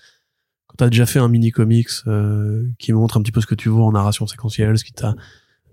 Quand 0.78 0.86
t'as 0.86 0.90
déjà 0.90 1.06
fait 1.06 1.20
un 1.20 1.28
mini 1.28 1.52
comics 1.52 1.90
euh, 2.08 2.64
qui 2.80 2.94
montre 2.94 3.18
un 3.18 3.22
petit 3.22 3.32
peu 3.32 3.42
ce 3.42 3.46
que 3.46 3.56
tu 3.56 3.70
vois 3.70 3.86
en 3.86 3.92
narration 3.92 4.26
séquentielle, 4.28 4.78
ce 4.78 4.84
qui 4.84 4.94
t'a 4.94 5.16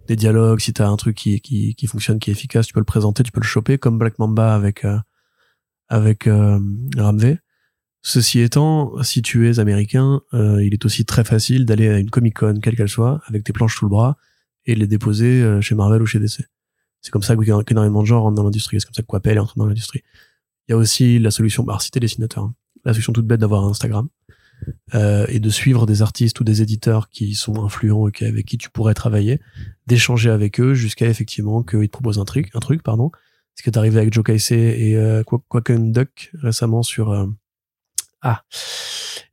des 0.06 0.16
dialogues, 0.16 0.60
si 0.60 0.72
t'as 0.72 0.88
un 0.88 0.96
truc 0.96 1.16
qui, 1.16 1.40
qui, 1.40 1.74
qui 1.74 1.86
fonctionne, 1.86 2.18
qui 2.18 2.30
est 2.30 2.32
efficace, 2.32 2.66
tu 2.66 2.72
peux 2.72 2.80
le 2.80 2.84
présenter, 2.84 3.22
tu 3.22 3.32
peux 3.32 3.40
le 3.40 3.46
choper, 3.46 3.78
comme 3.78 3.98
Black 3.98 4.18
Mamba 4.18 4.54
avec 4.54 4.84
euh, 4.84 4.98
avec 5.88 6.26
euh, 6.26 6.58
Ramvé. 6.96 7.38
Ceci 8.02 8.40
étant, 8.40 9.02
si 9.02 9.20
tu 9.20 9.50
es 9.50 9.58
américain, 9.58 10.22
euh, 10.32 10.64
il 10.64 10.72
est 10.72 10.86
aussi 10.86 11.04
très 11.04 11.22
facile 11.22 11.66
d'aller 11.66 11.88
à 11.88 11.98
une 11.98 12.08
Comic 12.08 12.38
Con, 12.38 12.58
quelle 12.62 12.76
qu'elle 12.76 12.88
soit, 12.88 13.20
avec 13.26 13.44
tes 13.44 13.52
planches 13.52 13.76
sous 13.76 13.84
le 13.84 13.90
bras 13.90 14.16
et 14.64 14.74
les 14.74 14.86
déposer 14.86 15.42
euh, 15.42 15.60
chez 15.60 15.74
Marvel 15.74 16.00
ou 16.00 16.06
chez 16.06 16.18
DC. 16.18 16.44
C'est 17.02 17.10
comme 17.10 17.22
ça 17.22 17.36
qu'énormément 17.36 18.00
de 18.00 18.06
gens 18.06 18.22
rentrent 18.22 18.36
dans 18.36 18.44
l'industrie. 18.44 18.80
C'est 18.80 18.86
comme 18.86 18.94
ça 18.94 19.02
que 19.02 19.06
Coppel 19.06 19.36
est 19.36 19.40
entré 19.40 19.54
dans 19.56 19.66
l'industrie. 19.66 20.02
Il 20.68 20.72
y 20.72 20.74
a 20.74 20.78
aussi 20.78 21.18
la 21.18 21.30
solution, 21.30 21.62
bah, 21.62 21.72
alors 21.72 21.82
si 21.82 21.90
t'es 21.90 22.00
dessinateur, 22.00 22.44
hein, 22.44 22.54
la 22.84 22.92
solution 22.92 23.12
toute 23.12 23.26
bête 23.26 23.40
d'avoir 23.40 23.64
un 23.64 23.70
Instagram 23.70 24.08
euh, 24.94 25.26
et 25.28 25.40
de 25.40 25.50
suivre 25.50 25.86
des 25.86 26.02
artistes 26.02 26.40
ou 26.40 26.44
des 26.44 26.62
éditeurs 26.62 27.08
qui 27.08 27.34
sont 27.34 27.64
influents 27.64 28.08
et 28.08 28.24
avec 28.26 28.46
qui 28.46 28.58
tu 28.58 28.70
pourrais 28.70 28.94
travailler, 28.94 29.40
d'échanger 29.86 30.30
avec 30.30 30.60
eux 30.60 30.74
jusqu'à 30.74 31.06
effectivement 31.08 31.62
qu'ils 31.62 31.86
te 31.86 31.92
proposent 31.92 32.18
un 32.18 32.24
truc, 32.24 32.50
un 32.54 32.60
truc, 32.60 32.82
pardon. 32.82 33.10
Ce 33.54 33.62
qui 33.62 33.68
est 33.68 33.76
arrivé 33.76 33.98
avec 33.98 34.12
Joe 34.12 34.24
Casey 34.24 34.58
et 34.80 34.96
euh, 34.96 35.22
Qua- 35.22 35.42
Quacken 35.48 35.92
Duck 35.92 36.30
récemment 36.34 36.82
sur 36.82 37.10
euh, 37.10 37.26
ah 38.22 38.42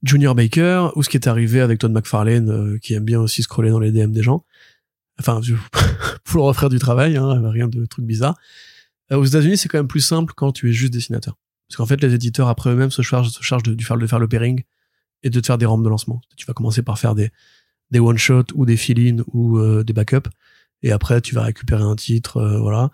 Junior 0.03 0.35
Baker? 0.35 0.89
Ou 0.95 1.03
ce 1.03 1.09
qui 1.09 1.17
est 1.17 1.27
arrivé 1.27 1.61
avec 1.61 1.79
Todd 1.79 1.91
McFarlane 1.91 2.49
euh, 2.49 2.77
qui 2.79 2.93
aime 2.93 3.05
bien 3.05 3.19
aussi 3.19 3.43
scroller 3.43 3.69
dans 3.69 3.79
les 3.79 3.91
DM 3.91 4.11
des 4.11 4.23
gens? 4.23 4.43
Enfin, 5.19 5.41
pour 6.23 6.37
le 6.37 6.41
refaire 6.43 6.69
du 6.69 6.79
travail, 6.79 7.17
hein, 7.17 7.41
rien 7.49 7.67
de 7.67 7.85
truc 7.85 8.05
bizarre. 8.05 8.35
Euh, 9.11 9.17
aux 9.17 9.25
États-Unis, 9.25 9.57
c'est 9.57 9.69
quand 9.69 9.79
même 9.79 9.87
plus 9.87 10.01
simple 10.01 10.33
quand 10.35 10.51
tu 10.51 10.69
es 10.69 10.73
juste 10.73 10.93
dessinateur. 10.93 11.37
Parce 11.67 11.77
qu'en 11.77 11.85
fait, 11.85 12.01
les 12.01 12.13
éditeurs, 12.13 12.47
après 12.47 12.69
eux-mêmes, 12.69 12.91
se 12.91 13.01
chargent, 13.01 13.29
se 13.29 13.43
chargent 13.43 13.63
de 13.63 13.83
faire 14.07 14.19
le 14.19 14.27
pairing 14.27 14.63
et 15.27 15.29
de 15.29 15.39
te 15.39 15.45
faire 15.45 15.57
des 15.57 15.65
rampes 15.65 15.83
de 15.83 15.89
lancement. 15.89 16.21
Tu 16.37 16.45
vas 16.45 16.53
commencer 16.53 16.81
par 16.81 16.97
faire 16.97 17.13
des, 17.13 17.29
des 17.91 17.99
one-shots 17.99 18.53
ou 18.55 18.65
des 18.65 18.77
fill-in 18.77 19.23
ou 19.33 19.57
euh, 19.57 19.83
des 19.83 19.93
backups. 19.93 20.29
Et 20.83 20.91
après, 20.91 21.21
tu 21.21 21.35
vas 21.35 21.43
récupérer 21.43 21.83
un 21.83 21.95
titre, 21.95 22.37
euh, 22.37 22.59
voilà. 22.59 22.89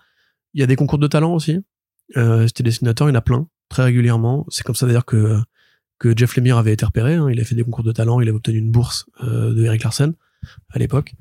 Il 0.54 0.60
y 0.60 0.64
a 0.64 0.68
des 0.68 0.76
concours 0.76 1.00
de 1.00 1.08
talent 1.08 1.34
aussi. 1.34 1.60
Euh, 2.18 2.48
t'es 2.48 2.64
dessinateur, 2.64 3.08
il 3.08 3.12
y 3.12 3.16
en 3.16 3.18
a 3.18 3.22
plein, 3.22 3.48
très 3.70 3.84
régulièrement. 3.84 4.46
C'est 4.50 4.64
comme 4.64 4.76
ça 4.76 4.86
d'ailleurs 4.86 5.06
que, 5.06 5.40
que 6.00 6.16
Jeff 6.18 6.36
Lemire 6.36 6.58
avait 6.58 6.74
été 6.74 6.86
repéré. 6.86 7.16
hein. 7.16 7.30
Il 7.32 7.40
a 7.40 7.44
fait 7.44 7.56
des 7.56 7.64
concours 7.64 7.84
de 7.84 7.92
talent, 7.92 8.20
il 8.20 8.28
avait 8.28 8.38
obtenu 8.38 8.58
une 8.58 8.72
bourse 8.72 9.06
euh, 9.24 9.54
de 9.54 9.64
Eric 9.64 9.84
Larsen 9.84 10.14
à 10.70 10.80
l'époque. 10.80 11.14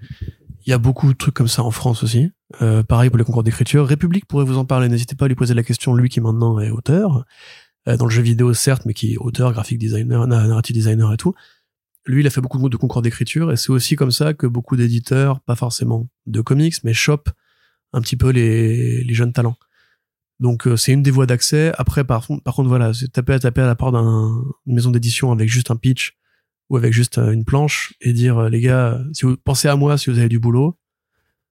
Il 0.64 0.70
y 0.70 0.72
a 0.72 0.78
beaucoup 0.78 1.12
de 1.12 1.18
trucs 1.18 1.34
comme 1.34 1.48
ça 1.48 1.62
en 1.62 1.70
France 1.72 2.02
aussi. 2.04 2.30
Euh, 2.60 2.82
pareil 2.82 3.10
pour 3.10 3.18
les 3.18 3.24
concours 3.24 3.42
d'écriture. 3.42 3.86
République 3.86 4.26
pourrait 4.26 4.44
vous 4.44 4.58
en 4.58 4.64
parler. 4.64 4.88
N'hésitez 4.88 5.16
pas 5.16 5.24
à 5.24 5.28
lui 5.28 5.34
poser 5.34 5.54
la 5.54 5.62
question, 5.62 5.94
lui 5.94 6.08
qui 6.08 6.20
maintenant 6.20 6.60
est 6.60 6.70
auteur. 6.70 7.24
Euh, 7.88 7.96
dans 7.96 8.04
le 8.06 8.10
jeu 8.10 8.22
vidéo, 8.22 8.54
certes, 8.54 8.82
mais 8.86 8.94
qui 8.94 9.14
est 9.14 9.16
auteur, 9.18 9.52
graphic 9.52 9.78
designer, 9.78 10.26
na- 10.26 10.46
narrative 10.46 10.74
designer 10.74 11.12
et 11.12 11.16
tout. 11.16 11.34
Lui, 12.06 12.20
il 12.22 12.26
a 12.26 12.30
fait 12.30 12.40
beaucoup 12.40 12.68
de 12.68 12.76
concours 12.76 13.02
d'écriture 13.02 13.50
et 13.52 13.56
c'est 13.56 13.70
aussi 13.70 13.96
comme 13.96 14.10
ça 14.10 14.34
que 14.34 14.46
beaucoup 14.46 14.76
d'éditeurs, 14.76 15.40
pas 15.40 15.56
forcément 15.56 16.08
de 16.26 16.40
comics, 16.40 16.74
mais 16.84 16.94
chopent 16.94 17.30
un 17.92 18.00
petit 18.00 18.16
peu 18.16 18.30
les, 18.30 19.02
les 19.04 19.14
jeunes 19.14 19.32
talents. 19.32 19.56
Donc 20.40 20.66
euh, 20.66 20.76
c'est 20.76 20.92
une 20.92 21.02
des 21.02 21.10
voies 21.12 21.26
d'accès. 21.26 21.72
Après, 21.78 22.04
par, 22.04 22.26
par 22.44 22.54
contre, 22.54 22.68
voilà, 22.68 22.92
c'est 22.94 23.10
taper 23.12 23.34
à 23.34 23.38
taper 23.38 23.60
à 23.62 23.66
la 23.66 23.74
porte 23.76 23.92
d'un- 23.94 24.42
d'une 24.66 24.74
maison 24.74 24.90
d'édition 24.90 25.30
avec 25.32 25.48
juste 25.48 25.70
un 25.70 25.76
pitch 25.76 26.16
ou 26.70 26.76
avec 26.76 26.92
juste 26.92 27.18
euh, 27.18 27.32
une 27.32 27.44
planche 27.44 27.94
et 28.00 28.12
dire 28.12 28.48
les 28.48 28.60
gars, 28.60 29.00
si 29.12 29.26
vous 29.26 29.36
pensez 29.36 29.68
à 29.68 29.76
moi 29.76 29.98
si 29.98 30.10
vous 30.10 30.18
avez 30.18 30.28
du 30.28 30.38
boulot, 30.40 30.76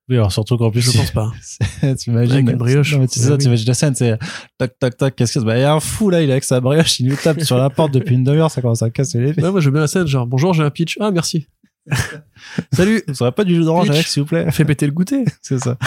Oui, 0.08 0.16
alors 0.16 0.32
surtout 0.32 0.56
qu'en 0.56 0.70
plus, 0.70 0.80
je 0.80 0.96
pense 0.96 1.10
pas. 1.12 1.30
t'imagines, 1.96 2.32
Avec 2.32 2.50
une 2.50 2.56
brioche. 2.56 2.92
Non, 2.94 3.00
mais 3.00 3.08
tu 3.08 3.20
sais 3.20 3.26
ça, 3.26 3.32
oui. 3.32 3.38
t'imagines 3.38 3.68
la 3.68 3.74
scène, 3.74 3.94
c'est 3.94 4.18
tac, 4.58 4.78
tac, 4.78 4.96
tac, 4.96 5.14
qu'est-ce 5.16 5.34
que 5.34 5.40
c'est? 5.40 5.46
Bah, 5.46 5.56
il 5.56 5.60
y 5.60 5.64
a 5.64 5.72
un 5.72 5.80
fou 5.80 6.10
là, 6.10 6.22
il 6.22 6.28
est 6.28 6.32
avec 6.32 6.44
sa 6.44 6.60
brioche, 6.60 6.98
il 7.00 7.08
nous 7.08 7.16
tape 7.16 7.40
sur 7.42 7.56
la 7.56 7.70
porte 7.70 7.92
depuis 7.92 8.16
une 8.16 8.24
demi-heure, 8.24 8.50
ça 8.50 8.60
commence 8.60 8.82
à 8.82 8.90
casser 8.90 9.20
les 9.20 9.32
Ouais, 9.32 9.50
moi 9.50 9.60
je 9.60 9.66
veux 9.66 9.72
bien 9.72 9.80
la 9.80 9.86
scène, 9.86 10.06
genre 10.06 10.26
bonjour, 10.26 10.54
j'ai 10.54 10.62
un 10.62 10.70
pitch. 10.70 10.98
Ah 11.00 11.10
merci. 11.12 11.46
Salut, 12.72 13.02
Vous 13.08 13.22
aurez 13.22 13.32
pas 13.32 13.44
du 13.44 13.54
jus 13.54 13.62
d'orange 13.64 13.90
avec, 13.90 14.06
s'il 14.06 14.22
vous 14.22 14.28
plaît 14.28 14.50
fais 14.50 14.64
péter 14.64 14.86
le 14.86 14.92
goûter. 14.92 15.24
C'est 15.42 15.58
ça. 15.58 15.78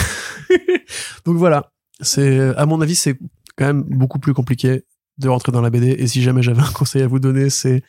Donc 1.25 1.37
voilà, 1.37 1.71
c'est 1.99 2.39
à 2.55 2.65
mon 2.65 2.81
avis 2.81 2.95
c'est 2.95 3.17
quand 3.57 3.65
même 3.65 3.83
beaucoup 3.83 4.19
plus 4.19 4.33
compliqué 4.33 4.83
de 5.17 5.29
rentrer 5.29 5.51
dans 5.51 5.61
la 5.61 5.69
BD. 5.69 5.89
Et 5.91 6.07
si 6.07 6.21
jamais 6.21 6.41
j'avais 6.41 6.61
un 6.61 6.71
conseil 6.71 7.01
à 7.01 7.07
vous 7.07 7.19
donner, 7.19 7.49
c'est 7.49 7.83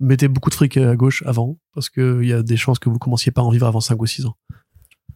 mettez 0.00 0.28
beaucoup 0.28 0.50
de 0.50 0.54
fric 0.54 0.76
à 0.76 0.96
gauche 0.96 1.22
avant, 1.26 1.58
parce 1.72 1.88
que 1.88 2.20
il 2.22 2.28
y 2.28 2.32
a 2.32 2.42
des 2.42 2.56
chances 2.56 2.78
que 2.78 2.88
vous 2.88 2.98
commenciez 2.98 3.32
pas 3.32 3.42
à 3.42 3.44
en 3.44 3.50
vivre 3.50 3.66
avant 3.66 3.80
5 3.80 4.00
ou 4.00 4.06
6 4.06 4.26
ans. 4.26 4.36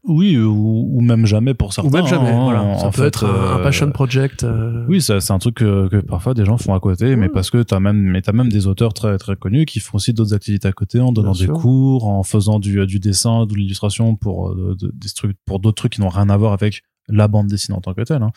Oui, 0.09 0.36
ou, 0.38 0.88
ou 0.92 1.00
même 1.00 1.26
jamais 1.26 1.54
pour 1.54 1.72
certains. 1.72 1.88
ou 1.88 1.92
même 1.92 2.06
jamais. 2.06 2.30
hein, 2.30 2.44
voilà. 2.44 2.78
Ça 2.78 2.86
en 2.86 2.90
peut 2.90 3.02
fait, 3.02 3.06
être 3.09 3.26
un, 3.26 3.28
un 3.28 3.59
euh, 3.61 3.62
passion 3.62 3.90
project. 3.92 4.42
euh, 4.42 4.84
Oui, 4.88 5.00
c'est 5.00 5.30
un 5.30 5.38
truc 5.38 5.56
que, 5.56 5.86
que 5.88 5.96
parfois 5.98 6.34
des 6.34 6.44
gens 6.44 6.56
font 6.56 6.74
à 6.74 6.80
côté, 6.80 7.14
mais 7.14 7.26
Ouais. 7.26 7.32
parce 7.32 7.50
que 7.50 7.62
t'as 7.62 7.78
même, 7.78 7.98
mais 7.98 8.22
t'as 8.22 8.32
même 8.32 8.48
des 8.50 8.66
auteurs 8.66 8.94
très 8.94 9.18
très 9.18 9.36
connus 9.36 9.66
qui 9.66 9.80
font 9.80 9.96
aussi 9.96 10.12
d'autres 10.12 10.34
activités 10.34 10.66
à 10.66 10.72
côté, 10.72 10.98
en 11.00 11.12
donnant 11.12 11.32
Bien 11.32 11.40
des 11.40 11.46
sûr. 11.46 11.54
cours, 11.54 12.06
en 12.09 12.22
faisant 12.22 12.59
du, 12.59 12.84
du 12.86 12.98
dessin, 13.00 13.46
de 13.46 13.54
l'illustration 13.54 14.16
pour 14.16 14.48
euh, 14.50 14.76
de- 14.80 14.90
des 14.94 15.09
trucs, 15.11 15.36
pour 15.44 15.61
d'autres 15.61 15.76
trucs 15.76 15.92
qui 15.92 16.00
n'ont 16.00 16.09
rien 16.09 16.28
à 16.30 16.36
voir 16.36 16.52
avec 16.54 16.82
la 17.09 17.28
bande 17.28 17.46
dessinée 17.46 17.76
en 17.76 17.80
tant 17.80 17.94
que 17.94 18.02
telle. 18.02 18.22
Hein. 18.22 18.32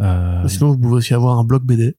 Euh, 0.00 0.46
Sinon, 0.46 0.70
vous 0.70 0.78
pouvez 0.78 0.94
aussi 0.94 1.14
avoir 1.14 1.38
un 1.38 1.44
blog 1.44 1.62
BD. 1.64 1.96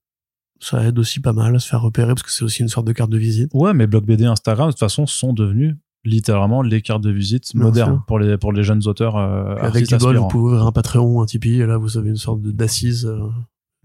Ça 0.62 0.84
aide 0.84 1.00
aussi 1.00 1.20
pas 1.22 1.32
mal 1.34 1.56
à 1.56 1.60
se 1.60 1.68
faire 1.70 1.82
repérer 1.82 2.10
parce 2.10 2.24
que 2.24 2.32
c'est 2.32 2.44
aussi 2.44 2.62
une 2.62 2.68
sorte 2.68 2.86
de 2.86 2.92
carte 2.92 3.10
de 3.10 3.18
visite. 3.18 3.50
Ouais, 3.54 3.74
mais 3.74 3.88
blog 3.88 4.04
BD, 4.06 4.26
Instagram, 4.26 4.68
de 4.68 4.72
toute 4.74 4.80
façon, 4.80 5.06
sont 5.08 5.32
devenus 5.34 5.76
littéralement 6.06 6.62
les 6.62 6.82
cartes 6.82 7.02
de 7.04 7.12
visite 7.12 7.52
Bien 7.54 7.64
modernes 7.64 7.94
sûr. 7.96 8.04
pour 8.08 8.20
les 8.20 8.38
pour 8.38 8.54
les 8.54 8.64
jeunes 8.64 8.88
auteurs 8.88 9.18
euh, 9.18 9.56
avec 9.60 9.88
du 9.88 9.98
bol, 9.98 10.18
vous 10.18 10.28
pouvez 10.28 10.44
ouvrir 10.54 10.66
un 10.68 10.72
Patreon 10.72 11.22
un 11.22 11.26
Tipeee 11.26 11.62
et 11.62 11.66
là, 11.66 11.78
vous 11.78 11.98
avez 11.98 12.10
une 12.10 12.16
sorte 12.18 12.42
d'assise 12.42 13.06
euh, 13.06 13.18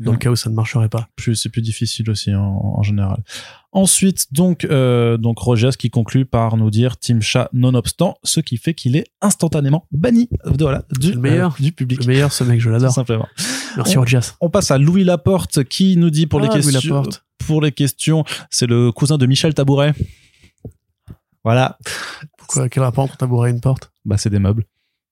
dans 0.01 0.10
Mm. 0.10 0.14
le 0.14 0.18
cas 0.18 0.30
où 0.30 0.34
ça 0.36 0.51
ne 0.51 0.56
marcherait 0.56 0.89
pas. 0.89 1.06
c'est 1.34 1.48
plus 1.51 1.62
difficile 1.62 2.10
aussi 2.10 2.34
en, 2.34 2.43
en 2.78 2.82
général. 2.82 3.22
Ensuite, 3.70 4.26
donc 4.32 4.64
euh, 4.64 5.16
donc 5.16 5.39
Rogers 5.39 5.70
qui 5.78 5.89
conclut 5.89 6.24
par 6.24 6.56
nous 6.56 6.68
dire 6.70 6.97
Team 6.97 7.22
Chat 7.22 7.48
nonobstant, 7.52 8.16
ce 8.24 8.40
qui 8.40 8.56
fait 8.56 8.74
qu'il 8.74 8.97
est 8.97 9.05
instantanément 9.20 9.86
banni 9.93 10.28
de, 10.47 10.62
voilà, 10.64 10.82
du, 10.98 11.12
le 11.12 11.20
meilleur. 11.20 11.55
euh, 11.60 11.62
du 11.62 11.70
public. 11.72 12.01
Le 12.01 12.06
meilleur, 12.09 12.32
ce 12.32 12.43
mec, 12.43 12.60
je 12.60 12.70
l'adore. 12.70 12.90
simplement. 12.93 13.28
Merci 13.76 13.97
On- 13.97 14.01
Rogers. 14.01 14.20
On 14.40 14.51
passe 14.51 14.70
à 14.72 14.78
Louis 14.78 15.05
Laporte 15.05 15.62
qui 15.64 15.97
nous 15.97 16.10
dit 16.10 16.26
pour 16.26 16.40
les 16.40 16.48
Ah, 16.51 16.56
Louis 16.59 16.72
questions 16.72 16.94
Laporte. 16.97 17.24
pour 17.47 17.60
les 17.62 17.70
questions, 17.72 18.24
c'est 18.51 18.66
le 18.66 18.90
cousin 18.90 19.16
de 19.16 19.26
Michel 19.26 19.55
Tabouret. 19.55 19.94
Voilà, 21.44 21.78
Pourquoi 22.38 22.68
Quel 22.68 22.82
rapport 22.82 23.04
entre 23.04 23.14
un 23.14 23.16
tabouret 23.16 23.50
et 23.50 23.52
une 23.52 23.60
porte? 23.60 23.92
Bah 24.04 24.16
c'est 24.18 24.30
des 24.30 24.38
meubles. 24.38 24.64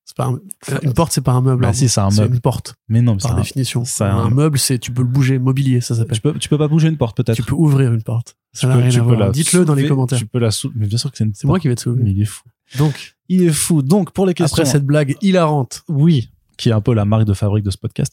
C'est 0.05 0.17
pas 0.17 0.27
un- 0.27 0.39
Une 0.83 0.95
porte, 0.95 1.13
c'est 1.13 1.21
pas 1.21 1.33
un 1.33 1.41
meuble. 1.41 1.63
Bah 1.63 1.69
hein. 1.69 1.73
si, 1.73 1.89
c'est 1.89 2.01
un 2.01 2.11
c'est 2.11 2.23
meuble. 2.23 2.35
une 2.35 2.41
porte, 2.41 2.75
Mais 2.89 3.01
non, 3.03 3.15
mais 3.15 3.21
c'est 3.21 3.29
par 3.29 3.37
un- 3.39 3.41
définition. 3.41 3.85
c'est 3.85 4.05
un... 4.05 4.17
un- 4.17 4.31
meuble, 4.31 4.59
c'est 4.59 4.79
tu 4.79 4.91
peux 4.93 5.03
le 5.03 5.09
bouger, 5.09 5.39
mobilier, 5.39 5.81
ça 5.81 5.95
s'appelle. 5.95 6.17
tu 6.17 6.21
peux 6.21 6.33
tu 6.39 6.49
peux 6.49 6.59
pas 6.59 6.69
bouger 6.69 6.89
une 6.89 6.97
porte 6.97 7.17
peut-être. 7.17 7.37
Tu 7.37 7.43
peux 7.45 7.55
ouvrir 7.55 7.93
une 7.93 8.03
porte. 8.03 8.35
Ça 8.53 8.67
n'a 8.67 8.77
rien 8.77 8.89
tu 8.91 8.99
à 8.99 9.03
voir. 9.03 9.31
Dites-le 9.31 9.65
dans 9.65 9.75
les 9.75 9.83
soulever, 9.83 9.89
commentaires. 9.89 10.19
Tu 10.19 10.27
peux 10.27 10.39
la 10.41 10.51
sou- 10.51 10.73
mais 10.75 10.87
bien 10.87 10.99
sûr 10.99 11.11
que 11.11 11.17
c'est 11.17 11.25
une 11.25 11.35
C'est 11.35 11.47
moi 11.47 11.61
qui 11.61 11.69
vais 11.69 11.75
te 11.77 11.83
soulever. 11.83 12.03
Mais 12.03 12.11
il 12.11 12.21
est 12.21 12.27
fou. 12.27 12.43
Donc, 12.79 13.15
Il 13.29 13.43
est 13.45 13.53
fou. 13.53 13.81
Donc 13.83 14.11
pour 14.13 14.27
les 14.27 14.35
questions 14.35 14.63
après 14.63 14.71
cette 14.71 14.85
blague 14.85 15.17
hilarante, 15.23 15.85
Oui, 15.89 16.32
qui 16.57 16.69
est 16.69 16.73
un 16.73 16.81
peu 16.81 16.95
la 16.95 17.05
marque 17.05 17.25
de 17.25 17.35
fabrique 17.35 17.65
de 17.65 17.71
ce 17.71 17.79
podcast. 17.79 18.13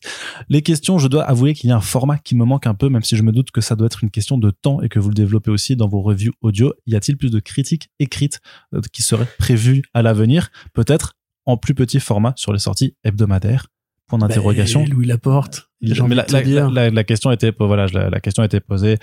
Les 0.49 0.61
questions, 0.61 0.97
je 0.97 1.07
dois 1.07 1.23
avouer 1.23 1.53
qu'il 1.53 1.69
y 1.69 1.73
a 1.73 1.75
un 1.77 1.81
format 1.81 2.17
qui 2.17 2.35
me 2.35 2.45
manque 2.45 2.67
un 2.67 2.73
peu, 2.73 2.89
même 2.89 3.03
si 3.03 3.15
je 3.15 3.23
me 3.23 3.31
doute 3.31 3.51
que 3.51 3.61
ça 3.61 3.75
doit 3.75 3.85
être 3.87 4.03
une 4.03 4.11
question 4.11 4.37
de 4.37 4.51
temps 4.51 4.81
et 4.81 4.89
que 4.89 4.99
vous 4.99 5.09
le 5.09 5.15
développez 5.15 5.51
aussi 5.51 5.75
dans 5.75 5.87
vos 5.87 6.01
reviews 6.01 6.33
audio. 6.41 6.73
Y 6.87 6.95
a-t-il 6.95 7.17
plus 7.17 7.31
de 7.31 7.39
critiques 7.39 7.89
écrites 7.99 8.39
euh, 8.73 8.81
qui 8.91 9.01
seraient 9.01 9.27
prévues 9.37 9.83
à 9.93 10.01
l'avenir? 10.01 10.49
Peut-être 10.73 11.13
en 11.45 11.57
plus 11.57 11.73
petit 11.73 11.99
format 11.99 12.33
sur 12.35 12.53
les 12.53 12.59
sorties 12.59 12.95
hebdomadaires 13.03 13.67
Point 14.07 14.19
d'interrogation. 14.19 14.81
bah, 14.83 14.87
Louis 14.91 15.05
Laporte. 15.05 15.69
Il- 15.81 15.93
mais 16.07 16.15
la, 16.15 16.25
la- 16.31 16.69
la- 16.69 16.89
la 16.89 17.03
question 17.03 17.31
était 17.31 17.53
voilà 17.59 17.85
la, 17.87 18.19
question 18.19 18.43
était 18.43 18.59
posée 18.59 18.97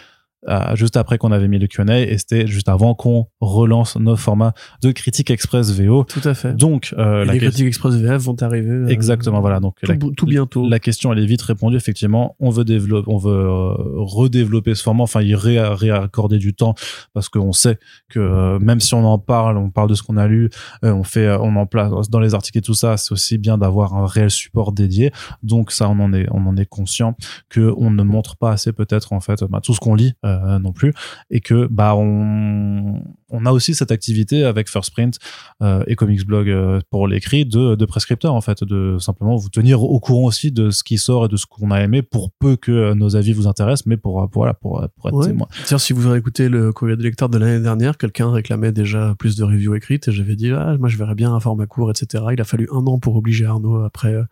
juste 0.75 0.97
après 0.97 1.19
qu'on 1.19 1.33
avait 1.33 1.49
mis 1.49 1.59
le 1.59 1.67
Q&A 1.67 2.01
et 2.01 2.19
c'était 2.19 2.47
juste 2.47 2.69
avant 2.69 2.95
qu'on 2.95 3.27
relance 3.41 3.97
nos 3.97 4.17
formats 4.17 4.53
de 4.83 4.93
critique 4.93 5.31
express 5.31 5.71
VO 5.73 6.05
Tout 6.05 6.21
à 6.25 6.35
fait. 6.35 6.55
donc 6.55 6.95
euh, 6.99 7.25
la 7.25 7.33
les 7.35 7.39
critiques 7.41 7.67
Express 7.67 7.95
VF 7.97 8.23
vont 8.23 8.37
arriver. 8.43 8.71
euh, 8.71 8.87
exactement 8.89 9.41
voilà 9.41 9.61
donc 9.61 9.77
Tout, 9.83 9.91
la- 9.91 9.97
bou- 9.99 10.13
tout 10.13 10.27
bientôt. 10.27 10.69
la 10.69 10.79
question 10.79 11.13
elle 11.13 11.19
est 11.19 11.27
vite 11.27 11.43
répondue 11.43 11.77
effectivement 11.77 12.37
on 12.41 12.51
veut 12.51 12.65
développer 12.65 13.11
on 13.11 13.19
veut 13.19 13.33
euh, 13.33 13.73
redévelopper 14.05 14.75
ce 14.75 14.83
format 14.83 15.03
enfin 15.05 15.23
y 15.23 15.35
ré 15.35 15.59
réaccorder 15.61 16.39
du 16.39 16.55
temps 16.55 16.75
parce 17.13 17.29
qu'on 17.29 17.53
sait 17.53 17.79
que 18.09 18.19
euh, 18.21 18.59
même 18.59 18.81
si 18.81 18.95
on 18.95 19.05
en 19.05 19.19
parle 19.19 19.57
on 19.59 19.71
parle 19.71 19.89
de 19.89 19.95
ce 19.95 20.03
qu'on 20.03 20.17
a 20.17 20.27
lu 20.27 20.51
on 20.83 21.03
fait 21.03 21.29
on 21.41 21.57
en 21.57 21.67
place 21.67 22.09
dans 22.11 22.21
les 22.21 22.35
articles 22.35 22.59
et 22.59 22.63
tout 22.63 22.75
ça 22.75 22.97
c'est 22.97 23.13
aussi 23.13 23.39
bien 23.39 23.59
d'avoir 23.59 23.95
un 23.95 24.07
réel 24.07 24.31
support 24.31 24.73
dédié 24.73 25.11
donc 25.43 25.73
ça 25.73 25.89
on 25.89 25.99
en 26.01 26.13
est 26.13 26.27
on 26.31 26.47
en 26.47 26.57
est 26.57 26.67
conscient 26.67 27.15
que 27.49 27.73
on 27.77 27.91
ne 27.91 28.03
montre 28.03 28.37
pas 28.37 28.53
assez 28.53 28.73
peut-être 28.73 29.13
en 29.13 29.21
fait 29.21 29.43
bah, 29.45 29.61
tout 29.63 29.75
ce 29.75 29.81
qu'on 29.81 29.95
lit 29.95 30.15
euh, 30.25 30.36
non 30.61 30.73
plus 30.73 30.93
et 31.31 31.41
que 31.41 31.67
bah 31.71 31.95
on 31.97 33.03
on 33.29 33.45
a 33.45 33.51
aussi 33.51 33.75
cette 33.75 33.91
activité 33.91 34.45
avec 34.45 34.69
First 34.71 34.93
Print 34.93 35.19
euh, 35.63 35.83
et 35.89 35.97
Comics 35.97 36.25
Blog 36.25 36.49
euh, 36.49 36.81
pour 36.91 37.09
l'écrit 37.09 37.45
de, 37.45 37.75
de 37.75 37.85
prescripteurs 37.85 38.35
en 38.35 38.41
fait 38.41 38.63
de 38.63 38.99
simplement 39.01 39.35
vous 39.37 39.49
tenir 39.49 39.83
au 39.83 39.99
courant 39.99 40.25
aussi 40.25 40.53
de 40.53 40.71
ce 40.71 40.85
qui 40.85 40.97
sort 40.99 41.25
et 41.25 41.29
de 41.29 41.37
ce 41.37 41.47
qu'on 41.47 41.73
a 41.73 41.81
aimé 41.81 42.03
pour 42.03 42.31
peu 42.31 42.57
que 42.57 42.71
euh, 42.71 42.95
nos 42.95 43.17
avis 43.17 43.33
vous 43.33 43.49
intéressent 43.49 43.87
mais 43.87 43.97
pour, 43.97 44.29
pour 44.31 44.43
voilà 44.43 44.55
pour, 44.55 44.87
pour 44.97 45.09
être 45.09 45.17
Ouais. 45.17 45.27
témoin 45.27 45.49
Tiens, 45.65 45.79
si 45.79 45.93
vous 45.93 46.07
avez 46.07 46.19
écouté 46.19 46.49
le 46.49 46.73
courrier 46.73 46.97
des 46.97 47.03
lecteurs 47.03 47.29
de 47.29 47.39
l'année 47.39 47.61
dernière, 47.61 47.97
quelqu'un 47.97 48.31
réclamait 48.31 48.73
déjà 48.73 49.15
plus 49.19 49.35
de 49.37 49.45
reviews 49.45 49.75
écrites 49.75 50.09
et 50.09 50.13
j'avais 50.13 50.37
dit, 50.37 50.51
ah, 50.51 50.77
moi 50.79 50.89
je 50.89 50.97
verrais 50.99 51.15
bien 51.15 51.33
un 51.33 51.41
format 51.41 51.67
court, 51.67 51.91
etc. 51.91 52.25
Il 52.33 52.41
a 52.41 52.45
fallu 52.45 52.69
un 52.71 52.87
an 52.87 52.99
pour 52.99 53.17
obliger 53.17 53.47
Arnaud 53.47 53.83
après 53.83 54.13
euh, 54.13 54.25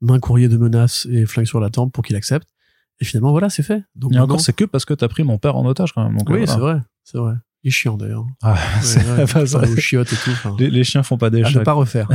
main 0.00 0.18
courrier 0.18 0.48
de 0.48 0.56
menaces 0.56 1.06
et 1.10 1.26
flingue 1.26 1.46
sur 1.46 1.60
la 1.60 1.68
tempe 1.68 1.92
pour 1.92 2.04
qu'il 2.04 2.16
accepte. 2.16 2.48
Et 3.00 3.04
finalement, 3.04 3.30
voilà, 3.32 3.48
c'est 3.50 3.62
fait. 3.62 3.82
Donc, 3.96 4.12
et 4.12 4.14
maintenant- 4.16 4.24
encore 4.34 4.40
c'est 4.40 4.52
que 4.52 4.64
parce 4.64 4.84
que 4.84 4.92
t'as 4.94 5.08
pris 5.08 5.22
mon 5.24 5.38
père 5.38 5.56
en 5.56 5.64
otage 5.66 5.92
quand 5.92 6.04
même 6.04 6.16
donc, 6.18 6.28
euh, 6.30 6.34
oui, 6.34 6.44
voilà. 6.44 6.52
c'est 6.52 6.58
vrai, 6.60 6.80
c'est 7.04 7.18
vrai. 7.18 7.34
Il 7.62 7.68
est 7.68 7.70
chiant 7.72 7.96
d'ailleurs. 7.98 8.24
Ah, 8.42 8.56
c'est 8.82 9.00
Ouais, 9.04 9.10
ouais, 9.18 9.26
pas 9.26 9.44
ça. 9.46 9.62
et 9.64 10.04
tout. 10.04 10.30
enfin, 10.30 10.56
les, 10.58 10.70
les 10.70 10.82
chiens 10.84 11.02
font 11.02 11.18
pas 11.18 11.28
des 11.28 11.42
à 11.42 11.46
ne 11.46 11.50
chats 11.50 11.60
pas 11.62 11.72
refaire. 11.74 12.08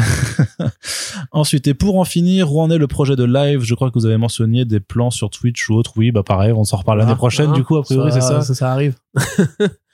Ensuite, 1.32 1.68
et 1.68 1.74
pour 1.76 2.00
en 2.00 2.04
finir, 2.06 2.52
où 2.54 2.62
en 2.62 2.70
est 2.72 2.78
le 2.80 2.88
projet 2.88 3.16
de 3.16 3.24
live? 3.24 3.62
Je 3.62 3.76
crois 3.76 3.90
que 3.90 4.00
vous 4.00 4.06
avez 4.08 4.18
mentionné 4.18 4.66
des 4.66 4.80
plans 4.80 5.12
sur 5.12 5.30
Twitch 5.30 5.70
ou 5.70 5.76
autre. 5.76 5.94
Oui, 5.98 6.12
bah 6.12 6.24
pareil, 6.24 6.52
on 6.52 6.64
s'en 6.64 6.78
reparle 6.78 7.00
l'année 7.00 7.12
Ah, 7.14 7.18
prochaine, 7.18 7.50
hein, 7.52 7.54
du 7.54 7.64
coup, 7.64 7.78
a 7.78 7.84
priori, 7.84 8.12
c'est 8.12 8.22
ça? 8.22 8.42
Ça, 8.42 8.54
ça 8.56 8.72
arrive. 8.72 8.96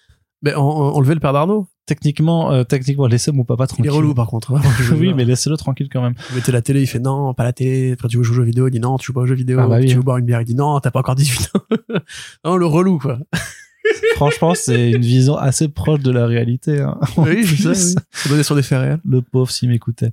Mais 0.44 0.56
on, 0.56 0.62
on, 0.62 0.96
enlevez 0.96 1.14
le 1.14 1.20
père 1.20 1.34
d'Arnaud? 1.34 1.68
Techniquement, 1.86 2.52
euh, 2.52 2.64
techniquement, 2.64 3.08
laissez 3.08 3.32
mon 3.32 3.44
papa 3.44 3.66
Il 3.66 3.68
tranquille. 3.68 3.86
est 3.88 3.90
relou 3.90 4.14
par 4.14 4.28
contre. 4.28 4.54
Vous 4.56 4.96
oui, 4.96 5.14
mais 5.14 5.26
laissez-le 5.26 5.58
tranquille 5.58 5.90
quand 5.92 6.02
même. 6.02 6.14
Vous 6.30 6.36
mettez 6.36 6.52
la 6.52 6.62
télé, 6.62 6.82
il 6.82 6.88
fait 6.88 7.00
non, 7.00 7.34
pas 7.34 7.44
la 7.44 7.54
télé. 7.54 7.92
Après, 7.94 8.08
tu 8.08 8.18
veux 8.18 8.24
jouer 8.24 8.36
aux 8.36 8.38
jeux 8.38 8.46
vidéo, 8.46 8.68
il 8.68 8.72
dit 8.72 8.80
non, 8.80 8.98
tu 8.98 9.08
joues 9.08 9.14
pas 9.14 9.22
aux 9.22 9.26
jeux 9.26 9.36
vidéo. 9.36 9.60
Ah 9.60 9.68
bah 9.68 9.78
oui, 9.80 9.88
tu 9.88 9.94
hein. 9.94 9.96
veux 9.98 10.04
boire 10.04 10.18
une 10.18 10.26
bière, 10.26 10.42
il 10.42 10.46
dit 10.46 10.56
non, 10.56 10.80
t'as 10.80 10.92
pas 10.92 11.00
encore 11.00 11.16
18 11.16 11.52
ans. 11.56 11.76
non, 12.46 12.58
le 12.58 12.66
relou, 12.66 12.98
quoi. 12.98 13.20
Franchement, 14.16 14.54
c'est 14.56 14.92
une 14.92 15.02
vision 15.02 15.36
assez 15.36 15.68
proche 15.68 16.00
de 16.02 16.12
la 16.12 16.28
réalité. 16.28 16.80
Hein. 16.80 17.00
En 17.18 17.24
oui, 17.24 17.44
je 17.44 17.74
sais, 17.74 17.96
oui. 17.96 18.04
C'est 18.12 18.30
basé 18.30 18.44
sur 18.44 18.56
des 18.56 18.62
faits 18.62 18.80
réels. 18.80 19.00
Le 19.04 19.22
pauvre 19.22 19.50
s'il 19.50 19.70
m'écoutait. 19.70 20.12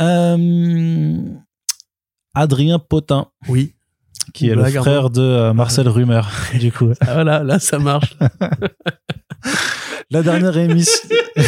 Euh, 0.00 1.18
Adrien 2.34 2.78
Potin, 2.78 3.26
Oui. 3.48 3.74
Qui 4.32 4.46
est 4.46 4.52
Une 4.52 4.56
le 4.56 4.62
blague, 4.62 4.76
frère 4.76 5.10
de 5.10 5.20
euh, 5.20 5.52
Marcel 5.52 5.88
Rumer, 5.88 6.22
du 6.58 6.72
coup. 6.72 6.92
Ah, 7.00 7.14
voilà, 7.14 7.42
là, 7.42 7.58
ça 7.58 7.78
marche. 7.78 8.16
La 10.10 10.22
dernière 10.22 10.56
émission. 10.56 11.08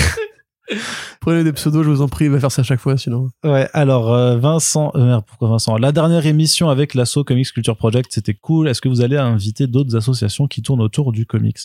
Prenez 1.21 1.45
des 1.45 1.53
pseudos, 1.53 1.83
je 1.83 1.91
vous 1.91 2.03
en 2.03 2.09
prie, 2.09 2.27
il 2.27 2.31
va 2.31 2.41
faire 2.41 2.53
ça 2.53 2.61
à 2.61 2.65
chaque 2.65 2.79
fois, 2.81 2.97
sinon. 2.97 3.29
Ouais, 3.45 3.69
alors 3.73 4.13
euh, 4.13 4.37
Vincent, 4.37 4.93
euh, 4.95 5.05
merde, 5.05 5.25
pourquoi 5.27 5.49
Vincent? 5.49 5.77
La 5.77 5.93
dernière 5.93 6.25
émission 6.27 6.71
avec 6.71 6.95
l'asso 6.95 7.19
Comics 7.27 7.53
Culture 7.53 7.77
Project, 7.77 8.11
c'était 8.13 8.35
cool. 8.35 8.69
Est-ce 8.69 8.81
que 8.81 8.89
vous 8.89 9.01
allez 9.01 9.17
inviter 9.17 9.67
d'autres 9.67 9.97
associations 9.97 10.47
qui 10.47 10.63
tournent 10.63 10.81
autour 10.81 11.13
du 11.13 11.27
comics? 11.27 11.59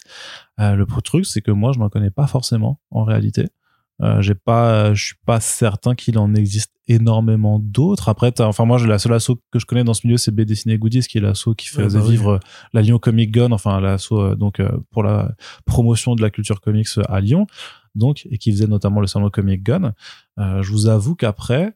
Euh, 0.59 0.75
Le 0.75 0.85
truc, 1.03 1.25
c'est 1.25 1.41
que 1.41 1.51
moi, 1.51 1.71
je 1.73 1.79
n'en 1.79 1.89
connais 1.89 2.09
pas 2.09 2.27
forcément 2.27 2.79
en 2.91 3.03
réalité. 3.03 3.47
Euh, 4.01 4.21
j'ai 4.21 4.35
pas, 4.35 4.93
je 4.93 5.05
suis 5.05 5.15
pas 5.25 5.39
certain 5.39 5.95
qu'il 5.95 6.17
en 6.17 6.35
existe 6.35 6.73
énormément 6.87 7.59
d'autres. 7.59 8.09
Après, 8.09 8.33
enfin 8.41 8.65
moi, 8.65 8.77
j'ai 8.77 8.87
la 8.87 8.99
seule 8.99 9.13
asso 9.13 9.31
que 9.51 9.59
je 9.59 9.65
connais 9.65 9.83
dans 9.83 9.93
ce 9.93 10.05
milieu, 10.05 10.17
c'est 10.17 10.31
B 10.31 10.41
Dessiné 10.41 10.77
Goodies, 10.77 11.01
qui 11.03 11.17
est 11.17 11.21
l'asso 11.21 11.55
qui 11.57 11.69
Ah, 11.73 11.83
faisait 11.83 11.99
bah 11.99 12.05
vivre 12.05 12.39
la 12.73 12.81
Lyon 12.81 12.99
Comic 12.99 13.31
Gun, 13.31 13.51
enfin 13.53 13.79
l'asso 13.79 14.11
euh, 14.11 14.35
donc 14.35 14.59
euh, 14.59 14.69
pour 14.91 15.01
la 15.03 15.33
promotion 15.65 16.15
de 16.15 16.21
la 16.21 16.29
culture 16.29 16.59
comics 16.59 16.87
euh, 16.97 17.03
à 17.07 17.21
Lyon, 17.21 17.47
donc 17.95 18.27
et 18.29 18.37
qui 18.37 18.51
faisait 18.51 18.67
notamment 18.67 18.99
le 18.99 19.07
salon 19.07 19.29
Comic 19.29 19.63
Gun. 19.63 19.93
Euh, 20.39 20.61
je 20.61 20.71
vous 20.71 20.87
avoue 20.87 21.15
qu'après, 21.15 21.73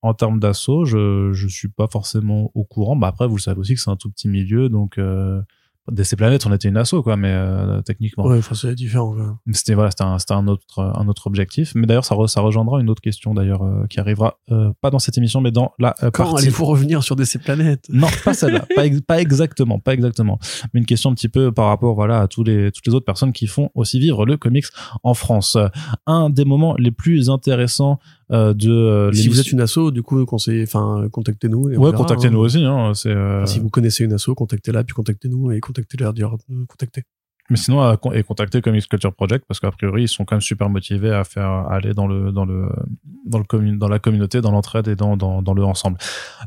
en 0.00 0.14
termes 0.14 0.40
d'assaut, 0.40 0.84
je 0.86 1.32
je 1.34 1.46
suis 1.46 1.68
pas 1.68 1.88
forcément 1.88 2.50
au 2.54 2.64
courant. 2.64 2.96
Bah 2.96 3.08
après, 3.08 3.28
vous 3.28 3.36
le 3.36 3.42
savez 3.42 3.60
aussi 3.60 3.74
que 3.74 3.80
c'est 3.80 3.90
un 3.90 3.96
tout 3.96 4.10
petit 4.10 4.28
milieu, 4.28 4.68
donc 4.70 4.96
euh, 4.96 5.42
DC 5.90 6.16
Planète, 6.16 6.46
on 6.46 6.52
était 6.52 6.68
une 6.68 6.76
asso 6.76 7.02
quoi, 7.02 7.16
mais 7.16 7.30
euh, 7.32 7.80
techniquement. 7.82 8.26
Ouais, 8.26 8.38
enfin, 8.38 8.54
c'est 8.54 8.74
différent, 8.74 9.12
quoi. 9.14 9.38
Mais 9.46 9.54
C'était 9.54 9.74
voilà, 9.74 9.90
c'était 9.90 10.04
un, 10.04 10.16
un 10.38 10.46
autre 10.48 10.80
un 10.80 11.08
autre 11.08 11.26
objectif. 11.26 11.72
Mais 11.74 11.86
d'ailleurs, 11.86 12.04
ça 12.04 12.14
re- 12.14 12.26
ça 12.28 12.40
rejoindra 12.40 12.80
une 12.80 12.90
autre 12.90 13.00
question 13.02 13.34
d'ailleurs 13.34 13.62
euh, 13.64 13.86
qui 13.88 14.00
arrivera 14.00 14.38
euh, 14.50 14.70
pas 14.80 14.90
dans 14.90 14.98
cette 14.98 15.18
émission, 15.18 15.40
mais 15.40 15.50
dans 15.50 15.72
la 15.78 15.94
euh, 16.02 16.10
Quand 16.10 16.24
partie. 16.24 16.42
allez-vous 16.42 16.64
revenir 16.64 17.02
sur 17.02 17.16
DC 17.16 17.38
Planète 17.42 17.86
Non, 17.90 18.08
pas 18.24 18.34
celle-là, 18.34 18.66
pas, 18.74 18.86
ex- 18.86 19.00
pas 19.00 19.20
exactement, 19.20 19.78
pas 19.78 19.94
exactement. 19.94 20.38
Mais 20.72 20.80
une 20.80 20.86
question 20.86 21.10
un 21.10 21.14
petit 21.14 21.28
peu 21.28 21.52
par 21.52 21.66
rapport 21.68 21.94
voilà 21.94 22.20
à 22.20 22.28
tous 22.28 22.44
les 22.44 22.70
toutes 22.72 22.86
les 22.86 22.94
autres 22.94 23.06
personnes 23.06 23.32
qui 23.32 23.46
font 23.46 23.70
aussi 23.74 23.98
vivre 23.98 24.26
le 24.26 24.36
comics 24.36 24.66
en 25.02 25.14
France. 25.14 25.56
Un 26.06 26.30
des 26.30 26.44
moments 26.44 26.74
les 26.78 26.90
plus 26.90 27.30
intéressants 27.30 27.98
euh, 28.30 28.52
de 28.52 28.70
euh, 28.70 29.12
Si 29.12 29.28
vous 29.28 29.40
êtes 29.40 29.52
une 29.52 29.60
asso, 29.60 29.90
du 29.90 30.02
coup, 30.02 30.24
conseillez, 30.26 30.64
enfin, 30.64 31.08
contactez-nous. 31.10 31.68
ouais, 31.68 31.92
contactez-nous 31.92 32.38
hein. 32.38 32.44
aussi. 32.44 32.64
Hein, 32.64 32.92
c'est 32.94 33.10
euh, 33.10 33.46
Si 33.46 33.58
vous 33.60 33.70
connaissez 33.70 34.04
une 34.04 34.12
asso, 34.12 34.34
contactez-la, 34.36 34.84
puis 34.84 34.94
contactez-nous 34.94 35.52
et 35.52 35.60
contactez-la, 35.60 36.12
dire, 36.12 36.34
euh, 36.34 36.64
contactez. 36.66 37.02
Mais 37.50 37.56
sinon, 37.56 37.96
con- 37.96 38.12
et 38.12 38.22
contacter 38.22 38.60
Comics 38.60 38.86
Culture 38.88 39.12
Project 39.14 39.44
parce 39.48 39.58
qu'a 39.60 39.70
priori, 39.70 40.02
ils 40.02 40.08
sont 40.08 40.24
quand 40.24 40.36
même 40.36 40.40
super 40.42 40.68
motivés 40.68 41.12
à 41.12 41.24
faire 41.24 41.46
à 41.48 41.74
aller 41.74 41.94
dans 41.94 42.06
le 42.06 42.30
dans 42.30 42.44
le 42.44 42.68
dans 43.24 43.38
le 43.38 43.44
commun- 43.44 43.76
dans 43.78 43.88
la 43.88 43.98
communauté, 43.98 44.40
dans 44.40 44.50
l'entraide 44.50 44.86
et 44.88 44.96
dans 44.96 45.16
dans 45.16 45.40
dans 45.42 45.54
le 45.54 45.64
ensemble. 45.64 45.96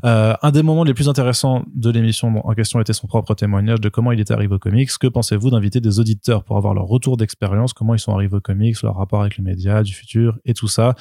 Euh, 0.04 0.34
un 0.42 0.50
des 0.52 0.62
moments 0.62 0.84
les 0.84 0.94
plus 0.94 1.08
intéressants 1.08 1.64
de 1.74 1.90
l'émission 1.90 2.46
en 2.46 2.52
question 2.54 2.80
était 2.80 2.92
son 2.92 3.06
propre 3.08 3.34
témoignage 3.34 3.80
de 3.80 3.88
comment 3.88 4.12
il 4.12 4.20
était 4.20 4.32
arrivé 4.32 4.54
au 4.54 4.58
comics. 4.58 4.90
Que 5.00 5.06
pensez-vous 5.08 5.50
d'inviter 5.50 5.80
des 5.80 5.98
auditeurs 5.98 6.44
pour 6.44 6.56
avoir 6.56 6.72
leur 6.74 6.84
retour 6.84 7.16
d'expérience, 7.16 7.72
comment 7.72 7.94
ils 7.94 7.98
sont 8.00 8.12
arrivés 8.14 8.36
au 8.36 8.40
comics, 8.40 8.80
leur 8.82 8.96
rapport 8.96 9.22
avec 9.22 9.36
les 9.38 9.42
médias 9.44 9.82
du 9.82 9.92
futur 9.94 10.38
et 10.44 10.54
tout 10.54 10.68
ça. 10.68 10.94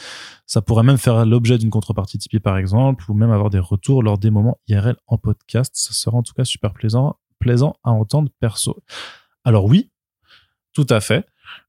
Ça 0.47 0.61
pourrait 0.61 0.83
même 0.83 0.97
faire 0.97 1.25
l'objet 1.25 1.57
d'une 1.57 1.69
contrepartie 1.69 2.17
Tipeee 2.17 2.39
par 2.39 2.57
exemple, 2.57 3.05
ou 3.09 3.13
même 3.13 3.31
avoir 3.31 3.49
des 3.51 3.59
retours 3.59 4.01
lors 4.03 4.17
des 4.17 4.31
moments 4.31 4.57
IRL 4.67 4.95
en 5.07 5.17
podcast. 5.17 5.71
Ça 5.75 5.93
sera 5.93 6.17
en 6.17 6.23
tout 6.23 6.33
cas 6.33 6.43
super 6.43 6.73
plaisant 6.73 7.17
plaisant 7.39 7.73
à 7.83 7.89
entendre 7.91 8.29
perso. 8.39 8.77
Alors 9.43 9.65
oui, 9.65 9.89
tout 10.73 10.87
à 10.89 10.99
fait. 10.99 11.25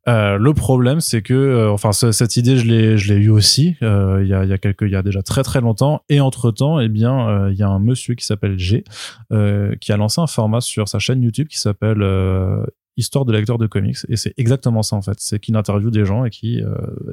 Euh, 0.08 0.36
le 0.38 0.52
problème, 0.54 1.00
c'est 1.00 1.22
que, 1.22 1.34
euh, 1.34 1.70
enfin, 1.72 1.92
ce- 1.92 2.12
cette 2.12 2.36
idée, 2.36 2.56
je 2.56 2.66
l'ai, 2.66 2.98
je 2.98 3.12
l'ai 3.12 3.18
eu 3.20 3.30
aussi 3.30 3.76
euh, 3.82 4.20
il 4.22 4.28
y 4.28 4.34
a, 4.34 4.44
y 4.44 4.52
a 4.52 4.58
quelques, 4.58 4.82
il 4.82 4.90
y 4.90 4.96
a 4.96 5.02
déjà 5.02 5.22
très 5.22 5.42
très 5.42 5.60
longtemps. 5.60 6.02
Et 6.08 6.20
entre 6.20 6.50
temps, 6.52 6.78
eh 6.80 6.88
bien, 6.88 7.28
euh, 7.28 7.52
il 7.52 7.58
y 7.58 7.62
a 7.64 7.68
un 7.68 7.78
monsieur 7.80 8.14
qui 8.14 8.24
s'appelle 8.24 8.58
G, 8.58 8.84
euh, 9.32 9.74
qui 9.80 9.92
a 9.92 9.96
lancé 9.96 10.20
un 10.20 10.26
format 10.28 10.60
sur 10.60 10.88
sa 10.88 10.98
chaîne 11.00 11.22
YouTube 11.22 11.48
qui 11.48 11.58
s'appelle 11.58 12.02
histoire 12.98 13.24
de 13.24 13.32
lecteur 13.32 13.56
de 13.56 13.66
comics 13.66 13.96
et 14.10 14.16
c'est 14.16 14.34
exactement 14.36 14.82
ça 14.82 14.96
en 14.96 15.00
fait 15.00 15.14
c'est 15.18 15.38
qu'il 15.40 15.56
interviewe 15.56 15.90
des 15.90 16.04
gens 16.04 16.26
et 16.26 16.30
qui 16.30 16.58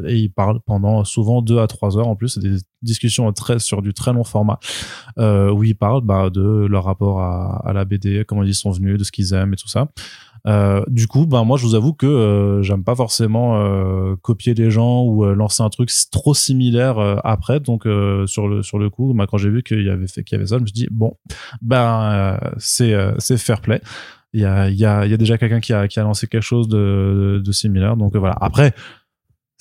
et 0.06 0.16
il 0.18 0.28
parle 0.30 0.60
pendant 0.66 1.06
souvent 1.06 1.42
deux 1.42 1.60
à 1.60 1.68
trois 1.68 1.98
heures 1.98 2.10
en 2.10 2.18
plus 2.18 2.28
c'est 2.28 2.42
des 2.42 2.58
discussions 2.82 3.32
très 3.32 3.60
sur 3.60 3.82
du 3.82 3.94
très 3.94 4.12
long 4.12 4.26
format 4.26 4.60
où 5.18 5.64
ils 5.64 5.76
parlent 5.78 6.02
bah, 6.04 6.30
de 6.30 6.66
leur 6.66 6.84
rapport 6.84 7.22
à, 7.22 7.66
à 7.66 7.72
la 7.72 7.86
BD 7.86 8.26
comment 8.28 8.44
ils 8.44 8.54
sont 8.54 8.72
venus 8.72 8.98
de 9.00 9.06
ce 9.06 9.12
qu'ils 9.14 9.34
aiment 9.34 9.54
et 9.54 9.56
tout 9.56 9.70
ça 9.70 9.88
euh, 10.48 10.84
du 10.88 11.08
coup, 11.08 11.26
ben 11.26 11.44
moi, 11.44 11.58
je 11.58 11.66
vous 11.66 11.76
avoue 11.76 11.94
que 11.94 12.06
euh, 12.06 12.62
j'aime 12.62 12.84
pas 12.84 12.96
forcément 12.96 13.58
euh, 13.58 14.16
copier 14.22 14.54
les 14.54 14.72
gens 14.72 15.04
ou 15.04 15.26
euh, 15.26 15.34
lancer 15.34 15.64
un 15.64 15.70
truc 15.70 15.90
trop 16.12 16.34
similaire 16.34 16.98
euh, 17.00 17.16
après. 17.24 17.60
Donc 17.60 17.84
sur 18.28 18.48
le 18.48 18.64
sur 18.64 18.80
le 18.80 18.90
coup, 18.90 19.14
bah, 19.14 19.26
quand 19.30 19.38
j'ai 19.38 19.50
vu 19.50 19.64
qu'il 19.64 19.84
y 19.84 19.90
avait 19.90 20.08
fait 20.08 20.24
qu'il 20.24 20.36
y 20.36 20.40
avait 20.40 20.48
ça, 20.48 20.58
je 20.58 20.62
me 20.62 20.68
suis 20.68 20.74
dit 20.74 20.88
bon, 20.92 21.18
ben 21.62 22.40
c'est 22.58 22.94
c'est 23.18 23.38
fair 23.38 23.62
play. 23.62 23.82
Il 24.34 24.42
y 24.42 24.46
a 24.46 24.70
il 24.70 24.78
y 24.78 24.86
a 24.86 25.06
il 25.06 25.12
y 25.12 25.14
a 25.14 25.18
déjà 25.18 25.38
quelqu'un 25.38 25.60
qui 25.60 25.74
a 25.74 25.88
qui 25.88 26.00
a 26.00 26.04
lancé 26.04 26.28
quelque 26.28 26.44
chose 26.44 26.68
de 26.68 27.42
de 27.44 27.52
similaire. 27.52 27.98
Donc 27.98 28.16
voilà. 28.16 28.36
Après, 28.40 28.74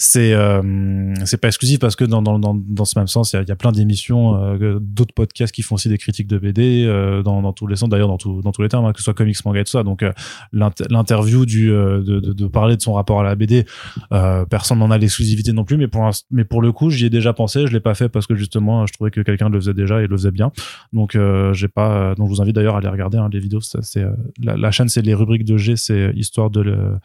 c'est 0.01 0.33
euh, 0.33 1.13
c'est 1.25 1.39
pas 1.41 1.49
exclusif 1.49 1.81
parce 1.81 1.97
que 1.97 2.05
dans 2.05 2.23
dans 2.23 2.39
dans, 2.39 2.55
dans 2.55 2.85
ce 2.85 2.97
même 2.97 3.09
sens 3.09 3.33
il 3.33 3.37
y 3.37 3.39
a, 3.41 3.43
y 3.43 3.51
a 3.51 3.57
plein 3.57 3.73
d'émissions 3.73 4.37
euh, 4.37 4.79
d'autres 4.81 5.13
podcasts 5.13 5.53
qui 5.53 5.63
font 5.63 5.75
aussi 5.75 5.89
des 5.89 5.99
critiques 5.99 6.29
de 6.29 6.39
BD 6.39 6.85
euh, 6.87 7.25
dans 7.25 7.43
dans 7.43 7.53
tous 7.53 7.67
les 7.67 7.75
sens 7.75 7.89
d'ailleurs 7.89 8.07
dans 8.07 8.17
tout, 8.17 8.41
dans 8.41 8.53
tous 8.53 8.63
les 8.63 8.69
termes 8.69 8.85
hein, 8.85 8.93
que 8.93 8.99
ce 8.99 9.05
soit 9.05 9.15
comics 9.15 9.37
manga 9.45 9.59
et 9.61 9.65
tout 9.65 9.73
ça. 9.73 9.83
Donc 9.83 10.05
euh, 10.05 10.13
l'int- 10.53 10.71
l'interview 10.89 11.45
du 11.47 11.73
euh, 11.73 12.01
de, 12.01 12.21
de, 12.21 12.33
de 12.33 12.47
parler 12.47 12.77
de 12.77 12.81
son 12.81 12.93
rapport 12.93 13.19
à 13.21 13.25
la 13.25 13.35
BD 13.35 13.67
euh, 14.13 14.45
personne 14.45 14.79
n'en 14.79 14.93
a 14.93 14.99
l'exclusivité 14.99 15.53
non 15.53 15.65
plus 15.65 15.77
mais 15.77 15.89
pour 15.89 16.03
l'inst- 16.03 16.27
mais 16.31 16.45
pour 16.45 16.63
le 16.63 16.71
coup 16.71 16.91
j'y 16.91 17.07
ai 17.07 17.11
déjà 17.11 17.33
pensé 17.33 17.67
je 17.67 17.73
l'ai 17.73 17.81
pas 17.81 17.97
fait 17.97 18.09
parce 18.09 18.29
que 18.29 18.37
justement 18.37 18.87
je 18.87 18.93
trouvais 18.93 19.11
que 19.11 19.21
quelqu'un 19.23 19.49
le 19.49 19.59
faisait 19.59 19.75
déjà 19.75 20.01
et 20.01 20.07
le 20.07 20.17
faisait 20.17 20.31
bien. 20.31 20.53
Donc 20.93 21.19
j'ai 21.55 21.69
pas 21.69 22.15
donc 22.15 22.29
je 22.29 22.35
vous 22.35 22.41
invite 22.41 22.55
d'ailleurs 22.55 22.77
à 22.77 22.79
aller 22.79 22.89
regarder 22.89 23.19
hein, 23.19 23.29
les 23.33 23.41
vidéos 23.41 23.61
ça, 23.63 23.81
c'est 23.83 24.05
la, 24.41 24.57
la 24.57 24.71
chaîne 24.71 24.89
c'est 24.89 25.03
les 25.03 25.15
rubriques 25.15 25.45
de 25.45 25.57
G 25.57 25.75
c'est 25.77 26.13
histoire 26.15 26.51
de 26.51 26.61
le 26.61 26.99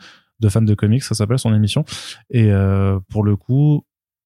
de 0.43 0.49
fans 0.49 0.61
de 0.61 0.73
comics, 0.75 1.03
ça 1.03 1.15
s'appelle 1.15 1.39
son 1.39 1.53
émission. 1.53 1.85
Et 2.29 2.51
euh, 2.51 2.99
pour 3.09 3.23
le 3.23 3.35
coup, 3.35 3.83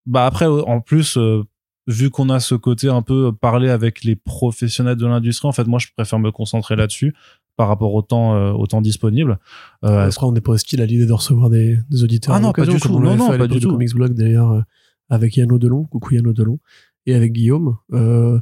bah 0.06 0.26
après, 0.26 0.47
en 0.47 0.80
plus, 0.80 1.16
euh, 1.16 1.43
vu 1.86 2.10
qu'on 2.10 2.30
a 2.30 2.40
ce 2.40 2.55
côté 2.55 2.88
un 2.88 3.02
peu 3.02 3.32
parler 3.32 3.70
avec 3.70 4.02
les 4.02 4.16
professionnels 4.16 4.97
de 4.97 5.06
l'industrie, 5.06 5.48
en 5.48 5.52
fait, 5.52 5.66
moi, 5.66 5.78
je 5.78 5.88
préfère 5.97 6.18
me 6.18 6.30
concentrer 6.32 6.74
là-dessus 6.76 7.14
par 7.56 7.68
rapport 7.68 7.94
au 7.94 8.02
temps, 8.02 8.34
euh, 8.34 8.52
au 8.52 8.66
temps 8.66 8.82
disponible. 8.82 9.38
Euh, 9.84 10.06
Après, 10.09 10.26
on 10.26 10.32
n'est 10.32 10.40
pas 10.40 10.52
hostile 10.52 10.82
à 10.82 10.86
l'idée 10.86 11.06
de 11.06 11.12
recevoir 11.12 11.48
des, 11.48 11.78
des 11.90 12.05
auditeurs. 12.05 12.34
Ah 12.34 12.40
non, 12.40 12.52
pas 12.52 12.66
du 12.66 12.78
tout. 12.78 12.93
on 12.93 13.01
Non, 13.01 13.10
fait 13.12 13.16
non, 13.16 13.38
pas 13.38 13.47
du 13.47 13.60
tout. 13.60 13.70
Comics 13.70 13.94
Blog 13.94 14.12
d'ailleurs, 14.14 14.52
euh, 14.52 14.60
avec 15.09 15.36
Yann 15.36 15.48
Delon, 15.59 15.84
coucou 15.84 16.14
Yann 16.14 16.32
Delon, 16.32 16.59
et 17.06 17.14
avec 17.14 17.32
Guillaume. 17.32 17.76
Euh, 17.93 18.38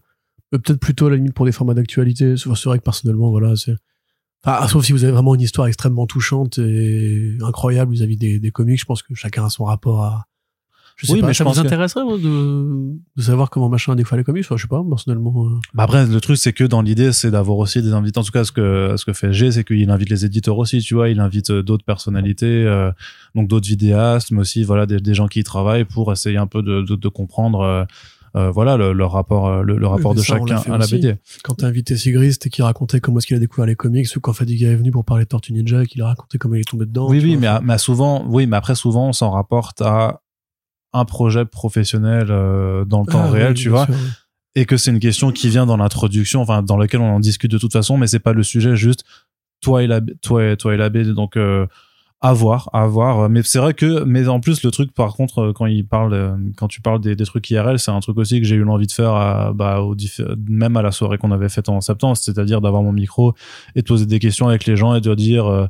euh, 0.54 0.58
Peut-être 0.58 0.80
plutôt 0.80 1.06
à 1.06 1.10
la 1.10 1.16
limite 1.16 1.34
pour 1.34 1.46
des 1.46 1.52
formats 1.52 1.74
d'actualité. 1.74 2.36
C'est 2.36 2.48
vrai 2.64 2.78
que 2.78 2.84
personnellement, 2.84 3.30
voilà, 3.30 3.56
c'est. 3.56 3.74
Enfin, 4.44 4.68
sauf 4.68 4.84
si 4.84 4.92
vous 4.92 5.04
avez 5.04 5.12
vraiment 5.12 5.34
une 5.34 5.40
histoire 5.40 5.66
extrêmement 5.68 6.06
touchante 6.06 6.58
et 6.58 7.36
incroyable 7.42 7.92
vis-à-vis 7.92 8.16
des, 8.16 8.38
des 8.38 8.50
comics, 8.50 8.78
je 8.80 8.84
pense 8.84 9.02
que 9.02 9.14
chacun 9.14 9.44
a 9.46 9.50
son 9.50 9.64
rapport 9.64 10.02
à. 10.02 10.26
Je 10.96 11.06
sais 11.06 11.12
Oui, 11.14 11.20
pas, 11.22 11.26
mais 11.26 11.34
ça 11.34 11.42
je 11.42 11.48
vous 11.48 11.54
que- 11.60 11.66
intéresserait 11.66 12.04
moi, 12.04 12.18
de, 12.18 12.92
de 13.16 13.22
savoir 13.22 13.50
comment 13.50 13.68
machin 13.68 13.96
défait 13.96 14.16
les 14.16 14.22
comics 14.22 14.44
Enfin, 14.44 14.56
Je 14.56 14.62
sais 14.62 14.68
pas, 14.68 14.80
personnellement. 14.88 15.46
euh, 15.46 15.58
Bah 15.74 15.82
après, 15.82 16.06
le 16.06 16.20
truc, 16.20 16.36
c'est 16.36 16.52
que 16.52 16.62
dans 16.62 16.82
l'idée, 16.82 17.12
c'est 17.12 17.32
d'avoir 17.32 17.58
aussi 17.58 17.82
des 17.82 17.92
invités. 17.94 18.20
En 18.20 18.22
tout 18.22 18.30
cas, 18.30 18.44
ce 18.44 18.52
que, 18.52 18.94
ce 18.96 19.04
que 19.04 19.12
fait 19.12 19.32
G, 19.32 19.50
c'est 19.50 19.64
qu'il 19.64 19.90
invite 19.90 20.08
les 20.08 20.24
éditeurs 20.24 20.56
aussi, 20.56 20.78
tu 20.78 20.94
vois. 20.94 21.08
Il 21.08 21.18
invite 21.18 21.50
euh, 21.50 21.62
d'autres 21.64 21.84
personnalités, 21.84 22.46
euh, 22.64 22.92
donc 23.34 23.48
d'autres 23.48 23.66
vidéastes, 23.66 24.30
mais 24.30 24.38
aussi, 24.40 24.62
voilà, 24.62 24.86
des, 24.86 24.98
des 25.00 25.14
gens 25.14 25.26
qui 25.26 25.40
y 25.40 25.44
travaillent 25.44 25.84
pour 25.84 26.12
essayer 26.12 26.36
un 26.36 26.46
peu 26.46 26.62
de, 26.62 26.82
de, 26.82 26.94
de 26.94 27.08
comprendre, 27.08 27.60
euh, 27.62 27.84
euh, 28.36 28.50
voilà, 28.50 28.76
le, 28.76 28.92
le 28.92 29.04
rapport, 29.04 29.46
euh, 29.46 29.62
le, 29.62 29.76
le 29.76 29.86
rapport 29.86 30.12
mais 30.14 30.20
de 30.20 30.24
ça, 30.24 30.34
chacun 30.38 30.56
à 30.72 30.78
la 30.78 30.84
aussi. 30.84 30.96
BD. 30.98 31.16
quand 31.44 31.54
t'as 31.54 31.68
invité 31.68 31.96
Sigrist 31.96 32.46
et 32.46 32.50
qu'il 32.50 32.64
racontait 32.64 33.00
comment 33.00 33.18
est-ce 33.18 33.26
qu'il 33.28 33.36
a 33.36 33.40
découvert 33.40 33.66
les 33.66 33.76
comics, 33.76 34.08
ou 34.16 34.20
quand 34.20 34.32
Fadiga 34.32 34.70
est 34.70 34.74
venu 34.76 34.90
pour 34.90 35.04
parler 35.04 35.24
de 35.24 35.28
Tortue 35.28 35.52
Ninja 35.52 35.82
et 35.82 35.86
qu'il 35.86 36.02
a 36.02 36.06
raconté 36.06 36.38
comment 36.38 36.54
il 36.56 36.60
est 36.62 36.68
tombé 36.68 36.84
dedans. 36.86 37.08
Oui, 37.08 37.20
oui, 37.22 37.36
vois. 37.36 37.60
mais, 37.60 37.66
mais 37.74 37.78
souvent, 37.78 38.24
oui, 38.28 38.46
mais 38.46 38.56
après, 38.56 38.74
souvent, 38.74 39.08
on 39.08 39.12
s'en 39.12 39.30
rapporte 39.30 39.80
à 39.82 40.20
un 40.92 41.04
projet 41.04 41.44
professionnel 41.44 42.28
euh, 42.30 42.84
dans 42.84 43.00
le 43.00 43.06
temps 43.06 43.22
Ah, 43.24 43.30
réel, 43.30 43.48
oui, 43.48 43.54
tu 43.54 43.68
vois. 43.68 43.86
sûr, 43.86 43.94
oui. 43.94 44.00
et 44.56 44.64
que 44.66 44.76
c'est 44.76 44.90
une 44.90 45.00
question 45.00 45.30
qui 45.32 45.48
vient 45.48 45.66
dans 45.66 45.76
l'introduction, 45.76 46.40
enfin 46.40 46.62
dans 46.62 46.76
laquelle 46.76 47.00
on 47.00 47.14
en 47.16 47.20
discute 47.20 47.50
de 47.50 47.58
toute 47.58 47.72
façon, 47.72 47.96
mais 47.98 48.06
c'est 48.06 48.18
pas 48.20 48.32
le 48.32 48.42
sujet 48.42 48.76
juste 48.76 49.04
toi 49.60 49.82
et 49.82 49.86
la 49.86 50.00
toi 50.22 50.44
et 50.44 50.56
toi 50.56 50.74
et 50.74 50.76
la 50.76 50.90
BD 50.90 51.12
donc 51.14 51.36
euh, 51.36 51.66
à 52.24 52.32
voir, 52.32 52.70
à 52.72 52.86
voir. 52.86 53.28
Mais 53.28 53.42
c'est 53.44 53.58
vrai 53.58 53.74
que, 53.74 54.02
mais 54.04 54.28
en 54.28 54.40
plus 54.40 54.62
le 54.62 54.70
truc 54.70 54.94
par 54.94 55.14
contre 55.14 55.40
euh, 55.40 55.52
quand 55.52 55.66
il 55.66 55.86
parle, 55.86 56.14
euh, 56.14 56.34
quand 56.56 56.68
tu 56.68 56.80
parles 56.80 56.98
des, 56.98 57.16
trucs 57.16 57.50
IRL, 57.50 57.78
c'est 57.78 57.90
un 57.90 58.00
truc 58.00 58.16
aussi 58.16 58.40
que 58.40 58.46
j'ai 58.46 58.56
eu 58.56 58.64
l'envie 58.64 58.86
de 58.86 58.92
faire, 58.92 59.12
à, 59.12 59.52
bah, 59.52 59.82
même 60.48 60.74
à 60.78 60.80
la 60.80 60.90
soirée 60.90 61.18
qu'on 61.18 61.32
avait 61.32 61.50
faite 61.50 61.68
en 61.68 61.82
septembre, 61.82 62.16
c'est-à-dire 62.16 62.62
d'avoir 62.62 62.82
mon 62.82 62.92
micro 62.92 63.34
et 63.74 63.82
de 63.82 63.86
poser 63.86 64.06
des 64.06 64.20
questions 64.20 64.48
avec 64.48 64.64
les 64.64 64.74
gens 64.74 64.94
et 64.94 65.02
de 65.02 65.14
dire 65.14 65.46
euh, 65.46 65.66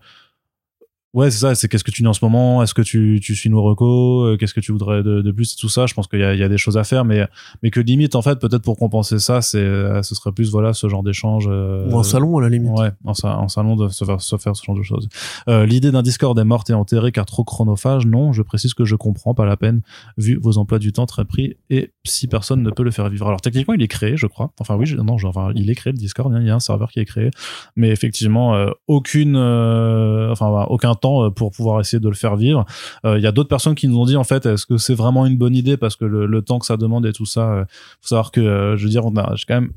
Ouais, 1.14 1.30
c'est 1.30 1.38
ça. 1.38 1.54
C'est 1.54 1.68
qu'est-ce 1.68 1.84
que 1.84 1.92
tu 1.92 2.02
dis 2.02 2.08
en 2.08 2.12
ce 2.12 2.24
moment? 2.24 2.62
Est-ce 2.62 2.74
que 2.74 2.82
tu, 2.82 3.20
tu 3.22 3.34
suis 3.36 3.48
nos 3.48 3.62
recos 3.62 4.26
Euh, 4.32 4.36
Qu'est-ce 4.36 4.52
que 4.52 4.60
tu 4.60 4.72
voudrais 4.72 5.02
de, 5.04 5.22
de 5.22 5.30
plus 5.32 5.54
Tout 5.54 5.68
ça, 5.68 5.86
je 5.86 5.94
pense 5.94 6.08
qu'il 6.08 6.18
y 6.18 6.24
a, 6.24 6.34
il 6.34 6.40
y 6.40 6.42
a 6.42 6.48
des 6.48 6.58
choses 6.58 6.76
à 6.76 6.82
faire, 6.84 7.04
mais 7.04 7.26
mais 7.62 7.70
que 7.70 7.78
limite 7.80 8.16
en 8.16 8.22
fait 8.22 8.40
peut-être 8.40 8.62
pour 8.62 8.76
compenser 8.76 9.20
ça, 9.20 9.40
c'est 9.40 9.58
euh, 9.58 10.02
ce 10.02 10.14
serait 10.16 10.32
plus 10.32 10.50
voilà 10.50 10.72
ce 10.72 10.88
genre 10.88 11.04
d'échange. 11.04 11.46
euh, 11.48 11.88
Ou 11.88 11.94
en 11.94 12.02
salon, 12.02 12.36
à 12.38 12.42
la 12.42 12.48
limite. 12.48 12.72
Ouais, 12.76 12.90
en, 13.04 13.12
en 13.24 13.48
salon 13.48 13.76
de 13.76 13.88
se 13.88 14.04
faire, 14.04 14.20
se 14.20 14.36
faire 14.36 14.56
ce 14.56 14.64
genre 14.64 14.76
de 14.76 14.82
choses. 14.82 15.08
Euh, 15.48 15.64
L'idée 15.66 15.92
d'un 15.92 16.02
Discord 16.02 16.36
est 16.38 16.44
morte 16.44 16.68
et 16.70 16.74
enterrée 16.74 17.12
car 17.12 17.26
trop 17.26 17.44
chronophage? 17.44 18.06
Non, 18.06 18.32
je 18.32 18.42
précise 18.42 18.74
que 18.74 18.84
je 18.84 18.96
comprends, 18.96 19.34
pas 19.34 19.44
la 19.46 19.56
peine, 19.56 19.82
vu 20.18 20.36
vos 20.42 20.58
emplois 20.58 20.80
du 20.80 20.92
temps 20.92 21.06
très 21.06 21.24
pris 21.24 21.54
et 21.70 21.92
si 22.04 22.26
personne 22.26 22.60
ne 22.62 22.70
peut 22.70 22.82
le 22.82 22.90
faire 22.90 23.08
vivre. 23.08 23.28
Alors 23.28 23.40
techniquement, 23.40 23.74
il 23.74 23.82
est 23.82 23.88
créé, 23.88 24.16
je 24.16 24.26
crois. 24.26 24.50
Enfin 24.58 24.74
oui, 24.76 24.86
je- 24.86 24.96
non, 24.96 25.16
genre, 25.16 25.30
enfin, 25.36 25.52
il 25.54 25.70
est 25.70 25.74
créé 25.76 25.92
le 25.92 25.98
Discord. 25.98 26.34
hein, 26.34 26.40
Il 26.40 26.46
y 26.48 26.50
a 26.50 26.54
un 26.56 26.60
serveur 26.60 26.90
qui 26.90 26.98
est 26.98 27.04
créé, 27.04 27.30
mais 27.76 27.90
effectivement, 27.90 28.56
euh, 28.56 28.70
aucune, 28.88 29.36
enfin 29.36 30.50
voilà, 30.50 30.70
aucun 30.70 30.94
temps 31.04 31.18
euh, 31.24 31.30
pour 31.30 31.50
pouvoir 31.56 31.80
essayer 31.80 32.00
de 32.00 32.08
le 32.08 32.14
faire 32.24 32.36
vivre. 32.36 32.64
Euh, 33.04 33.18
Il 33.18 33.22
y 33.22 33.26
a 33.26 33.32
d'autres 33.32 33.48
personnes 33.56 33.74
qui 33.80 33.86
nous 33.88 33.98
ont 34.02 34.06
dit 34.06 34.16
en 34.16 34.24
fait, 34.24 34.46
est-ce 34.46 34.64
que 34.66 34.76
c'est 34.78 34.94
vraiment 35.02 35.26
une 35.26 35.36
bonne 35.36 35.54
idée? 35.62 35.76
Parce 35.76 35.96
que 35.96 36.04
le, 36.14 36.26
le 36.26 36.40
temps 36.42 36.58
que 36.58 36.66
ça 36.66 36.76
demande 36.76 37.04
et 37.06 37.12
tout 37.12 37.26
ça, 37.26 37.44
euh, 37.52 37.64
faut 38.00 38.08
savoir 38.08 38.30
que, 38.30 38.74
je 38.76 38.82
veux 38.84 38.90
dire, 38.90 39.04
on 39.04 39.14
a, 39.16 39.34
j'ai 39.36 39.44
quand 39.48 39.60
même 39.60 39.72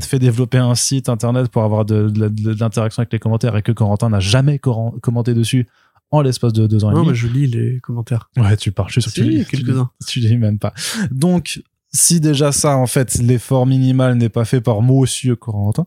fait 0.00 0.18
développer 0.18 0.58
un 0.58 0.74
site 0.74 1.08
internet 1.08 1.48
pour 1.48 1.62
avoir 1.62 1.84
de, 1.84 2.08
de, 2.08 2.28
de- 2.28 2.52
de 2.54 2.60
l'interaction 2.60 3.00
avec 3.02 3.12
les 3.12 3.18
commentaires 3.18 3.56
et 3.56 3.62
que 3.62 3.72
Corentin 3.72 4.10
n'a 4.10 4.20
jamais 4.20 4.58
commenté 4.58 5.32
dessus 5.34 5.66
en 6.10 6.20
l'espace 6.22 6.52
de 6.54 6.66
deux 6.66 6.84
ans 6.84 6.90
et 6.90 6.94
Non, 6.94 7.00
demi. 7.00 7.10
mais 7.10 7.14
je 7.16 7.28
lis 7.28 7.46
les 7.46 7.80
commentaires. 7.80 8.30
Ouais, 8.36 8.56
tu 8.56 8.72
parles, 8.72 8.88
je 8.90 9.00
suis 9.00 9.02
sûr 9.02 9.12
que 9.12 9.20
tu 9.20 9.32
Si, 9.32 9.38
lis- 9.38 9.44
quelques-uns. 9.46 9.90
Tu, 10.06 10.20
tu 10.20 10.26
lis 10.28 10.36
même 10.38 10.58
pas. 10.58 10.72
Donc, 11.10 11.60
si 11.92 12.20
déjà 12.20 12.52
ça, 12.52 12.76
en 12.76 12.86
fait, 12.86 13.14
l'effort 13.14 13.66
minimal 13.66 14.14
n'est 14.16 14.28
pas 14.28 14.44
fait 14.44 14.60
par 14.60 14.82
monsieur 14.82 15.36
Corentin, 15.36 15.86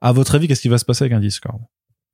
à 0.00 0.12
votre 0.12 0.34
avis, 0.34 0.48
qu'est-ce 0.48 0.60
qui 0.62 0.68
va 0.68 0.78
se 0.78 0.84
passer 0.84 1.04
avec 1.04 1.12
un 1.14 1.20
Discord? 1.20 1.58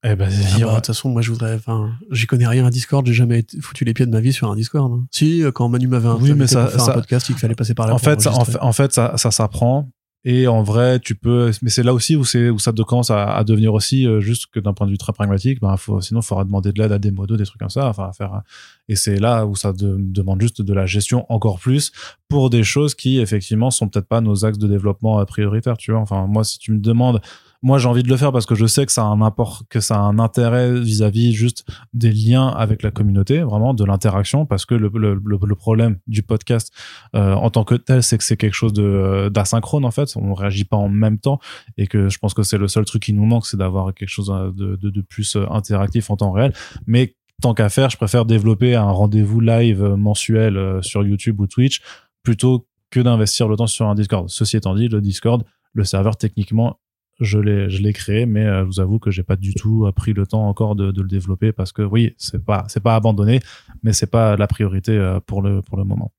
Eh 0.05 0.15
ben, 0.15 0.29
Ah 0.31 0.59
bah, 0.61 0.71
De 0.71 0.75
toute 0.77 0.87
façon, 0.87 1.09
moi, 1.11 1.23
je 1.23 1.31
voudrais. 1.33 1.55
Enfin, 1.55 1.91
j'y 2.11 2.27
connais 2.27 2.47
rien 2.47 2.65
à 2.67 2.71
Discord. 2.71 3.05
J'ai 3.07 3.15
jamais 3.15 3.45
foutu 3.61 3.85
les 3.85 3.95
pieds 3.95 4.07
de 4.07 4.11
ma 4.11 4.21
vie 4.21 4.33
sur 4.33 4.51
un 4.51 4.55
Discord. 4.57 4.93
hein. 4.93 5.07
Si, 5.11 5.43
euh, 5.43 5.51
quand 5.51 5.69
Manu 5.69 5.89
m'avait 5.89 6.09
Oui, 6.09 6.15
invité 6.15 6.35
mais 6.35 6.47
ça- 6.47 6.63
pour 6.65 6.71
faire 6.73 6.81
ça- 6.81 6.91
un 6.93 6.95
podcast, 6.95 7.27
il 7.31 7.37
fallait 7.37 7.55
passer 7.55 7.75
par 7.75 7.87
là. 7.87 7.95
en 7.95 7.99
fait, 7.99 8.21
ça, 8.21 8.33
en 8.33 8.45
fait, 8.45 8.59
en 8.61 8.73
fait, 8.73 8.93
ça, 8.93 9.15
ça 9.17 9.31
s'apprend. 9.31 9.91
Et 10.29 10.49
en 10.49 10.65
vrai, 10.65 10.99
tu 10.99 11.15
peux, 11.15 11.53
mais 11.63 11.71
c'est 11.71 11.85
là 11.85 11.95
aussi 11.95 12.17
où 12.17 12.25
c'est 12.25 12.51
où 12.51 12.59
ça 12.59 12.73
te 12.73 12.83
commence 12.83 13.11
à, 13.11 13.33
à 13.37 13.45
devenir 13.45 13.73
aussi 13.75 14.09
euh, 14.09 14.21
juste 14.21 14.47
que 14.53 14.59
d'un 14.59 14.73
point 14.75 14.85
de 14.89 14.91
vue 14.91 14.99
très 14.99 15.13
pragmatique, 15.13 15.61
ben 15.61 15.77
faut, 15.77 16.01
sinon, 16.01 16.19
il 16.19 16.25
faudra 16.27 16.45
demander 16.45 16.73
de 16.73 16.83
l'aide 16.83 16.91
à 16.91 16.99
des 16.99 17.13
modos, 17.13 17.37
des 17.37 17.45
trucs 17.45 17.61
comme 17.61 17.71
ça, 17.71 17.87
enfin 17.89 18.09
à 18.09 18.13
faire. 18.13 18.41
Et 18.89 18.97
c'est 18.97 19.21
là 19.21 19.47
où 19.47 19.55
ça 19.55 19.73
de- 19.73 19.97
demande 20.01 20.41
juste 20.41 20.63
de 20.63 20.73
la 20.75 20.85
gestion 20.85 21.27
encore 21.29 21.61
plus 21.61 21.93
pour 22.29 22.51
des 22.51 22.65
choses 22.65 22.97
qui 22.97 23.21
effectivement 23.21 23.71
sont 23.71 23.89
peut-être 23.89 24.09
pas 24.09 24.21
nos 24.21 24.45
axes 24.45 24.59
de 24.59 24.67
développement 24.67 25.21
euh, 25.21 25.25
prioritaires, 25.27 25.77
tu 25.77 25.93
vois. 25.93 26.01
Enfin 26.01 26.27
moi, 26.27 26.43
si 26.43 26.59
tu 26.59 26.73
me 26.73 26.81
demandes, 26.81 27.21
moi 27.67 27.79
j'ai 27.79 27.89
envie 27.89 28.05
de 28.05 28.09
le 28.09 28.17
faire 28.17 28.31
parce 28.31 28.47
que 28.47 28.55
je 28.55 28.65
sais 28.65 28.87
que 28.87 28.93
ça 28.93 29.03
a 29.03 29.07
un 29.07 29.35
que 29.69 29.81
ça 29.81 29.97
a 29.97 29.99
un 29.99 30.21
intérêt 30.21 30.73
vis-à-vis 30.81 31.33
juste 31.33 31.65
des 31.93 32.13
liens 32.13 32.47
avec 32.47 32.85
la 32.85 32.93
communauté, 32.93 33.41
vraiment 33.41 33.75
de 33.75 33.85
l'interaction, 33.85 34.47
parce 34.47 34.65
que 34.65 34.77
le, 34.77 35.57
problème 35.57 35.99
du 36.07 36.23
podcast 36.23 36.73
euh, 37.17 37.33
en 37.33 37.51
tant 37.51 37.65
que 37.65 37.75
tel, 37.75 38.05
c'est 38.05 38.19
que 38.19 38.25
c'est 38.25 38.37
quelque 38.37 38.55
chose 38.55 38.73
euh, 38.79 39.31
d'asynchrone 39.31 39.85
en 39.85 39.91
fait. 39.91 40.17
On 40.17 40.33
réagit 40.33 40.65
pas 40.65 40.77
en 40.77 40.89
même 40.89 41.19
temps 41.19 41.41
et 41.77 41.89
que 41.89 42.09
je 42.09 42.19
pense 42.19 42.35
que 42.35 42.45
c'est 42.45 42.57
le 42.57 42.69
seul 42.69 42.85
truc 42.85 43.03
qui 43.03 43.13
nous 43.13 43.27
manque, 43.27 43.47
c'est 43.47 43.57
d'avoir 43.57 43.93
quelque 43.93 44.11
chose 44.11 44.31
euh, 44.31 44.53
de, 44.53 44.77
de, 44.77 45.01
plus 45.01 45.37
interactif 45.51 46.09
en 46.11 46.17
temps 46.17 46.31
réel. 46.31 46.53
Mais 46.87 47.17
tant 47.43 47.53
qu'à 47.53 47.69
faire, 47.69 47.91
je 47.91 47.97
préfère 47.97 48.27
développer 48.27 48.77
un 48.77 48.93
rendez-vous 48.93 49.41
live 49.41 49.83
mensuel 49.83 50.79
sur 50.83 51.05
YouTube 51.05 51.41
ou 51.41 51.49
Twitch 51.49 51.83
plutôt 52.23 52.69
que 52.91 53.01
d'investir 53.01 53.49
le 53.49 53.57
temps 53.57 53.67
sur 53.67 53.89
un 53.89 53.97
Discord. 53.97 54.29
Ceci 54.29 54.57
étant 54.57 54.77
dit, 54.77 54.87
le 54.87 55.01
Discord, 55.01 55.43
le 55.73 55.83
serveur 55.83 56.17
techniquement 56.17 56.79
je 57.21 57.39
l'ai 57.39 57.71
je 57.71 57.83
l'ai 57.83 57.93
créé 57.93 58.27
mais 58.27 58.45
euh, 58.45 58.61
je 58.61 58.67
vous 58.67 58.81
avoue 58.81 58.99
que 58.99 59.11
j'ai 59.11 59.23
pas 59.23 59.37
du 59.37 59.55
tout 59.55 59.91
pris 59.95 60.13
le 60.13 60.27
temps 60.27 60.49
encore 60.49 60.77
de, 60.77 60.91
de 60.91 61.03
le 61.03 61.09
développer 61.09 61.53
parce 61.53 61.73
que 61.73 61.83
oui 61.83 62.15
c'est 62.19 62.45
pas 62.45 62.65
c'est 62.69 62.83
pas 62.83 62.95
abandonné 62.95 63.41
mais 63.83 63.93
c'est 63.93 64.11
pas 64.11 64.37
la 64.37 64.47
priorité 64.47 64.93
euh, 64.93 65.21
pour 65.21 65.43
le 65.43 65.63
pour 65.63 65.77
le 65.77 65.85
moment. 65.85 66.13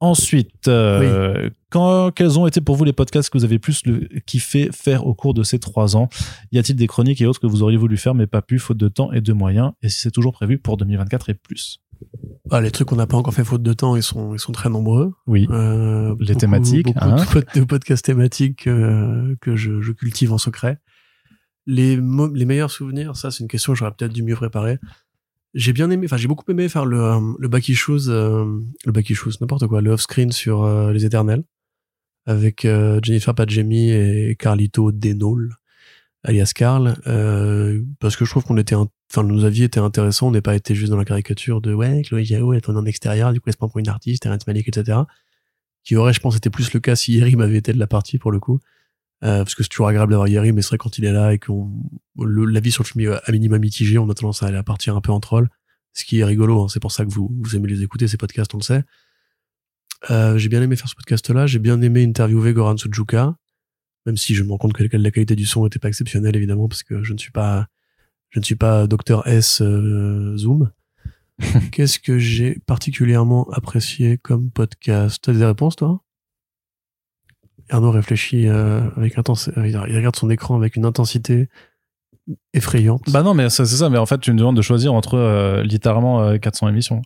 Ensuite 0.00 0.68
euh, 0.68 1.50
quand 1.70 2.12
quels 2.12 2.38
ont 2.38 2.46
été 2.46 2.60
pour 2.60 2.76
vous 2.76 2.84
les 2.84 2.92
podcasts 2.92 3.30
que 3.30 3.38
vous 3.38 3.44
avez 3.44 3.58
plus 3.58 3.84
le, 3.84 4.06
kiffé 4.26 4.68
faire 4.72 5.06
au 5.06 5.14
cours 5.14 5.34
de 5.34 5.42
ces 5.42 5.58
trois 5.58 5.96
ans? 5.96 6.08
Y 6.52 6.58
a-t-il 6.58 6.76
des 6.76 6.86
chroniques 6.86 7.20
et 7.20 7.26
autres 7.26 7.40
que 7.40 7.46
vous 7.46 7.62
auriez 7.62 7.78
voulu 7.78 7.96
faire 7.96 8.14
mais 8.14 8.26
pas 8.26 8.42
pu 8.42 8.58
faute 8.58 8.76
de 8.76 8.88
temps 8.88 9.12
et 9.12 9.20
de 9.20 9.32
moyens? 9.32 9.72
Et 9.82 9.88
si 9.88 10.00
c'est 10.00 10.10
toujours 10.10 10.32
prévu 10.32 10.58
pour 10.58 10.76
2024 10.76 11.30
et 11.30 11.34
plus? 11.34 11.80
Ah, 12.50 12.60
les 12.60 12.70
trucs 12.70 12.88
qu'on 12.88 12.96
n'a 12.96 13.06
pas 13.06 13.16
encore 13.16 13.34
fait 13.34 13.44
faute 13.44 13.62
de 13.62 13.72
temps, 13.74 13.94
ils 13.96 14.02
sont, 14.02 14.34
ils 14.34 14.38
sont 14.40 14.52
très 14.52 14.70
nombreux. 14.70 15.12
oui 15.26 15.46
Euh, 15.50 16.14
Les 16.20 16.26
beaucoup- 16.28 16.38
thématiques, 16.40 16.86
beaucoup 16.86 16.98
hein. 17.04 17.16
de, 17.16 17.30
pod- 17.30 17.46
de 17.54 17.64
podcasts 17.64 18.04
thématiques 18.04 18.66
euh, 18.66 19.34
que 19.40 19.54
je, 19.56 19.80
je 19.82 19.92
cultive 19.92 20.32
en 20.32 20.38
secret. 20.38 20.78
Les, 21.66 21.96
les 21.96 22.44
meilleurs 22.46 22.70
souvenirs, 22.70 23.16
ça, 23.16 23.30
c'est 23.30 23.42
une 23.42 23.48
question 23.48 23.72
que 23.74 23.78
j'aurais 23.78 23.92
peut-être 23.92 24.12
dû 24.14 24.22
mieux 24.22 24.36
préparer. 24.36 24.78
J'ai 25.54 25.72
bien 25.74 25.90
aimé, 25.90 26.06
enfin, 26.06 26.16
j'ai 26.16 26.28
beaucoup 26.28 26.50
aimé 26.50 26.68
faire 26.70 26.86
le, 26.86 27.00
euh, 27.02 27.20
le 27.38 27.48
back 27.48 27.68
issues, 27.68 28.08
euh, 28.08 28.58
le 28.86 28.92
back 28.92 29.10
issues, 29.10 29.30
n'importe 29.40 29.66
quoi, 29.66 29.80
le 29.82 29.90
off-screen 29.90 30.32
sur 30.32 30.66
Les 30.92 31.04
Éternels, 31.04 31.44
avec 32.26 32.66
Jennifer 33.02 33.34
Padjemi 33.34 33.90
et 33.90 34.36
Carlito 34.38 34.92
Denol, 34.92 35.54
alias 36.22 36.52
Carl, 36.54 36.96
euh, 37.06 37.82
parce 38.00 38.16
que 38.16 38.24
je 38.24 38.30
trouve 38.30 38.44
qu'on 38.44 38.56
était, 38.58 38.74
un- 38.74 38.88
enfin, 39.10 39.22
nos 39.22 39.44
avis 39.44 39.62
étaient 39.64 39.80
intéressants, 39.80 40.28
on 40.28 40.30
n'est 40.30 40.40
pas 40.42 40.54
été 40.54 40.74
juste 40.74 40.90
dans 40.90 40.96
la 40.96 41.04
caricature 41.04 41.60
de, 41.60 41.72
ouais, 41.72 42.02
Chloé 42.02 42.24
elle 42.30 42.56
est 42.56 42.68
en 42.68 42.84
extérieur, 42.84 43.32
du 43.32 43.40
coup, 43.40 43.48
elle 43.48 43.54
se 43.54 43.58
pour 43.58 43.78
une 43.78 43.88
artiste, 43.88 44.22
Terrence 44.22 44.46
Malick, 44.46 44.68
etc. 44.68 44.98
Qui 45.84 45.96
aurait, 45.96 46.12
je 46.12 46.20
pense, 46.20 46.36
été 46.36 46.50
plus 46.50 46.72
le 46.72 46.80
cas 46.80 46.96
si 46.96 47.12
Yeri 47.14 47.36
m'avait 47.36 47.56
été 47.56 47.72
de 47.72 47.78
la 47.78 47.86
partie, 47.86 48.18
pour 48.18 48.30
le 48.32 48.40
coup. 48.40 48.60
Euh, 49.24 49.38
parce 49.38 49.54
que 49.54 49.62
c'est 49.62 49.68
toujours 49.70 49.88
agréable 49.88 50.12
d'avoir 50.12 50.28
Yeri, 50.28 50.52
mais 50.52 50.62
c'est 50.62 50.68
vrai 50.68 50.78
quand 50.78 50.96
il 50.98 51.04
est 51.04 51.12
là 51.12 51.32
et 51.32 51.38
qu'on 51.38 51.72
le- 52.20 52.44
l'avis 52.44 52.70
sur 52.70 52.84
le 52.84 52.88
film 52.88 53.12
est 53.12 53.28
à 53.28 53.32
minima 53.32 53.58
mitigé, 53.58 53.98
on 53.98 54.08
a 54.08 54.14
tendance 54.14 54.42
à 54.42 54.46
aller 54.46 54.56
à 54.58 54.62
partir 54.62 54.94
un 54.96 55.00
peu 55.00 55.10
en 55.10 55.18
troll, 55.20 55.48
ce 55.92 56.04
qui 56.04 56.20
est 56.20 56.24
rigolo. 56.24 56.62
hein. 56.62 56.66
C'est 56.68 56.78
pour 56.80 56.92
ça 56.92 57.04
que 57.04 57.10
vous, 57.10 57.28
vous 57.40 57.56
aimez 57.56 57.68
les 57.68 57.82
écouter 57.82 58.06
ces 58.06 58.16
podcasts, 58.16 58.54
on 58.54 58.58
le 58.58 58.62
sait. 58.62 58.84
Euh, 60.10 60.38
j'ai 60.38 60.48
bien 60.48 60.62
aimé 60.62 60.76
faire 60.76 60.88
ce 60.88 60.94
podcast-là. 60.94 61.46
J'ai 61.48 61.58
bien 61.58 61.80
aimé 61.82 62.04
interviewer 62.04 62.52
Goran 62.52 62.76
Sujuka, 62.76 63.34
même 64.06 64.16
si 64.16 64.34
je 64.36 64.44
me 64.44 64.50
rends 64.52 64.58
compte 64.58 64.72
que 64.74 64.96
la 64.96 65.10
qualité 65.10 65.34
du 65.34 65.46
son 65.46 65.64
n'était 65.64 65.80
pas 65.80 65.88
exceptionnelle 65.88 66.36
évidemment 66.36 66.68
parce 66.68 66.84
que 66.84 67.02
je 67.02 67.12
ne 67.12 67.18
suis 67.18 67.32
pas 67.32 67.66
je 68.30 68.40
ne 68.40 68.44
suis 68.44 68.56
pas 68.56 68.86
Dr 68.86 69.26
S 69.26 69.62
euh, 69.62 70.36
Zoom. 70.36 70.70
Qu'est-ce 71.72 71.98
que 71.98 72.18
j'ai 72.18 72.58
particulièrement 72.66 73.48
apprécié 73.50 74.18
comme 74.18 74.50
podcast? 74.50 75.22
T'as 75.22 75.32
des 75.32 75.44
réponses 75.44 75.76
toi? 75.76 76.02
Arnaud 77.70 77.90
réfléchit 77.90 78.48
euh, 78.48 78.80
avec 78.96 79.18
intensité. 79.18 79.52
Il 79.66 79.76
regarde 79.76 80.16
son 80.16 80.30
écran 80.30 80.56
avec 80.56 80.76
une 80.76 80.84
intensité 80.84 81.48
effrayante. 82.52 83.02
Bah 83.10 83.22
non, 83.22 83.34
mais 83.34 83.50
c'est 83.50 83.66
ça. 83.66 83.90
Mais 83.90 83.98
en 83.98 84.06
fait, 84.06 84.18
tu 84.18 84.32
me 84.32 84.38
demandes 84.38 84.56
de 84.56 84.62
choisir 84.62 84.94
entre 84.94 85.14
euh, 85.14 85.62
littéralement 85.62 86.22
euh, 86.22 86.38
400 86.38 86.68
émissions. 86.68 87.02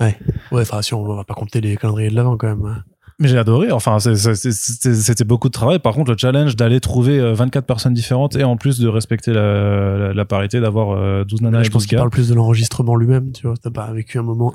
Ouais, 0.00 0.16
enfin 0.50 0.82
si 0.82 0.94
on 0.94 1.04
va 1.04 1.24
pas 1.24 1.34
compter 1.34 1.60
les 1.60 1.76
calendriers 1.76 2.10
de 2.10 2.16
l'avant 2.16 2.36
quand 2.36 2.48
même. 2.48 2.82
Mais 3.20 3.26
j'ai 3.26 3.36
adoré. 3.38 3.72
Enfin, 3.72 3.98
c'était 3.98 5.24
beaucoup 5.24 5.48
de 5.48 5.52
travail. 5.52 5.80
Par 5.80 5.92
contre, 5.92 6.12
le 6.12 6.16
challenge 6.16 6.54
d'aller 6.54 6.78
trouver 6.80 7.18
euh, 7.18 7.32
24 7.34 7.66
personnes 7.66 7.94
différentes 7.94 8.36
et 8.36 8.44
en 8.44 8.56
plus 8.56 8.78
de 8.78 8.86
respecter 8.86 9.32
la, 9.32 9.98
la, 9.98 10.12
la 10.14 10.24
parité, 10.24 10.60
d'avoir 10.60 10.92
euh, 10.92 11.24
12 11.24 11.42
nanas 11.42 11.58
Là, 11.58 11.62
je 11.64 11.70
pense 11.70 11.82
12 11.82 11.88
qu'il 11.88 11.98
parle 11.98 12.10
plus 12.10 12.28
de 12.28 12.34
l'enregistrement 12.34 12.94
lui-même, 12.94 13.32
tu 13.32 13.46
vois. 13.48 13.56
T'as 13.60 13.70
pas 13.70 13.90
vécu 13.92 14.18
un 14.18 14.22
moment, 14.22 14.54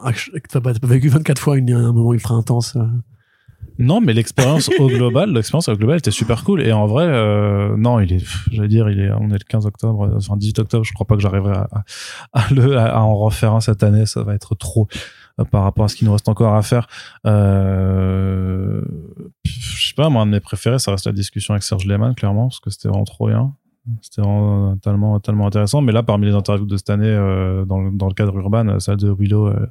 t'as 0.50 0.62
pas, 0.62 0.72
vécu 0.84 1.10
24 1.10 1.40
fois 1.40 1.58
une, 1.58 1.74
un 1.74 1.92
moment 1.92 2.14
ultra 2.14 2.36
intense. 2.36 2.78
euh. 2.78 2.86
Non, 3.80 4.02
mais 4.02 4.14
l'expérience 4.14 4.70
au 4.80 4.88
global, 4.88 5.34
l'expérience 5.34 5.68
au 5.68 5.76
global 5.76 5.98
était 5.98 6.12
super 6.12 6.44
cool. 6.44 6.62
Et 6.62 6.72
en 6.72 6.86
vrai, 6.86 7.06
euh, 7.08 7.76
non, 7.76 8.00
il 8.00 8.14
est, 8.14 8.24
j'allais 8.52 8.68
dire, 8.68 8.90
il 8.90 9.00
est, 9.00 9.12
on 9.12 9.30
est 9.30 9.34
le 9.34 9.46
15 9.50 9.66
octobre, 9.66 10.04
euh, 10.06 10.18
enfin 10.18 10.38
18 10.38 10.60
octobre. 10.60 10.86
Je 10.86 10.94
crois 10.94 11.08
pas 11.08 11.16
que 11.16 11.22
j'arriverai 11.22 11.54
à, 11.54 11.68
à, 12.34 12.42
à 12.44 12.54
le, 12.54 12.78
à, 12.78 13.02
en 13.02 13.16
refaire 13.18 13.54
un 13.54 13.62
cette 13.62 13.82
année. 13.84 14.06
Ça 14.06 14.22
va 14.24 14.36
être 14.36 14.56
trop 14.56 14.88
euh, 14.94 14.98
par 15.52 15.64
rapport 15.64 15.86
à 15.86 15.88
ce 15.88 15.96
qu'il 15.96 16.06
nous 16.08 16.14
reste 16.14 16.30
encore 16.30 16.54
à 16.56 16.62
faire. 16.62 16.88
Euh, 17.26 18.82
je 19.44 19.88
sais 19.88 19.94
pas, 19.96 20.10
moi, 20.10 20.22
un 20.22 20.26
de 20.26 20.32
mes 20.32 20.40
préférés, 20.40 20.80
ça 20.80 20.92
reste 20.92 21.06
la 21.06 21.12
discussion 21.12 21.54
avec 21.54 21.64
Serge 21.64 21.86
Lehmann, 21.86 22.16
clairement, 22.16 22.48
parce 22.48 22.60
que 22.60 22.70
c'était 22.70 22.88
vraiment 22.90 23.04
trop 23.06 23.28
bien. 23.28 23.54
C'était 24.02 24.22
vraiment 24.22 24.78
tellement, 24.78 25.20
tellement 25.20 25.48
intéressant. 25.48 25.82
Mais 25.82 25.92
là, 25.92 26.04
parmi 26.04 26.26
les 26.28 26.34
interviews 26.34 26.66
de 26.66 26.78
cette 26.78 26.90
année, 26.90 27.06
euh, 27.08 27.66
dans, 27.66 27.80
le, 27.82 27.92
dans 27.92 28.08
le 28.08 28.14
cadre 28.14 28.36
urbain, 28.38 28.80
celle 28.80 28.98
de 28.98 29.10
Willow, 29.12 29.48
euh, 29.48 29.68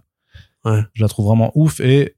Ouais. 0.65 0.81
je 0.93 1.03
la 1.03 1.09
trouve 1.09 1.27
vraiment 1.27 1.51
ouf. 1.57 1.81
Et 1.81 2.15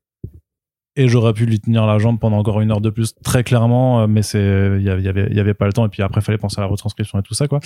et 0.97 1.09
j'aurais 1.09 1.33
pu 1.33 1.45
lui 1.47 1.59
tenir 1.59 1.87
la 1.87 1.99
jambe 1.99 2.21
pendant 2.21 2.37
encore 2.37 2.61
une 2.61 2.71
heure 2.71 2.81
de 2.83 2.91
plus 2.91 3.15
très 3.25 3.43
clairement 3.43 4.03
euh, 4.03 4.07
mais 4.07 4.23
c'est 4.23 4.77
il 4.77 4.83
y 4.83 4.89
avait 4.91 5.01
il 5.01 5.35
y 5.35 5.41
avait 5.41 5.51
il 5.51 5.55
pas 5.55 5.66
le 5.66 5.73
temps 5.73 5.85
et 5.85 5.89
puis 5.89 6.03
après 6.03 6.21
fallait 6.21 6.39
penser 6.39 6.59
à 6.59 6.61
la 6.61 6.69
retranscription 6.69 7.19
et 7.19 7.23
tout 7.23 7.35
ça 7.35 7.49
quoi 7.49 7.59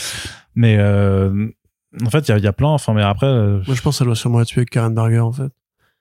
mais 0.54 0.76
euh, 0.78 1.46
en 2.02 2.08
fait 2.08 2.26
il 2.26 2.30
y 2.30 2.34
a, 2.34 2.38
il 2.38 2.44
y 2.44 2.46
a 2.46 2.54
plein 2.54 2.68
enfin 2.68 2.94
mais 2.94 3.02
après 3.02 3.26
euh, 3.26 3.60
Moi, 3.66 3.74
je 3.74 3.82
pense 3.82 3.96
que 3.96 3.98
ça 3.98 4.04
doit 4.06 4.14
sûrement 4.14 4.40
être 4.40 4.46
tué 4.46 4.60
avec 4.60 4.70
Karen 4.70 4.94
Berger, 4.94 5.18
en 5.20 5.32
fait. 5.32 5.52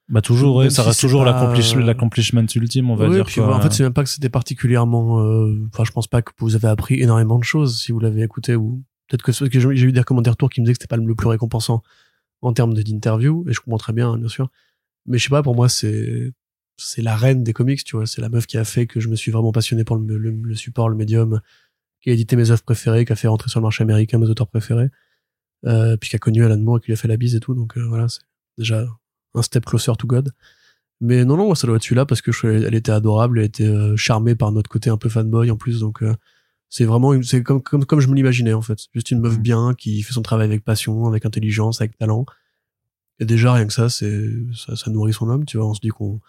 Bah 0.09 0.21
toujours 0.21 0.55
ouais, 0.57 0.69
ça 0.69 0.83
si 0.83 0.87
reste 0.89 1.01
toujours 1.01 1.25
l'accomplishment 1.25 2.45
ultime 2.55 2.89
on 2.89 2.95
va 2.95 3.05
dire 3.15 3.25
puis 3.25 3.35
quoi. 3.41 3.55
en 3.55 3.61
fait, 3.61 3.73
c'est 3.73 3.83
même 3.83 3.93
pas 3.93 4.03
que 4.03 4.09
c'était 4.09 4.29
particulièrement, 4.29 5.19
euh, 5.21 5.67
enfin, 5.73 5.83
je 5.83 5.91
pense 5.91 6.07
pas 6.07 6.21
que 6.21 6.31
vous 6.39 6.55
avez 6.55 6.67
appris 6.69 7.01
énormément 7.01 7.37
de 7.39 7.43
choses 7.43 7.81
si 7.81 7.91
vous 7.91 7.99
l'avez 7.99 8.21
écouté 8.23 8.55
ou 8.55 8.83
peut-être 9.09 9.21
que, 9.23 9.31
que 9.47 9.59
j'ai 9.75 9.85
eu 9.85 9.91
des 9.91 10.03
commentaires 10.03 10.33
retours 10.33 10.49
qui 10.49 10.61
me 10.61 10.65
disaient 10.65 10.73
que 10.73 10.79
c'était 10.81 10.87
pas 10.95 11.01
le 11.01 11.15
plus 11.15 11.27
récompensant 11.27 11.81
en 12.41 12.53
termes 12.53 12.73
d'interview 12.73 13.43
et 13.49 13.53
je 13.53 13.59
comprends 13.59 13.77
très 13.79 13.93
bien, 13.93 14.11
hein, 14.11 14.17
bien 14.17 14.27
sûr. 14.29 14.49
Mais 15.07 15.17
je 15.17 15.23
sais 15.23 15.29
pas, 15.29 15.41
pour 15.43 15.55
moi, 15.55 15.69
c'est, 15.69 16.31
c'est 16.77 17.01
la 17.01 17.15
reine 17.15 17.43
des 17.43 17.53
comics, 17.53 17.83
tu 17.83 17.95
vois. 17.95 18.05
C'est 18.05 18.21
la 18.21 18.29
meuf 18.29 18.45
qui 18.45 18.57
a 18.57 18.63
fait 18.63 18.85
que 18.87 18.99
je 18.99 19.07
me 19.09 19.15
suis 19.15 19.31
vraiment 19.31 19.51
passionné 19.51 19.83
pour 19.83 19.95
le, 19.97 20.17
le- 20.17 20.31
le 20.31 20.55
support, 20.55 20.89
le 20.89 20.95
médium, 20.95 21.41
qui 22.01 22.09
a 22.11 22.13
édité 22.13 22.35
mes 22.35 22.51
œuvres 22.51 22.61
préférées, 22.63 23.05
qui 23.05 23.13
a 23.13 23.15
fait 23.15 23.27
rentrer 23.27 23.49
sur 23.49 23.59
le 23.59 23.63
marché 23.63 23.81
américain 23.83 24.19
mes 24.19 24.27
auteurs 24.27 24.47
préférés, 24.47 24.89
euh, 25.65 25.97
puis 25.97 26.09
qui 26.11 26.15
a 26.15 26.19
connu 26.19 26.43
Alan 26.45 26.57
Moore 26.59 26.77
et 26.77 26.81
qui 26.81 26.87
lui 26.87 26.93
a 26.93 26.97
fait 26.97 27.07
la 27.07 27.17
bise 27.17 27.35
et 27.35 27.39
tout. 27.39 27.53
Donc, 27.55 27.77
euh, 27.77 27.85
voilà, 27.87 28.07
c'est 28.09 28.19
déjà 28.57 28.85
un 29.33 29.41
step 29.41 29.65
closer 29.65 29.93
to 29.97 30.07
God. 30.07 30.31
Mais 30.99 31.25
non, 31.25 31.37
non, 31.37 31.53
ça 31.55 31.67
doit 31.67 31.75
être 31.75 31.83
celui-là 31.83 32.05
parce 32.05 32.21
que 32.21 32.31
je, 32.31 32.47
elle 32.47 32.73
était 32.73 32.91
adorable, 32.91 33.39
elle 33.39 33.45
était 33.45 33.67
euh, 33.67 33.95
charmée 33.95 34.35
par 34.35 34.51
notre 34.51 34.69
côté 34.69 34.89
un 34.89 34.97
peu 34.97 35.09
fanboy 35.09 35.51
en 35.51 35.57
plus. 35.57 35.79
Donc, 35.79 36.01
euh, 36.01 36.15
c'est 36.69 36.85
vraiment, 36.85 37.21
c'est 37.23 37.43
comme, 37.43 37.61
comme, 37.61 37.85
comme 37.85 37.99
je 37.99 38.07
me 38.07 38.15
l'imaginais 38.15 38.53
en 38.53 38.61
fait. 38.61 38.79
Juste 38.93 39.11
une 39.11 39.19
meuf 39.19 39.37
Mm. 39.37 39.41
bien 39.41 39.73
qui 39.75 40.01
fait 40.01 40.13
son 40.13 40.23
travail 40.23 40.47
avec 40.47 40.63
passion, 40.63 41.07
avec 41.07 41.25
intelligence, 41.25 41.81
avec 41.81 41.97
talent. 41.97 42.25
Et 43.19 43.25
déjà, 43.25 43.53
rien 43.53 43.65
que 43.67 43.73
ça, 43.73 43.89
c'est, 43.89 44.27
ça, 44.55 44.75
ça 44.75 44.91
nourrit 44.91 45.13
son 45.13 45.29
homme, 45.29 45.45
tu 45.45 45.57
vois. 45.57 45.67
On 45.67 45.73
se 45.73 45.79
dit 45.81 45.89
qu'on, 45.89 46.19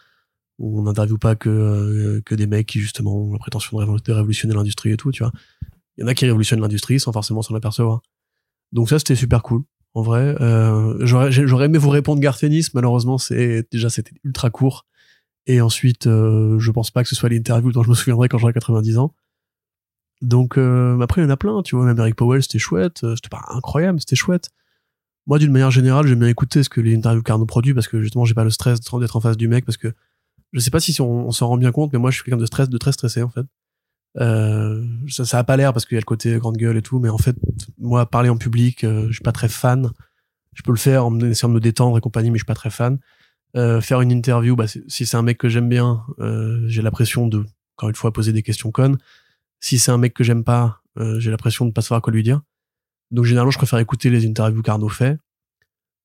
on 0.58 0.82
n'interviewe 0.82 1.18
pas 1.18 1.34
que, 1.34 1.48
euh, 1.48 2.20
que 2.24 2.34
des 2.34 2.46
mecs 2.46 2.66
qui 2.66 2.80
justement 2.80 3.16
ont 3.16 3.32
la 3.32 3.38
prétention 3.38 3.78
de 3.78 4.12
révolutionner 4.12 4.54
l'industrie 4.54 4.92
et 4.92 4.96
tout, 4.96 5.12
tu 5.12 5.22
vois. 5.22 5.32
Il 5.96 6.02
y 6.02 6.04
en 6.04 6.06
a 6.06 6.14
qui 6.14 6.26
révolutionnent 6.26 6.60
l'industrie 6.60 7.00
sans 7.00 7.12
forcément 7.12 7.42
s'en 7.42 7.54
apercevoir. 7.54 8.02
Donc 8.72 8.88
ça, 8.88 8.98
c'était 8.98 9.16
super 9.16 9.42
cool. 9.42 9.62
En 9.98 10.02
vrai, 10.02 10.36
euh, 10.40 10.94
j'aurais, 11.00 11.64
aimé 11.64 11.76
vous 11.76 11.90
répondre 11.90 12.20
Garthénis. 12.20 12.68
Malheureusement, 12.72 13.18
c'est 13.18 13.66
déjà 13.72 13.90
c'était 13.90 14.12
ultra 14.22 14.48
court. 14.48 14.86
Et 15.48 15.60
ensuite, 15.60 16.06
euh, 16.06 16.56
je 16.60 16.70
pense 16.70 16.92
pas 16.92 17.02
que 17.02 17.08
ce 17.08 17.16
soit 17.16 17.28
l'interview 17.30 17.72
dont 17.72 17.82
je 17.82 17.90
me 17.90 17.96
souviendrai 17.96 18.28
quand 18.28 18.38
j'aurai 18.38 18.52
90 18.52 18.96
ans. 18.98 19.12
Donc 20.22 20.56
euh, 20.56 21.00
après, 21.00 21.20
il 21.20 21.24
y 21.24 21.26
en 21.26 21.30
a 21.30 21.36
plein, 21.36 21.64
tu 21.64 21.74
vois. 21.74 21.84
Même 21.84 21.98
Eric 21.98 22.14
Powell, 22.14 22.40
c'était 22.40 22.60
chouette. 22.60 23.00
C'était 23.16 23.28
pas 23.28 23.44
incroyable, 23.48 23.98
c'était 23.98 24.14
chouette. 24.14 24.50
Moi, 25.26 25.40
d'une 25.40 25.50
manière 25.50 25.72
générale, 25.72 26.06
j'aime 26.06 26.20
bien 26.20 26.28
écouter 26.28 26.62
ce 26.62 26.68
que 26.68 26.80
les 26.80 26.94
interviews 26.94 27.24
Carnot 27.24 27.46
produit 27.46 27.74
parce 27.74 27.88
que 27.88 28.00
justement, 28.00 28.24
j'ai 28.24 28.34
pas 28.34 28.44
le 28.44 28.50
stress 28.50 28.78
d'être 28.78 29.16
en 29.16 29.20
face 29.20 29.36
du 29.36 29.48
mec 29.48 29.64
parce 29.64 29.78
que 29.78 29.92
je 30.52 30.60
sais 30.60 30.70
pas 30.70 30.78
si 30.78 31.00
on, 31.00 31.26
on 31.26 31.32
s'en 31.32 31.48
rend 31.48 31.56
bien 31.56 31.72
compte, 31.72 31.92
mais 31.92 31.98
moi, 31.98 32.12
je 32.12 32.18
suis 32.18 32.24
quelqu'un 32.24 32.38
de 32.38 32.46
stress, 32.46 32.68
de 32.68 32.78
très 32.78 32.92
stressé 32.92 33.20
en 33.20 33.30
fait. 33.30 33.46
Euh, 34.16 34.84
ça, 35.08 35.24
ça 35.24 35.38
a 35.38 35.44
pas 35.44 35.56
l'air 35.56 35.72
parce 35.72 35.84
qu'il 35.84 35.94
y 35.94 35.98
a 35.98 36.00
le 36.00 36.04
côté 36.04 36.36
grande 36.38 36.56
gueule 36.56 36.76
et 36.76 36.82
tout, 36.82 36.98
mais 36.98 37.08
en 37.08 37.18
fait, 37.18 37.36
moi, 37.78 38.06
parler 38.06 38.28
en 38.28 38.36
public, 38.36 38.84
euh, 38.84 39.06
je 39.08 39.14
suis 39.14 39.22
pas 39.22 39.32
très 39.32 39.48
fan. 39.48 39.90
Je 40.54 40.62
peux 40.62 40.72
le 40.72 40.78
faire 40.78 41.06
en 41.06 41.20
essayant 41.20 41.50
de 41.50 41.54
me 41.54 41.60
détendre 41.60 41.96
et 41.98 42.00
compagnie, 42.00 42.30
mais 42.30 42.38
je 42.38 42.42
suis 42.42 42.46
pas 42.46 42.54
très 42.54 42.70
fan. 42.70 42.98
Euh, 43.56 43.80
faire 43.80 44.00
une 44.00 44.10
interview, 44.10 44.56
bah, 44.56 44.66
si 44.66 45.06
c'est 45.06 45.16
un 45.16 45.22
mec 45.22 45.38
que 45.38 45.48
j'aime 45.48 45.68
bien, 45.68 46.02
euh, 46.18 46.62
j'ai 46.66 46.82
l'impression 46.82 47.26
de, 47.26 47.44
encore 47.76 47.88
une 47.88 47.94
fois, 47.94 48.12
poser 48.12 48.32
des 48.32 48.42
questions 48.42 48.70
connes. 48.70 48.98
Si 49.60 49.78
c'est 49.78 49.90
un 49.90 49.98
mec 49.98 50.14
que 50.14 50.24
j'aime 50.24 50.44
pas, 50.44 50.82
euh, 50.98 51.18
j'ai 51.18 51.30
l'impression 51.30 51.64
de 51.64 51.72
pas 51.72 51.80
savoir 51.80 52.02
quoi 52.02 52.12
lui 52.12 52.22
dire. 52.22 52.42
Donc 53.10 53.24
généralement, 53.24 53.50
je 53.50 53.58
préfère 53.58 53.78
écouter 53.78 54.10
les 54.10 54.26
interviews 54.26 54.62
qu'Arnaud 54.62 54.88
fait. 54.88 55.18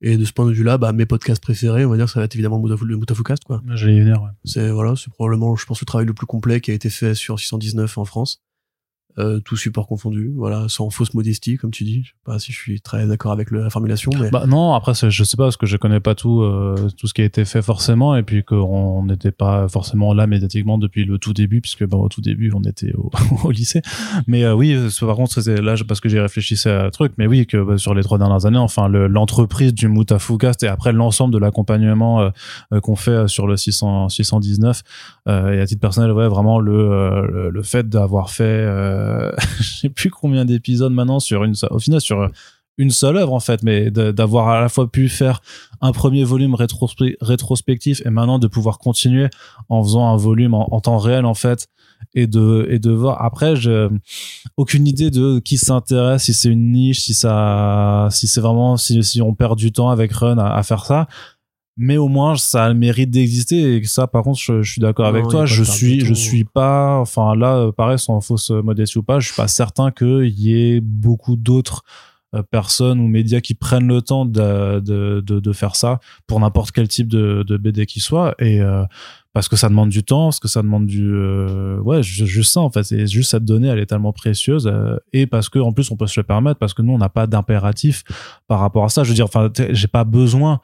Et 0.06 0.18
de 0.18 0.26
ce 0.26 0.34
point 0.34 0.46
de 0.46 0.52
vue-là, 0.52 0.78
bah, 0.78 0.92
mes 0.92 1.06
podcasts 1.06 1.42
préférés, 1.42 1.86
on 1.86 1.90
va 1.90 1.96
dire, 1.96 2.10
ça 2.10 2.20
va 2.20 2.26
être 2.26 2.36
évidemment 2.36 2.62
le 2.62 2.98
Moutafoukast, 2.98 3.46
quoi. 3.46 3.62
j'allais 3.74 3.96
y 3.96 4.00
venir 4.02 4.22
ouais. 4.22 4.30
C'est 4.44 4.70
voilà, 4.70 4.96
c'est 4.98 5.10
probablement, 5.10 5.56
je 5.56 5.66
pense, 5.66 5.80
le 5.82 5.86
travail 5.86 6.06
le 6.06 6.14
plus 6.14 6.28
complet 6.28 6.60
qui 6.60 6.72
a 6.72 6.74
été 6.74 6.90
fait 6.90 7.16
sur 7.16 7.40
619 7.40 7.98
en 7.98 8.04
France. 8.04 8.43
Euh, 9.20 9.40
tout 9.40 9.56
support 9.56 9.86
confondu, 9.88 10.32
voilà, 10.36 10.66
sans 10.70 10.90
fausse 10.90 11.14
modestie, 11.14 11.58
comme 11.58 11.70
tu 11.70 11.84
dis. 11.84 12.02
Je 12.04 12.10
sais 12.10 12.16
pas 12.26 12.40
si 12.40 12.52
je 12.52 12.58
suis 12.58 12.82
très 12.82 13.06
d'accord 13.06 13.32
avec 13.32 13.52
la 13.52 13.70
formulation, 13.70 14.10
mais 14.20 14.32
Bah 14.32 14.46
non, 14.48 14.74
après 14.74 14.94
je 15.08 15.24
sais 15.24 15.38
pas 15.38 15.44
parce 15.44 15.58
que 15.58 15.68
je 15.68 15.78
connais 15.78 16.00
pas 16.00 16.16
tout 16.16 16.42
euh, 16.42 16.90
tout 16.98 17.06
ce 17.06 17.14
qui 17.14 17.22
a 17.22 17.26
été 17.26 17.46
fait 17.46 17.62
forcément 17.62 18.16
et 18.16 18.24
puis 18.24 18.44
qu'on 18.44 19.06
n'était 19.06 19.32
pas 19.32 19.68
forcément 19.68 20.16
là 20.16 20.26
médiatiquement 20.26 20.80
depuis 20.80 21.06
le 21.06 21.20
tout 21.20 21.32
début 21.34 21.62
puisque 21.62 21.86
bah, 21.86 21.98
au 21.98 22.10
tout 22.10 22.22
début 22.22 22.52
on 22.56 22.62
était 22.64 22.92
au, 22.96 23.52
lycée. 23.52 23.84
Mais 24.26 24.46
euh, 24.46 24.56
oui, 24.56 24.76
c'est- 24.90 25.06
par 25.06 25.16
contre 25.16 25.40
c'est 25.42 25.62
là 25.62 25.76
parce 25.88 26.00
que 26.00 26.10
j'ai 26.10 26.20
réfléchi 26.20 26.56
à 26.68 26.86
un 26.86 26.90
truc, 26.90 27.14
mais 27.20 27.28
oui 27.28 27.46
que 27.46 27.58
bah, 27.64 27.78
sur 27.78 27.94
les 27.94 28.02
trois 28.02 28.18
dernières 28.18 28.48
années, 28.48 28.58
enfin 28.58 28.88
le- 28.88 29.06
l'entreprise 29.08 29.76
du 29.76 29.88
Moutafoukast 29.90 30.64
et 30.64 30.68
après 30.68 30.92
l'ensemble 30.92 31.32
de 31.34 31.38
l'accompagnement 31.40 32.22
euh, 32.22 32.30
euh, 32.74 32.80
qu'on 32.80 32.96
fait 32.96 33.12
euh, 33.12 33.28
sur 33.28 33.46
le 33.46 33.58
600 33.58 34.10
619 34.10 34.82
euh, 35.28 35.52
et 35.54 35.60
à 35.62 35.68
titre 35.68 35.82
personnel 35.82 36.12
ouais 36.14 36.28
vraiment 36.28 36.60
le 36.60 36.74
euh, 36.74 37.28
le, 37.28 37.50
le 37.52 37.62
fait 37.64 37.88
d'avoir 37.88 38.32
fait 38.32 38.44
euh, 39.04 39.32
je 39.60 39.80
sais 39.80 39.90
plus 39.90 40.10
combien 40.10 40.46
d'épisodes 40.46 40.94
maintenant 40.94 41.20
sur 41.20 41.44
une 41.44 41.56
au 41.70 41.80
final 41.80 42.02
sur 42.02 42.30
une 42.78 42.90
seule 42.90 43.18
œuvre 43.18 43.34
en 43.34 43.40
fait, 43.40 43.62
mais 43.64 43.92
d'avoir 43.92 44.50
à 44.50 44.60
la 44.60 44.70
fois 44.70 44.90
pu 44.90 45.10
faire 45.10 45.42
un 45.82 45.92
premier 45.92 46.24
volume 46.24 46.56
rétrospe- 46.56 47.16
rétrospectif 47.22 48.02
et 48.06 48.10
maintenant 48.10 48.40
de 48.40 48.48
pouvoir 48.48 48.80
continuer 48.80 49.30
en 49.70 49.84
faisant 49.84 50.08
un 50.08 50.18
volume 50.18 50.54
en, 50.54 50.80
temps 50.82 50.98
réel 50.98 51.26
en 51.26 51.36
fait 51.36 51.68
et 52.16 52.26
de 52.26 52.68
et 52.70 52.80
de 52.80 52.92
voir. 52.92 53.24
Après 53.24 53.54
aucune 54.58 54.88
idée 54.88 55.12
de 55.12 55.40
qui 55.40 55.58
s'intéresse 55.58 56.24
si 56.24 56.34
c'est 56.34 56.50
une 56.50 56.72
niche 56.72 57.02
si 57.02 57.14
ça 57.14 58.08
si 58.12 58.28
c'est 58.28 58.42
vraiment 58.42 58.76
si, 58.78 59.22
on 59.22 59.36
perd 59.36 59.58
du 59.58 59.72
temps 59.72 59.90
avec 59.90 60.12
Run 60.12 60.40
à 60.40 60.64
faire 60.64 60.86
ça 60.86 61.08
mais 61.78 61.98
au 61.98 62.08
moins 62.08 62.36
ça 62.36 62.66
a 62.66 62.70
le 62.70 62.76
mérite 62.76 63.10
d'exister 63.10 63.76
et 63.78 63.84
ça 63.86 64.06
par 64.08 64.24
contre 64.24 64.40
je, 64.40 64.62
je 64.62 64.72
suis 64.74 64.82
d'accord 64.82 65.06
avec 65.08 65.24
toi. 65.32 65.46
je 65.46 65.64
suis 65.64 66.00
je 66.06 66.14
suis 66.14 66.44
pas 66.44 66.98
enfin 67.00 67.36
là 67.36 67.56
euh, 67.58 67.72
pareil 67.72 67.98
sans 67.98 68.22
fausse 68.22 68.52
modestie 68.52 68.98
ou 69.00 69.04
pas 69.04 69.20
je 69.20 69.28
suis 69.28 69.36
pas 69.36 69.48
certain 69.48 69.90
qu'il 69.92 70.40
y 70.40 70.54
ait 70.54 70.82
beaucoup 70.82 71.36
d'autres 71.36 71.84
euh, 72.36 72.44
personnes 72.44 73.00
ou 73.00 73.08
médias 73.08 73.42
qui 73.42 73.54
prennent 73.56 73.88
le 73.88 74.02
temps 74.02 74.26
de, 74.26 74.80
de, 74.80 75.22
de, 75.22 75.40
de 75.40 75.52
faire 75.54 75.76
ça 75.76 76.00
pour 76.28 76.40
n'importe 76.40 76.72
quel 76.72 76.88
type 76.88 77.08
de, 77.08 77.44
de 77.48 77.58
BD 77.58 77.86
qui 77.86 78.00
soit. 78.00 78.34
Et 78.40 78.60
euh, 78.60 78.84
parce 79.34 79.48
que 79.48 79.56
ça 79.56 79.70
demande 79.70 79.90
du 79.90 80.04
temps 80.04 80.26
parce 80.26 80.40
que 80.40 80.48
ça 80.48 80.62
demande 80.64 80.86
du 80.88 81.12
euh, 81.14 81.80
ouais 81.82 82.02
ju- 82.04 82.26
juste 82.28 82.54
ça 82.54 82.62
en 82.62 82.70
fait. 82.72 82.84
C'est 82.84 83.06
juste 83.08 83.32
cette 83.32 83.46
donnée 83.46 83.68
elle 83.68 83.80
est 83.80 83.86
tellement 83.88 84.14
précieuse 84.14 84.68
euh, 84.68 84.98
et 85.12 85.26
parce 85.28 85.50
que 85.50 85.58
en 85.60 85.74
plus 85.74 85.90
on 85.92 85.96
peut 85.96 86.08
se 86.08 86.20
le 86.20 86.24
permettre 86.24 86.60
parce 86.60 86.74
que 86.76 86.82
nous 86.84 86.94
on 86.94 86.98
n'a 87.00 87.10
pas 87.10 87.26
d'impératif 87.28 88.04
par 88.48 88.60
rapport 88.60 88.84
à 88.86 88.90
ça. 88.90 89.04
Je 89.04 89.10
veux 89.10 89.16
dire 89.16 89.26
enfin 89.26 89.50
j'ai 89.72 89.88
pas 89.88 90.04
besoin 90.04 90.60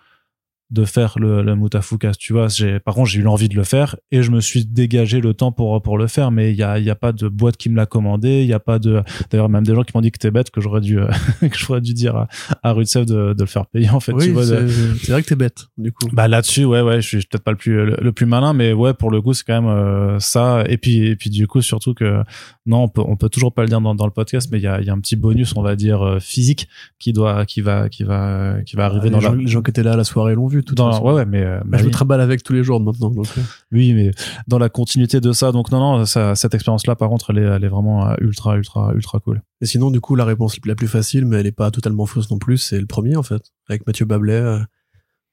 de 0.72 0.86
faire 0.86 1.18
le, 1.18 1.42
le 1.42 1.56
Mutafukas, 1.56 2.12
tu 2.20 2.34
vois. 2.34 2.48
J'ai, 2.48 2.80
par 2.80 2.94
contre, 2.94 3.10
j'ai 3.10 3.20
eu 3.20 3.24
l'envie 3.24 3.50
de 3.50 3.56
le 3.56 3.64
faire 3.64 3.96
et 4.12 4.22
je 4.22 4.30
me 4.30 4.40
suis 4.40 4.66
dégagé 4.66 5.20
le 5.20 5.34
temps 5.34 5.52
pour, 5.52 5.82
pour 5.82 5.98
le 5.98 6.06
faire, 6.08 6.30
mais 6.30 6.52
il 6.52 6.58
y 6.58 6.64
a, 6.64 6.78
il 6.78 6.86
y 6.86 6.90
a 6.92 6.96
pas 6.96 7.12
de 7.12 7.28
boîte 7.28 7.58
qui 7.58 7.70
me 7.70 7.76
l'a 7.76 7.86
commandé, 7.88 8.42
il 8.42 8.48
y 8.48 8.54
a 8.54 8.60
pas 8.60 8.78
de, 8.78 9.02
d'ailleurs, 9.32 9.50
même 9.50 9.66
des 9.66 9.74
gens 9.74 9.82
qui 9.84 9.92
m'ont 9.96 10.02
dit 10.02 10.12
que 10.12 10.20
t'es 10.20 10.30
bête, 10.32 10.52
que 10.52 10.62
j'aurais 10.62 10.82
dû, 10.82 11.00
euh, 11.00 11.08
que 11.42 11.58
j'aurais 11.58 11.82
dû 11.82 11.94
dire 11.94 12.16
à, 12.16 12.28
à 12.62 12.72
Rutsev 12.74 13.06
de, 13.06 13.34
de 13.34 13.40
le 13.42 13.46
faire 13.48 13.66
payer, 13.66 13.90
en 13.90 14.00
fait, 14.00 14.12
oui, 14.14 14.26
tu 14.26 14.32
vois. 14.32 14.46
de- 14.46 14.68
c'est 14.68 15.12
vrai 15.12 15.24
que 15.24 15.28
t'es 15.30 15.36
bête, 15.36 15.68
du 15.78 15.92
coup. 15.92 16.08
bah 16.14 16.28
là-dessus, 16.28 16.66
ouais, 16.66 16.82
ouais, 16.82 17.02
je 17.02 17.08
suis 17.08 17.18
peut-être 17.18 17.44
pas 17.44 17.52
le 17.52 17.58
plus 17.58 17.86
le, 17.86 17.98
le 18.00 18.12
plus 18.12 18.26
malin, 18.28 18.54
mais 18.54 18.72
ouais, 18.74 18.94
pour 18.94 19.10
le 19.10 19.22
coup, 19.22 19.34
c'est 19.34 19.44
quand 19.46 19.60
même 19.62 19.72
euh, 19.72 20.20
ça. 20.20 20.64
Et 20.68 20.78
puis, 20.78 21.08
et 21.08 21.16
puis 21.16 21.30
du 21.32 21.48
coup, 21.48 21.62
surtout 21.62 21.94
que 21.96 22.22
non, 22.68 22.84
on 22.84 22.88
peut, 22.90 23.02
on 23.06 23.16
peut 23.16 23.30
toujours 23.30 23.54
pas 23.54 23.64
le 23.64 23.70
dire 23.70 23.82
dans, 23.82 23.96
dans 23.96 24.06
le 24.06 24.12
podcast, 24.12 24.50
mais 24.52 24.60
il 24.60 24.64
y 24.64 24.68
a, 24.68 24.80
il 24.82 24.86
y 24.86 24.90
a 24.92 24.94
un 24.94 25.00
petit 25.00 25.16
bonus, 25.16 25.54
on 25.56 25.64
va 25.64 25.76
dire 25.76 26.02
euh, 26.06 26.20
physique, 26.20 26.68
qui 27.00 27.12
doit, 27.14 27.46
qui 27.46 27.62
va, 27.62 27.90
qui 27.90 28.04
va, 28.04 28.58
qui 28.66 28.76
va 28.76 28.86
arriver 28.86 29.06
les, 29.06 29.10
dans 29.12 29.20
gens, 29.20 29.32
la. 29.32 29.42
les 29.42 29.48
gens 29.48 29.62
qui 29.64 29.72
étaient 29.72 29.82
là 29.84 29.94
à 29.94 29.98
la 29.98 30.04
soirée 30.04 30.36
l'ont 30.36 30.48
vu, 30.48 30.59
de 30.62 30.66
toute 30.66 30.78
Dans, 30.78 30.92
façon. 30.92 31.04
ouais, 31.06 31.14
ouais, 31.14 31.26
mais, 31.26 31.44
euh, 31.44 31.58
Bah, 31.60 31.64
bah 31.66 31.78
je 31.80 31.84
oui. 31.84 31.88
me 31.90 31.94
trimballe 31.94 32.22
avec 32.22 32.44
tous 32.44 32.54
les 32.54 32.64
jours 32.64 32.80
maintenant. 32.80 33.10
Donc, 33.10 33.28
euh, 33.38 33.42
Oui, 33.72 33.94
mais 33.94 34.12
dans 34.48 34.58
la 34.60 34.70
continuité 34.70 35.20
de 35.22 35.32
ça, 35.32 35.52
donc 35.52 35.72
non, 35.72 35.80
non, 35.80 36.06
ça, 36.06 36.36
cette 36.36 36.54
expérience-là, 36.54 36.96
par 36.96 37.10
contre, 37.10 37.32
elle 37.32 37.40
est, 37.40 37.44
elle 37.44 37.64
est 37.64 37.68
vraiment 37.70 38.08
euh, 38.08 38.16
ultra, 38.22 38.56
ultra, 38.58 38.94
ultra 38.94 39.20
cool. 39.20 39.42
Et 39.62 39.66
sinon, 39.66 39.92
du 39.92 40.02
coup, 40.02 40.16
la 40.16 40.26
réponse 40.26 40.58
la 40.66 40.76
plus 40.76 40.88
facile, 40.88 41.26
mais 41.26 41.38
elle 41.38 41.48
est 41.48 41.52
pas 41.52 41.72
totalement 41.72 42.06
fausse 42.06 42.30
non 42.32 42.38
plus, 42.40 42.58
c'est 42.58 42.80
le 42.80 42.86
premier, 42.88 43.16
en 43.16 43.24
fait, 43.24 43.42
avec 43.68 43.86
Mathieu 43.88 44.06
Bablet, 44.06 44.34
euh, 44.34 44.60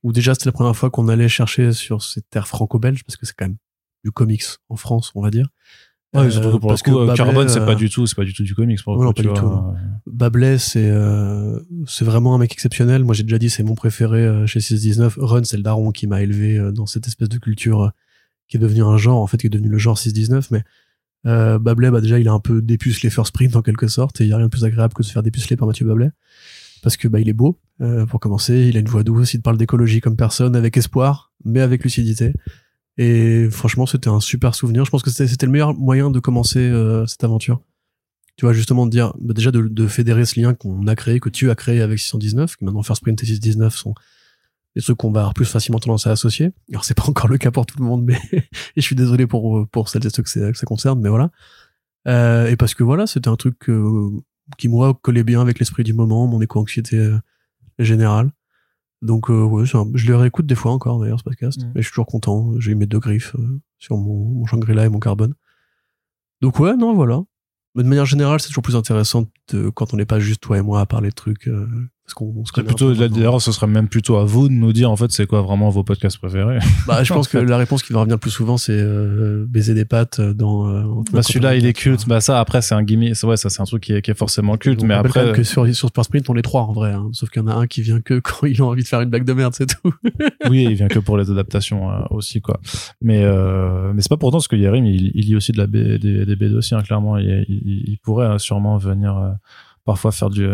où 0.02 0.12
déjà 0.12 0.34
c'était 0.34 0.46
la 0.46 0.52
première 0.52 0.76
fois 0.76 0.90
qu'on 0.90 1.08
allait 1.08 1.28
chercher 1.28 1.72
sur 1.72 2.02
ces 2.02 2.22
terres 2.22 2.48
franco-belges, 2.48 3.02
parce 3.04 3.16
que 3.16 3.26
c'est 3.26 3.34
quand 3.36 3.46
même 3.46 3.56
du 4.04 4.12
comics 4.12 4.44
en 4.68 4.76
France, 4.76 5.10
on 5.16 5.22
va 5.22 5.30
dire. 5.30 5.48
Ouais, 6.14 6.26
Euh, 6.26 6.30
surtout 6.30 6.52
que 6.52 6.56
pour 6.58 6.68
parce 6.68 6.84
le 6.86 6.92
coup, 6.92 6.96
que 6.98 7.02
euh, 7.02 7.06
Bablet, 7.06 7.16
Carbone, 7.24 7.48
c'est 7.48 7.60
euh, 7.60 7.66
pas 7.66 7.74
du 7.74 7.90
tout, 7.90 8.06
c'est 8.06 8.14
pas 8.14 8.24
du 8.24 8.32
tout 8.32 8.42
du 8.42 8.54
comics 8.54 8.82
pour 8.82 8.96
coup, 8.96 9.02
non, 9.02 9.12
pas 9.12 9.22
tu 9.22 9.28
du 9.28 9.28
vois. 9.40 9.74
Bablet, 10.06 10.56
c'est 10.58 10.88
euh, 10.88 11.58
c'est 11.86 12.04
vraiment 12.04 12.34
un 12.34 12.38
mec 12.38 12.52
exceptionnel. 12.52 13.04
Moi, 13.04 13.14
j'ai 13.14 13.24
déjà 13.24 13.38
dit, 13.38 13.50
c'est 13.50 13.62
mon 13.64 13.74
préféré 13.74 14.24
euh, 14.24 14.46
chez 14.46 14.60
619. 14.60 15.18
Run, 15.20 15.44
c'est 15.44 15.56
le 15.56 15.62
daron 15.62 15.90
qui 15.90 16.06
m'a 16.06 16.22
élevé 16.22 16.58
euh, 16.58 16.72
dans 16.72 16.86
cette 16.86 17.06
espèce 17.06 17.28
de 17.28 17.38
culture 17.38 17.82
euh, 17.82 17.88
qui 18.48 18.56
est 18.56 18.60
devenu 18.60 18.82
un 18.82 18.96
genre, 18.96 19.20
en 19.20 19.26
fait, 19.26 19.36
qui 19.38 19.46
est 19.48 19.50
devenu 19.50 19.68
le 19.68 19.78
genre 19.78 19.98
619. 19.98 20.52
Mais 20.52 20.62
euh, 21.26 21.58
Bablet, 21.58 21.90
bah, 21.90 22.00
déjà, 22.00 22.18
il 22.20 22.28
a 22.28 22.32
un 22.32 22.40
peu 22.40 22.62
dépucelé 22.62 23.10
First 23.10 23.34
Print 23.34 23.56
en 23.56 23.62
quelque 23.62 23.88
sorte, 23.88 24.20
et 24.20 24.24
il 24.24 24.30
y 24.30 24.32
a 24.32 24.36
rien 24.36 24.46
de 24.46 24.50
plus 24.50 24.64
agréable 24.64 24.94
que 24.94 25.02
de 25.02 25.06
se 25.06 25.12
faire 25.12 25.24
dépuceler 25.24 25.56
par 25.56 25.66
Mathieu 25.66 25.84
Bablet. 25.86 26.10
Parce 26.82 26.96
que 26.96 27.08
bah, 27.08 27.18
il 27.18 27.28
est 27.28 27.32
beau, 27.32 27.58
euh, 27.80 28.06
pour 28.06 28.20
commencer. 28.20 28.68
Il 28.68 28.76
a 28.76 28.80
une 28.80 28.86
voix 28.86 29.02
douce, 29.02 29.34
il 29.34 29.38
te 29.38 29.42
parle 29.42 29.58
d'écologie 29.58 30.00
comme 30.00 30.16
personne, 30.16 30.54
avec 30.54 30.76
espoir, 30.76 31.32
mais 31.44 31.60
avec 31.60 31.82
lucidité. 31.82 32.32
Et 32.98 33.48
franchement, 33.50 33.86
c'était 33.86 34.08
un 34.08 34.20
super 34.20 34.54
souvenir. 34.54 34.84
Je 34.84 34.90
pense 34.90 35.02
que 35.02 35.10
c'était 35.10 35.46
le 35.46 35.52
meilleur 35.52 35.74
moyen 35.74 36.10
de 36.10 36.18
commencer 36.18 36.60
euh, 36.60 37.06
cette 37.06 37.22
aventure. 37.24 37.60
Tu 38.36 38.44
vois, 38.44 38.52
justement, 38.52 38.86
de 38.86 38.90
dire, 38.90 39.12
bah, 39.20 39.34
déjà 39.34 39.50
de, 39.50 39.62
de 39.62 39.86
fédérer 39.86 40.24
ce 40.24 40.40
lien 40.40 40.54
qu'on 40.54 40.86
a 40.86 40.94
créé, 40.94 41.20
que 41.20 41.28
tu 41.28 41.50
as 41.50 41.54
créé 41.54 41.80
avec 41.80 41.98
619, 41.98 42.56
que 42.56 42.64
maintenant 42.64 42.82
First 42.82 43.02
Print 43.02 43.22
et 43.22 43.26
619 43.26 43.74
sont 43.74 43.94
des 44.74 44.82
trucs 44.82 44.98
qu'on 44.98 45.10
va 45.10 45.30
plus 45.34 45.46
facilement 45.46 45.78
tendance 45.78 46.06
à 46.06 46.10
associer. 46.10 46.52
Alors, 46.70 46.84
c'est 46.84 46.94
pas 46.94 47.08
encore 47.08 47.28
le 47.28 47.38
cas 47.38 47.50
pour 47.50 47.64
tout 47.64 47.78
le 47.78 47.84
monde, 47.84 48.04
mais 48.04 48.18
et 48.32 48.44
je 48.76 48.82
suis 48.82 48.96
désolé 48.96 49.26
pour, 49.26 49.66
pour 49.68 49.88
celles 49.88 50.06
et 50.06 50.10
ceux 50.10 50.22
que, 50.22 50.50
que 50.50 50.56
ça 50.56 50.66
concerne, 50.66 51.00
mais 51.00 51.08
voilà. 51.08 51.30
Euh, 52.06 52.46
et 52.48 52.56
parce 52.56 52.74
que 52.74 52.84
voilà, 52.84 53.06
c'était 53.06 53.28
un 53.28 53.36
truc 53.36 53.68
euh, 53.68 54.10
qui, 54.58 54.68
moi, 54.68 54.98
collait 55.02 55.24
bien 55.24 55.40
avec 55.40 55.58
l'esprit 55.58 55.82
du 55.82 55.92
moment, 55.92 56.26
mon 56.26 56.40
éco-anxiété 56.40 56.96
euh, 56.96 57.18
générale. 57.78 58.30
Donc, 59.02 59.30
euh, 59.30 59.42
ouais, 59.44 59.64
un- 59.74 59.90
je 59.94 60.06
le 60.06 60.16
réécoute 60.16 60.46
des 60.46 60.54
fois 60.54 60.72
encore, 60.72 60.98
d'ailleurs, 61.00 61.18
ce 61.18 61.24
podcast. 61.24 61.62
Mm. 61.62 61.70
Et 61.76 61.82
je 61.82 61.82
suis 61.82 61.90
toujours 61.92 62.06
content. 62.06 62.52
J'ai 62.58 62.72
eu 62.72 62.74
mes 62.74 62.86
deux 62.86 62.98
griffes 62.98 63.34
euh, 63.38 63.60
sur 63.78 63.96
mon, 63.96 64.24
mon 64.24 64.46
Shangri-La 64.46 64.86
et 64.86 64.88
mon 64.88 65.00
carbone. 65.00 65.34
Donc, 66.40 66.58
ouais, 66.60 66.76
non, 66.76 66.94
voilà. 66.94 67.22
Mais 67.74 67.82
de 67.82 67.88
manière 67.88 68.06
générale, 68.06 68.40
c'est 68.40 68.48
toujours 68.48 68.62
plus 68.62 68.76
intéressant 68.76 69.26
de, 69.52 69.68
quand 69.68 69.92
on 69.92 69.96
n'est 69.98 70.06
pas 70.06 70.18
juste 70.18 70.40
toi 70.40 70.56
et 70.58 70.62
moi 70.62 70.80
à 70.80 70.86
parler 70.86 71.10
de 71.10 71.14
trucs. 71.14 71.46
euh, 71.48 71.68
parce 72.06 72.14
qu'on 72.14 72.32
on 72.36 72.44
se 72.44 72.52
plutôt, 72.52 72.94
d'ailleurs, 72.94 73.42
ce 73.42 73.50
serait 73.50 73.66
même 73.66 73.88
plutôt 73.88 74.16
à 74.16 74.24
vous 74.24 74.48
de 74.48 74.52
nous 74.54 74.72
dire, 74.72 74.88
en 74.90 74.94
fait, 74.96 75.10
c'est 75.10 75.26
quoi 75.26 75.42
vraiment 75.42 75.70
vos 75.70 75.82
podcasts 75.82 76.18
préférés. 76.18 76.58
Bah, 76.86 77.02
je 77.02 77.12
pense 77.12 77.26
que 77.26 77.36
la 77.36 77.56
réponse 77.56 77.82
qui 77.82 77.92
va 77.92 77.98
revenir 77.98 78.14
le 78.14 78.20
plus 78.20 78.30
souvent, 78.30 78.56
c'est 78.56 78.72
euh, 78.78 79.44
baiser 79.48 79.74
des 79.74 79.84
pattes 79.84 80.20
dans. 80.20 80.68
euh, 80.68 80.84
Bah, 81.12 81.22
celui-là, 81.22 81.56
il 81.56 81.66
est 81.66 81.72
culte. 81.72 82.06
Bah, 82.06 82.20
ça, 82.20 82.38
après, 82.38 82.62
c'est 82.62 82.76
un 82.76 82.84
gimmick. 82.84 83.16
C'est- 83.16 83.26
Ouais, 83.26 83.36
ça, 83.36 83.50
c'est 83.50 83.60
un 83.60 83.64
truc 83.64 83.82
qui 83.82 83.92
est, 83.92 84.02
qui 84.02 84.12
est 84.12 84.16
forcément 84.18 84.56
culte, 84.56 84.84
On 84.84 84.86
mais 84.86 84.94
rappelle 84.94 85.10
quand 85.10 85.18
après. 85.18 85.32
même 85.32 85.36
que 85.36 85.42
sur, 85.42 85.66
sur 85.74 85.88
Super 85.88 86.04
Sprint, 86.04 86.30
on 86.30 86.36
est 86.36 86.42
trois 86.42 86.62
en 86.62 86.72
vrai. 86.72 86.92
hein. 86.92 87.08
Sauf 87.12 87.28
qu'il 87.28 87.42
y 87.42 87.44
en 87.44 87.48
a 87.48 87.54
un 87.54 87.66
qui 87.66 87.82
vient 87.82 88.00
que 88.00 88.20
quand 88.20 88.46
il 88.46 88.60
a 88.60 88.64
envie 88.64 88.84
de 88.84 88.88
faire 88.88 89.00
une 89.00 89.10
blague 89.10 89.24
de 89.24 89.32
merde, 89.32 89.54
c'est 89.56 89.66
tout. 89.66 89.92
oui, 90.48 90.62
il 90.70 90.74
vient 90.74 90.86
que 90.86 91.00
pour 91.00 91.18
les 91.18 91.28
adaptations 91.32 91.90
euh, 91.90 91.94
aussi, 92.10 92.40
quoi. 92.40 92.60
Mais, 93.02 93.24
euh, 93.24 93.92
mais 93.94 94.00
c'est 94.02 94.08
pas 94.10 94.16
pourtant 94.16 94.36
parce 94.38 94.46
que 94.46 94.54
Yerim, 94.54 94.84
il, 94.86 95.10
il 95.14 95.26
lit 95.26 95.34
aussi 95.34 95.50
de 95.50 95.58
la 95.58 95.66
B, 95.66 95.72
des, 95.72 96.24
des 96.24 96.36
BD 96.36 96.54
aussi, 96.54 96.76
hein, 96.76 96.82
clairement. 96.82 97.18
Il, 97.18 97.44
il, 97.48 97.82
il 97.88 97.98
pourrait 97.98 98.26
euh, 98.26 98.38
sûrement 98.38 98.76
venir 98.78 99.16
euh, 99.16 99.30
parfois 99.84 100.12
faire 100.12 100.30
du. 100.30 100.46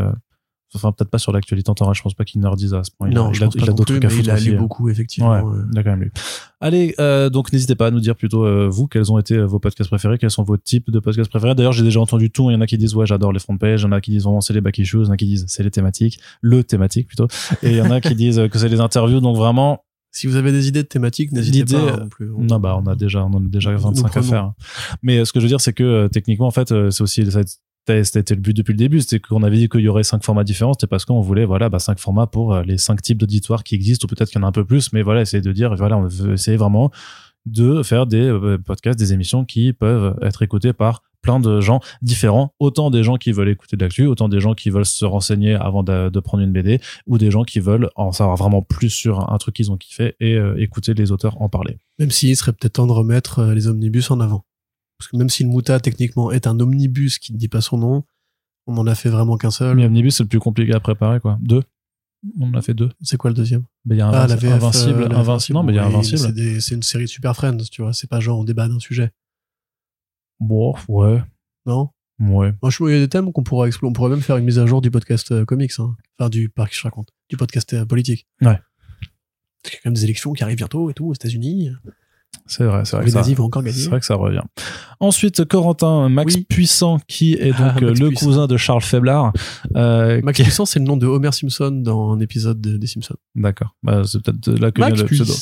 Enfin, 0.75 0.91
peut-être 0.93 1.11
pas 1.11 1.19
sur 1.19 1.33
l'actualité 1.33 1.69
en 1.71 1.75
temps 1.75 1.85
réel, 1.85 1.95
je 1.95 2.03
pense 2.03 2.15
pas 2.15 2.25
qu'il 2.25 2.41
nerdise 2.41 2.73
à 2.73 2.83
ce 2.83 2.91
point. 2.91 3.09
Il 3.09 3.15
non, 3.15 3.29
a, 3.29 3.33
je 3.33 3.41
il 3.41 3.43
a, 3.43 3.47
pense 3.47 3.55
il 3.57 3.63
a 3.65 3.67
d'autres 3.67 3.85
trucs 3.85 4.05
à 4.05 4.09
mais 4.09 4.15
foutre 4.15 4.25
il 4.27 4.31
a 4.31 4.39
lu 4.39 4.55
hein. 4.55 4.59
beaucoup, 4.59 4.89
effectivement. 4.89 5.31
Ouais, 5.31 5.39
euh. 5.45 5.65
il 5.71 5.79
a 5.79 5.83
quand 5.83 5.91
même 5.91 6.03
lu. 6.03 6.13
Allez, 6.61 6.95
euh, 6.99 7.29
donc 7.29 7.53
n'hésitez 7.53 7.75
pas 7.75 7.89
à 7.89 7.91
nous 7.91 8.01
dire 8.01 8.17
plutôt 8.17 8.47
euh, 8.47 8.69
vous 8.71 8.87
quels 8.87 9.13
ont 9.13 9.19
été 9.19 9.35
euh, 9.35 9.45
vos 9.45 9.59
podcasts 9.59 9.91
préférés, 9.91 10.17
quels 10.17 10.31
sont 10.31 10.45
vos 10.45 10.57
types 10.57 10.91
de 10.91 10.99
podcasts 10.99 11.29
préférés. 11.31 11.55
D'ailleurs, 11.55 11.73
j'ai 11.73 11.85
déjà 11.85 12.01
entendu 12.01 12.31
tout. 12.31 12.51
Il 12.51 12.55
y 12.55 12.57
en 12.57 12.61
a 12.61 12.67
qui 12.67 12.79
disent 12.79 12.95
ouais, 12.95 13.05
j'adore 13.07 13.33
les 13.33 13.41
front 13.41 13.59
pages, 13.59 13.83
il 13.83 13.85
y 13.85 13.87
en 13.89 13.93
a 13.93 14.01
qui 14.01 14.13
disent 14.13 14.25
vraiment 14.25 14.41
c'est 14.41 14.55
les 14.55 14.61
back 14.61 14.79
issues, 14.79 14.99
il 14.99 15.05
y 15.07 15.09
en 15.09 15.13
a 15.13 15.17
qui 15.17 15.27
disent 15.27 15.45
c'est 15.49 15.63
les 15.63 15.71
thématiques, 15.71 16.19
le 16.41 16.65
thématique 16.65 17.07
plutôt, 17.09 17.27
et 17.63 17.71
il 17.71 17.77
y 17.77 17.83
en 17.83 17.91
a 17.91 18.01
qui 18.01 18.15
disent 18.15 18.39
euh, 18.39 18.49
que 18.49 18.59
c'est 18.59 18.69
les 18.69 18.81
interviews. 18.81 19.21
Donc 19.21 19.37
vraiment, 19.37 19.85
Si 20.13 20.27
vous 20.27 20.37
avez 20.37 20.53
des 20.53 20.69
idées 20.69 20.83
de 20.85 20.89
thématiques, 20.89 21.33
n'hésitez 21.33 21.65
pas 21.65 21.81
hein, 21.81 21.97
non 22.01 22.09
plus. 22.09 22.29
non 22.39 22.59
bah 22.61 22.81
on 22.83 22.87
a 22.87 22.95
déjà 22.95 23.25
on 23.25 23.35
en 23.35 23.45
a 23.45 23.49
déjà 23.49 23.73
Nous 23.73 23.79
25 23.79 24.17
à 24.17 24.23
faire. 24.23 24.53
Mais 25.03 25.19
euh, 25.19 25.25
ce 25.25 25.33
que 25.33 25.41
je 25.41 25.45
veux 25.45 25.49
dire 25.49 25.61
c'est 25.61 25.73
que 25.73 26.09
techniquement 26.09 26.47
en 26.47 26.51
fait 26.51 26.69
c'est 26.91 27.03
aussi 27.03 27.31
ça 27.31 27.39
a 27.39 27.43
été- 27.43 27.53
c'était 27.87 28.35
le 28.35 28.41
but 28.41 28.57
depuis 28.57 28.73
le 28.73 28.79
début, 28.79 29.01
c'était 29.01 29.19
qu'on 29.19 29.43
avait 29.43 29.57
dit 29.57 29.69
qu'il 29.69 29.81
y 29.81 29.89
aurait 29.89 30.05
cinq 30.05 30.23
formats 30.25 30.45
différents, 30.45 30.73
c'était 30.73 30.87
parce 30.87 31.05
qu'on 31.05 31.21
voulait 31.21 31.45
voilà 31.45 31.69
bah 31.69 31.79
cinq 31.79 31.99
formats 31.99 32.27
pour 32.27 32.55
euh, 32.55 32.63
les 32.63 32.79
cinq 32.79 33.03
types 33.03 33.19
d'auditoires 33.19 33.65
qui 33.65 33.75
existent 33.75 34.07
ou 34.07 34.09
peut-être 34.15 34.31
qu'il 34.31 34.41
y 34.41 34.43
en 34.43 34.47
a 34.47 34.49
un 34.49 34.53
peu 34.53 34.65
plus, 34.65 34.93
mais 34.93 35.03
voilà 35.03 35.23
essayer 35.23 35.43
de 35.43 35.53
dire 35.53 35.75
voilà 35.75 35.97
on 35.99 36.07
veut 36.07 36.35
essayer 36.35 36.57
vraiment 36.57 36.91
de 37.47 37.83
faire 37.83 38.07
des 38.07 38.29
euh, 38.29 38.59
podcasts, 38.59 38.99
des 38.99 39.13
émissions 39.13 39.45
qui 39.45 39.73
peuvent 39.73 40.17
être 40.23 40.43
écoutées 40.43 40.73
par 40.73 41.03
plein 41.23 41.41
de 41.41 41.61
gens 41.61 41.81
différents, 42.03 42.53
autant 42.59 42.91
des 42.91 43.05
gens 43.05 43.17
qui 43.17 43.33
veulent 43.33 43.49
écouter 43.49 43.77
de 43.77 43.85
l'actu, 43.85 44.07
autant 44.07 44.29
des 44.29 44.41
gens 44.41 44.55
qui 44.55 44.71
veulent 44.71 44.85
se 44.85 45.05
renseigner 45.05 45.55
avant 45.55 45.85
de, 45.85 46.21
prendre 46.21 46.43
une 46.43 46.53
BD, 46.53 46.81
ou 47.07 47.17
des 47.17 47.31
gens 47.31 47.45
qui 47.45 47.61
veulent 47.61 47.89
en 47.95 48.11
savoir 48.13 48.37
vraiment 48.37 48.61
plus 48.61 48.91
sur 48.91 49.33
un 49.33 49.39
truc 49.39 49.55
qu'ils 49.55 49.71
ont 49.71 49.77
kiffé 49.77 50.17
et 50.21 50.35
euh, 50.35 50.61
écouter 50.61 50.95
les 50.95 51.13
auteurs 51.13 51.41
en 51.41 51.49
parler. 51.49 51.79
Même 51.99 52.11
s'il 52.11 52.37
serait 52.37 52.53
peut-être 52.53 52.75
temps 52.75 52.87
de 52.87 52.93
remettre 52.93 53.45
les 53.53 53.69
omnibus 53.69 54.11
en 54.11 54.21
avant. 54.21 54.45
Parce 55.03 55.11
que 55.11 55.17
même 55.17 55.29
si 55.31 55.43
le 55.43 55.49
Mouta, 55.49 55.81
techniquement, 55.81 56.31
est 56.31 56.47
un 56.47 56.59
omnibus 56.61 57.19
qui 57.19 57.33
ne 57.33 57.39
dit 57.39 57.49
pas 57.49 57.61
son 57.61 57.77
nom, 57.79 58.05
on 58.69 58.77
en 58.79 58.87
a 58.87 58.95
fait 58.95 59.09
vraiment 59.09 59.37
qu'un 59.37 59.51
seul. 59.51 59.77
Mais 59.77 59.85
Omnibus, 59.87 60.17
c'est 60.17 60.23
le 60.23 60.29
plus 60.29 60.39
compliqué 60.39 60.73
à 60.75 60.79
préparer, 60.81 61.19
quoi. 61.19 61.39
Deux. 61.43 61.63
On 62.41 62.47
en 62.51 62.55
a 62.55 62.63
fait 62.63 62.73
deux. 62.75 62.91
C'est 63.01 63.17
quoi 63.17 63.31
le 63.31 63.35
deuxième? 63.35 63.65
Ben, 63.85 63.97
il 63.97 63.99
y 63.99 64.01
a 64.01 64.09
Ah, 64.09 64.27
Invinci- 64.27 64.29
la 64.29 64.37
VF, 64.37 64.53
Invincible. 64.53 65.03
euh, 65.03 65.09
la 65.09 65.19
Invincible. 65.19 65.55
Non, 65.57 65.63
mais 65.65 65.73
il 65.73 65.77
y 65.77 65.79
a 65.81 65.87
Invincible. 65.87 66.61
C'est 66.61 66.75
une 66.77 66.83
série 66.85 67.05
de 67.05 67.09
Super 67.09 67.35
Friends, 67.35 67.57
tu 67.73 67.83
vois. 67.83 67.93
C'est 67.93 68.09
pas 68.09 68.21
genre 68.21 68.39
on 68.39 68.45
débat 68.45 68.69
d'un 68.69 68.79
sujet. 68.79 69.11
Bon, 70.39 70.75
ouais. 70.89 71.21
Non? 71.67 71.91
Ouais. 72.21 72.53
Moi, 72.63 72.71
je 72.71 72.77
trouve 72.77 72.89
qu'il 72.89 72.95
y 72.97 72.99
a 72.99 73.03
des 73.03 73.09
thèmes 73.09 73.33
qu'on 73.33 73.43
pourra 73.43 73.67
explorer. 73.67 73.91
On 73.91 73.93
pourrait 73.93 74.11
même 74.11 74.21
faire 74.21 74.37
une 74.37 74.45
mise 74.45 74.61
à 74.61 74.67
jour 74.67 74.81
du 74.81 74.93
podcast 74.93 75.33
euh, 75.33 75.45
comics. 75.45 75.73
Hein. 75.79 75.97
Enfin, 76.19 76.29
du, 76.31 76.49
que 76.49 76.63
je 76.71 76.83
raconte, 76.83 77.09
du 77.29 77.37
podcast 77.37 77.73
euh, 77.75 77.85
politique. 77.85 78.29
Ouais. 78.41 78.59
Il 79.65 79.73
y 79.73 79.77
a 79.77 79.79
quand 79.83 79.87
même 79.87 79.95
des 79.95 80.05
élections 80.05 80.33
qui 80.33 80.45
arrivent 80.45 80.57
bientôt 80.57 80.91
et 80.91 80.95
tout 80.95 81.07
aux 81.07 81.15
États-Unis. 81.15 81.71
C'est 82.47 82.65
vrai, 82.65 82.85
c'est 82.85 82.97
vrai. 82.97 83.05
Les 83.05 83.07
que 83.07 83.13
ça- 83.13 83.19
nazis 83.21 83.37
vont 83.37 83.45
encore 83.45 83.63
gagner. 83.63 83.77
C'est 83.77 83.89
vrai 83.89 84.01
que 84.01 84.07
ça 84.07 84.15
revient. 84.17 84.43
Ensuite, 85.01 85.45
Corentin, 85.45 86.09
Max 86.09 86.35
Oui. 86.35 86.47
Puissant, 86.49 86.99
qui 87.09 87.35
est 87.35 87.51
donc 87.53 87.57
Ah, 87.61 87.77
euh, 87.83 87.95
le 87.95 88.09
Puissant. 88.09 88.27
cousin 88.27 88.47
de 88.47 88.57
Charles 88.57 88.83
Faiblard. 88.83 89.33
Euh, 89.77 90.21
Max 90.23 90.37
qui- 90.37 90.43
Puissant, 90.43 90.67
c'est 90.67 90.79
le 90.79 90.85
nom 90.85 90.97
de 90.97 91.07
Homer 91.07 91.33
Simpson 91.33 91.71
dans 91.71 92.13
un 92.13 92.21
épisode 92.21 92.61
de- 92.61 92.77
des 92.77 92.87
Simpsons. 92.87 93.17
D'accord. 93.35 93.75
Bah, 93.83 94.03
c'est 94.05 94.23
peut-être 94.23 94.41
de 94.51 94.57
là 94.59 94.71
que 94.71 94.81
vient 94.81 94.89
Max 94.91 95.01
le 95.03 95.07
pseudo. 95.07 95.33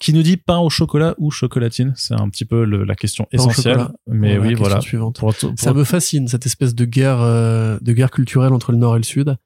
Qui 0.00 0.12
nous 0.12 0.22
dit 0.22 0.36
pain 0.36 0.58
au 0.58 0.70
chocolat 0.70 1.14
ou 1.18 1.30
chocolatine. 1.30 1.92
C'est 1.96 2.14
un 2.14 2.28
petit 2.28 2.44
peu 2.44 2.64
le- 2.64 2.84
la 2.84 2.94
question 2.94 3.24
Pain 3.24 3.38
essentielle. 3.38 3.86
Mais 4.06 4.36
Voilà, 4.36 4.48
oui, 4.48 4.54
voilà. 4.54 4.80
suivante. 4.80 5.18
Pour, 5.18 5.34
pour- 5.34 5.52
Ça 5.56 5.72
me 5.72 5.84
fascine, 5.84 6.28
cette 6.28 6.46
espèce 6.46 6.74
de 6.74 6.84
guerre, 6.84 7.20
euh, 7.20 7.78
de 7.80 7.92
guerre 7.92 8.10
culturelle 8.10 8.52
entre 8.52 8.72
le 8.72 8.78
Nord 8.78 8.94
et 8.96 8.98
le 8.98 9.04
Sud. 9.04 9.36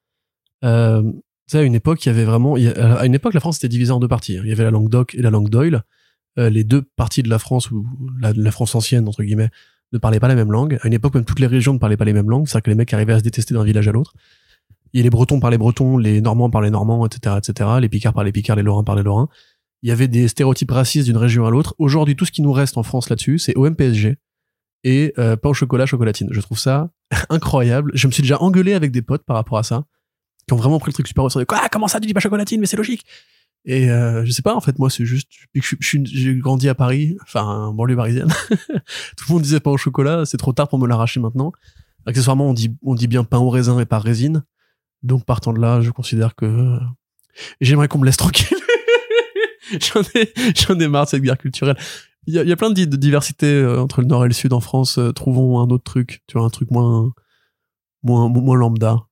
Euh, 0.64 1.02
tu 1.02 1.10
sais, 1.48 1.58
à 1.58 1.62
une 1.62 1.74
époque, 1.74 2.04
il 2.04 2.08
y 2.08 2.10
avait 2.10 2.24
vraiment, 2.24 2.54
à 2.56 3.06
une 3.06 3.14
époque, 3.14 3.34
la 3.34 3.40
France 3.40 3.56
était 3.58 3.68
divisée 3.68 3.92
en 3.92 4.00
deux 4.00 4.08
parties. 4.08 4.34
Il 4.42 4.48
y 4.48 4.52
avait 4.52 4.64
la 4.64 4.70
langue 4.70 4.88
d'Oc 4.88 5.14
et 5.14 5.22
la 5.22 5.30
langue 5.30 5.48
d'Oil. 5.48 5.82
Euh, 6.38 6.50
les 6.50 6.64
deux 6.64 6.82
parties 6.82 7.22
de 7.22 7.28
la 7.28 7.38
France, 7.38 7.70
ou 7.70 7.86
la, 8.20 8.32
la 8.32 8.50
France 8.50 8.74
ancienne, 8.74 9.06
entre 9.08 9.22
guillemets, 9.22 9.50
ne 9.92 9.98
parlaient 9.98 10.20
pas 10.20 10.28
la 10.28 10.34
même 10.34 10.50
langue. 10.50 10.78
À 10.82 10.86
une 10.86 10.94
époque, 10.94 11.14
même 11.14 11.24
toutes 11.24 11.40
les 11.40 11.46
régions 11.46 11.74
ne 11.74 11.78
parlaient 11.78 11.96
pas 11.96 12.04
les 12.04 12.12
mêmes 12.12 12.30
langues. 12.30 12.46
C'est-à-dire 12.46 12.62
que 12.64 12.70
les 12.70 12.76
mecs 12.76 12.92
arrivaient 12.94 13.12
à 13.12 13.18
se 13.18 13.24
détester 13.24 13.54
d'un 13.54 13.64
village 13.64 13.88
à 13.88 13.92
l'autre. 13.92 14.14
Et 14.94 15.02
les 15.02 15.10
Bretons 15.10 15.40
parlaient 15.40 15.58
breton, 15.58 15.96
les 15.96 16.20
Normands 16.20 16.50
parlaient 16.50 16.70
normand, 16.70 17.06
etc., 17.06 17.36
etc. 17.38 17.70
Les 17.80 17.88
Picards 17.88 18.12
parlaient 18.12 18.32
Picards, 18.32 18.56
les 18.56 18.62
Lorrains 18.62 18.84
parlaient 18.84 19.02
Lorrains. 19.02 19.28
il 19.82 19.88
y 19.88 19.92
avait 19.92 20.08
des 20.08 20.28
stéréotypes 20.28 20.70
racistes 20.70 21.06
d'une 21.06 21.16
région 21.16 21.46
à 21.46 21.50
l'autre. 21.50 21.74
Aujourd'hui, 21.78 22.14
tout 22.14 22.24
ce 22.24 22.32
qui 22.32 22.42
nous 22.42 22.52
reste 22.52 22.76
en 22.76 22.82
France 22.82 23.08
là-dessus, 23.08 23.38
c'est 23.38 23.56
OMPSG 23.56 24.16
et 24.84 25.14
euh, 25.18 25.36
pain 25.36 25.50
au 25.50 25.54
chocolat, 25.54 25.86
chocolatine. 25.86 26.28
Je 26.30 26.40
trouve 26.40 26.58
ça 26.58 26.90
incroyable. 27.30 27.92
Je 27.94 28.06
me 28.06 28.12
suis 28.12 28.22
déjà 28.22 28.40
engueulé 28.40 28.74
avec 28.74 28.90
des 28.90 29.02
potes 29.02 29.24
par 29.24 29.36
rapport 29.36 29.58
à 29.58 29.62
ça, 29.62 29.84
qui 30.46 30.52
ont 30.52 30.56
vraiment 30.56 30.78
pris 30.78 30.90
le 30.90 30.94
truc 30.94 31.06
super 31.06 31.24
au 31.24 31.30
sérieux. 31.30 31.46
Quoi? 31.46 31.60
Comment 31.70 31.88
ça, 31.88 32.00
tu 32.00 32.06
dis 32.06 32.14
pas 32.14 32.20
chocolatine? 32.20 32.60
Mais 32.60 32.66
c'est 32.66 32.76
logique. 32.76 33.04
Et 33.64 33.90
euh, 33.90 34.24
je 34.24 34.32
sais 34.32 34.42
pas, 34.42 34.56
en 34.56 34.60
fait, 34.60 34.78
moi, 34.78 34.90
c'est 34.90 35.04
juste, 35.04 35.30
depuis 35.54 35.76
que 35.78 36.04
j'ai 36.04 36.34
grandi 36.36 36.68
à 36.68 36.74
Paris, 36.74 37.16
enfin, 37.22 37.42
en 37.42 37.72
banlieue 37.72 37.96
parisienne, 37.96 38.32
tout 39.16 39.24
le 39.28 39.32
monde 39.34 39.42
disait 39.42 39.60
pain 39.60 39.70
au 39.70 39.76
chocolat, 39.76 40.24
c'est 40.26 40.36
trop 40.36 40.52
tard 40.52 40.68
pour 40.68 40.78
me 40.78 40.88
l'arracher 40.88 41.20
maintenant. 41.20 41.52
Accessoirement, 42.06 42.48
on 42.50 42.54
dit, 42.54 42.76
on 42.82 42.94
dit 42.94 43.06
bien 43.06 43.22
pain 43.22 43.38
au 43.38 43.50
raisin 43.50 43.78
et 43.78 43.86
pas 43.86 44.00
résine. 44.00 44.44
Donc, 45.04 45.24
partant 45.24 45.52
de 45.52 45.60
là, 45.60 45.80
je 45.80 45.90
considère 45.90 46.34
que 46.34 46.78
j'aimerais 47.60 47.86
qu'on 47.86 47.98
me 47.98 48.06
laisse 48.06 48.16
tranquille. 48.16 48.56
j'en 49.80 50.02
ai, 50.16 50.32
j'en 50.56 50.78
ai 50.78 50.88
marre 50.88 51.04
de 51.04 51.10
cette 51.10 51.22
guerre 51.22 51.38
culturelle. 51.38 51.76
Il 52.26 52.34
y 52.34 52.38
a, 52.38 52.44
y 52.44 52.52
a 52.52 52.56
plein 52.56 52.70
de, 52.70 52.84
de 52.84 52.96
diversité 52.96 53.46
euh, 53.46 53.80
entre 53.80 54.00
le 54.00 54.06
nord 54.06 54.24
et 54.24 54.28
le 54.28 54.34
sud 54.34 54.52
en 54.52 54.60
France. 54.60 54.98
Euh, 54.98 55.12
trouvons 55.12 55.60
un 55.60 55.68
autre 55.70 55.84
truc, 55.84 56.22
tu 56.26 56.38
vois, 56.38 56.46
un 56.46 56.50
truc 56.50 56.70
moins, 56.70 57.12
moins, 58.02 58.28
moins 58.28 58.56
lambda. 58.56 59.06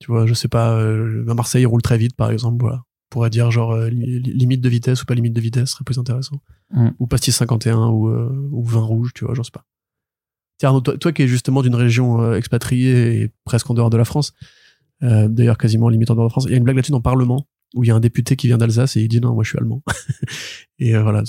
Tu 0.00 0.10
vois, 0.10 0.26
je 0.26 0.34
sais 0.34 0.48
pas, 0.48 0.72
euh, 0.72 1.24
à 1.28 1.34
Marseille, 1.34 1.62
il 1.62 1.66
roule 1.66 1.82
très 1.82 1.98
vite, 1.98 2.16
par 2.16 2.30
exemple, 2.30 2.58
voilà. 2.60 2.82
Pourrait 3.10 3.30
dire 3.30 3.50
genre 3.50 3.72
euh, 3.72 3.88
li- 3.90 4.20
li- 4.20 4.32
limite 4.32 4.60
de 4.60 4.68
vitesse 4.68 5.02
ou 5.02 5.06
pas 5.06 5.14
limite 5.14 5.32
de 5.34 5.40
vitesse 5.40 5.70
serait 5.70 5.84
plus 5.84 5.98
intéressant. 5.98 6.40
Mm. 6.72 6.88
Ou 6.98 7.06
pastis 7.06 7.34
51 7.36 7.88
ou, 7.88 8.08
euh, 8.08 8.48
ou 8.50 8.64
vin 8.64 8.80
rouge, 8.80 9.12
tu 9.14 9.24
vois, 9.24 9.34
j'en 9.34 9.42
sais 9.44 9.52
pas. 9.52 9.64
Tiens, 10.58 10.68
Arnaud, 10.70 10.80
toi, 10.80 10.96
toi 10.98 11.12
qui 11.12 11.22
es 11.22 11.28
justement 11.28 11.62
d'une 11.62 11.74
région 11.74 12.20
euh, 12.22 12.36
expatriée 12.36 13.20
et 13.22 13.30
presque 13.44 13.68
en 13.70 13.74
dehors 13.74 13.90
de 13.90 13.96
la 13.96 14.04
France, 14.04 14.32
euh, 15.02 15.28
d'ailleurs 15.28 15.58
quasiment 15.58 15.88
limite 15.88 16.10
en 16.10 16.14
dehors 16.14 16.26
de 16.26 16.28
la 16.28 16.32
France, 16.32 16.44
il 16.46 16.52
y 16.52 16.54
a 16.54 16.56
une 16.58 16.64
blague 16.64 16.76
là-dessus 16.76 16.92
dans 16.92 16.98
le 16.98 17.02
Parlement 17.02 17.46
où 17.74 17.82
il 17.84 17.88
y 17.88 17.90
a 17.90 17.94
un 17.94 18.00
député 18.00 18.36
qui 18.36 18.46
vient 18.46 18.58
d'Alsace 18.58 18.96
et 18.96 19.00
il 19.02 19.08
dit 19.08 19.20
non, 19.20 19.34
moi 19.34 19.42
je 19.44 19.50
suis 19.50 19.58
allemand. 19.58 19.82
et 20.78 20.94
euh, 20.94 21.02
voilà, 21.02 21.22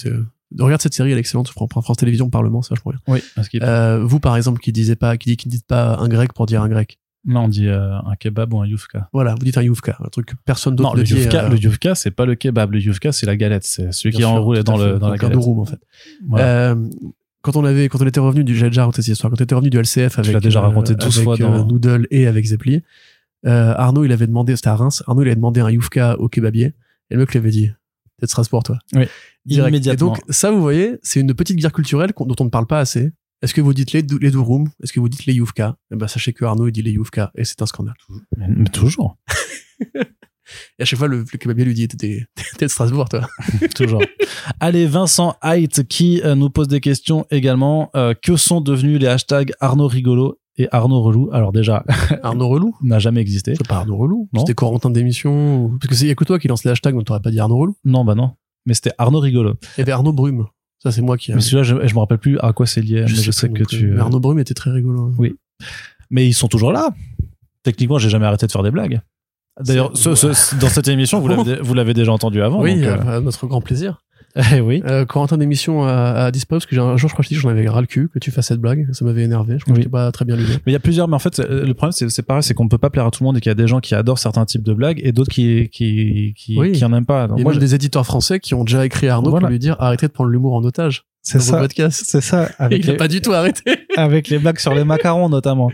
regarde 0.59 0.81
cette 0.81 0.93
série, 0.93 1.11
elle 1.11 1.17
est 1.17 1.19
excellente, 1.21 1.49
France, 1.49 1.69
France 1.71 1.97
Télévisions 1.97 2.29
Parlement, 2.29 2.61
c'est 2.61 2.69
vachement 2.75 2.91
bien. 2.91 3.01
Oui, 3.07 3.19
parce 3.35 3.49
Euh, 3.63 4.03
vous 4.03 4.19
par 4.19 4.37
exemple 4.37 4.61
qui 4.61 4.71
disiez 4.71 4.95
pas, 4.95 5.17
qui 5.17 5.29
dit 5.29 5.37
qui 5.37 5.47
ne 5.47 5.51
dites 5.51 5.65
pas 5.65 5.97
un 5.97 6.07
grec 6.07 6.33
pour 6.33 6.45
dire 6.45 6.61
un 6.61 6.69
grec. 6.69 6.99
Là 7.27 7.39
on 7.39 7.47
dit 7.47 7.67
euh, 7.67 7.97
un 7.97 8.15
kebab 8.19 8.53
ou 8.53 8.61
un 8.61 8.67
yufka. 8.67 9.09
Voilà, 9.13 9.33
vous 9.35 9.43
dites 9.43 9.57
un 9.57 9.63
youfka, 9.63 9.97
un 10.03 10.07
truc 10.09 10.27
que 10.27 10.35
personne 10.45 10.75
d'autre 10.75 10.89
Non, 10.91 10.95
le 10.95 11.01
ne 11.01 11.05
dit. 11.05 11.13
yufka, 11.15 11.45
euh, 11.45 11.49
le 11.49 11.57
yufka, 11.57 11.95
c'est 11.95 12.11
pas 12.11 12.25
le 12.25 12.35
kebab. 12.35 12.71
Le 12.71 12.79
yufka, 12.79 13.11
c'est 13.11 13.25
la 13.25 13.35
galette. 13.35 13.63
C'est 13.63 13.91
celui 13.91 14.15
qui 14.15 14.21
est 14.21 14.25
enroulé 14.25 14.63
dans 14.63 14.77
le 14.77 14.99
dans 14.99 15.09
la 15.09 15.17
galette. 15.17 15.37
durum 15.37 15.59
en 15.59 15.65
fait. 15.65 15.79
Voilà. 16.27 16.45
Euh, 16.71 16.75
quand 17.41 17.55
on 17.55 17.63
avait, 17.65 17.89
quand 17.89 18.01
on 18.01 18.07
était 18.07 18.19
revenu 18.19 18.43
du, 18.43 18.55
j'ai 18.55 18.67
déjà 18.67 18.81
raconté 18.81 19.01
cette 19.03 19.13
histoire, 19.13 19.31
quand 19.31 19.39
on 19.39 19.43
était 19.43 19.53
revenu 19.55 19.69
du 19.69 19.77
LCF 19.79 20.17
avec, 20.19 20.35
déjà 20.37 20.61
raconté 20.61 20.95
12 20.95 21.15
avec, 21.17 21.23
fois 21.23 21.37
dans- 21.37 21.65
Noodle 21.65 22.07
et 22.11 22.25
avec 22.27 22.45
Zeppeli, 22.45 22.81
Arnaud, 23.43 24.03
il 24.05 24.11
avait 24.11 24.27
demandé, 24.27 24.55
c'était 24.55 24.69
à 24.69 24.75
Reims, 24.75 25.03
Arnaud, 25.07 25.21
il 25.21 25.27
avait 25.27 25.35
demandé 25.35 25.61
un 25.61 25.69
Youfka 25.69 26.17
au 26.19 26.27
kebabier, 26.29 26.73
et 27.09 27.13
le 27.13 27.19
mec 27.19 27.31
lui 27.31 27.37
avait 27.37 27.51
dit, 27.51 27.67
peut-être 28.17 28.29
Strasbourg, 28.31 28.63
toi. 28.63 28.79
Oui. 28.95 29.05
Direct. 29.45 29.69
Immédiatement. 29.69 30.07
Et 30.07 30.17
donc, 30.17 30.21
ça, 30.29 30.49
vous 30.49 30.59
voyez, 30.61 30.97
c'est 31.03 31.19
une 31.19 31.33
petite 31.35 31.57
guerre 31.57 31.71
culturelle 31.73 32.11
dont 32.17 32.35
on 32.39 32.45
ne 32.45 32.49
parle 32.49 32.65
pas 32.65 32.79
assez. 32.79 33.11
Est-ce 33.41 33.53
que 33.53 33.61
vous 33.61 33.73
dites 33.73 33.91
les, 33.91 34.01
les 34.01 34.31
durum? 34.31 34.69
Est-ce 34.83 34.93
que 34.93 34.99
vous 34.99 35.09
dites 35.09 35.25
les 35.25 35.33
Youfka? 35.33 35.75
Eh 35.91 35.95
ben, 35.95 36.07
sachez 36.07 36.33
que 36.33 36.45
Arnaud, 36.45 36.67
il 36.67 36.71
dit 36.71 36.81
les 36.81 36.91
Youfka, 36.91 37.31
et 37.35 37.43
c'est 37.43 37.61
un 37.61 37.65
scandale. 37.65 37.95
Mais, 38.37 38.47
mais 38.49 38.69
toujours, 38.69 39.17
Et 40.77 40.83
à 40.83 40.85
chaque 40.85 40.99
fois, 40.99 41.07
le, 41.07 41.17
le 41.19 41.37
kebabier 41.39 41.65
lui 41.65 41.73
dit, 41.73 41.87
t'es, 41.87 42.27
de 42.61 42.67
Strasbourg, 42.67 43.09
toi. 43.09 43.27
toujours. 43.75 44.01
Allez, 44.59 44.85
Vincent 44.85 45.35
Height 45.43 45.87
qui 45.87 46.21
euh, 46.23 46.35
nous 46.35 46.51
pose 46.51 46.67
des 46.67 46.79
questions 46.81 47.25
également. 47.31 47.89
Euh, 47.95 48.13
que 48.13 48.35
sont 48.35 48.61
devenus 48.61 48.99
les 48.99 49.07
hashtags 49.07 49.53
Arnaud 49.59 49.87
rigolo 49.87 50.39
et 50.57 50.67
Arnaud 50.71 51.01
relou? 51.01 51.29
Alors 51.33 51.51
déjà, 51.51 51.83
Arnaud 52.23 52.47
Relou? 52.47 52.75
n'a 52.83 52.99
jamais 52.99 53.21
existé. 53.21 53.55
C'est 53.57 53.67
pas 53.67 53.77
Arnaud 53.77 53.97
Relou. 53.97 54.29
C'était 54.37 54.53
Corentin 54.53 54.91
d'émission. 54.91 55.65
ou- 55.65 55.69
Parce 55.79 55.87
que 55.89 55.95
c'est, 55.95 56.05
y 56.05 56.11
a 56.11 56.15
que 56.15 56.23
toi 56.23 56.37
qui 56.37 56.47
lance 56.47 56.63
les 56.63 56.69
hashtags, 56.71 56.93
donc 56.93 57.05
t'aurais 57.05 57.21
pas 57.21 57.31
dit 57.31 57.39
Arnaud 57.39 57.57
Relou. 57.57 57.75
Non, 57.83 58.05
bah 58.05 58.13
non. 58.13 58.35
Mais 58.67 58.75
c'était 58.75 58.91
Arnaud 58.99 59.19
rigolo. 59.19 59.55
Il 59.77 59.79
y 59.79 59.81
avait 59.81 59.91
Arnaud 59.93 60.13
Brume. 60.13 60.45
Ça, 60.85 60.91
c'est 60.91 61.01
moi 61.01 61.17
qui. 61.17 61.33
Mais 61.33 61.41
celui-là, 61.41 61.63
je, 61.63 61.75
je 61.87 61.93
me 61.95 61.99
rappelle 61.99 62.19
plus 62.19 62.37
à 62.39 62.53
quoi 62.53 62.67
c'est 62.67 62.79
lié. 62.81 63.01
mais 63.01 63.07
je 63.07 63.31
sais 63.31 63.49
que 63.49 63.63
tu. 63.63 63.87
Mais 63.87 63.97
euh, 63.97 64.01
Arnaud 64.01 64.19
Brume 64.19 64.37
était 64.37 64.53
très 64.53 64.69
rigolo. 64.69 65.01
hein. 65.01 65.13
Oui. 65.17 65.35
Mais 66.11 66.27
ils 66.27 66.33
sont 66.33 66.47
toujours 66.47 66.71
là. 66.71 66.89
Techniquement, 67.63 67.97
j'ai 67.97 68.11
jamais 68.11 68.27
arrêté 68.27 68.45
de 68.45 68.51
faire 68.51 68.61
des 68.61 68.69
blagues. 68.69 69.01
D'ailleurs, 69.59 69.91
C'est- 69.97 70.13
ce- 70.15 70.33
ce- 70.33 70.55
dans 70.57 70.69
cette 70.69 70.87
émission, 70.87 71.19
vous 71.21 71.27
l'avez, 71.27 71.55
vous 71.61 71.73
l'avez 71.73 71.95
déjà 71.95 72.11
entendu 72.11 72.39
avant. 72.43 72.61
oui, 72.61 72.75
donc, 72.75 72.83
euh, 72.83 73.17
à 73.17 73.19
notre 73.21 73.47
grand 73.47 73.61
plaisir. 73.61 74.03
Eh 74.53 74.59
oui. 74.59 74.83
Euh, 74.85 75.05
Corentin 75.05 75.37
d'émission 75.37 75.83
a, 75.83 76.25
a 76.25 76.31
disparu 76.31 76.59
parce 76.59 76.65
que 76.65 76.75
j'ai 76.75 76.81
un 76.81 76.97
jour, 76.97 77.09
je 77.09 77.15
crois 77.15 77.23
que 77.23 77.33
j'en 77.35 77.49
avais 77.49 77.67
ras 77.69 77.79
le 77.81 77.87
cul 77.87 78.09
que 78.09 78.19
tu 78.19 78.31
fasses 78.31 78.47
cette 78.47 78.59
blague. 78.59 78.87
Ça 78.91 79.05
m'avait 79.05 79.23
énervé. 79.23 79.55
Je 79.59 79.63
crois 79.63 79.77
Oui. 79.77 79.83
que 79.85 79.89
pas 79.89 80.11
très 80.11 80.25
bien 80.25 80.35
luné. 80.35 80.49
Mais 80.65 80.71
il 80.71 80.73
y 80.73 80.75
a 80.75 80.79
plusieurs, 80.79 81.07
mais 81.07 81.15
en 81.15 81.19
fait, 81.19 81.39
euh, 81.39 81.65
le 81.65 81.73
problème, 81.73 81.91
c'est, 81.93 82.21
pareil, 82.23 82.43
c'est 82.43 82.53
qu'on 82.53 82.65
ne 82.65 82.69
peut 82.69 82.77
pas 82.77 82.89
plaire 82.89 83.05
à 83.05 83.11
tout 83.11 83.23
le 83.23 83.25
monde 83.27 83.37
et 83.37 83.39
qu'il 83.41 83.49
y 83.49 83.51
a 83.51 83.55
des 83.55 83.67
gens 83.67 83.79
qui 83.79 83.95
adorent 83.95 84.19
certains 84.19 84.45
types 84.45 84.63
de 84.63 84.73
blagues 84.73 84.99
et 85.03 85.11
d'autres 85.11 85.31
qui, 85.31 85.69
qui, 85.69 86.33
qui, 86.35 86.57
Oui. 86.59 86.73
qui 86.73 86.83
en 86.83 86.91
aiment 86.93 87.05
pas. 87.05 87.27
Donc, 87.27 87.39
a 87.39 87.43
moi, 87.43 87.53
je- 87.53 87.59
des 87.59 87.75
éditeurs 87.75 88.05
français 88.05 88.39
qui 88.39 88.53
ont 88.53 88.63
déjà 88.63 88.85
écrit 88.85 89.07
à 89.07 89.13
Arnaud 89.15 89.29
Voilà. 89.29 89.45
pour 89.45 89.51
lui 89.51 89.59
dire 89.59 89.75
arrêtez 89.79 90.07
de 90.07 90.11
prendre 90.11 90.29
l'humour 90.29 90.53
en 90.55 90.63
otage. 90.63 91.05
c'est 91.21 91.39
ça. 91.39 91.65
C'est 91.91 92.21
ça. 92.21 92.49
Et 92.59 92.63
Avec 92.63 92.83
il 92.83 92.89
a 92.89 92.91
les, 92.93 92.97
pas 92.97 93.07
du 93.07 93.21
tout 93.21 93.31
arrêté. 93.33 93.63
avec 93.97 94.27
les 94.29 94.39
blagues 94.39 94.59
sur 94.59 94.73
les 94.73 94.83
macarons, 94.83 95.29
notamment. 95.29 95.71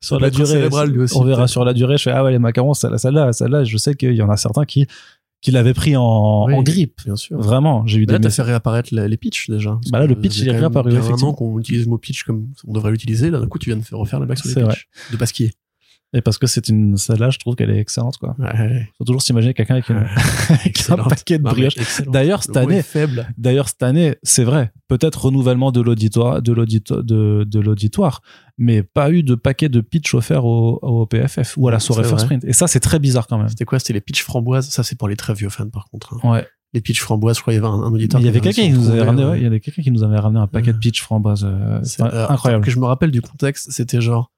Sur 0.00 0.18
la 0.18 0.30
durée. 0.30 0.46
cérébral, 0.46 0.90
lui 0.90 1.02
aussi, 1.02 1.16
on 1.16 1.22
verra 1.24 1.46
sur 1.46 1.64
la 1.64 1.72
durée. 1.72 1.96
Je 1.96 2.02
fais, 2.02 2.10
ah 2.10 2.24
ouais, 2.24 2.32
les 2.32 2.40
macarons, 2.40 2.74
celle-là, 2.74 2.98
celle-là, 2.98 3.32
celle-là, 3.32 3.62
je 3.62 3.76
sais 3.76 3.94
qu'il 3.94 4.14
y 4.14 4.20
en 4.22 4.28
a 4.30 4.36
certains 4.36 4.64
qui, 4.64 4.88
qui 5.42 5.50
l'avaient 5.50 5.74
pris 5.74 5.96
en, 5.96 6.46
Oui. 6.46 6.54
en 6.54 6.62
grippe. 6.62 7.00
Bien 7.04 7.16
sûr. 7.16 7.38
Vraiment. 7.38 7.86
J'ai 7.86 7.98
eu 7.98 8.00
Mais 8.02 8.06
des 8.06 8.12
Là, 8.14 8.18
t'as 8.20 8.30
fait 8.30 8.42
réapparaître 8.42 8.94
les 8.94 9.16
pitchs 9.18 9.50
déjà. 9.50 9.78
Bah 9.90 9.98
là, 9.98 10.06
le 10.06 10.14
pitch, 10.14 10.38
il 10.38 10.48
est 10.48 10.52
réapparu, 10.56 10.92
un 10.92 10.98
effectivement. 11.00 11.30
an 11.30 11.34
qu'on 11.34 11.58
utilise 11.58 11.84
le 11.84 11.90
mot 11.90 11.98
pitch 11.98 12.22
comme 12.22 12.48
on 12.66 12.72
devrait 12.72 12.92
l'utiliser. 12.92 13.28
Là, 13.30 13.40
d'un 13.40 13.48
coup, 13.48 13.58
tu 13.58 13.68
viens 13.70 13.76
de 13.76 13.82
faire 13.82 13.98
refaire 13.98 14.20
la 14.20 14.26
blague 14.26 14.38
sur 14.38 14.58
les 14.58 14.66
pitchs. 14.66 14.88
De 15.10 15.16
Pasquier. 15.18 15.50
Et 16.14 16.20
parce 16.20 16.36
que 16.36 16.46
c'est 16.46 16.68
une, 16.68 16.96
celle-là, 16.98 17.30
je 17.30 17.38
trouve 17.38 17.54
qu'elle 17.56 17.70
est 17.70 17.78
excellente, 17.78 18.18
quoi. 18.18 18.34
Ouais. 18.38 18.88
Faut 18.98 19.04
toujours 19.04 19.22
s'imaginer 19.22 19.54
quelqu'un 19.54 19.74
avec, 19.76 19.88
une, 19.88 19.96
avec 20.50 20.90
un 20.90 20.96
paquet 20.98 21.38
de 21.38 21.42
brioches. 21.42 21.74
D'ailleurs, 22.06 22.42
cette 22.42 22.56
année, 22.56 22.82
faible. 22.82 23.26
D'ailleurs, 23.38 23.68
cette 23.68 23.82
année, 23.82 24.16
c'est 24.22 24.44
vrai, 24.44 24.72
peut-être 24.88 25.24
renouvellement 25.24 25.72
de 25.72 25.80
l'auditoire, 25.80 26.42
de 26.42 26.52
l'auditoire, 26.52 27.02
de, 27.02 27.44
de 27.48 27.60
l'auditoire, 27.60 28.20
mais 28.58 28.82
pas 28.82 29.10
eu 29.10 29.22
de 29.22 29.34
paquet 29.34 29.70
de 29.70 29.80
pitch 29.80 30.12
offert 30.14 30.44
au, 30.44 30.78
au 30.82 31.06
PFF 31.06 31.54
ou 31.56 31.68
à 31.68 31.70
la 31.72 31.80
soirée 31.80 32.04
First. 32.04 32.26
Print. 32.26 32.44
Et 32.44 32.52
ça, 32.52 32.66
c'est 32.66 32.80
très 32.80 32.98
bizarre 32.98 33.26
quand 33.26 33.38
même. 33.38 33.48
C'était 33.48 33.64
quoi? 33.64 33.78
C'était 33.78 33.94
les 33.94 34.00
pitchs 34.02 34.22
framboises. 34.22 34.68
Ça, 34.68 34.82
c'est 34.82 34.98
pour 34.98 35.08
les 35.08 35.16
très 35.16 35.32
vieux 35.32 35.48
fans, 35.48 35.70
par 35.70 35.86
contre. 35.90 36.14
hein. 36.22 36.30
Ouais. 36.30 36.46
Les 36.74 36.80
pitchs 36.82 37.00
framboises, 37.00 37.36
je 37.36 37.42
crois, 37.42 37.54
il 37.54 37.56
y 37.56 37.58
avait 37.58 37.68
un, 37.68 37.72
auditeur. 37.92 38.20
il 38.20 38.24
y 38.26 38.28
avait 38.28 38.40
quelqu'un 38.40 38.62
qui 38.62 38.70
nous 38.70 38.88
avait 38.90 39.02
ramené, 39.02 39.24
ouais. 39.24 39.30
ouais, 39.32 39.38
il 39.38 39.42
y 39.44 39.46
avait 39.46 39.60
quelqu'un 39.60 39.82
qui 39.82 39.90
nous 39.90 40.02
avait 40.04 40.18
ramené 40.18 40.40
un 40.40 40.46
paquet 40.46 40.72
de 40.74 40.78
pitch 40.78 41.00
framboise. 41.02 41.44
euh, 41.46 41.80
C'est- 41.84 42.02
alors, 42.02 42.30
incroyable. 42.30 42.64
Que 42.64 42.70
je 42.70 42.78
me 42.78 42.84
rappelle 42.86 43.10
du 43.10 43.20
contexte, 43.22 43.70
c'était 43.70 44.00
genre, 44.02 44.30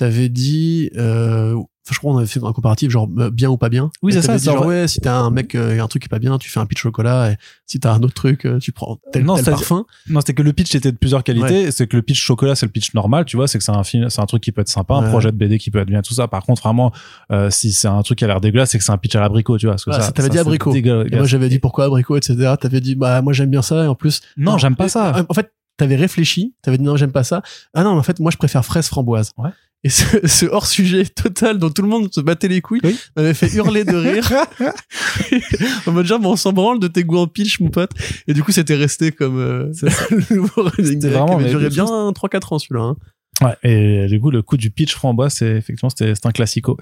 t'avais 0.00 0.30
dit, 0.30 0.90
euh, 0.96 1.54
je 1.90 1.98
crois 1.98 2.12
qu'on 2.12 2.18
avait 2.18 2.26
fait 2.26 2.42
un 2.42 2.52
comparatif, 2.54 2.90
genre 2.90 3.06
euh, 3.18 3.30
bien 3.30 3.50
ou 3.50 3.58
pas 3.58 3.68
bien. 3.68 3.90
Oui, 4.00 4.14
c'est 4.14 4.22
ça, 4.22 4.38
dit, 4.38 4.44
genre, 4.44 4.64
ouais, 4.64 4.88
si 4.88 4.98
t'as 4.98 5.18
un 5.18 5.30
mec, 5.30 5.54
euh, 5.54 5.78
un 5.78 5.88
truc 5.88 6.00
qui 6.02 6.06
est 6.06 6.08
pas 6.08 6.18
bien, 6.18 6.38
tu 6.38 6.48
fais 6.48 6.58
un 6.58 6.64
pitch 6.64 6.80
chocolat, 6.80 7.32
et 7.32 7.36
si 7.66 7.80
t'as 7.80 7.92
un 7.92 8.02
autre 8.02 8.14
truc, 8.14 8.46
euh, 8.46 8.58
tu 8.58 8.72
prends 8.72 8.98
tel, 9.12 9.24
Non, 9.26 9.36
tel 9.36 9.44
parfum. 9.44 9.84
Non, 10.08 10.20
c'était 10.20 10.32
que 10.32 10.40
le 10.40 10.54
pitch 10.54 10.74
était 10.74 10.90
de 10.90 10.96
plusieurs 10.96 11.22
qualités. 11.22 11.70
C'est 11.70 11.86
que 11.86 11.96
le 11.96 12.02
pitch 12.02 12.18
chocolat, 12.18 12.54
c'est 12.54 12.64
le 12.64 12.72
pitch 12.72 12.94
normal, 12.94 13.26
tu 13.26 13.36
vois. 13.36 13.46
C'est 13.46 13.58
que 13.58 13.64
c'est 13.64 13.72
un 13.72 13.84
film, 13.84 14.08
c'est 14.08 14.22
un 14.22 14.26
truc 14.26 14.42
qui 14.42 14.52
peut 14.52 14.62
être 14.62 14.68
sympa, 14.70 14.94
un 14.94 15.10
projet 15.10 15.30
de 15.32 15.36
BD 15.36 15.58
qui 15.58 15.70
peut 15.70 15.80
être 15.80 15.88
bien, 15.88 16.00
tout 16.00 16.14
ça. 16.14 16.26
Par 16.28 16.42
contre, 16.44 16.62
vraiment, 16.62 16.92
euh, 17.30 17.50
si 17.50 17.72
c'est 17.72 17.88
un 17.88 18.00
truc 18.02 18.18
qui 18.20 18.24
a 18.24 18.26
l'air 18.26 18.40
dégueulasse, 18.40 18.70
c'est 18.70 18.78
que 18.78 18.84
c'est 18.84 18.92
un 18.92 18.96
pitch 18.98 19.14
à 19.16 19.20
l'abricot, 19.20 19.58
tu 19.58 19.66
vois. 19.66 19.74
Parce 19.74 19.84
que 19.84 19.90
Ah, 19.90 20.00
ça, 20.00 20.12
t'avais 20.12 20.30
dit 20.30 20.38
abricot. 20.38 20.74
Et 20.74 20.82
moi, 20.82 21.24
j'avais 21.24 21.50
dit 21.50 21.58
pourquoi 21.58 21.84
abricot, 21.84 22.16
etc. 22.16 22.54
T'avais 22.58 22.80
dit, 22.80 22.94
bah, 22.94 23.20
moi, 23.20 23.34
j'aime 23.34 23.50
bien 23.50 23.62
ça, 23.62 23.84
et 23.84 23.86
en 23.86 23.94
plus. 23.94 24.22
non, 24.38 24.56
j'aime 24.56 24.76
pas 24.76 24.88
ça. 24.88 25.26
En 25.28 25.34
fait, 25.34 25.52
t'avais 25.76 25.96
réfléchi, 25.96 26.54
t'avais 26.62 26.76
dit 26.76 26.84
non, 26.84 26.96
j'aime 26.96 27.10
pas 27.10 27.24
ça. 27.24 27.42
Ah 27.74 27.82
non, 27.82 27.94
mais 27.94 28.00
en 28.00 28.02
fait, 28.02 28.20
moi, 28.20 28.30
je 28.30 28.36
préfère 28.36 28.64
fraise 28.64 28.86
framboise. 28.86 29.32
Ouais. 29.38 29.50
Et 29.82 29.88
ce, 29.88 30.26
ce 30.26 30.44
hors-sujet 30.46 31.06
total 31.06 31.58
dont 31.58 31.70
tout 31.70 31.80
le 31.82 31.88
monde 31.88 32.12
se 32.12 32.20
battait 32.20 32.48
les 32.48 32.60
couilles 32.60 32.80
Oui. 32.84 32.98
m'avait 33.16 33.32
fait 33.34 33.48
hurler 33.54 33.84
de 33.84 33.96
rire. 33.96 34.30
en 35.86 35.92
mode 35.92 36.06
genre, 36.06 36.18
bon, 36.20 36.32
on 36.32 36.36
s'en 36.36 36.52
branle 36.52 36.78
de 36.80 36.88
tes 36.88 37.02
goûts 37.04 37.16
en 37.18 37.26
pitch, 37.26 37.60
mon 37.60 37.70
pote. 37.70 37.90
Et 38.28 38.34
du 38.34 38.42
coup, 38.42 38.52
c'était 38.52 38.74
resté 38.74 39.10
comme 39.12 39.38
euh, 39.38 39.72
le 40.10 40.34
nouveau 40.36 40.62
running 40.64 41.00
C'était 41.00 41.08
vraiment, 41.08 41.38
qui 41.38 41.44
avait 41.44 41.50
duré 41.50 41.68
bien 41.70 41.84
3-4 41.86 42.54
ans, 42.54 42.58
celui-là. 42.58 42.84
hein. 42.84 42.96
Ouais, 43.42 43.56
et 43.62 44.06
du 44.06 44.20
coup, 44.20 44.30
le 44.30 44.42
coup 44.42 44.56
du 44.56 44.70
pitch 44.70 44.94
framboise, 44.94 45.32
c'est 45.32 45.56
effectivement, 45.56 45.88
c'était, 45.88 46.14
c'est 46.14 46.26
un 46.26 46.30
classico. 46.30 46.76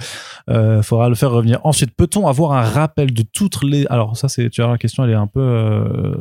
Euh, 0.51 0.82
faudra 0.82 1.09
le 1.09 1.14
faire 1.14 1.30
revenir. 1.30 1.60
Ensuite, 1.64 1.93
peut-on 1.94 2.26
avoir 2.26 2.52
un 2.52 2.62
rappel 2.62 3.12
de 3.12 3.22
toutes 3.22 3.62
les, 3.62 3.86
alors 3.86 4.16
ça, 4.16 4.28
c'est, 4.28 4.51
tu 4.51 4.60
vois, 4.60 4.72
la 4.72 4.78
question, 4.78 5.05
elle 5.05 5.10
est 5.10 5.14
un 5.14 5.28
peu, 5.28 5.40
euh, 5.40 6.14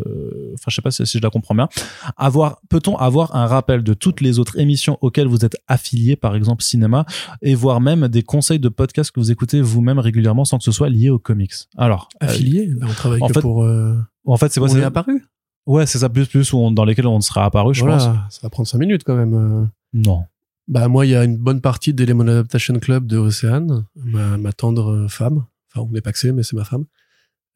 enfin, 0.54 0.66
je 0.68 0.76
sais 0.76 0.82
pas 0.82 0.92
si, 0.92 1.06
si 1.08 1.18
je 1.18 1.24
la 1.24 1.30
comprends 1.30 1.56
bien. 1.56 1.70
Avoir, 2.18 2.62
peut-on 2.70 2.96
avoir 2.98 3.36
un 3.36 3.48
rappel 3.48 3.84
de 3.84 3.94
toutes 3.94 4.22
les 4.22 4.38
autres 4.38 4.60
émissions 4.60 4.98
auxquelles 5.02 5.28
vous 5.28 5.44
êtes 5.44 5.58
affilié, 5.68 6.16
par 6.16 6.36
exemple, 6.36 6.64
cinéma, 6.64 7.06
et 7.42 7.56
voire 7.56 7.82
même 7.82 8.08
des 8.08 8.22
conseils 8.24 8.60
de 8.60 8.70
podcasts 8.70 9.12
que 9.12 9.20
vous 9.20 9.32
écoutez 9.32 9.62
vous-même 9.62 10.00
régulièrement 10.00 10.46
sans 10.46 10.60
que 10.60 10.64
ce 10.64 10.72
soit 10.72 10.90
lié 10.90 11.10
aux 11.10 11.20
comics? 11.20 11.54
Alors, 11.78 12.10
euh, 12.22 12.28
Affilié, 12.28 12.70
on 12.82 12.94
travaille 12.94 13.22
en 13.22 13.28
que 13.28 13.34
fait, 13.34 13.42
pour. 13.42 13.64
euh, 13.64 13.96
en 14.26 14.38
fait, 14.38 14.52
c'est 14.52 14.60
quoi, 14.60 14.70
on 14.70 14.74
c'est, 14.74 14.80
est 14.80 14.84
apparu? 14.84 15.24
Ouais, 15.68 15.86
c'est 15.86 16.00
ça, 16.00 16.10
plus, 16.10 16.26
plus, 16.28 16.52
où 16.54 16.58
on- 16.58 16.72
dans 16.72 16.84
lesquels 16.86 17.06
on 17.08 17.22
sera 17.22 17.46
apparu, 17.46 17.74
je 17.76 17.82
voilà, 17.82 17.98
pense. 17.98 18.34
ça 18.36 18.40
va 18.44 18.50
prendre 18.50 18.68
5 18.68 18.80
minutes 18.80 19.04
quand 19.06 19.16
même. 19.16 19.34
euh. 19.36 19.66
Non. 19.94 20.24
Bah 20.68 20.88
moi, 20.88 21.06
il 21.06 21.10
y 21.12 21.16
a 21.16 21.24
une 21.24 21.38
bonne 21.38 21.62
partie 21.62 21.94
des 21.94 22.06
Lemon 22.06 22.28
Adaptation 22.28 22.78
Club 22.80 23.06
de 23.08 23.18
Océane, 23.18 23.86
ma, 23.96 24.38
ma 24.38 24.52
tendre 24.52 24.92
euh, 24.92 25.08
femme, 25.08 25.46
enfin 25.72 25.88
on 25.88 25.92
n'est 25.94 26.02
pas 26.02 26.12
que 26.12 26.20
c'est, 26.20 26.34
mais 26.34 26.44
c'est 26.44 26.56
ma 26.58 26.66
femme, 26.66 26.84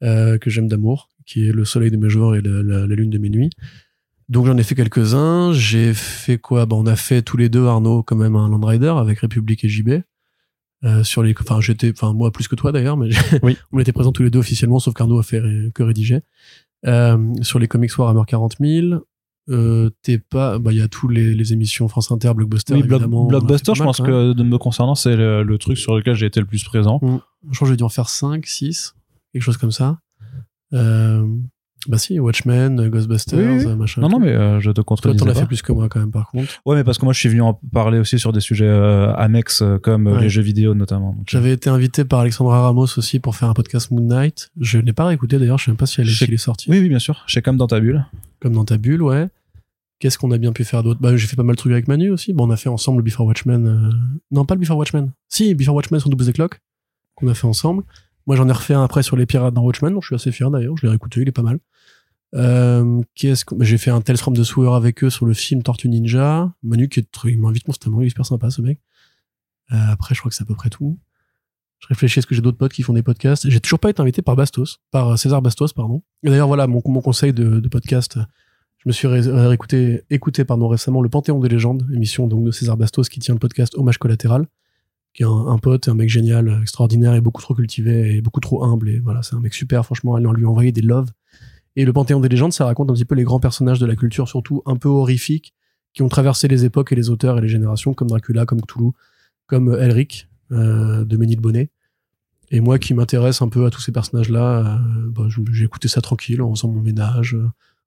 euh, 0.02 0.38
que 0.38 0.48
j'aime 0.48 0.68
d'amour, 0.68 1.08
qui 1.26 1.46
est 1.48 1.52
le 1.52 1.64
soleil 1.66 1.90
de 1.90 1.96
mes 1.98 2.08
jours 2.08 2.34
et 2.36 2.40
le- 2.40 2.62
la, 2.62 2.86
la 2.86 2.94
lune 2.94 3.10
de 3.10 3.18
mes 3.18 3.28
nuits. 3.28 3.50
Donc 4.30 4.46
j'en 4.46 4.56
ai 4.56 4.62
fait 4.62 4.74
quelques-uns. 4.74 5.52
J'ai 5.52 5.92
fait 5.92 6.38
quoi? 6.38 6.64
Bah, 6.64 6.76
On 6.78 6.86
a 6.86 6.96
fait 6.96 7.20
tous 7.20 7.36
les 7.36 7.50
deux, 7.50 7.66
Arnaud, 7.66 8.02
quand 8.02 8.16
même 8.16 8.34
un 8.34 8.48
Land 8.48 8.64
Rider 8.64 8.94
avec 8.96 9.18
République 9.18 9.62
et 9.64 9.68
JB. 9.68 9.90
Euh, 10.84 11.04
sur 11.04 11.22
les, 11.22 11.32
enfin 11.38 11.60
j'étais, 11.60 11.92
enfin 11.92 12.12
moi 12.12 12.32
plus 12.32 12.48
que 12.48 12.56
toi 12.56 12.72
d'ailleurs, 12.72 12.96
mais 12.96 13.10
Oui. 13.42 13.56
on 13.72 13.78
était 13.78 13.92
présents 13.92 14.10
tous 14.10 14.22
les 14.24 14.30
deux 14.30 14.38
officiellement, 14.40 14.78
sauf 14.80 14.94
qu'Arnaud 14.94 15.18
a 15.18 15.22
fait 15.22 15.40
que 15.74 15.82
rédiger. 15.82 16.22
Euh, 16.86 17.34
sur 17.42 17.58
les 17.58 17.68
Comics 17.68 17.96
Warhammer 17.96 18.22
40 18.26 18.56
000, 18.60 19.04
euh, 19.48 19.90
t'es 20.02 20.18
pas. 20.18 20.58
Bah, 20.58 20.72
il 20.72 20.78
y 20.78 20.82
a 20.82 20.88
tous 20.88 21.08
les, 21.08 21.34
les 21.34 21.52
émissions 21.52 21.88
France 21.88 22.10
Inter, 22.10 22.32
Blockbuster. 22.34 22.74
Oui, 22.74 22.80
évidemment. 22.80 23.26
Blockbuster, 23.26 23.74
je 23.74 23.82
pense 23.82 24.00
que 24.00 24.32
de 24.32 24.42
me 24.42 24.58
concernant, 24.58 24.94
c'est 24.94 25.16
le, 25.16 25.42
le 25.42 25.58
truc 25.58 25.78
sur 25.78 25.96
lequel 25.96 26.14
j'ai 26.14 26.26
été 26.26 26.40
le 26.40 26.46
plus 26.46 26.64
présent. 26.64 27.00
Je 27.50 27.56
crois 27.56 27.66
que 27.66 27.72
j'ai 27.72 27.76
dû 27.76 27.84
en 27.84 27.88
faire 27.88 28.08
5, 28.08 28.46
6, 28.46 28.94
quelque 29.32 29.42
chose 29.42 29.56
comme 29.56 29.72
ça. 29.72 29.98
Euh, 30.72 31.26
bah 31.88 31.98
si, 31.98 32.20
Watchmen, 32.20 32.88
Ghostbusters, 32.88 33.66
Oui, 33.66 33.76
machin. 33.76 34.00
Non, 34.02 34.08
non, 34.08 34.20
mais 34.20 34.28
euh, 34.30 34.60
je 34.60 34.70
te 34.70 34.76
Toi, 34.76 34.84
contredis. 34.84 35.18
t'en 35.18 35.26
as 35.28 35.34
fait 35.34 35.46
plus 35.46 35.62
que 35.62 35.72
moi 35.72 35.88
quand 35.88 35.98
même, 36.00 36.10
par 36.12 36.28
contre. 36.30 36.48
Ouais, 36.64 36.76
mais 36.76 36.84
parce 36.84 36.96
que 36.98 37.04
moi, 37.04 37.12
je 37.12 37.18
suis 37.18 37.28
venu 37.28 37.40
en 37.42 37.54
parler 37.72 37.98
aussi 37.98 38.18
sur 38.18 38.32
des 38.32 38.40
sujets 38.40 38.66
euh, 38.68 39.12
annexes 39.14 39.62
euh, 39.62 39.78
comme 39.78 40.06
euh, 40.06 40.14
Ouais. 40.14 40.20
les 40.22 40.28
jeux 40.28 40.42
vidéo 40.42 40.74
notamment. 40.74 41.16
J'avais 41.26 41.52
été 41.52 41.70
invité 41.70 42.04
par 42.04 42.20
Alexandra 42.20 42.62
Ramos 42.62 42.86
aussi 42.98 43.18
pour 43.18 43.34
faire 43.36 43.48
un 43.48 43.54
podcast 43.54 43.90
Moon 43.90 44.00
Knight. 44.06 44.50
Je 44.60 44.78
l'ai 44.78 44.92
pas 44.92 45.06
réécouté 45.06 45.38
d'ailleurs, 45.38 45.58
je 45.58 45.64
sais 45.64 45.70
même 45.72 45.76
pas 45.76 45.86
si 45.86 46.00
elle 46.00 46.06
est, 46.06 46.10
Je- 46.10 46.24
s'il 46.24 46.32
est 46.32 46.36
sorti. 46.36 46.70
Oui, 46.70 46.78
oui, 46.78 46.88
bien 46.88 46.98
sûr. 47.00 47.22
Chez 47.26 47.42
comme 47.42 47.56
dans 47.56 47.66
ta 47.66 47.80
bulle. 47.80 48.04
Comme 48.40 48.52
dans 48.52 48.64
ta 48.64 48.76
bulle, 48.78 49.02
ouais. 49.02 49.28
Qu'est-ce 49.98 50.18
qu'on 50.18 50.30
a 50.32 50.38
bien 50.38 50.52
pu 50.52 50.64
faire 50.64 50.82
d'autre? 50.82 51.00
Bah, 51.00 51.16
j'ai 51.16 51.26
fait 51.26 51.36
pas 51.36 51.42
mal 51.44 51.54
de 51.54 51.58
trucs 51.58 51.72
avec 51.72 51.86
Manu 51.88 52.10
aussi. 52.10 52.32
Bon, 52.32 52.46
on 52.48 52.50
a 52.50 52.56
fait 52.56 52.68
ensemble 52.68 52.98
le 52.98 53.04
Before 53.04 53.26
Watchmen. 53.26 53.66
euh, 53.66 53.90
Non, 54.32 54.44
pas 54.44 54.54
le 54.54 54.60
Before 54.60 54.76
Watchmen. 54.76 55.10
Si, 55.28 55.54
Before 55.54 55.74
Watchmen 55.76 56.00
sur 56.00 56.10
Double 56.10 56.24
the 56.26 56.32
Clock, 56.32 56.60
qu'on 57.14 57.28
a 57.28 57.34
fait 57.34 57.46
ensemble. 57.46 57.84
Moi, 58.26 58.36
j'en 58.36 58.48
ai 58.48 58.52
refait 58.52 58.74
un 58.74 58.82
après 58.84 59.02
sur 59.02 59.16
les 59.16 59.26
pirates 59.26 59.52
dans 59.54 59.62
Watchmen, 59.62 59.92
donc 59.92 60.02
je 60.02 60.06
suis 60.08 60.14
assez 60.14 60.30
fier 60.32 60.50
d'ailleurs. 60.50 60.76
Je 60.76 60.82
l'ai 60.86 60.90
réécouté, 60.90 61.22
il 61.22 61.28
est 61.28 61.32
pas 61.32 61.42
mal. 61.42 61.58
Euh, 62.34 63.02
qu'est-ce 63.14 63.44
que... 63.44 63.54
J'ai 63.60 63.78
fait 63.78 63.90
un 63.90 64.00
Tales 64.00 64.16
from 64.16 64.36
the 64.36 64.42
Sewer 64.42 64.74
avec 64.74 65.04
eux 65.04 65.10
sur 65.10 65.26
le 65.26 65.34
film 65.34 65.62
Tortue 65.62 65.88
Ninja. 65.88 66.52
Manu, 66.62 66.88
qui 66.88 67.06
il 67.24 67.40
m'invite 67.40 67.64
constamment, 67.64 68.00
il 68.00 68.06
est 68.06 68.10
super 68.10 68.26
sympa 68.26 68.50
ce 68.50 68.62
mec. 68.62 68.80
Euh, 69.72 69.76
après, 69.90 70.14
je 70.14 70.20
crois 70.20 70.30
que 70.30 70.36
c'est 70.36 70.42
à 70.42 70.46
peu 70.46 70.54
près 70.54 70.70
tout. 70.70 70.98
Je 71.78 71.88
réfléchis, 71.88 72.20
est-ce 72.20 72.26
que 72.26 72.34
j'ai 72.34 72.42
d'autres 72.42 72.58
potes 72.58 72.72
qui 72.72 72.82
font 72.82 72.92
des 72.92 73.02
podcasts? 73.02 73.48
J'ai 73.50 73.60
toujours 73.60 73.80
pas 73.80 73.90
été 73.90 74.00
invité 74.00 74.22
par 74.22 74.36
Bastos, 74.36 74.78
par 74.90 75.08
euh, 75.08 75.16
César 75.16 75.42
Bastos, 75.42 75.72
pardon. 75.72 76.02
Et 76.22 76.30
d'ailleurs, 76.30 76.46
voilà, 76.46 76.66
mon, 76.66 76.80
mon 76.86 77.00
conseil 77.00 77.32
de, 77.32 77.58
de 77.58 77.68
podcast, 77.68 78.18
je 78.78 78.88
me 78.88 78.92
suis 78.92 79.08
ré- 79.08 79.20
réécouté, 79.20 80.02
écouté 80.08 80.44
pardon, 80.44 80.68
récemment 80.68 81.02
le 81.02 81.08
Panthéon 81.08 81.40
des 81.40 81.48
légendes, 81.48 81.86
émission 81.92 82.28
donc 82.28 82.44
de 82.44 82.50
César 82.50 82.76
Bastos 82.76 83.08
qui 83.08 83.20
tient 83.20 83.34
le 83.34 83.40
podcast 83.40 83.74
Hommage 83.76 83.98
collatéral, 83.98 84.46
qui 85.12 85.24
est 85.24 85.26
un, 85.26 85.58
pote, 85.58 85.88
un 85.88 85.94
mec 85.94 86.08
génial, 86.08 86.60
extraordinaire 86.62 87.14
et 87.14 87.20
beaucoup 87.20 87.42
trop 87.42 87.54
cultivé 87.54 88.16
et 88.16 88.22
beaucoup 88.22 88.40
trop 88.40 88.64
humble. 88.64 88.88
Et 88.88 88.98
voilà, 89.00 89.22
c'est 89.22 89.34
un 89.34 89.40
mec 89.40 89.52
super, 89.52 89.84
franchement, 89.84 90.14
allez 90.14 90.26
lui 90.36 90.46
envoyer 90.46 90.72
des 90.72 90.82
loves. 90.82 91.10
Et 91.76 91.84
le 91.84 91.92
Panthéon 91.92 92.20
des 92.20 92.28
légendes, 92.28 92.52
ça 92.52 92.64
raconte 92.64 92.90
un 92.90 92.94
petit 92.94 93.04
peu 93.04 93.14
les 93.14 93.24
grands 93.24 93.40
personnages 93.40 93.78
de 93.78 93.86
la 93.86 93.96
culture, 93.96 94.28
surtout 94.28 94.62
un 94.66 94.76
peu 94.76 94.88
horrifiques, 94.88 95.54
qui 95.94 96.02
ont 96.02 96.08
traversé 96.08 96.48
les 96.48 96.64
époques 96.64 96.92
et 96.92 96.94
les 96.94 97.10
auteurs 97.10 97.38
et 97.38 97.40
les 97.40 97.48
générations, 97.48 97.94
comme 97.94 98.08
Dracula, 98.08 98.46
comme 98.46 98.60
Cthulhu, 98.60 98.90
comme 99.46 99.70
euh, 99.70 99.82
Elric, 99.82 100.28
euh, 100.52 101.04
de 101.04 101.16
Ménil 101.16 101.40
Bonnet. 101.40 101.70
Et 102.50 102.60
moi 102.60 102.78
qui 102.78 102.92
m'intéresse 102.92 103.40
un 103.40 103.48
peu 103.48 103.64
à 103.64 103.70
tous 103.70 103.80
ces 103.80 103.92
personnages-là, 103.92 104.58
euh, 104.58 105.10
bah, 105.10 105.28
j'ai 105.52 105.64
écouté 105.64 105.88
ça 105.88 106.00
tranquille, 106.00 106.42
en 106.42 106.54
faisant 106.54 106.68
mon 106.68 106.80
ménage, 106.80 107.36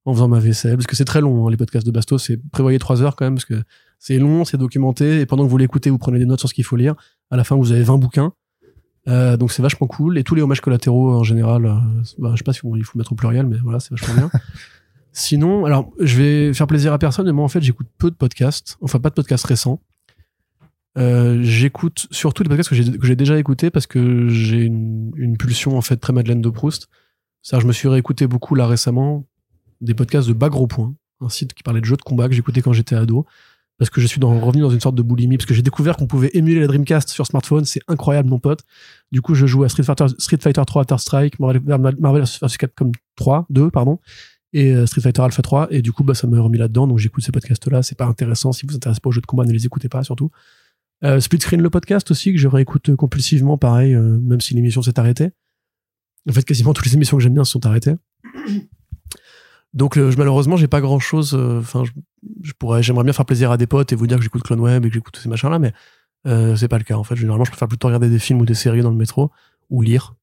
en 0.06 0.14
faisant 0.14 0.28
ma 0.28 0.40
vaisselle, 0.40 0.76
parce 0.76 0.88
que 0.88 0.96
c'est 0.96 1.06
très 1.06 1.22
long, 1.22 1.46
hein, 1.46 1.52
les 1.52 1.58
podcasts 1.58 1.86
de 1.86 1.92
Bastos, 1.92 2.24
c'est 2.24 2.38
prévoyez 2.52 2.80
trois 2.80 3.02
heures 3.04 3.16
quand 3.16 3.26
même, 3.26 3.36
parce 3.36 3.46
que 3.46 3.64
c'est 4.00 4.18
long, 4.18 4.46
c'est 4.46 4.58
documenté, 4.58 5.22
et 5.22 5.26
pendant 5.26 5.46
que 5.46 5.50
vous 5.50 5.58
l'écoutez, 5.58 5.90
vous 5.90 5.98
prenez 6.00 6.20
des 6.20 6.26
notes 6.26 6.40
sur 6.40 6.50
ce 6.50 6.54
qu'il 6.54 6.64
faut 6.64 6.76
lire. 6.76 6.96
À 7.30 7.38
la 7.38 7.44
fin, 7.44 7.56
vous 7.56 7.72
avez 7.72 7.84
20 7.84 7.98
bouquins. 7.98 8.34
Euh, 9.08 9.38
donc 9.38 9.52
c'est 9.52 9.62
vachement 9.62 9.88
cool. 9.88 10.18
Et 10.18 10.24
tous 10.24 10.36
les 10.36 10.42
hommages 10.42 10.62
collatéraux 10.62 11.14
en 11.14 11.24
général, 11.24 11.66
euh, 11.66 11.76
bah, 12.18 12.32
je 12.34 12.38
sais 12.38 12.44
pas 12.44 12.54
si 12.54 12.62
il 12.64 12.84
faut 12.84 12.98
mettre 12.98 13.12
au 13.12 13.16
pluriel, 13.16 13.46
mais 13.46 13.58
voilà, 13.58 13.80
c'est 13.80 13.92
vachement 13.92 14.16
bien. 14.16 14.32
Sinon, 15.12 15.66
alors 15.66 15.92
je 16.00 16.18
vais 16.18 16.54
faire 16.54 16.68
plaisir 16.68 16.92
à 16.92 17.00
personne, 17.00 17.26
mais 17.26 17.32
moi 17.32 17.46
en 17.46 17.48
fait 17.48 17.62
j'écoute 17.62 17.88
peu 17.98 18.12
de 18.12 18.16
podcasts, 18.16 18.78
enfin 18.82 19.00
pas 19.00 19.10
de 19.10 19.16
podcasts 19.16 19.46
récents. 19.46 19.80
Euh, 20.98 21.40
j'écoute 21.42 22.08
surtout 22.12 22.44
des 22.44 22.50
podcasts 22.50 22.70
que 22.70 22.76
j'ai 22.76 22.98
que 22.98 23.06
j'ai 23.06 23.16
déjà 23.16 23.38
écoutés 23.38 23.70
parce 23.70 23.88
que 23.88 24.28
j'ai 24.28 24.62
une, 24.62 25.12
une 25.16 25.38
pulsion 25.38 25.78
en 25.78 25.82
fait 25.82 25.98
très 25.98 26.12
Madeleine 26.12 26.42
de 26.42 26.50
Proust. 26.50 26.90
C'est-à-dire 27.42 27.62
je 27.62 27.68
me 27.68 27.74
suis 27.74 27.88
réécouté 27.88 28.28
beaucoup 28.28 28.56
là 28.56 28.68
récemment 28.68 29.26
des 29.82 29.94
podcasts 29.94 30.28
de 30.28 30.34
Bas 30.34 30.50
Gros 30.50 30.68
Point, 30.68 30.96
un 31.22 31.30
site 31.30 31.54
qui 31.54 31.64
parlait 31.64 31.82
de 31.82 31.86
jeux 31.86 31.98
de 31.98 32.02
combat 32.02 32.28
que 32.28 32.34
j'écoutais 32.34 32.62
quand 32.62 32.74
j'étais 32.74 32.96
ado 32.96 33.26
parce 33.78 33.90
que 33.90 34.00
je 34.00 34.08
suis 34.08 34.20
revenu 34.22 34.62
dans 34.62 34.70
une 34.70 34.80
sorte 34.80 34.96
de 34.96 35.02
boulimie 35.02 35.38
parce 35.38 35.46
que 35.46 35.54
j'ai 35.54 35.62
découvert 35.62 35.98
qu'on 35.98 36.08
pouvait 36.08 36.32
émuler 36.34 36.62
la 36.62 36.68
Dreamcast 36.68 37.10
sur 37.10 37.26
smartphone, 37.26 37.66
c'est 37.66 37.82
incroyable 37.88 38.30
mon 38.30 38.40
pote. 38.40 38.62
Du 39.12 39.22
coup, 39.22 39.36
je 39.36 39.46
joue 39.46 39.64
à 39.64 39.70
Street 39.70 39.84
Fighter, 39.84 40.06
Street 40.18 40.38
Fighter 40.42 40.62
3 40.66 40.82
After 40.84 40.98
Strike, 40.98 41.40
Marvel, 41.40 41.62
Marvel 42.00 42.24
vs 42.24 42.58
Capcom 42.58 42.92
3, 43.16 43.48
2 43.50 43.72
pardon, 43.72 44.00
et 44.54 44.74
euh, 44.74 44.86
Street 44.86 45.02
Fighter 45.02 45.22
Alpha 45.22 45.42
3 45.42 45.68
et 45.72 45.82
du 45.82 45.92
coup 45.92 46.04
bah 46.04 46.14
ça 46.14 46.28
m'a 46.28 46.40
remis 46.40 46.58
là-dedans 46.58 46.88
donc 46.88 46.98
j'écoute 47.00 47.24
ces 47.24 47.32
podcasts 47.32 47.68
là, 47.70 47.84
c'est 47.84 47.98
pas 47.98 48.06
intéressant 48.06 48.54
si 48.54 48.66
vous 48.66 48.72
vous 48.72 48.78
intéressez 48.78 49.02
pas 49.02 49.10
aux 49.10 49.12
jeux 49.12 49.22
de 49.22 49.26
combat, 49.26 49.44
ne 49.44 49.52
les 49.52 49.66
écoutez 49.66 49.90
pas 49.90 50.04
surtout. 50.04 50.32
Euh, 51.04 51.20
Split 51.20 51.42
Screen 51.42 51.62
le 51.62 51.70
podcast 51.70 52.10
aussi 52.12 52.32
que 52.32 52.40
je 52.40 52.48
réécoute 52.48 52.96
compulsivement 52.96 53.58
pareil 53.58 53.94
euh, 53.94 54.20
même 54.22 54.42
si 54.42 54.54
l'émission 54.54 54.82
s'est 54.82 54.98
arrêtée. 55.00 55.32
En 56.28 56.34
fait, 56.34 56.44
quasiment 56.44 56.74
toutes 56.74 56.86
les 56.86 56.96
émissions 56.96 57.18
que 57.18 57.24
j'aime 57.24 57.34
bien 57.36 57.44
se 57.44 57.52
sont 57.52 57.66
arrêtées. 57.66 57.96
Donc 59.76 59.98
euh, 59.98 60.10
je- 60.10 60.18
malheureusement, 60.18 60.58
j'ai 60.58 60.68
pas 60.68 60.82
grand-chose 60.82 61.36
enfin 61.36 61.84
je, 61.84 61.92
je 62.42 62.54
pourrais 62.58 62.82
j'aimerais 62.82 63.04
bien 63.04 63.14
faire 63.14 63.26
plaisir 63.26 63.52
à 63.52 63.58
des 63.58 63.68
potes 63.68 63.94
et 63.94 63.96
vous 63.96 64.08
dire 64.08 64.18
que 64.18 64.24
j'écoute 64.24 64.44
Clone 64.44 64.62
Web 64.62 64.86
et 64.86 64.90
que 64.90 64.94
j'écoute 64.94 65.14
tous 65.14 65.22
ces 65.22 65.30
machins 65.30 65.50
là 65.50 65.60
mais 65.60 65.74
euh, 66.28 66.56
c'est 66.56 66.68
pas 66.68 66.78
le 66.78 66.84
cas 66.84 66.96
en 66.96 67.04
fait. 67.04 67.16
Généralement, 67.16 67.46
je 67.46 67.52
préfère 67.52 67.68
plutôt 67.68 67.88
regarder 67.88 68.10
des 68.10 68.20
films 68.20 68.42
ou 68.42 68.46
des 68.46 68.56
séries 68.56 68.82
dans 68.82 68.90
le 68.90 68.96
métro 68.96 69.32
ou 69.70 69.82
lire. 69.82 70.16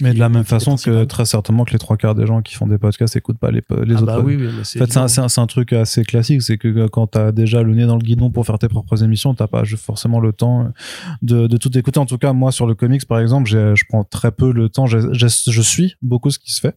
Mais 0.00 0.12
de 0.12 0.18
la 0.18 0.28
même 0.28 0.42
façon 0.42 0.74
que 0.74 1.04
très 1.04 1.24
certainement 1.24 1.64
que 1.64 1.70
les 1.70 1.78
trois 1.78 1.96
quarts 1.96 2.16
des 2.16 2.26
gens 2.26 2.42
qui 2.42 2.56
font 2.56 2.66
des 2.66 2.78
podcasts 2.78 3.14
écoutent 3.14 3.38
pas 3.38 3.52
les, 3.52 3.62
les 3.84 3.94
ah 3.94 4.02
autres. 4.02 4.06
bah 4.06 4.18
oui, 4.18 4.34
oui, 4.34 4.48
En 4.48 4.64
fait, 4.64 5.08
c'est 5.08 5.40
un, 5.40 5.46
truc 5.46 5.72
assez 5.72 6.02
classique, 6.02 6.42
c'est 6.42 6.58
que 6.58 6.88
quand 6.88 7.06
t'as 7.06 7.30
déjà 7.30 7.62
le 7.62 7.72
nez 7.76 7.86
dans 7.86 7.94
le 7.94 8.02
guidon 8.02 8.32
pour 8.32 8.44
faire 8.44 8.58
tes 8.58 8.66
propres 8.66 9.04
émissions, 9.04 9.34
t'as 9.34 9.46
pas 9.46 9.62
forcément 9.64 10.18
le 10.18 10.32
temps 10.32 10.72
de, 11.22 11.46
de 11.46 11.56
tout 11.58 11.78
écouter. 11.78 12.00
En 12.00 12.06
tout 12.06 12.18
cas, 12.18 12.32
moi, 12.32 12.50
sur 12.50 12.66
le 12.66 12.74
comics, 12.74 13.06
par 13.06 13.20
exemple, 13.20 13.48
je 13.48 13.84
prends 13.88 14.02
très 14.02 14.32
peu 14.32 14.52
le 14.52 14.68
temps. 14.68 14.86
Je 14.86 15.26
suis 15.62 15.94
beaucoup 16.02 16.30
ce 16.30 16.40
qui 16.40 16.52
se 16.52 16.60
fait. 16.60 16.74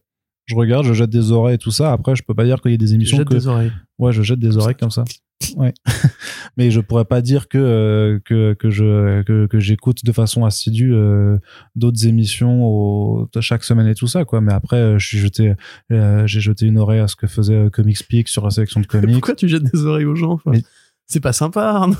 Je 0.48 0.54
regarde, 0.56 0.84
je 0.86 0.92
jette 0.94 1.10
des 1.10 1.30
oreilles 1.30 1.54
et 1.54 1.58
tout 1.58 1.70
ça. 1.70 1.92
Après, 1.92 2.16
je 2.16 2.22
peux 2.22 2.34
pas 2.34 2.44
dire 2.44 2.60
qu'il 2.60 2.70
y 2.72 2.74
a 2.74 2.78
des 2.78 2.86
Je 2.88 2.94
émissions 2.94 3.18
jette 3.18 3.28
que... 3.28 3.34
des 3.34 3.46
oreilles. 3.46 3.72
Ouais, 3.98 4.12
je 4.12 4.22
jette 4.22 4.38
des 4.40 4.56
oreilles 4.56 4.74
comme 4.76 4.90
ça. 4.90 5.04
Ouais. 5.56 5.72
Mais 6.56 6.72
je 6.72 6.80
pourrais 6.80 7.04
pas 7.04 7.22
dire 7.22 7.46
que 7.48 7.58
euh, 7.58 8.18
que 8.24 8.54
que 8.54 8.70
je 8.70 9.22
que, 9.22 9.46
que 9.46 9.60
j'écoute 9.60 10.04
de 10.04 10.10
façon 10.10 10.44
assidue 10.44 10.92
euh, 10.92 11.38
d'autres 11.76 12.08
émissions 12.08 12.64
au, 12.66 13.30
chaque 13.40 13.62
semaine 13.62 13.86
et 13.86 13.94
tout 13.94 14.08
ça 14.08 14.24
quoi. 14.24 14.40
Mais 14.40 14.52
après, 14.52 14.78
euh, 14.78 14.98
je 14.98 15.06
suis 15.06 15.18
jeté 15.18 15.54
euh, 15.92 16.26
j'ai 16.26 16.40
jeté 16.40 16.66
une 16.66 16.76
oreille 16.76 16.98
à 16.98 17.06
ce 17.06 17.14
que 17.14 17.28
faisait 17.28 17.70
Comics 17.72 18.04
Peak 18.08 18.26
sur 18.28 18.44
la 18.44 18.50
sélection 18.50 18.80
de 18.80 18.86
comics. 18.88 19.12
Pourquoi 19.12 19.36
tu 19.36 19.48
jettes 19.48 19.62
des 19.62 19.84
oreilles 19.84 20.06
aux 20.06 20.16
gens 20.16 20.32
enfin? 20.32 20.50
Mais- 20.50 20.62
C'est 21.06 21.20
pas 21.20 21.32
sympa. 21.32 21.62
Arnaud. 21.62 21.94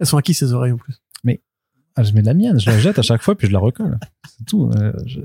Elles 0.00 0.06
sont 0.06 0.16
à 0.16 0.22
qui 0.22 0.32
ces 0.32 0.54
oreilles 0.54 0.72
en 0.72 0.78
plus? 0.78 0.94
Ah, 1.96 2.02
je 2.02 2.12
mets 2.12 2.22
la 2.22 2.34
mienne, 2.34 2.58
je 2.58 2.68
la 2.68 2.76
jette 2.78 2.98
à 2.98 3.02
chaque 3.02 3.22
fois 3.22 3.36
puis 3.36 3.46
je 3.46 3.52
la 3.52 3.60
recolle. 3.60 3.98
C'est 4.26 4.44
tout. 4.46 4.68
euh, 4.74 4.92
je, 5.06 5.20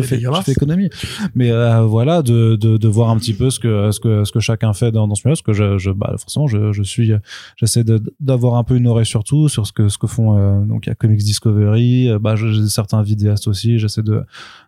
fais, 0.00 0.18
je 0.38 0.42
fais 0.42 0.52
économie. 0.52 0.88
Mais 1.34 1.50
euh, 1.50 1.82
voilà, 1.82 2.22
de, 2.22 2.56
de, 2.56 2.78
de 2.78 2.88
voir 2.88 3.10
un 3.10 3.18
petit 3.18 3.34
peu 3.34 3.50
ce 3.50 3.60
que 3.60 3.90
ce 3.90 4.00
que 4.00 4.24
ce 4.24 4.32
que 4.32 4.40
chacun 4.40 4.72
fait 4.72 4.92
dans, 4.92 5.06
dans 5.06 5.14
ce 5.14 5.28
milieu, 5.28 5.34
parce 5.34 5.42
que 5.42 5.52
je, 5.52 5.76
je 5.76 5.90
bah, 5.90 6.14
forcément 6.18 6.46
je, 6.46 6.72
je 6.72 6.82
suis, 6.82 7.12
j'essaie 7.56 7.84
de- 7.84 8.02
d'avoir 8.18 8.54
un 8.54 8.64
peu 8.64 8.76
une 8.76 8.86
oreille 8.86 9.04
sur 9.04 9.24
tout, 9.24 9.48
sur 9.48 9.66
ce 9.66 9.72
que 9.72 9.88
ce 9.90 9.98
que 9.98 10.06
font. 10.06 10.38
euh, 10.38 10.64
donc 10.64 10.86
il 10.86 10.88
y 10.88 10.92
a 10.92 10.94
Comics 10.94 11.18
Discovery, 11.22 12.08
euh, 12.08 12.18
bah 12.18 12.34
j'ai 12.34 12.66
certains 12.66 13.02
vidéastes 13.02 13.46
aussi. 13.46 13.78
J'essaie 13.78 14.02
de, 14.02 14.22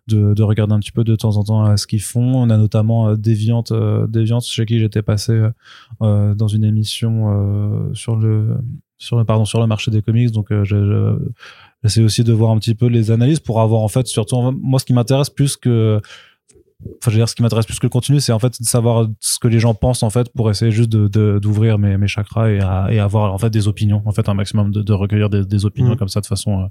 de 0.07 0.35
de 0.35 0.43
regarder 0.43 0.73
un 0.75 0.79
petit 0.79 0.91
peu 0.91 1.03
de 1.03 1.15
temps 1.15 1.35
en 1.37 1.43
temps 1.43 1.65
euh, 1.65 1.77
ce 1.77 1.87
qu'ils 1.87 2.01
font. 2.01 2.35
On 2.43 2.49
a 2.51 2.57
notamment 2.57 3.09
euh, 3.09 3.15
Deviant, 3.17 3.63
chez 4.41 4.65
qui 4.67 4.77
j'étais 4.79 5.01
passé 5.01 5.31
euh, 5.31 5.49
euh, 6.03 6.35
dans 6.35 6.47
une 6.47 6.63
émission 6.63 7.87
euh, 7.89 7.93
sur 7.95 8.15
le 8.17 8.57
sur 8.97 9.17
le 9.17 9.25
pardon 9.25 9.45
sur 9.45 9.59
le 9.59 9.67
marché 9.67 9.91
des 9.91 10.01
comics. 10.01 10.31
Donc 10.31 10.51
euh, 10.51 10.63
je, 10.63 10.75
je- 10.77 11.19
j'essaie 11.83 12.01
aussi 12.01 12.23
de 12.23 12.33
voir 12.33 12.51
un 12.51 12.57
petit 12.57 12.75
peu 12.75 12.87
les 12.87 13.11
analyses 13.11 13.39
pour 13.39 13.61
avoir 13.61 13.81
en 13.81 13.87
fait 13.87 14.07
surtout 14.07 14.51
moi 14.51 14.79
ce 14.79 14.85
qui 14.85 14.93
m'intéresse 14.93 15.29
plus 15.29 15.55
que 15.57 16.01
enfin 16.99 17.09
je 17.09 17.11
veux 17.11 17.17
dire 17.17 17.27
ce 17.29 17.33
qui 17.35 17.41
m'intéresse 17.41 17.65
plus 17.65 17.79
que 17.79 17.85
le 17.87 17.89
contenu 17.89 18.19
c'est 18.19 18.31
en 18.31 18.37
fait 18.39 18.59
de 18.61 18.65
savoir 18.65 19.07
ce 19.19 19.39
que 19.39 19.47
les 19.47 19.59
gens 19.59 19.73
pensent 19.73 20.03
en 20.03 20.11
fait 20.11 20.31
pour 20.33 20.49
essayer 20.51 20.71
juste 20.71 20.89
de 20.89 21.07
de- 21.07 21.39
d'ouvrir 21.39 21.79
mes, 21.79 21.97
mes 21.97 22.07
chakras 22.07 22.49
et, 22.51 22.59
à- 22.59 22.87
et 22.91 22.99
avoir 22.99 23.33
en 23.33 23.37
fait 23.39 23.49
des 23.49 23.67
opinions 23.67 24.01
en 24.05 24.11
fait 24.11 24.29
un 24.29 24.33
maximum 24.35 24.71
de, 24.71 24.81
de 24.83 24.93
recueillir 24.93 25.29
des, 25.29 25.43
des 25.45 25.65
opinions 25.65 25.91
Mhm. 25.91 25.97
comme 25.97 26.07
ça 26.07 26.21
de 26.21 26.25
façon 26.27 26.61
euh, 26.61 26.65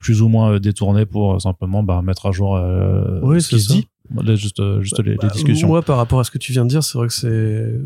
plus 0.00 0.20
ou 0.22 0.28
moins 0.28 0.52
euh, 0.54 0.58
détournée 0.60 1.06
pour 1.06 1.40
simplement 1.40 1.82
bah, 1.84 2.02
mettre 2.02 2.26
à 2.26 2.32
jour 2.32 2.56
euh, 2.56 3.20
Oui, 3.22 3.40
ce 3.40 3.48
qui 3.50 3.60
se 3.60 3.72
dit. 3.72 3.86
Là, 4.14 4.34
juste 4.34 4.60
juste 4.80 4.98
les, 4.98 5.12
les 5.12 5.16
Bah, 5.16 5.28
discussions. 5.28 5.68
Moi, 5.68 5.80
par 5.82 5.96
rapport 5.96 6.20
à 6.20 6.24
ce 6.24 6.30
que 6.30 6.38
tu 6.38 6.52
viens 6.52 6.64
de 6.64 6.68
dire, 6.70 6.82
c'est 6.84 6.98
vrai 6.98 7.06
que 7.06 7.14
c'est 7.14 7.78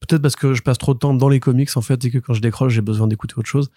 peut-être 0.00 0.22
parce 0.22 0.36
que 0.36 0.54
je 0.54 0.62
passe 0.62 0.78
trop 0.78 0.94
de 0.94 0.98
temps 0.98 1.14
dans 1.14 1.28
les 1.28 1.40
comics 1.40 1.70
en 1.76 1.80
fait 1.82 2.04
et 2.04 2.10
que 2.10 2.18
quand 2.18 2.34
je 2.34 2.40
décroche, 2.40 2.72
j'ai 2.72 2.80
besoin 2.82 3.06
d'écouter 3.06 3.34
autre 3.36 3.48
chose. 3.48 3.70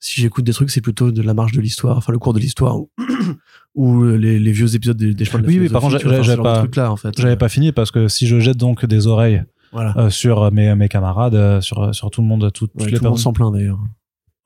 Si 0.00 0.20
j'écoute 0.20 0.44
des 0.44 0.52
trucs, 0.52 0.70
c'est 0.70 0.82
plutôt 0.82 1.10
de 1.12 1.22
la 1.22 1.32
marche 1.32 1.52
de 1.52 1.60
l'histoire, 1.62 1.96
enfin 1.96 2.12
le 2.12 2.18
cours 2.18 2.34
de 2.34 2.38
l'histoire 2.38 2.76
ou, 2.78 2.90
ou 3.74 4.04
les, 4.04 4.38
les 4.38 4.52
vieux 4.52 4.74
épisodes 4.74 4.96
des, 4.96 5.14
des 5.14 5.24
chemins 5.24 5.38
de 5.40 5.46
la 5.46 5.48
Oui, 5.48 5.58
oui, 5.60 5.68
par 5.70 5.80
contre, 5.80 5.98
j'avais 5.98 6.42
pas- 6.42 6.58
trucs-là, 6.58 6.92
en 6.92 6.96
fait. 6.96 7.18
j'avais 7.18 7.36
pas 7.36 7.48
fini 7.48 7.72
parce 7.72 7.90
que 7.90 8.08
si 8.08 8.26
je 8.26 8.38
jette 8.40 8.58
donc 8.58 8.84
des 8.84 9.06
oreilles 9.06 9.42
Voilà. 9.72 9.94
euh, 9.96 10.10
sur 10.10 10.52
mes, 10.52 10.74
mes 10.74 10.88
camarades, 10.88 11.34
euh, 11.34 11.60
sur, 11.62 11.94
sur 11.94 12.10
tout 12.10 12.20
le 12.20 12.26
monde, 12.28 12.50
tout- 12.52 12.66
toutes 12.66 12.84
les 12.86 12.92
tout 12.98 13.00
personnes. 13.02 13.16
s'en 13.16 13.32
plaint 13.32 13.52
d'ailleurs. 13.52 13.78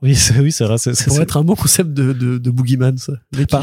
Oui, 0.01 0.15
c'est 0.15 0.39
oui, 0.39 0.53
c'est 0.53 0.65
vrai. 0.65 0.79
Ça 0.79 0.93
pourrait 1.07 1.23
être 1.23 1.37
un 1.37 1.43
bon 1.43 1.57
concept 1.57 1.93
de, 1.93 2.13
de, 2.13 2.39
de 2.39 2.51
boogeyman, 2.51 2.97
ça. 2.99 3.15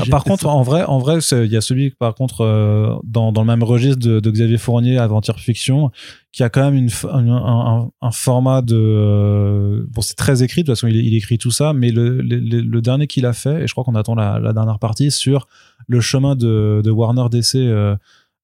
Par, 0.09 0.23
contre, 0.25 0.47
en 0.47 0.63
vrai, 0.63 0.83
en 0.83 0.99
vrai, 0.99 1.19
il 1.19 1.51
y 1.51 1.55
a 1.55 1.61
celui, 1.61 1.91
par 1.91 2.13
contre, 2.13 2.41
euh, 2.41 2.93
dans, 3.05 3.31
dans 3.31 3.41
le 3.41 3.47
même 3.47 3.63
registre 3.63 3.99
de, 3.99 4.19
de 4.19 4.31
Xavier 4.31 4.57
Fournier, 4.57 4.97
Aventure 4.97 5.39
Fiction, 5.39 5.91
qui 6.33 6.43
a 6.43 6.49
quand 6.49 6.69
même 6.69 6.75
une, 6.75 6.89
un, 7.09 7.29
un, 7.29 7.89
un 8.01 8.11
format 8.11 8.61
de, 8.61 8.75
euh, 8.75 9.85
bon, 9.89 10.01
c'est 10.01 10.15
très 10.15 10.43
écrit, 10.43 10.63
de 10.63 10.65
toute 10.67 10.75
façon, 10.75 10.87
il, 10.87 10.97
il 10.97 11.15
écrit 11.15 11.37
tout 11.37 11.51
ça, 11.51 11.71
mais 11.71 11.91
le, 11.91 12.19
le, 12.21 12.81
dernier 12.81 13.07
qu'il 13.07 13.25
a 13.25 13.31
fait, 13.31 13.63
et 13.63 13.67
je 13.67 13.71
crois 13.73 13.85
qu'on 13.85 13.95
attend 13.95 14.15
la, 14.15 14.37
la 14.37 14.51
dernière 14.51 14.79
partie, 14.79 15.11
sur 15.11 15.47
le 15.87 16.01
chemin 16.01 16.35
de, 16.35 16.81
de 16.83 16.91
Warner 16.91 17.29
DC, 17.31 17.55
euh, 17.55 17.95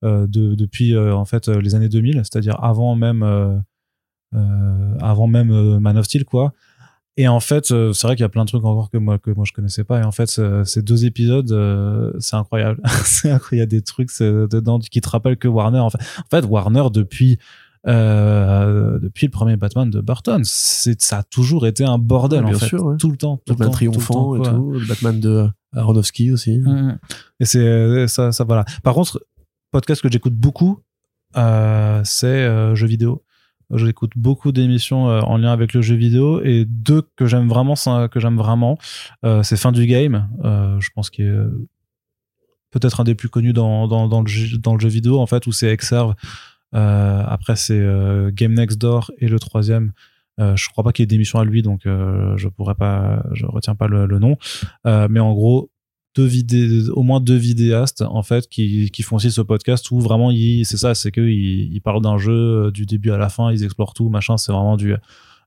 de, 0.04 0.56
depuis 0.56 0.98
en 0.98 1.26
fait 1.26 1.48
les 1.48 1.76
années 1.76 1.90
2000, 1.90 2.22
c'est-à-dire 2.24 2.58
avant 2.64 2.96
même 2.96 3.62
avant 5.00 5.28
même 5.28 5.78
Man 5.80 5.98
of 5.98 6.06
Steel 6.06 6.26
quoi. 6.26 6.54
Et 7.18 7.28
en 7.28 7.40
fait, 7.42 7.72
euh, 7.72 7.92
c'est 7.94 8.08
vrai 8.08 8.16
qu'il 8.16 8.24
y 8.24 8.26
a 8.26 8.30
plein 8.30 8.44
de 8.46 8.50
trucs 8.50 8.64
encore 8.64 8.90
que 8.90 8.98
moi 8.98 9.20
que 9.20 9.32
moi 9.32 9.44
je 9.46 9.52
connaissais 9.54 9.84
pas. 9.84 10.00
Et 10.00 10.04
en 10.04 10.12
fait, 10.12 10.28
ce- 10.28 10.64
ces 10.64 10.82
deux 10.82 11.06
épisodes, 11.06 11.52
euh, 11.52 12.14
c'est 12.20 12.36
incroyable. 12.38 12.80
c'est 13.04 13.30
incroyable. 13.30 13.56
Il 13.72 13.76
y 13.76 13.78
a 13.78 13.80
des 13.80 13.82
trucs 13.84 14.10
dedans 14.20 14.80
qui 14.80 15.02
te 15.02 15.10
rappellent 15.10 15.38
que 15.38 15.48
Warner. 15.50 15.80
En 15.80 15.90
fait, 15.90 16.00
en 16.20 16.30
fait 16.30 16.46
Warner 16.46 16.84
depuis 16.92 17.38
euh, 17.88 19.00
depuis 19.00 19.26
le 19.28 19.32
premier 19.32 19.58
Batman 19.58 19.90
de 19.90 20.02
Burton, 20.02 20.42
c'est 20.46 21.02
ça 21.02 21.20
a 21.20 21.24
toujours 21.24 21.66
été 21.68 21.84
un 21.84 21.98
bordel 21.98 22.44
Bien 22.46 22.56
en 22.56 22.60
fait, 22.60 22.68
sûr, 22.68 22.86
ouais. 22.86 22.98
tout 22.98 23.10
le 23.12 23.18
temps. 23.18 23.38
Tout 23.46 23.54
le 23.54 23.58
Batman 23.58 23.68
temps, 23.72 23.78
tout 23.78 23.86
le 23.86 23.92
triomphant 23.92 24.14
temps, 24.14 24.36
et 24.36 24.48
tout. 24.56 24.72
Le 24.80 24.88
Batman 24.88 25.20
de 25.20 25.48
Aronofsky 25.76 26.32
aussi. 26.32 26.60
Mhm. 26.60 26.98
Et 27.40 27.46
c'est 27.46 27.60
euh, 27.60 28.08
ça, 28.08 28.32
ça 28.32 28.44
voilà. 28.44 28.66
Par 28.84 28.94
contre, 28.94 29.26
podcast 29.72 30.02
que 30.02 30.12
j'écoute 30.12 30.36
beaucoup, 30.36 30.80
euh, 31.38 32.02
c'est 32.06 32.28
euh, 32.28 32.76
jeux 32.76 32.88
vidéo. 32.88 33.24
J'écoute 33.74 34.12
beaucoup 34.16 34.52
d'émissions 34.52 35.10
euh, 35.10 35.22
en 35.22 35.38
lien 35.38 35.52
avec 35.52 35.74
le 35.74 35.82
jeu 35.82 35.96
vidéo 35.96 36.42
et 36.44 36.66
deux 36.66 37.04
que 37.16 37.26
j'aime 37.26 37.48
vraiment, 37.48 37.76
que 37.76 38.20
j'aime 38.20 38.38
vraiment, 38.38 38.78
euh, 39.26 39.44
c'est 39.44 39.58
Fin 39.58 39.72
du 39.72 39.86
Game. 39.86 40.30
Euh, 40.44 40.80
je 40.80 40.90
pense 40.94 41.10
qu'il 41.10 41.26
est 41.26 41.38
peut-être 42.72 43.00
un 43.00 43.04
des 43.04 43.16
plus 43.16 43.30
connus 43.30 43.54
dans, 43.54 43.88
le, 43.88 44.28
jeu, 44.28 44.90
vidéo 44.90 45.20
en 45.20 45.26
fait 45.26 45.48
où 45.48 45.52
c'est 45.52 45.70
Exerve. 45.70 46.16
Après 46.74 47.56
c'est 47.56 47.82
Game 48.34 48.54
Next 48.54 48.78
Door 48.78 49.12
et 49.18 49.28
le 49.28 49.40
troisième. 49.40 49.92
Euh, 50.40 50.56
je 50.56 50.70
crois 50.70 50.84
pas 50.84 50.94
qu'il 50.94 51.04
y 51.04 51.06
ait 51.06 51.08
d'émission 51.08 51.40
à 51.40 51.46
lui 51.46 51.62
donc 51.62 51.82
je 51.86 52.48
pourrais 52.48 52.76
pas, 52.76 53.24
je 53.34 53.46
retiens 53.46 53.76
pas 53.76 53.88
le, 53.88 54.20
nom. 54.20 54.38
Mais 54.86 55.20
en 55.20 55.34
gros 55.34 55.71
deux 56.16 56.26
vidé 56.26 56.90
au 56.90 57.04
moins 57.04 57.20
deux 57.20 57.36
vidéastes 57.36 58.02
en 58.02 58.24
fait 58.24 58.48
qui, 58.48 58.90
qui 58.92 59.02
font 59.02 59.16
aussi 59.16 59.32
ce 59.32 59.42
podcast 59.42 59.92
où 59.92 60.00
vraiment 60.00 60.32
c'est 60.64 60.78
ça 60.78 60.94
c'est 60.94 61.12
que 61.12 61.22
ils, 61.22 61.74
ils 61.74 61.82
parlent 61.82 62.02
d'un 62.02 62.18
jeu 62.18 62.34
euh, 62.34 62.72
du 62.72 62.86
début 62.86 63.12
à 63.12 63.18
la 63.18 63.30
fin 63.30 63.52
ils 63.52 63.64
explorent 63.64 63.94
tout 63.94 64.10
machin 64.10 64.38
c'est 64.38 64.52
vraiment 64.52 64.76
du 64.76 64.96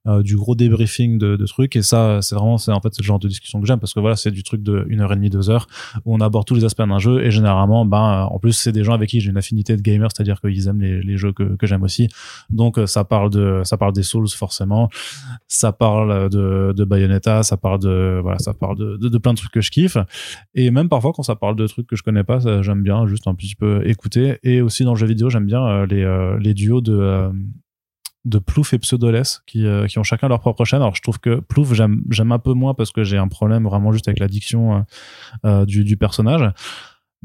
euh, 0.06 0.22
du 0.22 0.36
gros 0.36 0.54
débriefing 0.54 1.18
de, 1.18 1.36
de 1.36 1.46
trucs. 1.46 1.76
Et 1.76 1.82
ça 1.82 2.20
c'est 2.22 2.34
vraiment 2.34 2.58
c'est 2.58 2.72
en 2.72 2.80
fait 2.80 2.90
c'est 2.92 3.02
le 3.02 3.06
genre 3.06 3.18
de 3.18 3.28
discussion 3.28 3.60
que 3.60 3.66
j'aime 3.66 3.80
parce 3.80 3.94
que 3.94 4.00
voilà 4.00 4.16
c'est 4.16 4.30
du 4.30 4.42
truc 4.42 4.62
de 4.62 4.84
une 4.88 5.00
heure 5.00 5.12
et 5.12 5.16
demie 5.16 5.30
deux 5.30 5.50
heures 5.50 5.66
où 6.04 6.14
on 6.14 6.20
aborde 6.20 6.46
tous 6.46 6.54
les 6.54 6.64
aspects 6.64 6.82
d'un 6.82 6.98
jeu. 6.98 7.24
Et 7.24 7.30
généralement 7.30 7.84
ben 7.84 8.28
en 8.30 8.38
plus 8.38 8.52
c'est 8.52 8.72
des 8.72 8.84
gens 8.84 8.92
avec 8.92 9.10
qui 9.10 9.20
j'ai 9.20 9.30
une 9.30 9.36
affinité 9.36 9.76
de 9.76 9.82
gamer 9.82 10.10
c'est-à-dire 10.14 10.40
qu'ils 10.40 10.68
aiment 10.68 10.80
les, 10.80 11.02
les 11.02 11.16
jeux 11.16 11.32
que, 11.32 11.56
que 11.56 11.66
j'aime 11.66 11.82
aussi. 11.82 12.08
Donc 12.50 12.78
ça 12.86 13.04
parle 13.04 13.30
de 13.30 13.62
ça 13.64 13.76
parle 13.76 13.92
des 13.92 14.02
Souls 14.02 14.28
forcément. 14.28 14.88
Ça 15.48 15.72
parle 15.72 16.28
de, 16.30 16.72
de 16.76 16.84
Bayonetta. 16.84 17.42
Ça 17.42 17.56
parle 17.56 17.80
de 17.80 18.20
voilà 18.22 18.38
ça 18.38 18.54
parle 18.54 18.76
de, 18.76 18.96
de, 18.96 19.18
plein 19.18 19.32
de 19.32 19.38
trucs 19.38 19.52
que 19.52 19.60
je 19.60 19.70
kiffe. 19.70 19.96
Et 20.54 20.70
même 20.70 20.88
parfois 20.88 21.12
quand 21.12 21.22
ça 21.22 21.36
parle 21.36 21.56
de 21.56 21.66
trucs 21.66 21.86
que 21.86 21.96
je 21.96 22.02
connais 22.02 22.24
pas 22.24 22.38
j'aime 22.62 22.82
bien 22.82 23.06
juste 23.06 23.26
un 23.26 23.34
petit 23.34 23.54
peu 23.54 23.86
écouter. 23.86 24.38
Et 24.42 24.60
aussi 24.60 24.84
dans 24.84 24.92
le 24.92 24.98
jeu 24.98 25.06
vidéo 25.06 25.30
j'aime 25.30 25.46
bien 25.46 25.64
euh, 25.66 25.86
les 25.86 26.02
euh, 26.02 26.38
les 26.38 26.54
duos 26.54 26.80
de 26.80 26.96
euh, 26.96 27.30
de 28.24 28.38
Plouf 28.38 28.72
et 28.72 28.78
Pseudoless 28.78 29.42
qui, 29.46 29.66
euh, 29.66 29.86
qui 29.86 29.98
ont 29.98 30.02
chacun 30.02 30.28
leur 30.28 30.40
propre 30.40 30.64
chaîne. 30.64 30.80
Alors 30.80 30.94
je 30.94 31.02
trouve 31.02 31.18
que 31.18 31.40
Plouf 31.40 31.72
j'aime 31.74 32.32
un 32.32 32.38
peu 32.38 32.52
moins 32.52 32.74
parce 32.74 32.90
que 32.90 33.04
j'ai 33.04 33.18
un 33.18 33.28
problème 33.28 33.64
vraiment 33.64 33.92
juste 33.92 34.08
avec 34.08 34.18
l'addiction 34.18 34.76
euh, 34.76 34.80
euh, 35.44 35.64
du, 35.66 35.84
du 35.84 35.96
personnage. 35.96 36.50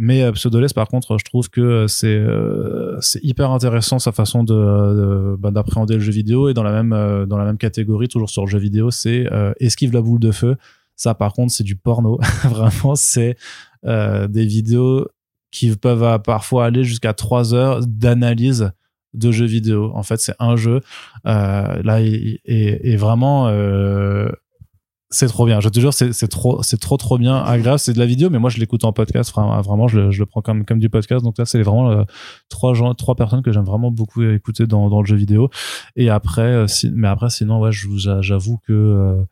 Mais 0.01 0.23
euh, 0.23 0.31
Pseudoless 0.31 0.71
par 0.71 0.87
contre 0.87 1.17
je 1.17 1.25
trouve 1.25 1.49
que 1.49 1.85
c'est 1.87 2.07
euh, 2.07 2.97
c'est 3.01 3.21
hyper 3.21 3.51
intéressant 3.51 3.99
sa 3.99 4.13
façon 4.13 4.45
de, 4.45 5.35
bah, 5.37 5.51
d'appréhender 5.51 5.95
le 5.95 5.99
jeu 5.99 6.13
vidéo 6.13 6.47
et 6.47 6.53
dans 6.53 6.63
la 6.63 6.71
même 6.71 6.93
euh, 6.93 7.25
dans 7.25 7.37
la 7.37 7.43
même 7.43 7.57
catégorie 7.57 8.07
toujours 8.07 8.29
sur 8.29 8.45
le 8.45 8.49
jeu 8.49 8.59
vidéo 8.59 8.91
c'est 8.91 9.27
euh, 9.33 9.51
esquive 9.59 9.93
la 9.93 10.01
boule 10.01 10.21
de 10.21 10.31
feu. 10.31 10.55
Ça 10.95 11.15
par 11.15 11.33
contre 11.33 11.51
c'est 11.51 11.65
du 11.65 11.75
porno. 11.75 12.17
vraiment 12.45 12.95
c'est 12.95 13.35
euh, 13.85 14.29
des 14.29 14.45
vidéos 14.45 15.05
qui 15.51 15.75
peuvent 15.75 16.03
euh, 16.03 16.17
parfois 16.17 16.65
aller 16.65 16.85
jusqu'à 16.85 17.13
trois 17.13 17.53
heures 17.53 17.81
d'analyse 17.85 18.71
de 19.13 19.31
jeux 19.31 19.45
vidéo. 19.45 19.91
En 19.93 20.03
fait, 20.03 20.17
c'est 20.19 20.35
un 20.39 20.55
jeu. 20.55 20.81
Euh, 21.25 21.81
là, 21.83 22.01
et, 22.01 22.95
vraiment, 22.97 23.47
euh, 23.47 24.29
c'est 25.09 25.27
trop 25.27 25.45
bien. 25.45 25.59
Je 25.59 25.69
te 25.69 25.79
jure, 25.79 25.93
c'est 25.93 26.27
trop, 26.27 26.61
c'est 26.61 26.79
trop, 26.79 26.97
trop 26.97 27.17
bien, 27.17 27.37
agréable. 27.37 27.79
C'est 27.79 27.93
de 27.93 27.99
la 27.99 28.05
vidéo, 28.05 28.29
mais 28.29 28.39
moi, 28.39 28.49
je 28.49 28.59
l'écoute 28.59 28.83
en 28.83 28.93
podcast. 28.93 29.33
Vraiment, 29.33 29.87
je, 29.87 29.99
le, 29.99 30.11
je 30.11 30.19
le 30.19 30.25
prends 30.25 30.41
comme, 30.41 30.65
comme 30.65 30.79
du 30.79 30.89
podcast. 30.89 31.23
Donc 31.23 31.37
là, 31.37 31.45
c'est 31.45 31.61
vraiment 31.61 31.89
euh, 31.91 32.03
trois 32.49 32.73
gens, 32.73 32.93
trois 32.93 33.15
personnes 33.15 33.41
que 33.41 33.51
j'aime 33.51 33.65
vraiment 33.65 33.91
beaucoup 33.91 34.21
écouter 34.23 34.67
dans, 34.67 34.89
dans 34.89 35.01
le 35.01 35.07
jeu 35.07 35.15
vidéo. 35.15 35.49
Et 35.95 36.09
après, 36.09 36.41
euh, 36.41 36.65
mais 36.93 37.07
après, 37.07 37.29
sinon, 37.29 37.59
ouais, 37.59 37.71
j'avoue 37.71 38.59
que 38.67 39.25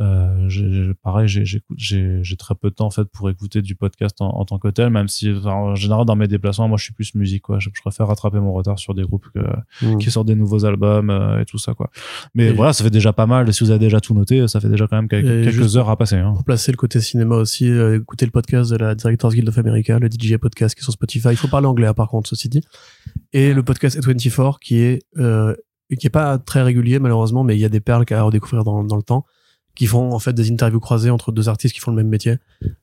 euh, 0.00 0.48
j'ai- 0.48 0.92
pareil, 1.02 1.28
j'ai- 1.28 1.44
j'écoute- 1.44 1.76
j'ai 1.78 2.18
j'ai 2.22 2.36
très 2.36 2.54
peu 2.56 2.70
de 2.70 2.74
temps 2.74 2.86
en 2.86 2.90
fait 2.90 3.04
pour 3.04 3.30
écouter 3.30 3.62
du 3.62 3.76
podcast 3.76 4.20
en, 4.20 4.26
en 4.28 4.44
tant 4.44 4.58
que 4.58 4.66
tel, 4.68 4.90
même 4.90 5.06
si 5.06 5.30
enfin, 5.32 5.52
en 5.52 5.74
général 5.76 6.04
dans 6.04 6.16
mes 6.16 6.26
déplacements, 6.26 6.66
moi 6.68 6.78
je 6.78 6.84
suis 6.84 6.92
plus 6.94 7.14
musique 7.14 7.42
quoi. 7.42 7.58
Je, 7.60 7.70
je 7.72 7.80
préfère 7.80 8.08
rattraper 8.08 8.40
mon 8.40 8.52
retard 8.52 8.78
sur 8.78 8.94
des 8.94 9.02
groupes 9.04 9.26
que, 9.32 9.40
Mm. 9.86 9.98
qui 9.98 10.10
sortent 10.10 10.26
des 10.26 10.34
nouveaux 10.34 10.64
albums 10.64 11.10
euh, 11.10 11.40
et 11.40 11.44
tout 11.44 11.58
ça 11.58 11.74
quoi. 11.74 11.90
Mais 12.34 12.46
Et- 12.48 12.52
voilà, 12.52 12.72
ça 12.72 12.82
fait 12.82 12.90
déjà 12.90 13.12
pas 13.12 13.26
mal. 13.26 13.52
Si 13.52 13.62
vous 13.62 13.70
avez 13.70 13.78
déjà 13.78 14.00
tout 14.00 14.14
noté, 14.14 14.48
ça 14.48 14.58
fait 14.60 14.68
déjà 14.68 14.86
quand 14.88 14.96
même 14.96 15.08
quelques, 15.08 15.76
heures 15.76 15.88
à 15.90 15.96
passer. 15.96 16.16
Hein. 16.16 16.32
Pour 16.34 16.44
placer 16.44 16.72
le 16.72 16.76
côté 16.76 17.00
cinéma 17.00 17.36
aussi, 17.36 17.68
euh, 17.68 17.98
écoutez 18.00 18.24
le 18.26 18.32
podcast 18.32 18.70
de 18.72 18.76
la 18.76 18.94
Directors 18.96 19.32
Guild 19.32 19.48
of 19.48 19.58
America, 19.58 19.98
le 19.98 20.08
DJ 20.08 20.36
podcast 20.38 20.74
qui 20.74 20.80
est 20.80 20.84
sur 20.84 20.92
Spotify. 20.92 21.28
Il 21.30 21.36
faut 21.36 21.48
parler 21.48 21.66
anglais, 21.68 21.86
hein, 21.86 21.94
par 21.94 22.08
contre, 22.08 22.28
ceci 22.28 22.48
dit. 22.48 22.62
Et 23.32 23.52
le 23.54 23.62
podcast 23.62 23.96
A24 23.98 24.58
qui 24.58 24.78
est, 24.78 25.02
euh, 25.18 25.54
qui 25.98 26.06
est 26.06 26.10
pas 26.10 26.38
très 26.38 26.62
régulier, 26.62 26.98
malheureusement, 26.98 27.44
mais 27.44 27.56
il 27.56 27.60
y 27.60 27.64
a 27.64 27.68
des 27.68 27.80
perles 27.80 28.04
à 28.10 28.22
redécouvrir 28.22 28.64
dans, 28.64 28.82
dans 28.82 28.96
le 28.96 29.02
temps, 29.02 29.24
qui 29.74 29.86
font, 29.86 30.12
en 30.12 30.18
fait, 30.18 30.32
des 30.32 30.50
interviews 30.50 30.80
croisées 30.80 31.10
entre 31.10 31.32
deux 31.32 31.48
artistes 31.48 31.74
qui 31.74 31.80
font 31.80 31.90
le 31.90 31.96
même 31.96 32.08
métier. 32.08 32.36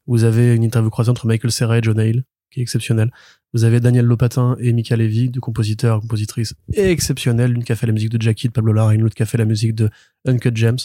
Vous 0.07 0.23
avez 0.23 0.55
une 0.55 0.63
interview 0.63 0.89
croisée 0.89 1.09
entre 1.09 1.26
Michael 1.26 1.51
Serra 1.51 1.77
et 1.77 1.81
John 1.81 1.99
Hale, 1.99 2.23
qui 2.51 2.59
est 2.59 2.63
exceptionnelle. 2.63 3.11
Vous 3.53 3.63
avez 3.63 3.80
Daniel 3.80 4.05
Lopatin 4.05 4.55
et 4.59 4.73
Mika 4.73 4.95
Levy, 4.95 5.30
deux 5.30 5.41
compositeurs, 5.41 6.01
compositrices 6.01 6.53
exceptionnels. 6.73 7.51
L'une 7.51 7.63
qui 7.63 7.72
a 7.72 7.76
fait 7.76 7.88
la 7.88 7.93
musique 7.93 8.09
de 8.09 8.22
Jackie 8.22 8.47
de 8.47 8.53
Pablo 8.53 8.73
Larraín, 8.73 9.01
l'autre 9.01 9.15
qui 9.15 9.23
a 9.23 9.26
fait 9.26 9.38
la 9.38 9.45
musique 9.45 9.76
de 9.76 9.89
Uncut 10.26 10.55
Gems. 10.55 10.77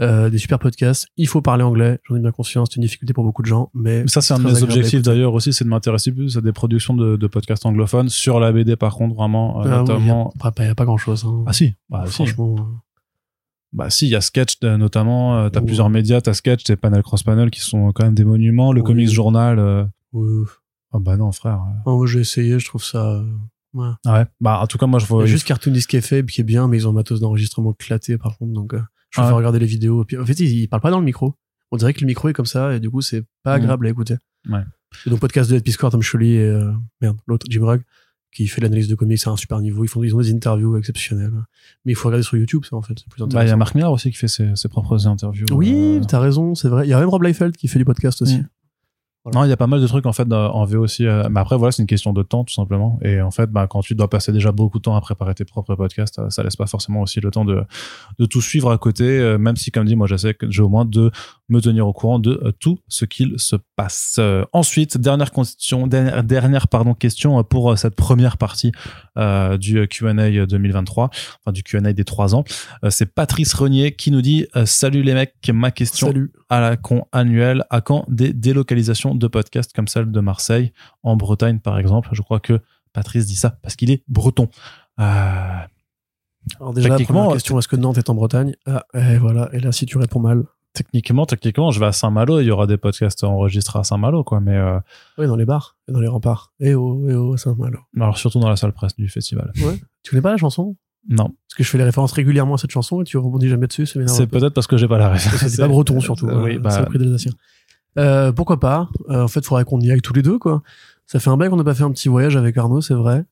Euh, 0.00 0.30
des 0.30 0.38
super 0.38 0.60
podcasts. 0.60 1.08
Il 1.16 1.26
faut 1.26 1.42
parler 1.42 1.64
anglais, 1.64 1.98
j'en 2.04 2.14
ai 2.14 2.20
bien 2.20 2.30
conscience, 2.30 2.68
c'est 2.70 2.76
une 2.76 2.82
difficulté 2.82 3.12
pour 3.12 3.24
beaucoup 3.24 3.42
de 3.42 3.48
gens, 3.48 3.68
mais 3.74 4.06
Ça, 4.06 4.20
c'est 4.20 4.32
un 4.32 4.38
de 4.38 4.44
mes 4.44 4.62
objectifs 4.62 5.02
d'ailleurs 5.02 5.34
aussi, 5.34 5.52
c'est 5.52 5.64
de 5.64 5.68
m'intéresser 5.68 6.12
plus 6.12 6.36
à 6.36 6.40
des 6.40 6.52
productions 6.52 6.94
de, 6.94 7.16
de 7.16 7.26
podcasts 7.26 7.66
anglophones 7.66 8.08
sur 8.08 8.38
la 8.38 8.52
BD 8.52 8.76
par 8.76 8.94
contre, 8.94 9.16
vraiment, 9.16 9.60
euh, 9.60 9.64
Ah 9.66 9.82
oui, 9.82 9.88
notamment. 9.88 10.32
il 10.36 10.62
n'y 10.62 10.68
a, 10.70 10.74
pas 10.76 10.84
grand 10.84 10.98
chose. 10.98 11.24
Hein. 11.26 11.42
Ah 11.48 11.52
si, 11.52 11.74
bah. 11.88 12.04
Franchement, 12.06 12.54
euh, 12.56 12.62
Bah 13.72 13.90
si, 13.90 14.06
il 14.06 14.10
y 14.10 14.16
a 14.16 14.20
Sketch 14.20 14.56
euh, 14.64 14.76
notamment, 14.78 15.36
euh, 15.38 15.48
t'as 15.50 15.60
Ouais. 15.60 15.66
plusieurs 15.66 15.90
médias, 15.90 16.20
t'as 16.20 16.32
Sketch, 16.34 16.64
t'as 16.64 16.76
Panel 16.76 17.02
Cross 17.02 17.22
Panel 17.22 17.50
qui 17.50 17.60
sont 17.60 17.92
quand 17.92 18.04
même 18.04 18.14
des 18.14 18.24
monuments, 18.24 18.72
le 18.72 18.80
Oui. 18.80 18.86
Comics 18.86 19.10
Journal. 19.10 19.58
euh, 19.58 19.84
ouais. 20.12 20.44
Ah 20.92 20.98
bah 21.00 21.16
non 21.18 21.32
frère. 21.32 21.60
Ah, 21.84 21.90
moi, 21.90 22.06
j'ai 22.06 22.20
essayé, 22.20 22.58
je 22.58 22.64
trouve 22.66 22.82
ça. 22.82 23.10
euh, 23.16 23.24
ouais. 23.74 23.90
Ah 24.06 24.20
ouais? 24.20 24.26
Bah 24.40 24.60
en 24.62 24.66
tout 24.66 24.78
cas 24.78 24.86
moi 24.86 24.98
je 24.98 25.04
Il 25.04 25.08
y 25.08 25.10
vois. 25.10 25.22
a 25.24 25.26
juste 25.26 25.46
Cartoon 25.46 25.70
Disc 25.72 25.90
qui 25.90 25.96
est 25.98 26.00
fait, 26.00 26.24
qui 26.24 26.40
est 26.40 26.44
bien, 26.44 26.66
mais 26.66 26.78
ils 26.78 26.86
ont 26.86 26.90
un 26.90 26.94
matos 26.94 27.20
d'enregistrement 27.20 27.72
éclaté 27.78 28.16
par 28.16 28.38
contre, 28.38 28.52
donc 28.54 28.72
euh, 28.72 28.78
je 29.10 29.20
Ah 29.20 29.22
préfère 29.22 29.36
regarder 29.36 29.58
les 29.58 29.66
vidéos. 29.66 30.02
Puis, 30.04 30.16
en 30.18 30.24
fait, 30.24 30.38
ils, 30.40 30.60
ils 30.62 30.68
parlent 30.68 30.80
pas 30.82 30.90
dans 30.90 30.98
le 31.00 31.04
micro. 31.04 31.34
On 31.70 31.76
dirait 31.76 31.92
que 31.92 32.00
le 32.00 32.06
micro 32.06 32.30
est 32.30 32.32
comme 32.32 32.46
ça, 32.46 32.74
et 32.74 32.80
du 32.80 32.88
coup, 32.88 33.02
c'est 33.02 33.22
pas 33.42 33.50
Mhm. 33.58 33.62
agréable 33.64 33.86
à 33.86 33.90
écouter. 33.90 34.16
Ouais. 34.48 34.60
Et 35.06 35.10
donc, 35.10 35.20
podcast 35.20 35.50
de 35.50 35.56
Ed 35.56 35.62
Piscor, 35.62 35.90
Tom 35.90 36.00
Shuley 36.00 36.36
et 36.36 36.62
merde, 37.02 37.18
l'autre, 37.26 37.46
Jim 37.50 37.64
Rugg, 37.66 37.82
qui 38.32 38.46
fait 38.46 38.60
l'analyse 38.60 38.88
de 38.88 38.94
comics 38.94 39.20
à 39.26 39.30
un 39.30 39.36
super 39.36 39.60
niveau. 39.60 39.84
Ils 39.84 39.88
font, 39.88 40.02
ils 40.04 40.14
ont 40.14 40.20
des 40.20 40.32
interviews 40.32 40.76
exceptionnelles. 40.76 41.32
Mais 41.84 41.92
il 41.92 41.94
faut 41.94 42.08
regarder 42.08 42.22
sur 42.24 42.36
YouTube, 42.36 42.64
ça, 42.68 42.76
en 42.76 42.82
fait, 42.82 42.94
c'est 42.98 43.08
plus 43.08 43.20
Bah 43.20 43.26
il 43.26 43.32
y 43.32 43.34
intéressant. 43.34 43.52
a 43.54 43.56
Marc 43.56 43.74
Millar 43.74 43.92
aussi 43.92 44.10
qui 44.10 44.16
fait 44.16 44.28
ses, 44.28 44.54
ses 44.54 44.68
propres 44.68 45.06
interviews. 45.06 45.46
oui, 45.52 45.98
euh, 46.00 46.04
t'as 46.06 46.20
raison, 46.20 46.54
c'est 46.54 46.68
vrai. 46.68 46.86
Il 46.86 46.90
y 46.90 46.92
a 46.92 46.98
même 47.00 47.08
Rob 47.08 47.22
Liefeld 47.22 47.56
qui 47.56 47.68
fait 47.68 47.78
du 47.78 47.84
podcast 47.84 48.20
aussi. 48.22 48.38
Mm. 48.38 48.48
Non, 49.34 49.44
il 49.44 49.50
y 49.50 49.52
a 49.52 49.58
pas 49.58 49.66
mal 49.66 49.82
de 49.82 49.86
trucs 49.86 50.06
en 50.06 50.12
fait 50.14 50.32
en 50.32 50.64
VO 50.64 50.78
aussi. 50.84 51.04
euh, 51.04 51.28
Mais 51.30 51.40
après, 51.40 51.58
voilà, 51.58 51.70
c'est 51.70 51.82
une 51.82 51.86
question 51.88 52.14
de 52.14 52.22
temps 52.22 52.44
tout 52.44 52.54
simplement. 52.54 52.98
Et 53.02 53.20
en 53.20 53.30
fait, 53.30 53.50
bah, 53.50 53.66
quand 53.66 53.80
tu 53.82 53.94
dois 53.94 54.08
passer 54.08 54.32
déjà 54.32 54.52
beaucoup 54.52 54.78
de 54.78 54.82
temps 54.84 54.96
à 54.96 55.00
préparer 55.02 55.34
tes 55.34 55.44
propres 55.44 55.74
podcasts, 55.74 56.18
euh, 56.18 56.30
ça 56.30 56.42
laisse 56.42 56.56
pas 56.56 56.66
forcément 56.66 57.02
aussi 57.02 57.20
le 57.20 57.30
temps 57.30 57.44
de, 57.44 57.62
de 58.18 58.24
tout 58.26 58.40
suivre 58.40 58.70
à 58.70 58.78
côté. 58.78 59.04
euh, 59.04 59.36
Même 59.36 59.56
si, 59.56 59.70
comme 59.70 59.84
dit, 59.84 59.96
moi, 59.96 60.06
j'essaie 60.06 60.34
j'ai 60.48 60.62
au 60.62 60.70
moins 60.70 60.86
de 60.86 61.10
me 61.50 61.60
tenir 61.60 61.86
au 61.86 61.92
courant 61.92 62.18
de 62.20 62.54
tout 62.58 62.78
ce 62.88 63.04
qu'il 63.04 63.38
se 63.38 63.56
passe. 63.78 64.16
Euh, 64.18 64.44
ensuite, 64.52 64.98
dernière 64.98 65.30
question, 65.30 65.86
dernière, 65.86 66.24
dernière 66.24 66.66
pardon 66.66 66.94
question 66.94 67.38
euh, 67.38 67.42
pour 67.44 67.70
euh, 67.70 67.76
cette 67.76 67.94
première 67.94 68.36
partie 68.36 68.72
euh, 69.16 69.56
du 69.56 69.86
Q&A 69.86 70.46
2023, 70.46 71.10
enfin 71.12 71.52
du 71.52 71.62
Q&A 71.62 71.92
des 71.92 72.04
trois 72.04 72.34
ans. 72.34 72.42
Euh, 72.84 72.90
c'est 72.90 73.06
Patrice 73.06 73.54
Renier 73.54 73.92
qui 73.94 74.10
nous 74.10 74.20
dit 74.20 74.46
Salut 74.64 75.02
les 75.02 75.14
mecs, 75.14 75.34
ma 75.54 75.70
question 75.70 76.08
Salut. 76.08 76.32
à 76.48 76.60
la 76.60 76.76
con 76.76 77.04
annuelle, 77.12 77.64
à 77.70 77.80
quand 77.80 78.04
des 78.08 78.32
délocalisations 78.32 79.14
de 79.14 79.28
podcasts 79.28 79.72
comme 79.72 79.86
celle 79.86 80.10
de 80.10 80.20
Marseille, 80.20 80.72
en 81.04 81.16
Bretagne 81.16 81.60
par 81.60 81.78
exemple? 81.78 82.08
Je 82.12 82.22
crois 82.22 82.40
que 82.40 82.60
Patrice 82.92 83.26
dit 83.26 83.36
ça 83.36 83.58
parce 83.62 83.76
qu'il 83.76 83.92
est 83.92 84.02
breton. 84.08 84.48
Alors 86.58 86.74
déjà, 86.74 86.88
la 86.88 86.98
première 86.98 87.32
question, 87.32 87.58
est-ce 87.60 87.68
que 87.68 87.76
Nantes 87.76 87.98
est 87.98 88.10
en 88.10 88.14
Bretagne? 88.14 88.56
Ah, 88.66 88.84
et 88.94 89.18
voilà. 89.18 89.48
Et 89.52 89.60
là, 89.60 89.70
si 89.70 89.86
tu 89.86 89.98
réponds 89.98 90.20
mal, 90.20 90.44
techniquement, 90.78 91.26
techniquement, 91.26 91.70
je 91.70 91.80
vais 91.80 91.86
à 91.86 91.92
Saint-Malo, 91.92 92.40
il 92.40 92.46
y 92.46 92.50
aura 92.50 92.66
des 92.66 92.76
podcasts 92.76 93.22
enregistrés 93.24 93.78
à 93.78 93.84
Saint-Malo, 93.84 94.24
quoi. 94.24 94.40
Mais 94.40 94.56
euh, 94.56 94.78
oui, 95.18 95.26
dans 95.26 95.36
les 95.36 95.44
bars 95.44 95.76
et 95.88 95.92
dans 95.92 96.00
les 96.00 96.08
remparts. 96.08 96.52
Et 96.60 96.70
et 96.70 96.74
oh, 96.74 97.36
Saint-Malo. 97.36 97.78
alors 97.96 98.18
surtout 98.18 98.40
dans 98.40 98.48
la 98.48 98.56
salle 98.56 98.72
presse 98.72 98.96
du 98.96 99.08
festival. 99.08 99.52
Tu 100.02 100.10
connais 100.10 100.22
pas 100.22 100.30
la 100.30 100.36
chanson? 100.36 100.76
Non, 101.08 101.24
Parce 101.24 101.54
que 101.56 101.62
je 101.62 101.70
fais 101.70 101.78
les 101.78 101.84
références 101.84 102.12
régulièrement 102.12 102.54
à 102.54 102.58
cette 102.58 102.70
chanson 102.70 103.00
et 103.00 103.04
tu 103.04 103.16
rebondis 103.16 103.48
jamais 103.48 103.66
dessus. 103.66 103.86
C'est 103.86 104.06
c'est 104.08 104.26
peut-être 104.26 104.52
parce 104.52 104.66
que 104.66 104.76
j'ai 104.76 104.88
pas 104.88 104.98
la 104.98 105.08
référence. 105.08 105.46
C'est 105.46 105.62
pas 105.62 105.68
breton 105.68 106.00
surtout. 106.00 106.26
Oui, 106.26 106.56
hein, 106.56 106.60
bah, 106.60 106.70
C'est 106.70 106.80
le 106.80 106.86
prix 106.86 106.98
d'Alsacien. 106.98 107.32
Euh, 107.98 108.32
pourquoi 108.32 108.60
pas? 108.60 108.90
Euh, 109.08 109.22
En 109.22 109.28
fait, 109.28 109.40
il 109.40 109.46
faudrait 109.46 109.64
qu'on 109.64 109.80
y 109.80 109.90
aille 109.90 110.02
tous 110.02 110.12
les 110.12 110.22
deux, 110.22 110.38
quoi. 110.38 110.62
Ça 111.06 111.18
fait 111.20 111.30
un 111.30 111.36
bail 111.38 111.48
qu'on 111.48 111.56
n'a 111.56 111.64
pas 111.64 111.74
fait 111.74 111.84
un 111.84 111.90
petit 111.90 112.08
voyage 112.08 112.36
avec 112.36 112.56
Arnaud, 112.58 112.80
c'est 112.82 112.94
vrai. 112.94 113.24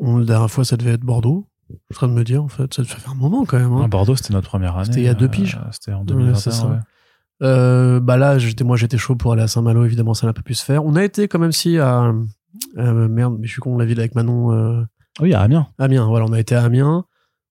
On, 0.00 0.18
la 0.18 0.24
dernière 0.24 0.50
fois, 0.50 0.64
ça 0.64 0.76
devait 0.76 0.92
être 0.92 1.02
Bordeaux. 1.02 1.46
Je 1.70 1.74
suis 1.74 1.80
en 1.92 1.94
train 1.94 2.08
de 2.08 2.12
me 2.12 2.24
dire, 2.24 2.42
en 2.42 2.48
fait, 2.48 2.72
ça 2.74 2.84
fait 2.84 3.08
un 3.08 3.14
moment 3.14 3.44
quand 3.44 3.58
même. 3.58 3.72
hein. 3.72 3.84
À 3.84 3.88
Bordeaux, 3.88 4.16
c'était 4.16 4.32
notre 4.34 4.48
première 4.48 4.76
année. 4.76 4.86
C'était 4.86 5.00
il 5.00 5.04
y 5.04 5.08
a 5.08 5.14
deux 5.14 5.26
euh, 5.26 5.28
piges. 5.28 5.58
C'était 5.72 5.92
en 5.92 6.00
Ouais, 6.00 6.06
2021. 6.06 6.34
c'est 6.36 6.50
ça. 6.50 6.66
ouais. 6.66 6.76
Euh, 7.42 8.00
bah 8.00 8.16
là, 8.16 8.38
j'étais, 8.38 8.64
moi, 8.64 8.76
j'étais 8.76 8.98
chaud 8.98 9.14
pour 9.16 9.32
aller 9.32 9.42
à 9.42 9.48
Saint-Malo. 9.48 9.84
Évidemment, 9.84 10.14
ça 10.14 10.26
n'a 10.26 10.32
pas 10.32 10.42
pu 10.42 10.54
se 10.54 10.64
faire. 10.64 10.84
On 10.84 10.96
a 10.96 11.04
été 11.04 11.28
quand 11.28 11.38
même 11.38 11.52
si 11.52 11.78
à 11.78 12.12
euh, 12.78 13.08
merde, 13.08 13.36
mais 13.38 13.46
je 13.46 13.52
suis 13.52 13.60
con, 13.60 13.76
la 13.78 13.84
ville 13.84 14.00
avec 14.00 14.14
Manon. 14.14 14.52
Euh, 14.52 14.82
Oui, 15.20 15.34
à 15.34 15.42
Amiens. 15.42 15.68
Amiens. 15.78 16.06
Voilà, 16.06 16.26
on 16.26 16.32
a 16.32 16.40
été 16.40 16.54
à 16.54 16.64
Amiens. 16.64 17.04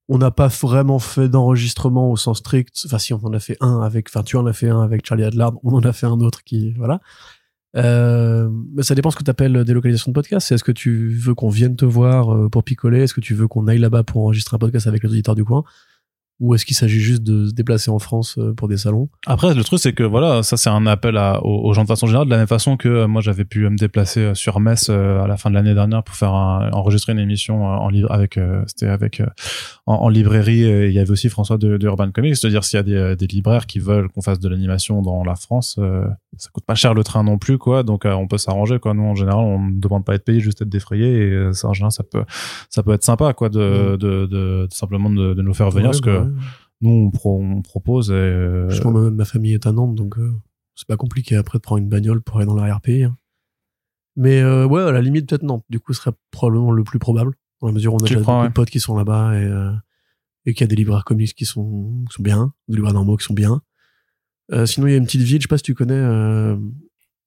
On 0.10 0.18
n'a 0.18 0.32
pas 0.32 0.48
vraiment 0.48 1.00
fait 1.00 1.28
d'enregistrement 1.30 2.10
au 2.12 2.16
sens 2.18 2.38
strict. 2.40 2.74
Enfin, 2.86 2.98
si 2.98 3.14
on 3.14 3.24
en 3.26 3.34
a 3.34 3.40
fait 3.40 3.58
un 3.60 3.82
avec, 3.82 4.08
enfin, 4.10 4.24
tu 4.24 4.38
en 4.38 4.46
as 4.46 4.54
fait 4.54 4.70
un 4.70 4.82
avec 4.82 5.06
Charlie 5.06 5.24
Adlard. 5.26 5.54
On 5.64 5.74
en 5.74 5.82
a 5.84 5.92
fait 5.94 6.06
un 6.08 6.20
autre 6.22 6.44
qui, 6.44 6.74
voilà. 6.74 7.00
Euh, 7.76 8.50
mais 8.74 8.84
ça 8.84 8.96
dépend 8.96 9.12
ce 9.12 9.18
que 9.18 9.24
tu 9.24 9.30
appelles 9.30 9.64
délocalisation 9.64 10.12
de 10.12 10.14
podcast. 10.14 10.52
Est-ce 10.52 10.64
que 10.64 10.72
tu 10.72 11.10
veux 11.10 11.36
qu'on 11.36 11.50
vienne 11.50 11.76
te 11.76 11.86
voir 11.86 12.34
euh, 12.34 12.50
pour 12.50 12.64
picoler? 12.64 13.02
Est-ce 13.02 13.14
que 13.14 13.22
tu 13.22 13.34
veux 13.34 13.48
qu'on 13.48 13.68
aille 13.68 13.80
là-bas 13.80 14.04
pour 14.04 14.24
enregistrer 14.24 14.56
un 14.56 14.60
podcast 14.60 14.88
avec 14.88 15.04
les 15.04 15.10
auditeurs 15.10 15.36
du 15.36 15.44
coin? 15.44 15.64
Ou 16.40 16.54
est-ce 16.54 16.66
qu'il 16.66 16.76
s'agit 16.76 17.00
juste 17.00 17.24
de 17.24 17.48
se 17.48 17.54
déplacer 17.54 17.90
en 17.90 17.98
France 17.98 18.36
euh, 18.38 18.54
pour 18.54 18.68
des 18.68 18.78
salons? 18.78 19.10
Après, 19.26 19.56
le 19.56 19.64
truc, 19.64 19.80
c'est 19.80 19.94
que 19.94 20.04
voilà, 20.04 20.44
ça, 20.44 20.56
c'est 20.56 20.70
un 20.70 20.86
appel 20.86 21.18
à, 21.18 21.44
aux, 21.44 21.74
gens 21.74 21.82
de 21.82 21.88
façon 21.88 22.06
générale, 22.06 22.28
de 22.28 22.32
la 22.32 22.38
même 22.38 22.46
façon 22.48 22.78
que 22.78 22.88
euh, 22.88 23.08
moi, 23.08 23.22
j'avais 23.22 23.44
pu 23.44 23.68
me 23.68 23.76
déplacer 23.76 24.20
euh, 24.20 24.34
sur 24.36 24.60
Metz 24.60 24.88
euh, 24.90 25.24
à 25.24 25.28
la 25.28 25.36
fin 25.38 25.50
de 25.50 25.56
l'année 25.56 25.74
dernière 25.74 26.04
pour 26.04 26.16
faire 26.16 26.34
un, 26.36 26.70
enregistrer 26.74 27.14
une 27.14 27.20
émission 27.20 27.64
euh, 27.66 27.76
en 27.78 27.90
livre 27.90 28.12
avec, 28.12 28.38
euh, 28.38 28.62
c'était 28.68 28.86
avec, 28.88 29.20
euh, 29.20 29.26
en, 29.88 29.96
en 29.96 30.10
librairie. 30.10 30.64
et 30.64 30.88
Il 30.88 30.94
y 30.94 31.00
avait 31.00 31.10
aussi 31.10 31.30
François 31.30 31.58
de, 31.58 31.78
de 31.78 31.86
Urban 31.88 32.12
Comics. 32.12 32.36
C'est-à-dire, 32.38 32.64
s'il 32.64 32.78
y 32.78 32.80
a 32.80 32.84
des, 32.84 32.94
euh, 32.96 33.16
des 33.16 33.26
libraires 33.28 33.66
qui 33.66 33.80
veulent 33.80 34.10
qu'on 34.10 34.22
fasse 34.22 34.40
de 34.40 34.48
l'animation 34.48 35.02
dans 35.02 35.24
la 35.24 35.36
France, 35.36 35.78
euh, 35.80 36.06
ça 36.38 36.50
coûte 36.54 36.66
pas 36.66 36.76
cher 36.76 36.94
le 36.94 37.04
train 37.04 37.24
non 37.24 37.40
plus, 37.40 37.58
quoi. 37.58 37.82
Donc, 37.82 38.06
euh, 38.06 38.14
on 38.14 38.28
peut 38.28 38.38
s'arranger, 38.38 38.78
quoi. 38.78 38.94
Nous, 38.94 39.04
en 39.04 39.16
général, 39.16 39.40
on 39.40 39.60
ne 39.70 39.80
demande 39.80 40.06
pas 40.06 40.12
à 40.12 40.16
être 40.16 40.24
payé, 40.26 40.40
juste 40.40 40.62
être 40.62 40.70
défrayé. 40.70 41.08
Et 41.08 41.32
euh, 41.32 41.54
ça, 41.54 41.68
en 41.68 41.74
général, 41.74 41.92
ça 41.92 42.04
peut, 42.04 42.24
ça 42.70 42.84
peut 42.84 42.94
être 42.94 43.04
sympa, 43.04 43.34
quoi, 43.34 43.50
de, 43.50 43.58
Mm. 43.58 43.98
de, 43.98 43.98
de, 43.98 44.26
de 44.28 44.68
simplement 44.70 45.10
de, 45.10 45.34
nous 45.42 45.54
faire 45.54 45.70
venir, 45.72 45.88
Ouais, 45.88 45.92
parce 45.92 46.02
que 46.02 46.20
ouais. 46.20 46.27
Nous, 46.82 46.90
on, 46.90 47.10
pro- 47.12 47.42
on 47.42 47.62
propose. 47.62 48.10
Et, 48.12 48.14
euh, 48.14 48.70
Justement, 48.70 48.92
ma, 49.00 49.10
ma 49.10 49.26
famille 49.26 49.54
est 49.54 49.66
à 49.68 49.72
Nantes, 49.72 49.96
donc 49.96 50.18
euh, 50.18 50.32
c'est 50.76 50.88
pas 50.88 50.98
compliqué 50.98 51.36
après 51.36 51.58
de 51.58 51.62
prendre 51.62 51.80
une 51.82 51.90
bagnole 51.90 52.22
pour 52.22 52.38
aller 52.38 52.46
dans 52.46 52.56
l'arrière-pays. 52.56 53.04
hein. 53.04 53.16
Mais 54.16 54.42
euh, 54.42 54.66
ouais, 54.66 54.82
à 54.82 54.92
la 54.92 55.02
limite, 55.02 55.30
peut-être 55.30 55.44
Nantes. 55.44 55.64
Du 55.70 55.80
coup, 55.80 55.94
ce 55.94 56.02
serait 56.02 56.16
probablement 56.32 56.72
le 56.72 56.84
plus 56.84 57.00
probable. 57.00 57.34
Dans 57.62 57.68
la 57.68 57.74
mesure 57.74 57.94
où 57.94 57.98
on 57.98 58.04
a 58.04 58.06
Tu 58.08 58.14
déjà 58.14 58.22
crois, 58.22 58.34
beaucoup 58.36 58.44
ouais. 58.44 58.50
de 58.50 58.54
potes 58.54 58.70
qui 58.70 58.80
sont 58.80 58.96
là-bas 58.96 59.34
et, 59.40 59.44
euh, 59.44 59.72
et 60.46 60.54
qu'il 60.54 60.62
y 60.62 60.64
a 60.64 60.68
des 60.68 60.76
libraires 60.76 61.06
comics 61.06 61.34
qui 61.34 61.46
sont, 61.46 62.04
qui 62.10 62.16
sont 62.16 62.24
bien, 62.24 62.54
des 62.68 62.76
libraires 62.76 62.94
normaux 62.94 63.18
qui 63.18 63.26
sont 63.26 63.34
bien. 63.34 63.62
Euh, 64.52 64.66
sinon, 64.66 64.88
il 64.88 64.92
y 64.92 64.94
a 64.94 64.98
une 64.98 65.06
petite 65.06 65.22
ville, 65.22 65.38
je 65.38 65.44
sais 65.44 65.48
pas 65.48 65.58
si 65.58 65.64
tu 65.64 65.74
connais, 65.76 65.94
euh, 65.96 66.56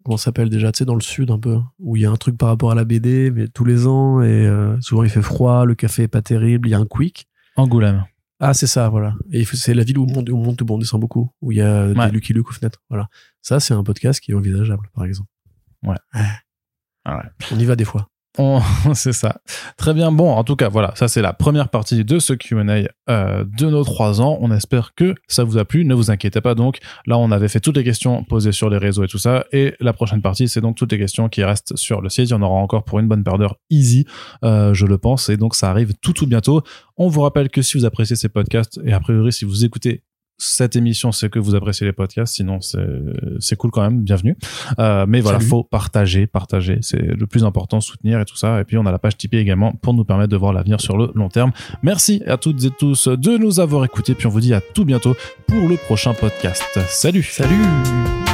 comment 0.05 0.17
ça 0.17 0.25
s'appelle 0.27 0.49
déjà, 0.49 0.73
tu 0.73 0.79
sais, 0.79 0.85
dans 0.85 0.95
le 0.95 1.01
sud 1.03 1.31
un 1.31 1.39
peu, 1.39 1.59
où 1.79 1.97
il 1.97 2.03
y 2.03 2.07
a 2.07 2.11
un 2.11 2.17
truc 2.17 2.39
par 2.39 2.49
rapport 2.49 2.71
à 2.71 2.75
la 2.75 2.85
BD, 2.85 3.31
mais 3.31 3.47
tous 3.49 3.65
les 3.65 3.87
ans, 3.87 4.23
et 4.23 4.47
euh, 4.47 4.81
souvent 4.81 5.03
il 5.03 5.11
fait 5.11 5.21
froid, 5.21 5.65
le 5.67 5.75
café 5.75 6.05
est 6.05 6.09
pas 6.09 6.23
terrible, 6.23 6.69
il 6.69 6.71
y 6.71 6.75
a 6.75 6.79
un 6.79 6.87
quick. 6.87 7.29
Angoulême. 7.57 8.05
Ah, 8.41 8.55
c'est 8.55 8.67
ça, 8.67 8.89
voilà. 8.89 9.15
Et 9.31 9.45
c'est 9.45 9.75
la 9.75 9.85
ville 9.85 9.99
où 9.99 10.05
on 10.05 10.13
monte, 10.37 10.63
où 10.63 10.67
on 10.71 10.79
descend 10.79 11.01
beaucoup, 11.01 11.31
où 11.43 11.53
il 11.53 11.59
y 11.59 11.61
a 11.61 11.89
Ouais. 11.89 12.07
des 12.07 12.13
Lucky 12.13 12.33
Luke 12.33 12.49
aux 12.49 12.53
fenêtres. 12.53 12.83
Voilà. 12.89 13.09
Ça, 13.43 13.61
c'est 13.61 13.75
un 13.75 13.85
podcast 13.85 14.19
qui 14.21 14.33
est 14.33 14.35
envisageable, 14.35 14.89
par 14.95 15.05
exemple. 15.05 15.29
Ouais. 15.83 15.97
Ah 17.05 17.17
ouais. 17.19 17.25
On 17.53 17.59
y 17.59 17.65
va 17.67 17.77
des 17.77 17.85
fois. 17.85 18.09
On- 18.39 18.61
c'est 18.95 19.13
ça. 19.13 19.41
Très 19.77 19.93
bien. 19.93 20.13
Bon, 20.13 20.31
en 20.31 20.45
tout 20.45 20.57
cas, 20.57 20.69
voilà, 20.69 20.93
ça 20.95 21.09
c'est 21.09 21.21
la 21.23 21.33
première 21.33 21.69
partie 21.69 22.05
de 22.05 22.19
ce 22.19 22.33
Q&A 22.33 22.83
euh, 23.11 23.45
de 23.45 23.67
nos 23.67 23.83
trois 23.85 24.21
ans. 24.21 24.39
On 24.41 24.51
espère 24.53 24.95
que 24.95 25.15
ça 25.27 25.43
vous 25.45 25.59
a 25.59 25.65
plu. 25.65 25.85
Ne 25.85 25.95
vous 25.95 26.11
inquiétez 26.11 26.41
pas. 26.41 26.55
Donc 26.55 26.79
là, 27.07 27.19
on 27.19 27.31
avait 27.33 27.49
fait 27.49 27.61
toutes 27.61 27.77
les 27.77 27.85
questions 27.85 28.23
posées 28.25 28.53
sur 28.53 28.71
les 28.71 28.79
réseaux 28.79 29.03
et 29.05 29.09
tout 29.09 29.19
ça. 29.19 29.45
Et 29.53 29.75
la 29.81 29.93
prochaine 29.93 30.23
partie, 30.23 30.49
c'est 30.49 30.61
donc 30.61 30.77
toutes 30.77 30.93
les 30.93 30.99
questions 30.99 31.29
qui 31.29 31.43
restent 31.43 31.77
sur 31.77 32.01
le 32.01 32.09
site. 32.09 32.29
Il 32.29 32.33
y 32.33 32.35
en 32.35 32.43
aura 32.43 32.55
encore 32.61 32.85
pour 32.85 33.01
une 33.01 33.09
bonne 33.09 33.25
paire 33.25 33.37
d'heures 33.39 33.57
easy, 33.69 34.07
euh, 34.45 34.73
je 34.75 34.87
le 34.87 34.97
pense. 34.99 35.29
Et 35.29 35.37
donc 35.37 35.55
ça 35.55 35.71
arrive 35.71 35.95
tout 36.01 36.13
tout 36.13 36.27
bientôt. 36.27 36.63
On 36.97 37.09
vous 37.09 37.23
rappelle 37.23 37.49
que 37.51 37.63
si 37.63 37.79
vous 37.79 37.85
appréciez 37.85 38.15
ces 38.17 38.29
podcasts 38.29 38.81
et 38.85 38.93
a 38.93 39.01
priori 39.01 39.33
si 39.33 39.45
vous 39.45 39.65
écoutez 39.65 40.03
cette 40.41 40.75
émission, 40.75 41.13
c'est 41.13 41.29
que 41.31 41.39
vous 41.39 41.55
appréciez 41.55 41.87
les 41.87 41.93
podcasts. 41.93 42.35
Sinon, 42.35 42.61
c'est 42.61 42.79
c'est 43.39 43.57
cool 43.57 43.71
quand 43.71 43.83
même. 43.83 44.03
Bienvenue. 44.03 44.37
Euh, 44.79 45.05
mais 45.07 45.21
voilà, 45.21 45.39
Salut. 45.39 45.51
faut 45.51 45.63
partager, 45.63 46.27
partager. 46.27 46.79
C'est 46.81 47.01
le 47.01 47.27
plus 47.27 47.45
important, 47.45 47.81
soutenir 47.81 48.21
et 48.21 48.25
tout 48.25 48.37
ça. 48.37 48.61
Et 48.61 48.65
puis, 48.65 48.79
on 48.79 48.87
a 48.87 48.93
la 48.93 48.99
page 48.99 49.17
Tipeee 49.17 49.39
également 49.39 49.73
pour 49.73 49.95
nous 49.95 50.05
permettre 50.05 50.31
de 50.31 50.37
voir 50.37 50.53
l'avenir 50.53 50.81
sur 50.81 50.97
le 50.97 51.11
long 51.15 51.29
terme. 51.29 51.53
Merci 51.83 52.23
à 52.27 52.37
toutes 52.37 52.65
et 52.65 52.71
tous 52.71 53.09
de 53.09 53.37
nous 53.37 53.61
avoir 53.61 53.85
écoutés. 53.85 54.15
Puis, 54.15 54.27
on 54.27 54.31
vous 54.31 54.41
dit 54.41 54.55
à 54.55 54.61
tout 54.61 54.85
bientôt 54.85 55.15
pour 55.47 55.69
le 55.69 55.77
prochain 55.77 56.15
podcast. 56.15 56.79
Salut! 56.89 57.23
Salut! 57.23 58.30